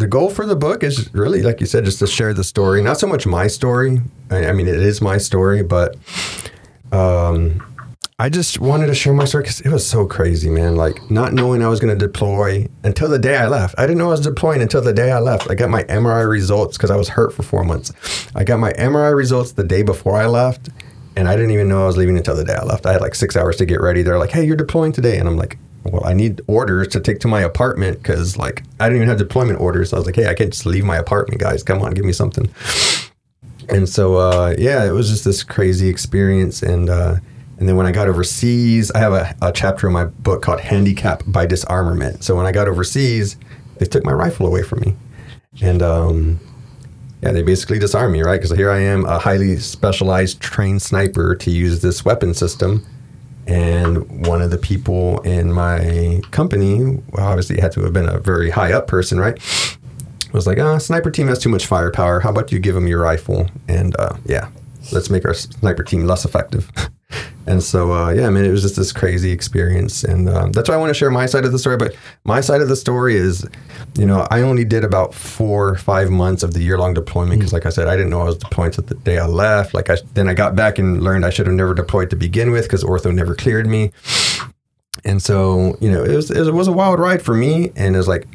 the 0.00 0.06
goal 0.06 0.30
for 0.30 0.46
the 0.46 0.56
book 0.56 0.82
is 0.82 1.12
really, 1.12 1.42
like 1.42 1.60
you 1.60 1.66
said, 1.66 1.84
just 1.84 1.98
to 1.98 2.06
share 2.06 2.32
the 2.32 2.42
story. 2.42 2.82
Not 2.82 2.98
so 2.98 3.06
much 3.06 3.26
my 3.26 3.46
story. 3.46 4.00
I, 4.30 4.46
I 4.46 4.52
mean, 4.52 4.66
it 4.66 4.80
is 4.80 5.02
my 5.02 5.18
story, 5.18 5.62
but 5.62 5.94
um, 6.90 7.62
I 8.18 8.30
just 8.30 8.58
wanted 8.58 8.86
to 8.86 8.94
share 8.94 9.12
my 9.12 9.26
story 9.26 9.44
because 9.44 9.60
it 9.60 9.68
was 9.68 9.86
so 9.86 10.06
crazy, 10.06 10.48
man. 10.48 10.74
Like 10.74 11.10
not 11.10 11.34
knowing 11.34 11.62
I 11.62 11.68
was 11.68 11.80
going 11.80 11.96
to 11.96 12.06
deploy 12.06 12.66
until 12.82 13.10
the 13.10 13.18
day 13.18 13.36
I 13.36 13.46
left. 13.46 13.74
I 13.76 13.82
didn't 13.82 13.98
know 13.98 14.06
I 14.06 14.12
was 14.12 14.22
deploying 14.22 14.62
until 14.62 14.80
the 14.80 14.94
day 14.94 15.12
I 15.12 15.18
left. 15.18 15.50
I 15.50 15.54
got 15.54 15.68
my 15.68 15.84
MRI 15.84 16.26
results 16.26 16.78
because 16.78 16.90
I 16.90 16.96
was 16.96 17.10
hurt 17.10 17.34
for 17.34 17.42
four 17.42 17.62
months. 17.62 17.92
I 18.34 18.42
got 18.42 18.58
my 18.58 18.72
MRI 18.72 19.14
results 19.14 19.52
the 19.52 19.64
day 19.64 19.82
before 19.82 20.16
I 20.16 20.26
left, 20.26 20.70
and 21.14 21.28
I 21.28 21.36
didn't 21.36 21.50
even 21.50 21.68
know 21.68 21.82
I 21.82 21.86
was 21.86 21.98
leaving 21.98 22.16
until 22.16 22.36
the 22.36 22.44
day 22.44 22.54
I 22.54 22.64
left. 22.64 22.86
I 22.86 22.92
had 22.92 23.02
like 23.02 23.14
six 23.14 23.36
hours 23.36 23.56
to 23.56 23.66
get 23.66 23.82
ready. 23.82 24.00
They're 24.00 24.18
like, 24.18 24.30
"Hey, 24.30 24.44
you're 24.44 24.56
deploying 24.56 24.92
today," 24.92 25.18
and 25.18 25.28
I'm 25.28 25.36
like, 25.36 25.58
"Well, 25.84 26.04
I 26.04 26.12
need 26.12 26.40
orders 26.46 26.88
to 26.88 27.00
take 27.00 27.20
to 27.20 27.28
my 27.28 27.40
apartment 27.40 27.98
because 27.98 28.36
like 28.36 28.62
I 28.78 28.88
didn't 28.88 28.96
even 28.96 29.08
have 29.08 29.18
deployment 29.18 29.60
orders." 29.60 29.90
So 29.90 29.96
I 29.96 30.00
was 30.00 30.06
like, 30.06 30.16
"Hey, 30.16 30.26
I 30.26 30.34
can't 30.34 30.52
just 30.52 30.66
leave 30.66 30.84
my 30.84 30.96
apartment, 30.96 31.40
guys. 31.40 31.62
Come 31.62 31.82
on, 31.82 31.92
give 31.92 32.04
me 32.04 32.12
something." 32.12 32.48
And 33.68 33.88
so, 33.88 34.16
uh, 34.16 34.54
yeah, 34.58 34.84
it 34.84 34.90
was 34.92 35.08
just 35.08 35.24
this 35.24 35.42
crazy 35.42 35.88
experience, 35.88 36.62
and. 36.62 36.88
Uh, 36.90 37.16
and 37.58 37.68
then 37.68 37.76
when 37.76 37.84
I 37.84 37.92
got 37.92 38.08
overseas, 38.08 38.90
I 38.92 39.00
have 39.00 39.12
a, 39.12 39.36
a 39.42 39.52
chapter 39.52 39.86
in 39.86 39.92
my 39.92 40.06
book 40.06 40.40
called 40.40 40.60
Handicap 40.60 41.22
by 41.26 41.44
Disarmament. 41.44 42.24
So 42.24 42.34
when 42.34 42.46
I 42.46 42.52
got 42.52 42.68
overseas, 42.68 43.36
they 43.76 43.84
took 43.84 44.02
my 44.02 44.12
rifle 44.12 44.46
away 44.46 44.62
from 44.62 44.80
me. 44.80 44.96
And 45.60 45.82
um, 45.82 46.40
yeah, 47.22 47.32
they 47.32 47.42
basically 47.42 47.78
disarmed 47.78 48.14
me, 48.14 48.22
right? 48.22 48.40
Because 48.40 48.56
here 48.56 48.70
I 48.70 48.78
am, 48.78 49.04
a 49.04 49.18
highly 49.18 49.58
specialized 49.58 50.40
trained 50.40 50.80
sniper 50.80 51.34
to 51.36 51.50
use 51.50 51.82
this 51.82 52.02
weapon 52.02 52.32
system. 52.32 52.86
And 53.50 54.26
one 54.26 54.40
of 54.40 54.52
the 54.52 54.58
people 54.58 55.20
in 55.22 55.52
my 55.52 56.20
company, 56.30 57.02
obviously 57.18 57.60
had 57.60 57.72
to 57.72 57.82
have 57.82 57.92
been 57.92 58.08
a 58.08 58.20
very 58.20 58.48
high 58.48 58.72
up 58.72 58.86
person, 58.86 59.18
right? 59.18 59.36
Was 60.32 60.46
like, 60.46 60.58
ah, 60.60 60.74
oh, 60.74 60.78
sniper 60.78 61.10
team 61.10 61.26
has 61.26 61.40
too 61.40 61.48
much 61.48 61.66
firepower. 61.66 62.20
How 62.20 62.30
about 62.30 62.52
you 62.52 62.60
give 62.60 62.76
them 62.76 62.86
your 62.86 63.00
rifle? 63.00 63.50
And 63.66 63.96
uh, 63.98 64.16
yeah, 64.24 64.50
let's 64.92 65.10
make 65.10 65.24
our 65.24 65.34
sniper 65.34 65.82
team 65.82 66.04
less 66.04 66.24
effective. 66.24 66.70
And 67.46 67.62
so, 67.62 67.92
uh, 67.92 68.10
yeah, 68.10 68.26
I 68.26 68.30
mean, 68.30 68.44
it 68.44 68.50
was 68.50 68.62
just 68.62 68.76
this 68.76 68.92
crazy 68.92 69.32
experience. 69.32 70.04
And 70.04 70.28
um, 70.28 70.52
that's 70.52 70.68
why 70.68 70.76
I 70.76 70.78
want 70.78 70.90
to 70.90 70.94
share 70.94 71.10
my 71.10 71.26
side 71.26 71.44
of 71.44 71.52
the 71.52 71.58
story. 71.58 71.76
But 71.76 71.96
my 72.24 72.40
side 72.40 72.60
of 72.60 72.68
the 72.68 72.76
story 72.76 73.16
is, 73.16 73.46
you 73.96 74.06
know, 74.06 74.26
I 74.30 74.42
only 74.42 74.64
did 74.64 74.84
about 74.84 75.14
four, 75.14 75.76
five 75.76 76.10
months 76.10 76.42
of 76.42 76.54
the 76.54 76.60
year 76.60 76.78
long 76.78 76.94
deployment 76.94 77.40
because, 77.40 77.50
mm. 77.50 77.54
like 77.54 77.66
I 77.66 77.70
said, 77.70 77.88
I 77.88 77.96
didn't 77.96 78.10
know 78.10 78.20
I 78.20 78.24
was 78.24 78.36
deployed 78.36 78.74
to 78.74 78.82
the 78.82 78.94
day 78.94 79.18
I 79.18 79.26
left. 79.26 79.74
Like, 79.74 79.90
I, 79.90 79.96
then 80.14 80.28
I 80.28 80.34
got 80.34 80.54
back 80.54 80.78
and 80.78 81.02
learned 81.02 81.24
I 81.24 81.30
should 81.30 81.46
have 81.46 81.56
never 81.56 81.74
deployed 81.74 82.10
to 82.10 82.16
begin 82.16 82.52
with 82.52 82.64
because 82.64 82.84
ortho 82.84 83.12
never 83.12 83.34
cleared 83.34 83.66
me. 83.66 83.90
And 85.04 85.22
so, 85.22 85.76
you 85.80 85.90
know, 85.90 86.04
it 86.04 86.14
was, 86.14 86.30
it 86.30 86.54
was 86.54 86.68
a 86.68 86.72
wild 86.72 87.00
ride 87.00 87.22
for 87.22 87.34
me. 87.34 87.72
And 87.74 87.96
it's 87.96 88.08
like, 88.08 88.28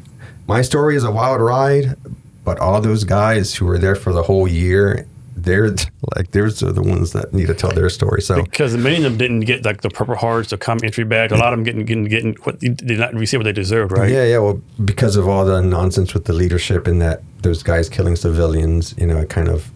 my 0.46 0.62
story 0.62 0.96
is 0.96 1.04
a 1.04 1.10
wild 1.10 1.40
ride, 1.40 1.96
but 2.44 2.58
all 2.58 2.80
those 2.80 3.04
guys 3.04 3.54
who 3.54 3.66
were 3.66 3.78
there 3.78 3.96
for 3.96 4.12
the 4.12 4.22
whole 4.22 4.46
year 4.46 5.06
they're 5.36 5.74
like 6.16 6.30
they're 6.30 6.50
the 6.50 6.82
ones 6.82 7.12
that 7.12 7.32
need 7.34 7.46
to 7.46 7.54
tell 7.54 7.70
their 7.70 7.90
story. 7.90 8.22
So 8.22 8.42
because 8.42 8.76
many 8.76 8.96
of 8.96 9.02
them 9.02 9.18
didn't 9.18 9.40
get 9.40 9.64
like 9.64 9.82
the 9.82 9.90
Purple 9.90 10.16
Hearts, 10.16 10.50
the 10.50 10.56
Combat 10.56 10.84
Infantry 10.84 11.04
Badge. 11.04 11.30
A 11.30 11.36
lot 11.36 11.52
of 11.52 11.58
them 11.58 11.64
getting 11.64 11.84
getting 11.84 12.04
getting 12.04 12.34
what 12.44 12.60
they 12.60 12.68
did 12.68 12.98
not 12.98 13.14
receive 13.14 13.40
what 13.40 13.44
they 13.44 13.52
deserved, 13.52 13.92
right? 13.92 14.10
Yeah, 14.10 14.24
yeah. 14.24 14.38
Well, 14.38 14.60
because 14.84 15.16
of 15.16 15.28
all 15.28 15.44
the 15.44 15.60
nonsense 15.60 16.14
with 16.14 16.24
the 16.24 16.32
leadership 16.32 16.86
and 16.86 17.02
that 17.02 17.22
those 17.42 17.62
guys 17.62 17.88
killing 17.88 18.16
civilians, 18.16 18.94
you 18.96 19.06
know, 19.06 19.18
it 19.18 19.28
kind 19.28 19.48
of 19.48 19.70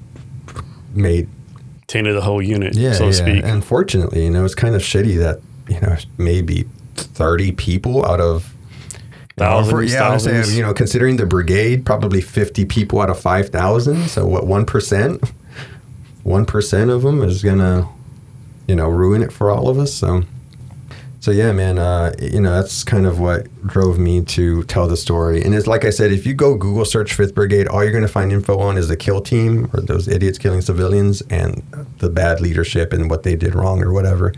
made 0.94 1.28
tainted 1.86 2.16
the 2.16 2.22
whole 2.22 2.40
unit, 2.40 2.74
yeah, 2.74 2.92
so 2.92 3.00
to 3.00 3.04
yeah. 3.06 3.12
speak. 3.12 3.44
Unfortunately, 3.44 4.24
you 4.24 4.30
know, 4.30 4.44
it's 4.44 4.54
kind 4.54 4.74
of 4.74 4.80
shitty 4.80 5.18
that 5.18 5.40
you 5.68 5.80
know 5.80 5.96
maybe 6.16 6.64
thirty 6.94 7.52
people 7.52 8.04
out 8.06 8.20
of 8.20 8.54
Thousands, 9.36 9.92
yeah, 9.92 9.98
thousands. 9.98 10.48
I 10.48 10.50
say, 10.50 10.56
you 10.56 10.62
know, 10.62 10.74
considering 10.74 11.16
the 11.16 11.24
brigade, 11.24 11.86
probably 11.86 12.20
50 12.20 12.66
people 12.66 13.00
out 13.00 13.08
of 13.08 13.18
5,000. 13.18 14.08
So 14.08 14.26
what, 14.26 14.44
1%? 14.44 15.32
One 16.22 16.44
percent 16.44 16.90
of 16.90 17.02
them 17.02 17.22
is 17.22 17.42
gonna, 17.42 17.88
you 18.66 18.74
know, 18.74 18.88
ruin 18.88 19.22
it 19.22 19.32
for 19.32 19.50
all 19.50 19.68
of 19.68 19.78
us. 19.78 19.92
So, 19.92 20.22
so 21.20 21.30
yeah, 21.30 21.52
man, 21.52 21.78
uh, 21.78 22.14
you 22.20 22.40
know, 22.40 22.52
that's 22.52 22.84
kind 22.84 23.06
of 23.06 23.18
what 23.20 23.46
drove 23.66 23.98
me 23.98 24.22
to 24.24 24.64
tell 24.64 24.86
the 24.86 24.96
story. 24.96 25.42
And 25.42 25.54
it's 25.54 25.66
like 25.66 25.84
I 25.84 25.90
said, 25.90 26.12
if 26.12 26.26
you 26.26 26.34
go 26.34 26.54
Google 26.54 26.84
search 26.84 27.14
Fifth 27.14 27.34
Brigade, 27.34 27.68
all 27.68 27.82
you're 27.82 27.92
gonna 27.92 28.08
find 28.08 28.32
info 28.32 28.58
on 28.58 28.76
is 28.76 28.88
the 28.88 28.96
kill 28.96 29.20
team 29.20 29.70
or 29.72 29.80
those 29.80 30.08
idiots 30.08 30.38
killing 30.38 30.60
civilians 30.60 31.22
and 31.30 31.62
the 31.98 32.08
bad 32.08 32.40
leadership 32.40 32.92
and 32.92 33.10
what 33.10 33.22
they 33.22 33.36
did 33.36 33.54
wrong 33.54 33.82
or 33.82 33.92
whatever. 33.92 34.32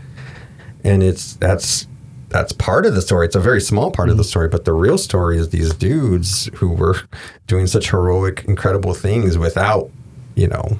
And 0.83 1.01
it's 1.01 1.35
that's 1.35 1.87
that's 2.33 2.51
part 2.51 2.85
of 2.85 2.95
the 2.95 3.01
story. 3.01 3.27
It's 3.27 3.35
a 3.35 3.39
very 3.39 3.61
small 3.61 3.91
part 3.91 4.09
of 4.09 4.17
the 4.17 4.23
mm-hmm. 4.23 4.29
story, 4.29 4.47
but 4.49 4.65
the 4.65 4.73
real 4.73 4.97
story 4.97 5.37
is 5.37 5.49
these 5.49 5.73
dudes 5.73 6.49
who 6.55 6.69
were 6.69 6.97
doing 7.47 7.67
such 7.67 7.91
heroic, 7.91 8.43
incredible 8.45 8.93
things 8.93 9.37
without, 9.37 9.89
you 10.35 10.47
know, 10.47 10.77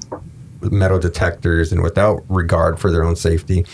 metal 0.72 1.00
detectors 1.00 1.72
and 1.72 1.82
without 1.82 2.24
regard 2.30 2.80
for 2.80 2.92
their 2.92 3.03
own 3.03 3.16
safety. 3.16 3.66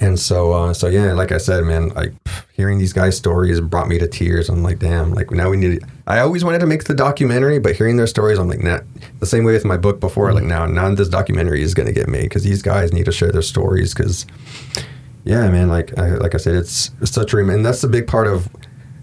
And 0.00 0.18
so, 0.18 0.52
uh, 0.52 0.74
so 0.74 0.88
yeah, 0.88 1.12
like 1.12 1.32
I 1.32 1.38
said, 1.38 1.64
man, 1.64 1.90
like 1.90 2.12
hearing 2.52 2.78
these 2.78 2.92
guys' 2.92 3.16
stories 3.16 3.60
brought 3.60 3.88
me 3.88 3.98
to 3.98 4.08
tears. 4.08 4.48
I'm 4.48 4.62
like, 4.62 4.78
damn, 4.78 5.12
like 5.12 5.30
now 5.30 5.50
we 5.50 5.56
need. 5.56 5.82
I 6.06 6.18
always 6.18 6.44
wanted 6.44 6.60
to 6.60 6.66
make 6.66 6.84
the 6.84 6.94
documentary, 6.94 7.58
but 7.58 7.76
hearing 7.76 7.96
their 7.96 8.06
stories, 8.06 8.38
I'm 8.38 8.48
like, 8.48 8.62
nah. 8.62 8.80
The 9.20 9.26
same 9.26 9.44
way 9.44 9.52
with 9.52 9.64
my 9.64 9.76
book 9.76 10.00
before, 10.00 10.32
like 10.32 10.44
now, 10.44 10.66
now 10.66 10.92
this 10.94 11.08
documentary 11.08 11.62
is 11.62 11.74
to 11.74 11.92
get 11.92 12.08
made 12.08 12.24
because 12.24 12.42
these 12.42 12.60
guys 12.60 12.92
need 12.92 13.04
to 13.06 13.12
share 13.12 13.30
their 13.30 13.42
stories. 13.42 13.94
Because, 13.94 14.26
yeah, 15.24 15.48
man, 15.48 15.68
like, 15.68 15.96
I, 15.98 16.16
like 16.16 16.34
I 16.34 16.38
said, 16.38 16.56
it's, 16.56 16.90
such 17.04 17.32
a, 17.32 17.38
and 17.38 17.64
that's 17.64 17.84
a 17.84 17.88
big 17.88 18.06
part 18.06 18.26
of 18.26 18.48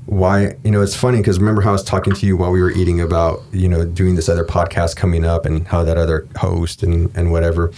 why 0.05 0.55
you 0.63 0.71
know 0.71 0.81
it's 0.81 0.95
funny 0.95 1.17
because 1.19 1.39
remember 1.39 1.61
how 1.61 1.69
I 1.69 1.73
was 1.73 1.83
talking 1.83 2.13
to 2.13 2.25
you 2.25 2.35
while 2.35 2.51
we 2.51 2.61
were 2.61 2.71
eating 2.71 3.01
about 3.01 3.41
you 3.51 3.69
know 3.69 3.85
doing 3.85 4.15
this 4.15 4.29
other 4.29 4.43
podcast 4.43 4.95
coming 4.95 5.23
up 5.23 5.45
and 5.45 5.67
how 5.67 5.83
that 5.83 5.97
other 5.97 6.27
host 6.37 6.83
and 6.83 7.15
and 7.15 7.31
whatever. 7.31 7.71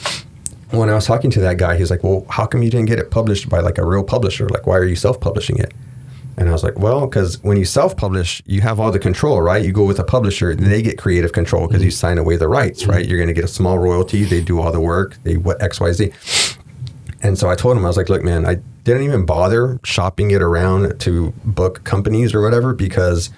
When 0.71 0.89
I 0.89 0.95
was 0.95 1.05
talking 1.05 1.29
to 1.31 1.39
that 1.41 1.57
guy, 1.57 1.77
he's 1.77 1.91
like, 1.91 2.03
"Well, 2.03 2.25
how 2.29 2.45
come 2.47 2.63
you 2.63 2.71
didn't 2.71 2.87
get 2.87 2.97
it 2.97 3.11
published 3.11 3.49
by 3.49 3.59
like 3.59 3.77
a 3.77 3.85
real 3.85 4.03
publisher? 4.03 4.49
Like, 4.49 4.65
why 4.65 4.77
are 4.77 4.85
you 4.85 4.95
self-publishing 4.95 5.59
it?" 5.59 5.73
And 6.35 6.49
I 6.49 6.51
was 6.51 6.63
like, 6.63 6.79
"Well, 6.79 7.05
because 7.05 7.43
when 7.43 7.57
you 7.57 7.65
self-publish, 7.65 8.41
you 8.47 8.61
have 8.61 8.79
all 8.79 8.91
the 8.91 8.97
control, 8.97 9.39
right? 9.41 9.63
You 9.63 9.71
go 9.71 9.83
with 9.83 9.99
a 9.99 10.03
publisher, 10.03 10.55
they 10.55 10.81
get 10.81 10.97
creative 10.97 11.31
control 11.31 11.67
because 11.67 11.81
mm-hmm. 11.81 11.85
you 11.85 11.91
sign 11.91 12.17
away 12.17 12.37
the 12.37 12.47
rights, 12.47 12.87
right? 12.87 13.07
You're 13.07 13.19
going 13.19 13.27
to 13.27 13.33
get 13.33 13.43
a 13.43 13.49
small 13.49 13.77
royalty. 13.77 14.23
They 14.23 14.41
do 14.41 14.59
all 14.59 14.71
the 14.71 14.79
work. 14.79 15.17
They 15.23 15.37
what 15.37 15.61
X 15.61 15.79
Y 15.79 15.91
Z." 15.91 16.11
And 17.23 17.39
so 17.39 17.49
I 17.49 17.55
told 17.55 17.77
him, 17.77 17.85
I 17.85 17.87
was 17.87 17.95
like, 17.95 18.09
look, 18.09 18.21
man, 18.21 18.45
I 18.45 18.55
didn't 18.83 19.03
even 19.03 19.25
bother 19.25 19.79
shopping 19.85 20.31
it 20.31 20.41
around 20.41 20.99
to 20.99 21.31
book 21.45 21.83
companies 21.85 22.35
or 22.35 22.41
whatever 22.41 22.73
because 22.73 23.29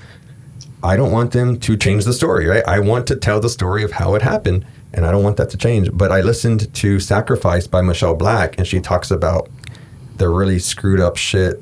I 0.83 0.97
don't 0.97 1.11
want 1.11 1.31
them 1.31 1.59
to 1.59 1.77
change 1.77 2.03
the 2.03 2.14
story, 2.14 2.47
right? 2.47 2.64
I 2.67 2.80
want 2.80 3.05
to 3.07 3.15
tell 3.15 3.39
the 3.39 3.49
story 3.49 3.83
of 3.83 3.91
how 3.91 4.15
it 4.15 4.23
happened 4.23 4.65
and 4.91 5.05
I 5.05 5.11
don't 5.11 5.23
want 5.23 5.38
that 5.38 5.51
to 5.51 5.57
change. 5.57 5.89
But 5.93 6.11
I 6.11 6.22
listened 6.22 6.73
to 6.73 6.99
Sacrifice 6.99 7.67
by 7.67 7.81
Michelle 7.81 8.15
Black 8.15 8.57
and 8.57 8.65
she 8.65 8.80
talks 8.80 9.11
about 9.11 9.49
the 10.17 10.30
really 10.30 10.57
screwed 10.57 10.99
up 10.99 11.15
shit 11.15 11.61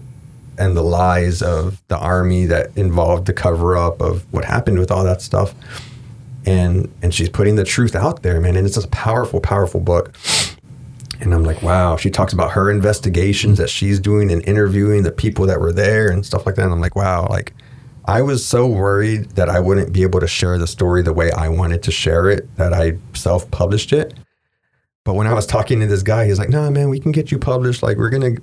and 0.57 0.77
the 0.77 0.83
lies 0.83 1.41
of 1.41 1.81
the 1.87 1.97
army 1.97 2.45
that 2.45 2.75
involved 2.77 3.25
the 3.25 3.33
cover 3.33 3.75
up 3.75 3.99
of 3.99 4.31
what 4.31 4.45
happened 4.45 4.79
with 4.79 4.91
all 4.91 5.03
that 5.03 5.21
stuff. 5.21 5.53
And 6.45 6.93
and 7.01 7.13
she's 7.13 7.29
putting 7.29 7.55
the 7.55 7.63
truth 7.63 7.95
out 7.95 8.23
there, 8.23 8.39
man. 8.39 8.55
And 8.55 8.67
it's 8.67 8.77
a 8.77 8.87
powerful, 8.89 9.39
powerful 9.39 9.79
book. 9.79 10.13
And 11.23 11.33
I'm 11.33 11.43
like, 11.43 11.61
wow. 11.61 11.95
She 11.95 12.09
talks 12.09 12.33
about 12.33 12.51
her 12.51 12.69
investigations 12.69 13.57
that 13.57 13.69
she's 13.69 13.99
doing 13.99 14.31
and 14.31 14.45
interviewing 14.47 15.03
the 15.03 15.11
people 15.11 15.45
that 15.47 15.59
were 15.59 15.71
there 15.71 16.11
and 16.11 16.25
stuff 16.25 16.45
like 16.45 16.55
that. 16.55 16.63
And 16.63 16.73
I'm 16.73 16.81
like, 16.81 16.95
wow, 16.95 17.27
like 17.29 17.53
I 18.05 18.21
was 18.21 18.45
so 18.45 18.67
worried 18.67 19.31
that 19.31 19.49
I 19.49 19.59
wouldn't 19.59 19.93
be 19.93 20.03
able 20.03 20.19
to 20.19 20.27
share 20.27 20.57
the 20.57 20.67
story 20.67 21.01
the 21.01 21.13
way 21.13 21.31
I 21.31 21.47
wanted 21.47 21.83
to 21.83 21.91
share 21.91 22.29
it 22.29 22.53
that 22.57 22.73
I 22.73 22.97
self 23.13 23.49
published 23.51 23.93
it. 23.93 24.13
But 25.05 25.15
when 25.15 25.27
I 25.27 25.33
was 25.33 25.45
talking 25.45 25.81
to 25.81 25.87
this 25.87 26.01
guy, 26.01 26.27
he's 26.27 26.39
like, 26.39 26.49
"No, 26.49 26.63
nah, 26.63 26.69
man, 26.69 26.89
we 26.89 26.99
can 26.99 27.11
get 27.11 27.29
you 27.29 27.37
published. 27.37 27.83
Like, 27.83 27.97
we're 27.97 28.09
gonna, 28.09 28.35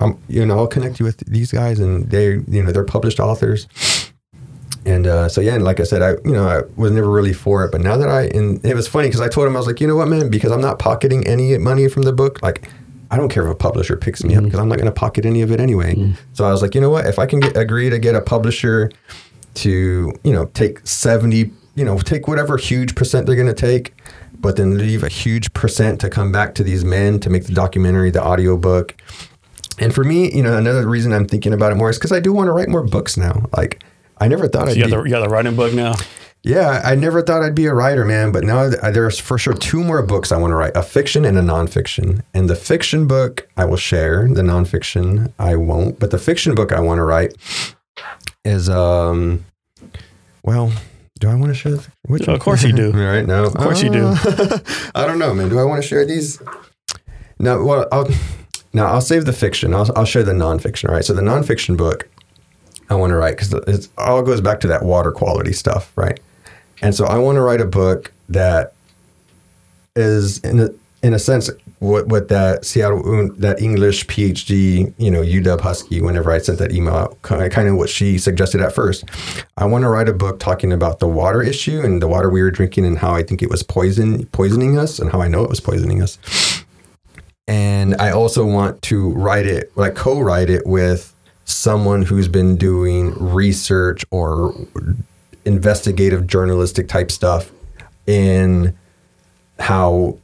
um, 0.00 0.18
you 0.26 0.44
know, 0.44 0.58
I'll 0.58 0.66
connect 0.66 0.98
you 0.98 1.06
with 1.06 1.18
these 1.18 1.52
guys, 1.52 1.78
and 1.78 2.10
they, 2.10 2.40
you 2.48 2.62
know, 2.62 2.72
they're 2.72 2.84
published 2.84 3.20
authors." 3.20 3.68
And 4.88 5.06
uh, 5.06 5.28
so 5.28 5.42
yeah, 5.42 5.54
and 5.54 5.64
like 5.64 5.80
I 5.80 5.82
said, 5.82 6.00
I, 6.00 6.12
you 6.24 6.32
know, 6.32 6.48
I 6.48 6.62
was 6.76 6.92
never 6.92 7.10
really 7.10 7.34
for 7.34 7.62
it. 7.64 7.72
But 7.72 7.82
now 7.82 7.98
that 7.98 8.08
I, 8.08 8.22
and 8.28 8.64
it 8.64 8.74
was 8.74 8.88
funny 8.88 9.08
because 9.08 9.20
I 9.20 9.28
told 9.28 9.46
him 9.46 9.54
I 9.54 9.58
was 9.58 9.66
like, 9.66 9.82
you 9.82 9.86
know 9.86 9.96
what, 9.96 10.08
man, 10.08 10.30
because 10.30 10.50
I'm 10.50 10.62
not 10.62 10.78
pocketing 10.78 11.26
any 11.26 11.56
money 11.58 11.88
from 11.88 12.02
the 12.02 12.12
book, 12.12 12.42
like. 12.42 12.68
I 13.10 13.16
don't 13.16 13.30
care 13.30 13.46
if 13.46 13.50
a 13.50 13.54
publisher 13.54 13.96
picks 13.96 14.22
me 14.22 14.34
mm-hmm. 14.34 14.38
up 14.38 14.44
because 14.44 14.60
I'm 14.60 14.68
not 14.68 14.76
going 14.76 14.84
to 14.84 14.92
pocket 14.92 15.24
any 15.24 15.40
of 15.40 15.50
it 15.50 15.60
anyway. 15.60 15.94
Mm-hmm. 15.94 16.12
So 16.34 16.44
I 16.44 16.52
was 16.52 16.60
like, 16.60 16.74
you 16.74 16.80
know 16.82 16.90
what? 16.90 17.06
If 17.06 17.18
I 17.18 17.24
can 17.24 17.40
get, 17.40 17.56
agree 17.56 17.88
to 17.88 17.98
get 17.98 18.14
a 18.14 18.20
publisher 18.20 18.90
to, 19.54 20.12
you 20.22 20.30
know, 20.30 20.44
take 20.52 20.86
70, 20.86 21.50
you 21.74 21.84
know, 21.86 21.96
take 22.00 22.28
whatever 22.28 22.58
huge 22.58 22.94
percent 22.94 23.24
they're 23.24 23.34
going 23.34 23.48
to 23.48 23.54
take, 23.54 23.94
but 24.38 24.56
then 24.56 24.76
leave 24.76 25.02
a 25.04 25.08
huge 25.08 25.50
percent 25.54 26.02
to 26.02 26.10
come 26.10 26.32
back 26.32 26.54
to 26.56 26.62
these 26.62 26.84
men 26.84 27.18
to 27.20 27.30
make 27.30 27.46
the 27.46 27.54
documentary, 27.54 28.10
the 28.10 28.22
audiobook. 28.22 28.94
And 29.78 29.94
for 29.94 30.04
me, 30.04 30.30
you 30.30 30.42
know, 30.42 30.58
another 30.58 30.86
reason 30.86 31.14
I'm 31.14 31.26
thinking 31.26 31.54
about 31.54 31.72
it 31.72 31.76
more 31.76 31.88
is 31.88 31.96
because 31.96 32.12
I 32.12 32.20
do 32.20 32.34
want 32.34 32.48
to 32.48 32.52
write 32.52 32.68
more 32.68 32.82
books 32.82 33.16
now. 33.16 33.46
Like, 33.56 33.82
I 34.20 34.28
never 34.28 34.48
thought 34.48 34.66
so 34.66 34.70
I'd 34.72 34.76
you 34.76 34.84
be. 34.84 34.90
Got 34.90 34.96
the, 34.98 35.04
you 35.04 35.10
got 35.10 35.20
the 35.20 35.28
writing 35.28 35.56
book 35.56 35.72
now? 35.72 35.94
Yeah, 36.44 36.80
I 36.84 36.94
never 36.94 37.20
thought 37.22 37.42
I'd 37.42 37.54
be 37.54 37.66
a 37.66 37.74
writer, 37.74 38.04
man. 38.04 38.30
But 38.32 38.44
now 38.44 38.68
there's 38.68 39.18
for 39.18 39.38
sure 39.38 39.54
two 39.54 39.82
more 39.82 40.02
books 40.02 40.30
I 40.30 40.36
want 40.38 40.52
to 40.52 40.54
write 40.54 40.76
a 40.76 40.82
fiction 40.82 41.24
and 41.24 41.36
a 41.36 41.42
nonfiction. 41.42 42.22
And 42.32 42.48
the 42.48 42.54
fiction 42.54 43.06
book 43.06 43.48
I 43.56 43.64
will 43.64 43.76
share, 43.76 44.28
the 44.28 44.42
nonfiction 44.42 45.32
I 45.38 45.56
won't. 45.56 45.98
But 45.98 46.10
the 46.10 46.18
fiction 46.18 46.54
book 46.54 46.72
I 46.72 46.80
want 46.80 46.98
to 46.98 47.02
write 47.04 47.34
is, 48.44 48.68
um, 48.70 49.44
well, 50.44 50.72
do 51.18 51.28
I 51.28 51.34
want 51.34 51.48
to 51.48 51.54
share 51.54 51.72
the 51.72 51.86
Which 52.06 52.28
of 52.28 52.38
course 52.40 52.62
you 52.62 52.72
do. 52.72 52.92
right? 52.92 53.26
No. 53.26 53.44
Of 53.44 53.54
course 53.54 53.82
uh, 53.82 53.86
you 53.86 53.92
do. 53.92 54.14
I 54.94 55.06
don't 55.06 55.18
know, 55.18 55.34
man. 55.34 55.48
Do 55.48 55.58
I 55.58 55.64
want 55.64 55.82
to 55.82 55.88
share 55.88 56.04
these? 56.06 56.40
No. 57.40 57.64
Well, 57.64 57.88
I'll 57.90 58.08
now 58.72 58.86
I'll 58.86 59.00
save 59.00 59.24
the 59.24 59.32
fiction. 59.32 59.74
I'll 59.74 59.90
I'll 59.96 60.04
share 60.04 60.22
the 60.22 60.32
nonfiction. 60.32 60.88
Right. 60.88 61.04
So 61.04 61.12
the 61.14 61.22
nonfiction 61.22 61.76
book 61.76 62.08
I 62.90 62.94
want 62.94 63.10
to 63.10 63.16
write 63.16 63.36
because 63.36 63.52
it 63.52 63.88
all 63.98 64.22
goes 64.22 64.40
back 64.40 64.60
to 64.60 64.68
that 64.68 64.82
water 64.82 65.12
quality 65.12 65.52
stuff, 65.52 65.92
right? 65.96 66.18
And 66.82 66.94
so 66.94 67.04
I 67.04 67.18
want 67.18 67.36
to 67.36 67.42
write 67.42 67.60
a 67.60 67.66
book 67.66 68.12
that 68.28 68.72
is 69.96 70.38
in 70.38 70.60
a 70.60 70.70
in 71.02 71.14
a 71.14 71.18
sense 71.18 71.50
what 71.80 72.08
what 72.08 72.28
that 72.28 72.64
Seattle 72.64 73.30
that 73.36 73.60
English 73.60 74.06
PhD 74.06 74.92
you 74.98 75.10
know 75.10 75.22
UW 75.22 75.60
Husky 75.60 76.00
whenever 76.00 76.30
I 76.32 76.38
sent 76.38 76.58
that 76.58 76.72
email 76.72 77.16
kind 77.22 77.68
of 77.68 77.76
what 77.76 77.88
she 77.88 78.18
suggested 78.18 78.60
at 78.60 78.74
first. 78.74 79.04
I 79.56 79.64
want 79.64 79.82
to 79.82 79.88
write 79.88 80.08
a 80.08 80.12
book 80.12 80.40
talking 80.40 80.72
about 80.72 80.98
the 80.98 81.08
water 81.08 81.42
issue 81.42 81.80
and 81.80 82.02
the 82.02 82.08
water 82.08 82.30
we 82.30 82.42
were 82.42 82.50
drinking 82.50 82.84
and 82.84 82.98
how 82.98 83.14
I 83.14 83.22
think 83.22 83.42
it 83.42 83.50
was 83.50 83.62
poison 83.62 84.26
poisoning 84.26 84.78
us 84.78 84.98
and 84.98 85.10
how 85.10 85.20
I 85.20 85.28
know 85.28 85.44
it 85.44 85.50
was 85.50 85.60
poisoning 85.60 86.02
us. 86.02 86.18
And 87.46 87.96
I 87.98 88.10
also 88.10 88.44
want 88.44 88.82
to 88.82 89.10
write 89.10 89.46
it 89.46 89.72
like 89.76 89.94
co-write 89.94 90.50
it 90.50 90.66
with 90.66 91.14
someone 91.48 92.02
who's 92.02 92.28
been 92.28 92.56
doing 92.56 93.14
research 93.14 94.04
or 94.10 94.54
investigative 95.46 96.26
journalistic 96.26 96.88
type 96.88 97.10
stuff 97.10 97.50
in 98.06 98.76
how 99.58 100.18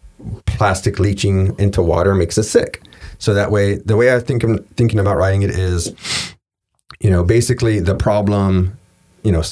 plastic 0.45 0.99
leaching 0.99 1.59
into 1.59 1.83
water 1.83 2.15
makes 2.15 2.37
us 2.37 2.49
sick. 2.49 2.83
So 3.19 3.33
that 3.33 3.51
way, 3.51 3.77
the 3.77 3.97
way 3.97 4.15
I 4.15 4.21
think 4.21 4.43
I'm 4.43 4.59
thinking 4.77 4.99
about 4.99 5.17
writing 5.17 5.43
it 5.43 5.51
is, 5.51 5.95
you 7.01 7.11
know, 7.11 7.25
basically 7.25 7.81
the 7.81 7.95
problem, 7.95 8.77
you 9.23 9.33
know, 9.33 9.43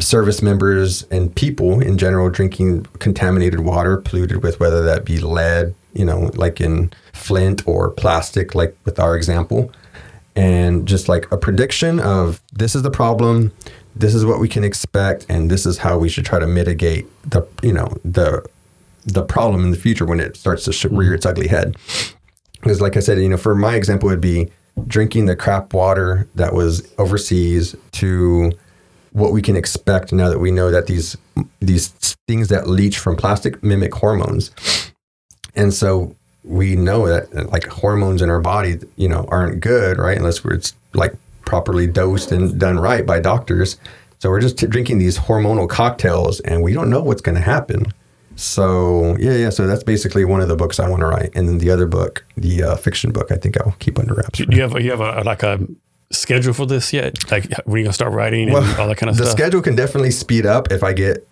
service 0.00 0.42
members 0.42 1.04
and 1.04 1.34
people 1.34 1.80
in 1.80 1.98
general 1.98 2.30
drinking 2.30 2.82
contaminated 2.98 3.60
water 3.60 3.96
polluted 3.96 4.42
with 4.42 4.58
whether 4.58 4.82
that 4.82 5.04
be 5.04 5.18
lead, 5.18 5.72
you 5.92 6.04
know, 6.04 6.32
like 6.34 6.60
in 6.60 6.92
Flint 7.12 7.62
or 7.66 7.90
plastic, 7.90 8.56
like 8.56 8.76
with 8.84 8.98
our 8.98 9.16
example, 9.16 9.70
and 10.36 10.86
just 10.86 11.08
like 11.08 11.30
a 11.32 11.36
prediction 11.36 11.98
of 11.98 12.42
this 12.52 12.74
is 12.74 12.82
the 12.82 12.90
problem, 12.90 13.52
this 13.96 14.14
is 14.14 14.24
what 14.24 14.38
we 14.38 14.48
can 14.48 14.62
expect, 14.62 15.24
and 15.28 15.50
this 15.50 15.64
is 15.64 15.78
how 15.78 15.98
we 15.98 16.08
should 16.08 16.26
try 16.26 16.38
to 16.38 16.46
mitigate 16.46 17.06
the, 17.28 17.46
you 17.62 17.72
know, 17.72 17.96
the 18.04 18.44
the 19.06 19.22
problem 19.22 19.62
in 19.64 19.70
the 19.70 19.76
future 19.76 20.04
when 20.04 20.18
it 20.18 20.36
starts 20.36 20.64
to 20.64 20.88
rear 20.88 21.08
mm-hmm. 21.08 21.14
its 21.14 21.26
ugly 21.26 21.46
head. 21.48 21.76
Because, 22.60 22.80
like 22.80 22.96
I 22.96 23.00
said, 23.00 23.18
you 23.18 23.28
know, 23.28 23.36
for 23.36 23.54
my 23.54 23.76
example, 23.76 24.08
would 24.08 24.20
be 24.20 24.50
drinking 24.86 25.26
the 25.26 25.36
crap 25.36 25.72
water 25.72 26.28
that 26.34 26.52
was 26.52 26.92
overseas 26.98 27.76
to 27.92 28.52
what 29.12 29.32
we 29.32 29.40
can 29.40 29.56
expect 29.56 30.12
now 30.12 30.28
that 30.28 30.40
we 30.40 30.50
know 30.50 30.70
that 30.70 30.86
these 30.86 31.16
these 31.60 31.88
things 32.28 32.48
that 32.48 32.68
leach 32.68 32.98
from 32.98 33.16
plastic 33.16 33.62
mimic 33.62 33.94
hormones, 33.94 34.50
and 35.54 35.72
so 35.72 36.15
we 36.46 36.76
know 36.76 37.06
that 37.08 37.50
like 37.50 37.66
hormones 37.66 38.22
in 38.22 38.30
our 38.30 38.40
body, 38.40 38.78
you 38.96 39.08
know, 39.08 39.26
aren't 39.28 39.60
good, 39.60 39.98
right? 39.98 40.16
Unless 40.16 40.44
we're 40.44 40.54
it's 40.54 40.74
like 40.94 41.14
properly 41.44 41.86
dosed 41.86 42.32
and 42.32 42.58
done 42.58 42.78
right 42.78 43.04
by 43.04 43.20
doctors. 43.20 43.78
So 44.18 44.30
we're 44.30 44.40
just 44.40 44.58
t- 44.58 44.66
drinking 44.66 44.98
these 44.98 45.18
hormonal 45.18 45.68
cocktails, 45.68 46.40
and 46.40 46.62
we 46.62 46.72
don't 46.72 46.88
know 46.88 47.02
what's 47.02 47.20
going 47.20 47.34
to 47.34 47.42
happen. 47.42 47.92
So 48.36 49.16
yeah, 49.18 49.32
yeah. 49.32 49.50
So 49.50 49.66
that's 49.66 49.84
basically 49.84 50.24
one 50.24 50.40
of 50.40 50.48
the 50.48 50.56
books 50.56 50.78
I 50.78 50.88
want 50.88 51.00
to 51.00 51.06
write, 51.06 51.30
and 51.34 51.48
then 51.48 51.58
the 51.58 51.70
other 51.70 51.86
book, 51.86 52.24
the 52.36 52.62
uh, 52.62 52.76
fiction 52.76 53.10
book, 53.12 53.30
I 53.32 53.36
think 53.36 53.60
I'll 53.60 53.74
keep 53.78 53.98
under 53.98 54.14
wraps. 54.14 54.38
Do 54.38 54.46
you 54.50 54.62
have 54.62 54.74
a, 54.74 54.82
you 54.82 54.90
have 54.90 55.00
a, 55.00 55.22
like 55.24 55.42
a 55.42 55.58
schedule 56.10 56.52
for 56.52 56.66
this 56.66 56.92
yet? 56.92 57.30
Like 57.30 57.50
when 57.64 57.78
you 57.78 57.84
gonna 57.84 57.92
start 57.92 58.12
writing 58.12 58.52
well, 58.52 58.62
and 58.62 58.78
all 58.78 58.88
that 58.88 58.96
kind 58.96 59.10
of 59.10 59.16
the 59.16 59.24
stuff? 59.24 59.36
The 59.36 59.42
schedule 59.42 59.62
can 59.62 59.74
definitely 59.74 60.10
speed 60.10 60.46
up 60.46 60.70
if 60.70 60.82
I 60.82 60.92
get 60.92 61.26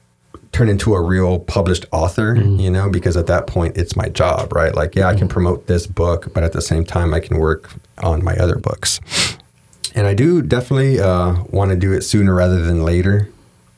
turned 0.54 0.70
into 0.70 0.94
a 0.94 1.02
real 1.02 1.40
published 1.40 1.84
author, 1.92 2.34
mm-hmm. 2.34 2.60
you 2.60 2.70
know, 2.70 2.88
because 2.88 3.16
at 3.16 3.26
that 3.26 3.46
point 3.46 3.76
it's 3.76 3.96
my 3.96 4.08
job, 4.08 4.52
right? 4.52 4.74
Like, 4.74 4.94
yeah, 4.94 5.08
I 5.08 5.12
can 5.12 5.22
mm-hmm. 5.22 5.32
promote 5.32 5.66
this 5.66 5.86
book, 5.86 6.32
but 6.32 6.42
at 6.42 6.52
the 6.52 6.62
same 6.62 6.84
time 6.84 7.12
I 7.12 7.20
can 7.20 7.38
work 7.38 7.74
on 7.98 8.24
my 8.24 8.34
other 8.36 8.56
books. 8.56 9.00
And 9.94 10.06
I 10.06 10.14
do 10.14 10.42
definitely 10.42 11.00
uh, 11.00 11.42
want 11.50 11.70
to 11.70 11.76
do 11.76 11.92
it 11.92 12.02
sooner 12.02 12.34
rather 12.34 12.62
than 12.62 12.82
later. 12.82 13.28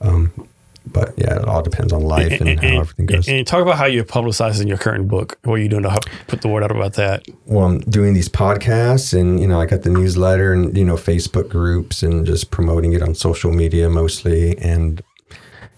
Um, 0.01 0.49
but 0.87 1.15
yeah, 1.17 1.37
it 1.37 1.49
all 1.49 1.63
depends 1.63 1.93
on 1.93 2.03
life 2.03 2.41
and, 2.41 2.49
and, 2.49 2.61
and 2.61 2.75
how 2.75 2.81
everything 2.81 3.07
goes. 3.07 3.29
And 3.29 3.47
talk 3.47 3.61
about 3.61 3.77
how 3.77 3.87
you're 3.87 4.05
publicizing 4.05 4.69
your 4.69 4.79
current 4.79 5.09
book. 5.09 5.39
What 5.43 5.55
are 5.55 5.63
you 5.63 5.69
doing 5.69 5.83
to 5.83 6.01
put 6.29 6.43
the 6.43 6.49
word 6.49 6.63
out 6.63 6.71
about 6.71 6.95
that? 6.95 7.27
Well, 7.47 7.67
I'm 7.67 7.81
doing 7.81 8.15
these 8.15 8.29
podcasts, 8.29 9.19
and 9.19 9.41
you 9.41 9.49
know, 9.49 9.61
I 9.61 9.67
got 9.67 9.83
the 9.83 9.91
newsletter 9.91 10.53
and 10.53 10.77
you 10.77 10.85
know, 10.85 10.95
Facebook 10.95 11.49
groups, 11.49 12.03
and 12.03 12.25
just 12.25 12.51
promoting 12.51 12.93
it 12.93 13.03
on 13.03 13.15
social 13.15 13.51
media 13.51 13.91
mostly. 13.91 14.57
And 14.59 15.03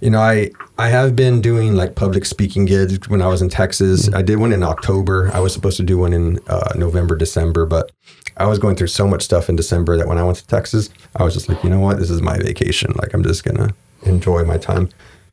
you 0.00 0.10
know, 0.10 0.20
I 0.20 0.50
I 0.78 0.88
have 0.88 1.16
been 1.16 1.40
doing 1.40 1.74
like 1.74 1.94
public 1.94 2.24
speaking 2.24 2.64
gigs 2.64 3.08
when 3.08 3.20
I 3.20 3.26
was 3.26 3.42
in 3.42 3.48
Texas. 3.48 4.12
I 4.14 4.22
did 4.22 4.38
one 4.38 4.52
in 4.52 4.62
October. 4.62 5.30
I 5.34 5.40
was 5.40 5.52
supposed 5.52 5.76
to 5.78 5.82
do 5.82 5.98
one 5.98 6.12
in 6.12 6.38
uh, 6.46 6.72
November, 6.76 7.16
December, 7.16 7.66
but 7.66 7.90
I 8.36 8.46
was 8.46 8.58
going 8.58 8.76
through 8.76 8.88
so 8.88 9.06
much 9.08 9.22
stuff 9.22 9.48
in 9.48 9.56
December 9.56 9.96
that 9.96 10.06
when 10.06 10.18
I 10.18 10.22
went 10.22 10.38
to 10.38 10.46
Texas, 10.46 10.90
I 11.16 11.24
was 11.24 11.34
just 11.34 11.48
like, 11.48 11.62
you 11.64 11.70
know 11.70 11.80
what, 11.80 11.98
this 11.98 12.10
is 12.10 12.22
my 12.22 12.38
vacation. 12.38 12.92
Like, 12.96 13.12
I'm 13.12 13.24
just 13.24 13.44
gonna 13.44 13.74
enjoy 14.04 14.44
my 14.44 14.56
time. 14.56 14.88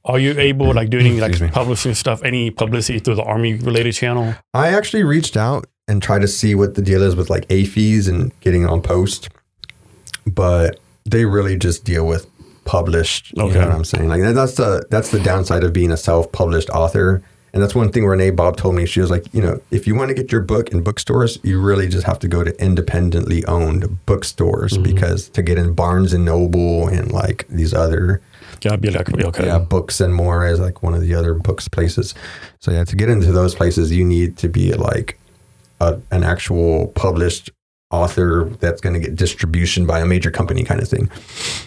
Are 0.06 0.20
you 0.20 0.40
able 0.40 0.74
like 0.74 0.90
doing 0.90 1.20
like 1.20 1.52
publishing 1.52 1.94
stuff, 1.94 2.24
any 2.24 2.52
publicity 2.52 3.00
through 3.00 3.16
the 3.16 3.24
army 3.24 3.56
related 3.56 3.94
channel? 3.94 4.36
I 4.54 4.70
actually 4.70 5.04
reached 5.04 5.38
out 5.38 5.66
and 5.88 6.02
tried 6.02 6.22
to 6.22 6.28
see 6.28 6.56
what 6.56 6.76
the 6.76 6.82
deal 6.82 7.02
is 7.04 7.16
with 7.16 7.30
like 7.30 7.48
AAFES 7.48 8.10
and 8.10 8.40
getting 8.40 8.66
on 8.68 8.82
post, 8.82 9.30
but 10.26 10.80
they 11.06 11.26
really 11.26 11.58
just 11.58 11.86
deal 11.86 12.08
with 12.08 12.28
published. 12.66 13.34
Okay. 13.38 13.48
You 13.48 13.54
know 13.54 13.68
what 13.68 13.76
I'm 13.76 13.86
saying? 13.86 14.10
Like 14.10 14.22
that's 14.22 14.56
the 14.56 14.86
that's 14.90 15.12
the 15.12 15.20
downside 15.20 15.64
of 15.64 15.72
being 15.72 15.92
a 15.92 15.98
self 15.98 16.32
published 16.32 16.70
author. 16.72 17.24
And 17.54 17.64
that's 17.64 17.74
one 17.74 17.90
thing 17.90 18.06
Renee 18.06 18.32
Bob 18.32 18.58
told 18.58 18.76
me. 18.76 18.86
She 18.86 19.00
was 19.00 19.10
like, 19.10 19.34
you 19.34 19.42
know, 19.42 19.62
if 19.72 19.88
you 19.88 19.96
want 19.96 20.10
to 20.10 20.14
get 20.14 20.30
your 20.30 20.42
book 20.42 20.74
in 20.74 20.84
bookstores, 20.84 21.40
you 21.42 21.62
really 21.62 21.88
just 21.88 22.06
have 22.06 22.20
to 22.20 22.28
go 22.28 22.44
to 22.44 22.62
independently 22.62 23.46
owned 23.46 24.06
bookstores 24.06 24.74
mm-hmm. 24.74 24.84
because 24.84 25.30
to 25.30 25.42
get 25.42 25.58
in 25.58 25.74
Barnes 25.74 26.12
and 26.12 26.26
Noble 26.26 26.90
and 26.90 27.14
like 27.14 27.48
these 27.48 27.74
other 27.74 28.22
yeah, 28.62 28.76
be 28.76 28.90
like, 28.90 29.10
okay. 29.14 29.46
yeah, 29.46 29.60
books 29.60 30.02
and 30.02 30.14
more 30.14 30.46
is 30.46 30.60
like 30.60 30.84
one 30.84 30.94
of 30.94 31.02
the 31.02 31.16
other 31.16 31.34
books 31.34 31.68
places. 31.68 32.14
So 32.60 32.72
yeah, 32.72 32.84
to 32.84 32.96
get 32.96 33.10
into 33.10 33.32
those 33.32 33.56
places, 33.56 33.92
you 33.92 34.04
need 34.04 34.38
to 34.38 34.50
be 34.50 34.74
like 34.74 35.20
a, 35.80 36.00
an 36.12 36.24
actual 36.24 36.88
published 36.90 37.52
author 37.96 38.46
that's 38.60 38.82
going 38.82 38.94
to 38.94 39.00
get 39.00 39.16
distribution 39.16 39.86
by 39.86 40.00
a 40.00 40.06
major 40.06 40.30
company 40.32 40.64
kind 40.64 40.82
of 40.82 40.88
thing. 40.88 41.10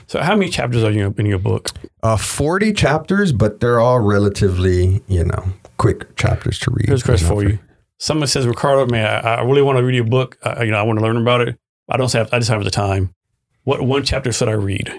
So, 0.06 0.20
how 0.20 0.36
many 0.36 0.50
chapters 0.50 0.84
are 0.84 0.90
you 0.90 1.14
in 1.16 1.26
your 1.26 1.38
book? 1.38 1.72
Uh, 2.02 2.16
40 2.16 2.72
chapters, 2.72 3.32
but 3.32 3.60
they're 3.60 3.80
all 3.80 4.00
relatively, 4.00 5.02
you 5.08 5.24
know, 5.24 5.44
quick 5.78 6.16
chapters 6.16 6.58
to 6.60 6.70
read. 6.70 6.86
Here's 6.88 7.02
a 7.02 7.04
question 7.04 7.28
for 7.28 7.42
you. 7.42 7.58
Someone 7.98 8.28
says, 8.28 8.46
Ricardo, 8.46 8.86
man, 8.86 9.06
I, 9.06 9.36
I 9.36 9.42
really 9.42 9.62
want 9.62 9.78
to 9.78 9.84
read 9.84 9.96
your 9.96 10.04
book. 10.04 10.38
Uh, 10.44 10.62
you 10.62 10.70
know, 10.70 10.78
I 10.78 10.82
want 10.82 10.98
to 10.98 11.04
learn 11.04 11.16
about 11.16 11.40
it. 11.40 11.58
I 11.88 11.96
don't 11.96 12.08
say 12.08 12.20
I 12.20 12.38
just 12.38 12.50
have 12.50 12.62
the 12.62 12.70
time. 12.70 13.14
What 13.64 13.82
one 13.82 14.04
chapter 14.04 14.32
should 14.32 14.48
I 14.48 14.52
read? 14.52 14.92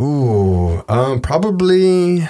Ooh, 0.00 0.82
um, 0.88 1.20
probably 1.20 2.26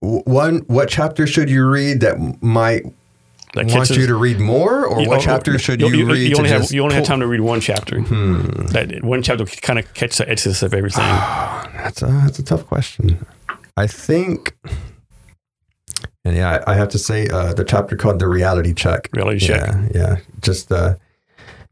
one. 0.00 0.58
What 0.66 0.88
chapter 0.88 1.26
should 1.26 1.48
you 1.48 1.66
read 1.66 2.00
that 2.00 2.42
might 2.42 2.84
That 3.54 3.66
want 3.66 3.90
you 3.90 4.06
to 4.06 4.16
read 4.16 4.40
more, 4.40 4.84
or 4.84 5.00
you- 5.00 5.08
what 5.08 5.18
oh, 5.18 5.22
chapter 5.22 5.56
should 5.58 5.80
you, 5.80 5.88
you, 5.88 6.06
read? 6.06 6.28
You 6.28 6.36
only 6.36 6.50
have 6.50 6.72
you 6.72 6.82
only 6.82 6.96
have 6.96 7.04
time 7.04 7.20
to 7.20 7.26
read 7.26 7.40
one 7.40 7.60
chapter. 7.60 8.00
Hmm. 8.00 8.66
That 8.66 9.04
one 9.04 9.22
chapter 9.22 9.44
kind 9.44 9.78
of 9.78 9.94
catch 9.94 10.16
the 10.16 10.28
essence 10.28 10.62
of 10.62 10.74
everything. 10.74 11.04
That's 11.04 12.02
a 12.02 12.06
that's 12.06 12.38
a 12.40 12.42
tough 12.42 12.66
question. 12.66 13.24
I 13.76 13.86
think, 13.86 14.56
and 16.24 16.36
yeah, 16.36 16.62
I, 16.66 16.72
I 16.72 16.74
have 16.74 16.88
to 16.90 16.98
say 16.98 17.28
uh, 17.28 17.54
the 17.54 17.64
chapter 17.64 17.96
called 17.96 18.18
"The 18.18 18.26
Reality 18.26 18.74
Check." 18.74 19.08
Reality 19.12 19.46
check. 19.46 19.60
Yeah, 19.60 19.88
yeah, 19.94 20.16
just 20.40 20.70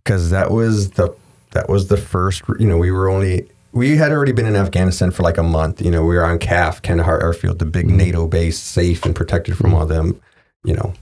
because 0.05 0.31
that 0.31 0.52
was 0.52 0.93
the 0.93 1.12
that 1.51 1.69
was 1.69 1.89
the 1.89 1.97
first. 1.97 2.43
You 2.61 2.69
know, 2.69 2.78
we 2.78 2.93
were 2.93 3.09
only 3.09 3.49
we 3.73 3.97
had 3.97 4.12
already 4.12 4.33
been 4.33 4.47
in 4.47 4.55
Afghanistan 4.55 5.11
for 5.11 5.25
like 5.25 5.39
a 5.39 5.43
month. 5.43 5.81
You 5.83 5.91
know, 5.91 6.05
we 6.05 6.15
were 6.15 6.25
on 6.25 6.39
KAF, 6.39 6.83
Kandahar 6.83 7.20
Airfield, 7.20 7.59
the 7.59 7.67
big 7.67 7.91
NATO 7.91 8.28
base, 8.28 8.59
safe 8.59 9.05
and 9.05 9.17
protected 9.17 9.57
from 9.57 9.75
all 9.75 9.86
them. 9.86 10.20
You 10.65 10.75
know, 10.75 10.94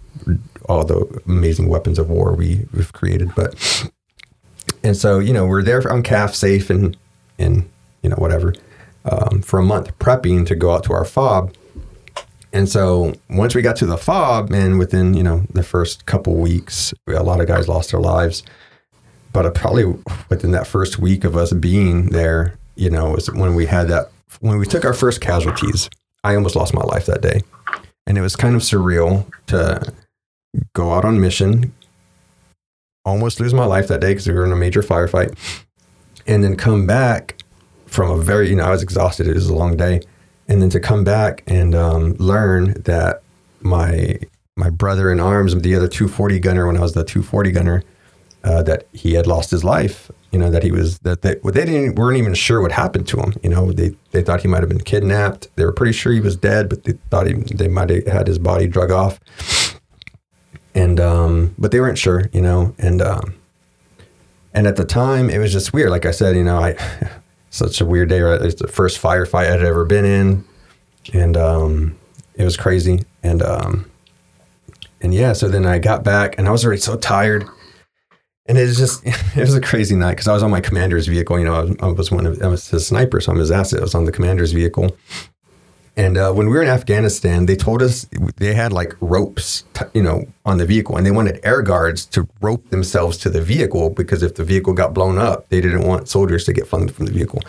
all 0.70 0.84
the 0.84 1.20
amazing 1.26 1.68
weapons 1.68 1.98
of 1.98 2.08
war 2.08 2.34
we, 2.34 2.66
we've 2.72 2.92
created, 2.92 3.34
but. 3.34 3.54
And 4.82 4.96
so, 4.96 5.18
you 5.18 5.32
know, 5.32 5.46
we're 5.46 5.62
there 5.62 5.92
on 5.92 6.02
KAF 6.02 6.34
safe 6.34 6.70
and, 6.70 6.96
and 7.38 7.68
you 8.02 8.08
know, 8.08 8.16
whatever, 8.16 8.54
um, 9.04 9.42
for 9.42 9.58
a 9.58 9.62
month 9.62 9.96
prepping 9.98 10.46
to 10.46 10.54
go 10.54 10.70
out 10.72 10.84
to 10.84 10.92
our 10.92 11.04
fob. 11.04 11.54
And 12.52 12.68
so 12.68 13.14
once 13.28 13.54
we 13.54 13.62
got 13.62 13.76
to 13.76 13.86
the 13.86 13.98
fob, 13.98 14.52
and 14.52 14.78
within, 14.78 15.14
you 15.14 15.22
know, 15.22 15.44
the 15.52 15.62
first 15.62 16.06
couple 16.06 16.34
weeks, 16.34 16.92
a 17.06 17.22
lot 17.22 17.40
of 17.40 17.46
guys 17.46 17.68
lost 17.68 17.90
their 17.90 18.00
lives. 18.00 18.42
But 19.32 19.54
probably 19.54 19.84
within 20.28 20.50
that 20.52 20.66
first 20.66 20.98
week 20.98 21.24
of 21.24 21.36
us 21.36 21.52
being 21.52 22.06
there, 22.06 22.58
you 22.74 22.90
know, 22.90 23.10
was 23.10 23.30
when 23.30 23.54
we 23.54 23.66
had 23.66 23.88
that, 23.88 24.10
when 24.40 24.58
we 24.58 24.66
took 24.66 24.84
our 24.84 24.94
first 24.94 25.20
casualties, 25.20 25.88
I 26.24 26.34
almost 26.34 26.56
lost 26.56 26.74
my 26.74 26.82
life 26.82 27.06
that 27.06 27.22
day. 27.22 27.42
And 28.06 28.18
it 28.18 28.22
was 28.22 28.34
kind 28.34 28.56
of 28.56 28.62
surreal 28.62 29.26
to 29.46 29.92
go 30.72 30.92
out 30.92 31.04
on 31.04 31.20
mission, 31.20 31.72
almost 33.04 33.40
lose 33.40 33.54
my 33.54 33.64
life 33.64 33.88
that 33.88 34.00
day 34.00 34.12
because 34.12 34.26
we 34.26 34.34
were 34.34 34.44
in 34.44 34.52
a 34.52 34.56
major 34.56 34.82
firefight, 34.82 35.36
and 36.26 36.44
then 36.44 36.56
come 36.56 36.86
back 36.86 37.36
from 37.86 38.10
a 38.10 38.22
very, 38.22 38.48
you 38.48 38.56
know, 38.56 38.64
I 38.64 38.70
was 38.70 38.82
exhausted. 38.82 39.26
It 39.26 39.34
was 39.34 39.48
a 39.48 39.54
long 39.54 39.76
day, 39.76 40.00
and 40.48 40.62
then 40.62 40.70
to 40.70 40.80
come 40.80 41.04
back 41.04 41.42
and 41.46 41.74
um, 41.74 42.14
learn 42.14 42.74
that 42.82 43.22
my 43.60 44.18
my 44.56 44.70
brother 44.70 45.10
in 45.10 45.20
arms, 45.20 45.54
the 45.54 45.74
other 45.74 45.88
240 45.88 46.38
gunner, 46.38 46.66
when 46.66 46.76
I 46.76 46.80
was 46.80 46.92
the 46.92 47.04
240 47.04 47.52
gunner, 47.52 47.82
uh, 48.44 48.62
that 48.64 48.86
he 48.92 49.14
had 49.14 49.26
lost 49.26 49.50
his 49.50 49.64
life. 49.64 50.10
You 50.32 50.38
know 50.38 50.50
that 50.50 50.62
he 50.62 50.70
was 50.70 51.00
that 51.00 51.22
they, 51.22 51.34
they 51.42 51.64
didn't 51.64 51.96
weren't 51.96 52.16
even 52.16 52.34
sure 52.34 52.60
what 52.60 52.70
happened 52.70 53.08
to 53.08 53.18
him. 53.18 53.34
You 53.42 53.50
know 53.50 53.72
they 53.72 53.96
they 54.12 54.22
thought 54.22 54.42
he 54.42 54.48
might 54.48 54.60
have 54.60 54.68
been 54.68 54.80
kidnapped. 54.80 55.48
They 55.56 55.64
were 55.64 55.72
pretty 55.72 55.92
sure 55.92 56.12
he 56.12 56.20
was 56.20 56.36
dead, 56.36 56.68
but 56.68 56.84
they 56.84 56.92
thought 57.10 57.26
he 57.26 57.32
they 57.32 57.66
might 57.66 57.90
have 57.90 58.06
had 58.06 58.26
his 58.28 58.38
body 58.38 58.68
drug 58.68 58.92
off 58.92 59.18
and 60.74 61.00
um, 61.00 61.54
but 61.58 61.70
they 61.70 61.80
weren't 61.80 61.98
sure, 61.98 62.28
you 62.32 62.40
know, 62.40 62.74
and 62.78 63.02
um, 63.02 63.34
and 64.54 64.66
at 64.66 64.76
the 64.76 64.84
time 64.84 65.30
it 65.30 65.38
was 65.38 65.52
just 65.52 65.72
weird. 65.72 65.90
Like 65.90 66.06
I 66.06 66.10
said, 66.10 66.36
you 66.36 66.44
know, 66.44 66.58
I 66.58 66.76
such 67.50 67.80
a 67.80 67.84
weird 67.84 68.08
day. 68.08 68.20
Right, 68.20 68.40
it's 68.40 68.60
the 68.60 68.68
first 68.68 69.00
firefight 69.00 69.50
I'd 69.50 69.64
ever 69.64 69.84
been 69.84 70.04
in, 70.04 70.44
and 71.12 71.36
um, 71.36 71.98
it 72.34 72.44
was 72.44 72.56
crazy. 72.56 73.04
And 73.22 73.42
um, 73.42 73.90
and 75.00 75.14
yeah, 75.14 75.32
so 75.32 75.48
then 75.48 75.66
I 75.66 75.78
got 75.78 76.04
back, 76.04 76.36
and 76.38 76.46
I 76.46 76.50
was 76.50 76.64
already 76.64 76.80
so 76.80 76.96
tired. 76.96 77.44
And 78.46 78.58
it 78.58 78.62
was 78.62 78.78
just, 78.78 79.02
it 79.06 79.36
was 79.36 79.54
a 79.54 79.60
crazy 79.60 79.94
night 79.94 80.12
because 80.12 80.26
I 80.26 80.32
was 80.32 80.42
on 80.42 80.50
my 80.50 80.60
commander's 80.60 81.06
vehicle. 81.06 81.38
You 81.38 81.44
know, 81.44 81.54
I 81.54 81.60
was, 81.60 81.76
I 81.80 81.86
was 81.86 82.10
one 82.10 82.26
of, 82.26 82.42
I 82.42 82.48
was 82.48 82.68
his 82.68 82.86
sniper, 82.86 83.20
so 83.20 83.32
I'm 83.32 83.38
his 83.38 83.50
asset. 83.50 83.78
I 83.78 83.82
was 83.82 83.94
on 83.94 84.06
the 84.06 84.12
commander's 84.12 84.52
vehicle. 84.52 84.96
And 85.96 86.16
uh, 86.16 86.32
when 86.32 86.46
we 86.46 86.52
were 86.52 86.62
in 86.62 86.68
Afghanistan, 86.68 87.46
they 87.46 87.56
told 87.56 87.82
us 87.82 88.06
they 88.36 88.54
had 88.54 88.72
like 88.72 88.94
ropes, 89.00 89.64
you 89.92 90.02
know, 90.02 90.24
on 90.44 90.58
the 90.58 90.64
vehicle, 90.64 90.96
and 90.96 91.04
they 91.04 91.10
wanted 91.10 91.40
air 91.42 91.62
guards 91.62 92.06
to 92.06 92.26
rope 92.40 92.68
themselves 92.70 93.18
to 93.18 93.28
the 93.28 93.42
vehicle 93.42 93.90
because 93.90 94.22
if 94.22 94.36
the 94.36 94.44
vehicle 94.44 94.72
got 94.72 94.94
blown 94.94 95.18
up, 95.18 95.48
they 95.48 95.60
didn't 95.60 95.86
want 95.86 96.08
soldiers 96.08 96.44
to 96.44 96.52
get 96.52 96.66
flung 96.66 96.88
from 96.88 97.06
the 97.06 97.12
vehicle. 97.12 97.42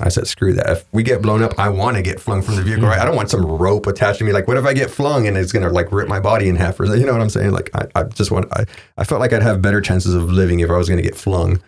I 0.00 0.08
said, 0.08 0.26
"Screw 0.26 0.52
that! 0.54 0.68
If 0.68 0.84
we 0.92 1.02
get 1.02 1.22
blown 1.22 1.42
up, 1.42 1.58
I 1.58 1.68
want 1.68 1.96
to 1.96 2.02
get 2.02 2.20
flung 2.20 2.42
from 2.42 2.56
the 2.56 2.62
vehicle. 2.62 2.88
Right? 2.88 2.98
I 2.98 3.04
don't 3.04 3.16
want 3.16 3.30
some 3.30 3.46
rope 3.46 3.86
attached 3.86 4.18
to 4.18 4.24
me. 4.24 4.32
Like, 4.32 4.48
what 4.48 4.56
if 4.56 4.66
I 4.66 4.74
get 4.74 4.90
flung 4.90 5.26
and 5.26 5.36
it's 5.36 5.52
gonna 5.52 5.70
like 5.70 5.90
rip 5.92 6.08
my 6.08 6.20
body 6.20 6.48
in 6.48 6.56
half? 6.56 6.78
Or 6.80 6.84
you 6.84 7.06
know 7.06 7.12
what 7.12 7.22
I'm 7.22 7.30
saying? 7.30 7.52
Like, 7.52 7.70
I, 7.74 7.86
I 7.94 8.02
just 8.04 8.30
want. 8.30 8.52
I, 8.52 8.64
I 8.98 9.04
felt 9.04 9.20
like 9.20 9.32
I'd 9.32 9.42
have 9.42 9.62
better 9.62 9.80
chances 9.80 10.14
of 10.14 10.30
living 10.30 10.60
if 10.60 10.70
I 10.70 10.76
was 10.76 10.88
gonna 10.88 11.02
get 11.02 11.16
flung. 11.16 11.60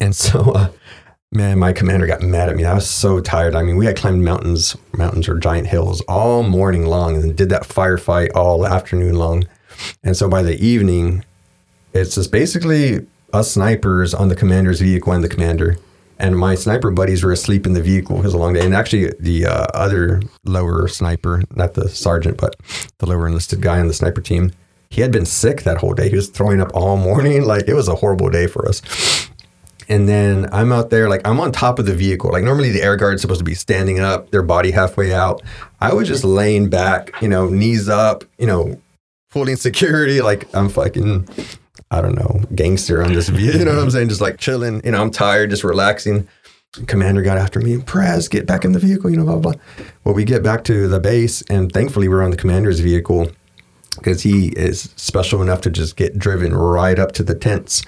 And 0.00 0.14
so, 0.14 0.52
uh, 0.52 0.68
man, 1.32 1.58
my 1.58 1.72
commander 1.72 2.06
got 2.06 2.22
mad 2.22 2.48
at 2.48 2.56
me. 2.56 2.64
I 2.64 2.74
was 2.74 2.88
so 2.88 3.20
tired. 3.20 3.54
I 3.54 3.62
mean, 3.62 3.76
we 3.76 3.86
had 3.86 3.96
climbed 3.96 4.24
mountains, 4.24 4.76
mountains 4.96 5.28
or 5.28 5.38
giant 5.38 5.68
hills 5.68 6.00
all 6.02 6.42
morning 6.42 6.86
long, 6.86 7.16
and 7.16 7.36
did 7.36 7.50
that 7.50 7.62
firefight 7.62 8.30
all 8.34 8.66
afternoon 8.66 9.14
long. 9.14 9.44
And 10.02 10.16
so 10.16 10.28
by 10.28 10.42
the 10.42 10.58
evening, 10.64 11.24
it's 11.92 12.16
just 12.16 12.32
basically 12.32 13.06
us 13.32 13.52
snipers 13.52 14.12
on 14.12 14.28
the 14.28 14.36
commander's 14.36 14.80
vehicle 14.80 15.12
and 15.12 15.22
the 15.22 15.28
commander. 15.28 15.78
And 16.18 16.36
my 16.36 16.54
sniper 16.54 16.90
buddies 16.90 17.22
were 17.22 17.32
asleep 17.32 17.64
in 17.64 17.72
the 17.72 17.82
vehicle. 17.82 18.18
It 18.18 18.24
was 18.24 18.34
a 18.34 18.38
long 18.38 18.52
day. 18.52 18.64
And 18.64 18.74
actually, 18.74 19.12
the 19.18 19.46
uh, 19.46 19.66
other 19.72 20.20
lower 20.44 20.86
sniper, 20.86 21.42
not 21.54 21.74
the 21.74 21.88
sergeant, 21.88 22.36
but 22.38 22.56
the 22.98 23.06
lower 23.06 23.26
enlisted 23.26 23.62
guy 23.62 23.80
on 23.80 23.88
the 23.88 23.94
sniper 23.94 24.20
team, 24.20 24.52
he 24.90 25.00
had 25.00 25.12
been 25.12 25.24
sick 25.24 25.62
that 25.62 25.78
whole 25.78 25.94
day. 25.94 26.10
He 26.10 26.16
was 26.16 26.28
throwing 26.28 26.60
up 26.60 26.72
all 26.74 26.96
morning. 26.96 27.44
Like 27.50 27.68
it 27.68 27.74
was 27.74 27.88
a 27.88 27.94
horrible 27.94 28.28
day 28.28 28.46
for 28.46 28.68
us. 28.68 28.82
And 29.90 30.08
then 30.08 30.48
I'm 30.52 30.70
out 30.70 30.90
there, 30.90 31.08
like 31.08 31.26
I'm 31.26 31.40
on 31.40 31.50
top 31.50 31.80
of 31.80 31.84
the 31.84 31.94
vehicle. 31.94 32.30
Like 32.30 32.44
normally 32.44 32.70
the 32.70 32.80
air 32.80 32.96
guard's 32.96 33.20
supposed 33.20 33.40
to 33.40 33.44
be 33.44 33.54
standing 33.54 33.98
up, 33.98 34.30
their 34.30 34.42
body 34.42 34.70
halfway 34.70 35.12
out. 35.12 35.42
I 35.80 35.92
was 35.92 36.06
just 36.06 36.22
laying 36.22 36.70
back, 36.70 37.10
you 37.20 37.28
know, 37.28 37.48
knees 37.48 37.88
up, 37.88 38.22
you 38.38 38.46
know, 38.46 38.80
in 39.34 39.56
security. 39.56 40.22
Like 40.22 40.48
I'm 40.54 40.68
fucking, 40.68 41.28
I 41.90 42.00
don't 42.00 42.14
know, 42.14 42.40
gangster 42.54 43.02
on 43.02 43.12
this 43.12 43.28
vehicle. 43.28 43.50
You 43.58 43.64
know 43.64 43.74
what 43.74 43.82
I'm 43.82 43.90
saying? 43.90 44.10
Just 44.10 44.20
like 44.20 44.38
chilling. 44.38 44.80
You 44.84 44.92
know, 44.92 45.02
I'm 45.02 45.10
tired, 45.10 45.50
just 45.50 45.64
relaxing. 45.64 46.28
Commander 46.86 47.22
got 47.22 47.36
after 47.36 47.58
me. 47.58 47.78
Prez, 47.78 48.28
get 48.28 48.46
back 48.46 48.64
in 48.64 48.70
the 48.70 48.78
vehicle. 48.78 49.10
You 49.10 49.16
know, 49.16 49.24
blah 49.24 49.38
blah. 49.38 49.52
blah. 49.52 49.60
Well, 50.04 50.14
we 50.14 50.24
get 50.24 50.44
back 50.44 50.62
to 50.64 50.86
the 50.86 51.00
base, 51.00 51.42
and 51.50 51.72
thankfully 51.72 52.06
we're 52.06 52.22
on 52.22 52.30
the 52.30 52.36
commander's 52.36 52.78
vehicle 52.78 53.32
because 53.96 54.22
he 54.22 54.50
is 54.50 54.92
special 54.94 55.42
enough 55.42 55.62
to 55.62 55.70
just 55.70 55.96
get 55.96 56.16
driven 56.16 56.54
right 56.54 56.96
up 56.96 57.10
to 57.12 57.24
the 57.24 57.34
tents. 57.34 57.82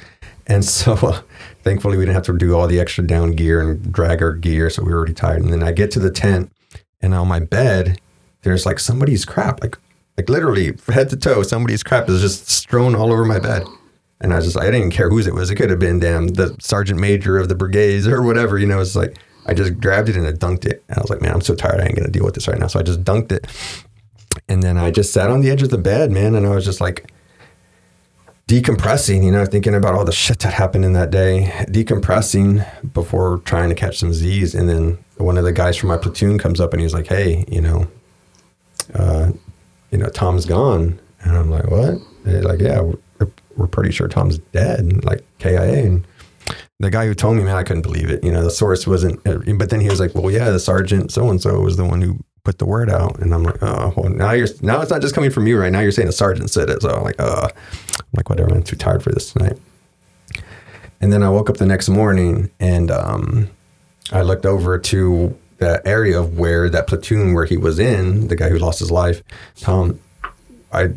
And 0.49 0.65
so, 0.65 0.95
uh, 0.95 1.23
thankfully, 1.63 1.97
we 1.97 2.05
didn't 2.05 2.15
have 2.15 2.27
to 2.27 2.37
do 2.37 2.55
all 2.55 2.67
the 2.67 2.81
extra 2.81 3.07
down 3.07 3.33
gear 3.33 3.61
and 3.61 3.93
drag 3.93 4.23
our 4.23 4.33
gear. 4.33 4.71
So 4.71 4.83
we 4.83 4.91
were 4.91 4.99
already 4.99 5.15
tired. 5.15 5.43
And 5.43 5.53
then 5.53 5.63
I 5.63 5.73
get 5.73 5.91
to 5.93 6.01
the 6.01 6.11
tent, 6.11 6.53
and 7.01 7.15
on 7.15 7.29
my 7.29 7.41
bed, 7.41 8.01
there's 8.43 8.67
like 8.67 8.79
somebody's 8.79 9.25
crap, 9.25 9.63
like 9.63 9.77
like 10.17 10.29
literally 10.29 10.77
head 10.89 11.09
to 11.11 11.17
toe, 11.17 11.43
somebody's 11.43 11.83
crap 11.83 12.09
is 12.09 12.21
just 12.21 12.49
strewn 12.49 12.95
all 12.95 13.13
over 13.13 13.25
my 13.25 13.39
bed. 13.39 13.65
And 14.21 14.33
I 14.33 14.37
was 14.37 14.45
just, 14.45 14.59
I 14.59 14.71
didn't 14.71 14.91
care 14.91 15.11
whose 15.11 15.27
it 15.27 15.35
was. 15.35 15.51
It 15.51 15.57
could 15.57 15.71
have 15.71 15.79
been 15.79 15.99
damn 15.99 16.29
the 16.29 16.55
sergeant 16.61 17.01
major 17.01 17.39
of 17.39 17.49
the 17.49 17.55
brigades 17.55 18.07
or 18.07 18.23
whatever. 18.23 18.59
You 18.59 18.67
know, 18.67 18.81
it's 18.81 18.95
like 18.95 19.17
I 19.47 19.55
just 19.55 19.81
grabbed 19.81 20.09
it 20.09 20.17
and 20.17 20.27
I 20.27 20.33
dunked 20.33 20.65
it. 20.65 20.85
And 20.89 20.99
I 20.99 21.01
was 21.01 21.11
like, 21.11 21.21
man, 21.21 21.33
I'm 21.33 21.41
so 21.41 21.55
tired. 21.55 21.81
I 21.81 21.87
ain't 21.87 21.97
gonna 21.97 22.11
deal 22.11 22.25
with 22.25 22.35
this 22.35 22.47
right 22.47 22.59
now. 22.59 22.69
So 22.69 22.79
I 22.79 22.83
just 22.83 23.03
dunked 23.03 23.33
it. 23.33 23.47
And 24.49 24.63
then 24.63 24.79
I 24.79 24.91
just 24.91 25.13
sat 25.13 25.31
on 25.31 25.41
the 25.41 25.51
edge 25.51 25.63
of 25.63 25.71
the 25.71 25.79
bed, 25.79 26.11
man, 26.11 26.35
and 26.35 26.47
I 26.47 26.55
was 26.55 26.65
just 26.65 26.81
like 26.81 27.13
decompressing, 28.49 29.25
you 29.25 29.31
know, 29.31 29.47
thinking 29.47 29.75
about 29.75 29.95
all 29.95 30.05
the 30.05 30.13
shit 30.13 30.41
that 30.41 30.53
happened 30.53 30.85
in 30.85 30.93
that 30.93 31.11
day, 31.11 31.51
decompressing 31.69 32.93
before 32.93 33.39
trying 33.45 33.69
to 33.69 33.75
catch 33.75 33.99
some 33.99 34.13
Z's. 34.13 34.55
And 34.55 34.69
then 34.69 34.99
one 35.17 35.39
of 35.39 35.45
the 35.45 35.53
guys 35.53 35.77
from 35.77 35.89
my 35.89 35.97
platoon 35.97 36.39
comes 36.39 36.61
up 36.61 36.73
and 36.73 36.83
he's 36.83 36.95
like, 36.95 37.07
hey, 37.07 37.45
you 37.49 37.61
know, 37.61 37.89
uh, 38.95 39.33
you 39.91 39.99
know, 39.99 40.09
Tom's 40.09 40.47
gone. 40.47 41.01
And 41.21 41.37
I'm 41.37 41.51
like, 41.51 41.71
what? 41.71 41.99
Like, 42.25 42.61
yeah, 42.61 42.81
we're, 42.81 43.29
we're 43.57 43.67
pretty 43.67 43.93
sure 43.93 44.09
Tom's 44.09 44.39
dead, 44.39 45.05
like 45.05 45.25
KIA. 45.39 45.85
And 45.85 46.07
the 46.81 46.91
guy 46.91 47.07
who 47.07 47.15
told 47.15 47.37
me, 47.37 47.45
man, 47.45 47.57
I 47.57 47.63
couldn't 47.63 47.83
believe 47.83 48.11
it. 48.11 48.25
You 48.25 48.33
know, 48.33 48.43
the 48.43 48.51
source 48.51 48.87
wasn't, 48.87 49.23
but 49.25 49.71
then 49.71 49.81
he 49.81 49.89
was 49.89 50.01
like, 50.01 50.15
well, 50.15 50.31
yeah, 50.31 50.51
the 50.51 50.59
sergeant 50.59 51.13
so 51.13 51.31
and 51.31 51.41
so 51.41 51.61
was 51.61 51.77
the 51.77 51.85
one 51.85 52.03
who 52.03 52.19
put 52.45 52.59
the 52.59 52.67
word 52.67 52.91
out. 52.91 53.21
And 53.21 53.33
I'm 53.33 53.45
like, 53.45 53.63
oh, 53.63 53.95
well, 53.97 54.11
now 54.11 54.33
you're, 54.33 54.49
now 54.63 54.81
it's 54.81 54.91
not 54.91 55.01
just 55.01 55.15
coming 55.15 55.31
from 55.31 55.47
you 55.47 55.59
right 55.59 55.71
now. 55.71 55.81
You're 55.81 55.93
saying 55.93 56.07
the 56.07 56.13
sergeant 56.13 56.51
said 56.51 56.71
it. 56.71 56.83
So 56.83 56.91
I'm 56.91 57.05
like, 57.05 57.21
uh, 57.21 57.49
I'm 58.13 58.19
like, 58.19 58.29
whatever, 58.29 58.55
I'm 58.55 58.63
too 58.63 58.77
tired 58.77 59.03
for 59.03 59.11
this 59.11 59.33
tonight. 59.33 59.59
And 61.01 61.13
then 61.13 61.23
I 61.23 61.31
woke 61.31 61.51
up 61.51 61.57
the 61.57 61.67
next 61.67 61.89
morning 61.89 62.51
and 62.61 62.91
um, 62.91 63.51
I 64.13 64.23
looked 64.23 64.47
over 64.47 64.79
to 64.79 65.37
the 65.59 65.81
area 65.87 66.19
of 66.19 66.39
where 66.39 66.69
that 66.69 66.87
platoon 66.87 67.35
where 67.35 67.45
he 67.45 67.57
was 67.57 67.79
in, 67.79 68.29
the 68.29 68.37
guy 68.37 68.49
who 68.49 68.59
lost 68.59 68.81
his 68.81 68.91
life, 68.91 69.23
Tom, 69.57 69.99
I 70.73 70.91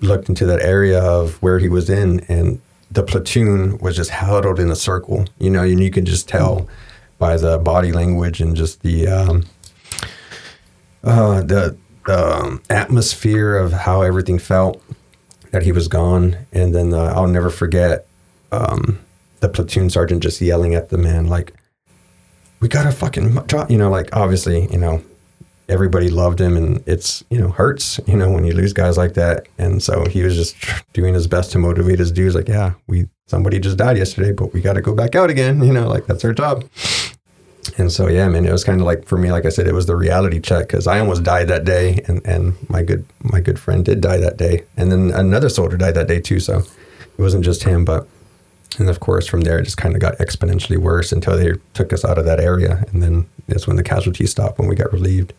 looked 0.00 0.28
into 0.28 0.46
that 0.46 0.60
area 0.60 1.00
of 1.00 1.40
where 1.42 1.58
he 1.58 1.68
was 1.68 1.88
in, 1.88 2.20
and 2.28 2.60
the 2.90 3.02
platoon 3.02 3.78
was 3.78 3.96
just 3.96 4.10
huddled 4.10 4.60
in 4.60 4.70
a 4.70 4.76
circle. 4.76 5.26
You 5.38 5.50
know, 5.50 5.62
and 5.62 5.82
you 5.82 5.90
could 5.90 6.04
just 6.04 6.28
tell 6.28 6.68
by 7.18 7.36
the 7.36 7.58
body 7.58 7.92
language 7.92 8.40
and 8.40 8.56
just 8.56 8.82
the 8.82 9.08
um, 9.08 9.44
uh, 11.04 11.42
the 11.42 11.76
the 12.06 12.36
um, 12.36 12.62
atmosphere 12.68 13.56
of 13.56 13.72
how 13.72 14.02
everything 14.02 14.38
felt 14.38 14.82
that 15.52 15.62
he 15.62 15.70
was 15.72 15.86
gone. 15.86 16.36
And 16.52 16.74
then 16.74 16.92
uh, 16.92 17.12
I'll 17.14 17.28
never 17.28 17.50
forget 17.50 18.06
um, 18.50 18.98
the 19.40 19.48
platoon 19.48 19.88
sergeant 19.88 20.22
just 20.22 20.40
yelling 20.40 20.74
at 20.74 20.88
the 20.88 20.98
man 20.98 21.28
like, 21.28 21.54
"We 22.60 22.68
gotta 22.68 22.90
fucking 22.90 23.34
drop," 23.46 23.70
you 23.70 23.78
know, 23.78 23.90
like 23.90 24.14
obviously, 24.14 24.66
you 24.72 24.78
know, 24.78 25.02
everybody 25.68 26.10
loved 26.10 26.40
him, 26.40 26.56
and 26.56 26.82
it's 26.86 27.22
you 27.30 27.38
know 27.38 27.50
hurts, 27.50 28.00
you 28.06 28.16
know, 28.16 28.30
when 28.30 28.44
you 28.44 28.52
lose 28.52 28.72
guys 28.72 28.98
like 28.98 29.14
that. 29.14 29.46
And 29.58 29.82
so 29.82 30.06
he 30.06 30.22
was 30.22 30.34
just 30.34 30.56
doing 30.92 31.14
his 31.14 31.26
best 31.26 31.52
to 31.52 31.58
motivate 31.58 31.98
his 31.98 32.12
dudes, 32.12 32.34
like, 32.34 32.48
"Yeah, 32.48 32.72
we 32.88 33.08
somebody 33.26 33.58
just 33.58 33.78
died 33.78 33.96
yesterday, 33.98 34.32
but 34.32 34.52
we 34.52 34.60
got 34.60 34.74
to 34.74 34.82
go 34.82 34.94
back 34.94 35.14
out 35.14 35.30
again," 35.30 35.62
you 35.64 35.72
know, 35.72 35.88
like 35.88 36.06
that's 36.06 36.24
our 36.24 36.32
job. 36.32 36.64
And 37.78 37.92
so, 37.92 38.08
yeah, 38.08 38.28
man, 38.28 38.44
it 38.44 38.52
was 38.52 38.64
kind 38.64 38.80
of 38.80 38.86
like 38.86 39.06
for 39.06 39.16
me, 39.16 39.30
like 39.30 39.46
I 39.46 39.48
said, 39.48 39.66
it 39.66 39.74
was 39.74 39.86
the 39.86 39.96
reality 39.96 40.40
check 40.40 40.66
because 40.66 40.86
I 40.86 40.98
almost 40.98 41.22
died 41.22 41.48
that 41.48 41.64
day, 41.64 42.02
and, 42.08 42.24
and 42.26 42.54
my 42.68 42.82
good 42.82 43.04
my 43.20 43.40
good 43.40 43.58
friend 43.58 43.84
did 43.84 44.00
die 44.00 44.16
that 44.18 44.36
day, 44.36 44.64
and 44.76 44.90
then 44.90 45.12
another 45.12 45.48
soldier 45.48 45.76
died 45.76 45.94
that 45.94 46.08
day 46.08 46.20
too. 46.20 46.40
So 46.40 46.58
it 46.58 47.18
wasn't 47.18 47.44
just 47.44 47.62
him, 47.62 47.84
but 47.84 48.08
and 48.78 48.88
of 48.88 49.00
course 49.00 49.26
from 49.26 49.42
there 49.42 49.58
it 49.58 49.64
just 49.64 49.76
kind 49.76 49.94
of 49.94 50.00
got 50.00 50.16
exponentially 50.18 50.78
worse 50.78 51.12
until 51.12 51.36
they 51.36 51.52
took 51.74 51.92
us 51.92 52.04
out 52.04 52.18
of 52.18 52.24
that 52.24 52.40
area, 52.40 52.84
and 52.92 53.02
then 53.02 53.26
that's 53.46 53.66
when 53.66 53.76
the 53.76 53.84
casualties 53.84 54.30
stopped 54.30 54.58
when 54.58 54.68
we 54.68 54.74
got 54.74 54.92
relieved. 54.92 55.32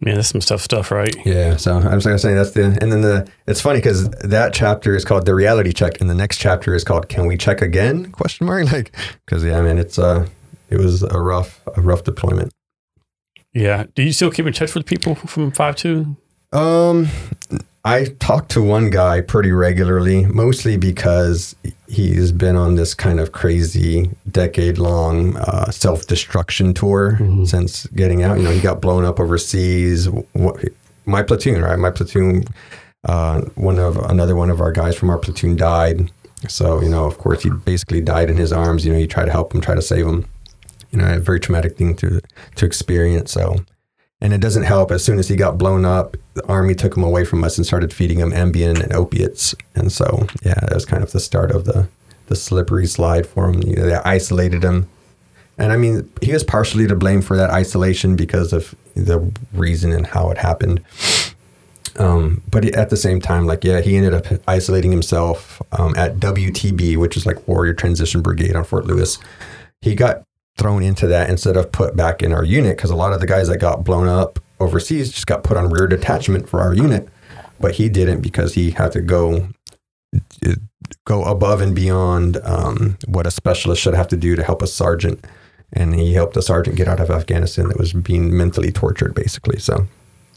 Man, 0.00 0.16
that's 0.16 0.28
some 0.28 0.42
tough 0.42 0.60
stuff, 0.60 0.90
right? 0.90 1.16
Yeah, 1.24 1.56
so 1.56 1.78
I 1.78 1.94
was 1.94 2.04
going 2.04 2.16
to 2.16 2.18
say 2.18 2.34
that's 2.34 2.50
the, 2.50 2.76
and 2.82 2.92
then 2.92 3.00
the, 3.00 3.30
it's 3.46 3.62
funny 3.62 3.78
because 3.78 4.10
that 4.10 4.52
chapter 4.52 4.94
is 4.94 5.06
called 5.06 5.24
the 5.24 5.34
reality 5.34 5.72
check, 5.72 6.02
and 6.02 6.10
the 6.10 6.14
next 6.14 6.36
chapter 6.36 6.74
is 6.74 6.84
called 6.84 7.08
"Can 7.08 7.26
we 7.26 7.38
check 7.38 7.62
again?" 7.62 8.12
Question 8.12 8.46
mark, 8.46 8.64
like, 8.72 8.94
because 9.24 9.42
yeah, 9.42 9.58
I 9.58 9.62
mean, 9.62 9.78
it's 9.78 9.98
uh, 9.98 10.26
it 10.70 10.78
was 10.78 11.02
a 11.02 11.20
rough, 11.20 11.60
a 11.76 11.80
rough 11.80 12.04
deployment. 12.04 12.52
Yeah. 13.52 13.84
Do 13.94 14.02
you 14.02 14.12
still 14.12 14.30
keep 14.30 14.46
in 14.46 14.52
touch 14.52 14.74
with 14.74 14.86
people 14.86 15.14
from 15.14 15.50
five 15.50 15.76
two? 15.76 16.16
Um, 16.52 17.08
I 17.86 18.06
talk 18.18 18.48
to 18.48 18.60
one 18.62 18.90
guy 18.90 19.20
pretty 19.20 19.52
regularly, 19.52 20.26
mostly 20.26 20.76
because 20.76 21.54
he's 21.86 22.32
been 22.32 22.56
on 22.56 22.74
this 22.74 22.94
kind 22.94 23.20
of 23.20 23.30
crazy 23.30 24.10
decade 24.30 24.76
long 24.78 25.36
uh, 25.36 25.70
self 25.70 26.06
destruction 26.06 26.74
tour 26.74 27.16
since 27.46 27.86
getting 27.88 28.24
out. 28.24 28.38
You 28.38 28.42
know, 28.42 28.50
he 28.50 28.60
got 28.60 28.80
blown 28.80 29.04
up 29.04 29.20
overseas. 29.20 30.08
My 31.04 31.22
platoon, 31.22 31.62
right? 31.62 31.78
My 31.78 31.92
platoon, 31.92 32.44
uh, 33.04 33.42
one 33.54 33.78
of 33.78 33.96
another 33.96 34.34
one 34.34 34.50
of 34.50 34.60
our 34.60 34.72
guys 34.72 34.96
from 34.96 35.08
our 35.08 35.18
platoon 35.18 35.54
died. 35.54 36.10
So, 36.48 36.82
you 36.82 36.88
know, 36.88 37.04
of 37.04 37.18
course, 37.18 37.44
he 37.44 37.50
basically 37.50 38.00
died 38.00 38.30
in 38.30 38.36
his 38.36 38.52
arms. 38.52 38.84
You 38.84 38.92
know, 38.92 38.98
you 38.98 39.06
try 39.06 39.24
to 39.24 39.30
help 39.30 39.54
him, 39.54 39.60
try 39.60 39.76
to 39.76 39.82
save 39.82 40.06
him. 40.06 40.26
You 40.96 41.02
know, 41.02 41.14
a 41.14 41.20
very 41.20 41.38
traumatic 41.38 41.76
thing 41.76 41.94
to 41.96 42.20
to 42.54 42.66
experience. 42.66 43.32
So, 43.32 43.56
and 44.22 44.32
it 44.32 44.40
doesn't 44.40 44.62
help. 44.62 44.90
As 44.90 45.04
soon 45.04 45.18
as 45.18 45.28
he 45.28 45.36
got 45.36 45.58
blown 45.58 45.84
up, 45.84 46.16
the 46.32 46.46
army 46.46 46.74
took 46.74 46.96
him 46.96 47.02
away 47.02 47.26
from 47.26 47.44
us 47.44 47.58
and 47.58 47.66
started 47.66 47.92
feeding 47.92 48.18
him 48.18 48.30
Ambien 48.30 48.82
and 48.82 48.92
opiates. 48.94 49.54
And 49.74 49.92
so, 49.92 50.26
yeah, 50.42 50.54
that 50.54 50.74
was 50.74 50.86
kind 50.86 51.02
of 51.02 51.12
the 51.12 51.20
start 51.20 51.50
of 51.50 51.66
the 51.66 51.88
the 52.28 52.34
slippery 52.34 52.86
slide 52.86 53.26
for 53.26 53.50
him. 53.50 53.62
You 53.62 53.76
know, 53.76 53.86
they 53.86 53.94
isolated 53.96 54.62
him, 54.62 54.88
and 55.58 55.70
I 55.70 55.76
mean, 55.76 56.10
he 56.22 56.32
was 56.32 56.44
partially 56.44 56.86
to 56.86 56.96
blame 56.96 57.20
for 57.20 57.36
that 57.36 57.50
isolation 57.50 58.16
because 58.16 58.54
of 58.54 58.74
the 58.94 59.30
reason 59.52 59.92
and 59.92 60.06
how 60.06 60.30
it 60.30 60.38
happened. 60.38 60.82
Um, 61.98 62.42
but 62.50 62.64
at 62.64 62.90
the 62.90 62.96
same 62.96 63.20
time, 63.20 63.46
like, 63.46 63.64
yeah, 63.64 63.80
he 63.80 63.96
ended 63.96 64.14
up 64.14 64.26
isolating 64.48 64.90
himself 64.90 65.62
um, 65.72 65.94
at 65.96 66.16
WTB, 66.16 66.96
which 66.96 67.16
is 67.16 67.26
like 67.26 67.46
Warrior 67.46 67.74
Transition 67.74 68.22
Brigade 68.22 68.56
on 68.56 68.64
Fort 68.64 68.86
Lewis. 68.86 69.18
He 69.80 69.94
got 69.94 70.22
thrown 70.56 70.82
into 70.82 71.06
that 71.06 71.28
instead 71.30 71.56
of 71.56 71.70
put 71.70 71.96
back 71.96 72.22
in 72.22 72.32
our 72.32 72.44
unit 72.44 72.76
because 72.76 72.90
a 72.90 72.96
lot 72.96 73.12
of 73.12 73.20
the 73.20 73.26
guys 73.26 73.48
that 73.48 73.58
got 73.58 73.84
blown 73.84 74.08
up 74.08 74.38
overseas 74.58 75.12
just 75.12 75.26
got 75.26 75.44
put 75.44 75.56
on 75.56 75.70
rear 75.70 75.86
detachment 75.86 76.48
for 76.48 76.60
our 76.60 76.74
unit, 76.74 77.08
but 77.60 77.74
he 77.74 77.88
didn't 77.88 78.22
because 78.22 78.54
he 78.54 78.70
had 78.70 78.92
to 78.92 79.00
go 79.00 79.48
go 81.04 81.24
above 81.24 81.60
and 81.60 81.74
beyond 81.74 82.38
um, 82.44 82.96
what 83.06 83.26
a 83.26 83.30
specialist 83.30 83.82
should 83.82 83.94
have 83.94 84.08
to 84.08 84.16
do 84.16 84.36
to 84.36 84.42
help 84.42 84.62
a 84.62 84.66
sergeant. 84.66 85.24
And 85.72 85.94
he 85.94 86.14
helped 86.14 86.36
a 86.36 86.42
sergeant 86.42 86.76
get 86.76 86.88
out 86.88 87.00
of 87.00 87.10
Afghanistan 87.10 87.68
that 87.68 87.78
was 87.78 87.92
being 87.92 88.36
mentally 88.36 88.70
tortured, 88.70 89.14
basically. 89.14 89.58
So 89.58 89.86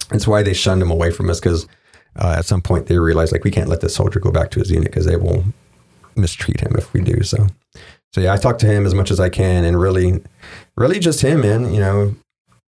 that's 0.09 0.27
why 0.27 0.43
they 0.43 0.53
shunned 0.53 0.81
him 0.81 0.91
away 0.91 1.11
from 1.11 1.30
us 1.30 1.39
because 1.39 1.67
uh, 2.15 2.35
at 2.38 2.45
some 2.45 2.61
point 2.61 2.88
they 2.88 2.98
realized 2.98 3.31
like 3.31 3.43
we 3.43 3.51
can't 3.51 3.69
let 3.69 3.81
this 3.81 3.95
soldier 3.95 4.19
go 4.19 4.31
back 4.31 4.49
to 4.51 4.59
his 4.59 4.72
unit 4.72 4.91
because 4.91 5.06
they 5.06 5.15
will 5.15 5.43
mistreat 6.15 6.61
him 6.61 6.75
if 6.77 6.91
we 6.93 7.01
do. 7.01 7.22
So, 7.23 7.48
so 8.13 8.21
yeah, 8.21 8.33
I 8.33 8.38
talk 8.38 8.57
to 8.59 8.65
him 8.65 8.85
as 8.85 8.93
much 8.93 9.11
as 9.11 9.19
I 9.19 9.29
can, 9.29 9.63
and 9.63 9.79
really, 9.79 10.23
really 10.75 10.99
just 10.99 11.21
him, 11.21 11.41
man. 11.41 11.73
You 11.73 11.79
know, 11.79 12.15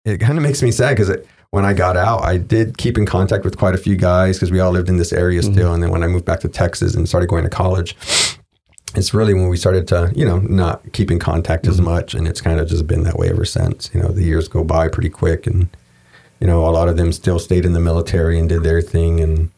it 0.05 0.19
kind 0.19 0.37
of 0.37 0.43
makes 0.43 0.63
me 0.63 0.71
sad 0.71 0.97
because 0.97 1.17
when 1.51 1.65
I 1.65 1.73
got 1.73 1.97
out, 1.97 2.23
I 2.23 2.37
did 2.37 2.77
keep 2.77 2.99
in 2.99 3.07
contact 3.07 3.45
with 3.45 3.57
quite 3.57 3.75
a 3.75 3.79
few 3.79 3.97
guys 3.97 4.37
because 4.37 4.51
we 4.51 4.61
all 4.61 4.73
lived 4.73 4.89
in 4.89 4.99
this 4.99 5.13
area 5.13 5.41
mm-hmm. 5.41 5.53
still. 5.53 5.73
And 5.75 5.83
then 5.83 5.91
when 5.91 6.03
I 6.03 6.07
moved 6.07 6.25
back 6.25 6.41
to 6.41 6.49
Texas 6.49 6.95
and 6.95 7.09
started 7.09 7.29
going 7.29 7.45
to 7.45 7.51
college, 7.51 7.97
it's 8.95 9.15
really 9.15 9.35
when 9.35 9.49
we 9.49 9.57
started 9.57 9.89
to, 9.89 10.13
you 10.15 10.25
know, 10.25 10.39
not 10.39 10.93
keep 10.93 11.11
in 11.11 11.19
contact 11.19 11.67
as 11.67 11.77
mm-hmm. 11.77 11.87
much. 11.87 12.15
And 12.15 12.27
it's 12.29 12.41
kind 12.41 12.61
of 12.61 12.69
just 12.69 12.87
been 12.87 13.05
that 13.05 13.19
way 13.19 13.31
ever 13.31 13.45
since. 13.45 13.91
You 13.95 14.03
know, 14.03 14.09
the 14.09 14.25
years 14.25 14.49
go 14.49 14.65
by 14.65 14.89
pretty 14.89 15.11
quick. 15.11 15.47
And, 15.47 15.69
you 16.41 16.47
know, 16.47 16.67
a 16.67 16.71
lot 16.71 16.89
of 16.89 16.97
them 16.97 17.13
still 17.13 17.39
stayed 17.39 17.65
in 17.65 17.73
the 17.73 17.81
military 17.81 18.39
and 18.39 18.49
did 18.49 18.63
their 18.63 18.83
thing. 18.83 19.21
And, 19.21 19.51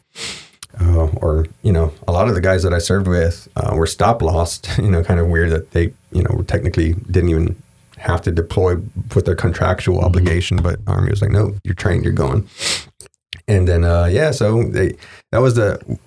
uh, 0.80 1.06
or, 1.16 1.46
you 1.62 1.72
know, 1.72 1.92
a 2.08 2.12
lot 2.12 2.28
of 2.28 2.34
the 2.34 2.40
guys 2.40 2.62
that 2.62 2.72
I 2.72 2.78
served 2.78 3.06
with 3.06 3.48
uh, 3.56 3.74
were 3.74 3.86
stop 3.86 4.22
lost, 4.22 4.68
you 4.78 4.90
know, 4.90 5.02
kind 5.04 5.20
of 5.20 5.28
weird 5.28 5.50
that 5.50 5.72
they, 5.72 5.92
you 6.12 6.22
know, 6.22 6.42
technically 6.46 6.94
didn't 7.10 7.30
even 7.30 7.62
have 7.98 8.22
to 8.22 8.30
deploy 8.30 8.76
with 9.14 9.26
their 9.26 9.34
contractual 9.34 10.00
obligation, 10.00 10.56
but 10.56 10.80
Army 10.86 11.10
was 11.10 11.20
like, 11.20 11.30
no, 11.30 11.54
you're 11.64 11.74
trained, 11.74 12.02
you're 12.02 12.14
going. 12.14 12.48
And 13.46 13.68
then, 13.68 13.84
uh, 13.84 14.06
yeah, 14.06 14.30
so 14.30 14.62
they, 14.62 14.96
that 15.32 15.38
was 15.38 15.54
the, 15.54 15.98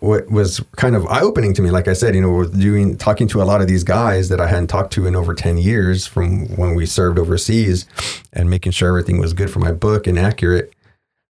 what 0.00 0.30
was 0.30 0.60
kind 0.76 0.96
of 0.96 1.06
eye 1.08 1.20
opening 1.20 1.52
to 1.54 1.62
me. 1.62 1.70
Like 1.70 1.88
I 1.88 1.92
said, 1.92 2.14
you 2.14 2.22
know, 2.22 2.30
we're 2.30 2.46
doing, 2.46 2.96
talking 2.96 3.28
to 3.28 3.42
a 3.42 3.44
lot 3.44 3.60
of 3.60 3.66
these 3.68 3.84
guys 3.84 4.28
that 4.30 4.40
I 4.40 4.46
hadn't 4.46 4.68
talked 4.68 4.92
to 4.94 5.06
in 5.06 5.14
over 5.14 5.34
10 5.34 5.58
years 5.58 6.06
from 6.06 6.46
when 6.56 6.74
we 6.74 6.86
served 6.86 7.18
overseas 7.18 7.86
and 8.32 8.48
making 8.48 8.72
sure 8.72 8.88
everything 8.88 9.18
was 9.18 9.34
good 9.34 9.50
for 9.50 9.58
my 9.58 9.72
book 9.72 10.06
and 10.06 10.18
accurate 10.18 10.72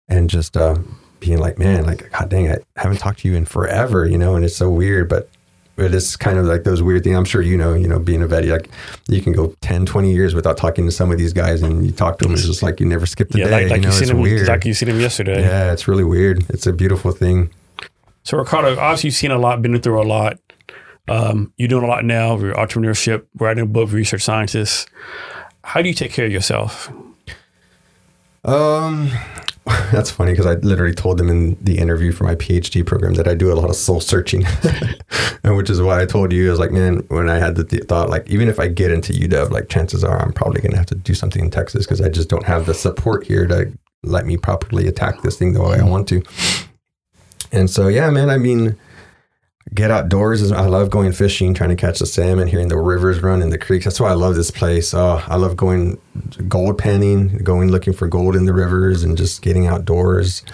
and 0.09 0.31
just, 0.31 0.57
uh, 0.57 0.77
being 1.21 1.39
like, 1.39 1.59
man, 1.59 1.85
like, 1.87 2.11
God 2.13 2.29
dang, 2.29 2.51
I 2.51 2.59
haven't 2.77 2.99
talked 2.99 3.21
to 3.21 3.29
you 3.29 3.35
in 3.35 3.45
forever, 3.45 4.07
you 4.07 4.19
know, 4.19 4.35
and 4.37 4.45
it's 4.45 4.57
so 4.57 4.71
weird, 4.71 5.09
but 5.09 5.29
it 5.79 5.95
is 5.95 6.17
kind 6.17 6.39
of 6.39 6.47
like 6.47 6.65
those 6.65 6.83
weird 6.83 7.05
things. 7.05 7.17
I'm 7.17 7.25
sure 7.27 7.43
you 7.43 7.57
know, 7.57 7.75
you 7.75 7.87
know, 7.87 7.99
being 7.99 8.23
a 8.23 8.27
vet, 8.27 8.45
like 8.47 8.71
you 9.09 9.21
can 9.21 9.33
go 9.33 9.55
10, 9.61 9.85
20 9.87 10.13
years 10.13 10.35
without 10.35 10.57
talking 10.57 10.87
to 10.87 10.91
some 10.93 11.11
of 11.13 11.19
these 11.19 11.33
guys 11.35 11.61
and 11.63 11.85
you 11.85 11.93
talk 11.93 12.19
to 12.19 12.25
them. 12.25 12.33
It's 12.33 12.47
just 12.47 12.63
like 12.63 12.81
you 12.81 12.87
never 12.87 13.05
skip 13.07 13.29
the 13.31 13.41
Yeah, 13.41 13.45
day. 13.47 13.63
like, 13.65 13.71
like 13.71 13.81
you 13.83 13.89
you, 13.89 13.93
seen 13.93 14.03
it's 14.05 14.11
him, 14.11 14.21
weird. 14.21 14.49
like 14.49 14.65
you 14.65 14.73
seen 14.75 14.89
him 14.89 15.01
yesterday. 15.01 15.41
yeah, 15.43 15.73
it's 15.73 15.87
really 15.87 16.05
weird. 16.05 16.45
It's 16.49 16.67
a 16.67 16.73
beautiful 16.73 17.13
thing. 17.13 17.51
So 18.25 18.39
Ricardo, 18.39 18.73
obviously 18.79 19.09
you've 19.09 19.17
seen 19.17 19.31
a 19.31 19.39
lot, 19.39 19.61
been 19.63 19.79
through 19.81 20.01
a 20.01 20.05
lot. 20.05 20.39
Um, 21.09 21.53
you're 21.57 21.69
doing 21.69 21.85
a 21.85 21.87
lot 21.89 22.05
now. 22.05 22.37
Your 22.39 22.55
entrepreneurship, 22.55 23.27
writing 23.39 23.63
a 23.63 23.67
book, 23.67 23.93
research 23.93 24.23
scientist. 24.23 24.89
How 25.63 25.83
do 25.83 25.89
you 25.89 25.95
take 25.95 26.11
care 26.13 26.25
of 26.27 26.33
yourself? 26.33 26.91
Um, 28.45 29.11
that's 29.91 30.11
funny 30.11 30.33
because 30.33 30.47
I 30.47 30.55
literally 30.55 30.95
told 30.95 31.19
them 31.19 31.29
in 31.29 31.57
the 31.61 31.79
interview 31.79 32.13
for 32.13 32.23
my 32.23 32.37
PhD 32.37 32.87
program 32.87 33.15
that 33.15 33.27
I 33.27 33.35
do 33.35 33.53
a 33.53 33.55
lot 33.55 33.69
of 33.69 33.75
soul 33.75 34.01
searching, 34.01 34.45
and 35.43 35.57
which 35.57 35.69
is 35.69 35.83
why 35.83 36.01
I 36.01 36.07
told 36.07 36.33
you 36.33 36.47
I 36.47 36.51
was 36.51 36.61
like, 36.61 36.71
man, 36.71 36.99
when 37.09 37.29
I 37.29 37.39
had 37.39 37.57
the 37.57 37.65
th- 37.65 37.85
thought, 37.85 38.09
like, 38.09 38.31
even 38.31 38.49
if 38.49 38.61
I 38.61 38.69
get 38.69 38.93
into 38.93 39.13
UW, 39.13 39.51
like, 39.51 39.69
chances 39.69 40.05
are 40.05 40.23
I'm 40.23 40.33
probably 40.33 40.61
gonna 40.61 40.77
have 40.77 40.87
to 40.87 40.95
do 40.95 41.15
something 41.15 41.43
in 41.43 41.51
Texas 41.51 41.85
because 41.85 42.01
I 42.01 42.09
just 42.09 42.29
don't 42.29 42.47
have 42.47 42.67
the 42.67 42.75
support 42.75 43.27
here 43.27 43.47
to 43.49 43.73
let 44.05 44.25
me 44.25 44.37
properly 44.37 44.87
attack 44.87 45.23
this 45.23 45.37
thing 45.37 45.53
the 45.53 45.63
way 45.63 45.75
I 45.75 45.79
mm-hmm. 45.79 45.89
want 45.89 46.09
to. 46.09 46.23
And 47.51 47.69
so, 47.69 47.89
yeah, 47.89 48.09
man, 48.11 48.31
I 48.31 48.39
mean, 48.39 48.77
get 49.75 49.91
outdoors. 49.91 50.51
I 50.53 50.67
love 50.67 50.91
going 50.91 51.13
fishing, 51.13 51.55
trying 51.55 51.71
to 51.71 51.77
catch 51.77 51.99
the 51.99 52.07
salmon, 52.07 52.49
hearing 52.49 52.69
the 52.69 52.79
rivers 52.79 53.21
run 53.21 53.43
in 53.43 53.51
the 53.51 53.59
creeks. 53.59 53.85
That's 53.85 54.01
why 54.01 54.11
I 54.11 54.15
love 54.15 54.35
this 54.35 54.51
place. 54.51 54.95
Oh, 54.95 55.23
I 55.27 55.37
love 55.37 55.57
going 55.57 55.99
gold 56.49 56.79
panning, 56.79 57.39
going 57.39 57.71
looking 57.71 57.93
for 57.93 58.09
gold 58.09 58.37
in 58.37 58.45
the 58.45 58.53
rivers, 58.53 59.03
and 59.03 59.17
just 59.17 59.43
getting 59.43 59.67
outdoors. 59.67 60.45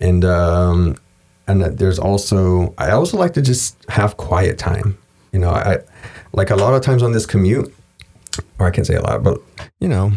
And 0.00 0.24
um, 0.24 0.96
and 1.46 1.62
there's 1.62 1.98
also 1.98 2.74
I 2.78 2.90
also 2.90 3.16
like 3.16 3.34
to 3.34 3.42
just 3.42 3.76
have 3.88 4.16
quiet 4.16 4.58
time. 4.58 4.96
You 5.32 5.40
know, 5.40 5.50
I 5.50 5.78
like 6.32 6.50
a 6.50 6.56
lot 6.56 6.74
of 6.74 6.82
times 6.82 7.02
on 7.02 7.12
this 7.12 7.26
commute, 7.26 7.74
or 8.58 8.66
I 8.66 8.70
can't 8.70 8.86
say 8.86 8.94
a 8.94 9.02
lot, 9.02 9.22
but 9.22 9.40
you 9.80 9.88
know, 9.88 10.12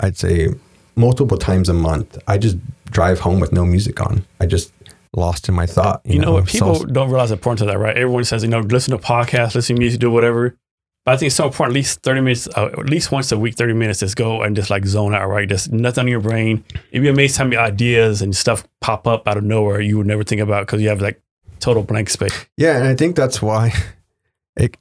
I'd 0.00 0.16
say 0.16 0.48
multiple 0.96 1.38
times 1.38 1.68
a 1.68 1.74
month. 1.74 2.18
I 2.26 2.38
just 2.38 2.56
drive 2.86 3.20
home 3.20 3.40
with 3.40 3.52
no 3.52 3.64
music 3.64 4.00
on. 4.00 4.24
I 4.40 4.46
just 4.46 4.72
lost 5.14 5.48
in 5.48 5.54
my 5.54 5.66
thought. 5.66 6.02
You, 6.04 6.18
know, 6.18 6.32
what? 6.32 6.46
People 6.46 6.76
so- 6.76 6.84
don't 6.84 7.10
realize 7.10 7.30
the 7.30 7.34
importance 7.34 7.60
of 7.62 7.68
that, 7.68 7.78
right? 7.78 7.96
Everyone 7.96 8.24
says, 8.24 8.42
you 8.42 8.48
know, 8.48 8.60
listen 8.60 8.96
to 8.96 9.02
podcasts, 9.02 9.54
listen 9.54 9.76
to 9.76 9.80
music, 9.80 10.00
do 10.00 10.10
whatever. 10.10 10.56
But 11.04 11.12
I 11.12 11.16
think 11.16 11.28
it's 11.28 11.36
so 11.36 11.46
important. 11.46 11.74
At 11.74 11.78
least 11.78 12.02
thirty 12.02 12.20
minutes, 12.20 12.46
uh, 12.54 12.66
at 12.66 12.88
least 12.88 13.10
once 13.10 13.32
a 13.32 13.38
week, 13.38 13.56
thirty 13.56 13.72
minutes. 13.72 14.00
Just 14.00 14.14
go 14.14 14.42
and 14.42 14.54
just 14.54 14.70
like 14.70 14.86
zone 14.86 15.14
out. 15.14 15.28
Right, 15.28 15.48
Just 15.48 15.72
nothing 15.72 16.02
in 16.02 16.08
your 16.08 16.20
brain. 16.20 16.64
You'd 16.92 17.02
be 17.02 17.08
amazed 17.08 17.36
how 17.36 17.44
many 17.44 17.56
ideas 17.56 18.22
and 18.22 18.36
stuff 18.36 18.64
pop 18.80 19.08
up 19.08 19.26
out 19.26 19.36
of 19.36 19.42
nowhere 19.42 19.80
you 19.80 19.98
would 19.98 20.06
never 20.06 20.22
think 20.22 20.40
about 20.40 20.66
because 20.66 20.80
you 20.80 20.88
have 20.88 21.02
like 21.02 21.20
total 21.58 21.82
blank 21.82 22.08
space. 22.08 22.46
Yeah, 22.56 22.76
and 22.76 22.86
I 22.86 22.94
think 22.94 23.16
that's 23.16 23.42
why 23.42 23.72
it, 24.56 24.76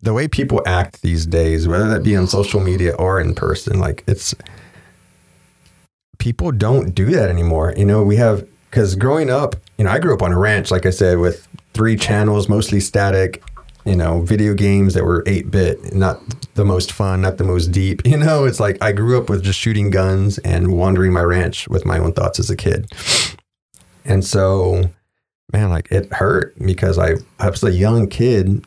the 0.00 0.12
way 0.12 0.28
people 0.28 0.62
act 0.64 1.02
these 1.02 1.26
days, 1.26 1.66
whether 1.66 1.88
that 1.88 2.04
be 2.04 2.14
on 2.14 2.28
social 2.28 2.60
media 2.60 2.92
or 2.92 3.20
in 3.20 3.34
person, 3.34 3.80
like 3.80 4.04
it's 4.06 4.32
people 6.18 6.52
don't 6.52 6.94
do 6.94 7.06
that 7.06 7.30
anymore. 7.30 7.74
You 7.76 7.84
know, 7.84 8.04
we 8.04 8.14
have 8.16 8.46
because 8.74 8.96
growing 8.96 9.30
up, 9.30 9.54
you 9.78 9.84
know, 9.84 9.90
I 9.92 10.00
grew 10.00 10.12
up 10.12 10.20
on 10.20 10.32
a 10.32 10.38
ranch, 10.38 10.72
like 10.72 10.84
I 10.84 10.90
said, 10.90 11.18
with 11.18 11.46
three 11.74 11.94
channels, 11.94 12.48
mostly 12.48 12.80
static. 12.80 13.40
You 13.84 13.94
know, 13.94 14.22
video 14.22 14.52
games 14.54 14.94
that 14.94 15.04
were 15.04 15.22
eight 15.26 15.50
bit, 15.50 15.94
not 15.94 16.18
the 16.54 16.64
most 16.64 16.90
fun, 16.90 17.20
not 17.20 17.36
the 17.36 17.44
most 17.44 17.68
deep. 17.68 18.02
You 18.06 18.16
know, 18.16 18.46
it's 18.46 18.58
like 18.58 18.82
I 18.82 18.90
grew 18.90 19.16
up 19.16 19.30
with 19.30 19.44
just 19.44 19.60
shooting 19.60 19.90
guns 19.90 20.38
and 20.38 20.72
wandering 20.72 21.12
my 21.12 21.20
ranch 21.20 21.68
with 21.68 21.86
my 21.86 21.98
own 21.98 22.14
thoughts 22.14 22.40
as 22.40 22.50
a 22.50 22.56
kid. 22.56 22.90
And 24.04 24.24
so, 24.24 24.90
man, 25.52 25.70
like 25.70 25.92
it 25.92 26.12
hurt 26.12 26.58
because 26.58 26.98
I, 26.98 27.14
I 27.38 27.50
was 27.50 27.62
a 27.62 27.70
young 27.70 28.08
kid 28.08 28.64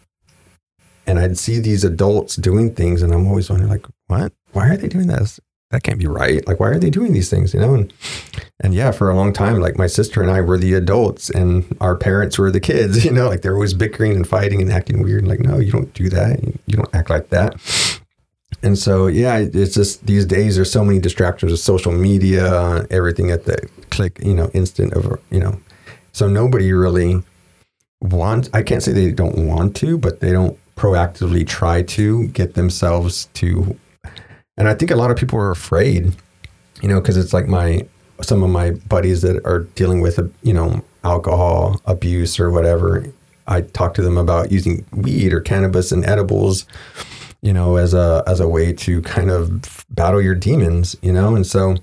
and 1.06 1.20
I'd 1.20 1.38
see 1.38 1.60
these 1.60 1.84
adults 1.84 2.38
doing 2.38 2.74
things 2.76 3.02
and 3.02 3.12
I'm 3.14 3.28
always 3.28 3.50
wondering 3.50 3.72
like, 3.72 3.86
what? 4.06 4.32
Why 4.54 4.70
are 4.70 4.78
they 4.78 4.88
doing 4.88 5.08
this? 5.08 5.38
That 5.70 5.84
can't 5.84 6.00
be 6.00 6.08
right. 6.08 6.48
Like, 6.48 6.60
why 6.60 6.70
are 6.70 6.80
they 6.80 6.90
doing 6.90 7.12
these 7.12 7.30
things? 7.30 7.54
You 7.54 7.60
know? 7.60 7.74
And, 7.74 7.94
and 8.62 8.74
yeah, 8.74 8.92
for 8.92 9.10
a 9.10 9.16
long 9.16 9.34
time, 9.34 9.60
like 9.60 9.78
my 9.78 9.88
sister 9.88 10.22
and 10.22 10.32
I 10.32 10.40
were 10.40 10.58
the 10.58 10.74
adults 10.74 11.30
and 11.30 11.66
our 11.82 11.96
parents 11.96 12.38
were 12.38 12.52
the 12.52 12.62
kids, 12.62 13.04
you 13.06 13.12
know, 13.12 13.28
like 13.28 13.42
they're 13.42 13.54
always 13.54 13.74
bickering 13.74 14.16
and 14.16 14.28
fighting 14.28 14.62
and 14.62 14.72
acting 14.72 15.04
weird. 15.04 15.28
Like, 15.28 15.40
no, 15.40 15.58
you 15.58 15.72
don't 15.72 15.94
do 15.94 16.10
that. 16.10 16.44
You 16.44 16.78
don't 16.78 16.96
act 16.96 17.10
like 17.10 17.30
that. 17.30 17.56
And 18.64 18.78
so, 18.78 19.08
yeah, 19.08 19.38
it's 19.38 19.76
just 19.76 20.06
these 20.06 20.26
days 20.26 20.56
there's 20.56 20.72
so 20.72 20.84
many 20.84 21.00
distractions 21.00 21.52
with 21.52 21.60
social 21.60 21.92
media, 21.92 22.88
everything 22.90 23.30
at 23.30 23.46
the 23.46 23.70
click, 23.92 24.20
you 24.24 24.34
know, 24.34 24.50
instant 24.54 24.94
of, 24.94 25.20
you 25.30 25.40
know, 25.40 25.60
so 26.14 26.28
nobody 26.28 26.74
really 26.74 27.22
wants, 28.02 28.50
I 28.54 28.64
can't 28.64 28.82
say 28.82 28.94
they 28.94 29.12
don't 29.12 29.48
want 29.48 29.76
to, 29.78 29.98
but 29.98 30.20
they 30.22 30.32
don't 30.32 30.58
proactively 30.76 31.46
try 31.46 31.84
to 31.84 32.28
get 32.30 32.56
themselves 32.56 33.26
to 33.36 33.78
and 34.58 34.68
I 34.68 34.74
think 34.74 34.92
a 34.92 34.96
lot 34.96 35.12
of 35.12 35.18
people 35.18 35.40
are 35.40 35.52
afraid, 35.52 36.16
you 36.82 36.90
know, 36.90 37.00
because 37.00 37.18
it's 37.18 37.34
like 37.34 37.48
my 37.48 37.88
some 38.22 38.44
of 38.44 38.50
my 38.50 38.72
buddies 38.72 39.22
that 39.22 39.46
are 39.46 39.60
dealing 39.76 40.02
with, 40.02 40.20
you 40.42 40.54
know, 40.54 40.84
alcohol 41.04 41.80
abuse 41.86 42.40
or 42.40 42.50
whatever. 42.50 43.06
I 43.48 43.62
talk 43.62 43.94
to 43.94 44.02
them 44.02 44.18
about 44.18 44.52
using 44.52 44.86
weed 44.92 45.34
or 45.34 45.40
cannabis 45.40 45.92
and 45.92 46.04
edibles, 46.06 46.66
you 47.42 47.54
know, 47.54 47.78
as 47.78 47.94
a 47.94 48.24
as 48.28 48.40
a 48.40 48.48
way 48.48 48.74
to 48.74 49.02
kind 49.04 49.30
of 49.30 49.86
battle 49.92 50.22
your 50.22 50.36
demons, 50.36 50.96
you 51.02 51.14
know, 51.14 51.36
and 51.36 51.46
so 51.46 51.78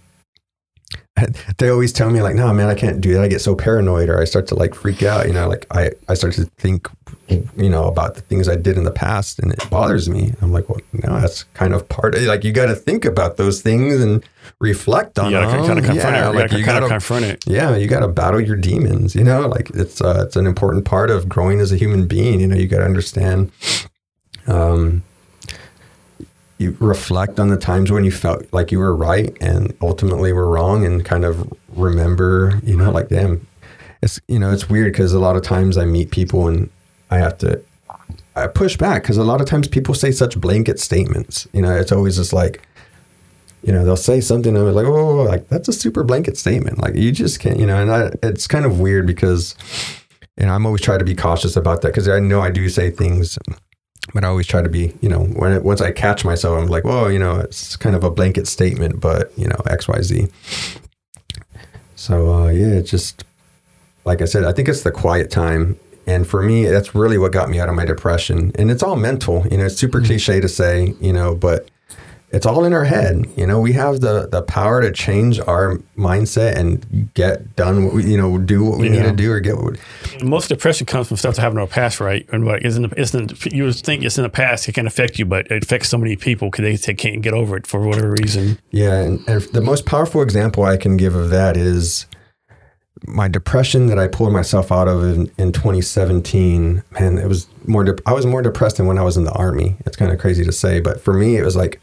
they 1.59 1.69
always 1.69 1.93
tell 1.93 2.11
me 2.11 2.23
like, 2.23 2.35
no, 2.35 2.53
man, 2.53 2.69
I 2.69 2.75
can't 2.75 3.01
do 3.01 3.15
that. 3.15 3.23
I 3.23 3.29
get 3.29 3.41
so 3.41 3.55
paranoid 3.55 4.09
or 4.09 4.21
I 4.21 4.25
start 4.25 4.47
to 4.49 4.55
like 4.55 4.75
freak 4.75 5.03
out, 5.03 5.27
you 5.27 5.33
know, 5.33 5.49
like 5.49 5.67
I, 5.71 5.91
I 6.09 6.15
start 6.15 6.35
to 6.35 6.45
think, 6.59 6.89
you 7.29 7.71
know, 7.71 7.87
about 7.87 8.17
the 8.17 8.21
things 8.23 8.49
I 8.49 8.57
did 8.57 8.77
in 8.77 8.85
the 8.85 8.91
past 8.91 9.39
and 9.39 9.53
it 9.53 9.71
bothers 9.71 10.09
me. 10.09 10.33
I'm 10.43 10.53
like, 10.53 10.69
well, 10.69 10.81
no, 10.93 11.21
that's 11.21 11.45
kind 11.55 11.73
of 11.73 11.89
part 11.89 12.15
of 12.17 12.23
like, 12.23 12.43
you 12.43 12.53
got 12.53 12.67
to 12.67 12.75
think 12.75 13.05
about 13.05 13.37
those 13.37 13.63
things 13.63 14.01
and 14.03 14.25
reflect 14.61 15.19
on 15.19 15.27
You 15.31 15.39
gotta 15.39 15.57
them. 15.57 15.67
kind 15.67 15.79
of 15.79 15.85
confront 15.85 16.17
yeah, 16.17 16.31
it. 16.31 16.35
like 16.35 16.53
you 16.53 16.59
you 16.59 16.65
kind 16.65 16.75
gotta, 16.77 16.87
of 16.87 16.91
confront 16.91 17.25
it. 17.27 17.45
yeah, 17.47 17.77
you 17.77 17.87
got 17.87 18.01
to 18.01 18.09
battle 18.09 18.41
your 18.41 18.57
demons, 18.57 19.15
you 19.15 19.23
know, 19.25 19.47
like 19.47 19.71
it's, 19.71 20.01
uh, 20.01 20.25
it's 20.27 20.37
an 20.37 20.47
important 20.47 20.85
part 20.85 21.11
of 21.11 21.29
growing 21.29 21.61
as 21.61 21.71
a 21.71 21.77
human 21.77 22.07
being. 22.09 22.41
You 22.41 22.49
know, 22.49 22.57
you 22.57 22.67
got 22.67 22.79
to 22.79 22.85
understand, 22.85 23.53
um, 24.47 25.03
you 26.59 26.77
reflect 26.81 27.41
on 27.41 27.49
the 27.49 27.57
times 27.57 27.91
when 27.91 28.05
you 28.05 28.13
felt 28.13 28.45
like 28.53 28.71
you 28.71 28.79
were 28.79 28.95
right 28.95 29.37
and 29.41 29.75
ultimately 29.81 30.33
were 30.33 30.49
wrong 30.49 30.85
and 30.85 31.05
kind 31.05 31.25
of 31.25 31.53
remember, 31.71 32.61
you 32.63 32.77
know, 32.77 32.91
like, 32.91 33.09
damn, 33.09 33.47
it's, 34.03 34.21
you 34.29 34.39
know, 34.39 34.53
it's 34.53 34.69
weird 34.69 34.93
because 34.93 35.13
a 35.13 35.19
lot 35.19 35.37
of 35.37 35.43
times 35.43 35.77
I 35.77 35.85
meet 35.85 36.11
people 36.11 36.47
and 36.47 36.71
I 37.11 37.19
have 37.19 37.39
to, 37.39 37.61
I 38.37 38.47
push 38.47 38.77
back 38.77 39.03
because 39.03 39.17
a 39.17 39.25
lot 39.25 39.41
of 39.41 39.49
times 39.49 39.67
people 39.67 39.95
say 39.95 40.11
such 40.13 40.41
blanket 40.41 40.79
statements. 40.79 41.49
You 41.53 41.63
know, 41.63 41.75
it's 41.75 41.93
always 41.93 42.17
just 42.17 42.33
like, 42.33 42.63
you 43.63 43.73
know, 43.73 43.85
they'll 43.85 43.97
say 43.97 44.21
something 44.21 44.57
and 44.57 44.69
I'm 44.69 44.75
like, 44.75 44.87
oh, 44.87 45.23
like 45.23 45.49
that's 45.49 45.69
a 45.69 45.73
super 45.73 46.05
blanket 46.05 46.37
statement. 46.37 46.79
Like 46.79 46.95
you 46.95 47.11
just 47.11 47.41
can't, 47.41 47.59
you 47.59 47.67
know, 47.67 47.81
and 47.81 47.91
I, 47.91 48.11
it's 48.23 48.47
kind 48.47 48.65
of 48.65 48.79
weird 48.79 49.07
because, 49.07 49.57
you 50.37 50.47
know, 50.47 50.53
I'm 50.53 50.67
always 50.67 50.83
trying 50.83 50.99
to 51.01 51.05
be 51.05 51.15
cautious 51.15 51.57
about 51.57 51.81
that 51.83 51.89
because 51.89 52.09
I 52.09 52.21
know 52.21 52.41
I 52.41 52.51
do 52.51 52.69
say 52.69 52.91
things 52.91 53.39
but 54.13 54.25
I 54.25 54.29
always 54.29 54.47
try 54.47 54.63
to 54.63 54.69
be, 54.69 54.93
you 55.01 55.09
know, 55.09 55.25
when 55.25 55.53
it, 55.53 55.65
once 55.65 55.81
I 55.81 55.93
catch 55.93 56.25
myself, 56.25 56.61
I'm 56.61 56.69
like, 56.69 56.85
whoa, 56.85 57.09
you 57.09 57.19
know, 57.19 57.37
it's 57.37 57.77
kind 57.77 57.97
of 57.97 58.05
a 58.05 58.11
blanket 58.11 58.47
statement, 58.47 59.01
but 59.01 59.33
you 59.39 59.47
know, 59.47 59.57
X, 59.67 59.89
Y, 59.89 60.01
Z. 60.03 60.29
So 61.97 62.33
uh, 62.33 62.49
yeah, 62.49 62.75
it's 62.75 62.91
just 62.91 63.25
like 64.05 64.21
I 64.21 64.27
said, 64.27 64.45
I 64.45 64.53
think 64.53 64.69
it's 64.69 64.83
the 64.83 64.93
quiet 64.93 65.31
time, 65.31 65.79
and 66.07 66.27
for 66.27 66.43
me, 66.43 66.67
that's 66.67 66.95
really 66.95 67.17
what 67.17 67.33
got 67.33 67.49
me 67.49 67.59
out 67.59 67.69
of 67.69 67.75
my 67.75 67.87
depression. 67.87 68.53
And 68.57 68.71
it's 68.71 68.83
all 68.83 68.97
mental, 68.97 69.47
you 69.51 69.57
know. 69.57 69.65
It's 69.65 69.77
super 69.77 70.03
cliche 70.03 70.41
to 70.41 70.49
say, 70.49 70.95
you 71.01 71.13
know, 71.13 71.35
but 71.35 71.71
it's 72.35 72.47
all 72.47 72.65
in 72.65 72.73
our 72.73 72.85
head. 72.85 73.25
You 73.37 73.47
know, 73.47 73.61
we 73.61 73.73
have 73.75 74.01
the 74.01 74.27
the 74.27 74.43
power 74.43 74.83
to 74.83 74.91
change 74.91 75.39
our 75.39 75.77
mindset 75.97 76.57
and 76.57 77.13
get 77.15 77.55
done 77.55 77.85
what 77.85 77.95
we, 77.95 78.05
you 78.11 78.17
know, 78.17 78.39
do 78.39 78.65
what 78.65 78.79
we 78.79 78.89
need 78.89 79.05
to 79.05 79.13
do 79.13 79.31
or 79.31 79.39
get 79.39 79.57
what. 79.57 79.77
We, 80.21 80.27
Most 80.27 80.49
depression 80.49 80.85
comes 80.85 81.07
from 81.07 81.17
stuff 81.17 81.37
that 81.37 81.43
happened 81.43 81.59
in 81.59 81.63
our 81.63 81.69
past, 81.69 82.01
right? 82.01 82.27
And 82.33 82.45
what 82.45 82.67
isn't 82.67 82.93
isn't 82.97 83.47
you 83.53 83.65
would 83.65 83.77
think 83.77 84.03
it's 84.03 84.19
in 84.19 84.25
the 84.25 84.29
past, 84.29 84.69
it 84.69 84.73
can 84.73 84.87
affect 84.87 85.19
you, 85.19 85.27
but 85.27 85.49
it 85.51 85.63
affects 85.63 85.89
so 85.89 85.97
many 85.97 86.17
people 86.17 86.51
because 86.51 86.65
they, 86.65 86.93
they 86.93 86.95
can't 86.95 87.23
get 87.23 87.35
over 87.35 87.57
it 87.57 87.69
for 87.69 87.81
whatever 87.81 88.11
reason. 88.11 88.59
Yeah, 88.73 89.01
and, 89.01 89.29
and 89.29 89.43
the 89.53 89.61
most 89.61 89.87
powerful 89.87 90.21
example 90.21 90.65
I 90.65 90.77
can 90.77 90.97
give 90.97 91.15
of 91.15 91.31
that 91.31 91.57
is 91.57 92.07
my 93.07 93.29
depression 93.29 93.87
that 93.87 93.99
I 93.99 94.09
pulled 94.09 94.33
myself 94.33 94.73
out 94.73 94.89
of 94.89 95.05
in, 95.05 95.31
in 95.39 95.53
2017. 95.53 96.83
Man, 96.91 97.19
it 97.19 97.29
was 97.29 97.47
more. 97.65 97.85
De- 97.85 98.03
I 98.07 98.13
was 98.13 98.27
more 98.27 98.43
depressed 98.43 98.79
than 98.79 98.87
when 98.87 98.99
I 98.99 99.03
was 99.03 99.17
in 99.17 99.23
the 99.23 99.33
army. 99.33 99.77
It's 99.87 99.97
kind 99.97 100.11
of 100.11 100.19
crazy 100.19 100.45
to 100.45 100.53
say, 100.53 100.81
but 100.81 101.01
for 101.01 101.15
me, 101.15 101.37
it 101.37 101.45
was 101.45 101.55
like 101.55 101.81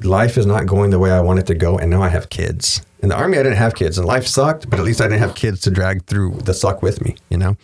life 0.00 0.36
is 0.36 0.46
not 0.46 0.66
going 0.66 0.90
the 0.90 0.98
way 0.98 1.10
I 1.10 1.20
want 1.20 1.38
it 1.38 1.46
to 1.46 1.54
go, 1.54 1.78
and 1.78 1.90
now 1.90 2.02
I 2.02 2.08
have 2.08 2.28
kids. 2.28 2.82
In 3.00 3.08
the 3.08 3.16
army, 3.16 3.38
I 3.38 3.42
didn't 3.42 3.58
have 3.58 3.74
kids, 3.74 3.98
and 3.98 4.06
life 4.06 4.26
sucked. 4.26 4.68
But 4.70 4.78
at 4.78 4.84
least 4.84 5.00
I 5.00 5.04
didn't 5.04 5.20
have 5.20 5.34
kids 5.34 5.60
to 5.62 5.70
drag 5.70 6.06
through 6.06 6.38
the 6.44 6.54
suck 6.54 6.82
with 6.82 7.02
me. 7.02 7.16
You 7.28 7.38
know. 7.38 7.56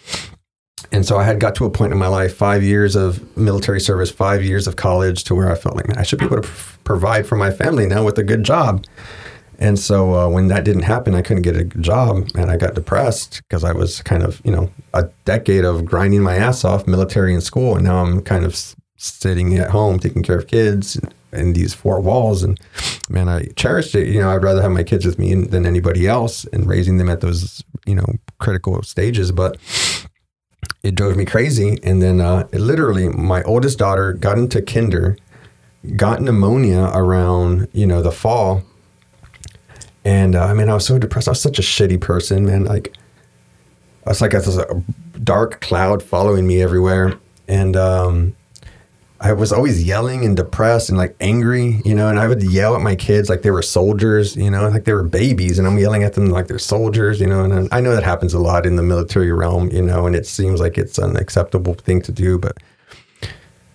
And 0.93 1.07
so 1.07 1.19
I 1.19 1.25
had 1.25 1.39
got 1.39 1.55
to 1.57 1.67
a 1.67 1.71
point 1.71 1.93
in 1.93 1.99
my 1.99 2.09
life, 2.09 2.35
five 2.37 2.63
years 2.63 2.97
of 2.97 3.37
military 3.37 3.81
service, 3.81 4.11
five 4.11 4.43
years 4.43 4.67
of 4.67 4.77
college, 4.77 5.25
to 5.25 5.35
where 5.35 5.51
I 5.51 5.55
felt 5.55 5.77
like, 5.77 5.87
man, 5.87 5.99
I 5.99 6.03
should 6.03 6.19
be 6.19 6.25
able 6.25 6.43
to 6.43 6.49
pr- 6.49 6.79
provide 6.85 7.27
for 7.27 7.37
my 7.37 7.51
family 7.51 7.87
now 7.87 8.05
with 8.05 8.19
a 8.19 8.25
good 8.25 8.43
job. 8.43 8.85
And 9.59 9.79
so 9.79 10.15
uh, 10.15 10.29
when 10.29 10.49
that 10.49 10.65
didn't 10.65 10.83
happen, 10.83 11.15
I 11.15 11.23
couldn't 11.23 11.43
get 11.43 11.55
a 11.55 11.65
job, 11.65 12.31
and 12.35 12.51
I 12.51 12.57
got 12.57 12.75
depressed 12.75 13.43
because 13.47 13.63
I 13.63 13.73
was 13.73 14.03
kind 14.03 14.23
of, 14.23 14.41
you 14.43 14.51
know, 14.51 14.71
a 14.95 15.05
decade 15.27 15.65
of 15.65 15.85
grinding 15.85 16.23
my 16.23 16.37
ass 16.37 16.65
off, 16.65 16.87
military 16.87 17.35
and 17.35 17.43
school, 17.43 17.77
and 17.77 17.85
now 17.85 18.03
I'm 18.03 18.23
kind 18.23 18.45
of 18.45 18.75
sitting 18.97 19.57
at 19.59 19.71
home 19.71 19.99
taking 19.99 20.23
care 20.23 20.39
of 20.39 20.47
kids 20.47 20.99
in 21.33 21.53
these 21.53 21.75
four 21.75 22.01
walls. 22.01 22.43
And 22.43 22.59
man, 23.09 23.29
I 23.29 23.47
cherished 23.57 23.95
it. 23.95 24.09
You 24.09 24.21
know, 24.21 24.31
I'd 24.31 24.43
rather 24.43 24.63
have 24.63 24.73
my 24.73 24.83
kids 24.83 25.05
with 25.05 25.19
me 25.19 25.35
than 25.35 25.67
anybody 25.67 26.07
else, 26.07 26.45
and 26.47 26.67
raising 26.67 26.99
them 26.99 27.09
at 27.09 27.21
those, 27.21 27.63
you 27.87 27.95
know, 27.95 28.15
critical 28.39 28.83
stages. 28.83 29.33
But 29.33 29.57
it 30.83 30.95
drove 30.95 31.17
me 31.17 31.25
crazy. 31.25 31.79
And 31.83 32.03
then 32.03 32.21
uh, 32.21 32.49
it 32.53 32.61
literally, 32.61 33.09
my 33.09 33.43
oldest 33.43 33.79
daughter 33.79 34.13
got 34.13 34.39
into 34.39 34.63
kinder, 34.63 35.17
got 35.97 36.23
pneumonia 36.23 36.91
around, 36.95 37.69
you 37.73 37.87
know, 37.87 38.03
the 38.03 38.13
fall. 38.13 38.63
And 40.05 40.35
uh, 40.35 40.45
I 40.45 40.55
mean, 40.55 40.69
I 40.71 40.75
was 40.75 40.87
so 40.87 40.99
depressed. 40.99 41.29
I 41.29 41.33
was 41.33 41.43
such 41.43 41.59
a 41.59 41.63
shitty 41.63 42.01
person, 42.01 42.47
man. 42.47 42.65
Like, 42.65 42.95
I 44.07 44.11
was 44.11 44.21
like, 44.23 44.31
this 44.31 44.57
a 44.57 44.83
dark 45.23 45.61
cloud 45.61 46.03
following 46.03 46.47
me 46.47 46.63
everywhere. 46.63 47.19
And 47.47 47.77
um, 47.77 48.35
I 49.23 49.35
was 49.35 49.53
always 49.53 49.83
yelling 49.83 50.25
and 50.25 50.35
depressed 50.35 50.89
and 50.89 50.97
like 50.97 51.15
angry, 51.21 51.83
you 51.85 51.95
know, 51.95 52.09
and 52.09 52.19
I 52.19 52.27
would 52.27 52.43
yell 52.43 52.75
at 52.75 52.81
my 52.81 52.95
kids 52.97 53.29
like 53.29 53.43
they 53.43 53.51
were 53.51 53.61
soldiers, 53.61 54.35
you 54.35 54.51
know, 54.51 54.67
like 54.69 54.85
they 54.85 54.95
were 54.95 55.03
babies, 55.03 55.59
and 55.59 55.69
I'm 55.69 55.79
yelling 55.79 56.03
at 56.05 56.15
them 56.15 56.31
like 56.31 56.47
they're 56.47 56.59
soldiers, 56.59 57.21
you 57.21 57.27
know. 57.27 57.45
And 57.45 57.69
I 57.71 57.81
know 57.81 57.95
that 57.95 58.03
happens 58.03 58.33
a 58.33 58.39
lot 58.39 58.65
in 58.65 58.77
the 58.77 58.83
military 58.83 59.31
realm, 59.31 59.71
you 59.71 59.83
know, 59.83 60.07
and 60.07 60.17
it 60.17 60.27
seems 60.27 60.59
like 60.59 60.79
it's 60.79 60.97
an 60.97 61.19
acceptable 61.19 61.75
thing 61.75 62.01
to 62.03 62.13
do, 62.13 62.39
but, 62.39 62.57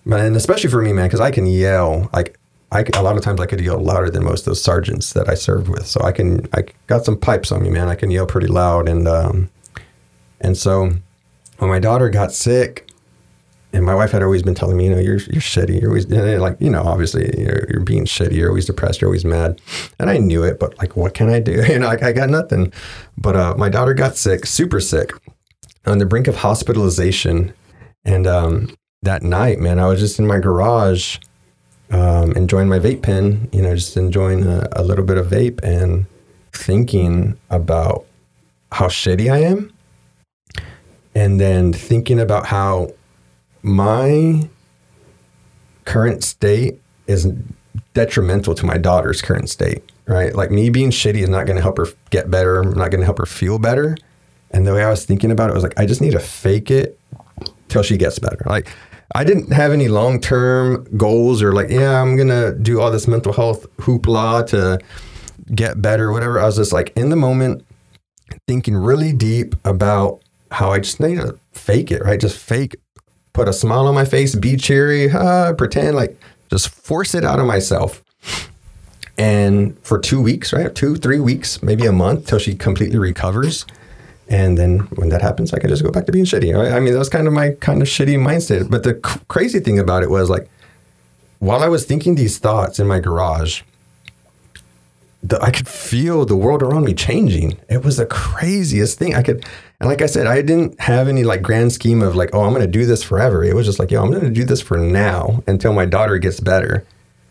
but 0.04 0.18
and 0.18 0.34
especially 0.34 0.68
for 0.68 0.82
me, 0.82 0.92
man, 0.92 1.06
because 1.06 1.20
I 1.20 1.30
can 1.30 1.46
yell 1.46 2.10
like. 2.12 2.38
I, 2.72 2.84
a 2.94 3.02
lot 3.02 3.16
of 3.16 3.22
times 3.22 3.40
I 3.40 3.46
could 3.46 3.60
yell 3.60 3.78
louder 3.78 4.10
than 4.10 4.24
most 4.24 4.40
of 4.40 4.46
those 4.46 4.60
sergeants 4.60 5.12
that 5.12 5.28
I 5.28 5.34
served 5.34 5.68
with. 5.68 5.86
So 5.86 6.00
I 6.02 6.10
can, 6.10 6.48
I 6.52 6.64
got 6.88 7.04
some 7.04 7.16
pipes 7.16 7.52
on 7.52 7.62
me, 7.62 7.70
man. 7.70 7.88
I 7.88 7.94
can 7.94 8.10
yell 8.10 8.26
pretty 8.26 8.48
loud. 8.48 8.88
And, 8.88 9.06
um, 9.06 9.50
and 10.40 10.58
so 10.58 10.90
when 11.58 11.70
my 11.70 11.78
daughter 11.78 12.10
got 12.10 12.32
sick, 12.32 12.85
and 13.76 13.84
my 13.84 13.94
wife 13.94 14.10
had 14.10 14.22
always 14.22 14.42
been 14.42 14.54
telling 14.54 14.78
me, 14.78 14.84
you 14.84 14.90
know, 14.90 14.98
you're 14.98 15.18
you're 15.18 15.42
shitty. 15.42 15.78
You're 15.82 15.90
always 15.90 16.06
like, 16.08 16.56
you 16.60 16.70
know, 16.70 16.82
obviously 16.82 17.30
you're, 17.38 17.66
you're 17.68 17.84
being 17.84 18.06
shitty. 18.06 18.32
You're 18.32 18.48
always 18.48 18.64
depressed. 18.64 19.02
You're 19.02 19.08
always 19.08 19.26
mad. 19.26 19.60
And 19.98 20.08
I 20.08 20.16
knew 20.16 20.42
it, 20.44 20.58
but 20.58 20.78
like, 20.78 20.96
what 20.96 21.12
can 21.12 21.28
I 21.28 21.40
do? 21.40 21.62
You 21.68 21.80
know, 21.80 21.86
like 21.86 22.02
I 22.02 22.12
got 22.12 22.30
nothing. 22.30 22.72
But 23.18 23.36
uh, 23.36 23.54
my 23.58 23.68
daughter 23.68 23.92
got 23.92 24.16
sick, 24.16 24.46
super 24.46 24.80
sick, 24.80 25.12
on 25.84 25.98
the 25.98 26.06
brink 26.06 26.26
of 26.26 26.36
hospitalization, 26.36 27.52
and 28.06 28.26
um, 28.26 28.74
that 29.02 29.22
night, 29.22 29.58
man, 29.58 29.78
I 29.78 29.88
was 29.88 30.00
just 30.00 30.18
in 30.18 30.26
my 30.26 30.38
garage, 30.38 31.18
um, 31.90 32.32
enjoying 32.32 32.68
my 32.68 32.78
vape 32.78 33.02
pen, 33.02 33.50
you 33.52 33.60
know, 33.60 33.74
just 33.74 33.98
enjoying 33.98 34.46
a, 34.46 34.68
a 34.72 34.82
little 34.84 35.04
bit 35.04 35.18
of 35.18 35.26
vape 35.26 35.62
and 35.62 36.06
thinking 36.52 37.38
about 37.50 38.06
how 38.72 38.86
shitty 38.86 39.30
I 39.30 39.40
am. 39.40 39.70
And 41.14 41.38
then 41.38 41.74
thinking 41.74 42.20
about 42.20 42.46
how 42.46 42.92
my 43.62 44.48
current 45.84 46.24
state 46.24 46.80
is 47.06 47.32
detrimental 47.94 48.54
to 48.54 48.66
my 48.66 48.76
daughter's 48.76 49.22
current 49.22 49.48
state, 49.48 49.82
right? 50.06 50.34
Like 50.34 50.50
me 50.50 50.70
being 50.70 50.90
shitty 50.90 51.22
is 51.22 51.28
not 51.28 51.46
going 51.46 51.56
to 51.56 51.62
help 51.62 51.78
her 51.78 51.86
get 52.10 52.30
better. 52.30 52.60
I'm 52.60 52.74
not 52.74 52.90
going 52.90 53.00
to 53.00 53.04
help 53.06 53.18
her 53.18 53.26
feel 53.26 53.58
better. 53.58 53.96
And 54.50 54.66
the 54.66 54.74
way 54.74 54.84
I 54.84 54.90
was 54.90 55.04
thinking 55.04 55.30
about 55.30 55.50
it 55.50 55.54
was 55.54 55.62
like, 55.62 55.78
I 55.78 55.86
just 55.86 56.00
need 56.00 56.12
to 56.12 56.20
fake 56.20 56.70
it 56.70 56.98
till 57.68 57.82
she 57.82 57.96
gets 57.96 58.18
better. 58.18 58.42
Like, 58.46 58.68
I 59.14 59.24
didn't 59.24 59.52
have 59.52 59.72
any 59.72 59.88
long 59.88 60.20
term 60.20 60.86
goals 60.96 61.42
or 61.42 61.52
like, 61.52 61.68
yeah, 61.68 62.00
I'm 62.00 62.16
going 62.16 62.28
to 62.28 62.56
do 62.60 62.80
all 62.80 62.90
this 62.90 63.06
mental 63.06 63.32
health 63.32 63.66
hoopla 63.78 64.46
to 64.48 64.78
get 65.54 65.80
better, 65.80 66.12
whatever. 66.12 66.40
I 66.40 66.44
was 66.44 66.56
just 66.56 66.72
like 66.72 66.92
in 66.96 67.10
the 67.10 67.16
moment, 67.16 67.64
thinking 68.48 68.76
really 68.76 69.12
deep 69.12 69.54
about 69.64 70.20
how 70.50 70.70
I 70.72 70.80
just 70.80 71.00
need 71.00 71.16
to 71.16 71.38
fake 71.52 71.90
it, 71.90 72.02
right? 72.02 72.20
Just 72.20 72.38
fake, 72.38 72.76
put 73.36 73.48
a 73.48 73.52
smile 73.52 73.86
on 73.86 73.94
my 73.94 74.06
face, 74.06 74.34
be 74.34 74.56
cheery, 74.56 75.10
pretend 75.56 75.94
like 75.94 76.18
just 76.50 76.70
force 76.70 77.14
it 77.14 77.22
out 77.22 77.38
of 77.38 77.46
myself. 77.46 78.02
And 79.18 79.78
for 79.82 79.98
two 79.98 80.20
weeks, 80.22 80.52
right? 80.54 80.74
Two, 80.74 80.96
three 80.96 81.20
weeks, 81.20 81.62
maybe 81.62 81.84
a 81.86 81.92
month 81.92 82.26
till 82.26 82.38
she 82.38 82.54
completely 82.54 82.98
recovers. 82.98 83.66
And 84.28 84.56
then 84.56 84.80
when 84.96 85.10
that 85.10 85.22
happens, 85.22 85.52
I 85.52 85.58
can 85.58 85.68
just 85.68 85.82
go 85.82 85.90
back 85.90 86.06
to 86.06 86.12
being 86.12 86.24
shitty. 86.24 86.56
Right? 86.56 86.72
I 86.72 86.80
mean, 86.80 86.94
that 86.94 86.98
was 86.98 87.10
kind 87.10 87.26
of 87.26 87.32
my 87.32 87.50
kind 87.60 87.80
of 87.82 87.88
shitty 87.88 88.16
mindset. 88.18 88.70
But 88.70 88.82
the 88.82 88.98
c- 89.06 89.20
crazy 89.28 89.60
thing 89.60 89.78
about 89.78 90.02
it 90.02 90.10
was 90.10 90.28
like, 90.28 90.48
while 91.38 91.62
I 91.62 91.68
was 91.68 91.84
thinking 91.84 92.14
these 92.14 92.38
thoughts 92.38 92.80
in 92.80 92.86
my 92.86 93.00
garage, 93.00 93.62
the, 95.22 95.40
I 95.40 95.50
could 95.50 95.68
feel 95.68 96.24
the 96.24 96.36
world 96.36 96.62
around 96.62 96.84
me 96.84 96.94
changing. 96.94 97.58
It 97.68 97.84
was 97.84 97.98
the 97.98 98.06
craziest 98.06 98.98
thing. 98.98 99.14
I 99.14 99.22
could, 99.22 99.44
and 99.80 99.90
like 99.90 100.00
I 100.00 100.06
said, 100.06 100.26
I 100.26 100.40
didn't 100.40 100.80
have 100.80 101.06
any 101.06 101.22
like 101.24 101.42
grand 101.42 101.72
scheme 101.72 102.02
of 102.02 102.16
like, 102.16 102.30
oh, 102.32 102.42
I'm 102.42 102.54
going 102.54 102.64
to 102.64 102.66
do 102.66 102.86
this 102.86 103.02
forever. 103.02 103.44
It 103.44 103.54
was 103.54 103.66
just 103.66 103.78
like, 103.78 103.90
yo, 103.90 104.02
I'm 104.02 104.10
going 104.10 104.24
to 104.24 104.30
do 104.30 104.44
this 104.44 104.62
for 104.62 104.78
now 104.78 105.42
until 105.46 105.72
my 105.74 105.84
daughter 105.84 106.16
gets 106.18 106.40
better. 106.40 106.86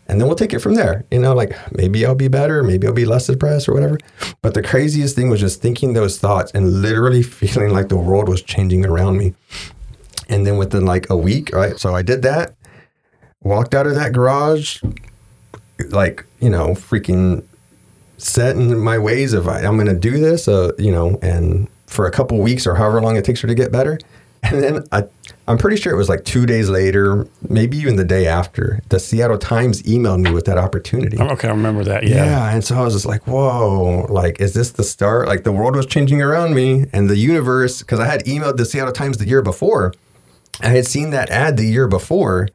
And 0.08 0.20
then 0.20 0.28
we'll 0.28 0.36
take 0.36 0.54
it 0.54 0.60
from 0.60 0.74
there. 0.74 1.04
You 1.10 1.18
know, 1.18 1.34
like 1.34 1.56
maybe 1.72 2.06
I'll 2.06 2.14
be 2.14 2.28
better, 2.28 2.62
maybe 2.62 2.86
I'll 2.86 2.92
be 2.92 3.04
less 3.04 3.26
depressed 3.26 3.68
or 3.68 3.74
whatever. 3.74 3.98
But 4.42 4.54
the 4.54 4.62
craziest 4.62 5.16
thing 5.16 5.28
was 5.28 5.40
just 5.40 5.60
thinking 5.60 5.94
those 5.94 6.20
thoughts 6.20 6.52
and 6.52 6.82
literally 6.82 7.22
feeling 7.24 7.72
like 7.72 7.88
the 7.88 7.96
world 7.96 8.28
was 8.28 8.42
changing 8.42 8.86
around 8.86 9.18
me. 9.18 9.34
And 10.28 10.46
then 10.46 10.56
within 10.56 10.86
like 10.86 11.10
a 11.10 11.16
week, 11.16 11.52
right? 11.52 11.78
So 11.78 11.96
I 11.96 12.02
did 12.02 12.22
that, 12.22 12.54
walked 13.42 13.74
out 13.74 13.88
of 13.88 13.96
that 13.96 14.12
garage, 14.12 14.80
like, 15.88 16.24
you 16.40 16.50
know, 16.50 16.68
freaking 16.68 17.44
set 18.18 18.56
in 18.56 18.78
my 18.78 18.98
ways 18.98 19.32
of 19.32 19.48
I'm 19.48 19.76
going 19.76 19.86
to 19.86 19.94
do 19.94 20.18
this, 20.18 20.46
uh, 20.46 20.72
you 20.78 20.92
know, 20.92 21.18
and 21.22 21.68
for 21.96 22.06
a 22.06 22.10
couple 22.12 22.38
weeks 22.38 22.66
or 22.66 22.76
however 22.76 23.00
long 23.00 23.16
it 23.16 23.24
takes 23.24 23.40
her 23.40 23.48
to 23.48 23.54
get 23.54 23.72
better. 23.72 23.98
And 24.42 24.62
then 24.62 24.84
I, 24.92 25.04
I'm 25.48 25.58
pretty 25.58 25.76
sure 25.76 25.92
it 25.92 25.96
was 25.96 26.08
like 26.08 26.24
two 26.24 26.46
days 26.46 26.68
later, 26.68 27.26
maybe 27.48 27.78
even 27.78 27.96
the 27.96 28.04
day 28.04 28.26
after, 28.28 28.80
the 28.90 29.00
Seattle 29.00 29.38
Times 29.38 29.82
emailed 29.82 30.20
me 30.20 30.30
with 30.30 30.44
that 30.44 30.58
opportunity. 30.58 31.18
I'm 31.18 31.30
okay, 31.30 31.48
I 31.48 31.50
remember 31.50 31.82
that. 31.84 32.06
Yeah. 32.06 32.26
Yeah. 32.26 32.54
And 32.54 32.62
so 32.62 32.76
I 32.76 32.82
was 32.82 32.94
just 32.94 33.06
like, 33.06 33.26
whoa, 33.26 34.06
like, 34.08 34.40
is 34.40 34.54
this 34.54 34.70
the 34.72 34.84
start? 34.84 35.26
Like, 35.26 35.42
the 35.42 35.50
world 35.50 35.74
was 35.74 35.86
changing 35.86 36.22
around 36.22 36.54
me 36.54 36.84
and 36.92 37.10
the 37.10 37.16
universe, 37.16 37.80
because 37.80 37.98
I 37.98 38.06
had 38.06 38.24
emailed 38.24 38.56
the 38.56 38.66
Seattle 38.66 38.92
Times 38.92 39.18
the 39.18 39.26
year 39.26 39.42
before. 39.42 39.92
I 40.60 40.68
had 40.68 40.86
seen 40.86 41.10
that 41.10 41.28
ad 41.30 41.56
the 41.56 41.66
year 41.66 41.88
before. 41.88 42.48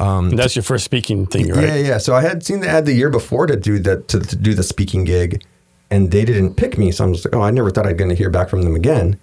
And 0.00 0.36
that's 0.36 0.56
your 0.56 0.62
first 0.62 0.84
speaking 0.84 1.26
thing, 1.26 1.52
right? 1.52 1.68
Yeah, 1.68 1.74
yeah. 1.76 1.98
So 1.98 2.14
I 2.14 2.22
had 2.22 2.42
seen 2.42 2.60
the 2.60 2.68
ad 2.68 2.86
the 2.86 2.94
year 2.94 3.10
before 3.10 3.46
to 3.46 3.54
do 3.54 3.78
the 3.78 4.00
to, 4.00 4.18
to 4.18 4.36
do 4.36 4.54
the 4.54 4.62
speaking 4.62 5.04
gig, 5.04 5.44
and 5.90 6.10
they 6.10 6.24
didn't 6.24 6.54
pick 6.54 6.78
me. 6.78 6.90
So 6.92 7.04
I'm 7.04 7.12
just 7.12 7.24
like, 7.24 7.34
oh, 7.34 7.42
I 7.42 7.50
never 7.50 7.70
thought 7.70 7.86
I'd 7.86 7.98
going 7.98 8.10
to 8.10 8.16
hear 8.16 8.30
back 8.30 8.48
from 8.48 8.62
them 8.62 8.76
again. 8.76 9.18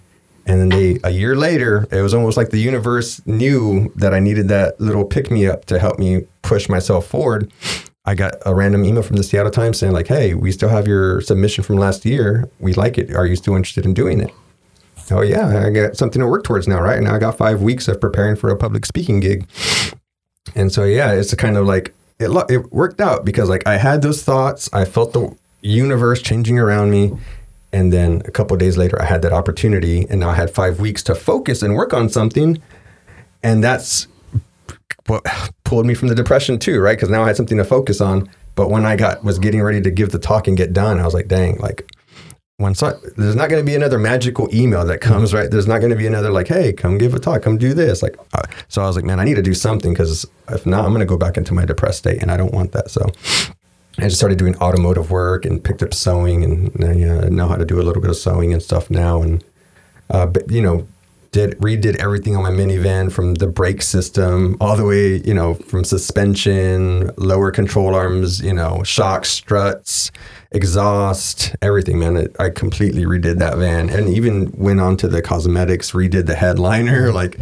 And 0.46 0.60
then 0.60 0.68
they 0.70 0.98
a 1.04 1.10
year 1.10 1.36
later, 1.36 1.86
it 1.90 2.00
was 2.00 2.14
almost 2.14 2.36
like 2.36 2.50
the 2.50 2.58
universe 2.58 3.20
knew 3.26 3.92
that 3.96 4.14
I 4.14 4.18
needed 4.18 4.48
that 4.48 4.80
little 4.80 5.04
pick 5.04 5.30
me 5.30 5.46
up 5.46 5.66
to 5.66 5.78
help 5.78 5.98
me 5.98 6.26
push 6.42 6.68
myself 6.68 7.06
forward. 7.06 7.52
I 8.06 8.14
got 8.14 8.36
a 8.46 8.54
random 8.54 8.86
email 8.86 9.02
from 9.02 9.16
the 9.16 9.22
Seattle 9.22 9.50
Times 9.50 9.78
saying 9.78 9.92
like, 9.92 10.06
"Hey, 10.06 10.32
we 10.32 10.50
still 10.50 10.70
have 10.70 10.86
your 10.88 11.20
submission 11.20 11.64
from 11.64 11.76
last 11.76 12.06
year. 12.06 12.48
We 12.60 12.72
like 12.72 12.96
it. 12.96 13.14
Are 13.14 13.26
you 13.26 13.36
still 13.36 13.56
interested 13.56 13.84
in 13.84 13.92
doing 13.92 14.20
it?" 14.20 14.30
Oh 15.10 15.20
yeah, 15.20 15.66
I 15.66 15.70
got 15.70 15.96
something 15.98 16.20
to 16.20 16.26
work 16.26 16.44
towards 16.44 16.66
now, 16.66 16.80
right? 16.80 17.02
Now 17.02 17.14
I 17.14 17.18
got 17.18 17.36
five 17.36 17.60
weeks 17.60 17.86
of 17.86 18.00
preparing 18.00 18.36
for 18.36 18.48
a 18.48 18.56
public 18.56 18.86
speaking 18.86 19.20
gig. 19.20 19.46
And 20.54 20.72
so 20.72 20.84
yeah, 20.84 21.12
it's 21.12 21.34
kind 21.34 21.58
of 21.58 21.66
like 21.66 21.94
it 22.18 22.30
it 22.48 22.72
worked 22.72 23.02
out 23.02 23.26
because 23.26 23.50
like 23.50 23.66
I 23.66 23.76
had 23.76 24.00
those 24.00 24.22
thoughts, 24.22 24.70
I 24.72 24.86
felt 24.86 25.12
the 25.12 25.36
universe 25.60 26.22
changing 26.22 26.58
around 26.58 26.90
me, 26.90 27.16
and 27.72 27.92
then 27.92 28.22
a 28.24 28.30
couple 28.30 28.56
days 28.56 28.76
later 28.76 29.00
I 29.00 29.04
had 29.04 29.22
that 29.22 29.32
opportunity 29.32 30.06
and 30.08 30.20
now 30.20 30.30
I 30.30 30.34
had 30.34 30.50
5 30.50 30.80
weeks 30.80 31.02
to 31.04 31.14
focus 31.14 31.62
and 31.62 31.74
work 31.74 31.92
on 31.92 32.08
something. 32.08 32.60
And 33.42 33.62
that's 33.62 34.06
what 35.06 35.24
pulled 35.64 35.86
me 35.86 35.94
from 35.94 36.08
the 36.08 36.14
depression 36.14 36.58
too, 36.58 36.80
right? 36.80 36.98
Cuz 36.98 37.10
now 37.10 37.22
I 37.22 37.26
had 37.26 37.36
something 37.36 37.58
to 37.58 37.64
focus 37.64 38.00
on. 38.00 38.28
But 38.54 38.70
when 38.70 38.84
I 38.84 38.96
got 38.96 39.22
was 39.22 39.38
getting 39.38 39.62
ready 39.62 39.80
to 39.82 39.90
give 39.90 40.10
the 40.10 40.18
talk 40.18 40.48
and 40.48 40.56
get 40.56 40.72
done, 40.72 40.98
I 40.98 41.04
was 41.04 41.14
like, 41.14 41.28
dang, 41.28 41.58
like 41.58 41.92
once 42.58 42.82
I, 42.82 42.94
there's 43.16 43.36
not 43.36 43.50
going 43.50 43.64
to 43.64 43.66
be 43.66 43.76
another 43.76 43.98
magical 43.98 44.52
email 44.52 44.84
that 44.84 45.00
comes, 45.00 45.32
right? 45.32 45.48
There's 45.48 45.68
not 45.68 45.78
going 45.78 45.90
to 45.90 45.96
be 45.96 46.08
another 46.08 46.30
like, 46.30 46.48
hey, 46.48 46.72
come 46.72 46.98
give 46.98 47.14
a 47.14 47.20
talk, 47.20 47.42
come 47.42 47.56
do 47.56 47.72
this. 47.72 48.02
Like, 48.02 48.16
uh, 48.34 48.42
so 48.66 48.82
I 48.82 48.86
was 48.86 48.96
like, 48.96 49.04
man, 49.04 49.20
I 49.20 49.24
need 49.24 49.36
to 49.36 49.42
do 49.42 49.54
something 49.54 49.92
because 49.92 50.26
if 50.48 50.66
not, 50.66 50.84
I'm 50.84 50.90
going 50.90 51.00
to 51.00 51.06
go 51.06 51.16
back 51.16 51.36
into 51.36 51.54
my 51.54 51.64
depressed 51.64 51.98
state, 51.98 52.20
and 52.20 52.32
I 52.32 52.36
don't 52.36 52.52
want 52.52 52.72
that. 52.72 52.90
So 52.90 53.06
I 53.98 54.02
just 54.02 54.16
started 54.16 54.38
doing 54.38 54.56
automotive 54.58 55.10
work 55.10 55.44
and 55.44 55.62
picked 55.62 55.82
up 55.82 55.92
sewing, 55.92 56.44
and 56.44 56.84
I 56.84 57.02
uh, 57.02 57.28
know 57.28 57.48
how 57.48 57.56
to 57.56 57.64
do 57.64 57.80
a 57.80 57.82
little 57.82 58.00
bit 58.00 58.10
of 58.10 58.16
sewing 58.16 58.52
and 58.52 58.62
stuff 58.62 58.90
now, 58.90 59.22
and 59.22 59.44
uh, 60.10 60.26
but 60.26 60.50
you 60.50 60.62
know, 60.62 60.86
did 61.32 61.58
redid 61.58 61.96
everything 61.96 62.36
on 62.36 62.42
my 62.42 62.50
minivan 62.50 63.12
from 63.12 63.34
the 63.34 63.46
brake 63.46 63.82
system 63.82 64.56
all 64.60 64.76
the 64.76 64.84
way, 64.84 65.16
you 65.22 65.34
know, 65.34 65.54
from 65.54 65.84
suspension, 65.84 67.10
lower 67.16 67.50
control 67.50 67.94
arms, 67.94 68.40
you 68.40 68.52
know, 68.52 68.82
shock 68.82 69.24
struts, 69.24 70.10
exhaust, 70.52 71.54
everything, 71.60 71.98
man. 71.98 72.16
It, 72.16 72.36
I 72.38 72.50
completely 72.50 73.04
redid 73.04 73.38
that 73.38 73.56
van 73.58 73.90
and 73.90 74.08
even 74.08 74.50
went 74.52 74.80
on 74.80 74.96
to 74.98 75.08
the 75.08 75.20
cosmetics, 75.20 75.92
redid 75.92 76.26
the 76.26 76.36
headliner, 76.36 77.12
like 77.20 77.38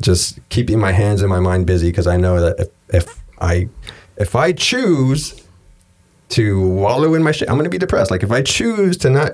just 0.00 0.38
keeping 0.50 0.78
my 0.78 0.92
hands 0.92 1.22
and 1.22 1.30
my 1.30 1.40
mind 1.40 1.66
busy 1.66 1.90
because 1.90 2.06
I 2.06 2.16
know 2.16 2.40
that 2.40 2.60
if, 2.60 3.04
if 3.06 3.22
I 3.40 3.68
if 4.16 4.36
I 4.36 4.52
choose 4.52 5.43
to 6.30 6.68
wallow 6.68 7.14
in 7.14 7.22
my 7.22 7.32
shit, 7.32 7.48
I'm 7.48 7.54
going 7.56 7.64
to 7.64 7.70
be 7.70 7.78
depressed. 7.78 8.10
Like 8.10 8.22
if 8.22 8.30
I 8.30 8.42
choose 8.42 8.96
to 8.98 9.10
not 9.10 9.32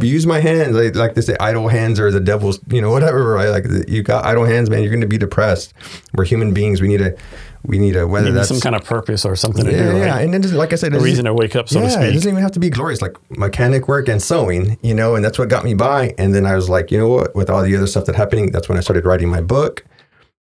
use 0.00 0.26
my 0.26 0.40
hands, 0.40 0.74
like, 0.74 0.94
like 0.94 1.14
they 1.14 1.20
say, 1.20 1.36
idle 1.38 1.68
hands 1.68 2.00
are 2.00 2.10
the 2.10 2.20
devil's, 2.20 2.58
you 2.68 2.80
know, 2.80 2.90
whatever, 2.90 3.32
right? 3.32 3.48
Like 3.48 3.66
you 3.88 4.02
got 4.02 4.24
idle 4.24 4.44
hands, 4.44 4.70
man, 4.70 4.80
you're 4.82 4.90
going 4.90 5.02
to 5.02 5.06
be 5.06 5.18
depressed. 5.18 5.74
We're 6.14 6.24
human 6.24 6.54
beings. 6.54 6.80
We 6.80 6.88
need 6.88 6.98
to, 6.98 7.16
we 7.64 7.78
need 7.78 7.92
to, 7.92 8.06
whether 8.06 8.26
Maybe 8.26 8.36
that's 8.36 8.48
some 8.48 8.60
kind 8.60 8.74
of 8.74 8.84
purpose 8.84 9.24
or 9.24 9.36
something 9.36 9.64
to 9.64 9.72
yeah, 9.72 9.82
do, 9.82 9.90
right? 9.90 9.98
yeah. 9.98 10.18
And 10.18 10.32
then, 10.32 10.42
just- 10.42 10.54
like 10.54 10.72
I 10.72 10.76
said, 10.76 10.94
A 10.94 11.00
reason 11.00 11.26
to 11.26 11.34
wake 11.34 11.54
up, 11.56 11.68
so 11.68 11.80
to 11.80 11.86
yeah, 11.86 12.00
it 12.00 12.12
doesn't 12.12 12.30
even 12.30 12.42
have 12.42 12.52
to 12.52 12.60
be 12.60 12.70
glorious, 12.70 13.02
like 13.02 13.16
mechanic 13.38 13.88
work 13.88 14.08
and 14.08 14.22
sewing, 14.22 14.78
you 14.82 14.94
know, 14.94 15.14
and 15.16 15.24
that's 15.24 15.38
what 15.38 15.48
got 15.48 15.64
me 15.64 15.74
by. 15.74 16.14
And 16.18 16.34
then 16.34 16.46
I 16.46 16.56
was 16.56 16.68
like, 16.68 16.90
you 16.90 16.98
know 16.98 17.08
what, 17.08 17.34
with 17.34 17.50
all 17.50 17.62
the 17.62 17.76
other 17.76 17.86
stuff 17.86 18.06
that 18.06 18.16
happening, 18.16 18.50
that's 18.52 18.68
when 18.68 18.78
I 18.78 18.80
started 18.80 19.04
writing 19.04 19.28
my 19.28 19.40
book. 19.40 19.84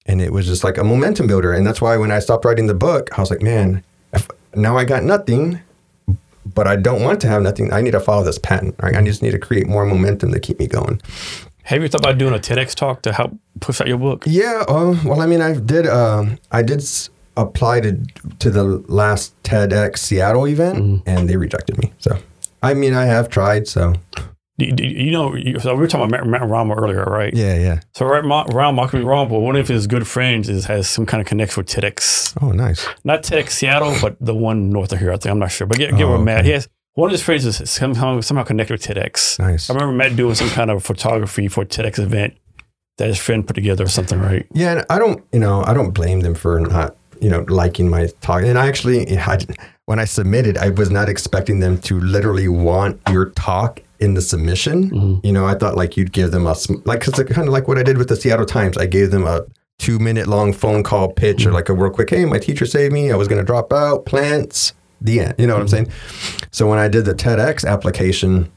And 0.05 0.21
it 0.21 0.31
was 0.31 0.45
just 0.45 0.63
like 0.63 0.77
a 0.77 0.83
momentum 0.83 1.27
builder. 1.27 1.53
And 1.53 1.65
that's 1.67 1.81
why 1.81 1.97
when 1.97 2.11
I 2.11 2.19
stopped 2.19 2.45
writing 2.45 2.67
the 2.67 2.73
book, 2.75 3.09
I 3.17 3.21
was 3.21 3.29
like, 3.29 3.41
man, 3.41 3.83
if, 4.13 4.27
now 4.55 4.77
I 4.77 4.85
got 4.85 5.03
nothing, 5.03 5.59
but 6.57 6.65
I 6.67 6.75
don't 6.75 7.03
want 7.03 7.21
to 7.21 7.27
have 7.27 7.43
nothing. 7.43 7.71
I 7.71 7.81
need 7.81 7.91
to 7.91 7.99
follow 7.99 8.23
this 8.23 8.39
pattern. 8.39 8.73
Right? 8.81 8.95
I 8.95 9.01
just 9.03 9.21
need 9.21 9.31
to 9.31 9.39
create 9.47 9.67
more 9.67 9.85
momentum 9.85 10.31
to 10.31 10.39
keep 10.39 10.57
me 10.57 10.65
going. 10.67 10.99
Have 11.65 11.83
you 11.83 11.87
thought 11.87 12.01
about 12.01 12.17
doing 12.17 12.33
a 12.33 12.39
TEDx 12.39 12.73
talk 12.73 13.03
to 13.03 13.13
help 13.13 13.31
push 13.59 13.79
out 13.79 13.87
your 13.87 13.99
book? 13.99 14.23
Yeah. 14.25 14.63
Uh, 14.67 14.95
well, 15.05 15.21
I 15.21 15.27
mean, 15.27 15.41
I 15.41 15.53
did. 15.53 15.85
Um, 15.85 16.39
I 16.51 16.63
did 16.63 16.79
s- 16.79 17.09
apply 17.35 17.81
to 17.81 17.91
to 18.39 18.49
the 18.49 18.63
last 18.87 19.35
TEDx 19.43 19.97
Seattle 19.99 20.47
event, 20.47 21.03
and 21.05 21.29
they 21.29 21.37
rejected 21.37 21.77
me. 21.77 21.93
So, 21.99 22.17
I 22.63 22.73
mean, 22.73 22.93
I 22.95 23.05
have 23.05 23.29
tried. 23.29 23.67
So, 23.67 23.93
You, 24.59 24.73
you- 24.79 25.11
know, 25.11 25.35
you, 25.35 25.59
so 25.59 25.73
we 25.75 25.81
were 25.81 25.87
talking 25.87 26.07
about 26.11 26.25
Matt, 26.27 26.47
Rama 26.47 26.73
earlier, 26.73 27.03
right? 27.03 27.31
yeah, 27.33 27.55
yeah. 27.55 27.79
So 27.93 28.05
right, 28.07 28.23
Ma- 28.23 28.45
Ron, 28.51 28.79
I 28.79 28.87
could 28.87 28.97
be 28.99 29.03
wrong, 29.03 29.29
but 29.29 29.39
one 29.39 29.55
of 29.55 29.67
his 29.67 29.85
good 29.85 30.07
friends 30.07 30.49
is 30.49 30.65
has 30.65 30.89
some 30.89 31.05
kind 31.05 31.21
of 31.21 31.27
connection 31.27 31.61
with 31.61 31.69
TEDx. 31.71 32.35
Oh, 32.41 32.51
nice. 32.51 32.87
Not 33.03 33.21
TEDx 33.23 33.51
Seattle, 33.51 33.95
but 34.01 34.17
the 34.19 34.33
one 34.33 34.69
north 34.71 34.91
of 34.93 34.99
here. 34.99 35.11
I 35.11 35.17
think 35.17 35.31
I'm 35.31 35.39
not 35.39 35.51
sure, 35.51 35.67
but 35.67 35.77
get, 35.77 35.91
get 35.91 36.01
Oh, 36.05 36.09
where 36.09 36.17
Matt. 36.19 36.45
He 36.45 36.51
has 36.51 36.67
one 36.93 37.09
of 37.09 37.11
his 37.11 37.21
friends 37.21 37.45
is 37.45 37.69
somehow 37.69 38.19
somehow 38.21 38.43
connected 38.43 38.73
with 38.73 38.81
TEDx. 38.81 39.37
Nice. 39.37 39.69
I 39.69 39.73
remember 39.75 39.93
Matt 39.93 40.15
doing 40.15 40.33
some 40.33 40.49
kind 40.49 40.71
of 40.71 40.83
photography 40.83 41.47
for 41.47 41.61
a 41.61 41.65
TEDx 41.67 41.99
event 41.99 42.33
that 42.97 43.09
his 43.09 43.19
friend 43.19 43.45
put 43.45 43.53
together 43.53 43.83
or 43.83 43.87
something, 43.89 44.19
right? 44.19 44.47
Yeah, 44.55 44.71
and 44.71 44.85
I 44.89 44.97
don't, 44.97 45.23
you 45.31 45.39
know, 45.39 45.63
I 45.65 45.75
don't 45.75 45.91
blame 45.91 46.21
them 46.21 46.33
for 46.33 46.59
not, 46.59 46.95
you 47.21 47.29
know, 47.29 47.45
liking 47.47 47.89
my 47.89 48.07
talk. 48.21 48.41
And 48.41 48.57
I 48.57 48.67
actually, 48.67 49.15
I, 49.19 49.37
when 49.85 49.99
I 49.99 50.05
submitted, 50.05 50.57
I 50.57 50.69
was 50.69 50.89
not 50.89 51.07
expecting 51.07 51.59
them 51.59 51.77
to 51.81 51.99
literally 51.99 52.47
want 52.47 52.99
your 53.11 53.29
talk 53.29 53.81
in 53.99 54.13
the 54.13 54.21
submission. 54.21 54.89
Mm-hmm. 54.89 55.25
You 55.25 55.33
know, 55.33 55.45
I 55.45 55.55
thought 55.55 55.75
like 55.75 55.97
you'd 55.97 56.11
give 56.11 56.31
them 56.31 56.45
a, 56.45 56.55
like, 56.85 57.01
cause 57.01 57.19
it's 57.19 57.31
kind 57.31 57.47
of 57.47 57.53
like 57.53 57.67
what 57.67 57.77
I 57.77 57.83
did 57.83 57.97
with 57.97 58.09
the 58.09 58.15
Seattle 58.15 58.45
Times. 58.45 58.77
I 58.77 58.85
gave 58.85 59.11
them 59.11 59.25
a 59.25 59.45
two 59.79 59.99
minute 59.99 60.27
long 60.27 60.53
phone 60.53 60.83
call 60.83 61.11
pitch 61.11 61.41
or 61.41 61.49
mm-hmm. 61.49 61.55
like 61.55 61.69
a 61.69 61.73
real 61.73 61.91
quick, 61.91 62.09
hey, 62.09 62.25
my 62.25 62.39
teacher 62.39 62.65
saved 62.65 62.93
me. 62.93 63.11
I 63.11 63.15
was 63.15 63.27
going 63.27 63.39
to 63.39 63.45
drop 63.45 63.71
out, 63.71 64.05
plants, 64.05 64.73
the 65.01 65.19
end. 65.19 65.35
You 65.37 65.47
know 65.47 65.53
what 65.53 65.61
I'm 65.61 65.67
mm-hmm. 65.67 65.91
saying? 65.91 66.47
So 66.51 66.67
when 66.67 66.79
I 66.79 66.87
did 66.87 67.05
the 67.05 67.13
TEDx 67.13 67.65
application, 67.65 68.51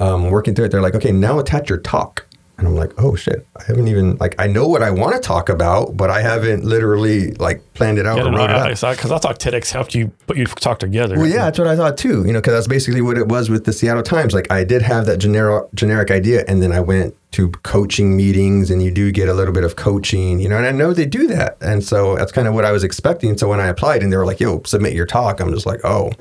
um, 0.00 0.30
working 0.30 0.54
through 0.54 0.66
it, 0.66 0.70
they're 0.70 0.82
like, 0.82 0.94
okay, 0.94 1.12
now 1.12 1.38
attach 1.38 1.68
your 1.68 1.78
talk. 1.78 2.26
And 2.56 2.68
I'm 2.68 2.76
like, 2.76 2.92
oh 2.98 3.16
shit, 3.16 3.44
I 3.58 3.64
haven't 3.64 3.88
even 3.88 4.16
like 4.18 4.36
I 4.38 4.46
know 4.46 4.68
what 4.68 4.80
I 4.82 4.90
want 4.90 5.14
to 5.16 5.20
talk 5.20 5.48
about, 5.48 5.96
but 5.96 6.08
I 6.08 6.22
haven't 6.22 6.64
literally 6.64 7.32
like 7.32 7.60
planned 7.74 7.98
it 7.98 8.06
out 8.06 8.18
Yeah, 8.18 8.26
or 8.26 8.30
no, 8.30 8.38
wrote 8.38 8.50
it 8.50 8.56
out. 8.56 8.96
because 8.96 9.10
I 9.10 9.18
thought 9.18 9.40
TEDx 9.40 9.72
helped 9.72 9.92
you 9.94 10.08
put 10.28 10.36
you 10.36 10.46
talk 10.46 10.78
together. 10.78 11.16
Well, 11.16 11.26
yeah, 11.26 11.46
that's 11.46 11.58
what 11.58 11.66
I 11.66 11.74
thought 11.74 11.98
too. 11.98 12.24
You 12.24 12.32
know, 12.32 12.40
because 12.40 12.52
that's 12.54 12.68
basically 12.68 13.00
what 13.00 13.18
it 13.18 13.26
was 13.26 13.50
with 13.50 13.64
the 13.64 13.72
Seattle 13.72 14.04
Times. 14.04 14.34
Like, 14.34 14.50
I 14.52 14.62
did 14.62 14.82
have 14.82 15.06
that 15.06 15.18
generic 15.18 15.64
generic 15.74 16.12
idea, 16.12 16.44
and 16.46 16.62
then 16.62 16.70
I 16.70 16.78
went 16.78 17.16
to 17.32 17.50
coaching 17.64 18.16
meetings, 18.16 18.70
and 18.70 18.80
you 18.80 18.92
do 18.92 19.10
get 19.10 19.28
a 19.28 19.34
little 19.34 19.52
bit 19.52 19.64
of 19.64 19.74
coaching, 19.74 20.38
you 20.38 20.48
know. 20.48 20.56
And 20.56 20.64
I 20.64 20.70
know 20.70 20.92
they 20.94 21.06
do 21.06 21.26
that, 21.26 21.56
and 21.60 21.82
so 21.82 22.14
that's 22.14 22.30
kind 22.30 22.46
of 22.46 22.54
what 22.54 22.64
I 22.64 22.70
was 22.70 22.84
expecting. 22.84 23.36
So 23.36 23.48
when 23.48 23.58
I 23.58 23.66
applied, 23.66 24.04
and 24.04 24.12
they 24.12 24.16
were 24.16 24.26
like, 24.26 24.38
"Yo, 24.38 24.62
submit 24.64 24.92
your 24.92 25.06
talk," 25.06 25.40
I'm 25.40 25.52
just 25.52 25.66
like, 25.66 25.80
"Oh." 25.84 26.12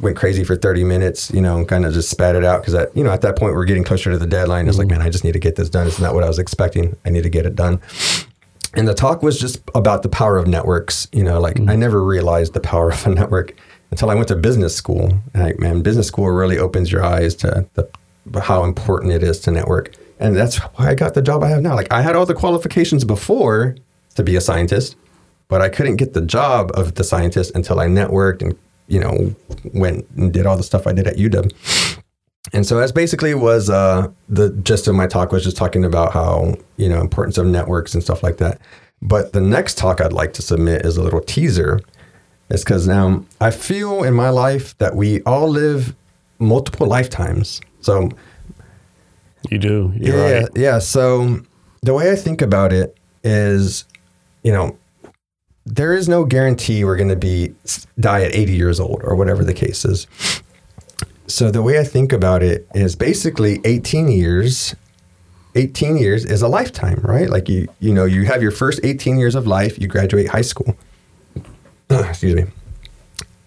Went 0.00 0.16
crazy 0.16 0.44
for 0.44 0.56
30 0.56 0.84
minutes, 0.84 1.30
you 1.30 1.40
know, 1.40 1.58
and 1.58 1.68
kind 1.68 1.84
of 1.84 1.92
just 1.92 2.10
spat 2.10 2.34
it 2.34 2.44
out 2.44 2.62
because 2.62 2.74
at 2.74 2.96
you 2.96 3.04
know 3.04 3.10
at 3.10 3.20
that 3.20 3.36
point 3.36 3.54
we're 3.54 3.66
getting 3.66 3.84
closer 3.84 4.10
to 4.10 4.18
the 4.18 4.26
deadline. 4.26 4.68
It's 4.68 4.78
like, 4.78 4.88
mm-hmm. 4.88 4.98
man, 4.98 5.06
I 5.06 5.10
just 5.10 5.24
need 5.24 5.32
to 5.32 5.38
get 5.38 5.56
this 5.56 5.68
done. 5.68 5.86
It's 5.86 6.00
not 6.00 6.14
what 6.14 6.24
I 6.24 6.28
was 6.28 6.38
expecting. 6.38 6.96
I 7.04 7.10
need 7.10 7.22
to 7.22 7.28
get 7.28 7.46
it 7.46 7.54
done. 7.54 7.80
And 8.74 8.86
the 8.86 8.94
talk 8.94 9.22
was 9.22 9.38
just 9.38 9.60
about 9.74 10.02
the 10.02 10.08
power 10.08 10.38
of 10.38 10.46
networks. 10.46 11.08
You 11.12 11.24
know, 11.24 11.40
like 11.40 11.56
I 11.56 11.62
mm-hmm. 11.62 11.80
never 11.80 12.02
realized 12.02 12.54
the 12.54 12.60
power 12.60 12.92
of 12.92 13.06
a 13.06 13.10
network 13.10 13.54
until 13.90 14.10
I 14.10 14.14
went 14.14 14.28
to 14.28 14.36
business 14.36 14.74
school. 14.74 15.12
And 15.34 15.42
like, 15.42 15.58
man, 15.58 15.82
business 15.82 16.06
school 16.06 16.30
really 16.30 16.58
opens 16.58 16.90
your 16.90 17.04
eyes 17.04 17.34
to 17.36 17.66
the, 17.74 17.90
how 18.40 18.64
important 18.64 19.12
it 19.12 19.22
is 19.22 19.40
to 19.40 19.50
network. 19.50 19.94
And 20.18 20.36
that's 20.36 20.56
why 20.58 20.90
I 20.90 20.94
got 20.94 21.14
the 21.14 21.22
job 21.22 21.42
I 21.42 21.48
have 21.48 21.62
now. 21.62 21.74
Like 21.74 21.92
I 21.92 22.02
had 22.02 22.14
all 22.14 22.26
the 22.26 22.34
qualifications 22.34 23.04
before 23.04 23.76
to 24.14 24.22
be 24.22 24.36
a 24.36 24.40
scientist, 24.40 24.96
but 25.48 25.60
I 25.60 25.68
couldn't 25.68 25.96
get 25.96 26.12
the 26.12 26.20
job 26.20 26.70
of 26.74 26.94
the 26.94 27.04
scientist 27.04 27.52
until 27.54 27.80
I 27.80 27.86
networked 27.86 28.42
and, 28.42 28.56
you 28.90 29.00
know, 29.00 29.34
went 29.72 30.06
and 30.16 30.32
did 30.32 30.46
all 30.46 30.56
the 30.56 30.62
stuff 30.62 30.86
I 30.86 30.92
did 30.92 31.06
at 31.06 31.16
UW. 31.16 31.50
And 32.52 32.66
so 32.66 32.78
that's 32.78 32.92
basically 32.92 33.34
was 33.34 33.70
uh, 33.70 34.08
the 34.28 34.50
gist 34.50 34.88
of 34.88 34.94
my 34.94 35.06
talk 35.06 35.30
was 35.30 35.44
just 35.44 35.56
talking 35.56 35.84
about 35.84 36.12
how 36.12 36.56
you 36.76 36.88
know 36.88 37.00
importance 37.00 37.38
of 37.38 37.46
networks 37.46 37.94
and 37.94 38.02
stuff 38.02 38.22
like 38.22 38.38
that. 38.38 38.60
But 39.02 39.32
the 39.32 39.40
next 39.40 39.78
talk 39.78 40.00
I'd 40.00 40.12
like 40.12 40.32
to 40.34 40.42
submit 40.42 40.84
is 40.84 40.96
a 40.96 41.02
little 41.02 41.20
teaser. 41.20 41.80
It's 42.50 42.64
because 42.64 42.88
now 42.88 43.24
I 43.40 43.50
feel 43.52 44.02
in 44.02 44.14
my 44.14 44.30
life 44.30 44.76
that 44.78 44.96
we 44.96 45.22
all 45.22 45.48
live 45.48 45.94
multiple 46.38 46.86
lifetimes. 46.86 47.60
So 47.80 48.10
you 49.48 49.58
do. 49.58 49.92
You're 49.96 50.16
yeah, 50.16 50.40
right. 50.40 50.48
yeah. 50.56 50.78
So 50.80 51.40
the 51.82 51.94
way 51.94 52.10
I 52.10 52.16
think 52.16 52.42
about 52.42 52.72
it 52.72 52.96
is, 53.22 53.84
you 54.42 54.52
know, 54.52 54.76
there 55.66 55.94
is 55.94 56.08
no 56.08 56.24
guarantee 56.24 56.84
we're 56.84 56.96
going 56.96 57.08
to 57.08 57.16
be 57.16 57.54
die 57.98 58.22
at 58.22 58.34
80 58.34 58.52
years 58.52 58.80
old 58.80 59.02
or 59.04 59.14
whatever 59.14 59.44
the 59.44 59.54
case 59.54 59.84
is. 59.84 60.06
So 61.26 61.50
the 61.50 61.62
way 61.62 61.78
I 61.78 61.84
think 61.84 62.12
about 62.12 62.42
it 62.42 62.66
is 62.74 62.96
basically 62.96 63.60
18 63.64 64.08
years 64.08 64.74
18 65.56 65.96
years 65.96 66.24
is 66.24 66.42
a 66.42 66.48
lifetime, 66.48 67.00
right? 67.02 67.28
Like 67.28 67.48
you 67.48 67.68
you 67.80 67.92
know, 67.92 68.04
you 68.04 68.24
have 68.24 68.42
your 68.42 68.52
first 68.52 68.80
18 68.84 69.18
years 69.18 69.34
of 69.34 69.46
life, 69.46 69.78
you 69.78 69.88
graduate 69.88 70.28
high 70.28 70.42
school. 70.42 70.76
Excuse 71.90 72.36
me. 72.36 72.44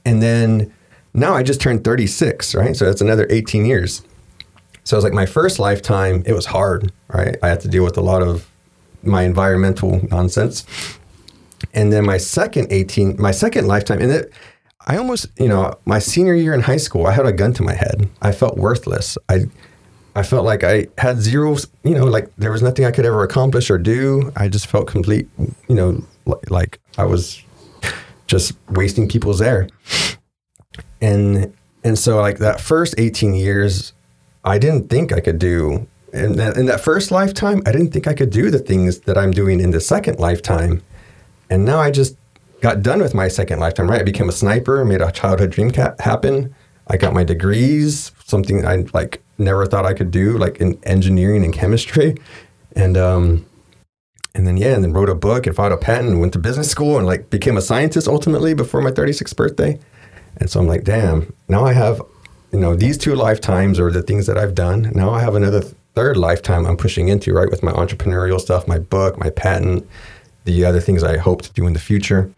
And 0.05 0.21
then 0.21 0.73
now 1.13 1.33
I 1.33 1.43
just 1.43 1.61
turned 1.61 1.83
36, 1.83 2.55
right? 2.55 2.75
So 2.75 2.85
that's 2.85 3.01
another 3.01 3.25
18 3.29 3.65
years. 3.65 4.01
So 4.83 4.95
it 4.95 4.97
was 4.97 5.03
like 5.05 5.13
my 5.13 5.25
first 5.25 5.59
lifetime, 5.59 6.23
it 6.25 6.33
was 6.33 6.47
hard, 6.47 6.91
right? 7.07 7.37
I 7.41 7.47
had 7.47 7.61
to 7.61 7.69
deal 7.69 7.85
with 7.85 7.97
a 7.97 8.01
lot 8.01 8.21
of 8.21 8.49
my 9.01 9.23
environmental 9.23 10.05
nonsense. 10.09 10.65
And 11.73 11.91
then 11.91 12.05
my 12.05 12.17
second 12.17 12.67
18, 12.71 13.15
my 13.19 13.31
second 13.31 13.67
lifetime, 13.67 13.99
and 13.99 14.11
it, 14.11 14.33
I 14.85 14.97
almost, 14.97 15.27
you 15.39 15.47
know, 15.47 15.73
my 15.85 15.99
senior 15.99 16.35
year 16.35 16.53
in 16.53 16.61
high 16.61 16.77
school, 16.77 17.07
I 17.07 17.11
had 17.11 17.25
a 17.25 17.31
gun 17.31 17.53
to 17.53 17.63
my 17.63 17.73
head. 17.73 18.09
I 18.21 18.31
felt 18.31 18.57
worthless. 18.57 19.17
I, 19.29 19.45
I 20.15 20.23
felt 20.23 20.45
like 20.45 20.63
I 20.63 20.87
had 20.97 21.19
zero, 21.19 21.55
you 21.83 21.95
know, 21.95 22.05
like 22.05 22.33
there 22.37 22.51
was 22.51 22.61
nothing 22.61 22.85
I 22.85 22.91
could 22.91 23.05
ever 23.05 23.23
accomplish 23.23 23.69
or 23.71 23.77
do. 23.77 24.31
I 24.35 24.47
just 24.47 24.67
felt 24.67 24.87
complete, 24.87 25.27
you 25.67 25.75
know, 25.75 26.03
like 26.49 26.79
I 26.97 27.05
was 27.05 27.41
just 28.27 28.53
wasting 28.69 29.09
people's 29.09 29.41
air. 29.41 29.67
And 31.01 31.53
and 31.83 31.97
so 31.97 32.21
like 32.21 32.37
that 32.37 32.61
first 32.61 32.95
18 32.97 33.33
years, 33.33 33.93
I 34.43 34.57
didn't 34.57 34.89
think 34.89 35.11
I 35.11 35.19
could 35.19 35.39
do. 35.39 35.87
And 36.13 36.35
that, 36.35 36.57
in 36.57 36.67
that 36.67 36.79
first 36.79 37.11
lifetime, 37.11 37.61
I 37.65 37.71
didn't 37.71 37.91
think 37.91 38.07
I 38.07 38.13
could 38.13 38.29
do 38.29 38.51
the 38.51 38.59
things 38.59 38.99
that 39.01 39.17
I'm 39.17 39.31
doing 39.31 39.59
in 39.59 39.71
the 39.71 39.81
second 39.81 40.19
lifetime. 40.19 40.81
And 41.49 41.65
now 41.65 41.79
I 41.79 41.91
just 41.91 42.17
got 42.61 42.81
done 42.81 43.01
with 43.01 43.13
my 43.13 43.27
second 43.27 43.59
lifetime, 43.59 43.89
right? 43.89 44.01
I 44.01 44.03
became 44.03 44.29
a 44.29 44.33
sniper, 44.33 44.85
made 44.85 45.01
a 45.01 45.11
childhood 45.11 45.51
dream 45.51 45.71
ca- 45.71 45.95
happen. 45.99 46.53
I 46.87 46.97
got 46.97 47.13
my 47.13 47.23
degrees, 47.23 48.11
something 48.25 48.65
I 48.65 48.85
like 48.93 49.21
never 49.37 49.65
thought 49.65 49.85
I 49.85 49.93
could 49.93 50.11
do, 50.11 50.37
like 50.37 50.57
in 50.57 50.79
engineering 50.83 51.43
and 51.43 51.53
chemistry. 51.53 52.15
And 52.75 52.97
um 52.97 53.45
and 54.35 54.47
then 54.47 54.57
yeah, 54.57 54.73
and 54.73 54.83
then 54.83 54.93
wrote 54.93 55.09
a 55.09 55.15
book 55.15 55.45
and 55.45 55.55
filed 55.55 55.73
a 55.73 55.77
patent 55.77 56.09
and 56.09 56.19
went 56.19 56.33
to 56.33 56.39
business 56.39 56.69
school 56.69 56.97
and 56.97 57.05
like 57.05 57.29
became 57.29 57.57
a 57.57 57.61
scientist 57.61 58.07
ultimately 58.07 58.53
before 58.53 58.81
my 58.81 58.91
36th 58.91 59.35
birthday. 59.35 59.79
And 60.37 60.49
so 60.49 60.59
I'm 60.59 60.67
like, 60.67 60.83
damn, 60.83 61.31
now 61.47 61.65
I 61.65 61.73
have, 61.73 62.01
you 62.51 62.59
know, 62.59 62.75
these 62.75 62.97
two 62.97 63.13
lifetimes 63.13 63.79
are 63.79 63.91
the 63.91 64.01
things 64.01 64.25
that 64.25 64.37
I've 64.37 64.55
done. 64.55 64.91
Now 64.95 65.11
I 65.11 65.21
have 65.21 65.35
another 65.35 65.61
third 65.93 66.17
lifetime 66.17 66.65
I'm 66.65 66.77
pushing 66.77 67.09
into, 67.09 67.33
right? 67.33 67.49
With 67.49 67.61
my 67.61 67.71
entrepreneurial 67.71 68.39
stuff, 68.39 68.67
my 68.67 68.79
book, 68.79 69.19
my 69.19 69.29
patent, 69.29 69.87
the 70.45 70.65
other 70.65 70.79
things 70.79 71.03
I 71.03 71.17
hope 71.17 71.41
to 71.43 71.53
do 71.53 71.67
in 71.67 71.73
the 71.73 71.79
future. 71.79 72.31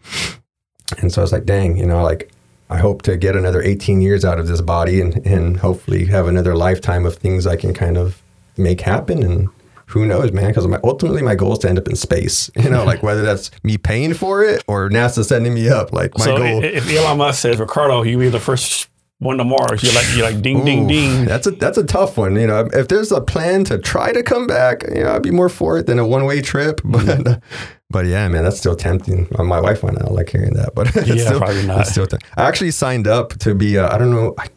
And 0.98 1.12
so 1.12 1.20
I 1.20 1.24
was 1.24 1.32
like, 1.32 1.44
dang, 1.44 1.76
you 1.76 1.86
know, 1.86 2.02
like 2.02 2.30
I 2.70 2.78
hope 2.78 3.02
to 3.02 3.16
get 3.16 3.36
another 3.36 3.62
18 3.62 4.00
years 4.00 4.24
out 4.24 4.38
of 4.38 4.48
this 4.48 4.60
body 4.60 5.00
and, 5.00 5.24
and 5.26 5.56
hopefully 5.58 6.06
have 6.06 6.26
another 6.26 6.56
lifetime 6.56 7.06
of 7.06 7.16
things 7.16 7.46
I 7.46 7.56
can 7.56 7.72
kind 7.72 7.96
of 7.96 8.22
make 8.56 8.80
happen. 8.80 9.22
And 9.22 9.48
who 9.86 10.06
knows, 10.06 10.32
man? 10.32 10.48
Because 10.48 10.66
ultimately 10.82 11.22
my 11.22 11.34
goal 11.34 11.52
is 11.52 11.60
to 11.60 11.68
end 11.68 11.78
up 11.78 11.88
in 11.88 11.96
space. 11.96 12.50
You 12.66 12.70
know, 12.70 12.84
like 12.84 13.02
whether 13.02 13.22
that's 13.22 13.50
me 13.62 13.78
paying 13.78 14.14
for 14.14 14.42
it 14.42 14.64
or 14.66 14.88
NASA 14.88 15.24
sending 15.24 15.54
me 15.54 15.68
up. 15.68 15.92
Like 15.92 16.18
my 16.18 16.24
so 16.24 16.36
goal. 16.36 16.64
if 16.64 16.90
Elon 16.90 17.18
Musk 17.18 17.40
says, 17.40 17.58
Ricardo, 17.58 18.02
you 18.02 18.18
be 18.18 18.28
the 18.28 18.40
first 18.40 18.88
one 19.18 19.38
to 19.38 19.44
Mars, 19.44 19.82
you're 19.82 19.94
like, 19.94 20.06
you're 20.14 20.30
like, 20.30 20.42
ding, 20.42 20.64
ding, 20.64 20.84
Ooh, 20.84 20.88
ding. 20.88 21.24
That's 21.24 21.46
a 21.46 21.52
that's 21.52 21.78
a 21.78 21.84
tough 21.84 22.18
one. 22.18 22.36
You 22.36 22.46
know, 22.46 22.68
if 22.72 22.88
there's 22.88 23.10
a 23.12 23.20
plan 23.20 23.64
to 23.64 23.78
try 23.78 24.12
to 24.12 24.22
come 24.22 24.46
back, 24.46 24.82
you 24.94 25.04
know, 25.04 25.14
I'd 25.14 25.22
be 25.22 25.30
more 25.30 25.48
for 25.48 25.78
it 25.78 25.86
than 25.86 25.98
a 25.98 26.06
one 26.06 26.24
way 26.26 26.40
trip. 26.42 26.80
Mm-hmm. 26.96 27.22
But 27.22 27.42
but 27.88 28.06
yeah, 28.06 28.26
man, 28.28 28.42
that's 28.44 28.58
still 28.58 28.74
tempting. 28.76 29.28
Uh, 29.38 29.44
My 29.44 29.60
wife 29.60 29.82
might 29.84 29.94
not 29.94 30.10
like 30.12 30.28
hearing 30.30 30.54
that, 30.54 30.74
but 30.74 30.92
Yeah, 31.06 31.24
still, 31.24 31.38
probably 31.38 31.64
not. 31.66 31.86
still 31.86 32.06
temp- 32.06 32.22
I 32.36 32.42
actually 32.48 32.72
signed 32.72 33.06
up 33.06 33.30
to 33.38 33.54
be. 33.54 33.78
I 33.78 33.96
don't 33.96 34.10
know. 34.10 34.34
I, 34.38 34.48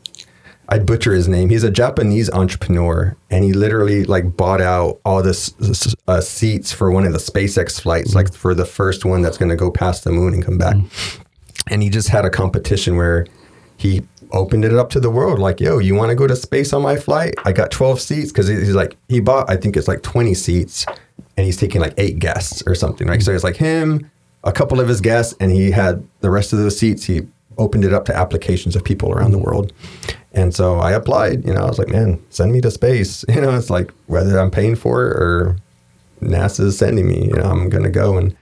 I'd 0.70 0.86
butcher 0.86 1.14
his 1.14 1.28
name. 1.28 1.50
He's 1.50 1.64
a 1.64 1.70
Japanese 1.72 2.30
entrepreneur, 2.32 3.16
and 3.30 3.44
he 3.44 3.54
literally 3.54 4.04
like 4.06 4.36
bought 4.36 4.62
out 4.62 5.00
all 5.06 5.22
the 5.24 5.96
uh, 6.08 6.22
seats 6.22 6.72
for 6.72 6.92
one 6.92 7.06
of 7.06 7.14
the 7.14 7.20
SpaceX 7.20 7.80
flights, 7.82 8.14
like 8.16 8.34
for 8.34 8.54
the 8.56 8.66
first 8.66 9.06
one 9.06 9.22
that's 9.22 9.38
going 9.38 9.50
to 9.50 9.56
go 9.56 9.70
past 9.72 10.04
the 10.04 10.12
moon 10.12 10.34
and 10.34 10.44
come 10.44 10.58
back. 10.58 10.76
And 11.68 11.82
he 11.84 11.90
just 11.90 12.10
had 12.10 12.26
a 12.26 12.30
competition 12.30 12.98
where 12.98 13.26
he 13.78 14.04
opened 14.32 14.66
it 14.66 14.74
up 14.74 14.90
to 14.92 15.00
the 15.00 15.10
world. 15.10 15.40
Like, 15.40 15.60
yo, 15.60 15.80
you 15.80 15.96
want 15.96 16.10
to 16.10 16.16
go 16.16 16.28
to 16.28 16.36
space 16.36 16.74
on 16.74 16.82
my 16.82 16.96
flight? 16.96 17.36
I 17.46 17.52
got 17.52 17.72
12 17.72 18.00
seats 18.00 18.32
because 18.32 18.48
he's 18.48 18.76
like, 18.76 18.96
he 19.08 19.20
bought, 19.20 19.50
I 19.50 19.58
think 19.58 19.76
it's 19.76 19.88
like 19.88 20.04
20 20.04 20.34
seats, 20.34 20.86
and 21.38 21.46
he's 21.46 21.58
taking 21.58 21.82
like 21.82 21.94
eight 21.98 22.20
guests 22.20 22.64
or 22.68 22.76
something. 22.76 23.08
Right. 23.08 23.22
So 23.22 23.34
it's 23.34 23.44
like 23.44 23.56
him, 23.56 24.10
a 24.44 24.52
couple 24.52 24.80
of 24.80 24.88
his 24.88 25.02
guests, 25.02 25.36
and 25.40 25.52
he 25.52 25.72
had 25.72 26.06
the 26.22 26.30
rest 26.30 26.54
of 26.54 26.60
those 26.60 26.78
seats. 26.78 27.04
He 27.04 27.22
opened 27.58 27.84
it 27.86 27.94
up 27.94 28.06
to 28.06 28.16
applications 28.16 28.76
of 28.76 28.84
people 28.84 29.12
around 29.12 29.32
the 29.32 29.38
world. 29.38 29.74
And 30.32 30.56
so 30.56 30.80
I 30.80 30.92
applied, 30.92 31.46
you 31.46 31.54
know, 31.54 31.62
I 31.62 31.68
was 31.68 31.80
like, 31.80 31.90
man, 31.90 32.24
send 32.30 32.52
me 32.52 32.62
to 32.62 32.72
space. 32.72 33.26
You 33.30 33.42
know, 33.42 33.56
it's 33.56 33.70
like 33.70 33.92
whether 34.08 34.40
I'm 34.40 34.52
paying 34.52 34.76
for 34.76 35.08
it 35.08 35.18
or 35.18 35.58
NASA's 36.22 36.78
sending 36.78 37.08
me, 37.08 37.26
you 37.26 37.34
know, 37.34 37.44
I'm 37.44 37.70
going 37.70 37.84
to 37.84 37.90
go. 37.90 38.18
And 38.18 38.36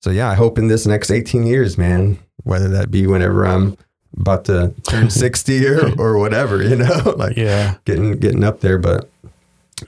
so, 0.00 0.10
yeah, 0.10 0.30
I 0.30 0.34
hope 0.34 0.58
in 0.58 0.68
this 0.68 0.86
next 0.86 1.10
18 1.10 1.46
years, 1.46 1.76
man, 1.76 2.18
whether 2.44 2.68
that 2.68 2.90
be 2.90 3.06
whenever 3.06 3.46
I'm 3.46 3.76
about 4.18 4.44
to 4.46 4.74
turn 4.84 5.10
60 5.10 5.66
or, 5.68 6.00
or 6.00 6.18
whatever, 6.18 6.62
you 6.62 6.76
know, 6.76 7.14
like 7.16 7.36
Yeah. 7.36 7.76
getting, 7.84 8.12
getting 8.18 8.44
up 8.44 8.60
there. 8.60 8.78
But 8.78 9.08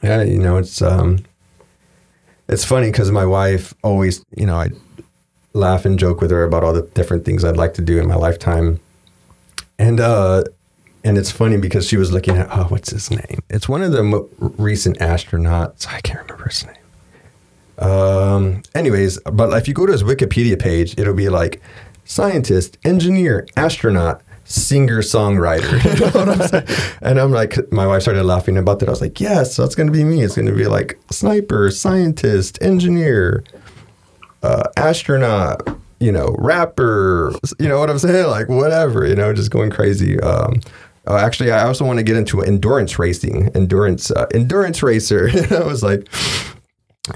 yeah, 0.02 0.22
you 0.22 0.38
know, 0.38 0.56
it's, 0.58 0.80
um, 0.82 1.18
it's 2.48 2.64
funny 2.64 2.90
because 2.90 3.10
my 3.10 3.24
wife 3.26 3.74
always, 3.82 4.24
you 4.36 4.46
know, 4.46 4.56
I 4.56 4.70
laugh 5.54 5.84
and 5.84 5.98
joke 5.98 6.20
with 6.20 6.30
her 6.30 6.44
about 6.44 6.64
all 6.64 6.72
the 6.72 6.82
different 6.94 7.24
things 7.24 7.44
I'd 7.44 7.56
like 7.56 7.74
to 7.74 7.82
do 7.82 7.98
in 7.98 8.06
my 8.08 8.14
lifetime. 8.16 8.80
And, 9.78 10.00
uh, 10.00 10.44
and 11.04 11.18
it's 11.18 11.30
funny 11.32 11.56
because 11.56 11.86
she 11.88 11.96
was 11.96 12.12
looking 12.12 12.36
at, 12.38 12.48
oh, 12.52 12.64
what's 12.64 12.90
his 12.90 13.10
name? 13.10 13.42
It's 13.50 13.68
one 13.68 13.82
of 13.82 13.90
the 13.92 14.02
mo- 14.04 14.28
recent 14.38 14.98
astronauts. 14.98 15.86
I 15.88 16.00
can't 16.00 16.20
remember 16.20 16.48
his 16.48 16.64
name. 16.64 16.76
Um, 17.78 18.62
anyways, 18.74 19.18
but 19.20 19.52
if 19.56 19.66
you 19.66 19.74
go 19.74 19.86
to 19.86 19.92
his 19.92 20.02
Wikipedia 20.04 20.58
page, 20.60 20.94
it'll 20.98 21.14
be 21.14 21.28
like 21.28 21.60
scientist, 22.04 22.78
engineer, 22.84 23.46
astronaut, 23.56 24.22
singer, 24.44 25.00
songwriter. 25.02 25.78
You 25.94 26.00
know 26.00 26.26
what 26.26 26.28
I'm 26.40 26.48
saying? 26.48 26.96
And 27.00 27.18
I'm 27.20 27.30
like, 27.32 27.56
my 27.72 27.86
wife 27.86 28.02
started 28.02 28.24
laughing 28.24 28.56
about 28.58 28.80
that. 28.80 28.88
I 28.88 28.92
was 28.92 29.00
like, 29.00 29.20
yes, 29.20 29.56
that's 29.56 29.74
going 29.74 29.86
to 29.86 29.92
be 29.92 30.04
me. 30.04 30.22
It's 30.22 30.34
going 30.36 30.46
to 30.48 30.54
be 30.54 30.66
like 30.66 30.98
sniper, 31.10 31.70
scientist, 31.70 32.58
engineer. 32.62 33.44
uh, 34.42 34.64
astronaut, 34.76 35.62
you 36.00 36.10
know, 36.12 36.34
rapper, 36.38 37.32
you 37.60 37.68
know 37.68 37.78
what 37.78 37.88
I'm 37.90 37.98
saying? 37.98 38.26
Like 38.28 38.48
whatever, 38.48 39.06
you 39.06 39.14
know, 39.14 39.32
just 39.32 39.50
going 39.50 39.70
crazy. 39.70 40.18
Um, 40.20 40.60
uh, 41.06 41.16
actually, 41.16 41.50
I 41.52 41.64
also 41.66 41.84
want 41.84 41.98
to 41.98 42.02
get 42.04 42.16
into 42.16 42.42
endurance 42.42 42.98
racing, 42.98 43.48
endurance, 43.54 44.10
uh, 44.10 44.26
endurance 44.34 44.82
racer. 44.82 45.30
I 45.50 45.60
was 45.64 45.82
like, 45.82 46.08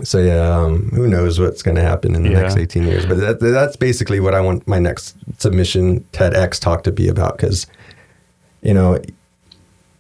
so 0.05 0.19
yeah, 0.19 0.57
um, 0.57 0.91
who 0.91 1.07
knows 1.07 1.39
what's 1.41 1.63
going 1.63 1.77
to 1.77 1.83
happen 1.83 2.15
in 2.15 2.23
the 2.23 2.31
Yeah. 2.31 2.43
next 2.43 2.57
18 2.57 2.85
years? 2.85 3.07
But 3.07 3.19
that, 3.19 3.41
that's 3.41 3.77
basically 3.77 4.21
what 4.21 4.35
I 4.35 4.41
want 4.41 4.67
my 4.67 4.79
next 4.79 5.17
submission 5.39 6.01
TEDx 6.13 6.61
talk 6.61 6.83
to 6.85 6.93
be 6.93 7.09
about 7.09 7.37
because, 7.37 7.67
you 8.63 8.75
know, 8.75 9.01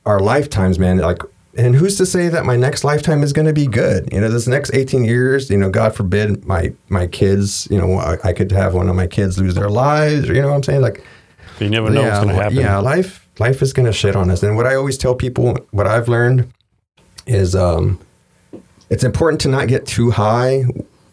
our 0.04 0.20
lifetimes, 0.20 0.78
man, 0.78 0.98
like, 0.98 1.22
and 1.58 1.74
who's 1.74 1.96
to 1.96 2.06
say 2.06 2.28
that 2.28 2.44
my 2.44 2.54
next 2.56 2.84
lifetime 2.84 3.22
is 3.22 3.32
going 3.32 3.46
to 3.46 3.52
be 3.52 3.66
good? 3.66 4.08
You 4.12 4.20
know, 4.20 4.28
this 4.28 4.46
next 4.46 4.74
18 4.74 5.04
years, 5.04 5.48
you 5.50 5.56
know, 5.56 5.70
God 5.70 5.94
forbid 5.94 6.44
my 6.44 6.72
my 6.90 7.06
kids, 7.06 7.66
you 7.70 7.78
know, 7.78 7.94
I, 7.98 8.18
I 8.24 8.32
could 8.34 8.52
have 8.52 8.74
one 8.74 8.88
of 8.90 8.94
my 8.96 9.06
kids 9.06 9.38
lose 9.38 9.54
their 9.54 9.70
lives, 9.70 10.28
or, 10.28 10.34
you 10.34 10.42
know 10.42 10.48
what 10.50 10.56
I'm 10.56 10.62
saying? 10.62 10.82
Like, 10.82 11.02
You 11.58 11.70
never 11.70 11.88
know 11.90 12.02
what's 12.02 12.18
going 12.18 12.28
to 12.28 12.34
happen. 12.42 12.58
Yeah, 12.58 12.76
life 12.78 13.26
life 13.38 13.62
is 13.62 13.72
gonna 13.72 13.92
shit 13.92 14.16
on 14.16 14.30
us. 14.30 14.42
And 14.42 14.56
what 14.56 14.66
I 14.66 14.74
always 14.74 14.96
tell 14.98 15.14
people, 15.14 15.56
what 15.70 15.86
I've 15.86 16.08
learned, 16.08 16.52
is 17.26 17.54
um, 17.56 17.98
it's 18.90 19.04
important 19.04 19.40
to 19.42 19.48
not 19.48 19.68
get 19.68 19.86
too 19.86 20.10
high 20.10 20.64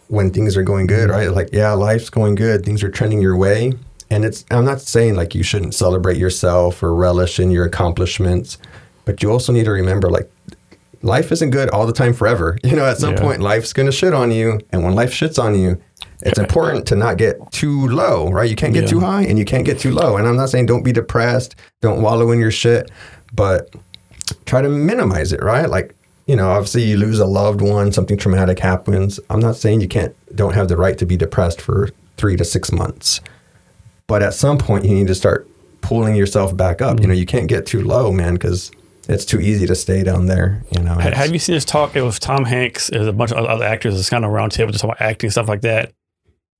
when 0.08 0.30
things 0.32 0.56
are 0.58 0.64
going 0.64 0.86
good, 0.88 1.10
right? 1.10 1.32
Like, 1.32 1.50
yeah, 1.54 1.72
life's 1.74 2.10
going 2.10 2.36
good, 2.36 2.64
things 2.66 2.84
are 2.84 2.90
trending 2.90 3.22
your 3.22 3.36
way, 3.36 3.74
and 4.10 4.24
it's. 4.26 4.46
I'm 4.52 4.66
not 4.66 4.82
saying 4.82 5.16
like 5.16 5.34
you 5.34 5.44
shouldn't 5.44 5.74
celebrate 5.74 6.18
yourself 6.18 6.84
or 6.84 6.94
relish 6.94 7.40
in 7.40 7.50
your 7.52 7.66
accomplishments, 7.66 8.58
but 9.06 9.24
you 9.24 9.32
also 9.32 9.52
need 9.54 9.66
to 9.66 9.72
remember 9.72 10.10
like. 10.10 10.30
Life 11.06 11.34
isn't 11.34 11.50
good 11.50 11.70
all 11.72 11.86
the 11.86 11.92
time 11.92 12.14
forever. 12.14 12.58
You 12.64 12.78
know, 12.78 12.86
at 12.86 12.98
some 12.98 13.16
Yeah. 13.16 13.20
point, 13.22 13.42
life's 13.42 13.74
going 13.74 13.88
to 13.88 13.92
shit 13.92 14.14
on 14.14 14.32
you. 14.32 14.62
And 14.70 14.86
when 14.86 14.96
life 14.96 15.12
shits 15.12 15.38
on 15.38 15.54
you, 15.54 15.78
it's 16.22 16.40
important 16.40 16.86
to 16.88 16.96
not 16.96 17.18
get 17.18 17.52
too 17.52 17.88
low, 17.90 18.30
right? 18.32 18.50
You 18.50 18.56
can't 18.56 18.74
get 18.74 18.84
Yeah. 18.84 18.90
too 18.92 19.00
high 19.02 19.24
and 19.24 19.38
you 19.38 19.44
can't 19.44 19.66
get 19.66 19.80
too 19.80 19.92
low. 19.92 20.16
And 20.16 20.26
I'm 20.26 20.38
not 20.38 20.50
saying 20.50 20.68
don't 20.68 20.82
be 20.82 20.94
depressed, 20.94 21.58
don't 21.82 22.02
wallow 22.02 22.32
in 22.32 22.40
your 22.40 22.52
shit, 22.52 22.90
but 23.36 23.70
try 24.46 24.62
to 24.62 24.70
minimize 24.70 25.34
it, 25.34 25.44
right? 25.44 25.70
Like, 25.70 25.94
you 26.26 26.36
know, 26.36 26.50
obviously 26.50 26.84
you 26.84 26.98
lose 26.98 27.20
a 27.20 27.26
loved 27.26 27.62
one, 27.62 27.92
something 27.92 28.18
traumatic 28.18 28.60
happens. 28.60 29.20
I'm 29.30 29.40
not 29.40 29.56
saying 29.56 29.82
you 29.82 29.88
can't, 29.88 30.16
don't 30.36 30.54
have 30.54 30.68
the 30.68 30.78
right 30.78 30.98
to 30.98 31.06
be 31.06 31.18
depressed 31.18 31.60
for 31.62 31.90
three 32.18 32.36
to 32.38 32.46
six 32.46 32.72
months. 32.72 33.20
But 34.08 34.22
at 34.24 34.34
some 34.34 34.58
point, 34.58 34.86
you 34.86 34.94
need 34.94 35.08
to 35.08 35.16
start 35.16 35.48
pulling 35.82 36.16
yourself 36.16 36.56
back 36.56 36.82
up. 36.82 37.00
You 37.00 37.08
know, 37.08 37.14
you 37.14 37.26
can't 37.26 37.48
get 37.48 37.66
too 37.66 37.82
low, 37.82 38.12
man, 38.12 38.34
because 38.34 38.72
it's 39.10 39.26
too 39.26 39.40
easy 39.40 39.66
to 39.68 39.76
stay 39.76 40.04
down 40.04 40.28
there. 40.28 40.64
You 40.72 40.82
know, 40.82 40.94
Ha- 40.94 41.12
Have 41.12 41.34
you 41.34 41.40
seen 41.40 41.56
this 41.56 41.66
talk? 41.66 41.96
It 41.96 42.02
was 42.02 42.20
Tom 42.20 42.46
Hanks. 42.46 42.88
There's 42.88 43.08
a 43.08 43.14
bunch 43.14 43.32
of 43.32 43.46
other 43.46 43.66
actors. 43.66 44.00
It's 44.00 44.10
kind 44.10 44.24
of 44.24 44.32
round 44.32 44.52
table 44.52 44.72
just 44.72 44.82
talking 44.82 44.96
about 44.98 45.02
acting 45.06 45.28
and 45.28 45.34
stuff 45.34 45.48
like 45.48 45.62
that. 45.62 45.94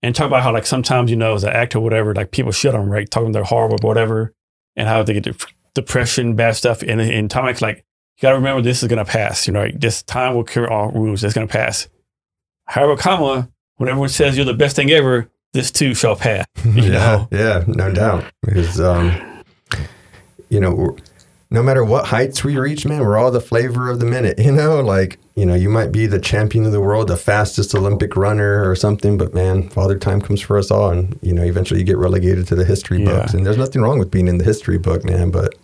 And 0.02 0.14
talk 0.14 0.28
about 0.28 0.44
how 0.44 0.52
like 0.52 0.66
sometimes 0.66 1.10
you 1.10 1.16
know 1.16 1.36
as 1.36 1.46
an 1.46 1.52
actor 1.54 1.78
or 1.78 1.82
whatever, 1.82 2.14
like 2.14 2.32
people 2.32 2.52
shit 2.52 2.76
on 2.76 2.90
right? 2.90 3.10
Talking 3.10 3.32
they're 3.32 3.46
horrible 3.46 3.78
or 3.82 3.88
whatever, 3.88 4.34
and 4.76 4.90
how 4.90 5.02
they 5.02 5.14
get 5.20 5.46
depression, 5.74 6.36
bad 6.36 6.58
stuff. 6.58 6.82
And, 6.82 7.00
and 7.00 7.32
Tom 7.32 7.46
Hanks 7.46 7.62
like 7.62 7.86
you 8.18 8.22
got 8.22 8.30
to 8.30 8.36
remember 8.36 8.62
this 8.62 8.84
is 8.84 8.90
gonna 8.90 9.06
pass. 9.06 9.48
You 9.48 9.54
know, 9.54 9.62
like, 9.64 9.80
this 9.80 10.04
time 10.04 10.36
will 10.36 10.44
cure 10.44 10.70
all 10.72 10.92
wounds. 10.92 11.24
It's 11.24 11.34
gonna 11.34 11.48
pass. 11.48 11.88
However, 12.66 12.96
comma 12.96 13.50
when 13.78 13.90
everyone 13.90 14.10
says 14.10 14.36
you're 14.38 14.46
the 14.46 14.54
best 14.54 14.76
thing 14.76 14.92
ever, 14.92 15.30
this 15.54 15.72
too 15.72 15.94
shall 15.94 16.16
pass. 16.16 16.46
You 16.66 16.84
yeah, 16.84 16.90
know? 16.90 17.28
yeah, 17.32 17.64
no 17.68 17.92
doubt. 17.92 18.26
Because 18.42 18.80
um, 18.80 19.44
you 20.50 20.60
know, 20.60 20.96
no 21.50 21.62
matter 21.64 21.84
what 21.84 22.06
heights 22.06 22.44
we 22.44 22.58
reach, 22.58 22.86
man, 22.86 23.02
we're 23.02 23.18
all 23.18 23.32
the 23.32 23.42
flavor 23.42 23.90
of 23.90 24.00
the 24.00 24.06
minute. 24.06 24.40
You 24.44 24.52
know, 24.52 24.80
like 24.82 25.20
you 25.36 25.46
know, 25.48 25.56
you 25.56 25.68
might 25.70 25.92
be 25.92 26.06
the 26.06 26.20
champion 26.20 26.66
of 26.66 26.72
the 26.72 26.80
world, 26.82 27.08
the 27.08 27.18
fastest 27.18 27.74
Olympic 27.74 28.16
runner 28.16 28.70
or 28.70 28.76
something, 28.76 29.18
but 29.18 29.34
man, 29.34 29.68
Father 29.70 29.98
Time 29.98 30.22
comes 30.22 30.40
for 30.42 30.58
us 30.60 30.70
all, 30.70 30.92
and 30.92 31.18
you 31.24 31.34
know, 31.34 31.44
eventually 31.44 31.80
you 31.80 31.86
get 31.86 31.98
relegated 31.98 32.46
to 32.48 32.56
the 32.56 32.64
history 32.66 33.00
Yeah. 33.04 33.18
books. 33.18 33.34
And 33.34 33.44
there's 33.46 33.58
nothing 33.58 33.82
wrong 33.82 33.98
with 33.98 34.12
being 34.12 34.28
in 34.28 34.38
the 34.38 34.44
history 34.44 34.78
book, 34.78 35.04
man, 35.04 35.32
but 35.32 35.56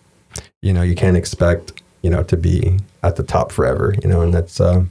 you 0.64 0.74
know, 0.74 0.82
you 0.82 0.96
can't 0.96 1.16
expect 1.16 1.79
you 2.02 2.10
know 2.10 2.24
to 2.24 2.38
be 2.38 2.80
at 3.04 3.16
the 3.16 3.24
top 3.24 3.52
forever. 3.52 3.96
You 4.02 4.10
know, 4.10 4.22
and 4.22 4.34
that's 4.34 4.60
uh, 4.60 4.86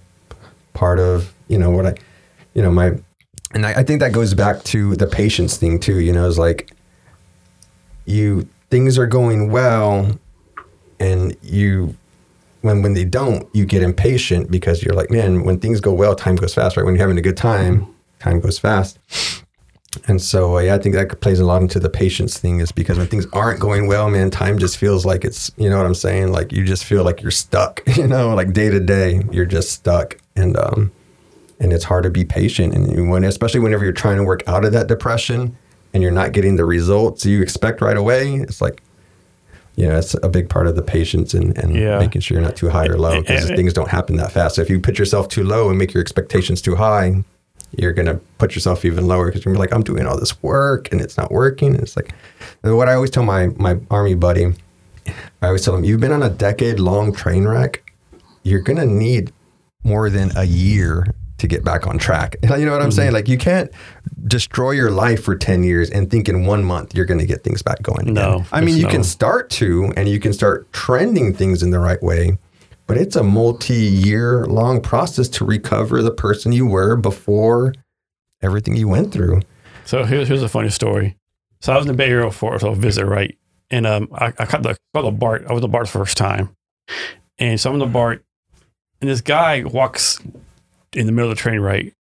part 0.75 0.99
of 0.99 1.35
you 1.49 1.59
know 1.59 1.71
what 1.71 1.87
I, 1.87 1.95
you 2.55 2.63
know, 2.63 2.71
my 2.71 2.93
and 3.53 3.65
I, 3.65 3.75
I 3.75 3.83
think 3.83 4.01
that 4.01 4.13
goes 4.13 4.35
back 4.35 4.63
to 4.65 4.95
the 4.97 5.07
patience 5.07 5.57
thing 5.57 5.81
too. 5.81 6.01
You 6.01 6.13
know, 6.13 6.27
is 6.27 6.39
like 6.39 6.73
you 8.05 8.49
things 8.71 8.99
are 8.99 9.07
going 9.07 9.51
well, 9.51 10.19
and 11.01 11.37
you 11.43 11.97
when 12.63 12.83
when 12.83 12.95
they 12.95 13.05
don't, 13.05 13.49
you 13.55 13.65
get 13.65 13.83
impatient 13.83 14.51
because 14.51 14.83
you're 14.83 14.95
like, 14.95 15.11
man, 15.11 15.45
when 15.45 15.59
things 15.61 15.81
go 15.81 15.93
well, 15.93 16.15
time 16.15 16.37
goes 16.37 16.55
fast, 16.55 16.77
right? 16.77 16.85
When 16.85 16.95
you're 16.95 17.03
having 17.03 17.19
a 17.19 17.23
good 17.23 17.37
time, 17.37 17.87
time 18.19 18.41
goes 18.41 18.59
fast. 18.59 18.99
And 20.09 20.21
so 20.21 20.57
uh, 20.57 20.61
yeah, 20.61 20.75
I 20.75 20.79
think 20.79 20.95
that 20.95 21.21
plays 21.21 21.39
a 21.39 21.45
lot 21.45 21.61
into 21.63 21.79
the 21.79 21.91
patience 21.91 22.39
thing 22.39 22.61
is 22.61 22.73
because 22.73 22.99
when 22.99 23.07
things 23.07 23.27
aren't 23.33 23.61
going 23.61 23.87
well, 23.87 24.09
man, 24.11 24.31
time 24.31 24.59
just 24.59 24.79
feels 24.79 25.05
like 25.05 25.25
it's 25.25 25.51
you 25.57 25.69
know 25.71 25.77
what 25.77 25.87
I'm 25.87 25.95
saying? 25.95 26.33
Like 26.33 26.51
you 26.51 26.65
just 26.65 26.85
feel 26.85 27.05
like 27.05 27.21
you're 27.23 27.31
stuck, 27.31 27.83
you 27.97 28.07
know, 28.07 28.35
like 28.35 28.53
day 28.53 28.71
to 28.71 28.81
day, 28.81 29.21
you're 29.31 29.47
just 29.47 29.71
stuck. 29.71 30.17
And 30.35 30.57
um 30.57 30.91
and 31.61 31.73
it's 31.73 31.85
hard 31.85 32.05
to 32.05 32.11
be 32.11 32.25
patient 32.25 32.73
and 32.73 33.11
when 33.11 33.25
especially 33.25 33.59
whenever 33.61 33.83
you're 33.85 33.93
trying 33.93 34.17
to 34.17 34.23
work 34.25 34.43
out 34.47 34.65
of 34.65 34.73
that 34.73 34.87
depression 34.87 35.57
and 35.93 36.03
you're 36.05 36.13
not 36.13 36.31
getting 36.33 36.55
the 36.55 36.65
results 36.65 37.27
you 37.27 37.43
expect 37.43 37.81
right 37.81 37.97
away 37.97 38.35
it's 38.37 38.61
like 38.61 38.81
you 39.75 39.89
know 39.89 39.97
it's 39.99 40.15
a 40.23 40.29
big 40.29 40.49
part 40.49 40.69
of 40.69 40.77
the 40.77 40.83
patience 40.83 41.35
and, 41.35 41.59
and 41.59 41.75
Yeah. 41.75 41.99
making 41.99 42.21
sure 42.21 42.37
you're 42.37 42.47
not 42.47 42.55
too 42.55 42.69
high 42.69 42.87
or 42.87 42.97
low 42.97 43.21
because 43.23 43.47
things 43.57 43.73
don't 43.73 43.89
happen 43.89 44.17
that 44.19 44.31
fast 44.31 44.55
so 44.55 44.63
if 44.63 44.71
you 44.71 44.79
put 44.79 45.01
yourself 45.01 45.27
too 45.27 45.43
low 45.43 45.69
and 45.69 45.77
make 45.77 45.93
your 45.93 46.01
expectations 46.01 46.63
too 46.63 46.77
high 46.77 47.25
you're 47.77 47.93
going 47.93 48.07
to 48.07 48.15
put 48.39 48.55
yourself 48.55 48.85
even 48.85 49.07
lower 49.07 49.27
because 49.27 49.45
you're 49.45 49.53
gonna 49.53 49.63
be 49.63 49.69
like 49.69 49.75
i'm 49.75 49.83
doing 49.85 50.07
all 50.07 50.19
this 50.19 50.43
work 50.43 50.91
and 50.91 51.01
it's 51.01 51.17
not 51.19 51.31
working 51.31 51.75
and 51.75 51.83
it's 51.83 51.97
like 51.97 52.13
what 52.63 52.89
i 52.89 52.95
always 52.95 53.11
tell 53.11 53.23
my 53.25 53.49
my 53.57 53.79
army 53.91 54.15
buddy 54.15 54.47
i 55.43 55.47
always 55.47 55.65
tell 55.65 55.77
him 55.77 55.85
you've 55.85 56.01
been 56.01 56.13
on 56.13 56.23
a 56.23 56.31
decade 56.31 56.81
long 56.81 57.13
train 57.13 57.47
wreck 57.47 57.83
you're 58.43 58.61
going 58.63 58.79
to 58.79 58.87
need 58.87 59.31
more 59.85 60.09
than 60.09 60.31
a 60.37 60.45
year 60.45 61.07
to 61.39 61.47
get 61.47 61.63
back 61.63 61.87
on 61.87 61.99
track. 61.99 62.37
You 62.43 62.49
know 62.49 62.73
what 62.73 62.81
I'm 62.83 62.89
Mm-hmm. 62.89 62.91
saying? 62.97 63.13
Like 63.13 63.29
you 63.29 63.37
can't 63.39 63.71
destroy 64.27 64.71
your 64.73 64.91
life 64.91 65.23
for 65.23 65.37
10 65.37 65.63
years 65.65 65.91
and 65.91 66.11
think 66.11 66.29
in 66.29 66.47
one 66.47 66.65
month 66.65 66.95
you're 66.95 67.05
going 67.05 67.21
to 67.21 67.27
get 67.27 67.45
things 67.45 67.63
back 67.63 67.83
going. 67.83 68.13
No, 68.15 68.37
again. 68.37 68.47
I 68.53 68.61
mean, 68.63 68.77
you 68.77 68.85
no- 68.85 68.89
can 68.91 69.05
start 69.05 69.51
to 69.51 69.93
and 69.97 70.09
you 70.09 70.19
can 70.19 70.33
start 70.33 70.73
trending 70.73 71.35
things 71.35 71.63
in 71.63 71.71
the 71.71 71.79
right 71.79 72.03
way, 72.03 72.39
but 72.89 72.97
it's 72.97 73.15
a 73.15 73.23
multi-year 73.23 74.47
long 74.47 74.81
process 74.81 75.29
to 75.29 75.45
recover 75.45 76.03
the 76.03 76.11
person 76.11 76.51
you 76.51 76.67
were 76.67 76.97
before 76.97 77.75
everything 78.43 78.75
you 78.75 78.89
went 78.89 79.13
through. 79.13 79.43
So 79.85 80.05
here's 80.05 80.27
here's 80.27 80.43
a 80.43 80.49
funny 80.49 80.71
story. 80.71 81.17
So 81.61 81.73
I 81.73 81.77
was 81.77 81.87
in 81.87 81.93
the 81.93 81.97
Bay 81.97 82.09
Area 82.09 82.31
for 82.31 82.57
a 82.57 82.75
visit, 82.75 83.07
right? 83.07 83.37
And 83.71 83.87
um, 83.87 84.09
I, 84.15 84.27
I 84.39 84.47
caught 84.47 84.63
the 84.63 84.77
caught 84.95 85.03
the 85.03 85.11
BART. 85.11 85.47
I 85.49 85.53
was 85.53 85.61
the 85.61 85.69
BART 85.69 85.89
first 85.89 86.17
time, 86.17 86.57
and 87.39 87.61
so 87.61 87.71
I'm 87.71 87.75
in 87.75 87.81
the 87.81 87.87
BART, 87.87 88.25
and 89.01 89.11
this 89.11 89.21
guy 89.21 89.63
walks 89.65 90.19
in 90.95 91.07
the 91.07 91.13
middle 91.13 91.31
of 91.31 91.37
the 91.37 91.41
train, 91.41 91.61
right? 91.61 91.93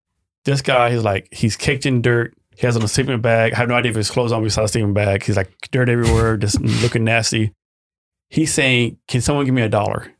This 0.45 0.63
guy, 0.63 0.93
he's 0.93 1.03
like, 1.03 1.29
he's 1.33 1.57
caked 1.57 1.87
in 1.87 2.03
dirt. 2.03 2.33
He 2.57 2.65
has 2.65 2.77
on 2.77 2.83
a 2.83 2.89
sleeping 2.89 3.21
bag. 3.21 3.53
I 3.53 3.57
have 3.57 3.69
no 3.69 3.75
idea 3.75 3.91
if 3.91 3.97
his 3.97 4.11
clothes 4.11 4.31
on 4.31 4.45
beside 4.45 4.63
the 4.63 4.69
sleeping 4.69 4.95
bag. 4.95 5.25
He's 5.25 5.37
like 5.37 5.51
dirt 5.73 5.89
everywhere, 5.89 6.37
just 6.37 6.61
looking 6.83 7.03
nasty. 7.03 7.53
He's 8.31 8.55
saying, 8.55 8.99
"Can 9.09 9.21
someone 9.21 9.45
give 9.45 9.55
me 9.55 9.63
a 9.63 9.69
dollar?" 9.69 10.13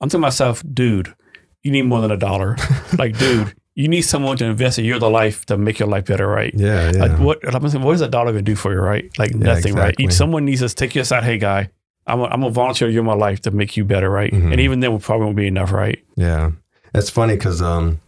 I'm 0.00 0.08
telling 0.08 0.22
myself, 0.22 0.62
dude, 0.72 1.14
you 1.62 1.70
need 1.70 1.82
more 1.82 2.00
than 2.00 2.10
a 2.10 2.16
dollar. 2.16 2.56
like, 2.98 3.18
dude, 3.18 3.54
you 3.74 3.88
need 3.88 4.02
someone 4.02 4.36
to 4.38 4.44
invest 4.44 4.78
in 4.78 4.84
your 4.84 4.98
life 4.98 5.46
to 5.46 5.56
make 5.56 5.78
your 5.78 5.88
life 5.88 6.06
better, 6.06 6.26
right? 6.26 6.52
Yeah, 6.54 6.90
yeah. 6.92 7.04
Like 7.04 7.18
what? 7.18 7.54
I'm 7.54 7.68
saying, 7.68 7.84
what 7.84 7.92
is 7.94 8.00
a 8.00 8.08
dollar 8.08 8.32
gonna 8.32 8.42
do 8.42 8.56
for 8.56 8.72
you, 8.72 8.80
right? 8.80 9.10
Like 9.18 9.34
nothing, 9.34 9.74
right? 9.74 9.90
exactly. 9.90 10.04
Each 10.06 10.12
someone 10.12 10.44
needs 10.44 10.60
to 10.60 10.68
take 10.68 10.94
you 10.94 11.02
aside. 11.02 11.24
Hey, 11.24 11.38
guy, 11.38 11.70
I'm 12.06 12.20
a, 12.20 12.24
I'm 12.24 12.42
a 12.42 12.50
volunteer 12.50 12.88
you 12.88 13.02
my 13.02 13.14
life 13.14 13.42
to 13.42 13.50
make 13.50 13.76
you 13.76 13.84
better, 13.84 14.10
right? 14.10 14.32
Mhm. 14.32 14.52
And 14.52 14.60
even 14.60 14.80
then, 14.80 14.92
we 14.92 14.98
probably 14.98 15.26
won't 15.26 15.36
be 15.36 15.46
enough, 15.46 15.72
right? 15.72 15.98
yeah. 16.16 16.52
It's 16.94 17.10
funny 17.10 17.34
because 17.34 17.60
um, 17.60 18.00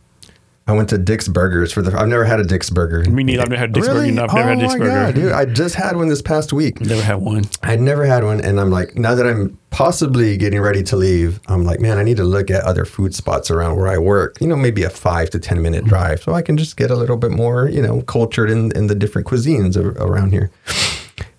I 0.70 0.72
went 0.72 0.88
to 0.90 0.98
Dick's 0.98 1.26
Burgers 1.26 1.72
for 1.72 1.82
the. 1.82 1.98
I've 1.98 2.06
never 2.06 2.24
had 2.24 2.38
a 2.38 2.44
Dick's 2.44 2.70
Burger. 2.70 3.02
Me 3.10 3.24
neither. 3.24 3.42
I've 3.42 3.48
never 3.48 3.60
had 3.60 3.72
Dick's 3.72 3.88
really? 3.88 4.10
Burger. 4.10 4.12
No, 4.12 4.22
I've 4.22 4.34
never 4.34 4.48
oh 4.48 4.50
had 4.50 4.58
Dick's 4.60 4.72
my 4.74 4.78
Burger. 4.78 5.04
God, 5.06 5.14
dude! 5.14 5.32
I 5.32 5.44
just 5.44 5.74
had 5.74 5.96
one 5.96 6.08
this 6.08 6.22
past 6.22 6.52
week. 6.52 6.80
Never 6.80 7.02
had 7.02 7.16
one. 7.16 7.44
I'd 7.64 7.80
never 7.80 8.06
had 8.06 8.22
one, 8.22 8.40
and 8.40 8.60
I'm 8.60 8.70
like, 8.70 8.94
now 8.94 9.16
that 9.16 9.26
I'm 9.26 9.58
possibly 9.70 10.36
getting 10.36 10.60
ready 10.60 10.84
to 10.84 10.96
leave, 10.96 11.40
I'm 11.48 11.64
like, 11.64 11.80
man, 11.80 11.98
I 11.98 12.04
need 12.04 12.18
to 12.18 12.24
look 12.24 12.52
at 12.52 12.62
other 12.62 12.84
food 12.84 13.16
spots 13.16 13.50
around 13.50 13.76
where 13.78 13.88
I 13.88 13.98
work. 13.98 14.40
You 14.40 14.46
know, 14.46 14.54
maybe 14.54 14.84
a 14.84 14.90
five 14.90 15.30
to 15.30 15.40
ten 15.40 15.60
minute 15.60 15.82
hmm. 15.82 15.88
drive, 15.88 16.22
so 16.22 16.34
I 16.34 16.42
can 16.42 16.56
just 16.56 16.76
get 16.76 16.92
a 16.92 16.96
little 16.96 17.16
bit 17.16 17.32
more, 17.32 17.68
you 17.68 17.82
know, 17.82 18.02
cultured 18.02 18.48
in 18.48 18.70
in 18.76 18.86
the 18.86 18.94
different 18.94 19.26
cuisines 19.26 19.76
around 19.76 20.30
here. 20.30 20.52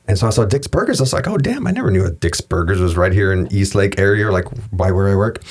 And 0.10 0.20
so 0.20 0.28
I 0.28 0.32
saw 0.32 0.44
Dick's 0.44 0.68
Burgers. 0.68 1.00
I 1.00 1.04
was 1.04 1.14
like, 1.14 1.28
oh 1.28 1.38
damn, 1.38 1.66
I 1.68 1.72
never 1.72 1.90
knew 1.90 2.04
a 2.04 2.12
Dick's 2.12 2.42
Burgers 2.42 2.82
was 2.82 2.98
right 2.98 3.14
here 3.14 3.32
in 3.32 3.48
Eastlake 3.54 3.98
area, 3.98 4.30
like 4.30 4.46
by 4.74 4.92
where 4.92 5.08
I 5.08 5.16
work. 5.16 5.42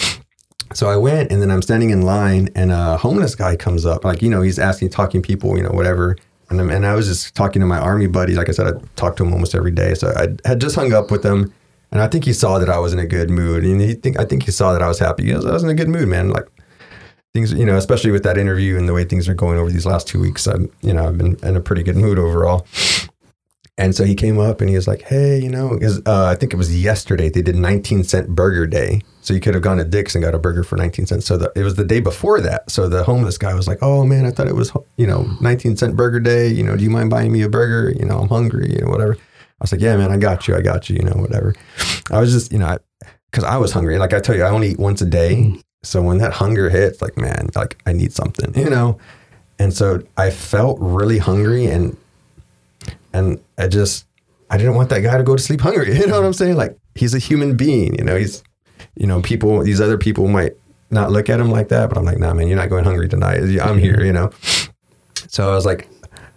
So 0.73 0.89
I 0.89 0.97
went, 0.97 1.33
and 1.33 1.43
then 1.43 1.51
I'm 1.51 1.63
standing 1.63 1.91
in 1.91 2.03
line, 2.03 2.49
and 2.55 2.71
a 2.71 2.97
homeless 2.97 3.35
guy 3.35 3.57
comes 3.57 3.85
up, 3.85 4.05
like 4.05 4.23
you 4.23 4.31
know, 4.31 4.41
he's 4.41 4.59
asking, 4.59 4.91
talking 4.91 5.21
people, 5.21 5.57
you 5.57 5.63
know, 5.63 5.71
whatever. 5.71 6.17
And, 6.49 6.61
and 6.61 6.87
I 6.87 6.95
was 6.95 7.07
just 7.07 7.35
talking 7.35 7.61
to 7.61 7.67
my 7.67 7.79
army 7.79 8.07
buddies. 8.09 8.37
Like 8.37 8.49
I 8.49 8.53
said, 8.53 8.67
I 8.67 8.73
talk 8.97 9.17
to 9.17 9.25
him 9.25 9.33
almost 9.33 9.55
every 9.55 9.71
day. 9.71 9.95
So 9.95 10.13
I 10.17 10.49
had 10.49 10.61
just 10.61 10.75
hung 10.75 10.93
up 10.93 11.11
with 11.11 11.25
him, 11.25 11.53
and 11.91 12.01
I 12.01 12.09
think 12.09 12.25
he 12.25 12.33
saw 12.33 12.59
that 12.59 12.69
I 12.69 12.79
was 12.79 12.93
in 12.93 12.99
a 12.99 13.07
good 13.07 13.31
mood, 13.31 13.65
and 13.65 13.81
he 13.81 13.95
think 13.95 14.19
I 14.19 14.25
think 14.25 14.45
he 14.45 14.53
saw 14.53 14.73
that 14.73 14.83
I 14.83 14.89
was 14.89 14.99
happy. 14.99 15.25
He 15.25 15.33
goes, 15.33 15.45
I 15.45 15.53
was 15.53 15.65
in 15.65 15.71
a 15.71 15.75
good 15.75 15.89
mood, 15.89 16.09
man. 16.09 16.31
Like, 16.31 16.47
things, 17.33 17.53
you 17.53 17.65
know, 17.65 17.77
especially 17.77 18.11
with 18.11 18.23
that 18.25 18.39
interview 18.39 18.77
and 18.77 18.89
the 18.89 18.93
way 18.93 19.05
things 19.05 19.29
are 19.29 19.35
going 19.35 19.59
over 19.59 19.71
these 19.71 19.87
last 19.87 20.09
two 20.09 20.21
weeks, 20.21 20.47
I'm, 20.47 20.71
you 20.83 20.93
know, 20.93 21.07
I've 21.07 21.19
been 21.19 21.37
in 21.43 21.57
a 21.57 21.61
pretty 21.61 21.83
good 21.83 21.97
mood 21.97 22.19
overall. 22.19 22.67
And 23.79 23.95
so 23.95 24.05
he 24.05 24.15
came 24.15 24.39
up 24.39 24.61
and 24.61 24.69
he 24.69 24.77
was 24.77 24.87
like, 24.87 25.03
"Hey, 25.03 25.39
you 25.39 25.49
know, 25.49 25.79
uh, 26.05 26.27
I 26.27 26.35
think 26.35 26.53
it 26.53 26.57
was 26.57 26.83
yesterday 26.83 27.31
they 27.31 27.41
did 27.41 27.57
19 27.57 28.05
cent 28.05 28.29
burger 28.29 28.67
day, 28.67 29.01
so 29.23 29.35
you 29.35 29.41
could 29.41 29.55
have 29.55 29.63
gone 29.63 29.77
to 29.77 29.85
Dick's 29.85 30.15
and 30.15 30.25
got 30.25 30.35
a 30.35 30.39
burger 30.39 30.65
for 30.65 30.77
19 30.77 31.07
cents. 31.07 31.27
So 31.27 31.37
the, 31.37 31.53
it 31.55 31.63
was 31.63 31.75
the 31.75 31.85
day 31.85 32.01
before 32.01 32.41
that. 32.41 32.71
So 32.71 32.89
the 32.89 33.05
homeless 33.05 33.37
guy 33.37 33.55
was 33.55 33.69
like, 33.69 33.79
"Oh 33.83 34.05
man, 34.05 34.25
I 34.25 34.31
thought 34.31 34.49
it 34.49 34.55
was 34.55 34.73
you 34.97 35.07
know 35.07 35.25
hmm. 35.25 35.45
19 35.45 35.77
cent 35.77 35.97
burger 35.97 36.21
day. 36.21 36.49
You 36.49 36.63
know, 36.63 36.77
do 36.77 36.83
you 36.83 36.91
mind 36.91 37.11
buying 37.11 37.33
me 37.33 37.43
a 37.43 37.49
burger? 37.49 37.91
You 37.99 38.07
know, 38.07 38.19
I'm 38.19 38.29
hungry. 38.29 38.73
You 38.73 38.81
know, 38.81 38.89
whatever." 38.89 39.15
I 39.15 39.63
was 39.63 39.73
like, 39.73 39.81
"Yeah, 39.81 39.97
man, 39.97 40.11
I 40.11 40.17
got 40.17 40.49
you. 40.49 40.57
I 40.57 40.63
got 40.63 40.89
you. 40.89 40.97
You 40.97 41.03
know, 41.03 41.17
whatever." 41.17 41.55
I 42.11 42.21
was 42.21 42.33
just 42.33 42.51
you 42.51 42.59
know, 42.59 42.79
because 43.31 43.45
I, 43.45 43.57
was 43.59 43.73
hungry. 43.73 43.99
Like 43.99 44.15
I 44.15 44.21
tell 44.21 44.35
you, 44.35 44.43
I 44.43 44.51
only 44.51 44.71
eat 44.71 44.79
once 44.79 45.03
a 45.03 45.07
day. 45.07 45.43
Hmm. 45.43 45.57
So 45.83 46.03
when 46.03 46.19
that 46.19 46.33
hunger 46.33 46.69
hits, 46.69 47.01
like 47.01 47.17
man, 47.17 47.49
like 47.55 47.81
I 47.87 47.93
need 47.93 48.13
something, 48.13 48.55
you 48.55 48.71
know. 48.71 48.99
And 49.59 49.75
so 49.75 50.03
I 50.17 50.31
felt 50.31 50.79
really 50.81 51.19
hungry 51.19 51.67
and 51.67 51.97
and 53.13 53.43
I 53.59 53.69
just 53.69 54.07
I 54.51 54.57
didn't 54.57 54.75
want 54.75 54.89
that 54.91 55.01
guy 55.01 55.17
to 55.17 55.23
go 55.23 55.37
to 55.37 55.43
sleep 55.43 55.61
hungry. 55.61 55.95
You 55.99 56.07
know 56.07 56.17
what 56.21 56.27
I'm 56.27 56.33
saying? 56.33 56.57
Like 56.57 56.77
he's 56.95 57.15
a 57.15 57.19
human 57.19 57.57
being. 57.57 57.95
You 57.99 58.05
know, 58.05 58.17
he's 58.17 58.43
you 58.97 59.07
know 59.07 59.21
people. 59.21 59.63
These 59.63 59.81
other 59.81 59.99
people 59.99 60.29
might 60.29 60.53
not 60.91 61.11
look 61.11 61.29
at 61.29 61.41
him 61.41 61.51
like 61.51 61.69
that, 61.69 61.89
but 61.89 61.99
I'm 61.99 62.05
like, 62.05 62.19
nah, 62.19 62.35
man, 62.35 62.49
you're 62.49 62.57
not 62.57 62.69
going 62.69 62.85
hungry 62.85 63.09
tonight. 63.09 63.39
I'm 63.63 63.79
here. 63.79 64.05
You 64.05 64.13
know. 64.13 64.31
So 65.29 65.51
I 65.51 65.55
was 65.55 65.67
like, 65.67 65.89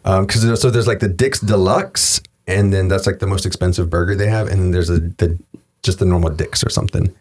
because 0.03 0.45
um, 0.45 0.55
so 0.55 0.69
there's 0.69 0.87
like 0.87 0.99
the 0.99 1.07
Dick's 1.07 1.39
Deluxe, 1.39 2.21
and 2.47 2.73
then 2.73 2.87
that's 2.87 3.07
like 3.07 3.19
the 3.19 3.27
most 3.27 3.45
expensive 3.45 3.89
burger 3.89 4.15
they 4.15 4.27
have, 4.27 4.47
and 4.47 4.61
then 4.61 4.71
there's 4.71 4.89
a 4.89 4.99
the 4.99 5.39
just 5.81 5.99
the 5.99 6.05
normal 6.05 6.29
Dick's 6.29 6.63
or 6.63 6.69
something. 6.69 7.13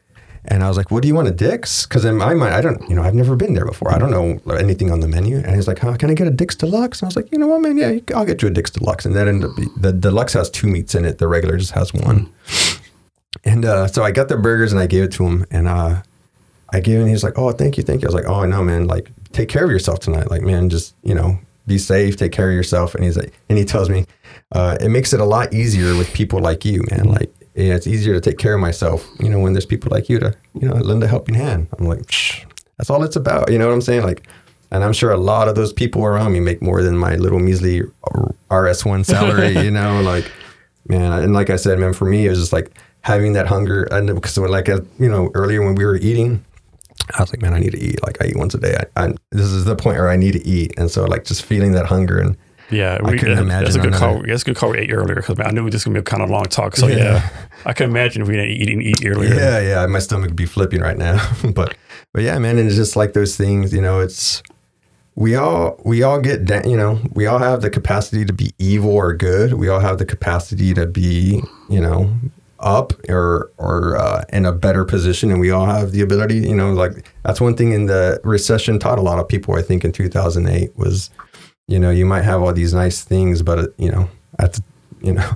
And 0.44 0.65
I 0.65 0.69
was 0.69 0.77
like, 0.77 0.91
"What 0.91 1.02
do 1.02 1.09
you 1.09 1.15
want 1.15 1.28
a 1.28 1.33
Dick's?" 1.33 1.86
Because 1.86 2.05
in 2.05 2.17
my 2.17 2.35
mind, 2.35 2.52
I 2.52 2.61
don't, 2.61 2.89
you 2.89 2.97
know, 2.97 3.02
I've 3.02 3.15
never 3.15 3.36
been 3.36 3.55
there 3.55 3.65
before. 3.65 3.94
I 3.94 3.99
don't 3.99 4.11
know 4.11 4.41
anything 4.55 4.91
on 4.91 4.99
the 4.99 5.07
menu. 5.07 5.36
And 5.36 5.55
he's 5.55 5.69
like, 5.69 5.78
"Huh, 5.78 5.97
can 5.97 6.11
I 6.11 6.15
get 6.15 6.27
a 6.27 6.33
Dick's 6.33 6.57
Deluxe?" 6.57 7.01
And 7.01 7.07
I 7.07 7.09
was 7.09 7.17
like, 7.17 7.31
"You 7.31 7.39
know 7.39 7.47
what, 7.47 7.61
man? 7.61 7.78
Yeah, 7.78 7.99
I'll 8.15 8.25
get 8.25 8.43
you 8.43 8.49
a 8.49 8.51
Dick's 8.51 8.73
Deluxe." 8.73 9.07
And 9.07 9.15
that 9.15 9.28
ended 9.28 9.51
up 9.51 9.57
the 9.77 9.93
deluxe 9.93 10.33
has 10.33 10.51
two 10.51 10.67
meats 10.67 10.97
in 10.97 11.05
it. 11.05 11.19
The 11.19 11.28
regular 11.28 11.57
just 11.57 11.73
has 11.73 11.94
one. 11.94 12.28
And 13.44 13.64
uh, 13.64 13.86
so 13.86 14.02
I 14.02 14.10
got 14.10 14.28
the 14.28 14.36
burgers 14.36 14.72
and 14.72 14.80
I 14.80 14.86
gave 14.86 15.04
it 15.04 15.12
to 15.12 15.26
him. 15.26 15.46
And 15.50 15.68
uh, 15.68 16.02
I 16.72 16.80
gave 16.80 17.00
him. 17.00 17.08
He's 17.08 17.24
like, 17.24 17.38
"Oh, 17.38 17.52
thank 17.52 17.76
you, 17.76 17.82
thank 17.82 18.02
you." 18.02 18.06
I 18.06 18.10
was 18.10 18.14
like, 18.14 18.26
"Oh, 18.26 18.44
no, 18.44 18.62
man. 18.62 18.86
Like, 18.86 19.10
take 19.32 19.48
care 19.48 19.64
of 19.64 19.70
yourself 19.70 20.00
tonight. 20.00 20.30
Like, 20.30 20.42
man, 20.42 20.70
just 20.70 20.94
you 21.02 21.14
know, 21.14 21.38
be 21.66 21.78
safe, 21.78 22.16
take 22.16 22.32
care 22.32 22.48
of 22.48 22.54
yourself." 22.54 22.94
And 22.94 23.04
he's 23.04 23.16
like, 23.16 23.32
and 23.48 23.58
he 23.58 23.64
tells 23.64 23.90
me, 23.90 24.06
uh, 24.52 24.78
"It 24.80 24.88
makes 24.88 25.12
it 25.12 25.20
a 25.20 25.24
lot 25.24 25.52
easier 25.52 25.96
with 25.96 26.12
people 26.14 26.40
like 26.40 26.64
you, 26.64 26.82
man. 26.90 27.04
Like." 27.04 27.32
yeah, 27.54 27.74
it's 27.74 27.86
easier 27.86 28.14
to 28.14 28.20
take 28.20 28.38
care 28.38 28.54
of 28.54 28.60
myself, 28.60 29.06
you 29.20 29.28
know, 29.28 29.38
when 29.38 29.52
there's 29.52 29.66
people 29.66 29.90
like 29.90 30.08
you 30.08 30.18
to, 30.18 30.34
you 30.58 30.66
know, 30.66 30.74
lend 30.76 31.02
a 31.02 31.06
helping 31.06 31.34
hand. 31.34 31.68
I'm 31.78 31.86
like, 31.86 32.10
that's 32.78 32.88
all 32.88 33.02
it's 33.02 33.16
about. 33.16 33.52
You 33.52 33.58
know 33.58 33.66
what 33.66 33.74
I'm 33.74 33.82
saying? 33.82 34.04
Like, 34.04 34.26
and 34.70 34.82
I'm 34.82 34.94
sure 34.94 35.10
a 35.10 35.18
lot 35.18 35.48
of 35.48 35.54
those 35.54 35.72
people 35.72 36.02
around 36.04 36.32
me 36.32 36.40
make 36.40 36.62
more 36.62 36.82
than 36.82 36.96
my 36.96 37.16
little 37.16 37.38
measly 37.38 37.82
RS1 38.50 39.04
salary, 39.04 39.58
you 39.64 39.70
know, 39.70 40.00
like, 40.00 40.30
man. 40.88 41.12
And 41.22 41.34
like 41.34 41.50
I 41.50 41.56
said, 41.56 41.78
man, 41.78 41.92
for 41.92 42.06
me, 42.06 42.24
it 42.24 42.30
was 42.30 42.38
just 42.38 42.54
like 42.54 42.72
having 43.02 43.32
that 43.34 43.47
hunger. 43.47 43.84
And 43.84 44.06
because, 44.14 44.36
like, 44.39 44.68
uh, 44.68 44.81
you 44.98 45.08
know, 45.08 45.31
earlier 45.34 45.62
when 45.64 45.74
we 45.74 45.84
were 45.84 45.97
eating, 45.97 46.44
I 47.14 47.20
was 47.20 47.31
like, 47.32 47.42
man, 47.42 47.52
I 47.52 47.58
need 47.60 47.72
to 47.72 47.78
eat. 47.81 48.02
Like, 48.02 48.22
I 48.22 48.26
eat 48.28 48.36
once 48.36 48.55
a 48.55 48.58
day. 48.58 48.76
I, 48.97 49.05
I, 49.06 49.14
this 49.31 49.47
is 49.47 49.64
the 49.64 49.76
point 49.76 49.98
where 49.98 50.08
I 50.10 50.16
need 50.16 50.32
to 50.32 50.47
eat. 50.47 50.72
And 50.78 50.90
so, 50.90 51.05
like, 51.05 51.24
just 51.24 51.42
feeling 51.44 51.72
that 51.72 51.86
hunger 51.86 52.18
and, 52.18 52.36
yeah, 52.70 52.98
I 53.05 53.18
couldn't 53.18 53.36
imagine 53.39 53.64
That's 53.64 53.74
a 53.76 53.81
good 53.81 53.89
another- 53.89 54.14
call. 54.20 54.22
That's 54.26 54.42
a 54.42 54.44
good 54.47 54.56
call 54.56 54.70
we 54.70 54.78
ate 54.78 54.92
earlier 54.92 55.16
because 55.16 55.39
I 55.40 55.50
knew 55.50 55.64
this 55.68 55.74
was 55.74 55.84
gonna 55.84 55.94
be 55.94 56.00
a 56.00 56.02
kind 56.05 56.22
of 56.22 56.31
long 56.31 56.44
talk. 56.44 56.74
So 56.74 56.86
yeah, 56.86 56.97
Yeah. 56.97 57.28
I 57.66 57.74
can 57.74 57.90
imagine 57.90 58.22
if 58.22 58.28
we 58.28 58.34
didn't 58.36 58.50
eat 58.50 58.68
and 58.70 58.82
eat 58.82 59.05
earlier. 59.05 59.34
Yeah, 59.34 59.58
yeah, 59.60 59.86
my 59.86 59.98
stomach 59.98 60.28
would 60.31 60.36
be 60.36 60.47
flipping 60.47 60.81
right 60.81 60.97
now. 60.97 61.20
but 61.55 61.76
but 62.14 62.22
yeah, 62.22 62.39
man, 62.39 62.56
and 62.56 62.66
it's 62.66 62.76
just 62.76 62.97
like 62.97 63.12
those 63.12 63.36
things, 63.36 63.74
you 63.74 63.82
know, 63.82 64.00
it's 64.00 64.42
we 65.16 65.34
all 65.34 65.78
we 65.84 66.02
all 66.02 66.18
get 66.18 66.47
da- 66.47 66.66
you 66.66 66.76
know, 66.78 66.98
we 67.12 67.26
all 67.26 67.39
have 67.40 67.60
the 67.60 67.68
capacity 67.68 68.24
to 68.24 68.32
be 68.32 68.52
evil 68.58 68.92
or 68.92 69.12
good. 69.12 69.52
We 69.55 69.68
all 69.68 69.81
have 69.81 69.98
the 69.98 70.06
capacity 70.06 70.72
to 70.72 70.86
be, 70.86 71.42
you 71.68 71.81
know, 71.81 72.10
up 72.62 72.92
or 73.08 73.50
or 73.58 73.97
uh, 73.97 74.24
in 74.32 74.47
a 74.47 74.52
better 74.52 74.84
position 74.84 75.31
and 75.31 75.41
we 75.41 75.50
all 75.50 75.66
have 75.66 75.92
the 75.92 76.00
ability, 76.00 76.36
you 76.36 76.55
know, 76.55 76.73
like 76.73 77.10
that's 77.24 77.41
one 77.41 77.57
thing 77.57 77.73
in 77.73 77.86
the 77.86 78.20
recession 78.24 78.78
taught 78.78 78.99
a 78.99 79.02
lot 79.02 79.18
of 79.18 79.28
people 79.28 79.55
I 79.57 79.62
think 79.62 79.84
in 79.84 79.92
2008 79.92 80.76
was 80.78 81.10
you 81.68 81.78
know, 81.78 81.91
you 81.91 82.05
might 82.05 82.23
have 82.23 82.42
all 82.42 82.52
these 82.52 82.74
nice 82.74 83.02
things 83.02 83.42
but 83.42 83.58
uh, 83.58 83.66
you 83.78 83.91
know, 83.91 84.08
at 84.39 84.55
the, 84.55 84.62
you 85.02 85.12
know, 85.12 85.31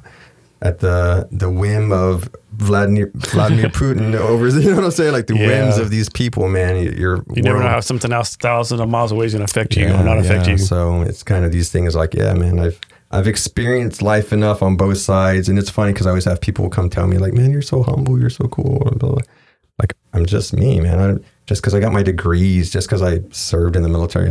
at 0.63 0.79
the 0.81 1.29
the 1.31 1.51
whim 1.51 1.93
of 1.93 2.29
Vladimir 2.55 3.11
Vladimir 3.15 3.69
Putin 3.81 4.15
over 4.15 4.49
you 4.49 4.71
know 4.71 4.77
what 4.77 4.85
I'm 4.85 4.91
saying 4.91 5.13
like 5.13 5.27
the 5.27 5.37
Yeah. 5.37 5.47
whims 5.65 5.79
of 5.79 5.91
these 5.91 6.09
people 6.09 6.49
man 6.49 6.77
you- 6.83 6.95
you're 6.97 7.25
You 7.35 7.43
never 7.43 7.59
know 7.61 7.69
how 7.69 7.81
something 7.81 8.13
else 8.13 8.35
thousands 8.37 8.81
of 8.81 8.89
miles 8.89 9.13
away 9.13 9.27
is 9.27 9.33
gonna 9.35 9.45
affect 9.45 9.77
you 9.77 9.87
or 9.89 10.03
not 10.03 10.19
affect 10.19 10.47
you. 10.49 10.57
so 10.59 11.03
it's 11.03 11.23
kind 11.23 11.45
of 11.45 11.53
these 11.53 11.71
things 11.71 11.95
like 11.95 12.15
yeah 12.15 12.33
man 12.33 12.59
I've 12.59 12.81
I've 13.11 13.27
experienced 13.27 14.03
life 14.03 14.33
enough 14.33 14.63
on 14.63 14.77
both 14.77 14.99
sides 14.99 15.49
and 15.49 15.59
it's 15.59 15.71
funny 15.71 15.93
because 15.93 16.07
I 16.07 16.11
always 16.11 16.25
have 16.25 16.41
people 16.41 16.69
come 16.69 16.91
tell 16.91 17.07
me 17.07 17.19
like 17.19 17.33
man 17.33 17.51
you're 17.51 17.63
so 17.63 17.83
humble 17.83 18.19
you're 18.19 18.31
so 18.31 18.49
cool 18.49 18.81
like 19.79 19.95
I'm 20.13 20.27
just 20.27 20.53
me 20.53 20.81
man 20.81 20.99
I, 20.99 21.25
just 21.47 21.63
because 21.63 21.75
I 21.75 21.81
got 21.81 21.93
my 21.93 22.03
degrees 22.03 22.71
just 22.71 22.89
because 22.89 23.03
I 23.03 23.21
served 23.31 23.77
in 23.77 23.83
the 23.83 23.89
military 23.89 24.31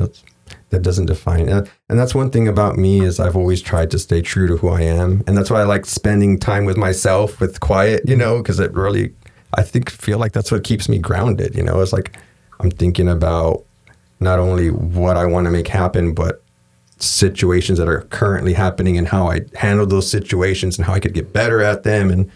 that 0.70 0.82
doesn't 0.82 1.06
define 1.06 1.48
it. 1.48 1.70
And 1.90 2.00
that's 2.00 2.16
one 2.16 2.30
thing 2.30 2.48
about 2.48 2.78
me 2.78 3.02
is 3.02 3.20
I've 3.20 3.36
always 3.36 3.62
tried 3.62 3.92
to 3.92 4.00
stay 4.00 4.22
true 4.22 4.48
to 4.48 4.58
who 4.58 4.70
I 4.70 4.82
am. 4.82 5.24
And 5.28 5.38
that's 5.38 5.50
why 5.50 5.62
I 5.62 5.64
like 5.64 5.86
spending 5.86 6.40
time 6.40 6.66
with 6.66 6.78
myself 6.78 7.40
with 7.40 7.60
quiet, 7.60 8.08
you 8.08 8.16
know, 8.16 8.38
because 8.42 8.60
it 8.60 8.74
really, 8.74 9.14
I 9.54 9.64
think, 9.64 9.90
feel 9.90 10.18
like 10.18 10.34
that's 10.34 10.52
what 10.52 10.64
keeps 10.64 10.90
me 10.90 11.00
grounded. 11.00 11.56
You 11.56 11.64
know, 11.64 11.82
it's 11.82 11.94
like 11.94 12.18
I'm 12.60 12.72
thinking 12.72 13.08
about 13.08 13.64
not 14.20 14.40
only 14.40 14.70
what 14.70 15.18
I 15.18 15.26
want 15.26 15.46
to 15.46 15.52
make 15.52 15.68
happen, 15.68 16.14
but 16.14 16.44
situations 16.98 17.78
that 17.80 17.88
are 17.88 18.02
currently 18.04 18.54
happening 18.54 18.98
and 18.98 19.08
how 19.08 19.28
I 19.30 19.42
handle 19.56 19.86
those 19.86 20.10
situations 20.10 20.78
and 20.78 20.86
how 20.86 20.94
I 20.94 21.00
could 21.00 21.14
get 21.14 21.34
better 21.34 21.62
at 21.62 21.84
them. 21.84 22.10
And, 22.10 22.32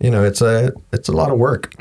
you 0.00 0.10
know, 0.10 0.24
it's 0.24 0.40
a, 0.42 0.72
it's 0.92 1.08
a 1.08 1.12
lot 1.12 1.30
of 1.30 1.38
work. 1.38 1.74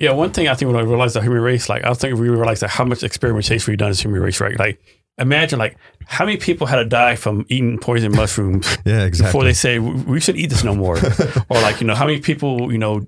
Yeah, 0.00 0.10
one 0.12 0.32
thing 0.32 0.48
I 0.48 0.54
think 0.54 0.70
when 0.72 0.80
I 0.80 0.84
realized 0.84 1.14
the 1.14 1.22
human 1.22 1.40
race, 1.40 1.68
like 1.68 1.84
I 1.84 1.88
was 1.88 1.98
thinking 1.98 2.20
we 2.20 2.28
realized 2.28 2.62
that 2.62 2.70
how 2.70 2.84
much 2.84 3.02
experimentation 3.02 3.70
we've 3.70 3.78
done 3.78 3.90
as 3.90 4.00
human 4.00 4.20
race, 4.20 4.40
right? 4.40 4.58
Like 4.58 4.80
imagine 5.18 5.58
like 5.60 5.76
how 6.06 6.24
many 6.24 6.36
people 6.36 6.66
had 6.66 6.76
to 6.76 6.84
die 6.84 7.14
from 7.14 7.46
eating 7.48 7.78
poison 7.78 8.10
mushrooms 8.16 8.76
Yeah, 8.84 9.04
exactly. 9.04 9.28
before 9.28 9.44
they 9.44 9.52
say 9.52 9.78
"We- 9.78 10.18
should 10.20 10.36
eat 10.36 10.50
this 10.50 10.64
no 10.64 10.74
more, 10.74 10.96
or 11.48 11.60
like 11.62 11.80
you 11.80 11.86
know 11.86 11.94
how 11.94 12.06
many 12.06 12.18
people 12.20 12.72
you 12.72 12.78
know 12.78 13.06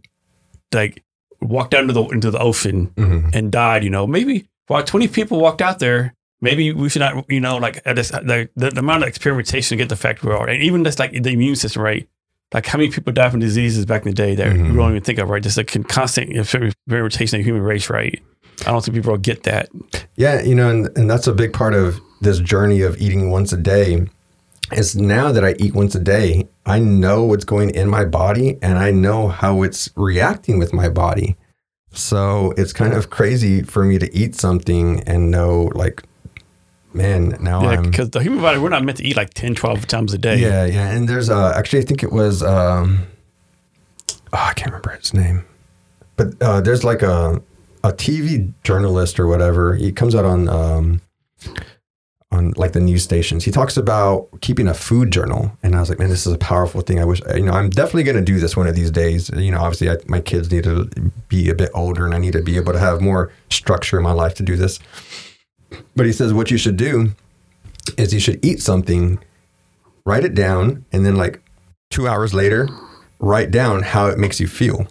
like 0.72 1.02
walked 1.42 1.72
down 1.72 1.82
into 1.82 1.94
the 1.94 2.04
into 2.04 2.30
the 2.30 2.38
ocean 2.38 2.86
Mhm. 2.96 3.34
and 3.34 3.50
died. 3.50 3.82
You 3.82 3.90
know 3.90 4.06
maybe 4.06 4.48
while 4.68 4.84
twenty 4.84 5.08
people 5.08 5.40
walked 5.40 5.60
out 5.60 5.80
there. 5.80 6.14
Maybe 6.40 6.72
we 6.72 6.88
should 6.88 7.00
not, 7.00 7.24
you 7.30 7.40
know, 7.40 7.56
like 7.56 7.82
this, 7.84 8.10
the, 8.10 8.48
the, 8.56 8.70
the 8.70 8.78
amount 8.80 9.02
of 9.02 9.08
experimentation 9.08 9.76
to 9.76 9.82
get 9.82 9.88
the 9.88 9.96
fact 9.96 10.22
we 10.22 10.32
are, 10.32 10.48
and 10.48 10.62
even 10.62 10.84
just 10.84 10.98
like 10.98 11.12
the 11.12 11.30
immune 11.30 11.56
system, 11.56 11.82
right? 11.82 12.08
Like 12.52 12.66
how 12.66 12.78
many 12.78 12.90
people 12.90 13.12
died 13.12 13.30
from 13.30 13.40
diseases 13.40 13.86
back 13.86 14.02
in 14.04 14.10
the 14.10 14.14
day 14.14 14.34
that 14.36 14.52
Mhm. 14.52 14.70
we 14.70 14.76
don't 14.76 14.90
even 14.90 15.02
think 15.02 15.18
of, 15.18 15.28
right? 15.30 15.42
Just 15.42 15.58
a 15.58 15.64
con- 15.64 15.82
constant 15.84 16.30
experimentation 16.36 17.40
of 17.40 17.44
the 17.44 17.48
human 17.48 17.62
race, 17.62 17.88
right? 17.90 18.20
I 18.66 18.70
don't 18.70 18.84
think 18.84 18.94
people 18.94 19.12
will 19.12 19.18
get 19.18 19.42
that. 19.44 19.68
Yeah, 20.16 20.42
you 20.42 20.54
know, 20.54 20.68
and, 20.70 20.88
and 20.96 21.10
that's 21.10 21.26
a 21.26 21.32
big 21.32 21.52
part 21.52 21.74
of 21.74 22.00
this 22.20 22.38
journey 22.38 22.82
of 22.82 22.96
eating 22.98 23.30
once 23.30 23.52
a 23.52 23.56
day. 23.56 24.06
Is 24.72 24.96
now 24.96 25.30
that 25.30 25.44
I 25.44 25.54
eat 25.60 25.74
once 25.74 25.94
a 25.94 26.00
day, 26.00 26.48
I 26.66 26.80
know 26.80 27.22
what's 27.24 27.44
going 27.44 27.70
in 27.70 27.88
my 27.88 28.04
body 28.04 28.58
and 28.62 28.78
I 28.78 28.90
know 28.90 29.28
how 29.28 29.62
it's 29.62 29.88
reacting 29.96 30.58
with 30.58 30.72
my 30.72 30.88
body. 30.88 31.36
So 31.92 32.52
it's 32.56 32.72
kind 32.72 32.92
of 32.92 33.08
crazy 33.08 33.62
for 33.62 33.84
me 33.84 33.98
to 33.98 34.12
eat 34.14 34.34
something 34.34 35.02
and 35.06 35.30
know, 35.30 35.70
like, 35.74 36.02
man, 36.96 37.36
now 37.40 37.62
Yeah, 37.62 37.78
I'm. 37.78 37.82
because 37.84 38.10
the 38.10 38.20
human 38.20 38.40
body, 38.40 38.58
we're 38.58 38.68
not 38.70 38.84
meant 38.84 38.98
to 38.98 39.04
eat 39.04 39.16
like 39.16 39.34
10, 39.34 39.54
12 39.54 39.86
times 39.86 40.12
a 40.14 40.18
day. 40.18 40.38
Yeah, 40.38 40.64
yeah. 40.64 40.90
And 40.90 41.08
there's 41.08 41.30
uh, 41.30 41.52
actually, 41.56 41.80
I 41.80 41.84
think 41.84 42.02
it 42.02 42.12
was, 42.12 42.42
um, 42.42 43.06
oh, 44.32 44.38
I 44.50 44.52
can't 44.54 44.70
remember 44.70 44.90
his 44.96 45.14
name, 45.14 45.44
but 46.16 46.28
uh, 46.40 46.60
there's 46.60 46.84
like 46.84 47.02
a 47.02 47.40
a 47.84 47.92
TV 47.92 48.52
journalist 48.64 49.20
or 49.20 49.28
whatever. 49.28 49.74
He 49.76 49.92
comes 49.92 50.14
out 50.14 50.24
on 50.24 50.48
um, 50.48 51.00
on 52.32 52.52
like 52.56 52.72
the 52.72 52.80
news 52.80 53.02
stations. 53.04 53.44
He 53.44 53.50
talks 53.52 53.76
about 53.76 54.28
keeping 54.40 54.66
a 54.66 54.74
food 54.74 55.12
journal, 55.12 55.52
and 55.62 55.76
I 55.76 55.80
was 55.80 55.88
like, 55.88 55.98
man, 55.98 56.08
this 56.08 56.26
is 56.26 56.32
a 56.32 56.38
powerful 56.38 56.80
thing. 56.80 56.98
I 56.98 57.04
wish, 57.04 57.20
you 57.34 57.44
know, 57.44 57.52
I'm 57.52 57.70
definitely 57.70 58.02
going 58.02 58.16
to 58.16 58.22
do 58.22 58.40
this 58.40 58.56
one 58.56 58.66
of 58.66 58.74
these 58.74 58.90
days. 58.90 59.30
You 59.30 59.52
know, 59.52 59.60
obviously, 59.60 59.90
I, 59.90 59.96
my 60.08 60.20
kids 60.20 60.50
need 60.50 60.64
to 60.64 60.90
be 61.28 61.48
a 61.48 61.54
bit 61.54 61.70
older, 61.74 62.04
and 62.04 62.14
I 62.14 62.18
need 62.18 62.32
to 62.32 62.42
be 62.42 62.56
able 62.56 62.72
to 62.72 62.78
have 62.80 63.00
more 63.00 63.30
structure 63.50 63.96
in 63.96 64.02
my 64.02 64.12
life 64.12 64.34
to 64.34 64.42
do 64.42 64.56
this. 64.56 64.80
But 65.94 66.06
he 66.06 66.12
says 66.12 66.32
what 66.32 66.50
you 66.50 66.58
should 66.58 66.76
do 66.76 67.12
is 67.96 68.12
you 68.12 68.20
should 68.20 68.44
eat 68.44 68.60
something 68.60 69.18
write 70.06 70.24
it 70.24 70.34
down, 70.34 70.86
and 70.92 71.04
then 71.04 71.16
like 71.16 71.42
two 71.90 72.08
hours 72.08 72.32
later, 72.32 72.68
write 73.18 73.50
down 73.50 73.82
how 73.82 74.06
it 74.06 74.18
makes 74.18 74.40
you 74.40 74.46
feel. 74.46 74.86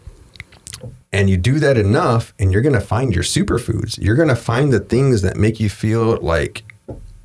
And 1.12 1.30
you 1.30 1.38
do 1.38 1.60
that 1.60 1.78
enough, 1.78 2.34
and 2.38 2.52
you're 2.52 2.62
to 2.76 2.82
find 2.82 3.16
your 3.16 3.24
superfoods. 3.24 3.98
You're 4.00 4.18
to 4.28 4.36
find 4.36 4.72
the 4.72 4.82
things 4.82 5.24
that 5.24 5.38
make 5.38 5.60
you 5.60 5.70
feel 5.70 6.18
like 6.18 6.64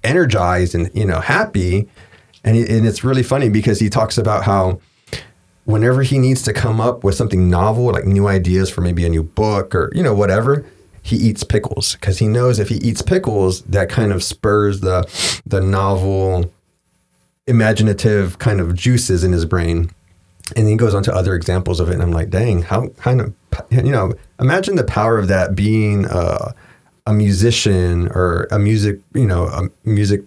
energized 0.03 0.75
and 0.75 0.91
you 0.95 1.05
know 1.05 1.21
happy. 1.21 1.89
And 2.45 2.57
and 2.57 2.87
it's 2.87 3.05
really 3.05 3.25
funny 3.25 3.51
because 3.51 3.81
he 3.81 3.91
talks 3.91 4.17
about 4.17 4.45
how 4.45 4.81
whenever 5.65 6.03
he 6.03 6.19
needs 6.19 6.43
to 6.43 6.53
come 6.53 6.81
up 6.81 7.03
with 7.03 7.17
something 7.17 7.51
novel, 7.51 7.87
like 7.87 8.07
new 8.07 8.29
ideas 8.29 8.71
for 8.71 8.81
maybe 8.81 9.05
a 9.05 9.09
new 9.09 9.25
book 9.25 9.75
or 9.75 9.91
you 9.93 10.03
know 10.05 10.15
whatever, 10.15 10.65
he 11.03 11.17
eats 11.17 11.45
pickles 11.45 11.95
because 11.95 12.19
he 12.19 12.29
knows 12.29 12.59
if 12.59 12.69
he 12.69 12.77
eats 12.77 13.03
pickles, 13.03 13.63
that 13.63 13.89
kind 13.89 14.13
of 14.13 14.23
spurs 14.23 14.81
the 14.81 15.05
the 15.47 15.61
novel, 15.61 16.53
imaginative 17.47 18.39
kind 18.39 18.61
of 18.61 18.75
juices 18.75 19.25
in 19.25 19.33
his 19.33 19.45
brain. 19.45 19.91
And 20.57 20.67
he 20.67 20.77
goes 20.77 20.95
on 20.95 21.05
to 21.05 21.15
other 21.15 21.35
examples 21.35 21.79
of 21.79 21.89
it, 21.89 21.95
and 21.95 22.03
I'm 22.03 22.11
like, 22.11 22.31
dang, 22.31 22.63
how 22.63 22.89
kind 22.99 23.21
of 23.21 23.35
you 23.71 23.93
know, 23.93 24.15
imagine 24.39 24.77
the 24.77 24.85
power 24.85 25.19
of 25.19 25.29
that 25.29 25.55
being 25.55 26.07
uh, 26.07 26.53
a 27.07 27.13
musician 27.13 28.09
or 28.09 28.49
a 28.51 28.59
music, 28.59 29.01
you 29.15 29.27
know, 29.27 29.47
a 29.47 29.69
music 29.85 30.23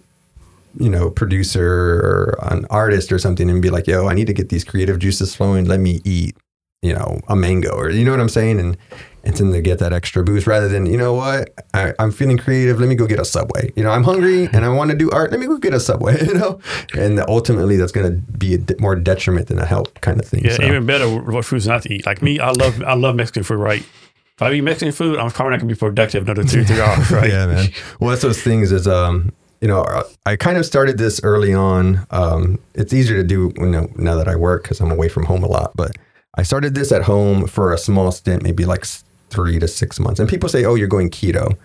you 0.78 0.88
know, 0.88 1.10
producer 1.10 1.64
or 1.64 2.38
an 2.42 2.66
artist 2.70 3.12
or 3.12 3.18
something 3.18 3.48
and 3.48 3.62
be 3.62 3.70
like, 3.70 3.86
yo, 3.86 4.08
I 4.08 4.14
need 4.14 4.26
to 4.26 4.32
get 4.32 4.48
these 4.48 4.64
creative 4.64 4.98
juices 4.98 5.34
flowing. 5.34 5.66
Let 5.66 5.80
me 5.80 6.00
eat, 6.04 6.36
you 6.84 6.92
know, 6.92 7.18
a 7.28 7.34
mango 7.34 7.70
or, 7.70 7.90
you 7.90 8.04
know 8.04 8.10
what 8.10 8.20
I'm 8.20 8.28
saying? 8.28 8.60
And, 8.60 8.76
and 9.24 9.34
then 9.34 9.52
to 9.52 9.62
get 9.62 9.78
that 9.78 9.94
extra 9.94 10.22
boost 10.22 10.46
rather 10.46 10.68
than, 10.68 10.84
you 10.84 10.98
know 10.98 11.14
what, 11.14 11.48
I, 11.72 11.94
I'm 11.98 12.12
feeling 12.12 12.36
creative. 12.36 12.78
Let 12.78 12.90
me 12.90 12.94
go 12.94 13.06
get 13.06 13.18
a 13.18 13.24
Subway. 13.24 13.72
You 13.74 13.82
know, 13.82 13.90
I'm 13.90 14.04
hungry 14.04 14.50
and 14.52 14.66
I 14.66 14.68
want 14.68 14.90
to 14.90 14.96
do 14.96 15.10
art. 15.10 15.30
Let 15.30 15.40
me 15.40 15.46
go 15.46 15.56
get 15.56 15.72
a 15.72 15.80
Subway, 15.80 16.22
you 16.26 16.34
know? 16.34 16.60
And 16.94 17.18
ultimately 17.20 17.78
that's 17.78 17.90
going 17.90 18.06
to 18.06 18.32
be 18.32 18.54
a 18.54 18.58
de- 18.58 18.78
more 18.78 18.94
detriment 18.96 19.48
than 19.48 19.58
a 19.58 19.64
help 19.64 19.98
kind 20.02 20.20
of 20.20 20.26
thing. 20.26 20.44
Yeah, 20.44 20.56
So, 20.56 20.64
even 20.64 20.84
better 20.84 21.08
what 21.08 21.46
foods 21.46 21.66
not 21.66 21.82
to 21.84 21.94
eat. 21.94 22.04
Like 22.04 22.20
me, 22.20 22.38
I 22.38 22.50
love 22.50 22.82
I 22.82 22.94
love 22.94 23.16
Mexican 23.16 23.44
food, 23.44 23.56
right? 23.56 23.80
If 23.80 24.42
I 24.42 24.52
eat 24.52 24.60
Mexican 24.60 24.92
food, 24.92 25.18
I'm 25.18 25.30
probably 25.30 25.52
not 25.52 25.60
gonna 25.60 25.72
be 25.72 25.78
productive 25.78 26.24
another 26.24 26.44
two, 26.44 26.64
three 26.64 26.80
hours, 26.82 27.10
right? 27.10 27.30
Yeah, 27.30 27.46
man. 27.46 27.68
Well, 28.00 28.10
that's 28.10 28.22
those 28.22 28.42
things 28.42 28.72
is, 28.72 28.86
um, 28.86 29.32
you 29.62 29.68
know, 29.68 29.86
I 30.26 30.36
kind 30.36 30.58
of 30.58 30.66
started 30.66 30.98
this 30.98 31.20
early 31.22 31.54
on. 31.54 32.06
Um, 32.10 32.58
it's 32.74 32.92
easier 32.92 33.16
to 33.16 33.24
do 33.24 33.52
you 33.56 33.66
know, 33.66 33.88
now 33.96 34.16
that 34.16 34.28
I 34.28 34.36
work 34.36 34.64
because 34.64 34.80
I'm 34.80 34.90
away 34.90 35.08
from 35.08 35.24
home 35.24 35.42
a 35.42 35.46
lot. 35.48 35.72
But 35.74 35.96
I 36.36 36.42
started 36.42 36.74
this 36.74 36.92
at 36.92 37.02
home 37.02 37.46
for 37.46 37.72
a 37.72 37.78
small 37.78 38.10
stint, 38.12 38.42
maybe 38.42 38.64
like 38.64 38.84
three 39.30 39.58
to 39.58 39.68
six 39.68 40.00
months. 40.00 40.20
And 40.20 40.28
people 40.28 40.48
say, 40.48 40.64
oh, 40.64 40.74
you're 40.74 40.88
going 40.88 41.10
keto. 41.10 41.56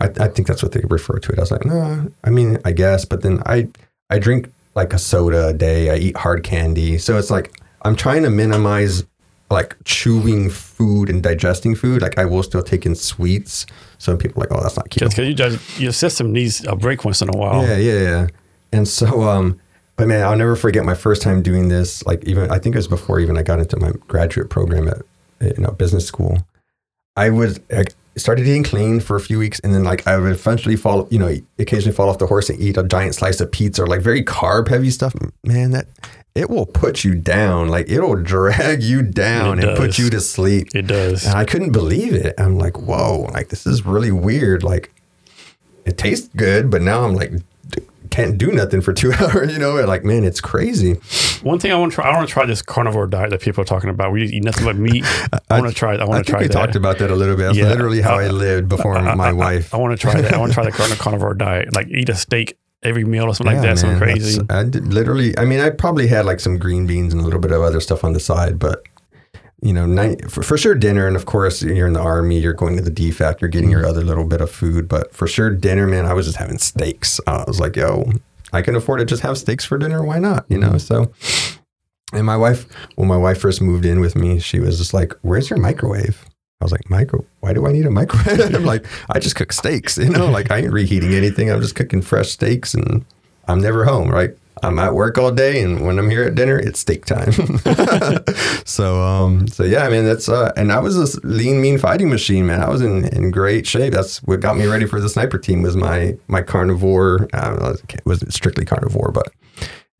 I, 0.00 0.06
I 0.06 0.28
think 0.28 0.46
that's 0.46 0.62
what 0.62 0.72
they 0.72 0.82
refer 0.88 1.18
to 1.18 1.32
it. 1.32 1.38
I 1.38 1.42
was 1.42 1.50
like, 1.50 1.64
no, 1.64 2.10
I 2.24 2.30
mean, 2.30 2.58
I 2.64 2.72
guess. 2.72 3.04
But 3.04 3.22
then 3.22 3.42
I, 3.46 3.68
I 4.10 4.18
drink 4.18 4.52
like 4.74 4.92
a 4.92 4.98
soda 4.98 5.48
a 5.48 5.52
day. 5.52 5.90
I 5.90 5.96
eat 5.96 6.16
hard 6.16 6.44
candy. 6.44 6.98
So 6.98 7.18
it's 7.18 7.30
like 7.30 7.60
I'm 7.82 7.96
trying 7.96 8.22
to 8.22 8.30
minimize 8.30 9.04
like 9.50 9.76
chewing 9.84 10.50
food 10.50 11.08
and 11.08 11.22
digesting 11.22 11.74
food. 11.74 12.02
Like 12.02 12.18
I 12.18 12.24
will 12.24 12.42
still 12.42 12.62
take 12.62 12.86
in 12.86 12.94
sweets. 12.94 13.66
So 13.98 14.16
people 14.16 14.42
are 14.42 14.46
like, 14.46 14.56
oh, 14.56 14.62
that's 14.62 14.76
not 14.76 14.88
keto. 14.90 15.08
Because 15.08 15.26
you 15.26 15.34
just 15.34 15.80
your 15.80 15.92
system 15.92 16.32
needs 16.32 16.64
a 16.64 16.76
break 16.76 17.04
once 17.04 17.22
in 17.22 17.28
a 17.28 17.36
while. 17.36 17.66
Yeah, 17.66 17.76
yeah, 17.76 18.00
yeah. 18.00 18.26
And 18.72 18.86
so, 18.86 19.22
um, 19.22 19.58
but 19.98 20.06
man, 20.06 20.22
I'll 20.22 20.36
never 20.36 20.54
forget 20.56 20.84
my 20.84 20.94
first 20.94 21.20
time 21.22 21.42
doing 21.42 21.68
this. 21.68 22.06
Like 22.06 22.24
even 22.24 22.50
I 22.50 22.58
think 22.58 22.76
it 22.76 22.78
was 22.78 22.88
before 22.88 23.18
even 23.18 23.36
I 23.36 23.42
got 23.42 23.58
into 23.58 23.76
my 23.78 23.90
graduate 24.06 24.48
program 24.48 24.88
at 24.88 25.02
you 25.40 25.62
know 25.62 25.72
business 25.72 26.06
school. 26.06 26.38
I 27.16 27.30
was 27.30 27.58
I 27.70 27.84
started 28.16 28.46
eating 28.46 28.62
clean 28.62 29.00
for 29.00 29.16
a 29.16 29.20
few 29.20 29.40
weeks, 29.40 29.58
and 29.60 29.74
then 29.74 29.82
like 29.82 30.06
I 30.06 30.16
would 30.16 30.30
eventually 30.30 30.76
fall, 30.76 31.08
you 31.10 31.18
know, 31.18 31.36
occasionally 31.58 31.94
fall 31.94 32.08
off 32.08 32.18
the 32.18 32.28
horse 32.28 32.48
and 32.48 32.60
eat 32.60 32.76
a 32.76 32.84
giant 32.84 33.16
slice 33.16 33.40
of 33.40 33.50
pizza 33.50 33.82
or 33.82 33.86
like 33.88 34.00
very 34.00 34.22
carb 34.22 34.68
heavy 34.68 34.90
stuff. 34.90 35.14
Man, 35.42 35.72
that 35.72 35.88
it 36.36 36.48
will 36.48 36.66
put 36.66 37.02
you 37.02 37.16
down. 37.16 37.68
Like 37.68 37.90
it'll 37.90 38.14
drag 38.14 38.84
you 38.84 39.02
down 39.02 39.58
It 39.58 39.64
and 39.64 39.76
put 39.76 39.98
you 39.98 40.10
to 40.10 40.20
sleep. 40.20 40.68
It 40.76 40.86
does. 40.86 41.26
And 41.26 41.34
I 41.34 41.44
couldn't 41.44 41.72
believe 41.72 42.14
it. 42.14 42.36
I'm 42.38 42.56
like, 42.56 42.78
whoa, 42.78 43.28
like 43.32 43.48
this 43.48 43.66
is 43.66 43.84
really 43.84 44.12
weird. 44.12 44.62
Like 44.62 44.94
it 45.84 45.98
tastes 45.98 46.28
good, 46.36 46.70
but 46.70 46.82
now 46.82 47.04
I'm 47.04 47.14
like, 47.14 47.32
can't 48.10 48.38
do 48.38 48.52
nothing 48.52 48.80
for 48.80 48.92
two 48.92 49.12
hours. 49.20 49.52
You 49.52 49.58
know, 49.58 49.74
like 49.84 50.04
man, 50.04 50.24
it's 50.24 50.40
crazy. 50.40 50.94
One 51.42 51.58
thing 51.58 51.70
I 51.72 51.76
want 51.76 51.92
to 51.92 51.94
try, 51.96 52.10
I 52.10 52.16
want 52.16 52.28
to 52.28 52.32
try 52.32 52.44
this 52.46 52.62
carnivore 52.62 53.06
diet 53.06 53.30
that 53.30 53.40
people 53.40 53.62
are 53.62 53.66
talking 53.66 53.90
about. 53.90 54.12
We 54.12 54.24
eat 54.24 54.42
nothing 54.42 54.64
but 54.64 54.76
meat. 54.76 55.04
I, 55.50 55.60
want 55.60 55.68
to 55.68 55.74
try. 55.74 55.94
I 55.94 55.98
I 55.98 56.04
want 56.04 56.14
think 56.16 56.26
to 56.26 56.32
try 56.32 56.40
we 56.40 56.46
that. 56.48 56.52
talked 56.52 56.76
about 56.76 56.98
that 56.98 57.10
a 57.10 57.14
little 57.14 57.36
bit. 57.36 57.44
That's 57.46 57.58
Yeah. 57.58 57.68
literally 57.68 58.00
how 58.00 58.18
I 58.18 58.26
Uh, 58.28 58.32
lived 58.32 58.68
before 58.68 59.00
my 59.14 59.32
wife. 59.32 59.72
I 59.72 59.78
want 59.78 59.92
to 59.92 60.00
try 60.00 60.20
that. 60.20 60.34
I 60.34 60.38
want 60.38 60.50
to 60.50 60.54
try 60.54 60.64
the 60.64 60.72
carn- 60.76 60.90
carnivore 60.92 61.34
diet. 61.34 61.72
Like 61.72 61.88
eat 61.88 62.08
a 62.08 62.14
steak 62.16 62.56
every 62.82 63.04
meal 63.04 63.24
or 63.24 63.34
something 63.34 63.56
like 63.56 63.64
Yeah, 63.64 63.70
that. 63.74 63.78
Something 63.78 63.98
man, 63.98 64.08
crazy. 64.16 64.40
I 64.50 64.64
did 64.64 64.92
literally. 64.92 65.36
I 65.38 65.44
mean, 65.44 65.60
I 65.60 65.70
probably 65.70 66.06
had 66.08 66.24
like 66.26 66.40
some 66.40 66.58
green 66.58 66.86
beans 66.86 67.12
and 67.12 67.20
a 67.22 67.24
little 67.24 67.40
bit 67.40 67.52
of 67.52 67.62
other 67.62 67.80
stuff 67.80 68.04
on 68.04 68.12
the 68.12 68.20
side, 68.20 68.58
but 68.58 68.82
you 69.60 69.72
know, 69.72 69.86
night, 69.86 70.30
for, 70.30 70.42
for 70.42 70.56
sure 70.56 70.74
dinner. 70.74 71.06
And 71.06 71.16
of 71.16 71.26
course, 71.26 71.62
you're 71.62 71.86
in 71.88 71.92
the 71.92 72.00
army, 72.00 72.38
you're 72.38 72.52
going 72.52 72.76
to 72.76 72.82
the 72.82 72.90
DFAC, 72.90 73.40
you're 73.40 73.48
getting 73.50 73.70
your 73.70 73.80
Mm-hmm. 73.80 73.90
other 73.90 74.04
little 74.04 74.24
bit 74.24 74.40
of 74.40 74.50
food. 74.50 74.88
But 74.88 75.12
for 75.14 75.26
sure, 75.26 75.50
dinner, 75.50 75.86
man, 75.86 76.06
I 76.06 76.12
was 76.14 76.26
just 76.26 76.38
having 76.38 76.58
steaks. 76.58 77.20
I 77.26 77.44
was 77.46 77.58
like, 77.60 77.74
yo, 77.76 78.10
I 78.52 78.62
can 78.62 78.76
afford 78.76 79.00
to 79.00 79.04
just 79.04 79.22
have 79.22 79.36
steaks 79.38 79.64
for 79.64 79.76
dinner. 79.78 80.02
Why 80.04 80.18
not? 80.18 80.44
You 80.48 80.58
Mm-hmm. 80.58 80.72
know, 80.72 80.78
so. 80.78 81.12
And 82.12 82.24
my 82.24 82.36
wife, 82.36 82.66
when 82.96 83.06
my 83.08 83.16
wife 83.18 83.38
first 83.40 83.60
moved 83.60 83.84
in 83.84 84.00
with 84.00 84.16
me, 84.16 84.38
she 84.40 84.60
was 84.60 84.78
just 84.78 84.94
like, 84.94 85.12
"Where's 85.20 85.50
your 85.50 85.58
microwave?" 85.58 86.24
I 86.60 86.64
was 86.64 86.72
like, 86.72 86.88
"Micro? 86.88 87.22
Why 87.40 87.52
do 87.52 87.66
I 87.66 87.72
need 87.72 87.84
a 87.84 87.90
microwave?" 87.90 88.54
I'm 88.54 88.64
like, 88.64 88.86
"I 89.10 89.18
just 89.18 89.36
cook 89.36 89.52
steaks, 89.52 89.98
you 89.98 90.08
know. 90.08 90.30
Like 90.30 90.50
I 90.50 90.58
ain't 90.60 90.72
reheating 90.72 91.12
anything. 91.12 91.50
I'm 91.50 91.60
just 91.60 91.74
cooking 91.74 92.00
fresh 92.00 92.30
steaks, 92.30 92.72
and 92.72 93.04
I'm 93.46 93.60
never 93.60 93.84
home, 93.84 94.08
right? 94.08 94.30
I'm 94.62 94.78
at 94.78 94.94
work 94.94 95.18
all 95.18 95.30
day, 95.30 95.62
and 95.62 95.84
when 95.84 95.98
I'm 95.98 96.10
here 96.10 96.24
at 96.24 96.34
dinner, 96.34 96.58
it's 96.58 96.80
steak 96.80 97.04
time. 97.04 97.32
so, 98.64 99.02
um, 99.02 99.48
so 99.48 99.64
yeah, 99.64 99.84
I 99.84 99.90
mean, 99.90 100.04
that's 100.04 100.28
uh, 100.28 100.52
and 100.56 100.72
I 100.72 100.80
was 100.80 100.96
a 100.96 101.26
lean, 101.26 101.60
mean 101.60 101.78
fighting 101.78 102.10
machine, 102.10 102.46
man. 102.46 102.62
I 102.62 102.68
was 102.68 102.80
in, 102.80 103.06
in 103.08 103.30
great 103.30 103.66
shape. 103.66 103.92
That's 103.92 104.22
what 104.24 104.40
got 104.40 104.56
me 104.56 104.66
ready 104.66 104.86
for 104.86 105.00
the 105.00 105.08
sniper 105.08 105.38
team. 105.38 105.62
Was 105.62 105.76
my 105.76 106.16
my 106.28 106.42
carnivore? 106.42 107.28
Uh, 107.32 107.74
it 107.88 108.02
wasn't 108.04 108.32
strictly 108.32 108.64
carnivore, 108.64 109.12
but 109.12 109.28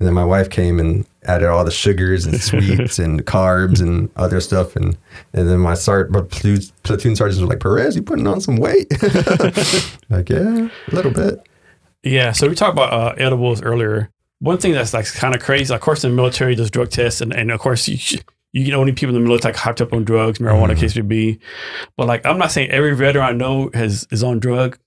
and 0.00 0.06
then 0.06 0.14
my 0.14 0.24
wife 0.24 0.48
came 0.48 0.78
and 0.78 1.04
added 1.24 1.48
all 1.48 1.64
the 1.64 1.72
sugars 1.72 2.24
and 2.24 2.40
sweets 2.40 2.98
and 3.04 3.26
carbs 3.26 3.80
and 3.80 4.10
other 4.16 4.40
stuff. 4.40 4.76
And 4.76 4.96
and 5.32 5.48
then 5.48 5.58
my 5.58 5.74
sart, 5.74 6.12
platoon, 6.12 6.60
platoon 6.84 7.16
sergeants 7.16 7.40
were 7.40 7.48
like, 7.48 7.60
Perez, 7.60 7.96
you 7.96 8.02
putting 8.02 8.26
on 8.26 8.40
some 8.40 8.56
weight? 8.56 8.90
like, 10.08 10.28
yeah, 10.28 10.68
a 10.88 10.94
little 10.94 11.10
bit. 11.10 11.40
Yeah. 12.04 12.30
So 12.32 12.48
we 12.48 12.54
talked 12.54 12.74
about 12.74 12.92
uh, 12.92 13.14
edibles 13.18 13.60
earlier. 13.60 14.10
One 14.40 14.58
thing 14.58 14.72
that's 14.72 14.94
like 14.94 15.12
kind 15.14 15.34
of 15.34 15.40
crazy, 15.42 15.74
of 15.74 15.80
course, 15.80 16.04
in 16.04 16.10
the 16.10 16.16
military, 16.16 16.54
there's 16.54 16.70
drug 16.70 16.90
tests, 16.90 17.20
and, 17.20 17.32
and 17.34 17.50
of 17.50 17.58
course, 17.60 17.88
you 17.88 17.96
sh- 17.96 18.18
you 18.52 18.64
get 18.64 18.74
only 18.74 18.92
people 18.92 19.14
in 19.14 19.22
the 19.22 19.28
military 19.28 19.52
like 19.52 19.60
hyped 19.60 19.80
up 19.80 19.92
on 19.92 20.04
drugs, 20.04 20.38
marijuana, 20.38 20.70
Mm-hmm. 20.70 20.80
case 20.80 20.96
may 20.96 21.02
be. 21.02 21.38
But 21.96 22.06
like, 22.06 22.24
I'm 22.24 22.38
not 22.38 22.52
saying 22.52 22.70
every 22.70 22.94
veteran 22.94 23.24
I 23.24 23.32
know 23.32 23.70
has 23.74 24.06
is 24.10 24.22
on 24.22 24.38
drug. 24.38 24.78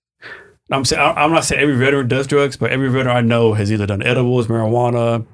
I'm 0.72 0.86
saying 0.86 1.02
I'm 1.02 1.32
not 1.32 1.44
saying 1.44 1.62
every 1.62 1.76
veteran 1.76 2.08
does 2.08 2.28
drugs, 2.28 2.56
but 2.56 2.72
every 2.72 2.90
veteran 2.90 3.16
I 3.16 3.22
know 3.22 3.54
has 3.54 3.72
either 3.74 3.86
done 3.86 4.02
edibles, 4.04 4.48
marijuana, 4.48 5.26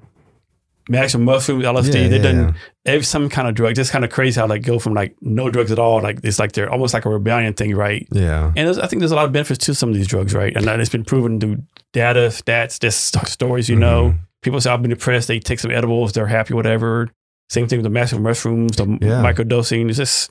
magic 0.90 1.22
mushrooms, 1.22 1.64
LSD. 1.64 1.86
Yeah, 1.94 2.08
They've 2.08 2.12
yeah, 2.14 2.18
done 2.32 2.38
yeah. 2.48 2.54
every 2.94 3.04
some 3.04 3.30
kind 3.30 3.48
of 3.48 3.54
drug. 3.54 3.78
It's 3.78 3.92
kind 3.92 4.04
of 4.04 4.10
crazy 4.12 4.40
how 4.42 4.48
like 4.48 4.64
go 4.64 4.80
from 4.80 4.94
like 4.96 5.16
no 5.22 5.50
drugs 5.52 5.72
at 5.72 5.78
all, 5.80 6.02
like 6.02 6.20
it's 6.24 6.40
like 6.40 6.54
they're 6.54 6.70
almost 6.72 6.94
like 6.96 7.06
a 7.06 7.10
rebellion 7.10 7.54
thing, 7.54 7.76
right? 7.76 8.08
Yeah. 8.12 8.52
And 8.56 8.68
I 8.80 8.88
think 8.88 9.00
there's 9.02 9.12
a 9.12 9.16
lot 9.16 9.26
of 9.26 9.32
benefits 9.32 9.64
to 9.68 9.76
some 9.76 9.90
of 9.90 9.96
these 9.96 10.08
drugs, 10.08 10.34
right? 10.34 10.56
And 10.56 10.66
that 10.66 10.80
it's 10.80 10.90
been 10.90 11.06
proven 11.06 11.40
through 11.40 11.62
data, 11.98 12.28
stats, 12.30 12.80
just 12.80 13.18
stories, 13.28 13.68
you 13.70 13.76
know. 13.76 14.10
Mm-hmm. 14.10 14.18
People 14.44 14.62
say, 14.62 14.70
I've 14.72 14.82
been 14.82 14.92
depressed. 14.92 15.28
They 15.28 15.40
take 15.40 15.60
some 15.60 15.72
edibles, 15.72 16.14
they're 16.14 16.28
happy, 16.28 16.54
whatever. 16.54 17.10
Same 17.50 17.68
thing 17.68 17.80
with 17.80 17.84
the 17.86 17.90
massive 17.90 18.22
mushrooms, 18.22 18.76
the 18.78 18.86
Yeah. 19.02 19.24
microdosing. 19.24 19.90
It's 19.90 19.98
just, 19.98 20.30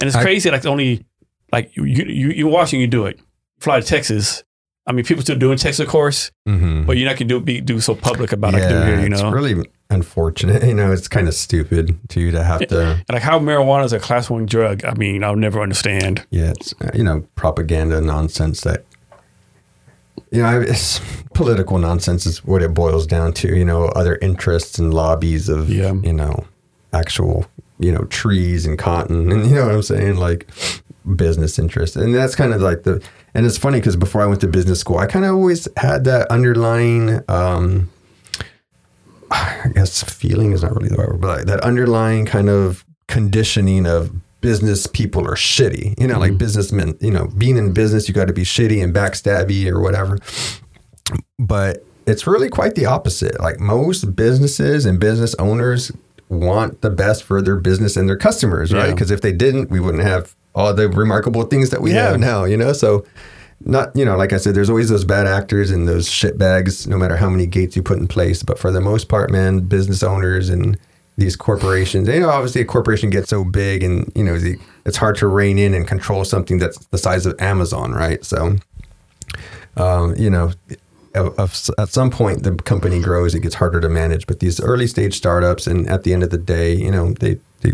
and 0.00 0.06
it's 0.08 0.16
I- 0.16 0.22
crazy. 0.22 0.50
Like, 0.50 0.66
only, 0.66 1.04
like, 1.52 1.74
you, 1.76 1.84
you, 1.84 2.28
you're 2.30 2.48
watching, 2.50 2.80
you 2.80 2.86
do 2.86 3.06
it. 3.06 3.18
Fly 3.60 3.80
to 3.80 3.86
Texas. 3.86 4.44
I 4.86 4.92
mean, 4.92 5.04
people 5.04 5.22
still 5.22 5.38
doing 5.38 5.58
Texas, 5.58 5.80
of 5.84 5.88
course, 5.88 6.30
Mm-hmm. 6.48 6.84
but 6.86 6.96
you're 6.96 7.08
not 7.08 7.18
going 7.18 7.28
to 7.28 7.34
do, 7.38 7.40
be, 7.40 7.60
do 7.60 7.80
so 7.80 7.94
public 7.94 8.32
about 8.32 8.54
it 8.54 8.58
like 8.60 8.68
do 8.68 8.74
here, 8.82 9.00
you 9.00 9.06
it's 9.12 9.20
know? 9.22 9.30
really 9.30 9.54
unfortunate. 9.90 10.62
You 10.68 10.74
know, 10.74 10.92
it's 10.92 11.08
kind 11.08 11.28
of 11.28 11.34
stupid 11.34 11.98
to 12.10 12.20
you 12.20 12.30
to 12.32 12.42
have 12.42 12.60
to. 12.68 12.80
And 12.92 13.04
like 13.12 13.22
how 13.22 13.38
marijuana 13.38 13.84
is 13.84 13.92
a 13.92 13.98
class 13.98 14.28
one 14.30 14.46
drug. 14.46 14.84
I 14.84 14.94
mean, 14.94 15.24
I'll 15.24 15.36
never 15.36 15.60
understand. 15.62 16.26
Yeah, 16.30 16.50
it's 16.50 16.74
uh, 16.80 16.90
you 16.94 17.02
know 17.04 17.26
propaganda 17.36 18.00
nonsense 18.00 18.60
that 18.62 18.84
you 20.30 20.42
know 20.42 20.60
it's 20.60 21.00
political 21.34 21.78
nonsense 21.78 22.26
is 22.26 22.44
what 22.44 22.62
it 22.62 22.74
boils 22.74 23.06
down 23.06 23.32
to. 23.34 23.56
You 23.56 23.64
know, 23.64 23.86
other 23.86 24.16
interests 24.22 24.78
and 24.78 24.92
lobbies 24.94 25.48
of 25.48 25.70
Yeah. 25.70 25.92
you 26.02 26.12
know 26.12 26.46
actual 26.92 27.46
you 27.78 27.92
know 27.92 28.04
trees 28.04 28.66
and 28.66 28.78
cotton 28.78 29.30
and 29.30 29.46
you 29.48 29.54
know 29.56 29.66
what 29.66 29.74
I'm 29.74 29.82
saying 29.82 30.16
like 30.16 30.48
business 31.16 31.58
interests 31.58 31.96
and 31.96 32.14
that's 32.14 32.34
kind 32.34 32.52
of 32.52 32.60
like 32.60 32.82
the 32.82 33.02
and 33.34 33.46
it's 33.46 33.56
funny 33.58 33.78
because 33.78 33.96
before 33.96 34.20
I 34.22 34.26
went 34.26 34.40
to 34.42 34.48
business 34.48 34.80
school 34.80 34.98
I 34.98 35.06
kind 35.06 35.24
of 35.24 35.32
always 35.34 35.68
had 35.76 36.04
that 36.04 36.26
underlying 36.30 37.20
um 37.28 37.88
I 39.30 39.68
guess 39.74 40.02
feeling 40.02 40.52
is 40.52 40.62
not 40.62 40.74
really 40.74 40.88
the 40.88 40.96
right 40.96 41.08
word, 41.08 41.20
but 41.20 41.28
like 41.38 41.46
that 41.46 41.60
underlying 41.60 42.24
kind 42.24 42.48
of 42.48 42.84
conditioning 43.08 43.86
of 43.86 44.10
business 44.40 44.86
people 44.86 45.26
are 45.26 45.34
shitty. 45.34 45.98
You 46.00 46.06
know, 46.06 46.18
like 46.18 46.30
mm-hmm. 46.30 46.38
businessmen, 46.38 46.96
you 47.00 47.10
know, 47.10 47.26
being 47.36 47.56
in 47.56 47.72
business, 47.72 48.08
you 48.08 48.14
got 48.14 48.28
to 48.28 48.32
be 48.32 48.42
shitty 48.42 48.82
and 48.82 48.94
backstabby 48.94 49.70
or 49.70 49.80
whatever. 49.80 50.18
But 51.38 51.84
it's 52.06 52.26
really 52.26 52.48
quite 52.48 52.74
the 52.74 52.86
opposite. 52.86 53.40
Like 53.40 53.60
most 53.60 54.16
businesses 54.16 54.86
and 54.86 54.98
business 54.98 55.34
owners 55.38 55.92
want 56.28 56.80
the 56.82 56.90
best 56.90 57.22
for 57.22 57.40
their 57.42 57.56
business 57.56 57.96
and 57.96 58.08
their 58.08 58.16
customers, 58.16 58.72
right? 58.72 58.86
Yeah. 58.86 58.92
Because 58.92 59.10
if 59.10 59.20
they 59.20 59.32
didn't, 59.32 59.70
we 59.70 59.80
wouldn't 59.80 60.02
have 60.02 60.34
all 60.54 60.72
the 60.74 60.88
remarkable 60.88 61.44
things 61.44 61.70
that 61.70 61.80
we 61.80 61.92
Yeah. 61.92 62.10
have 62.10 62.20
now, 62.20 62.44
you 62.44 62.56
know? 62.56 62.72
So, 62.72 63.04
not, 63.64 63.94
you 63.94 64.04
know, 64.04 64.16
like 64.16 64.32
I 64.32 64.36
said, 64.36 64.54
there's 64.54 64.70
always 64.70 64.88
those 64.88 65.04
bad 65.04 65.26
actors 65.26 65.70
and 65.70 65.88
those 65.88 66.08
shit 66.08 66.38
bags, 66.38 66.86
no 66.86 66.96
matter 66.96 67.16
how 67.16 67.28
many 67.28 67.46
gates 67.46 67.76
you 67.76 67.82
put 67.82 67.98
in 67.98 68.06
place. 68.06 68.42
But 68.42 68.58
for 68.58 68.70
the 68.70 68.80
most 68.80 69.08
part, 69.08 69.30
man, 69.30 69.60
business 69.60 70.02
owners 70.02 70.48
and 70.48 70.78
these 71.18 71.34
corporations. 71.36 72.08
You 72.08 72.20
know, 72.20 72.30
obviously 72.30 72.60
a 72.62 72.64
corporation 72.64 73.10
gets 73.10 73.28
so 73.28 73.44
big, 73.44 73.82
and 73.82 74.10
you 74.14 74.22
know, 74.24 74.38
the, 74.38 74.56
it's 74.86 74.96
hard 74.96 75.16
to 75.16 75.26
rein 75.26 75.58
in 75.58 75.74
and 75.74 75.86
control 75.86 76.24
something 76.24 76.58
that's 76.58 76.78
the 76.86 76.96
size 76.96 77.26
of 77.26 77.34
Amazon, 77.40 77.92
right? 77.92 78.24
So, 78.24 78.56
um, 79.76 80.14
you 80.16 80.30
know, 80.30 80.52
at 81.14 81.88
some 81.88 82.10
point 82.10 82.44
the 82.44 82.54
company 82.54 83.00
grows, 83.00 83.34
it 83.34 83.40
gets 83.40 83.56
harder 83.56 83.80
to 83.80 83.88
manage. 83.88 84.26
But 84.28 84.38
these 84.38 84.60
early 84.60 84.86
stage 84.86 85.14
startups, 85.16 85.66
and 85.66 85.88
at 85.88 86.04
the 86.04 86.12
end 86.12 86.22
of 86.22 86.30
the 86.30 86.38
day, 86.38 86.72
you 86.74 86.90
know, 86.90 87.12
they, 87.14 87.38
they 87.62 87.72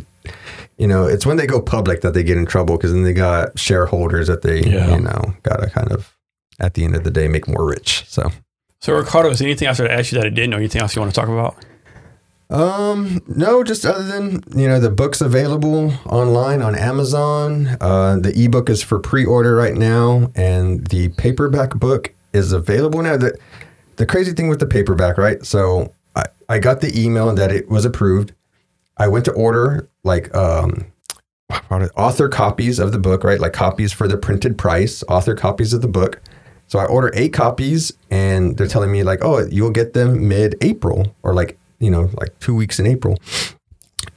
you 0.78 0.86
know, 0.86 1.05
it's 1.06 1.26
when 1.26 1.36
they 1.36 1.47
go 1.47 1.60
public 1.60 2.00
that 2.00 2.14
they 2.14 2.23
get 2.23 2.39
in 2.39 2.47
trouble 2.47 2.78
because 2.78 2.92
then 2.92 3.02
they 3.05 3.12
got 3.12 3.58
shareholders 3.58 4.26
that 4.26 4.40
they, 4.42 4.62
Yeah. 4.62 4.94
you 4.94 5.00
know, 5.02 5.34
got 5.42 5.56
to 5.56 5.68
kind 5.68 5.92
of 5.92 6.14
at 6.60 6.73
the 6.74 6.84
end 6.84 6.97
of 6.97 7.05
the 7.05 7.10
day 7.10 7.28
make 7.28 7.47
more 7.47 7.66
rich. 7.66 8.05
So. 8.08 8.31
So, 8.81 8.94
Ricardo, 8.94 9.31
is 9.31 9.39
there 9.39 9.48
anything 9.48 9.68
else 9.68 9.81
I 9.81 9.86
asked 9.86 10.12
you 10.12 10.18
that 10.18 10.26
I 10.26 10.31
didn't 10.31 10.50
know? 10.50 10.56
Anything 10.56 10.81
else 10.82 10.94
you 10.97 11.00
want 11.02 11.14
to 11.14 11.20
talk 11.20 11.28
about? 11.28 11.56
Um, 12.50 13.20
no, 13.26 13.64
just 13.64 13.84
other 13.84 14.05
than 14.05 14.42
you 14.55 14.68
know 14.68 14.78
the 14.78 14.90
book's 14.90 15.20
available 15.20 15.94
online 16.06 16.62
on 16.62 16.74
Amazon. 16.74 17.76
Uh, 17.81 18.18
the 18.20 18.32
ebook 18.36 18.68
is 18.68 18.82
for 18.82 18.98
pre-order 18.98 19.55
right 19.56 19.74
now, 19.74 20.31
and 20.34 20.86
the 20.89 21.08
paperback 21.10 21.74
book 21.74 22.14
is 22.32 22.52
available 22.52 23.02
now. 23.02 23.16
The 23.16 23.36
the 23.97 24.06
crazy 24.06 24.32
thing 24.32 24.48
with 24.48 24.60
the 24.60 24.66
paperback, 24.66 25.16
right? 25.18 25.44
So 25.44 25.94
I, 26.14 26.24
I 26.48 26.58
got 26.58 26.81
the 26.81 26.98
email 27.00 27.34
that 27.34 27.50
it 27.50 27.68
was 27.68 27.84
approved. 27.84 28.32
I 28.98 29.08
went 29.08 29.24
to 29.24 29.32
order 29.32 29.89
like 30.05 30.34
um 30.34 30.86
author 31.97 32.28
copies 32.28 32.78
of 32.78 32.92
the 32.92 32.98
book, 32.98 33.24
right? 33.24 33.40
Like 33.40 33.52
copies 33.52 33.92
for 33.92 34.06
the 34.06 34.16
printed 34.16 34.58
price, 34.58 35.02
author 35.08 35.34
copies 35.34 35.73
of 35.73 35.81
the 35.82 35.89
book. 35.89 36.20
So 36.66 36.78
I 36.78 36.86
order 36.86 37.10
eight 37.14 37.32
copies, 37.32 37.92
and 38.10 38.56
they're 38.56 38.66
telling 38.66 38.90
me 38.90 39.02
like, 39.02 39.20
oh, 39.23 39.47
you'll 39.47 39.70
get 39.70 39.92
them 39.92 40.28
mid-April 40.28 41.14
or 41.23 41.34
like 41.34 41.58
you 41.84 41.90
know 41.90 42.10
like 42.14 42.38
two 42.40 42.54
weeks 42.54 42.78
in 42.78 42.86
April. 42.86 43.18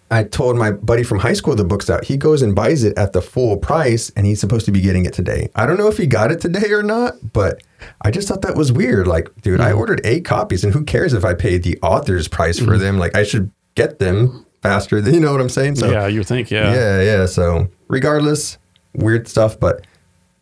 I 0.09 0.23
told 0.23 0.55
my 0.55 0.71
buddy 0.71 1.03
from 1.03 1.19
high 1.19 1.33
school 1.33 1.55
the 1.55 1.65
book's 1.65 1.89
out. 1.89 2.05
He 2.05 2.15
goes 2.15 2.41
and 2.41 2.55
buys 2.55 2.83
it 2.83 2.97
at 2.97 3.11
the 3.11 3.21
full 3.21 3.57
price, 3.57 4.09
and 4.15 4.25
he's 4.25 4.39
supposed 4.39 4.65
to 4.65 4.71
be 4.71 4.79
getting 4.79 5.05
it 5.05 5.13
today. 5.13 5.49
I 5.53 5.65
don't 5.65 5.77
know 5.77 5.87
if 5.87 5.97
he 5.97 6.07
got 6.07 6.31
it 6.31 6.39
today 6.39 6.71
or 6.71 6.81
not, 6.81 7.15
but 7.33 7.61
I 8.01 8.11
just 8.11 8.27
thought 8.27 8.41
that 8.43 8.55
was 8.55 8.71
weird. 8.71 9.05
Like, 9.05 9.29
dude, 9.41 9.59
I 9.59 9.71
hmm. 9.71 9.79
ordered 9.79 10.01
eight 10.05 10.23
copies, 10.23 10.63
and 10.63 10.73
who 10.73 10.83
cares 10.85 11.13
if 11.13 11.25
I 11.25 11.33
paid 11.33 11.63
the 11.63 11.77
author's 11.81 12.29
price 12.29 12.57
for 12.57 12.75
hmm. 12.75 12.79
them? 12.79 12.97
Like, 12.97 13.17
I 13.17 13.23
should 13.23 13.51
get 13.75 13.99
them 13.99 14.45
faster. 14.61 15.01
Than, 15.01 15.13
you 15.15 15.19
know 15.19 15.33
what 15.33 15.41
I'm 15.41 15.49
saying? 15.49 15.75
So 15.75 15.91
yeah, 15.91 16.07
you 16.07 16.23
think, 16.23 16.49
yeah. 16.49 16.73
yeah, 16.73 17.01
yeah. 17.01 17.25
So 17.25 17.67
regardless, 17.89 18.57
weird 18.93 19.27
stuff, 19.27 19.59
but 19.59 19.85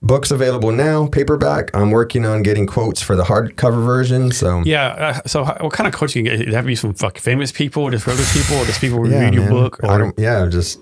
books 0.05 0.31
available 0.31 0.71
now, 0.71 1.07
paperback. 1.07 1.75
I'm 1.75 1.91
working 1.91 2.25
on 2.25 2.43
getting 2.43 2.65
quotes 2.67 3.01
for 3.01 3.15
the 3.17 3.23
hardcover 3.23 3.83
version. 3.83 4.31
So 4.31 4.61
Yeah. 4.65 4.87
Uh, 4.87 5.27
so, 5.27 5.43
what 5.43 5.73
kind 5.73 5.87
of 5.87 5.93
quotes 5.93 6.13
coaching? 6.13 6.27
It 6.27 6.47
have 6.49 6.63
to 6.63 6.67
be 6.67 6.75
some 6.75 6.93
like 7.01 7.17
famous 7.17 7.51
people, 7.51 7.89
just 7.89 8.05
regular 8.07 8.27
people, 8.31 8.57
or 8.57 8.65
just 8.65 8.79
people 8.79 8.99
who 8.99 9.09
yeah, 9.09 9.21
read 9.25 9.33
your 9.33 9.49
book? 9.49 9.83
Or, 9.83 9.89
I 9.91 9.97
don't. 9.97 10.17
Yeah, 10.17 10.45
just 10.47 10.79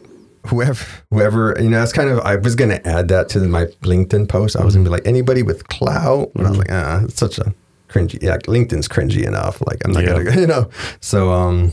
whoever, 0.47 0.85
whoever. 1.09 1.55
You 1.59 1.69
know, 1.69 1.79
that's 1.79 1.93
kind 1.93 2.09
of. 2.09 2.19
I 2.19 2.35
was 2.35 2.55
gonna 2.55 2.81
add 2.83 3.07
that 3.07 3.29
to 3.29 3.39
my 3.39 3.65
LinkedIn 3.83 4.27
post. 4.27 4.55
I 4.57 4.63
was 4.65 4.75
gonna 4.75 4.83
be 4.83 4.89
like 4.91 5.07
anybody 5.07 5.43
with 5.43 5.67
clout, 5.69 6.31
but 6.35 6.45
I 6.45 6.49
was 6.49 6.57
like, 6.57 6.71
ah, 6.71 7.01
it's 7.05 7.17
such 7.17 7.37
a 7.39 7.53
cringy. 7.89 8.21
Yeah, 8.21 8.37
LinkedIn's 8.39 8.87
cringy 8.89 9.25
enough. 9.25 9.61
Like 9.65 9.81
I'm 9.85 9.91
not 9.93 10.03
Yeah. 10.03 10.21
gonna, 10.23 10.41
you 10.41 10.47
know. 10.47 10.69
So 10.99 11.31
um. 11.31 11.71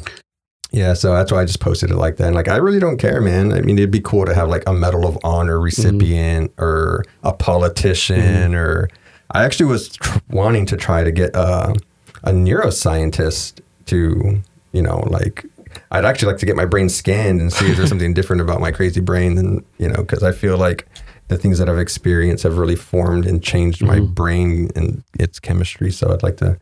Yeah, 0.72 0.94
so 0.94 1.12
that's 1.14 1.32
why 1.32 1.42
I 1.42 1.44
just 1.44 1.60
posted 1.60 1.90
it 1.90 1.96
like 1.96 2.16
that. 2.18 2.28
And 2.28 2.36
like, 2.36 2.48
I 2.48 2.56
really 2.56 2.78
don't 2.78 2.96
care, 2.96 3.20
man. 3.20 3.52
I 3.52 3.60
mean, 3.60 3.76
it'd 3.76 3.90
be 3.90 4.00
cool 4.00 4.24
to 4.26 4.34
have 4.34 4.48
like 4.48 4.62
a 4.68 4.72
Medal 4.72 5.06
of 5.06 5.18
Honor 5.24 5.58
recipient 5.58 6.52
or 6.58 7.04
a 7.24 7.32
politician, 7.32 8.54
or 8.54 8.88
I 9.32 9.44
actually 9.44 9.66
was 9.66 9.88
tr- 9.88 10.18
wanting 10.28 10.66
to 10.66 10.76
try 10.76 11.02
to 11.02 11.10
get 11.10 11.34
uh, 11.34 11.74
a 12.22 12.30
neuroscientist 12.30 13.60
to, 13.86 14.42
you 14.72 14.82
know, 14.82 14.98
like, 15.08 15.44
I'd 15.90 16.04
actually 16.04 16.32
like 16.32 16.40
to 16.40 16.46
get 16.46 16.56
my 16.56 16.66
brain 16.66 16.88
scanned 16.88 17.40
and 17.40 17.52
see 17.52 17.70
if 17.70 17.76
there's 17.76 17.88
something 17.94 18.14
different 18.14 18.42
about 18.42 18.60
my 18.60 18.70
crazy 18.70 19.00
brain 19.00 19.34
than, 19.34 19.64
you 19.78 19.88
know, 19.88 19.96
because 19.96 20.22
I 20.22 20.30
feel 20.30 20.56
like 20.56 20.86
the 21.28 21.36
things 21.36 21.58
that 21.58 21.68
I've 21.68 21.78
experienced 21.78 22.42
have 22.42 22.58
really 22.58 22.76
formed 22.76 23.24
and 23.24 23.42
changed 23.42 23.82
my 23.84 24.00
brain 24.00 24.70
and 24.74 25.04
its 25.18 25.38
chemistry. 25.38 25.92
So 25.92 26.12
I'd 26.12 26.24
like 26.24 26.38
to, 26.38 26.58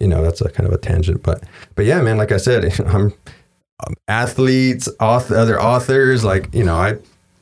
you 0.00 0.08
know, 0.08 0.22
that's 0.22 0.40
a 0.40 0.50
kind 0.50 0.66
of 0.66 0.72
a 0.72 0.78
tangent, 0.78 1.22
but, 1.22 1.44
but 1.76 1.84
yeah, 1.84 2.00
man, 2.02 2.18
like 2.18 2.32
I 2.32 2.36
said, 2.36 2.80
I'm, 2.86 3.14
um, 3.86 3.94
athletes, 4.08 4.88
author, 5.00 5.36
other 5.36 5.60
authors, 5.60 6.24
like, 6.24 6.52
you 6.54 6.64
know, 6.64 6.74
I 6.76 6.98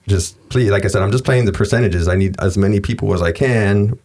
just 0.09 0.37
please, 0.51 0.71
like 0.71 0.85
I 0.85 0.89
said, 0.89 1.03
I'm 1.03 1.11
just 1.11 1.25
playing 1.25 1.47
the 1.47 1.53
percentages. 1.53 2.07
I 2.07 2.15
need 2.15 2.37
as 2.41 2.57
many 2.57 2.79
people 2.79 3.13
as 3.13 3.23
I 3.23 3.33
can, 3.33 3.99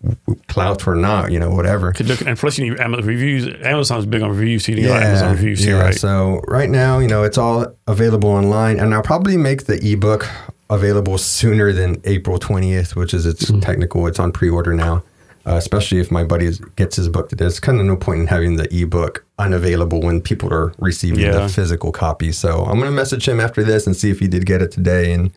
clout 0.47 0.87
or 0.87 0.95
not, 0.95 1.31
you 1.31 1.39
know, 1.39 1.51
whatever. 1.51 1.91
Could 1.93 2.07
look, 2.07 2.21
and 2.21 2.37
plus, 2.37 2.57
you 2.57 2.69
need 2.71 2.79
Amazon 2.79 3.05
reviews. 3.05 3.47
Amazon's 3.63 4.05
big 4.07 4.21
on 4.23 4.29
reviews, 4.31 4.65
so 4.65 4.71
you 4.71 4.77
need 4.77 4.85
of 4.85 4.95
Amazon 4.95 5.31
reviews 5.33 5.63
yeah. 5.65 5.73
right? 5.73 5.93
So 5.93 6.41
right 6.47 6.69
now, 6.69 6.97
you 6.99 7.07
know, 7.07 7.23
it's 7.23 7.37
all 7.37 7.67
available 7.87 8.29
online, 8.29 8.79
and 8.79 8.93
I'll 8.95 9.03
probably 9.03 9.37
make 9.37 9.65
the 9.65 9.77
ebook 9.85 10.27
available 10.71 11.17
sooner 11.19 11.71
than 11.71 12.01
April 12.05 12.39
20th, 12.39 12.95
which 12.95 13.13
is 13.13 13.25
its 13.25 13.43
Mm-hmm. 13.51 13.59
technical. 13.59 14.07
It's 14.07 14.19
on 14.19 14.31
pre-order 14.31 14.73
now. 14.73 15.03
Uh, 15.45 15.55
especially 15.55 15.99
if 15.99 16.11
my 16.11 16.23
buddy 16.23 16.51
gets 16.75 16.95
his 16.97 17.09
book 17.09 17.29
today, 17.29 17.45
it's 17.45 17.59
kind 17.59 17.79
of 17.79 17.85
no 17.85 17.95
point 17.95 18.19
in 18.21 18.27
having 18.27 18.57
the 18.57 18.67
ebook 18.75 19.25
unavailable 19.39 19.99
when 20.01 20.21
people 20.21 20.53
are 20.53 20.71
receiving 20.77 21.19
Yeah. 21.21 21.31
the 21.31 21.49
physical 21.49 21.91
copy. 21.91 22.31
So 22.31 22.63
I'm 22.65 22.77
gonna 22.77 22.91
message 22.91 23.27
him 23.27 23.39
after 23.39 23.63
this 23.63 23.87
and 23.87 23.95
see 23.95 24.11
if 24.11 24.19
he 24.19 24.27
did 24.27 24.45
get 24.45 24.61
it 24.61 24.71
today. 24.71 25.11
And 25.13 25.31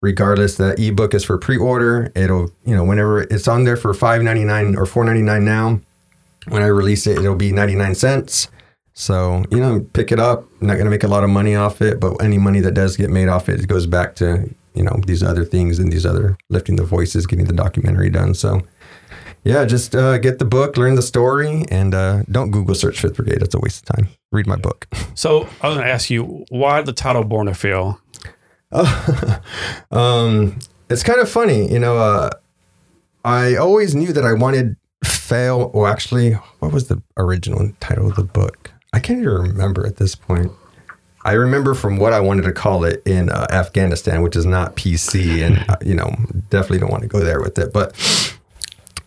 regardless, 0.00 0.56
the 0.56 0.80
ebook 0.80 1.12
is 1.12 1.24
for 1.24 1.38
pre-order. 1.38 2.12
It'll, 2.14 2.52
you 2.64 2.76
know, 2.76 2.84
whenever 2.84 3.22
it's 3.22 3.48
on 3.48 3.64
there 3.64 3.76
for 3.76 3.92
$5.99 3.92 4.76
or 4.76 4.84
$4.99 4.86 5.42
now. 5.42 5.80
When 6.48 6.62
I 6.62 6.66
release 6.66 7.06
it, 7.06 7.18
it'll 7.18 7.34
be 7.34 7.52
99 7.52 7.94
cents. 7.96 8.48
So, 8.94 9.44
you 9.50 9.58
know, 9.58 9.80
pick 9.92 10.10
it 10.12 10.18
up. 10.18 10.44
I'm 10.60 10.66
not 10.66 10.74
going 10.74 10.86
to 10.86 10.90
make 10.90 11.04
a 11.04 11.08
lot 11.08 11.22
of 11.24 11.30
money 11.30 11.54
off 11.54 11.82
it, 11.82 12.00
but 12.00 12.22
any 12.22 12.38
money 12.38 12.60
that 12.60 12.72
does 12.74 12.96
get 12.96 13.10
made 13.10 13.28
off 13.28 13.48
it, 13.48 13.60
it 13.60 13.66
goes 13.68 13.86
back 13.86 14.14
to, 14.16 14.48
you 14.74 14.82
know, 14.82 14.98
these 15.06 15.22
other 15.22 15.44
things 15.44 15.78
and 15.78 15.92
these 15.92 16.06
other 16.06 16.36
lifting 16.48 16.76
the 16.76 16.84
voices, 16.84 17.26
getting 17.26 17.44
the 17.44 17.52
documentary 17.52 18.08
done. 18.10 18.34
So, 18.34 18.62
yeah, 19.44 19.64
just 19.64 19.94
uh, 19.94 20.18
get 20.18 20.38
the 20.38 20.44
book, 20.44 20.76
learn 20.76 20.94
the 20.94 21.02
story, 21.02 21.64
and 21.70 21.94
uh, 21.94 22.22
don't 22.30 22.50
Google 22.50 22.74
search 22.74 23.00
Fifth 23.00 23.16
Brigade. 23.16 23.42
It's 23.42 23.54
a 23.54 23.60
waste 23.60 23.88
of 23.88 23.96
time. 23.96 24.08
Read 24.32 24.46
my 24.46 24.56
book. 24.56 24.86
So, 25.14 25.48
I 25.62 25.68
was 25.68 25.76
going 25.76 25.86
to 25.86 25.92
ask 25.92 26.10
you 26.10 26.44
why 26.50 26.82
the 26.82 26.92
title 26.92 27.24
"Born 27.24 27.46
to 27.46 27.54
Fail." 27.54 28.00
um, 29.90 30.58
it's 30.90 31.02
kind 31.02 31.20
of 31.20 31.28
funny, 31.28 31.70
you 31.70 31.78
know. 31.78 31.98
Uh, 31.98 32.30
I 33.24 33.56
always 33.56 33.94
knew 33.94 34.12
that 34.12 34.24
I 34.24 34.32
wanted 34.32 34.76
fail. 35.04 35.70
Or 35.72 35.88
actually, 35.88 36.32
what 36.60 36.72
was 36.72 36.88
the 36.88 37.02
original 37.16 37.70
title 37.80 38.08
of 38.08 38.16
the 38.16 38.24
book? 38.24 38.72
I 38.92 39.00
can't 39.00 39.20
even 39.20 39.32
remember 39.32 39.86
at 39.86 39.96
this 39.96 40.14
point. 40.14 40.50
I 41.24 41.32
remember 41.32 41.74
from 41.74 41.98
what 41.98 42.12
I 42.12 42.20
wanted 42.20 42.42
to 42.42 42.52
call 42.52 42.84
it 42.84 43.02
in 43.04 43.28
uh, 43.28 43.46
Afghanistan, 43.50 44.22
which 44.22 44.36
is 44.36 44.46
not 44.46 44.76
PC, 44.76 45.44
and 45.44 45.58
uh, 45.68 45.76
you 45.84 45.94
know, 45.94 46.14
definitely 46.48 46.78
don't 46.78 46.90
want 46.90 47.02
to 47.02 47.08
go 47.08 47.20
there 47.20 47.40
with 47.40 47.58
it. 47.58 47.72
But 47.72 47.94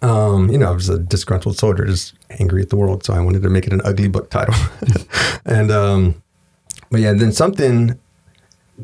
um, 0.02 0.50
you 0.50 0.58
know, 0.58 0.68
I 0.68 0.72
was 0.72 0.90
a 0.90 0.98
disgruntled 0.98 1.58
soldier, 1.58 1.86
just 1.86 2.14
angry 2.40 2.62
at 2.62 2.70
the 2.70 2.76
world, 2.76 3.04
so 3.04 3.14
I 3.14 3.22
wanted 3.22 3.44
to 3.44 3.50
make 3.50 3.68
it 3.68 3.74
an 3.74 3.82
ugly 3.84 4.08
book 4.08 4.30
title. 4.30 4.56
and 5.46 5.72
um, 5.72 6.22
but 6.90 7.00
yeah, 7.00 7.14
then 7.14 7.32
something 7.32 8.00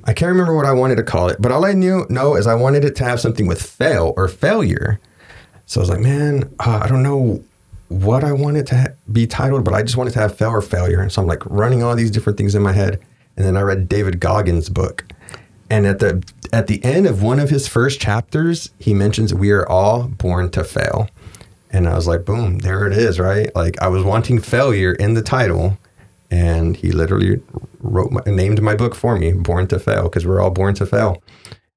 I 0.06 0.14
can't 0.14 0.30
remember 0.30 0.56
what 0.56 0.66
I 0.66 0.74
wanted 0.74 0.96
to 0.96 1.04
call 1.04 1.30
it, 1.30 1.38
but 1.42 1.52
all 1.52 1.66
I 1.66 1.74
knew 1.74 2.06
know 2.10 2.36
is 2.36 2.48
I 2.48 2.56
wanted 2.56 2.86
it 2.86 2.96
to 2.98 3.04
have 3.04 3.20
something 3.20 3.48
with 3.48 3.62
fail 3.62 4.14
or 4.16 4.28
failure. 4.28 5.00
So 5.66 5.80
I 5.80 5.82
was 5.82 5.90
like, 5.90 6.00
man, 6.00 6.54
uh, 6.60 6.82
I 6.84 6.88
don't 6.88 7.04
know 7.04 7.44
what 7.90 8.24
I 8.24 8.32
wanted 8.32 8.68
to 8.68 8.78
ha- 8.78 8.94
be 9.12 9.28
titled, 9.28 9.64
but 9.64 9.74
I 9.74 9.82
just 9.82 9.98
wanted 9.98 10.14
to 10.14 10.20
have 10.20 10.38
fail 10.38 10.50
or 10.50 10.62
failure. 10.62 11.02
And 11.02 11.12
so 11.12 11.22
I'm 11.22 11.28
like 11.28 11.46
running 11.46 11.84
all 11.84 11.96
these 11.96 12.12
different 12.12 12.38
things 12.38 12.56
in 12.56 12.62
my 12.62 12.74
head. 12.74 13.00
And 13.36 13.46
then 13.46 13.58
I 13.58 13.62
read 13.62 13.90
David 13.90 14.20
Goggins' 14.20 14.70
book. 14.70 15.06
And 15.70 15.86
at 15.86 16.00
the 16.00 16.24
at 16.54 16.68
the 16.68 16.84
end 16.84 17.08
of 17.08 17.22
one 17.22 17.40
of 17.40 17.50
his 17.50 17.68
first 17.68 18.00
chapters, 18.00 18.70
he 18.80 18.94
mentions 18.94 19.34
we 19.34 19.52
are 19.52 19.68
all 19.68 20.04
born 20.04 20.50
to 20.52 20.64
fail. 20.64 21.10
And 21.72 21.88
I 21.88 21.96
was 21.96 22.08
like, 22.08 22.24
boom, 22.24 22.60
there 22.60 22.88
it 22.88 22.94
is, 22.94 23.20
right? 23.20 23.54
Like 23.56 23.82
I 23.82 23.90
was 23.90 24.04
wanting 24.04 24.40
failure 24.40 24.94
in 24.94 25.14
the 25.16 25.22
title, 25.22 25.78
and 26.32 26.78
he 26.78 26.92
literally 26.92 27.42
wrote 27.82 28.12
my, 28.12 28.22
named 28.26 28.62
my 28.62 28.76
book 28.76 28.96
for 28.96 29.18
me, 29.18 29.34
Born 29.34 29.68
to 29.68 29.80
Fail, 29.80 30.04
because 30.04 30.26
we're 30.26 30.40
all 30.40 30.50
born 30.50 30.76
to 30.76 30.86
fail. 30.86 31.22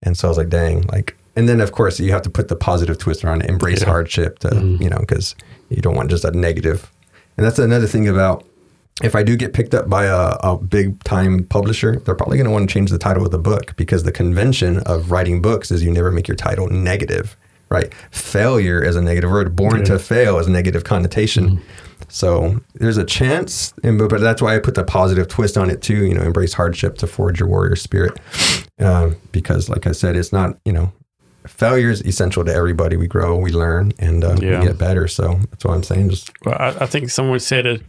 And 0.02 0.17
so 0.17 0.28
I 0.28 0.31
was 0.31 0.39
like, 0.39 0.49
dang, 0.49 0.83
like, 0.83 1.17
and 1.36 1.49
then 1.49 1.60
of 1.60 1.73
course 1.73 1.99
you 2.01 2.12
have 2.12 2.23
to 2.23 2.31
put 2.31 2.49
the 2.49 2.57
positive 2.57 2.99
twist 2.99 3.25
around 3.25 3.43
it, 3.43 3.51
embrace 3.51 3.81
Yeah. 3.83 3.89
hardship 3.89 4.39
to, 4.41 4.49
mm. 4.51 4.81
you 4.81 4.89
know, 4.89 4.99
because 4.99 5.35
you 5.69 5.83
don't 5.83 5.94
want 5.94 6.10
just 6.10 6.25
a 6.25 6.31
negative. 6.31 6.91
And 7.36 7.44
that's 7.44 7.59
another 7.59 7.86
thing 7.86 8.09
about 8.09 8.47
if 9.02 9.14
I 9.14 9.22
do 9.22 9.36
get 9.36 9.52
picked 9.52 9.74
up 9.74 9.88
by 9.88 10.04
a, 10.04 10.36
a 10.42 10.56
big 10.58 11.02
time 11.04 11.44
publisher, 11.44 12.00
they're 12.00 12.14
probably 12.14 12.36
going 12.36 12.46
to 12.46 12.50
want 12.52 12.68
to 12.68 12.72
change 12.72 12.90
the 12.90 12.98
title 12.98 13.24
of 13.24 13.30
the 13.30 13.38
book 13.38 13.74
because 13.76 14.02
the 14.02 14.12
convention 14.12 14.78
of 14.80 15.10
writing 15.10 15.40
books 15.42 15.70
is 15.70 15.82
you 15.82 15.90
never 15.92 16.10
make 16.12 16.28
your 16.28 16.36
title 16.36 16.68
negative, 16.68 17.36
right? 17.68 17.92
Failure 18.10 18.82
is 18.82 18.96
a 18.96 19.02
negative 19.02 19.30
word. 19.30 19.56
Born 19.56 19.84
to 19.84 19.98
fail 19.98 20.38
is 20.38 20.46
a 20.46 20.50
negative 20.50 20.84
connotation. 20.84 21.62
So 22.08 22.60
there's 22.74 22.96
a 22.96 23.04
chance, 23.04 23.72
and, 23.84 23.96
but, 23.98 24.10
but 24.10 24.20
that's 24.20 24.42
why 24.42 24.56
I 24.56 24.58
put 24.58 24.74
the 24.74 24.82
positive 24.84 25.28
twist 25.28 25.56
on 25.56 25.70
it 25.70 25.80
too. 25.80 26.04
You 26.06 26.14
know, 26.14 26.22
embrace 26.22 26.52
hardship 26.54 26.98
to 26.98 27.06
forge 27.06 27.38
your 27.38 27.48
warrior 27.48 27.76
spirit, 27.76 28.18
uh, 28.80 29.10
because 29.32 29.68
like 29.68 29.86
I 29.86 29.92
said, 29.92 30.16
it's 30.16 30.32
not 30.32 30.58
you 30.64 30.72
know, 30.72 30.92
failure 31.46 31.90
is 31.90 32.00
essential 32.04 32.44
to 32.44 32.52
everybody. 32.52 32.96
We 32.96 33.06
grow, 33.06 33.36
we 33.36 33.52
learn, 33.52 33.92
and 33.98 34.24
uh, 34.24 34.36
Yeah. 34.40 34.60
we 34.60 34.66
get 34.66 34.78
better. 34.78 35.06
So 35.06 35.34
that's 35.50 35.64
what 35.64 35.74
I'm 35.74 35.82
saying. 35.84 36.10
Just 36.10 36.32
Well, 36.44 36.56
I, 36.58 36.68
I 36.80 36.86
think 36.86 37.10
someone 37.10 37.38
said 37.38 37.66
it. 37.66 37.82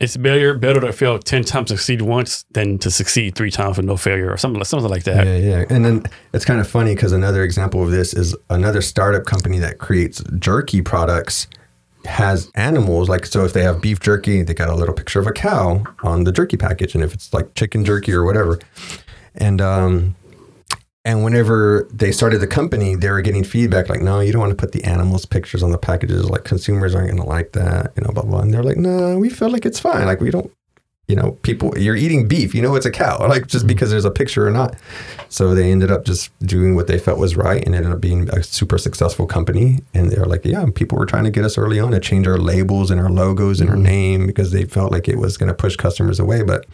It's 0.00 0.16
better 0.16 0.54
better 0.58 0.80
to 0.80 0.92
fail 0.92 1.18
ten 1.18 1.44
times 1.44 1.68
succeed 1.68 2.02
once 2.02 2.44
than 2.50 2.78
to 2.78 2.90
succeed 2.90 3.34
three 3.34 3.50
times 3.50 3.76
with 3.76 3.86
no 3.86 3.96
failure 3.96 4.30
or 4.30 4.36
something 4.36 4.62
something 4.64 4.90
like 4.90 5.04
that. 5.04 5.26
Yeah, 5.26 5.36
yeah. 5.36 5.64
And 5.70 5.84
then 5.84 6.04
it's 6.32 6.44
kind 6.44 6.60
of 6.60 6.68
funny 6.68 6.94
because 6.94 7.12
another 7.12 7.42
example 7.42 7.82
of 7.82 7.90
this 7.90 8.12
is 8.12 8.36
another 8.50 8.82
startup 8.82 9.24
company 9.24 9.58
that 9.58 9.78
creates 9.78 10.22
jerky 10.38 10.82
products 10.82 11.46
has 12.04 12.50
animals 12.54 13.08
like 13.08 13.24
so 13.24 13.46
if 13.46 13.54
they 13.54 13.62
have 13.62 13.80
beef 13.80 13.98
jerky 13.98 14.42
they 14.42 14.52
got 14.52 14.68
a 14.68 14.74
little 14.74 14.94
picture 14.94 15.20
of 15.20 15.26
a 15.26 15.32
cow 15.32 15.82
on 16.02 16.24
the 16.24 16.32
jerky 16.32 16.56
package 16.56 16.94
and 16.94 17.02
if 17.02 17.14
it's 17.14 17.32
like 17.32 17.54
chicken 17.54 17.82
jerky 17.82 18.12
or 18.12 18.24
whatever 18.24 18.58
and 19.36 19.62
um 19.62 20.14
and 21.04 21.22
whenever 21.22 21.88
they 21.92 22.10
started 22.10 22.38
the 22.38 22.46
company 22.46 22.94
they 22.94 23.10
were 23.10 23.20
getting 23.20 23.44
feedback 23.44 23.88
like 23.88 24.00
no 24.00 24.20
you 24.20 24.32
don't 24.32 24.40
want 24.40 24.50
to 24.50 24.56
put 24.56 24.72
the 24.72 24.84
animals 24.84 25.26
pictures 25.26 25.62
on 25.62 25.70
the 25.70 25.78
packages 25.78 26.28
like 26.28 26.44
consumers 26.44 26.94
aren't 26.94 27.08
going 27.08 27.22
to 27.22 27.28
like 27.28 27.52
that 27.52 27.92
you 27.96 28.02
know 28.02 28.10
blah 28.12 28.22
blah 28.22 28.40
and 28.40 28.52
they're 28.52 28.62
like 28.62 28.76
no 28.76 29.18
we 29.18 29.28
feel 29.28 29.50
like 29.50 29.66
it's 29.66 29.80
fine 29.80 30.06
like 30.06 30.20
we 30.20 30.30
don't 30.30 30.50
you 31.06 31.16
know, 31.16 31.32
people, 31.42 31.76
you're 31.78 31.96
eating 31.96 32.26
beef, 32.26 32.54
you 32.54 32.62
know, 32.62 32.74
it's 32.76 32.86
a 32.86 32.90
cow, 32.90 33.18
like 33.28 33.46
just 33.46 33.64
mm-hmm. 33.64 33.68
because 33.68 33.90
there's 33.90 34.04
a 34.04 34.10
picture 34.10 34.46
or 34.46 34.50
not. 34.50 34.76
So 35.28 35.54
they 35.54 35.70
ended 35.70 35.90
up 35.90 36.04
just 36.04 36.30
doing 36.40 36.74
what 36.74 36.86
they 36.86 36.98
felt 36.98 37.18
was 37.18 37.36
right 37.36 37.62
and 37.64 37.74
ended 37.74 37.92
up 37.92 38.00
being 38.00 38.28
a 38.30 38.42
super 38.42 38.78
successful 38.78 39.26
company. 39.26 39.80
And 39.92 40.10
they're 40.10 40.24
like, 40.24 40.44
yeah, 40.44 40.64
people 40.74 40.98
were 40.98 41.06
trying 41.06 41.24
to 41.24 41.30
get 41.30 41.44
us 41.44 41.58
early 41.58 41.78
on 41.78 41.90
to 41.90 42.00
change 42.00 42.26
our 42.26 42.38
labels 42.38 42.90
and 42.90 43.00
our 43.00 43.10
logos 43.10 43.60
and 43.60 43.68
our 43.68 43.76
mm-hmm. 43.76 43.84
name 43.84 44.26
because 44.26 44.52
they 44.52 44.64
felt 44.64 44.92
like 44.92 45.08
it 45.08 45.18
was 45.18 45.36
going 45.36 45.48
to 45.48 45.54
push 45.54 45.76
customers 45.76 46.18
away. 46.18 46.42
But, 46.42 46.66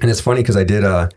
and 0.00 0.10
it's 0.10 0.20
funny 0.20 0.42
because 0.42 0.56
I 0.56 0.64
did 0.64 0.84
a 0.84 1.10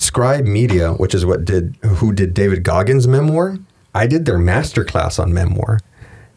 Scribe 0.00 0.44
Media, 0.46 0.94
which 0.94 1.14
is 1.14 1.24
what 1.24 1.44
did, 1.44 1.76
who 1.82 2.12
did 2.12 2.34
David 2.34 2.64
Goggins' 2.64 3.06
memoir. 3.06 3.58
I 3.94 4.06
did 4.06 4.24
their 4.24 4.38
masterclass 4.38 5.18
on 5.18 5.32
memoir 5.32 5.78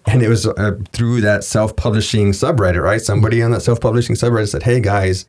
and 0.05 0.21
it 0.21 0.29
was 0.29 0.45
uh, 0.45 0.77
through 0.91 1.21
that 1.21 1.43
self-publishing 1.43 2.31
subreddit 2.31 2.81
right 2.81 3.01
somebody 3.01 3.41
on 3.41 3.51
that 3.51 3.61
self-publishing 3.61 4.15
subreddit 4.15 4.49
said 4.49 4.63
hey 4.63 4.79
guys 4.79 5.27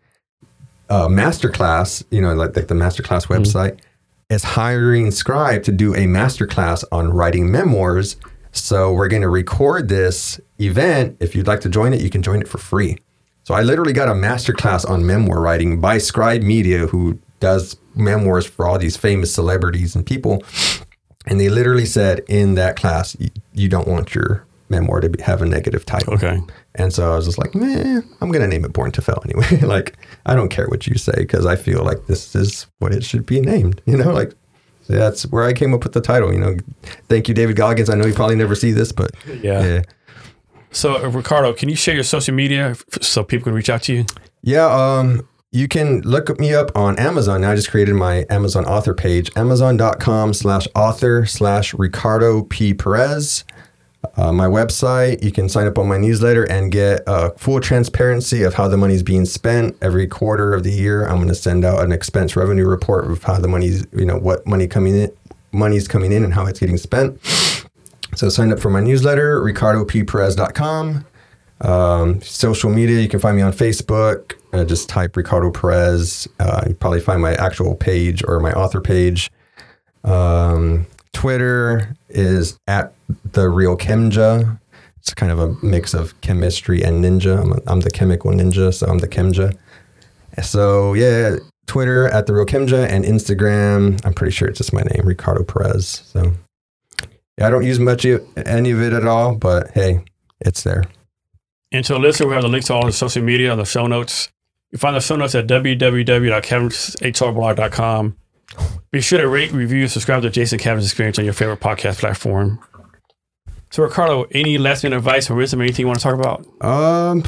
uh, 0.90 1.08
masterclass 1.08 2.04
you 2.10 2.20
know 2.20 2.34
like, 2.34 2.56
like 2.56 2.68
the 2.68 2.74
masterclass 2.74 3.26
website 3.26 3.72
mm-hmm. 3.72 4.34
is 4.34 4.42
hiring 4.42 5.10
scribe 5.10 5.62
to 5.62 5.72
do 5.72 5.94
a 5.94 6.06
masterclass 6.06 6.84
on 6.92 7.08
writing 7.08 7.50
memoirs 7.50 8.16
so 8.52 8.92
we're 8.92 9.08
going 9.08 9.22
to 9.22 9.28
record 9.28 9.88
this 9.88 10.40
event 10.58 11.16
if 11.20 11.34
you'd 11.34 11.46
like 11.46 11.60
to 11.60 11.68
join 11.68 11.92
it 11.92 12.00
you 12.00 12.10
can 12.10 12.22
join 12.22 12.40
it 12.40 12.48
for 12.48 12.58
free 12.58 12.96
so 13.44 13.54
i 13.54 13.62
literally 13.62 13.92
got 13.92 14.08
a 14.08 14.12
masterclass 14.12 14.88
on 14.88 15.06
memoir 15.06 15.40
writing 15.40 15.80
by 15.80 15.98
scribe 15.98 16.42
media 16.42 16.86
who 16.86 17.18
does 17.40 17.76
memoirs 17.94 18.46
for 18.46 18.66
all 18.66 18.78
these 18.78 18.96
famous 18.96 19.34
celebrities 19.34 19.94
and 19.94 20.04
people 20.06 20.42
and 21.26 21.40
they 21.40 21.48
literally 21.48 21.86
said 21.86 22.22
in 22.28 22.54
that 22.54 22.76
class 22.76 23.16
you 23.52 23.68
don't 23.68 23.88
want 23.88 24.14
your 24.14 24.46
memoir 24.68 25.00
to 25.00 25.08
be, 25.08 25.22
have 25.22 25.42
a 25.42 25.46
negative 25.46 25.84
title. 25.84 26.14
Okay. 26.14 26.40
And 26.74 26.92
so 26.92 27.12
I 27.12 27.16
was 27.16 27.26
just 27.26 27.38
like, 27.38 27.54
man, 27.54 28.02
I'm 28.20 28.30
going 28.30 28.42
to 28.42 28.48
name 28.48 28.64
it 28.64 28.72
Born 28.72 28.90
to 28.92 29.02
Fail 29.02 29.22
anyway. 29.24 29.60
like, 29.66 29.96
I 30.26 30.34
don't 30.34 30.48
care 30.48 30.68
what 30.68 30.86
you 30.86 30.96
say 30.96 31.14
because 31.16 31.46
I 31.46 31.56
feel 31.56 31.84
like 31.84 32.06
this 32.06 32.34
is 32.34 32.66
what 32.78 32.92
it 32.92 33.04
should 33.04 33.26
be 33.26 33.40
named. 33.40 33.80
You 33.86 33.96
know, 33.96 34.12
like 34.12 34.32
that's 34.88 35.24
where 35.26 35.44
I 35.44 35.52
came 35.52 35.74
up 35.74 35.84
with 35.84 35.92
the 35.92 36.00
title. 36.00 36.32
You 36.32 36.40
know, 36.40 36.56
thank 37.08 37.28
you, 37.28 37.34
David 37.34 37.56
Goggins. 37.56 37.88
I 37.88 37.94
know 37.94 38.06
you 38.06 38.14
probably 38.14 38.36
never 38.36 38.54
see 38.54 38.72
this, 38.72 38.92
but 38.92 39.12
yeah. 39.42 39.64
yeah. 39.64 39.82
So, 40.72 41.04
uh, 41.04 41.08
Ricardo, 41.08 41.52
can 41.52 41.68
you 41.68 41.76
share 41.76 41.94
your 41.94 42.04
social 42.04 42.34
media 42.34 42.74
so 43.00 43.22
people 43.22 43.44
can 43.44 43.54
reach 43.54 43.70
out 43.70 43.84
to 43.84 43.94
you? 43.94 44.06
Yeah. 44.42 44.66
Um, 44.66 45.28
you 45.54 45.68
can 45.68 46.00
look 46.00 46.36
me 46.40 46.52
up 46.52 46.76
on 46.76 46.98
Amazon. 46.98 47.44
I 47.44 47.54
just 47.54 47.70
created 47.70 47.94
my 47.94 48.26
Amazon 48.28 48.64
author 48.64 48.92
page, 48.92 49.30
amazon.com 49.36 50.34
slash 50.34 50.66
author 50.74 51.24
slash 51.26 51.72
Ricardo 51.74 52.42
P. 52.42 52.74
Perez 52.74 53.44
uh, 54.16 54.32
my 54.32 54.46
website. 54.46 55.22
You 55.22 55.30
can 55.30 55.48
sign 55.48 55.68
up 55.68 55.78
on 55.78 55.86
my 55.86 55.96
newsletter 55.96 56.42
and 56.50 56.72
get 56.72 57.02
a 57.06 57.30
full 57.38 57.60
transparency 57.60 58.42
of 58.42 58.54
how 58.54 58.66
the 58.66 58.76
money 58.76 58.94
is 58.94 59.04
being 59.04 59.24
spent 59.24 59.76
every 59.80 60.08
quarter 60.08 60.54
of 60.54 60.64
the 60.64 60.72
year. 60.72 61.06
I'm 61.06 61.16
going 61.16 61.28
to 61.28 61.36
send 61.36 61.64
out 61.64 61.84
an 61.84 61.92
expense 61.92 62.34
revenue 62.34 62.66
report 62.66 63.08
of 63.08 63.22
how 63.22 63.38
the 63.38 63.46
money's, 63.46 63.86
you 63.92 64.04
know, 64.04 64.18
what 64.18 64.44
money 64.48 64.66
coming 64.66 64.96
in, 64.96 65.12
money's 65.52 65.86
coming 65.86 66.10
in 66.10 66.24
and 66.24 66.34
how 66.34 66.46
it's 66.46 66.58
getting 66.58 66.78
spent. 66.78 67.24
So 68.16 68.28
sign 68.28 68.52
up 68.52 68.58
for 68.58 68.70
my 68.70 68.80
newsletter, 68.80 69.40
ricardopperez.com. 69.40 71.06
Um, 71.60 72.20
social 72.20 72.70
media, 72.70 73.00
you 73.00 73.08
can 73.08 73.20
find 73.20 73.36
me 73.36 73.42
on 73.42 73.52
Facebook. 73.52 74.34
Uh, 74.52 74.64
just 74.64 74.88
type 74.88 75.16
Ricardo 75.16 75.50
Perez. 75.50 76.28
Uh, 76.38 76.62
you 76.68 76.74
probably 76.74 77.00
find 77.00 77.20
my 77.22 77.34
actual 77.34 77.74
page 77.74 78.22
or 78.26 78.40
my 78.40 78.52
author 78.52 78.80
page. 78.80 79.30
Um, 80.04 80.86
Twitter 81.12 81.96
is 82.08 82.58
at 82.66 82.92
the 83.32 83.48
real 83.48 83.76
Chemja. 83.76 84.58
It's 84.98 85.14
kind 85.14 85.32
of 85.32 85.38
a 85.38 85.54
mix 85.64 85.94
of 85.94 86.18
chemistry 86.20 86.82
and 86.82 87.04
ninja. 87.04 87.40
I'm, 87.40 87.52
a, 87.52 87.58
I'm 87.66 87.80
the 87.80 87.90
chemical 87.90 88.30
ninja, 88.30 88.72
so 88.72 88.86
I'm 88.86 88.98
the 88.98 89.08
Chemja. 89.08 89.56
So 90.42 90.94
yeah, 90.94 91.36
Twitter 91.66 92.08
at 92.08 92.26
the 92.26 92.34
real 92.34 92.46
Chemja 92.46 92.86
and 92.88 93.04
Instagram. 93.04 94.04
I'm 94.04 94.14
pretty 94.14 94.32
sure 94.32 94.48
it's 94.48 94.58
just 94.58 94.72
my 94.72 94.82
name, 94.82 95.06
Ricardo 95.06 95.44
Perez. 95.44 96.02
So 96.06 96.32
yeah, 97.38 97.46
I 97.46 97.50
don't 97.50 97.64
use 97.64 97.78
much 97.78 98.04
of 98.04 98.26
any 98.36 98.70
of 98.70 98.80
it 98.80 98.92
at 98.92 99.06
all, 99.06 99.34
but 99.34 99.70
hey, 99.72 100.04
it's 100.40 100.62
there. 100.62 100.84
And 101.74 101.84
so, 101.84 101.98
listen, 101.98 102.26
we 102.28 102.34
have 102.34 102.42
the 102.42 102.48
links 102.48 102.68
to 102.68 102.74
all 102.74 102.86
the 102.86 102.92
social 102.92 103.20
media, 103.20 103.50
on 103.50 103.58
the 103.58 103.64
show 103.64 103.88
notes. 103.88 104.30
You 104.70 104.78
find 104.78 104.94
the 104.94 105.00
show 105.00 105.16
notes 105.16 105.34
at 105.34 105.48
www.kevinshrblog.com. 105.48 108.16
Be 108.92 109.00
sure 109.00 109.20
to 109.20 109.26
rate, 109.26 109.50
review, 109.50 109.88
subscribe 109.88 110.22
to 110.22 110.30
Jason 110.30 110.60
Cavness 110.60 110.84
Experience 110.84 111.18
on 111.18 111.24
your 111.24 111.34
favorite 111.34 111.58
podcast 111.58 111.98
platform. 111.98 112.60
So, 113.72 113.82
Ricardo, 113.82 114.26
any 114.30 114.56
last 114.56 114.84
minute 114.84 114.98
advice 114.98 115.28
or 115.28 115.34
wisdom 115.34 115.58
or 115.58 115.64
anything 115.64 115.82
you 115.82 115.88
want 115.88 115.98
to 115.98 116.04
talk 116.04 116.14
about? 116.14 116.46
Um, 116.64 117.24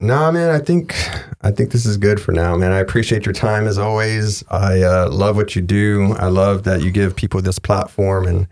no, 0.00 0.18
nah, 0.18 0.32
man. 0.32 0.50
I 0.50 0.58
think 0.58 0.96
I 1.42 1.52
think 1.52 1.70
this 1.70 1.86
is 1.86 1.96
good 1.96 2.20
for 2.20 2.32
now, 2.32 2.56
man. 2.56 2.72
I 2.72 2.80
appreciate 2.80 3.24
your 3.24 3.32
time 3.32 3.68
as 3.68 3.78
always. 3.78 4.42
I 4.50 4.82
uh, 4.82 5.08
love 5.08 5.36
what 5.36 5.54
you 5.54 5.62
do. 5.62 6.14
I 6.14 6.26
love 6.26 6.64
that 6.64 6.82
you 6.82 6.90
give 6.90 7.14
people 7.14 7.40
this 7.42 7.60
platform, 7.60 8.26
and 8.26 8.48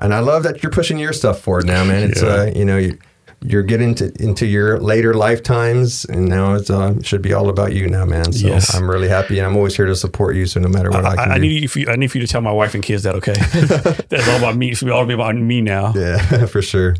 and 0.00 0.12
I 0.12 0.18
love 0.18 0.42
that 0.42 0.64
you're 0.64 0.72
pushing 0.72 0.98
your 0.98 1.12
stuff 1.12 1.40
forward 1.40 1.64
now, 1.64 1.84
man. 1.84 2.10
It's 2.10 2.22
yeah. 2.22 2.28
uh, 2.28 2.46
you 2.46 2.64
know, 2.64 2.76
you, 2.76 2.98
you're 3.44 3.62
getting 3.62 3.94
to, 3.96 4.12
into 4.22 4.46
your 4.46 4.80
later 4.80 5.12
lifetimes, 5.12 6.04
and 6.06 6.26
now 6.26 6.54
it 6.54 6.70
uh, 6.70 7.00
should 7.02 7.20
be 7.20 7.34
all 7.34 7.50
about 7.50 7.74
you 7.74 7.88
now, 7.88 8.04
man. 8.04 8.32
So 8.32 8.46
yes. 8.46 8.74
I'm 8.74 8.90
really 8.90 9.08
happy, 9.08 9.38
and 9.38 9.46
I'm 9.46 9.56
always 9.56 9.76
here 9.76 9.86
to 9.86 9.94
support 9.94 10.34
you. 10.34 10.46
So 10.46 10.60
no 10.60 10.68
matter 10.68 10.90
what 10.90 11.04
I, 11.04 11.10
I 11.10 11.16
can 11.16 11.30
I, 11.32 11.34
do, 11.36 11.42
need 11.42 11.70
for 11.70 11.80
you, 11.80 11.88
I 11.88 11.96
need 11.96 12.10
for 12.10 12.18
you 12.18 12.26
to 12.26 12.30
tell 12.30 12.40
my 12.40 12.52
wife 12.52 12.74
and 12.74 12.82
kids 12.82 13.02
that. 13.02 13.14
Okay, 13.16 13.34
that's 14.08 14.28
all 14.28 14.36
about 14.36 14.56
me. 14.56 14.70
It 14.70 14.76
should 14.76 14.86
be 14.86 14.92
all 14.92 15.08
about 15.08 15.36
me 15.36 15.60
now. 15.60 15.92
Yeah, 15.94 16.46
for 16.46 16.62
sure. 16.62 16.96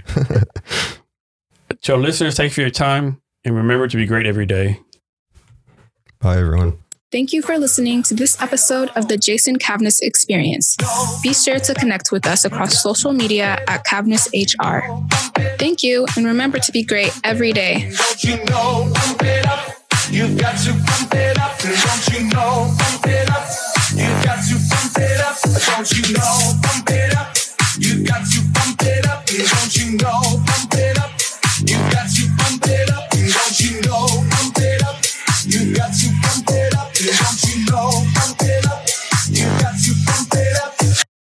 so 1.80 1.96
listeners, 1.96 2.36
thank 2.36 2.50
you 2.50 2.54
for 2.54 2.60
your 2.60 2.70
time, 2.70 3.22
and 3.44 3.56
remember 3.56 3.88
to 3.88 3.96
be 3.96 4.06
great 4.06 4.26
every 4.26 4.46
day. 4.46 4.80
Bye, 6.20 6.38
everyone. 6.38 6.78
Thank 7.14 7.32
you 7.32 7.42
for 7.42 7.56
listening 7.58 8.02
to 8.10 8.14
this 8.14 8.42
episode 8.42 8.90
of 8.96 9.06
the 9.06 9.16
Jason 9.16 9.56
Cavness 9.56 10.02
Experience. 10.02 10.76
Be 11.22 11.32
sure 11.32 11.60
to 11.60 11.72
connect 11.74 12.10
with 12.10 12.26
us 12.26 12.44
across 12.44 12.82
social 12.82 13.12
media 13.12 13.62
at 13.68 13.86
Cavness 13.86 14.26
HR. 14.34 14.82
Thank 15.56 15.84
you, 15.84 16.06
and 16.16 16.26
remember 16.26 16.58
to 16.58 16.72
be 16.72 16.82
great 16.82 17.16
every 17.22 17.52
day. 17.52 17.92
Don't 17.96 18.24
you 18.24 18.36
know, 18.46 18.90
pump 18.92 19.22
it 19.22 19.46
up. 19.46 19.76
You've 20.10 20.36
got 20.36 20.58
to 20.64 20.72
pump 20.72 21.14
it 21.14 21.38
up. 21.38 21.56
Don't 21.60 22.08
you 22.10 22.24
know, 22.34 22.74
pump 22.82 23.06
it 23.06 23.30
up. 23.30 23.46
You've 23.94 24.24
got 24.26 24.42
to 24.50 24.58
pump 24.74 24.98
it 24.98 25.20
up. 25.22 25.38
Don't 25.70 25.92
you 25.94 26.14
know, 26.14 26.58
pump 26.66 26.90
it 26.90 27.16
up. 27.16 27.36
You've 27.78 28.08
got 28.08 28.26
to 28.26 28.40
pump 28.58 28.82
it 28.82 29.06
up. 29.06 29.24
Don't 29.26 29.76
you 29.76 29.96
know, 29.98 30.42
pump 30.50 30.74
it 30.74 30.98
up. 30.98 31.12
You've 31.62 31.92
got 31.94 32.10
to 32.10 32.26
pump 32.42 32.66
it 32.66 32.90
up. 32.90 33.08
Don't 33.14 33.60
you 33.60 33.80
know, 33.82 34.02
pump 34.34 34.58
it 34.58 34.82
up. 34.82 34.98
You've 35.46 35.76
got 35.76 35.94
to 35.94 36.13
pump 37.74 38.13